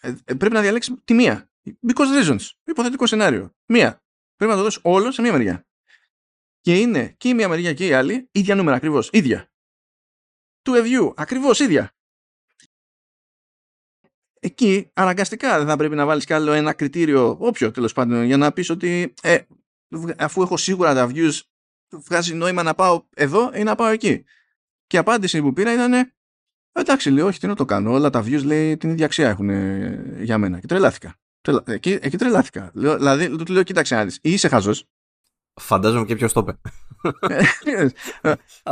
ε, 0.00 0.12
πρέπει 0.24 0.52
να 0.52 0.60
διαλέξεις 0.60 0.94
τη 1.04 1.14
μία. 1.14 1.50
Because 1.64 2.22
reasons. 2.22 2.50
Υποθετικό 2.64 3.06
σενάριο. 3.06 3.54
Μία. 3.66 4.02
Πρέπει 4.36 4.52
να 4.52 4.58
το 4.58 4.64
δώσεις 4.64 4.80
όλο 4.82 5.10
σε 5.10 5.22
μία 5.22 5.32
μεριά. 5.32 5.66
Και 6.60 6.78
είναι 6.78 7.14
και 7.16 7.28
η 7.28 7.34
μία 7.34 7.48
μεριά 7.48 7.74
και 7.74 7.86
η 7.86 7.92
άλλη 7.92 8.28
ίδια 8.32 8.54
νούμερα 8.54 8.76
ακριβώς. 8.76 9.08
ίδια. 9.12 9.52
Του 10.62 10.72
review 10.74 11.12
ακριβώς 11.16 11.60
ίδια. 11.60 11.92
Εκεί 14.42 14.90
αναγκαστικά 14.92 15.58
δεν 15.58 15.66
θα 15.66 15.76
πρέπει 15.76 15.94
να 15.94 16.06
βάλεις 16.06 16.24
κι 16.24 16.32
άλλο 16.32 16.52
ένα 16.52 16.72
κριτήριο, 16.72 17.36
όποιο 17.40 17.70
τέλος 17.70 17.92
πάντων, 17.92 18.24
για 18.24 18.36
να 18.36 18.52
πεις 18.52 18.70
ότι 18.70 19.14
ε, 19.22 19.38
αφού 20.18 20.42
έχω 20.42 20.56
σίγουρα 20.56 20.94
τα 20.94 21.10
views, 21.14 21.40
βγάζει 21.88 22.34
νόημα 22.34 22.62
να 22.62 22.74
πάω 22.74 23.04
εδώ 23.14 23.50
ή 23.54 23.62
να 23.62 23.74
πάω 23.74 23.88
εκεί. 23.88 24.24
Και 24.86 24.96
η 24.96 24.98
απάντηση 24.98 25.42
που 25.42 25.52
πήρα 25.52 25.72
ήταν 25.72 26.12
εντάξει, 26.72 27.10
λέει, 27.10 27.24
όχι, 27.24 27.38
τι 27.38 27.46
να 27.46 27.54
το 27.54 27.64
κάνω. 27.64 27.92
Όλα 27.92 28.10
τα 28.10 28.22
views 28.24 28.44
λέει 28.44 28.76
την 28.76 28.90
ίδια 28.90 29.04
αξία 29.04 29.28
έχουν 29.28 29.50
για 30.22 30.38
μένα. 30.38 30.60
Και 30.60 30.66
τρελάθηκα. 30.66 31.14
Εκεί, 31.64 31.98
εκεί 32.02 32.16
τρελάθηκα. 32.16 32.70
Δηλαδή, 32.74 33.36
του 33.36 33.52
λέω, 33.52 33.62
κοίταξε 33.62 33.94
να 33.94 34.04
δεις, 34.04 34.18
ή 34.22 34.32
είσαι 34.32 34.48
χαζός. 34.48 34.88
Φαντάζομαι 35.60 36.04
και 36.04 36.14
ποιο 36.14 36.32
το 36.32 36.40
είπε. 36.40 36.58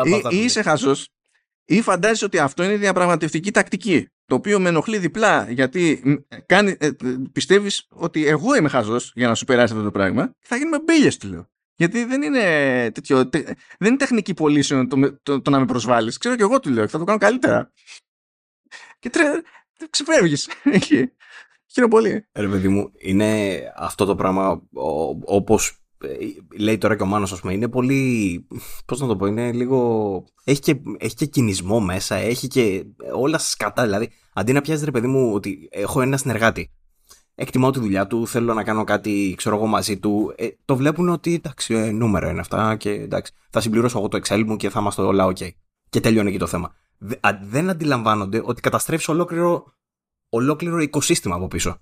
ή, 0.05 0.37
ή 0.37 0.45
είσαι 0.45 0.63
χαζός, 0.63 1.09
ή 1.71 1.83
φαντάζεσαι 1.83 2.25
ότι 2.25 2.39
αυτό 2.39 2.63
είναι 2.63 2.77
διαπραγματευτική 2.77 3.51
τακτική. 3.51 4.09
Το 4.25 4.35
οποίο 4.35 4.61
με 4.61 4.69
ενοχλεί 4.69 4.99
διπλά 4.99 5.51
γιατί 5.51 6.03
κάνει, 6.47 6.77
ε, 6.79 6.91
πιστεύεις 7.33 7.87
ότι 7.89 8.27
εγώ 8.27 8.57
είμαι 8.57 8.69
χαζός 8.69 9.13
για 9.15 9.29
να 9.29 9.35
σου 9.35 9.45
περάσει 9.45 9.73
αυτό 9.73 9.85
το 9.85 9.91
πράγμα 9.91 10.27
και 10.27 10.47
θα 10.47 10.57
γίνουμε 10.57 10.81
μπίλιες 10.81 11.17
του 11.17 11.29
λέω. 11.29 11.51
Γιατί 11.75 12.05
δεν 12.05 12.23
είναι 12.23 12.41
τέτοιο, 12.95 13.29
δεν 13.79 13.89
είναι 13.89 13.97
τεχνική 13.97 14.35
πωλήσεων 14.35 14.89
το, 14.89 15.19
το, 15.23 15.41
το, 15.41 15.51
να 15.51 15.59
με 15.59 15.67
προσβάλλεις. 15.67 16.19
Ξέρω 16.19 16.37
και 16.37 16.43
εγώ 16.43 16.61
του 16.61 16.71
λέω 16.71 16.85
και 16.85 16.91
θα 16.91 16.99
το 16.99 17.05
κάνω 17.05 17.19
καλύτερα. 17.19 17.73
Και 18.99 19.11
τρε, 19.11 19.25
ξεφεύγεις 19.91 20.49
εκεί. 20.65 21.13
Χαίρομαι 21.73 21.93
πολύ. 21.95 22.29
Ρε 22.33 22.49
παιδί 22.49 22.69
μου, 22.69 22.91
είναι 22.99 23.61
αυτό 23.77 24.05
το 24.05 24.15
πράγμα 24.15 24.63
όπως 25.25 25.69
ε, 25.69 25.80
λέει 26.59 26.79
τώρα 26.79 26.97
και 26.97 27.03
ο 27.03 27.07
Μάνος, 27.07 27.33
ας 27.33 27.41
πούμε, 27.41 27.53
είναι 27.53 27.69
πολύ, 27.69 28.47
πώς 28.87 29.01
να 29.01 29.07
το 29.07 29.17
πω, 29.17 29.27
είναι 29.27 29.53
λίγο, 29.53 30.25
έχει 30.45 30.61
και, 30.61 30.81
έχει 30.99 31.15
και 31.15 31.27
κινησμό 31.27 31.81
μέσα, 31.81 32.15
έχει 32.15 32.49
και 32.49 32.85
όλα 33.13 33.39
σκατά, 33.39 33.83
δηλαδή, 33.83 34.11
αντί 34.33 34.53
να 34.53 34.61
πιάζει 34.61 34.85
ρε 34.85 34.91
παιδί 34.91 35.07
μου 35.07 35.33
ότι 35.35 35.69
έχω 35.71 36.01
ένα 36.01 36.17
συνεργάτη, 36.17 36.71
εκτιμάω 37.35 37.71
τη 37.71 37.81
δουλειά 37.81 38.07
του, 38.07 38.27
θέλω 38.27 38.55
να 38.55 38.65
κάνω 38.65 38.85
κάτι, 38.85 39.35
ξέρω 39.37 39.57
εγώ, 39.57 39.67
μαζί 39.67 39.99
του, 39.99 40.35
ε, 40.37 40.49
το 40.65 40.77
βλέπουν 40.77 41.09
ότι, 41.09 41.35
εντάξει, 41.35 41.75
ε, 41.75 41.91
νούμερα 41.91 42.31
είναι 42.31 42.41
αυτά 42.41 42.77
και 42.77 42.91
εντάξει, 42.91 43.33
θα 43.51 43.61
συμπληρώσω 43.61 43.99
εγώ 43.99 44.09
το 44.09 44.21
Excel 44.23 44.43
μου 44.47 44.57
και 44.57 44.71
θα 44.71 44.81
είμαστε 44.81 45.03
όλα 45.03 45.27
ok. 45.27 45.49
Και 45.89 46.01
τελειώνει 46.01 46.29
εκεί 46.29 46.39
το 46.39 46.47
θέμα. 46.47 46.75
Δεν 47.43 47.71
αντιλαμβάνονται 47.71 48.43
ότι 48.45 48.61
καταστρέφεις 48.61 49.09
ολόκληρο, 49.09 49.65
ολόκληρο 50.29 50.79
οικοσύστημα 50.79 51.35
από 51.35 51.49
πίσω. 51.49 51.81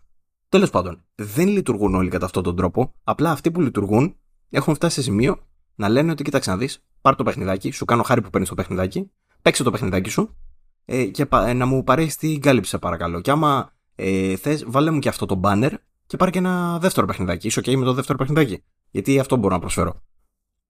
Τέλος 0.49 0.71
πάντων, 0.71 1.05
δεν 1.15 1.49
λειτουργούν 1.49 1.95
όλοι 1.95 2.09
κατά 2.09 2.25
αυτόν 2.25 2.43
τον 2.43 2.57
τρόπο. 2.57 2.93
Απλά 3.05 3.31
αυτοί 3.31 3.51
που 3.51 3.61
λειτουργούν 3.61 4.17
έχουν 4.51 4.75
φτάσει 4.75 4.95
σε 4.95 5.03
σημείο 5.03 5.39
να 5.75 5.89
λένε 5.89 6.11
ότι 6.11 6.23
κοίταξε 6.23 6.51
να 6.51 6.57
δεις, 6.57 6.85
πάρ 7.01 7.15
το 7.15 7.23
παιχνιδάκι, 7.23 7.71
σου 7.71 7.85
κάνω 7.85 8.03
χάρη 8.03 8.23
που 8.23 8.31
παίρνεις 8.31 8.49
το 8.49 8.55
παιχνιδάκι, 8.55 9.11
παίξε 9.43 9.63
το 9.63 9.71
παιχνιδάκι 9.71 10.11
σου 10.11 10.37
ε, 10.85 11.05
και 11.05 11.27
ε, 11.47 11.53
να 11.53 11.67
μου 11.67 11.85
παρέχεις 11.85 12.17
την 12.17 12.41
κάλυψη, 12.41 12.71
σε 12.71 12.79
παρακαλώ. 12.79 13.21
Και 13.21 13.31
άμα 13.31 13.73
ε, 13.95 14.37
θες, 14.37 14.65
βάλε 14.67 14.91
μου 14.91 14.99
και 14.99 15.09
αυτό 15.09 15.27
το 15.27 15.41
banner 15.45 15.71
και 16.07 16.17
πάρε 16.17 16.31
και 16.31 16.39
ένα 16.39 16.79
δεύτερο 16.79 17.07
παιχνιδάκι. 17.07 17.47
Είσαι 17.47 17.61
OK 17.61 17.75
με 17.77 17.85
το 17.85 17.93
δεύτερο 17.93 18.19
παιχνιδάκι. 18.19 18.63
Γιατί 18.91 19.19
αυτό 19.19 19.37
μπορώ 19.37 19.55
να 19.55 19.61
προσφέρω. 19.61 20.03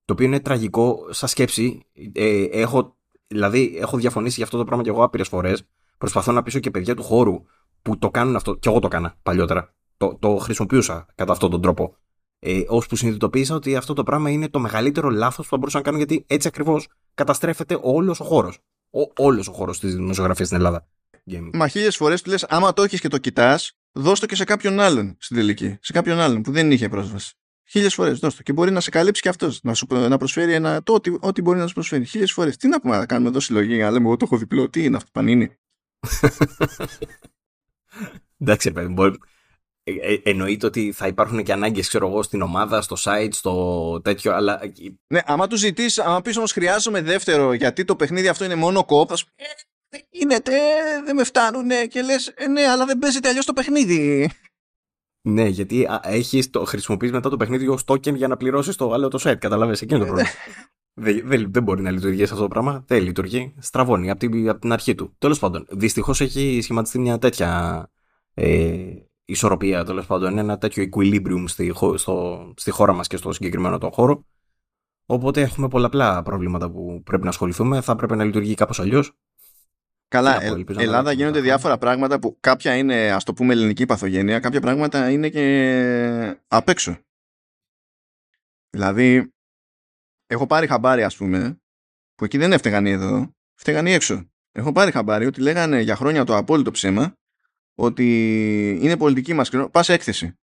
Το 0.04 0.12
οποίο 0.12 0.26
είναι 0.26 0.40
τραγικό 0.40 1.06
σαν 1.10 1.28
σκέψη. 1.28 1.82
Ε, 2.12 2.42
έχω, 2.42 2.96
δηλαδή, 3.26 3.76
έχω 3.80 3.96
διαφωνήσει 3.96 4.34
για 4.34 4.44
αυτό 4.44 4.58
το 4.58 4.64
πράγμα 4.64 4.84
και 4.84 4.90
εγώ 4.90 5.02
άπειρες 5.02 5.28
φορές. 5.28 5.62
Προσπαθώ 5.98 6.32
να 6.32 6.42
πείσω 6.42 6.58
και 6.58 6.70
παιδιά 6.70 6.94
του 6.94 7.02
χώρου 7.02 7.42
που 7.88 7.98
το 7.98 8.10
κάνουν 8.10 8.36
αυτό, 8.36 8.54
και 8.54 8.68
εγώ 8.68 8.78
το 8.78 8.86
έκανα 8.86 9.14
παλιότερα. 9.22 9.74
Το, 9.96 10.16
το 10.20 10.36
χρησιμοποιούσα 10.36 11.06
κατά 11.14 11.32
αυτόν 11.32 11.50
τον 11.50 11.62
τρόπο. 11.62 11.96
Ε, 12.38 12.62
ώσπου 12.68 12.96
συνειδητοποίησα 12.96 13.54
ότι 13.54 13.76
αυτό 13.76 13.92
το 13.92 14.02
πράγμα 14.02 14.30
είναι 14.30 14.48
το 14.48 14.58
μεγαλύτερο 14.58 15.10
λάθος 15.10 15.44
που 15.44 15.50
θα 15.50 15.56
μπορούσα 15.56 15.76
να 15.76 15.84
κάνω 15.84 15.96
γιατί 15.96 16.24
έτσι 16.26 16.48
ακριβώς 16.48 16.88
καταστρέφεται 17.14 17.78
όλος 17.80 18.20
ο 18.20 18.24
χώρος. 18.24 18.58
Όλος 19.16 19.48
ο 19.48 19.52
χώρος 19.52 19.78
της 19.80 19.94
δημοσιογραφίας 19.94 20.46
στην 20.48 20.58
Ελλάδα. 20.58 20.88
Μα 21.52 21.68
χίλιες 21.68 21.96
φορές 21.96 22.22
του 22.22 22.30
λες, 22.30 22.44
άμα 22.44 22.72
το 22.72 22.82
έχεις 22.82 23.00
και 23.00 23.08
το 23.08 23.18
κοιτάς, 23.18 23.72
δώσ' 23.92 24.20
το 24.20 24.26
και 24.26 24.34
σε 24.34 24.44
κάποιον 24.44 24.80
άλλον 24.80 25.16
στην 25.18 25.36
τελική. 25.36 25.78
Σε 25.80 25.92
κάποιον 25.92 26.18
άλλον 26.18 26.42
που 26.42 26.50
δεν 26.50 26.70
είχε 26.70 26.88
πρόσβαση. 26.88 27.32
Χίλιες 27.68 27.94
φορές 27.94 28.18
δώσ' 28.18 28.36
το. 28.36 28.42
Και 28.42 28.52
μπορεί 28.52 28.70
να 28.70 28.80
σε 28.80 28.90
καλύψει 28.90 29.22
και 29.22 29.28
αυτός. 29.28 29.60
Να, 29.62 29.74
σου, 29.74 29.86
να 29.90 30.16
προσφέρει 30.16 30.52
ένα, 30.52 30.82
το 30.82 30.92
ό,τι, 30.94 31.16
ό,τι 31.20 31.42
μπορεί 31.42 31.58
να 31.58 31.66
σου 31.66 31.74
προσφέρει. 31.74 32.04
Χίλιες 32.04 32.32
φορές. 32.32 32.56
Τι 32.56 32.68
να 32.68 32.80
πούμε, 32.80 32.96
να 32.96 33.06
κάνουμε 33.06 33.28
εδώ 33.28 33.40
συλλογή, 33.40 33.78
να 33.78 33.90
λέμε 33.90 34.06
Εγώ 34.06 34.16
το 34.16 34.24
έχω 34.24 34.36
διπλό. 34.36 34.70
Τι 34.70 34.84
είναι 34.84 34.96
αυτό, 34.96 35.08
πανίνι. 35.12 35.50
Εντάξει, 38.38 38.72
παιδί, 38.72 38.92
μπορεί... 38.92 39.18
Ε, 39.82 40.12
ε, 40.12 40.20
εννοείται 40.24 40.66
ότι 40.66 40.92
θα 40.92 41.06
υπάρχουν 41.06 41.42
και 41.42 41.52
ανάγκες, 41.52 41.88
ξέρω 41.88 42.08
εγώ, 42.08 42.22
στην 42.22 42.42
ομάδα, 42.42 42.82
στο 42.82 42.96
site, 42.98 43.28
στο 43.30 44.00
τέτοιο, 44.04 44.34
αλλά. 44.34 44.60
Ναι, 45.06 45.20
άμα 45.24 45.46
τους 45.46 45.60
ζητήσει, 45.60 46.00
άμα 46.00 46.20
πεις 46.20 46.36
όμως 46.36 46.52
χρειάζομαι 46.52 47.02
δεύτερο, 47.02 47.52
γιατί 47.52 47.84
το 47.84 47.96
παιχνίδι 47.96 48.28
αυτό 48.28 48.44
είναι 48.44 48.54
μόνο 48.54 48.84
κόπ, 48.84 49.10
ε, 49.10 49.98
είναι, 50.10 50.36
δεν 51.04 51.14
με 51.16 51.24
φτάνουν 51.24 51.68
και 51.88 52.02
λες, 52.02 52.32
ε, 52.36 52.46
ναι, 52.46 52.66
αλλά 52.66 52.84
δεν 52.84 52.98
παίζεται 52.98 53.28
αλλιώς 53.28 53.44
το 53.44 53.52
παιχνίδι. 53.52 54.30
Ναι, 55.28 55.46
γιατί 55.46 55.88
έχεις 56.02 56.50
το 56.50 56.64
χρησιμοποιείς 56.64 57.10
μετά 57.10 57.30
το 57.30 57.36
παιχνίδι 57.36 57.68
ως 57.68 57.82
token 57.86 58.14
για 58.14 58.28
να 58.28 58.36
πληρώσεις 58.36 58.76
το 58.76 58.92
άλλο 58.92 59.08
το 59.08 59.18
set. 59.22 59.36
Καταλαβαίνετε, 59.38 59.84
εκείνο 59.84 59.98
το 59.98 60.04
ναι. 60.04 60.10
πρόβλημα. 60.10 60.30
δεν, 60.94 61.22
δεν, 61.24 61.52
δεν 61.52 61.62
μπορεί 61.62 61.82
να 61.82 61.90
λειτουργήσει 61.90 62.32
αυτό 62.32 62.42
το 62.42 62.48
πράγμα. 62.48 62.84
Δεν 62.86 63.02
λειτουργεί. 63.02 63.54
Στραβώνει 63.58 64.10
από 64.10 64.18
την, 64.18 64.48
από 64.48 64.60
την 64.60 64.72
αρχή 64.72 64.94
του. 64.94 65.14
Τέλος 65.18 65.38
πάντων, 65.38 65.66
δυστυχώς 65.70 66.20
έχει 66.20 66.60
σχηματιστεί 66.62 66.98
μια 66.98 67.18
τέτοια 67.18 67.90
ε, 68.40 69.02
ισορροπία, 69.24 69.84
τέλος 69.84 70.06
πάντων, 70.06 70.38
ένα 70.38 70.58
τέτοιο 70.58 70.88
equilibrium 70.90 71.44
στη, 71.46 71.72
στο, 71.94 72.52
στη 72.56 72.70
χώρα 72.70 72.92
μας 72.92 73.06
και 73.06 73.16
στο 73.16 73.32
συγκεκριμένο 73.32 73.78
τον 73.78 73.92
χώρο. 73.92 74.24
Οπότε 75.06 75.40
έχουμε 75.40 75.68
πολλαπλά 75.68 76.22
προβλήματα 76.22 76.70
που 76.70 77.02
πρέπει 77.04 77.22
να 77.22 77.28
ασχοληθούμε. 77.28 77.80
Θα 77.80 77.96
πρέπει 77.96 78.16
να 78.16 78.24
λειτουργεί 78.24 78.54
κάπως 78.54 78.80
αλλιώς. 78.80 79.12
Καλά, 80.08 80.42
ε, 80.42 80.64
Ελλάδα 80.76 81.12
γίνονται 81.12 81.40
διάφορα 81.40 81.78
πράγματα 81.78 82.18
που 82.18 82.36
κάποια 82.40 82.76
είναι, 82.76 83.12
ας 83.12 83.24
το 83.24 83.32
πούμε, 83.32 83.52
ελληνική 83.52 83.86
παθογένεια, 83.86 84.40
κάποια 84.40 84.60
πράγματα 84.60 85.10
είναι 85.10 85.28
και 85.28 86.40
απ' 86.48 86.68
έξω. 86.68 86.98
Δηλαδή, 88.70 89.32
έχω 90.26 90.46
πάρει 90.46 90.66
χαμπάρι, 90.66 91.02
ας 91.02 91.16
πούμε, 91.16 91.60
που 92.14 92.24
εκεί 92.24 92.38
δεν 92.38 92.52
έφταιγαν 92.52 92.86
εδώ, 92.86 93.32
φταίγαν 93.54 93.86
έξω. 93.86 94.28
Έχω 94.52 94.72
πάρει 94.72 94.90
χαμπάρι 94.90 95.26
ότι 95.26 95.40
λέγανε 95.40 95.80
για 95.80 95.96
χρόνια 95.96 96.24
το 96.24 96.36
απόλυτο 96.36 96.70
ψέμα 96.70 97.16
ότι 97.78 98.04
είναι 98.82 98.96
πολιτική 98.96 99.34
μας 99.34 99.50
πας 99.70 99.88
έκθεση. 99.88 100.38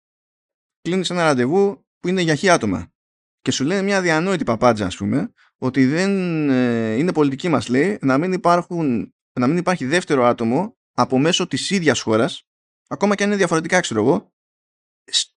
Κλείνεις 0.81 1.09
ένα 1.09 1.23
ραντεβού 1.23 1.85
που 1.99 2.07
είναι 2.07 2.21
για 2.21 2.35
χι 2.35 2.49
άτομα. 2.49 2.93
Και 3.41 3.51
σου 3.51 3.63
λένε 3.63 3.81
μια 3.81 4.01
διανόητη 4.01 4.43
παπάντζα, 4.43 4.85
ας 4.85 4.97
πούμε, 4.97 5.33
ότι 5.57 5.85
δεν 5.85 6.09
ε, 6.49 6.93
είναι 6.93 7.13
πολιτική 7.13 7.49
μας, 7.49 7.67
λέει, 7.67 7.97
να 8.01 8.17
μην, 8.17 8.33
υπάρχουν, 8.33 9.13
να 9.39 9.47
μην 9.47 9.57
υπάρχει 9.57 9.85
δεύτερο 9.85 10.23
άτομο 10.25 10.77
από 10.91 11.19
μέσω 11.19 11.47
της 11.47 11.69
ίδιας 11.69 12.01
χώρας, 12.01 12.47
ακόμα 12.87 13.15
και 13.15 13.23
αν 13.23 13.29
είναι 13.29 13.37
διαφορετικά, 13.37 13.79
ξέρω 13.79 14.01
εγώ, 14.01 14.33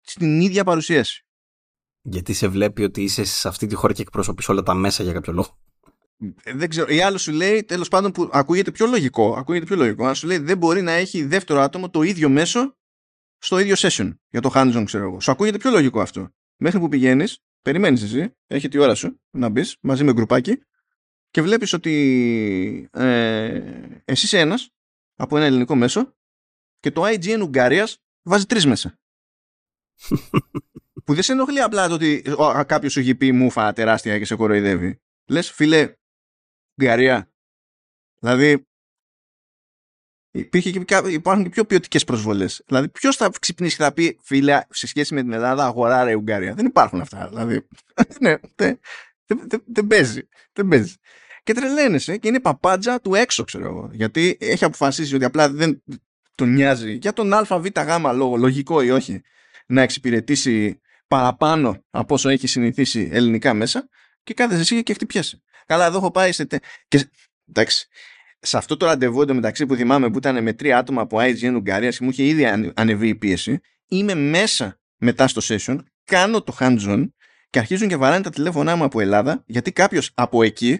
στην 0.01 0.41
ίδια 0.41 0.63
παρουσίαση. 0.63 1.25
Γιατί 2.01 2.33
σε 2.33 2.47
βλέπει 2.47 2.83
ότι 2.83 3.03
είσαι 3.03 3.23
σε 3.23 3.47
αυτή 3.47 3.67
τη 3.67 3.75
χώρα 3.75 3.93
και 3.93 4.01
εκπροσωπείς 4.01 4.49
όλα 4.49 4.61
τα 4.61 4.73
μέσα 4.73 5.03
για 5.03 5.13
κάποιο 5.13 5.33
λόγο. 5.33 5.59
Ε, 6.43 6.53
δεν 6.53 6.69
ξέρω. 6.69 6.93
Ή 6.93 7.01
άλλο 7.01 7.17
σου 7.17 7.31
λέει, 7.31 7.63
τέλος 7.63 7.87
πάντων, 7.87 8.11
που 8.11 8.29
ακούγεται 8.31 8.71
πιο 8.71 8.85
λογικό. 8.85 9.35
Ακούγεται 9.37 9.65
πιο 9.65 9.75
λογικό. 9.75 10.05
Αν 10.05 10.15
σου 10.15 10.27
λέει 10.27 10.37
δεν 10.37 10.57
μπορεί 10.57 10.81
να 10.81 10.91
έχει 10.91 11.23
δεύτερο 11.23 11.59
άτομο 11.61 11.89
το 11.89 12.01
ίδιο 12.01 12.29
μέσο 12.29 12.77
στο 13.37 13.59
ίδιο 13.59 13.75
session 13.77 14.15
για 14.29 14.41
το 14.41 14.51
hands-on, 14.55 14.83
ξέρω 14.85 15.03
εγώ. 15.03 15.19
Σου 15.19 15.31
ακούγεται 15.31 15.57
πιο 15.57 15.71
λογικό 15.71 16.01
αυτό. 16.01 16.29
Μέχρι 16.57 16.79
που 16.79 16.89
πηγαίνεις, 16.89 17.39
περιμένεις 17.61 18.03
εσύ, 18.03 18.35
έχει 18.47 18.67
τη 18.67 18.77
ώρα 18.77 18.95
σου 18.95 19.21
να 19.31 19.49
μπεις 19.49 19.77
μαζί 19.81 20.03
με 20.03 20.13
γκρουπάκι 20.13 20.63
και 21.29 21.41
βλέπεις 21.41 21.73
ότι 21.73 22.89
ε, 22.91 23.61
εσύ 24.05 24.25
είσαι 24.25 24.39
ένας 24.39 24.69
από 25.15 25.37
ένα 25.37 25.45
ελληνικό 25.45 25.75
μέσο 25.75 26.15
και 26.79 26.91
το 26.91 27.03
IGN 27.05 27.41
Ουγγαρίας 27.41 27.97
βάζει 28.23 28.45
τρεις 28.45 28.65
μέσα. 28.65 28.99
που 31.05 31.13
δεν 31.13 31.23
σε 31.23 31.31
ενοχλεί 31.31 31.61
απλά 31.61 31.87
το 31.87 31.93
ότι 31.93 32.21
κάποιος 32.65 32.91
σου 32.91 32.99
έχει 32.99 33.15
πει 33.15 33.31
μουφα 33.31 33.73
τεράστια 33.73 34.17
και 34.17 34.25
σε 34.25 34.35
κοροϊδεύει. 34.35 34.99
Λες, 35.25 35.51
φίλε, 35.51 35.93
Ουγγαρία. 36.77 37.31
Δηλαδή, 38.19 38.67
υπήρχε 40.31 40.71
και, 40.71 41.01
υπάρχουν 41.07 41.43
και 41.43 41.49
πιο 41.49 41.65
ποιοτικές 41.65 42.03
προσβολές. 42.03 42.63
Δηλαδή, 42.65 42.89
ποιος 42.89 43.15
θα 43.15 43.31
ξυπνήσει 43.39 43.77
και 43.77 43.83
θα 43.83 43.93
πει, 43.93 44.19
φίλε, 44.23 44.61
σε 44.69 44.87
σχέση 44.87 45.13
με 45.13 45.21
την 45.21 45.33
Ελλάδα, 45.33 45.65
αγορά 45.65 46.11
η 46.11 46.13
Ουγγαρία. 46.13 46.53
Δεν 46.53 46.65
υπάρχουν 46.65 47.01
αυτά. 47.01 47.27
Δηλαδή, 47.27 47.67
ναι, 48.21 48.35
δεν, 48.55 48.79
δεν, 49.25 49.63
δεν 49.65 49.87
παίζει. 49.87 50.27
Δεν 50.53 50.67
παίζει. 50.67 50.95
Και 51.43 51.53
τρελαίνεσαι 51.53 52.17
και 52.17 52.27
είναι 52.27 52.39
παπάντζα 52.39 53.01
του 53.01 53.15
έξω, 53.15 53.43
ξέρω 53.43 53.65
εγώ. 53.65 53.89
Γιατί 53.93 54.37
έχει 54.39 54.63
αποφασίσει 54.63 55.15
ότι 55.15 55.25
απλά 55.25 55.49
δεν 55.49 55.83
τον 56.35 56.53
νοιάζει 56.53 56.93
για 56.93 57.13
τον 57.13 57.33
ΑΒΓ 57.33 57.67
λόγο, 58.13 58.35
λογικό 58.35 58.81
ή 58.81 58.91
όχι, 58.91 59.21
να 59.67 59.81
εξυπηρετήσει 59.81 60.81
παραπάνω 61.07 61.83
από 61.89 62.13
όσο 62.13 62.29
έχει 62.29 62.47
συνηθίσει 62.47 63.09
ελληνικά 63.11 63.53
μέσα 63.53 63.89
και 64.23 64.33
κάθεσαι 64.33 64.61
εσύ 64.61 64.83
και 64.83 64.93
χτυπιέσαι. 64.93 65.41
Καλά, 65.65 65.85
εδώ 65.85 65.97
έχω 65.97 66.11
πάει 66.11 66.31
σε. 66.31 66.47
Και, 66.87 67.09
εντάξει, 67.49 67.87
σε 68.39 68.57
αυτό 68.57 68.77
το 68.77 68.85
ραντεβού 68.85 69.21
εντωμεταξύ 69.21 69.65
που 69.65 69.75
θυμάμαι 69.75 70.09
που 70.09 70.17
ήταν 70.17 70.43
με 70.43 70.53
τρία 70.53 70.77
άτομα 70.77 71.01
από 71.01 71.17
IGN 71.19 71.53
Ουγγαρία 71.55 71.89
και 71.89 71.97
μου 72.01 72.09
είχε 72.09 72.23
ήδη 72.23 72.45
ανεβεί 72.75 73.07
η 73.07 73.15
πίεση, 73.15 73.59
είμαι 73.87 74.13
μέσα 74.13 74.79
μετά 74.97 75.27
στο 75.27 75.41
session, 75.43 75.77
κάνω 76.03 76.41
το 76.41 76.55
hands-on 76.59 77.07
και 77.49 77.59
αρχίζουν 77.59 77.87
και 77.87 77.95
βαράνε 77.95 78.23
τα 78.23 78.29
τηλέφωνά 78.29 78.75
μου 78.75 78.83
από 78.83 78.99
Ελλάδα, 78.99 79.43
γιατί 79.45 79.71
κάποιος 79.71 80.11
από 80.13 80.43
εκεί 80.43 80.79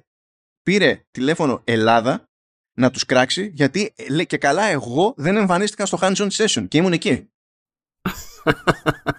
πήρε 0.64 1.06
τηλέφωνο 1.12 1.62
Ελλάδα 1.64 2.30
να 2.78 2.92
τους 2.92 3.06
κράξει 3.06 3.52
γιατί 3.54 3.94
λέει 4.10 4.26
και 4.26 4.38
καλά 4.38 4.64
εγώ 4.64 5.14
δεν 5.18 5.36
εμφανίστηκα 5.36 5.86
στο 5.86 5.98
hands-on 6.02 6.28
session 6.30 6.68
και 6.68 6.78
ήμουν 6.78 6.94
εκεί. 6.94 7.30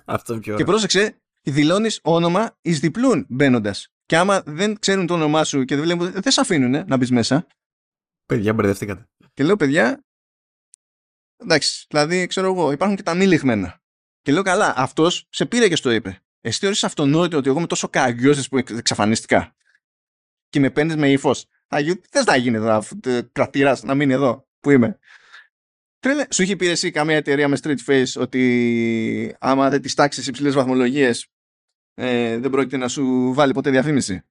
Αυτό 0.05 0.39
πιο 0.39 0.57
Και 0.57 0.65
πρόσεξε, 0.65 1.23
δηλώνεις 1.43 2.01
όνομα 2.03 2.59
εις 2.61 2.81
διπλούν 2.81 3.27
μπαίνοντας. 3.29 3.96
Και 4.07 4.17
άμα 4.17 4.43
δεν 4.47 4.79
ξέρουν 4.79 5.07
το 5.07 5.15
όνομά 5.15 5.45
σου 5.45 5.65
και 5.65 5.75
δεν 5.77 5.85
βλέπουν, 5.85 6.11
δεν 6.13 6.33
σε 6.33 6.41
αφήνουν 6.41 6.85
να 6.87 6.97
μπεις 6.97 7.11
μέσα. 7.11 7.47
Παιδιά, 8.27 8.53
μπερδευτήκατε. 8.53 9.09
Και 9.35 9.45
λέω, 9.45 9.57
παιδιά, 9.57 10.05
εντάξει, 11.37 11.87
δηλαδή, 11.89 12.27
ξέρω 12.27 12.47
εγώ, 12.47 12.73
υπάρχουν 12.73 12.97
και 12.97 13.03
τα 13.03 13.15
μη 13.15 13.27
λιχμένα. 13.27 13.81
Και 14.23 14.33
λέω, 14.33 14.43
καλά, 14.43 14.75
αυτός 14.77 15.27
σε 15.31 15.47
πήρε 15.47 15.69
και 15.69 15.77
στο 15.77 15.91
είπε. 15.91 16.21
Εσύ 16.41 16.59
θεωρείς 16.59 16.85
αυτονόητο 16.85 17.37
ότι 17.37 17.49
εγώ 17.49 17.59
είμαι 17.59 17.67
τόσο 17.67 17.89
καγκιόζης 17.89 18.49
που 18.49 18.59
εξαφανίστηκα; 18.59 19.55
Και 20.49 20.61
με 20.61 20.71
παίρνεις 20.71 20.97
με 20.97 21.11
ύφος. 21.11 21.47
Δεν 22.11 22.25
θα 22.25 22.37
γίνει 22.37 22.57
εδώ, 22.57 22.83
κρατήρας, 23.33 23.83
να 23.83 23.95
μείνει 23.95 24.13
εδώ 24.13 24.49
που 24.61 24.71
είμαι; 24.71 24.99
Τρέλε. 25.99 26.27
Σου 26.31 26.43
είχε 26.43 26.57
πει 26.57 26.67
εσύ 26.67 26.91
καμία 26.91 27.17
εταιρεία 27.17 27.49
με 27.49 27.59
street 27.63 27.79
face 27.87 28.21
ότι 28.21 29.37
άμα 29.41 29.71
δεν 29.71 29.83
τη 29.83 29.95
τάξεις 29.95 30.27
υψηλές 30.27 30.55
βαθμολογίες 30.55 31.29
ε, 31.99 32.39
δεν 32.39 32.51
πρόκειται 32.51 32.77
να 32.77 32.89
σου 32.89 33.33
βάλει 33.35 33.53
ποτέ 33.53 33.71
διαφήμιση. 33.71 34.23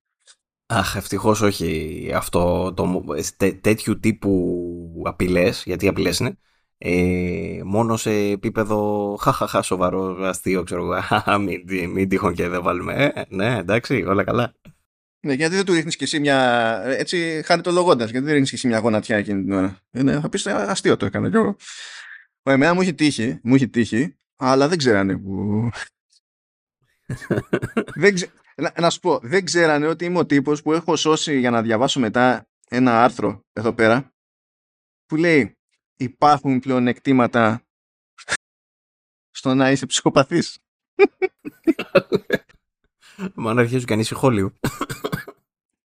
Αχ, 0.65 0.95
ευτυχώς 0.95 1.41
όχι 1.41 2.11
αυτό 2.15 2.73
το 2.73 3.03
τέ, 3.37 3.51
τέτοιου 3.51 3.99
τύπου 3.99 5.03
απειλές, 5.05 5.63
γιατί 5.65 5.87
απειλές 5.87 6.19
είναι. 6.19 6.37
Ε, 6.77 7.61
μόνο 7.63 7.97
σε 7.97 8.11
επίπεδο 8.11 9.15
χαχαχά 9.21 9.61
σοβαρό 9.61 10.23
αστείο, 10.23 10.63
ξέρω 10.63 10.83
εγώ. 10.83 11.37
μην, 11.43 11.89
μην 11.89 12.09
τυχόν 12.09 12.33
και 12.33 12.47
δεν 12.47 12.61
βάλουμε. 12.61 12.93
Ε, 12.93 13.23
ναι, 13.29 13.57
εντάξει, 13.57 14.03
όλα 14.03 14.23
καλά. 14.23 14.53
Ναι, 15.25 15.33
γιατί 15.33 15.55
δεν 15.55 15.65
του 15.65 15.73
ρίχνεις 15.73 15.95
κι 15.95 16.03
εσύ 16.03 16.19
μια. 16.19 16.81
Έτσι, 16.85 17.41
χαριτολογώντας, 17.45 18.09
γιατί 18.09 18.25
δεν 18.25 18.33
ρίχνεις 18.33 18.49
κι 18.49 18.55
εσύ 18.55 18.67
μια 18.67 18.79
γονατιά 18.79 19.17
εκείνη 19.17 19.43
την 19.43 19.53
ώρα. 19.53 19.79
Είναι, 19.91 20.19
θα 20.19 20.29
πεις 20.29 20.47
αστείο 20.47 20.97
το 20.97 21.05
έκανα 21.05 21.29
κι 21.29 21.35
εγώ. 21.35 21.55
Εμένα 22.43 22.73
μου 22.73 22.81
έχει 22.81 22.93
τύχει, 22.93 23.39
μου 23.43 23.55
έχει 23.55 23.69
τύχει, 23.69 24.17
αλλά 24.35 24.67
δεν 24.67 24.77
ξέρανε 24.77 25.17
που. 25.17 25.69
Δεν 27.95 28.13
ξε... 28.13 28.31
να, 28.55 28.73
να, 28.79 28.89
σου 28.89 28.99
πω, 28.99 29.19
δεν 29.19 29.45
ξέρανε 29.45 29.87
ότι 29.87 30.05
είμαι 30.05 30.17
ο 30.17 30.25
τύπος 30.25 30.61
που 30.61 30.73
έχω 30.73 30.95
σώσει 30.95 31.39
για 31.39 31.49
να 31.49 31.61
διαβάσω 31.61 31.99
μετά 31.99 32.47
ένα 32.69 33.03
άρθρο 33.03 33.41
εδώ 33.53 33.73
πέρα 33.73 34.13
που 35.05 35.15
λέει 35.15 35.57
υπάρχουν 35.97 36.59
πλεονεκτήματα 36.59 37.61
στο 39.29 39.53
να 39.53 39.71
είσαι 39.71 39.85
ψυχοπαθής. 39.85 40.57
Μα 43.33 43.53
να 43.53 43.61
αρχίζει 43.61 43.85
κανείς 43.85 44.07
σχόλιο. 44.07 44.53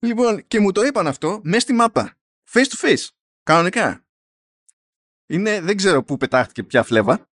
λοιπόν, 0.07 0.47
και 0.47 0.61
μου 0.61 0.73
το 0.73 0.83
είπαν 0.83 1.07
αυτό 1.07 1.41
μέσα 1.43 1.61
στη 1.61 1.73
μάπα. 1.73 2.17
Face 2.53 2.67
to 2.67 2.87
face. 2.87 3.09
Κανονικά. 3.43 4.05
Είναι, 5.27 5.61
δεν 5.61 5.77
ξέρω 5.77 6.03
πού 6.03 6.17
πετάχτηκε 6.17 6.63
ποια 6.63 6.83
φλέβα. 6.83 7.29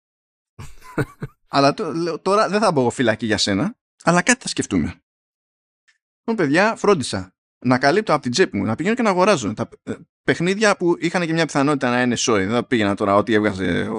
αλλά 1.56 1.73
τώρα 2.22 2.49
δεν 2.49 2.60
θα 2.60 2.72
μπω 2.72 2.90
φυλακή 2.90 3.26
για 3.26 3.38
σένα. 3.38 3.77
Αλλά 4.03 4.22
κάτι 4.22 4.41
θα 4.41 4.48
σκεφτούμε. 4.48 5.02
Λοιπόν, 6.18 6.45
παιδιά, 6.45 6.76
φρόντισα 6.76 7.36
να 7.65 7.77
καλύπτω 7.77 8.14
από 8.14 8.22
την 8.22 8.32
τσέπη 8.32 8.57
μου, 8.57 8.64
να 8.64 8.76
πηγαίνω 8.76 8.95
και 8.95 9.02
να 9.02 9.10
αγοράζω. 9.10 9.53
Τα 9.53 9.69
ε, 9.84 9.94
παιχνίδια 10.23 10.77
που 10.77 10.95
είχαν 10.99 11.26
και 11.26 11.34
μια 11.34 11.45
πιθανότητα 11.45 11.90
να 11.90 12.02
είναι 12.02 12.15
σόι. 12.15 12.45
Δεν 12.45 12.68
πήγαινα 12.68 12.95
τώρα 12.95 13.15
ό,τι 13.15 13.34
έβγαζε 13.34 13.90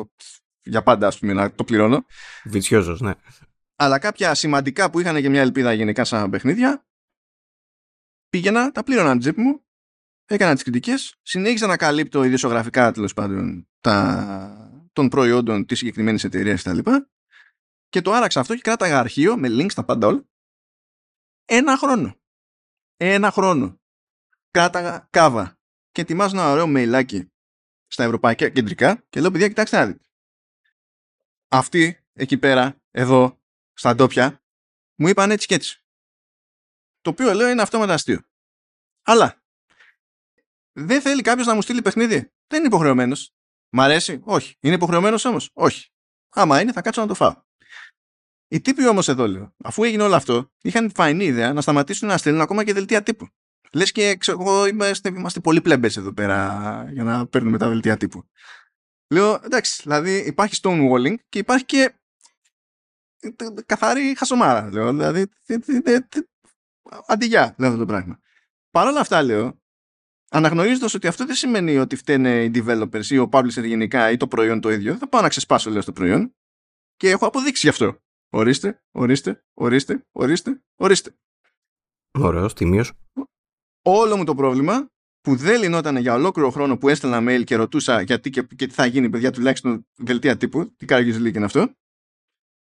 για 0.63 0.83
πάντα, 0.83 1.07
ας 1.07 1.19
πούμε, 1.19 1.33
να 1.33 1.53
το 1.53 1.65
πληρώνω. 1.65 2.07
Βιτσιόζος, 2.45 3.01
ναι 3.01 3.13
αλλά 3.77 3.99
κάποια 3.99 4.35
σημαντικά 4.35 4.91
που 4.91 5.01
είχαν 5.01 5.21
και 5.21 5.29
μια 5.29 5.41
ελπίδα 5.41 5.73
γενικά 5.73 6.05
σαν 6.05 6.31
παιχνίδια, 6.31 6.87
πήγαινα, 8.29 8.71
τα 8.71 8.85
πλήρωνα 8.85 9.11
την 9.11 9.21
τσέπη 9.21 9.41
μου, 9.41 9.65
έκανα 10.25 10.55
τις 10.55 10.63
κριτικές, 10.63 11.19
συνέχισα 11.23 11.67
να 11.67 11.77
καλύπτω 11.77 12.25
ιδιοσιογραφικά 12.25 12.93
τέλος 12.93 13.15
πάντων 13.15 13.69
τα, 13.81 14.89
των 14.93 15.09
προϊόντων 15.09 15.67
της 15.67 15.79
συγκεκριμένης 15.79 16.25
εταιρείας 16.25 16.63
κτλ. 16.63 16.79
Και 16.79 17.07
το 18.03 18.13
άραξα 18.13 18.41
αυτό 18.41 18.55
και 18.55 18.61
κράταγα 18.61 18.99
αρχείο 18.99 19.37
με 19.37 19.49
links 19.51 19.71
στα 19.71 19.85
πάντα 19.85 20.07
όλα. 20.07 20.29
Ένα 21.45 21.77
χρόνο. 21.77 22.21
Ένα 22.97 23.31
χρόνο. 23.31 23.81
Κράταγα 24.51 25.09
κάβα. 25.11 25.59
Και 25.91 26.01
ετοιμάζω 26.01 26.37
ένα 26.37 26.51
ωραίο 26.51 26.67
μεϊλάκι 26.67 27.33
στα 27.87 28.05
ευρωπαϊκά 28.05 28.49
κεντρικά 28.49 29.05
και 29.09 29.21
λέω 29.21 29.31
παιδιά 29.31 29.49
κοιτάξτε 29.49 29.77
να 29.79 29.87
δείτε. 29.87 30.05
Αυτοί 31.49 32.07
εκεί 32.13 32.39
πέρα, 32.39 32.81
εδώ, 32.91 33.43
στα 33.73 33.95
ντόπια, 33.95 34.45
μου 34.95 35.09
είπαν 35.09 35.31
έτσι 35.31 35.47
και 35.47 35.55
έτσι. 35.55 35.85
Το 37.01 37.11
οποίο 37.11 37.33
λέω 37.35 37.49
είναι 37.49 37.63
αυτό 37.63 37.79
αστείο. 37.79 38.21
Αλλά 39.03 39.43
δεν 40.73 41.01
θέλει 41.01 41.23
κάποιος 41.23 41.47
να 41.47 41.55
μου 41.55 41.63
στείλει 41.63 41.83
παιχνίδι. 41.83 42.33
Δεν 42.47 42.59
είναι 42.59 42.67
υποχρεωμένος. 42.67 43.35
Μ' 43.69 43.81
αρέσει; 43.81 44.21
Όχι. 44.25 44.57
Είναι 44.61 44.75
υποχρεωμένος 44.75 45.25
όμως; 45.25 45.51
Όχι. 45.53 45.91
Άμα 46.29 46.61
είναι, 46.61 46.73
θα 46.73 46.83
κάτσω 46.83 47.01
να 47.01 47.07
το 47.07 47.15
φάω. 47.15 47.45
Οι 48.49 48.61
τύποι 48.61 48.89
όμως 48.89 49.09
εδώ 49.09 49.29
λέω, 49.29 49.55
αφού 49.65 49.85
έγινε 49.85 50.03
όλο 50.03 50.15
αυτό, 50.15 50.53
είχαν 50.63 50.91
φαϊνή 50.95 51.25
ιδέα 51.25 51.53
να 51.53 51.61
σταματήσουν 51.61 52.09
να 52.09 52.17
στέλνουν 52.17 52.43
ακόμα 52.43 52.65
και 52.65 52.73
δελτία 52.73 53.03
τύπου. 53.03 53.29
Λες 53.73 53.93
και 53.93 54.17
ξέρω, 54.17 54.67
είμαστε, 54.67 55.09
είμαστε 55.09 55.41
πολύ 55.41 55.61
πλέμπε 55.61 55.87
εδώ 55.87 56.13
πέρα 56.13 56.89
για 56.93 57.05
να 57.05 57.27
παίρνουμε 57.27 57.59
τα 57.59 57.69
δελτία 57.69 57.97
τύπου. 57.97 58.29
Λέω 59.11 59.41
εντάξει, 59.45 59.83
δηλαδή 59.83 60.17
υπάρχει 60.17 60.61
stonewalling 60.63 61.15
και 61.29 61.39
υπάρχει 61.39 61.65
και 61.65 61.95
καθαρή 63.67 64.15
χασομάρα. 64.17 64.73
Λέω, 64.73 64.91
δηλαδή, 64.91 65.27
αντιγιά, 67.07 67.55
λέω 67.59 67.69
αυτό 67.69 67.81
το 67.81 67.87
πράγμα. 67.87 68.19
Παρ' 68.71 68.87
όλα 68.87 69.01
αυτά, 69.01 69.23
λέω, 69.23 69.63
αναγνωρίζοντας 70.31 70.95
ότι 70.95 71.07
αυτό 71.07 71.27
δεν 71.27 71.35
σημαίνει 71.35 71.79
ότι 71.79 71.97
φταίνε 71.97 72.45
οι 72.45 72.51
developers 72.55 73.05
ή 73.05 73.19
ο 73.19 73.29
publisher 73.33 73.65
γενικά 73.65 74.11
ή 74.11 74.17
το 74.17 74.29
προϊόν 74.29 74.61
το 74.61 74.71
ίδιο, 74.71 74.97
θα 74.97 75.09
πάω 75.09 75.23
να 75.23 75.29
ξεσπάσω, 75.29 75.71
λέω, 75.71 75.81
στο 75.81 75.93
προϊόν 75.93 76.35
και 76.97 77.11
έχω 77.11 77.27
αποδείξει 77.27 77.61
γι' 77.63 77.69
αυτό. 77.69 78.01
Ορίστε, 78.31 78.83
ορίστε, 78.91 79.45
ορίστε, 79.55 80.07
ορίστε, 80.13 80.63
ορίστε. 80.77 81.17
Ωραίος, 82.19 82.55
τιμίο. 82.55 82.85
Όλο 83.83 84.17
μου 84.17 84.25
το 84.25 84.35
πρόβλημα 84.35 84.91
που 85.21 85.37
δεν 85.37 85.61
λυνόταν 85.61 85.97
για 85.97 86.15
ολόκληρο 86.15 86.51
χρόνο 86.51 86.79
που 86.79 86.89
έστελνα 86.89 87.19
mail 87.21 87.45
και 87.45 87.57
ρωτούσα 87.57 88.01
γιατί 88.01 88.31
και, 88.31 88.43
και 88.43 88.67
τι 88.67 88.75
θα 88.75 88.87
γίνει, 88.87 89.11
παιδιά, 89.11 89.31
τουλάχιστον 89.31 89.87
δελτία 89.95 90.37
τύπου, 90.37 90.75
τι 90.77 90.87
κάργε 90.87 91.19
λέει 91.19 91.33
και 91.33 91.43
αυτό, 91.43 91.75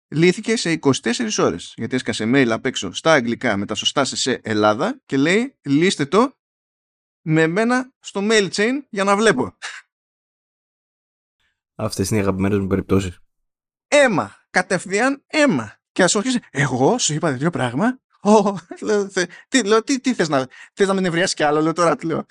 λύθηκε 0.07 0.55
σε 0.55 0.79
24 0.81 0.91
ώρες 1.37 1.73
γιατί 1.75 1.95
έσκασε 1.95 2.31
mail 2.33 2.47
απ' 2.49 2.65
έξω 2.65 2.91
στα 2.91 3.13
αγγλικά 3.13 3.57
με 3.57 3.65
τα 3.65 3.75
σωστά 3.75 4.05
σε 4.05 4.39
Ελλάδα 4.43 5.01
και 5.05 5.17
λέει 5.17 5.57
λύστε 5.61 6.05
το 6.05 6.33
με 7.21 7.47
μένα 7.47 7.93
στο 7.99 8.21
mail 8.23 8.49
chain 8.51 8.73
για 8.89 9.03
να 9.03 9.15
βλέπω. 9.15 9.57
Αυτές 11.75 12.09
είναι 12.09 12.19
οι 12.19 12.21
αγαπημένες 12.21 12.59
μου 12.59 12.67
περιπτώσεις. 12.67 13.19
Έμα. 13.87 14.38
Κατευθείαν 14.49 15.23
αίμα. 15.27 15.73
Και 15.91 16.03
ας 16.03 16.15
όχι, 16.15 16.39
εγώ 16.51 16.97
σου 16.97 17.13
είπα 17.13 17.31
δύο 17.31 17.49
πράγμα; 17.49 17.99
Oh, 18.21 18.53
λέω, 18.81 19.07
τι, 19.47 19.63
λέω, 19.63 19.83
τι, 19.83 19.99
τι 19.99 20.13
θες 20.13 20.29
να, 20.29 20.47
θες 20.73 20.87
να 20.87 20.93
με 20.93 21.01
νευριάσεις 21.01 21.33
κι 21.33 21.43
άλλο, 21.43 21.61
λέω 21.61 21.73
τώρα, 21.73 21.95
τι 21.95 22.05
λέω. 22.05 22.25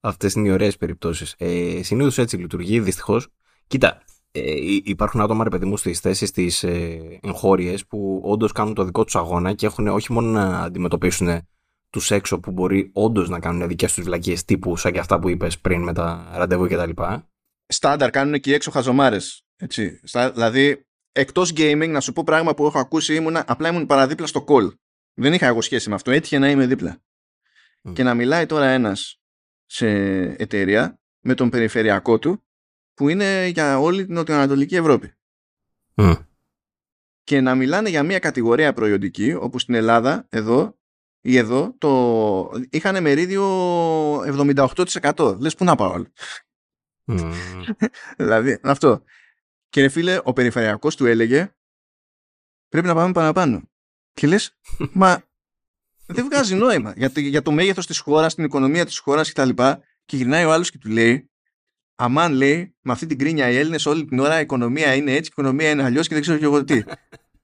Αυτές 0.00 0.34
είναι 0.34 0.48
οι 0.48 0.50
ωραίες 0.50 0.76
περιπτώσεις. 0.76 1.34
Ε, 1.38 1.82
συνήθως 1.82 2.18
έτσι 2.18 2.36
λειτουργεί, 2.36 2.80
δυστυχώς. 2.80 3.28
Κοίτα, 3.66 4.02
ε, 4.30 4.54
υπάρχουν 4.84 5.20
άτομα, 5.20 5.44
ρε 5.44 5.50
παιδί 5.50 5.66
μου, 5.66 5.76
στις 5.76 6.00
θέσεις 6.00 6.30
τι 6.30 6.46
ε, 6.62 6.98
εγχώριες 7.22 7.86
που 7.86 8.20
όντως 8.24 8.52
κάνουν 8.52 8.74
το 8.74 8.84
δικό 8.84 9.04
τους 9.04 9.16
αγώνα 9.16 9.52
και 9.52 9.66
έχουν 9.66 9.86
όχι 9.86 10.12
μόνο 10.12 10.28
να 10.28 10.60
αντιμετωπίσουν 10.60 11.48
τους 11.90 12.10
έξω 12.10 12.40
που 12.40 12.50
μπορεί 12.50 12.90
όντως 12.92 13.28
να 13.28 13.40
κάνουν 13.40 13.68
δικές 13.68 13.94
τους 13.94 14.04
βλακίες 14.04 14.44
τύπου 14.44 14.76
σαν 14.76 14.92
και 14.92 14.98
αυτά 14.98 15.18
που 15.18 15.28
είπες 15.28 15.58
πριν 15.58 15.82
με 15.82 15.92
τα 15.92 16.30
ραντεβού 16.34 16.66
κτλ. 16.66 17.02
Στάνταρ 17.66 18.10
κάνουν 18.10 18.40
και 18.40 18.54
έξω 18.54 18.70
χαζομάρε. 19.60 20.32
Δηλαδή, 20.32 20.86
εκτός 21.12 21.52
gaming, 21.56 21.88
να 21.88 22.00
σου 22.00 22.12
πω 22.12 22.24
πράγμα 22.24 22.54
που 22.54 22.66
έχω 22.66 22.78
ακούσει, 22.78 23.14
ήμουν, 23.14 23.36
απλά 23.36 23.68
ήμουν 23.68 23.86
παραδίπλα 23.86 24.26
στο 24.26 24.44
call. 24.48 24.68
Δεν 25.14 25.32
είχα 25.32 25.46
εγώ 25.46 25.60
σχέση 25.60 25.88
με 25.88 25.94
αυτό. 25.94 26.10
Έτυχε 26.10 26.38
να 26.38 26.50
είμαι 26.50 26.66
δίπλα. 26.66 27.02
Mm. 27.82 27.92
Και 27.94 28.02
να 28.02 28.14
μιλάει 28.14 28.46
τώρα 28.46 28.66
ένας 28.66 29.20
σε 29.66 29.88
εταιρεία 30.22 31.00
με 31.20 31.34
τον 31.34 31.50
περιφερειακό 31.50 32.18
του 32.18 32.44
που 32.94 33.08
είναι 33.08 33.46
για 33.46 33.78
όλη 33.78 34.04
την 34.04 34.14
Νοτιοανατολική 34.14 34.76
Ευρώπη. 34.76 35.12
Και 37.22 37.40
να 37.40 37.54
μιλάνε 37.54 37.88
για 37.88 38.02
μια 38.02 38.18
κατηγορία 38.18 38.72
προϊόντικη, 38.72 39.34
όπου 39.34 39.58
στην 39.58 39.74
Ελλάδα, 39.74 40.26
εδώ 40.28 40.78
ή 41.20 41.36
εδώ, 41.36 41.74
το... 41.78 42.50
είχαν 42.70 43.02
μερίδιο 43.02 43.44
78%. 44.20 45.36
Λες 45.40 45.54
που 45.54 45.64
να 45.64 45.74
πάω 45.74 46.04
δηλαδή, 48.16 48.58
αυτό. 48.62 49.02
Και 49.70 49.80
ρε 49.80 49.88
φίλε, 49.88 50.20
ο 50.24 50.32
περιφερειακός 50.32 50.96
του 50.96 51.06
έλεγε 51.06 51.54
πρέπει 52.68 52.86
να 52.86 52.94
πάμε 52.94 53.12
παραπάνω. 53.12 53.70
Και 54.12 54.26
λες, 54.26 54.58
μα 54.92 55.22
δεν 56.06 56.24
βγάζει 56.24 56.54
νόημα 56.54 56.92
για 56.96 57.10
το, 57.10 57.20
για 57.20 57.42
το 57.42 57.50
μέγεθος 57.50 57.86
της 57.86 57.98
χώρας, 57.98 58.34
την 58.34 58.44
οικονομία 58.44 58.84
της 58.84 58.98
χώρας 58.98 59.32
κτλ. 59.32 59.48
Και, 59.48 59.76
και 60.04 60.16
γυρνάει 60.16 60.44
ο 60.44 60.52
άλλος 60.52 60.70
και 60.70 60.78
του 60.78 60.88
λέει 60.88 61.30
αμάν 61.94 62.32
λέει 62.32 62.76
με 62.80 62.92
αυτή 62.92 63.06
την 63.06 63.18
κρίνια 63.18 63.50
οι 63.50 63.56
Έλληνες 63.56 63.86
όλη 63.86 64.04
την 64.04 64.18
ώρα 64.18 64.38
η 64.38 64.42
οικονομία 64.42 64.94
είναι 64.94 65.10
έτσι, 65.10 65.30
η 65.30 65.32
οικονομία 65.32 65.70
είναι 65.70 65.82
αλλιώς 65.82 66.08
και 66.08 66.14
δεν 66.14 66.22
ξέρω 66.22 66.38
και 66.38 66.44
εγώ 66.44 66.64
τι. 66.64 66.82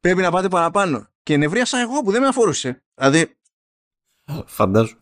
Πρέπει 0.01 0.21
να 0.21 0.31
πάτε 0.31 0.49
παραπάνω. 0.49 1.09
Και 1.23 1.37
νευρίασα 1.37 1.79
εγώ 1.79 2.03
που 2.03 2.11
δεν 2.11 2.21
με 2.21 2.29
αφορούσε. 2.29 2.85
Δηλαδή. 2.95 3.39
Φαντάζομαι. 4.47 5.01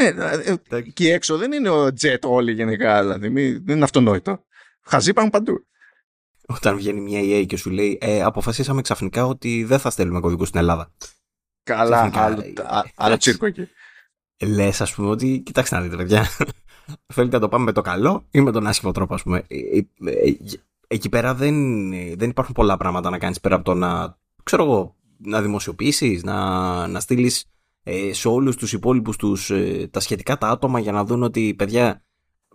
Ναι, 0.00 0.06
ε, 0.06 0.56
ε, 0.68 0.76
εκεί 0.76 1.08
έξω 1.08 1.36
δεν 1.36 1.52
είναι 1.52 1.70
ο 1.70 1.86
jet 2.00 2.20
όλοι 2.20 2.52
γενικά, 2.52 3.00
δηλαδή 3.00 3.28
δεν 3.58 3.76
είναι 3.76 3.84
αυτονόητο. 3.84 4.44
Χαζί 4.82 5.10
υπάρχουν 5.10 5.32
παντού. 5.32 5.66
Όταν 6.50 6.76
βγαίνει 6.76 7.00
μια 7.00 7.20
EA 7.22 7.46
και 7.46 7.56
σου 7.56 7.70
λέει 7.70 7.98
ε, 8.00 8.22
αποφασίσαμε 8.22 8.82
ξαφνικά 8.82 9.26
ότι 9.26 9.64
δεν 9.64 9.78
θα 9.78 9.90
στέλνουμε 9.90 10.20
κωδικού 10.20 10.44
στην 10.44 10.60
Ελλάδα. 10.60 10.92
Καλά, 11.62 12.10
άλλο, 12.14 12.42
άλλο 12.94 13.16
τσίρκο 13.16 13.46
εκεί. 13.46 13.68
Λες, 14.46 14.80
ας 14.80 14.94
πούμε, 14.94 15.08
ότι 15.08 15.42
κοιτάξτε 15.44 15.76
να 15.76 15.82
δείτε, 15.82 15.96
παιδιά. 15.96 16.26
Θέλετε 17.14 17.36
να 17.36 17.42
το 17.42 17.48
πάμε 17.48 17.64
με 17.64 17.72
το 17.72 17.80
καλό 17.80 18.26
ή 18.30 18.40
με 18.40 18.52
τον 18.52 18.66
άσχημο 18.66 18.92
τρόπο, 18.92 19.14
ας 19.14 19.22
πούμε. 19.22 19.46
Εκεί 20.86 21.08
πέρα 21.08 21.34
δεν, 21.34 21.54
δεν 22.18 22.30
υπάρχουν 22.30 22.54
πολλά 22.54 22.76
πράγματα 22.76 23.10
να 23.10 23.18
κάνεις 23.18 23.40
πέρα 23.40 23.54
από 23.54 23.64
το 23.64 23.74
να, 23.74 24.18
ξέρω 24.42 24.64
εγώ, 24.64 24.96
να 25.18 25.42
δημοσιοποιήσεις, 25.42 26.22
να, 26.22 26.86
να 26.86 27.00
στείλεις 27.00 27.44
ε, 27.82 28.12
σε 28.12 28.28
όλους 28.28 28.56
τους 28.56 28.72
υπόλοιπους 28.72 29.16
τους, 29.16 29.50
ε, 29.50 29.88
τα 29.92 30.00
σχετικά 30.00 30.38
τα 30.38 30.48
άτομα 30.48 30.78
για 30.78 30.92
να 30.92 31.04
δουν 31.04 31.22
ότι 31.22 31.54
παιδιά 31.54 32.02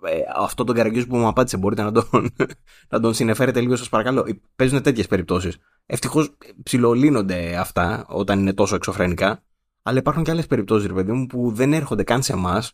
ε, 0.03 0.23
αυτό 0.35 0.64
τον 0.64 0.75
καραγκιόζη 0.75 1.07
που 1.07 1.17
μου 1.17 1.27
απάντησε 1.27 1.57
μπορείτε 1.57 1.83
να 1.83 1.91
τον, 1.91 2.30
να 2.91 2.99
τον 2.99 3.14
συνεφέρετε 3.14 3.61
λίγο 3.61 3.75
σας 3.75 3.90
παρακαλώ. 3.90 4.25
Παίζουν 4.56 4.82
τέτοιες 4.82 5.07
περιπτώσεις. 5.07 5.57
Ευτυχώς 5.85 6.38
ψιλολύνονται 6.64 7.57
αυτά 7.57 8.06
όταν 8.09 8.40
είναι 8.40 8.53
τόσο 8.53 8.75
εξωφρενικά. 8.75 9.43
Αλλά 9.82 9.98
υπάρχουν 9.98 10.23
και 10.23 10.32
άλλες 10.32 10.48
περιπτώσεις 10.48 10.88
ρε 10.88 10.93
παιδί 10.93 11.11
μου 11.11 11.25
που 11.25 11.51
δεν 11.51 11.73
έρχονται 11.73 12.03
καν 12.03 12.23
σε 12.23 12.33
εμάς. 12.33 12.73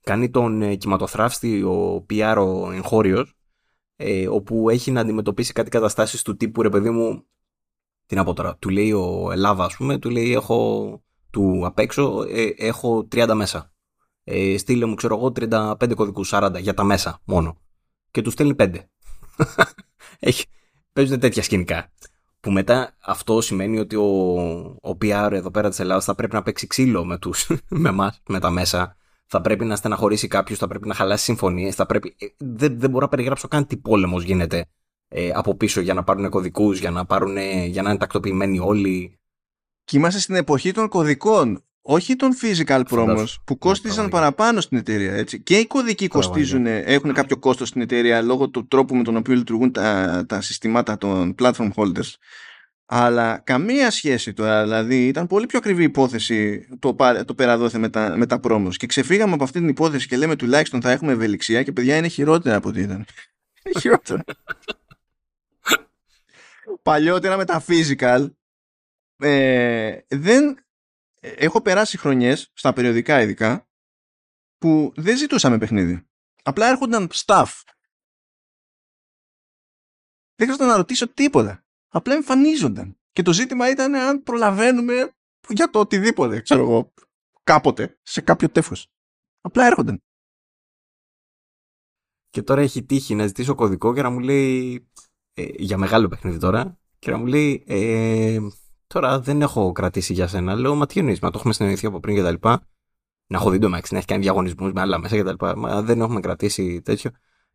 Κάνει 0.00 0.30
τον 0.30 0.62
ε, 0.62 0.74
κυματοθράφστη 0.74 1.62
ο 1.62 2.06
PR 2.10 2.36
ο 2.38 2.72
εγχώριος 2.72 3.34
ε, 3.96 4.28
όπου 4.28 4.70
έχει 4.70 4.90
να 4.90 5.00
αντιμετωπίσει 5.00 5.52
κάτι 5.52 5.70
καταστάσεις 5.70 6.22
του 6.22 6.36
τύπου 6.36 6.62
ρε 6.62 6.68
παιδί 6.68 6.90
μου 6.90 7.24
τι 8.06 8.14
να 8.14 8.24
πω 8.24 8.32
τώρα, 8.32 8.56
του 8.56 8.68
λέει 8.68 8.92
ο 8.92 9.28
Ελλάδας 9.32 9.66
ας 9.66 9.76
πούμε, 9.76 9.98
του 9.98 10.10
λέει 10.10 10.32
έχω 10.32 11.00
του 11.30 11.66
απ' 11.66 11.78
έξω 11.78 12.24
ε, 12.28 12.66
έχω 12.66 13.08
30 13.12 13.32
μέσα. 13.34 13.75
Ε, 14.28 14.58
στείλε 14.58 14.84
μου, 14.84 14.94
ξέρω 14.94 15.16
εγώ, 15.16 15.32
35 15.36 15.94
κωδικούς, 15.94 16.30
40 16.32 16.60
για 16.60 16.74
τα 16.74 16.84
μέσα 16.84 17.20
μόνο. 17.24 17.56
Και 18.10 18.22
τους 18.22 18.32
στέλνει 18.32 18.54
5. 18.58 18.74
Έχει, 20.18 20.44
παίζουν 20.92 21.18
τέτοια 21.18 21.42
σκηνικά. 21.42 21.92
Που 22.40 22.50
μετά 22.50 22.96
αυτό 23.04 23.40
σημαίνει 23.40 23.78
ότι 23.78 23.96
ο, 23.96 24.06
ο 24.82 24.96
PR 25.02 25.28
εδώ 25.32 25.50
πέρα 25.50 25.68
της 25.68 25.78
Ελλάδας 25.78 26.04
θα 26.04 26.14
πρέπει 26.14 26.34
να 26.34 26.42
παίξει 26.42 26.66
ξύλο 26.66 27.04
με, 27.04 27.18
τους, 27.18 27.50
με, 27.68 27.90
μας, 27.90 28.22
με 28.28 28.40
τα 28.40 28.50
μέσα. 28.50 28.96
Θα 29.26 29.40
πρέπει 29.40 29.64
να 29.64 29.76
στεναχωρήσει 29.76 30.28
κάποιους, 30.28 30.58
θα 30.58 30.66
πρέπει 30.66 30.88
να 30.88 30.94
χαλάσει 30.94 31.24
συμφωνίες. 31.24 31.74
Θα 31.74 31.86
πρέπει... 31.86 32.14
Ε, 32.18 32.26
δεν, 32.38 32.80
δεν 32.80 32.90
μπορώ 32.90 33.04
να 33.04 33.10
περιγράψω 33.10 33.48
καν 33.48 33.66
τι 33.66 33.76
πόλεμος 33.76 34.22
γίνεται 34.22 34.66
ε, 35.08 35.30
από 35.34 35.54
πίσω 35.54 35.80
για 35.80 35.94
να 35.94 36.04
πάρουν 36.04 36.30
κωδικούς, 36.30 36.78
για 36.78 36.90
να, 36.90 37.04
πάρουν, 37.04 37.36
για 37.66 37.82
να 37.82 37.90
είναι 37.90 37.98
τακτοποιημένοι 37.98 38.58
όλοι. 38.58 39.18
Και 39.84 39.96
είμαστε 39.96 40.20
στην 40.20 40.34
εποχή 40.34 40.72
των 40.72 40.88
κωδικών, 40.88 41.64
όχι 41.88 42.16
των 42.16 42.30
physical 42.42 42.82
promos 42.90 43.26
που 43.44 43.58
κόστιζαν 43.58 44.08
παραπάνω 44.08 44.60
στην 44.60 44.78
εταιρεία. 44.78 45.14
Έτσι. 45.14 45.40
Και 45.40 45.56
οι 45.56 45.66
κωδικοί 45.66 46.08
κοστίζουν, 46.08 46.66
έχουν 46.66 47.12
κάποιο 47.12 47.36
κόστος 47.36 47.68
στην 47.68 47.80
εταιρεία 47.80 48.22
λόγω 48.22 48.48
του 48.48 48.68
τρόπου 48.68 48.96
με 48.96 49.02
τον 49.02 49.16
οποίο 49.16 49.34
λειτουργούν 49.34 49.72
τα, 49.72 50.24
τα 50.28 50.40
συστήματα 50.40 50.98
των 50.98 51.34
platform 51.38 51.70
holders. 51.74 52.14
Αλλά 52.86 53.38
καμία 53.38 53.90
σχέση 53.90 54.32
τώρα, 54.32 54.62
δηλαδή 54.62 55.06
ήταν 55.06 55.26
πολύ 55.26 55.46
πιο 55.46 55.58
ακριβή 55.58 55.82
υπόθεση 55.82 56.68
το, 56.78 56.96
το 57.24 57.34
πέρα 57.34 57.58
δόθε 57.58 57.78
με 57.78 57.88
τα, 57.88 58.16
με 58.16 58.26
τα 58.26 58.40
promos. 58.42 58.74
Και 58.76 58.86
ξεφύγαμε 58.86 59.32
από 59.32 59.44
αυτή 59.44 59.58
την 59.58 59.68
υπόθεση 59.68 60.06
και 60.06 60.16
λέμε 60.16 60.36
τουλάχιστον 60.36 60.80
θα 60.80 60.90
έχουμε 60.90 61.12
ευελιξία 61.12 61.62
και 61.62 61.72
παιδιά 61.72 61.96
είναι 61.96 62.08
χειρότερα 62.08 62.56
από 62.56 62.68
ό,τι 62.68 62.80
ήταν. 62.80 62.96
Είναι 63.64 63.80
χειρότερα. 63.80 64.24
Παλιότερα 66.82 67.36
με 67.36 67.44
τα 67.44 67.64
physical 67.66 68.30
ε, 69.18 69.98
δεν 70.08 70.65
έχω 71.20 71.62
περάσει 71.62 71.98
χρονιές 71.98 72.50
στα 72.54 72.72
περιοδικά 72.72 73.20
ειδικά 73.22 73.68
που 74.58 74.92
δεν 74.96 75.16
ζητούσαμε 75.16 75.58
παιχνίδι. 75.58 76.06
Απλά 76.42 76.68
έρχονταν 76.68 77.10
staff. 77.12 77.46
Δεν 80.34 80.46
χρειάζεται 80.46 80.64
να 80.66 80.76
ρωτήσω 80.76 81.12
τίποτα. 81.12 81.64
Απλά 81.88 82.14
εμφανίζονταν. 82.14 82.98
Και 83.12 83.22
το 83.22 83.32
ζήτημα 83.32 83.70
ήταν 83.70 83.94
αν 83.94 84.22
προλαβαίνουμε 84.22 85.16
για 85.48 85.70
το 85.70 85.78
οτιδήποτε, 85.78 86.40
ξέρω 86.40 86.60
εγώ, 86.60 86.92
κάποτε, 87.42 87.98
σε 88.02 88.20
κάποιο 88.20 88.50
τέφος. 88.50 88.92
Απλά 89.40 89.66
έρχονταν. 89.66 90.02
Και 92.28 92.42
τώρα 92.42 92.60
έχει 92.60 92.84
τύχει 92.84 93.14
να 93.14 93.26
ζητήσω 93.26 93.54
κωδικό 93.54 93.94
και 93.94 94.02
να 94.02 94.10
μου 94.10 94.18
λέει, 94.18 94.88
ε, 95.32 95.42
για 95.56 95.76
μεγάλο 95.76 96.08
παιχνίδι 96.08 96.38
τώρα, 96.38 96.78
και 96.98 97.10
να 97.10 97.16
μου 97.16 97.26
λέει, 97.26 97.64
ε, 97.66 98.38
Τώρα 98.86 99.20
δεν 99.20 99.42
έχω 99.42 99.72
κρατήσει 99.72 100.12
για 100.12 100.26
σένα. 100.26 100.54
Λέω, 100.54 100.74
μα 100.74 100.86
τι 100.86 101.00
εννοείς, 101.00 101.20
μα 101.20 101.30
το 101.30 101.38
έχουμε 101.38 101.52
συνεννοηθεί 101.52 101.86
από 101.86 102.00
πριν 102.00 102.16
κτλ. 102.16 102.48
Να 103.26 103.38
έχω 103.38 103.50
δει 103.50 103.58
το 103.58 103.68
να 103.68 103.76
έχει 103.76 104.04
κάνει 104.04 104.22
διαγωνισμούς 104.22 104.72
με 104.72 104.80
άλλα 104.80 104.98
μέσα 104.98 105.22
κτλ. 105.22 105.46
Μα 105.56 105.82
δεν 105.82 106.00
έχουμε 106.00 106.20
κρατήσει 106.20 106.82
τέτοιο. 106.82 107.10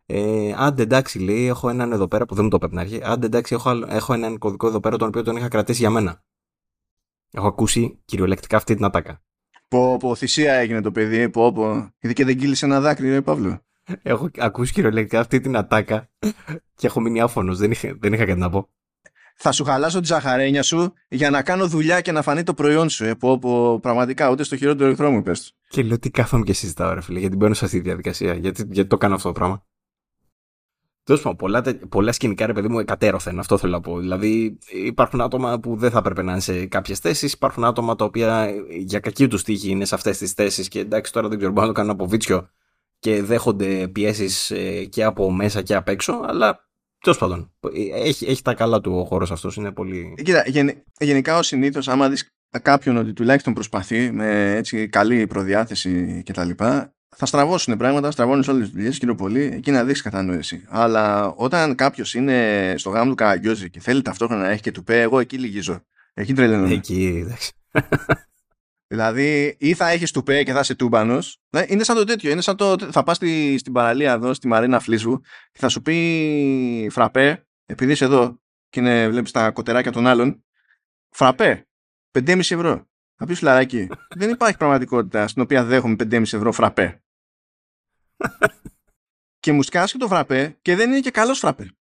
Ε, 0.05 0.53
άντε 0.57 0.81
εντάξει, 0.81 1.19
λέει, 1.19 1.47
έχω 1.47 1.69
έναν 1.69 1.91
εδώ 1.91 2.07
πέρα 2.07 2.25
που 2.25 2.35
δεν 2.35 2.43
μου 2.43 2.49
το 2.49 2.57
πρέπει 2.57 2.75
να 2.75 2.81
αρχίσει. 2.81 3.01
Άντε 3.03 3.25
εντάξει, 3.25 3.53
έχω, 3.55 3.69
έχω 3.87 4.13
έναν 4.13 4.37
κωδικό 4.37 4.67
εδώ 4.67 4.79
πέρα 4.79 4.97
τον 4.97 5.07
οποίο 5.07 5.23
τον 5.23 5.35
είχα 5.35 5.47
κρατήσει 5.47 5.79
για 5.79 5.89
μένα. 5.89 6.23
Έχω 7.31 7.47
ακούσει 7.47 8.01
κυριολεκτικά 8.05 8.57
αυτή 8.57 8.75
την 8.75 8.85
ατάκα. 8.85 9.21
Πω, 9.67 9.97
πω, 9.97 10.15
θυσία 10.15 10.53
έγινε 10.53 10.81
το 10.81 10.91
παιδί, 10.91 11.29
πω, 11.29 11.51
πω. 11.51 11.93
Είδε 11.99 12.13
και 12.13 12.25
δεν 12.25 12.37
κύλησε 12.37 12.65
ένα 12.65 12.81
δάκρυ, 12.81 13.09
ρε 13.09 13.21
Παύλο. 13.21 13.61
Έχω 14.01 14.29
ακούσει 14.37 14.73
κυριολεκτικά 14.73 15.19
αυτή 15.19 15.39
την 15.39 15.57
ατάκα 15.57 16.09
και 16.75 16.87
έχω 16.87 16.99
μείνει 16.99 17.21
άφωνος. 17.21 17.57
Δεν 17.57 17.71
είχα, 17.71 17.95
δεν 17.99 18.13
είχα 18.13 18.25
κάτι 18.25 18.39
να 18.39 18.49
πω 18.49 18.69
θα 19.41 19.51
σου 19.51 19.63
χαλάσω 19.63 19.99
τη 19.99 20.05
ζαχαρένια 20.05 20.63
σου 20.63 20.93
για 21.07 21.29
να 21.29 21.41
κάνω 21.41 21.67
δουλειά 21.67 22.01
και 22.01 22.11
να 22.11 22.21
φανεί 22.21 22.43
το 22.43 22.53
προϊόν 22.53 22.89
σου. 22.89 23.05
Ε, 23.05 23.13
που, 23.13 23.39
που, 23.39 23.79
πραγματικά 23.81 24.29
ούτε 24.29 24.43
στο 24.43 24.55
χειρότερο 24.55 24.89
εχθρό 24.89 25.11
μου 25.11 25.21
πες. 25.21 25.55
Και 25.67 25.83
λέω 25.83 25.99
τι 25.99 26.09
κάθομαι 26.09 26.43
και 26.43 26.53
συζητάω, 26.53 26.93
ρε 26.93 27.01
φίλε, 27.01 27.19
γιατί 27.19 27.35
μπαίνω 27.35 27.53
σε 27.53 27.65
αυτή 27.65 27.77
τη 27.77 27.83
διαδικασία. 27.83 28.33
Γιατί, 28.33 28.67
γιατί 28.71 28.89
το 28.89 28.97
κάνω 28.97 29.15
αυτό 29.15 29.27
το 29.27 29.33
πράγμα; 29.33 29.65
Τέλος 31.03 31.21
πάντων, 31.21 31.37
πολλά, 31.37 31.63
πολλά 31.89 32.11
σκηνικά, 32.11 32.45
ρε 32.45 32.53
παιδί 32.53 32.67
μου, 32.67 32.85
κατέρωθεν. 32.85 33.39
Αυτό 33.39 33.57
θέλω 33.57 33.71
να 33.71 33.81
πω. 33.81 33.99
Δηλαδή, 33.99 34.57
υπάρχουν 34.85 35.21
άτομα 35.21 35.59
που 35.59 35.75
δεν 35.75 35.91
θα 35.91 35.97
έπρεπε 35.97 36.21
να 36.21 36.31
είναι 36.31 36.41
σε 36.41 36.65
κάποιες 36.65 36.99
θέσεις. 36.99 37.33
Υπάρχουν 37.33 37.63
άτομα 37.63 37.95
τα 37.95 38.05
οποία 38.05 38.53
για 38.79 38.99
κακή 38.99 39.27
τους 39.27 39.43
τύχη 39.43 39.69
είναι 39.69 39.85
σε 39.85 39.95
αυτές 39.95 40.17
τις 40.17 40.31
θέσεις. 40.31 40.67
Και 40.67 40.79
εντάξει, 40.79 41.13
τώρα 41.13 41.27
δεν 41.27 41.37
ξέρω, 41.37 41.53
μπορώ 41.53 41.67
να 41.67 41.73
το 41.73 41.79
κάνω 41.79 41.91
από 41.91 42.07
βίτσιο 42.07 42.49
και 42.99 43.23
δέχονται 43.23 43.87
πιέσεις 43.87 44.51
ε, 44.51 44.85
και 44.85 45.03
από 45.03 45.31
μέσα 45.31 45.61
και 45.61 45.75
απ' 45.75 45.87
έξω. 45.87 46.21
Αλλά 46.27 46.69
Τέλος 47.01 47.17
πάντων, 47.17 47.51
έχει, 47.93 48.25
έχει 48.25 48.41
τα 48.41 48.53
καλά 48.53 48.81
του 48.81 48.93
ο 48.93 49.05
χώρος 49.05 49.31
αυτός. 49.31 49.55
Είναι 49.55 49.71
πολύ. 49.71 50.13
Κοίτα, 50.23 50.43
γεν, 50.47 50.83
γενικά 50.99 51.37
ο 51.37 51.43
συνήθως, 51.43 51.87
άμα 51.87 52.09
δεις 52.09 52.27
κάποιον 52.61 52.97
ότι 52.97 53.13
τουλάχιστον 53.13 53.53
προσπαθεί 53.53 54.11
με 54.11 54.55
έτσι 54.55 54.87
καλή 54.87 55.27
προδιάθεση 55.27 56.23
κτλ., 56.25 56.49
θα 57.15 57.25
στραβώσουν 57.25 57.77
πράγματα, 57.77 58.11
στραβώνεις 58.11 58.47
όλες 58.47 58.63
τις 58.63 58.71
δουλειές, 58.75 58.97
κύριο 58.97 59.15
πολύ, 59.15 59.41
εκεί 59.41 59.71
να 59.71 59.83
δείξει 59.83 60.01
κατανόηση. 60.01 60.63
Αλλά 60.67 61.27
όταν 61.27 61.75
κάποιος 61.75 62.13
είναι 62.13 62.73
στο 62.77 62.89
γάμο 62.89 63.09
του 63.09 63.15
Καραγκιόζη 63.15 63.69
και 63.69 63.79
θέλει 63.79 64.01
ταυτόχρονα 64.01 64.41
να 64.41 64.49
έχει 64.49 64.61
και 64.61 64.71
του 64.71 64.83
πει, 64.83 64.93
εγώ 64.93 65.19
εκεί 65.19 65.37
λυγίζω. 65.37 65.81
Εκεί 66.13 66.33
τρελαίνω. 66.33 66.67
Εκεί, 66.67 67.21
εντάξει. 67.23 67.51
Δηλαδή, 68.91 69.55
ή 69.59 69.73
θα 69.73 69.89
έχεις 69.89 70.11
του 70.11 70.23
και 70.23 70.51
θα 70.51 70.59
είσαι 70.59 70.75
τούμπανος. 70.75 71.41
Είναι 71.67 71.83
σαν 71.83 71.95
το 71.95 72.03
τέτοιο. 72.03 72.31
Είναι 72.31 72.41
σαν 72.41 72.55
το. 72.55 72.75
Θα 72.91 73.03
πας 73.03 73.15
στη, 73.15 73.57
στην 73.57 73.73
παραλία 73.73 74.11
εδώ, 74.11 74.33
στη 74.33 74.47
Μαρίνα 74.47 74.79
Φλίσβου, 74.79 75.19
και 75.51 75.59
θα 75.59 75.69
σου 75.69 75.81
πει 75.81 76.87
φραπέ, 76.91 77.47
επειδή 77.65 77.91
είσαι 77.91 78.05
εδώ 78.05 78.41
και 78.69 79.07
βλέπεις 79.07 79.31
τα 79.31 79.51
κοτεράκια 79.51 79.91
των 79.91 80.07
άλλων. 80.07 80.43
Φραπέ, 81.09 81.67
5,5 82.11 82.37
ευρώ. 82.39 82.89
Θα 83.15 83.25
πεις 83.25 83.39
φιλαράκι. 83.39 83.87
δεν 84.19 84.29
υπάρχει 84.29 84.57
πραγματικότητα 84.57 85.27
στην 85.27 85.41
οποία 85.41 85.63
δέχομαι 85.63 85.95
5,5 85.99 86.21
ευρώ 86.21 86.51
φραπέ. 86.51 87.03
και 89.39 89.51
μου 89.51 89.63
σκάσει 89.63 89.97
το 89.97 90.07
φραπέ 90.07 90.57
και 90.61 90.75
δεν 90.75 90.89
είναι 90.89 90.99
και 90.99 91.11
καλός 91.11 91.39
φραπέ. 91.39 91.75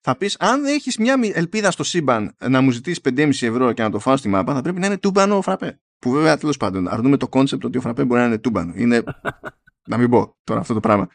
Θα 0.00 0.16
πεις, 0.16 0.36
αν 0.38 0.64
έχεις 0.64 0.96
μια 0.96 1.16
ελπίδα 1.32 1.70
στο 1.70 1.84
σύμπαν 1.84 2.36
να 2.40 2.60
μου 2.60 2.70
ζητήσει 2.70 3.00
5,5 3.04 3.28
ευρώ 3.28 3.72
και 3.72 3.82
να 3.82 3.90
το 3.90 3.98
φάω 3.98 4.16
στη 4.16 4.28
μάπα, 4.28 4.54
θα 4.54 4.62
πρέπει 4.62 4.78
να 4.78 4.86
είναι 4.86 4.98
τούμπανο 4.98 5.42
φραπέ. 5.42 5.80
Που 6.00 6.10
βέβαια 6.10 6.36
τέλος 6.36 6.56
πάντων 6.56 6.88
αρνούμαι 6.88 7.16
το 7.16 7.28
concept 7.28 7.64
ότι 7.64 7.78
ο 7.78 7.80
φραπέ 7.80 8.04
μπορεί 8.04 8.20
να 8.20 8.26
είναι 8.26 8.38
τούμπανο. 8.38 8.72
Είναι. 8.76 9.02
να 9.90 9.98
μην 9.98 10.10
πω 10.10 10.36
τώρα 10.44 10.60
αυτό 10.60 10.74
το 10.74 10.80
πράγμα. 10.80 11.08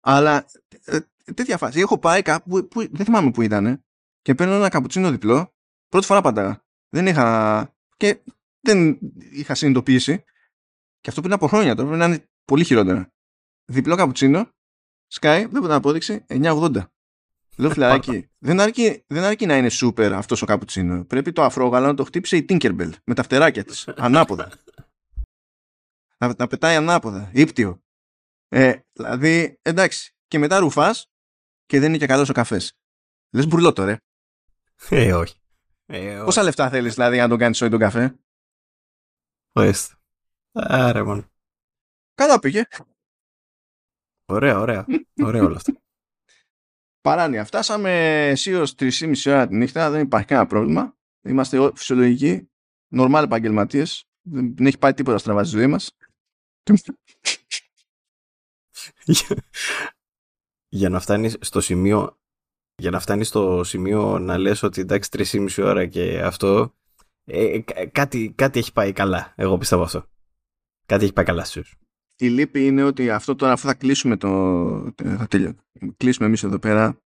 Αλλά 0.00 0.46
ε, 0.84 0.98
τέτοια 1.34 1.56
φάση. 1.56 1.80
Έχω 1.80 1.98
πάει 1.98 2.22
κάπου. 2.22 2.68
Που, 2.68 2.80
δεν 2.90 3.04
θυμάμαι 3.04 3.30
που 3.30 3.42
ήταν. 3.42 3.84
Και 4.22 4.34
παίρνω 4.34 4.54
ένα 4.54 4.68
καπουτσίνο 4.68 5.10
διπλό. 5.10 5.54
Πρώτη 5.88 6.06
φορά 6.06 6.20
πάντα. 6.20 6.64
Δεν 6.88 7.06
είχα. 7.06 7.74
και 7.96 8.22
δεν 8.60 8.98
είχα 9.32 9.54
συνειδητοποιήσει. 9.54 10.24
Και 11.00 11.08
αυτό 11.08 11.20
πριν 11.20 11.32
από 11.32 11.46
χρόνια 11.46 11.74
τώρα 11.74 11.88
πρέπει 11.88 12.02
να 12.02 12.14
είναι 12.14 12.28
πολύ 12.44 12.64
χειρότερα. 12.64 13.12
Διπλό 13.64 13.96
καπουτσίνο. 13.96 14.48
Sky, 15.12 15.46
δεν 15.50 15.62
την 15.62 15.70
απόδειξη 15.70 16.24
9,80. 16.28 16.82
Λέω 17.56 17.70
φιλαράκι, 17.70 18.30
δεν 18.38 18.60
αρκεί, 18.60 19.04
δεν 19.06 19.24
αρκεί 19.24 19.46
να 19.46 19.56
είναι 19.56 19.68
σούπερ 19.68 20.12
αυτός 20.12 20.42
ο 20.42 20.46
καπουτσίνο. 20.46 21.04
Πρέπει 21.04 21.32
το 21.32 21.42
αφρόγαλο 21.42 21.86
να 21.86 21.94
το 21.94 22.04
χτύψει 22.04 22.36
η 22.36 22.44
Tinkerbell 22.48 22.90
με 23.04 23.14
τα 23.14 23.22
φτεράκια 23.22 23.64
της. 23.64 23.88
Ανάποδα. 23.88 24.50
να, 26.18 26.34
να 26.38 26.46
πετάει 26.46 26.76
ανάποδα. 26.76 27.30
Ήπτιο. 27.34 27.82
Ε, 28.48 28.74
δηλαδή, 28.92 29.58
εντάξει. 29.62 30.14
Και 30.28 30.38
μετά 30.38 30.58
ρουφάς 30.58 31.10
και 31.66 31.80
δεν 31.80 31.88
είναι 31.88 31.98
και 31.98 32.06
καλός 32.06 32.28
ο 32.28 32.32
καφές. 32.32 32.78
Λες 33.30 33.46
μπουρλό 33.46 33.72
τώρα. 33.72 33.98
Ε, 34.88 35.12
όχι. 35.12 35.40
Ε, 35.86 36.14
όχι. 36.14 36.24
Πόσα 36.24 36.42
λεφτά 36.42 36.68
θέλεις 36.68 36.94
δηλαδή 36.94 37.18
να 37.18 37.28
τον 37.28 37.38
κάνεις 37.38 37.56
σόι 37.56 37.68
τον 37.68 37.78
καφέ; 37.78 38.18
Ορίστε. 39.52 39.94
Άρα 40.52 41.04
μόνο. 41.04 41.24
Καλά 42.14 42.38
πήγε. 42.38 42.62
Ωραία, 44.24 44.58
ωραία. 44.58 44.86
Ωραία 45.22 45.42
όλα 45.42 45.56
αυτά. 45.56 45.72
Παράνοια. 47.00 47.44
Φτάσαμε 47.44 48.26
αισίω 48.28 48.66
3,5 48.78 49.12
ώρα 49.26 49.46
τη 49.46 49.56
νύχτα. 49.56 49.90
Δεν 49.90 50.00
υπάρχει 50.00 50.26
κανένα 50.26 50.46
πρόβλημα. 50.46 50.96
Είμαστε 51.22 51.70
φυσιολογικοί, 51.74 52.50
νορμάλ 52.88 53.24
επαγγελματίες. 53.24 54.04
Δεν 54.22 54.66
έχει 54.66 54.78
πάει 54.78 54.94
τίποτα 54.94 55.18
στραβά 55.18 55.44
στη 55.44 55.56
ζωή 55.56 55.66
μας. 55.66 55.96
για 60.68 60.88
να 60.88 61.00
φτάνεις 61.00 61.36
στο 61.40 61.60
σημείο 61.60 62.18
για 62.76 62.90
να 62.90 63.00
φτάνεις 63.00 63.28
στο 63.28 63.64
σημείο 63.64 64.18
να 64.18 64.38
λες 64.38 64.62
ότι 64.62 64.80
εντάξει 64.80 65.10
3,5 65.32 65.58
ώρα 65.64 65.86
και 65.86 66.20
αυτό 66.22 66.74
ε, 67.24 67.60
κάτι, 67.92 68.32
κάτι 68.36 68.58
έχει 68.58 68.72
πάει 68.72 68.92
καλά 68.92 69.32
εγώ 69.36 69.58
πιστεύω 69.58 69.82
αυτό 69.82 70.04
κάτι 70.86 71.04
έχει 71.04 71.12
πάει 71.12 71.24
καλά 71.24 71.44
σου 71.44 71.62
η 72.20 72.28
λύπη 72.28 72.66
είναι 72.66 72.82
ότι 72.82 73.10
αυτό 73.10 73.36
τώρα 73.36 73.52
αφού 73.52 73.66
θα 73.66 73.74
κλείσουμε 73.74 74.16
το 74.16 74.28
θα 74.96 75.26
τελειώ, 75.26 75.54
κλείσουμε 75.96 76.26
εμείς 76.26 76.42
εδώ 76.42 76.58
πέρα 76.58 77.00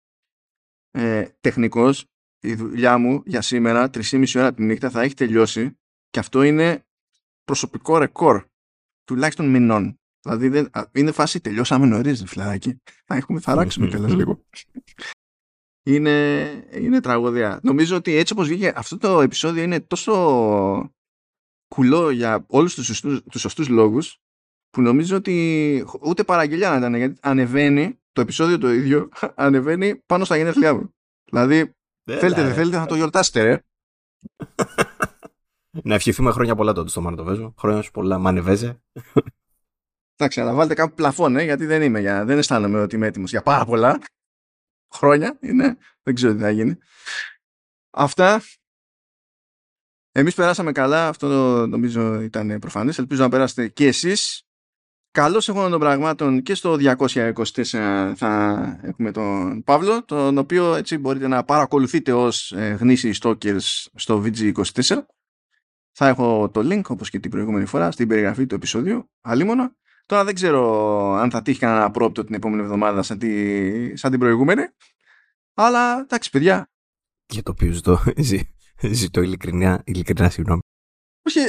ε, 0.92 1.28
τεχνικώς 1.40 2.06
η 2.40 2.56
δουλειά 2.56 2.98
μου 2.98 3.24
για 3.26 3.42
σήμερα 3.42 3.90
3,5 3.94 4.26
ώρα 4.36 4.54
τη 4.54 4.64
νύχτα 4.64 4.90
θα 4.90 5.02
έχει 5.02 5.14
τελειώσει 5.14 5.78
και 6.10 6.20
αυτό 6.20 6.44
είναι 6.44 6.86
προσωπικό 7.44 7.98
ρεκόρ 7.98 8.46
τουλάχιστον 9.04 9.50
μηνών 9.50 9.98
Δηλαδή 10.24 10.48
δεν, 10.48 10.70
είναι 10.92 11.12
φάση 11.12 11.42
τελειώσαμε 11.42 11.86
νωρίς 11.86 12.24
φιλαράκι. 12.26 12.82
Θα 13.06 13.16
έχουμε 13.16 13.40
θαράξουμε 13.40 13.88
κιόλας 13.88 14.14
λίγο. 14.14 14.46
Είναι, 15.86 16.50
είναι 16.74 17.00
τραγωδία. 17.00 17.60
Νομίζω 17.64 17.96
ότι 17.96 18.16
έτσι 18.16 18.34
όπως 18.34 18.48
βγήκε 18.48 18.74
αυτό 18.76 18.98
το 18.98 19.22
επεισόδιο 19.22 19.64
είναι 19.64 19.80
τόσο 19.80 20.94
κουλό 21.68 22.10
για 22.10 22.46
όλους 22.48 22.76
τους 22.76 22.86
σωστούς, 22.86 23.24
τους 23.24 23.42
σωστούς 23.42 23.68
λόγους 23.68 24.18
που 24.74 24.82
νομίζω 24.82 25.16
ότι 25.16 25.86
ούτε 26.02 26.24
παραγγελιά 26.24 26.70
να 26.70 26.78
ήταν 26.78 26.96
γιατί 26.96 27.20
ανεβαίνει 27.22 28.00
το 28.12 28.22
επεισόδιο 28.22 28.58
το 28.58 28.72
ίδιο 28.72 29.10
ανεβαίνει 29.36 29.96
πάνω 29.96 30.26
στα 30.26 30.38
γενέθλιά 30.38 30.74
μου. 30.74 30.96
Δηλαδή 31.24 31.74
θέλετε 32.04 32.44
δεν 32.44 32.54
θέλετε 32.54 32.78
να 32.78 32.86
το 32.86 32.96
γιορτάσετε 32.96 33.44
ρε. 33.44 33.64
να 35.90 35.96
ευχηθούμε 35.96 36.32
χρόνια 36.32 36.56
πολλά 36.56 36.74
τότε 36.74 36.90
στο 36.90 37.02
Μανατοβέζο. 37.02 37.54
Χρόνια 37.58 37.82
σου 37.82 37.92
πολλά 37.92 38.18
μανεβέζε. 38.18 38.82
Εντάξει, 40.16 40.42
αλλά 40.42 40.54
βάλτε 40.54 40.74
κάπου 40.74 40.96
πλαφόν, 40.96 41.36
ε, 41.36 41.44
γιατί 41.44 41.66
δεν 41.66 41.82
είμαι, 41.82 42.00
για, 42.00 42.26
δεν 42.26 42.38
αισθάνομαι 42.38 42.80
ότι 42.80 42.96
είμαι 42.96 43.08
έτοιμος 43.08 43.30
για 43.30 43.42
πάρα 43.42 43.66
πολλά 43.66 44.00
χρόνια. 44.94 45.38
Είναι, 45.42 45.78
δεν 46.04 46.16
ξέρω 46.16 46.34
τι 46.34 46.40
θα 46.40 46.50
γίνει. 46.50 46.78
Αυτά. 47.90 48.42
Εμείς 50.12 50.36
περάσαμε 50.36 50.72
καλά, 50.72 51.08
αυτό 51.08 51.28
νομίζω 51.68 52.22
ήταν 52.22 52.60
προφανές. 52.60 52.98
Ελπίζω 52.98 53.24
να 53.24 53.30
περάσετε 53.30 53.68
και 53.68 53.88
εσείς. 53.88 54.48
Καλώς 55.14 55.50
εγώ 55.50 55.70
των 55.70 55.80
πραγμάτων 55.80 56.42
και 56.42 56.56
στο 56.56 56.78
224 56.80 58.14
θα 58.16 58.80
έχουμε 58.82 59.12
τον 59.12 59.64
Παύλο, 59.64 60.06
τον 60.06 60.38
οποίο 60.38 60.76
έτσι 60.76 60.98
μπορείτε 60.98 61.28
να 61.28 61.44
παρακολουθείτε 61.44 62.14
ως 62.14 62.52
ε, 62.52 62.78
γνήσιοι 62.80 63.16
stalkers 63.22 63.60
στο 63.96 64.24
VG24. 64.26 64.98
Θα 65.92 66.08
έχω 66.08 66.50
το 66.50 66.62
link 66.64 66.82
όπως 66.88 67.10
και 67.10 67.20
την 67.20 67.32
προηγούμενη 67.32 67.66
φορά 67.66 67.92
στην 67.92 68.08
περιγραφή 68.08 68.46
του 68.46 68.56
επεισοδίου. 68.56 69.10
Αλίμονα. 69.22 69.76
Τώρα 70.06 70.24
δεν 70.24 70.34
ξέρω 70.34 71.14
αν 71.14 71.30
θα 71.32 71.42
τύχει 71.42 71.60
κανένα 71.60 71.92
πρόπτο 71.92 72.24
την 72.24 72.36
επόμενη 72.36 72.62
εβδομάδα 72.62 73.04
σαν, 73.04 73.18
τη, 73.18 73.98
σαν 73.98 74.12
την 74.12 74.20
προηγούμενη. 74.20 74.64
Αλλά 75.54 76.00
εντάξει, 76.00 76.30
παιδιά. 76.30 76.72
Για 77.26 77.44
το 77.44 77.52
οποίο 77.52 77.72
ζητώ, 77.72 78.00
ζητώ 79.02 79.22
ειλικρινά, 79.22 79.82
ειλικρινά 79.86 80.30
συγγνώμη. 80.30 80.62
Όχι, 81.26 81.40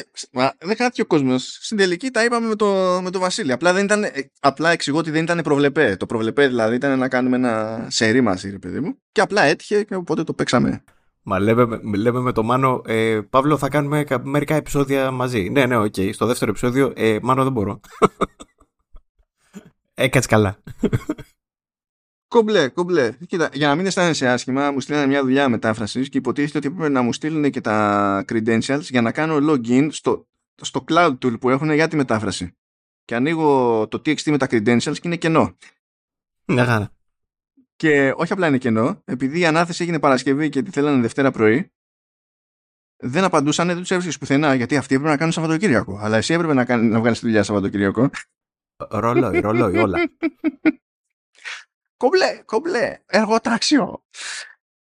δεν 0.59 0.77
χάθηκε 0.77 1.03
ο 1.03 1.07
κόσμος. 1.07 1.59
Στην 1.61 1.77
τελική 1.77 2.11
τα 2.11 2.25
είπαμε 2.25 2.47
με 2.47 2.57
το, 2.57 3.01
με 3.03 3.11
το 3.11 3.19
Βασίλη. 3.19 3.53
Απλά, 3.53 3.73
δεν 3.73 3.85
ήταν, 3.85 4.05
ε, 4.05 4.11
απλά 4.41 4.71
εξηγώ 4.71 4.99
ότι 4.99 5.11
δεν 5.11 5.23
ήταν 5.23 5.41
προβλεπέ. 5.43 5.97
Το 5.97 6.07
προβλεπέ 6.07 6.47
δηλαδή 6.47 6.75
ήταν 6.75 6.99
να 6.99 7.09
κάνουμε 7.09 7.37
ένα 7.37 7.87
σερί 7.91 8.21
μαζί, 8.21 8.51
ρε 8.51 8.59
παιδί 8.59 8.81
μου. 8.81 8.99
Και 9.13 9.21
απλά 9.21 9.43
έτυχε 9.43 9.83
και 9.83 9.95
οπότε 9.95 10.25
το 10.25 10.33
παίξαμε. 10.33 10.85
Μα 11.23 11.39
λέμε, 11.39 11.81
λέμε 11.97 12.21
με 12.21 12.33
το 12.33 12.43
Μάνο, 12.43 12.83
ε, 12.87 13.21
Παύλο, 13.31 13.59
θα 13.59 13.69
κάνουμε 13.69 14.05
μερικά 14.23 14.55
επεισόδια 14.55 15.11
μαζί. 15.11 15.49
Ναι, 15.49 15.67
ναι, 15.67 15.77
OK. 15.77 15.95
Okay. 15.97 16.11
Στο 16.13 16.27
δεύτερο 16.27 16.51
επεισόδιο, 16.51 16.93
ε, 16.97 17.19
Μάνο, 17.23 17.43
δεν 17.43 17.53
μπορώ. 17.53 17.81
Έκατσε 19.95 20.29
καλά. 20.29 20.59
Κομπλέ, 22.35 22.69
κομπλέ. 22.69 23.13
Κοίτα, 23.27 23.49
για 23.53 23.69
να 23.69 23.75
μην 23.75 23.87
αισθάνεσαι 23.87 24.29
άσχημα, 24.29 24.71
μου 24.71 24.81
στείλανε 24.81 25.07
μια 25.07 25.23
δουλειά 25.23 25.49
μετάφρασης 25.49 26.09
και 26.09 26.19
υποτίθεται 26.19 26.59
ότι 26.59 26.67
έπρεπε 26.67 26.89
να 26.89 27.03
μου 27.03 27.13
στείλουν 27.13 27.51
και 27.51 27.61
τα 27.61 28.25
credentials 28.29 28.81
για 28.81 29.03
να 29.03 29.13
κάνω 29.13 29.37
login 29.53 29.89
στο, 29.91 30.27
στο 30.55 30.85
cloud 30.89 31.19
tool 31.19 31.41
που 31.41 31.51
έχουν 31.51 31.73
για 31.73 31.89
τη 31.89 31.97
μετάφραση. 31.97 32.57
Και 33.05 33.15
ανοίγω 33.15 33.89
το 33.89 33.99
TXT 33.99 34.31
με 34.31 34.39
τα 34.39 34.47
credentials 34.51 34.93
και 34.93 35.01
είναι 35.03 35.17
κενό. 35.17 35.57
Ναι, 36.45 36.89
Και 37.77 38.13
όχι 38.17 38.33
απλά 38.33 38.47
είναι 38.47 38.59
κενό, 38.59 39.03
επειδή 39.05 39.39
η 39.39 39.47
ανάθεση 39.47 39.83
έγινε 39.83 39.99
Παρασκευή 39.99 40.49
και 40.49 40.63
τη 40.63 40.71
θέλανε 40.71 41.01
Δευτέρα 41.01 41.31
πρωί, 41.31 41.73
δεν 42.97 43.25
απαντούσαν, 43.25 43.67
δεν 43.67 43.77
τους 43.77 43.91
έβρισκες 43.91 44.19
πουθενά 44.19 44.55
γιατί 44.55 44.77
αυτοί 44.77 44.95
έπρεπε 44.95 45.11
να 45.11 45.19
κάνουν 45.19 45.33
Σαββατοκύριακο. 45.33 45.99
Αλλά 46.01 46.17
εσύ 46.17 46.35
έπρεπε 46.35 46.55
να, 46.55 46.65
κάνει, 46.65 46.89
να 46.89 47.01
βγάλεις 47.01 47.19
τη 47.19 47.27
δουλειά 47.27 47.43
Σαββατοκύριακο. 47.43 48.11
Ρολόι, 48.91 49.41
ρολόι, 49.41 49.77
όλα. 49.77 49.99
κομπλέ, 51.97 52.43
κομπλέ, 52.45 53.03
εργοτάξιο. 53.07 54.05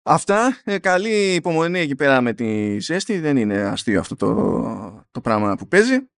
Αυτά, 0.02 0.60
ε, 0.64 0.78
καλή 0.78 1.34
υπομονή 1.34 1.78
εκεί 1.78 1.94
πέρα 1.94 2.20
με 2.20 2.32
τη 2.32 2.78
ζέστη, 2.78 3.18
δεν 3.18 3.36
είναι 3.36 3.62
αστείο 3.62 4.00
αυτό 4.00 4.16
το, 4.16 5.06
το 5.10 5.20
πράγμα 5.20 5.56
που 5.56 5.68
παίζει. 5.68 6.10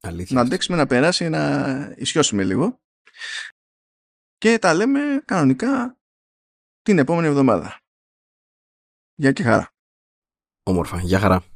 Αλήθεια. 0.00 0.36
Να 0.36 0.42
αντέξουμε 0.42 0.76
να 0.76 0.86
περάσει, 0.86 1.28
να 1.28 1.94
ισιώσουμε 1.96 2.44
λίγο. 2.44 2.80
Και 4.38 4.58
τα 4.58 4.74
λέμε 4.74 5.22
κανονικά 5.24 5.98
την 6.82 6.98
επόμενη 6.98 7.26
εβδομάδα. 7.26 7.80
Γεια 9.14 9.32
και 9.32 9.42
χαρά. 9.42 9.72
Όμορφα, 10.62 11.00
γεια 11.00 11.18
χαρά. 11.18 11.53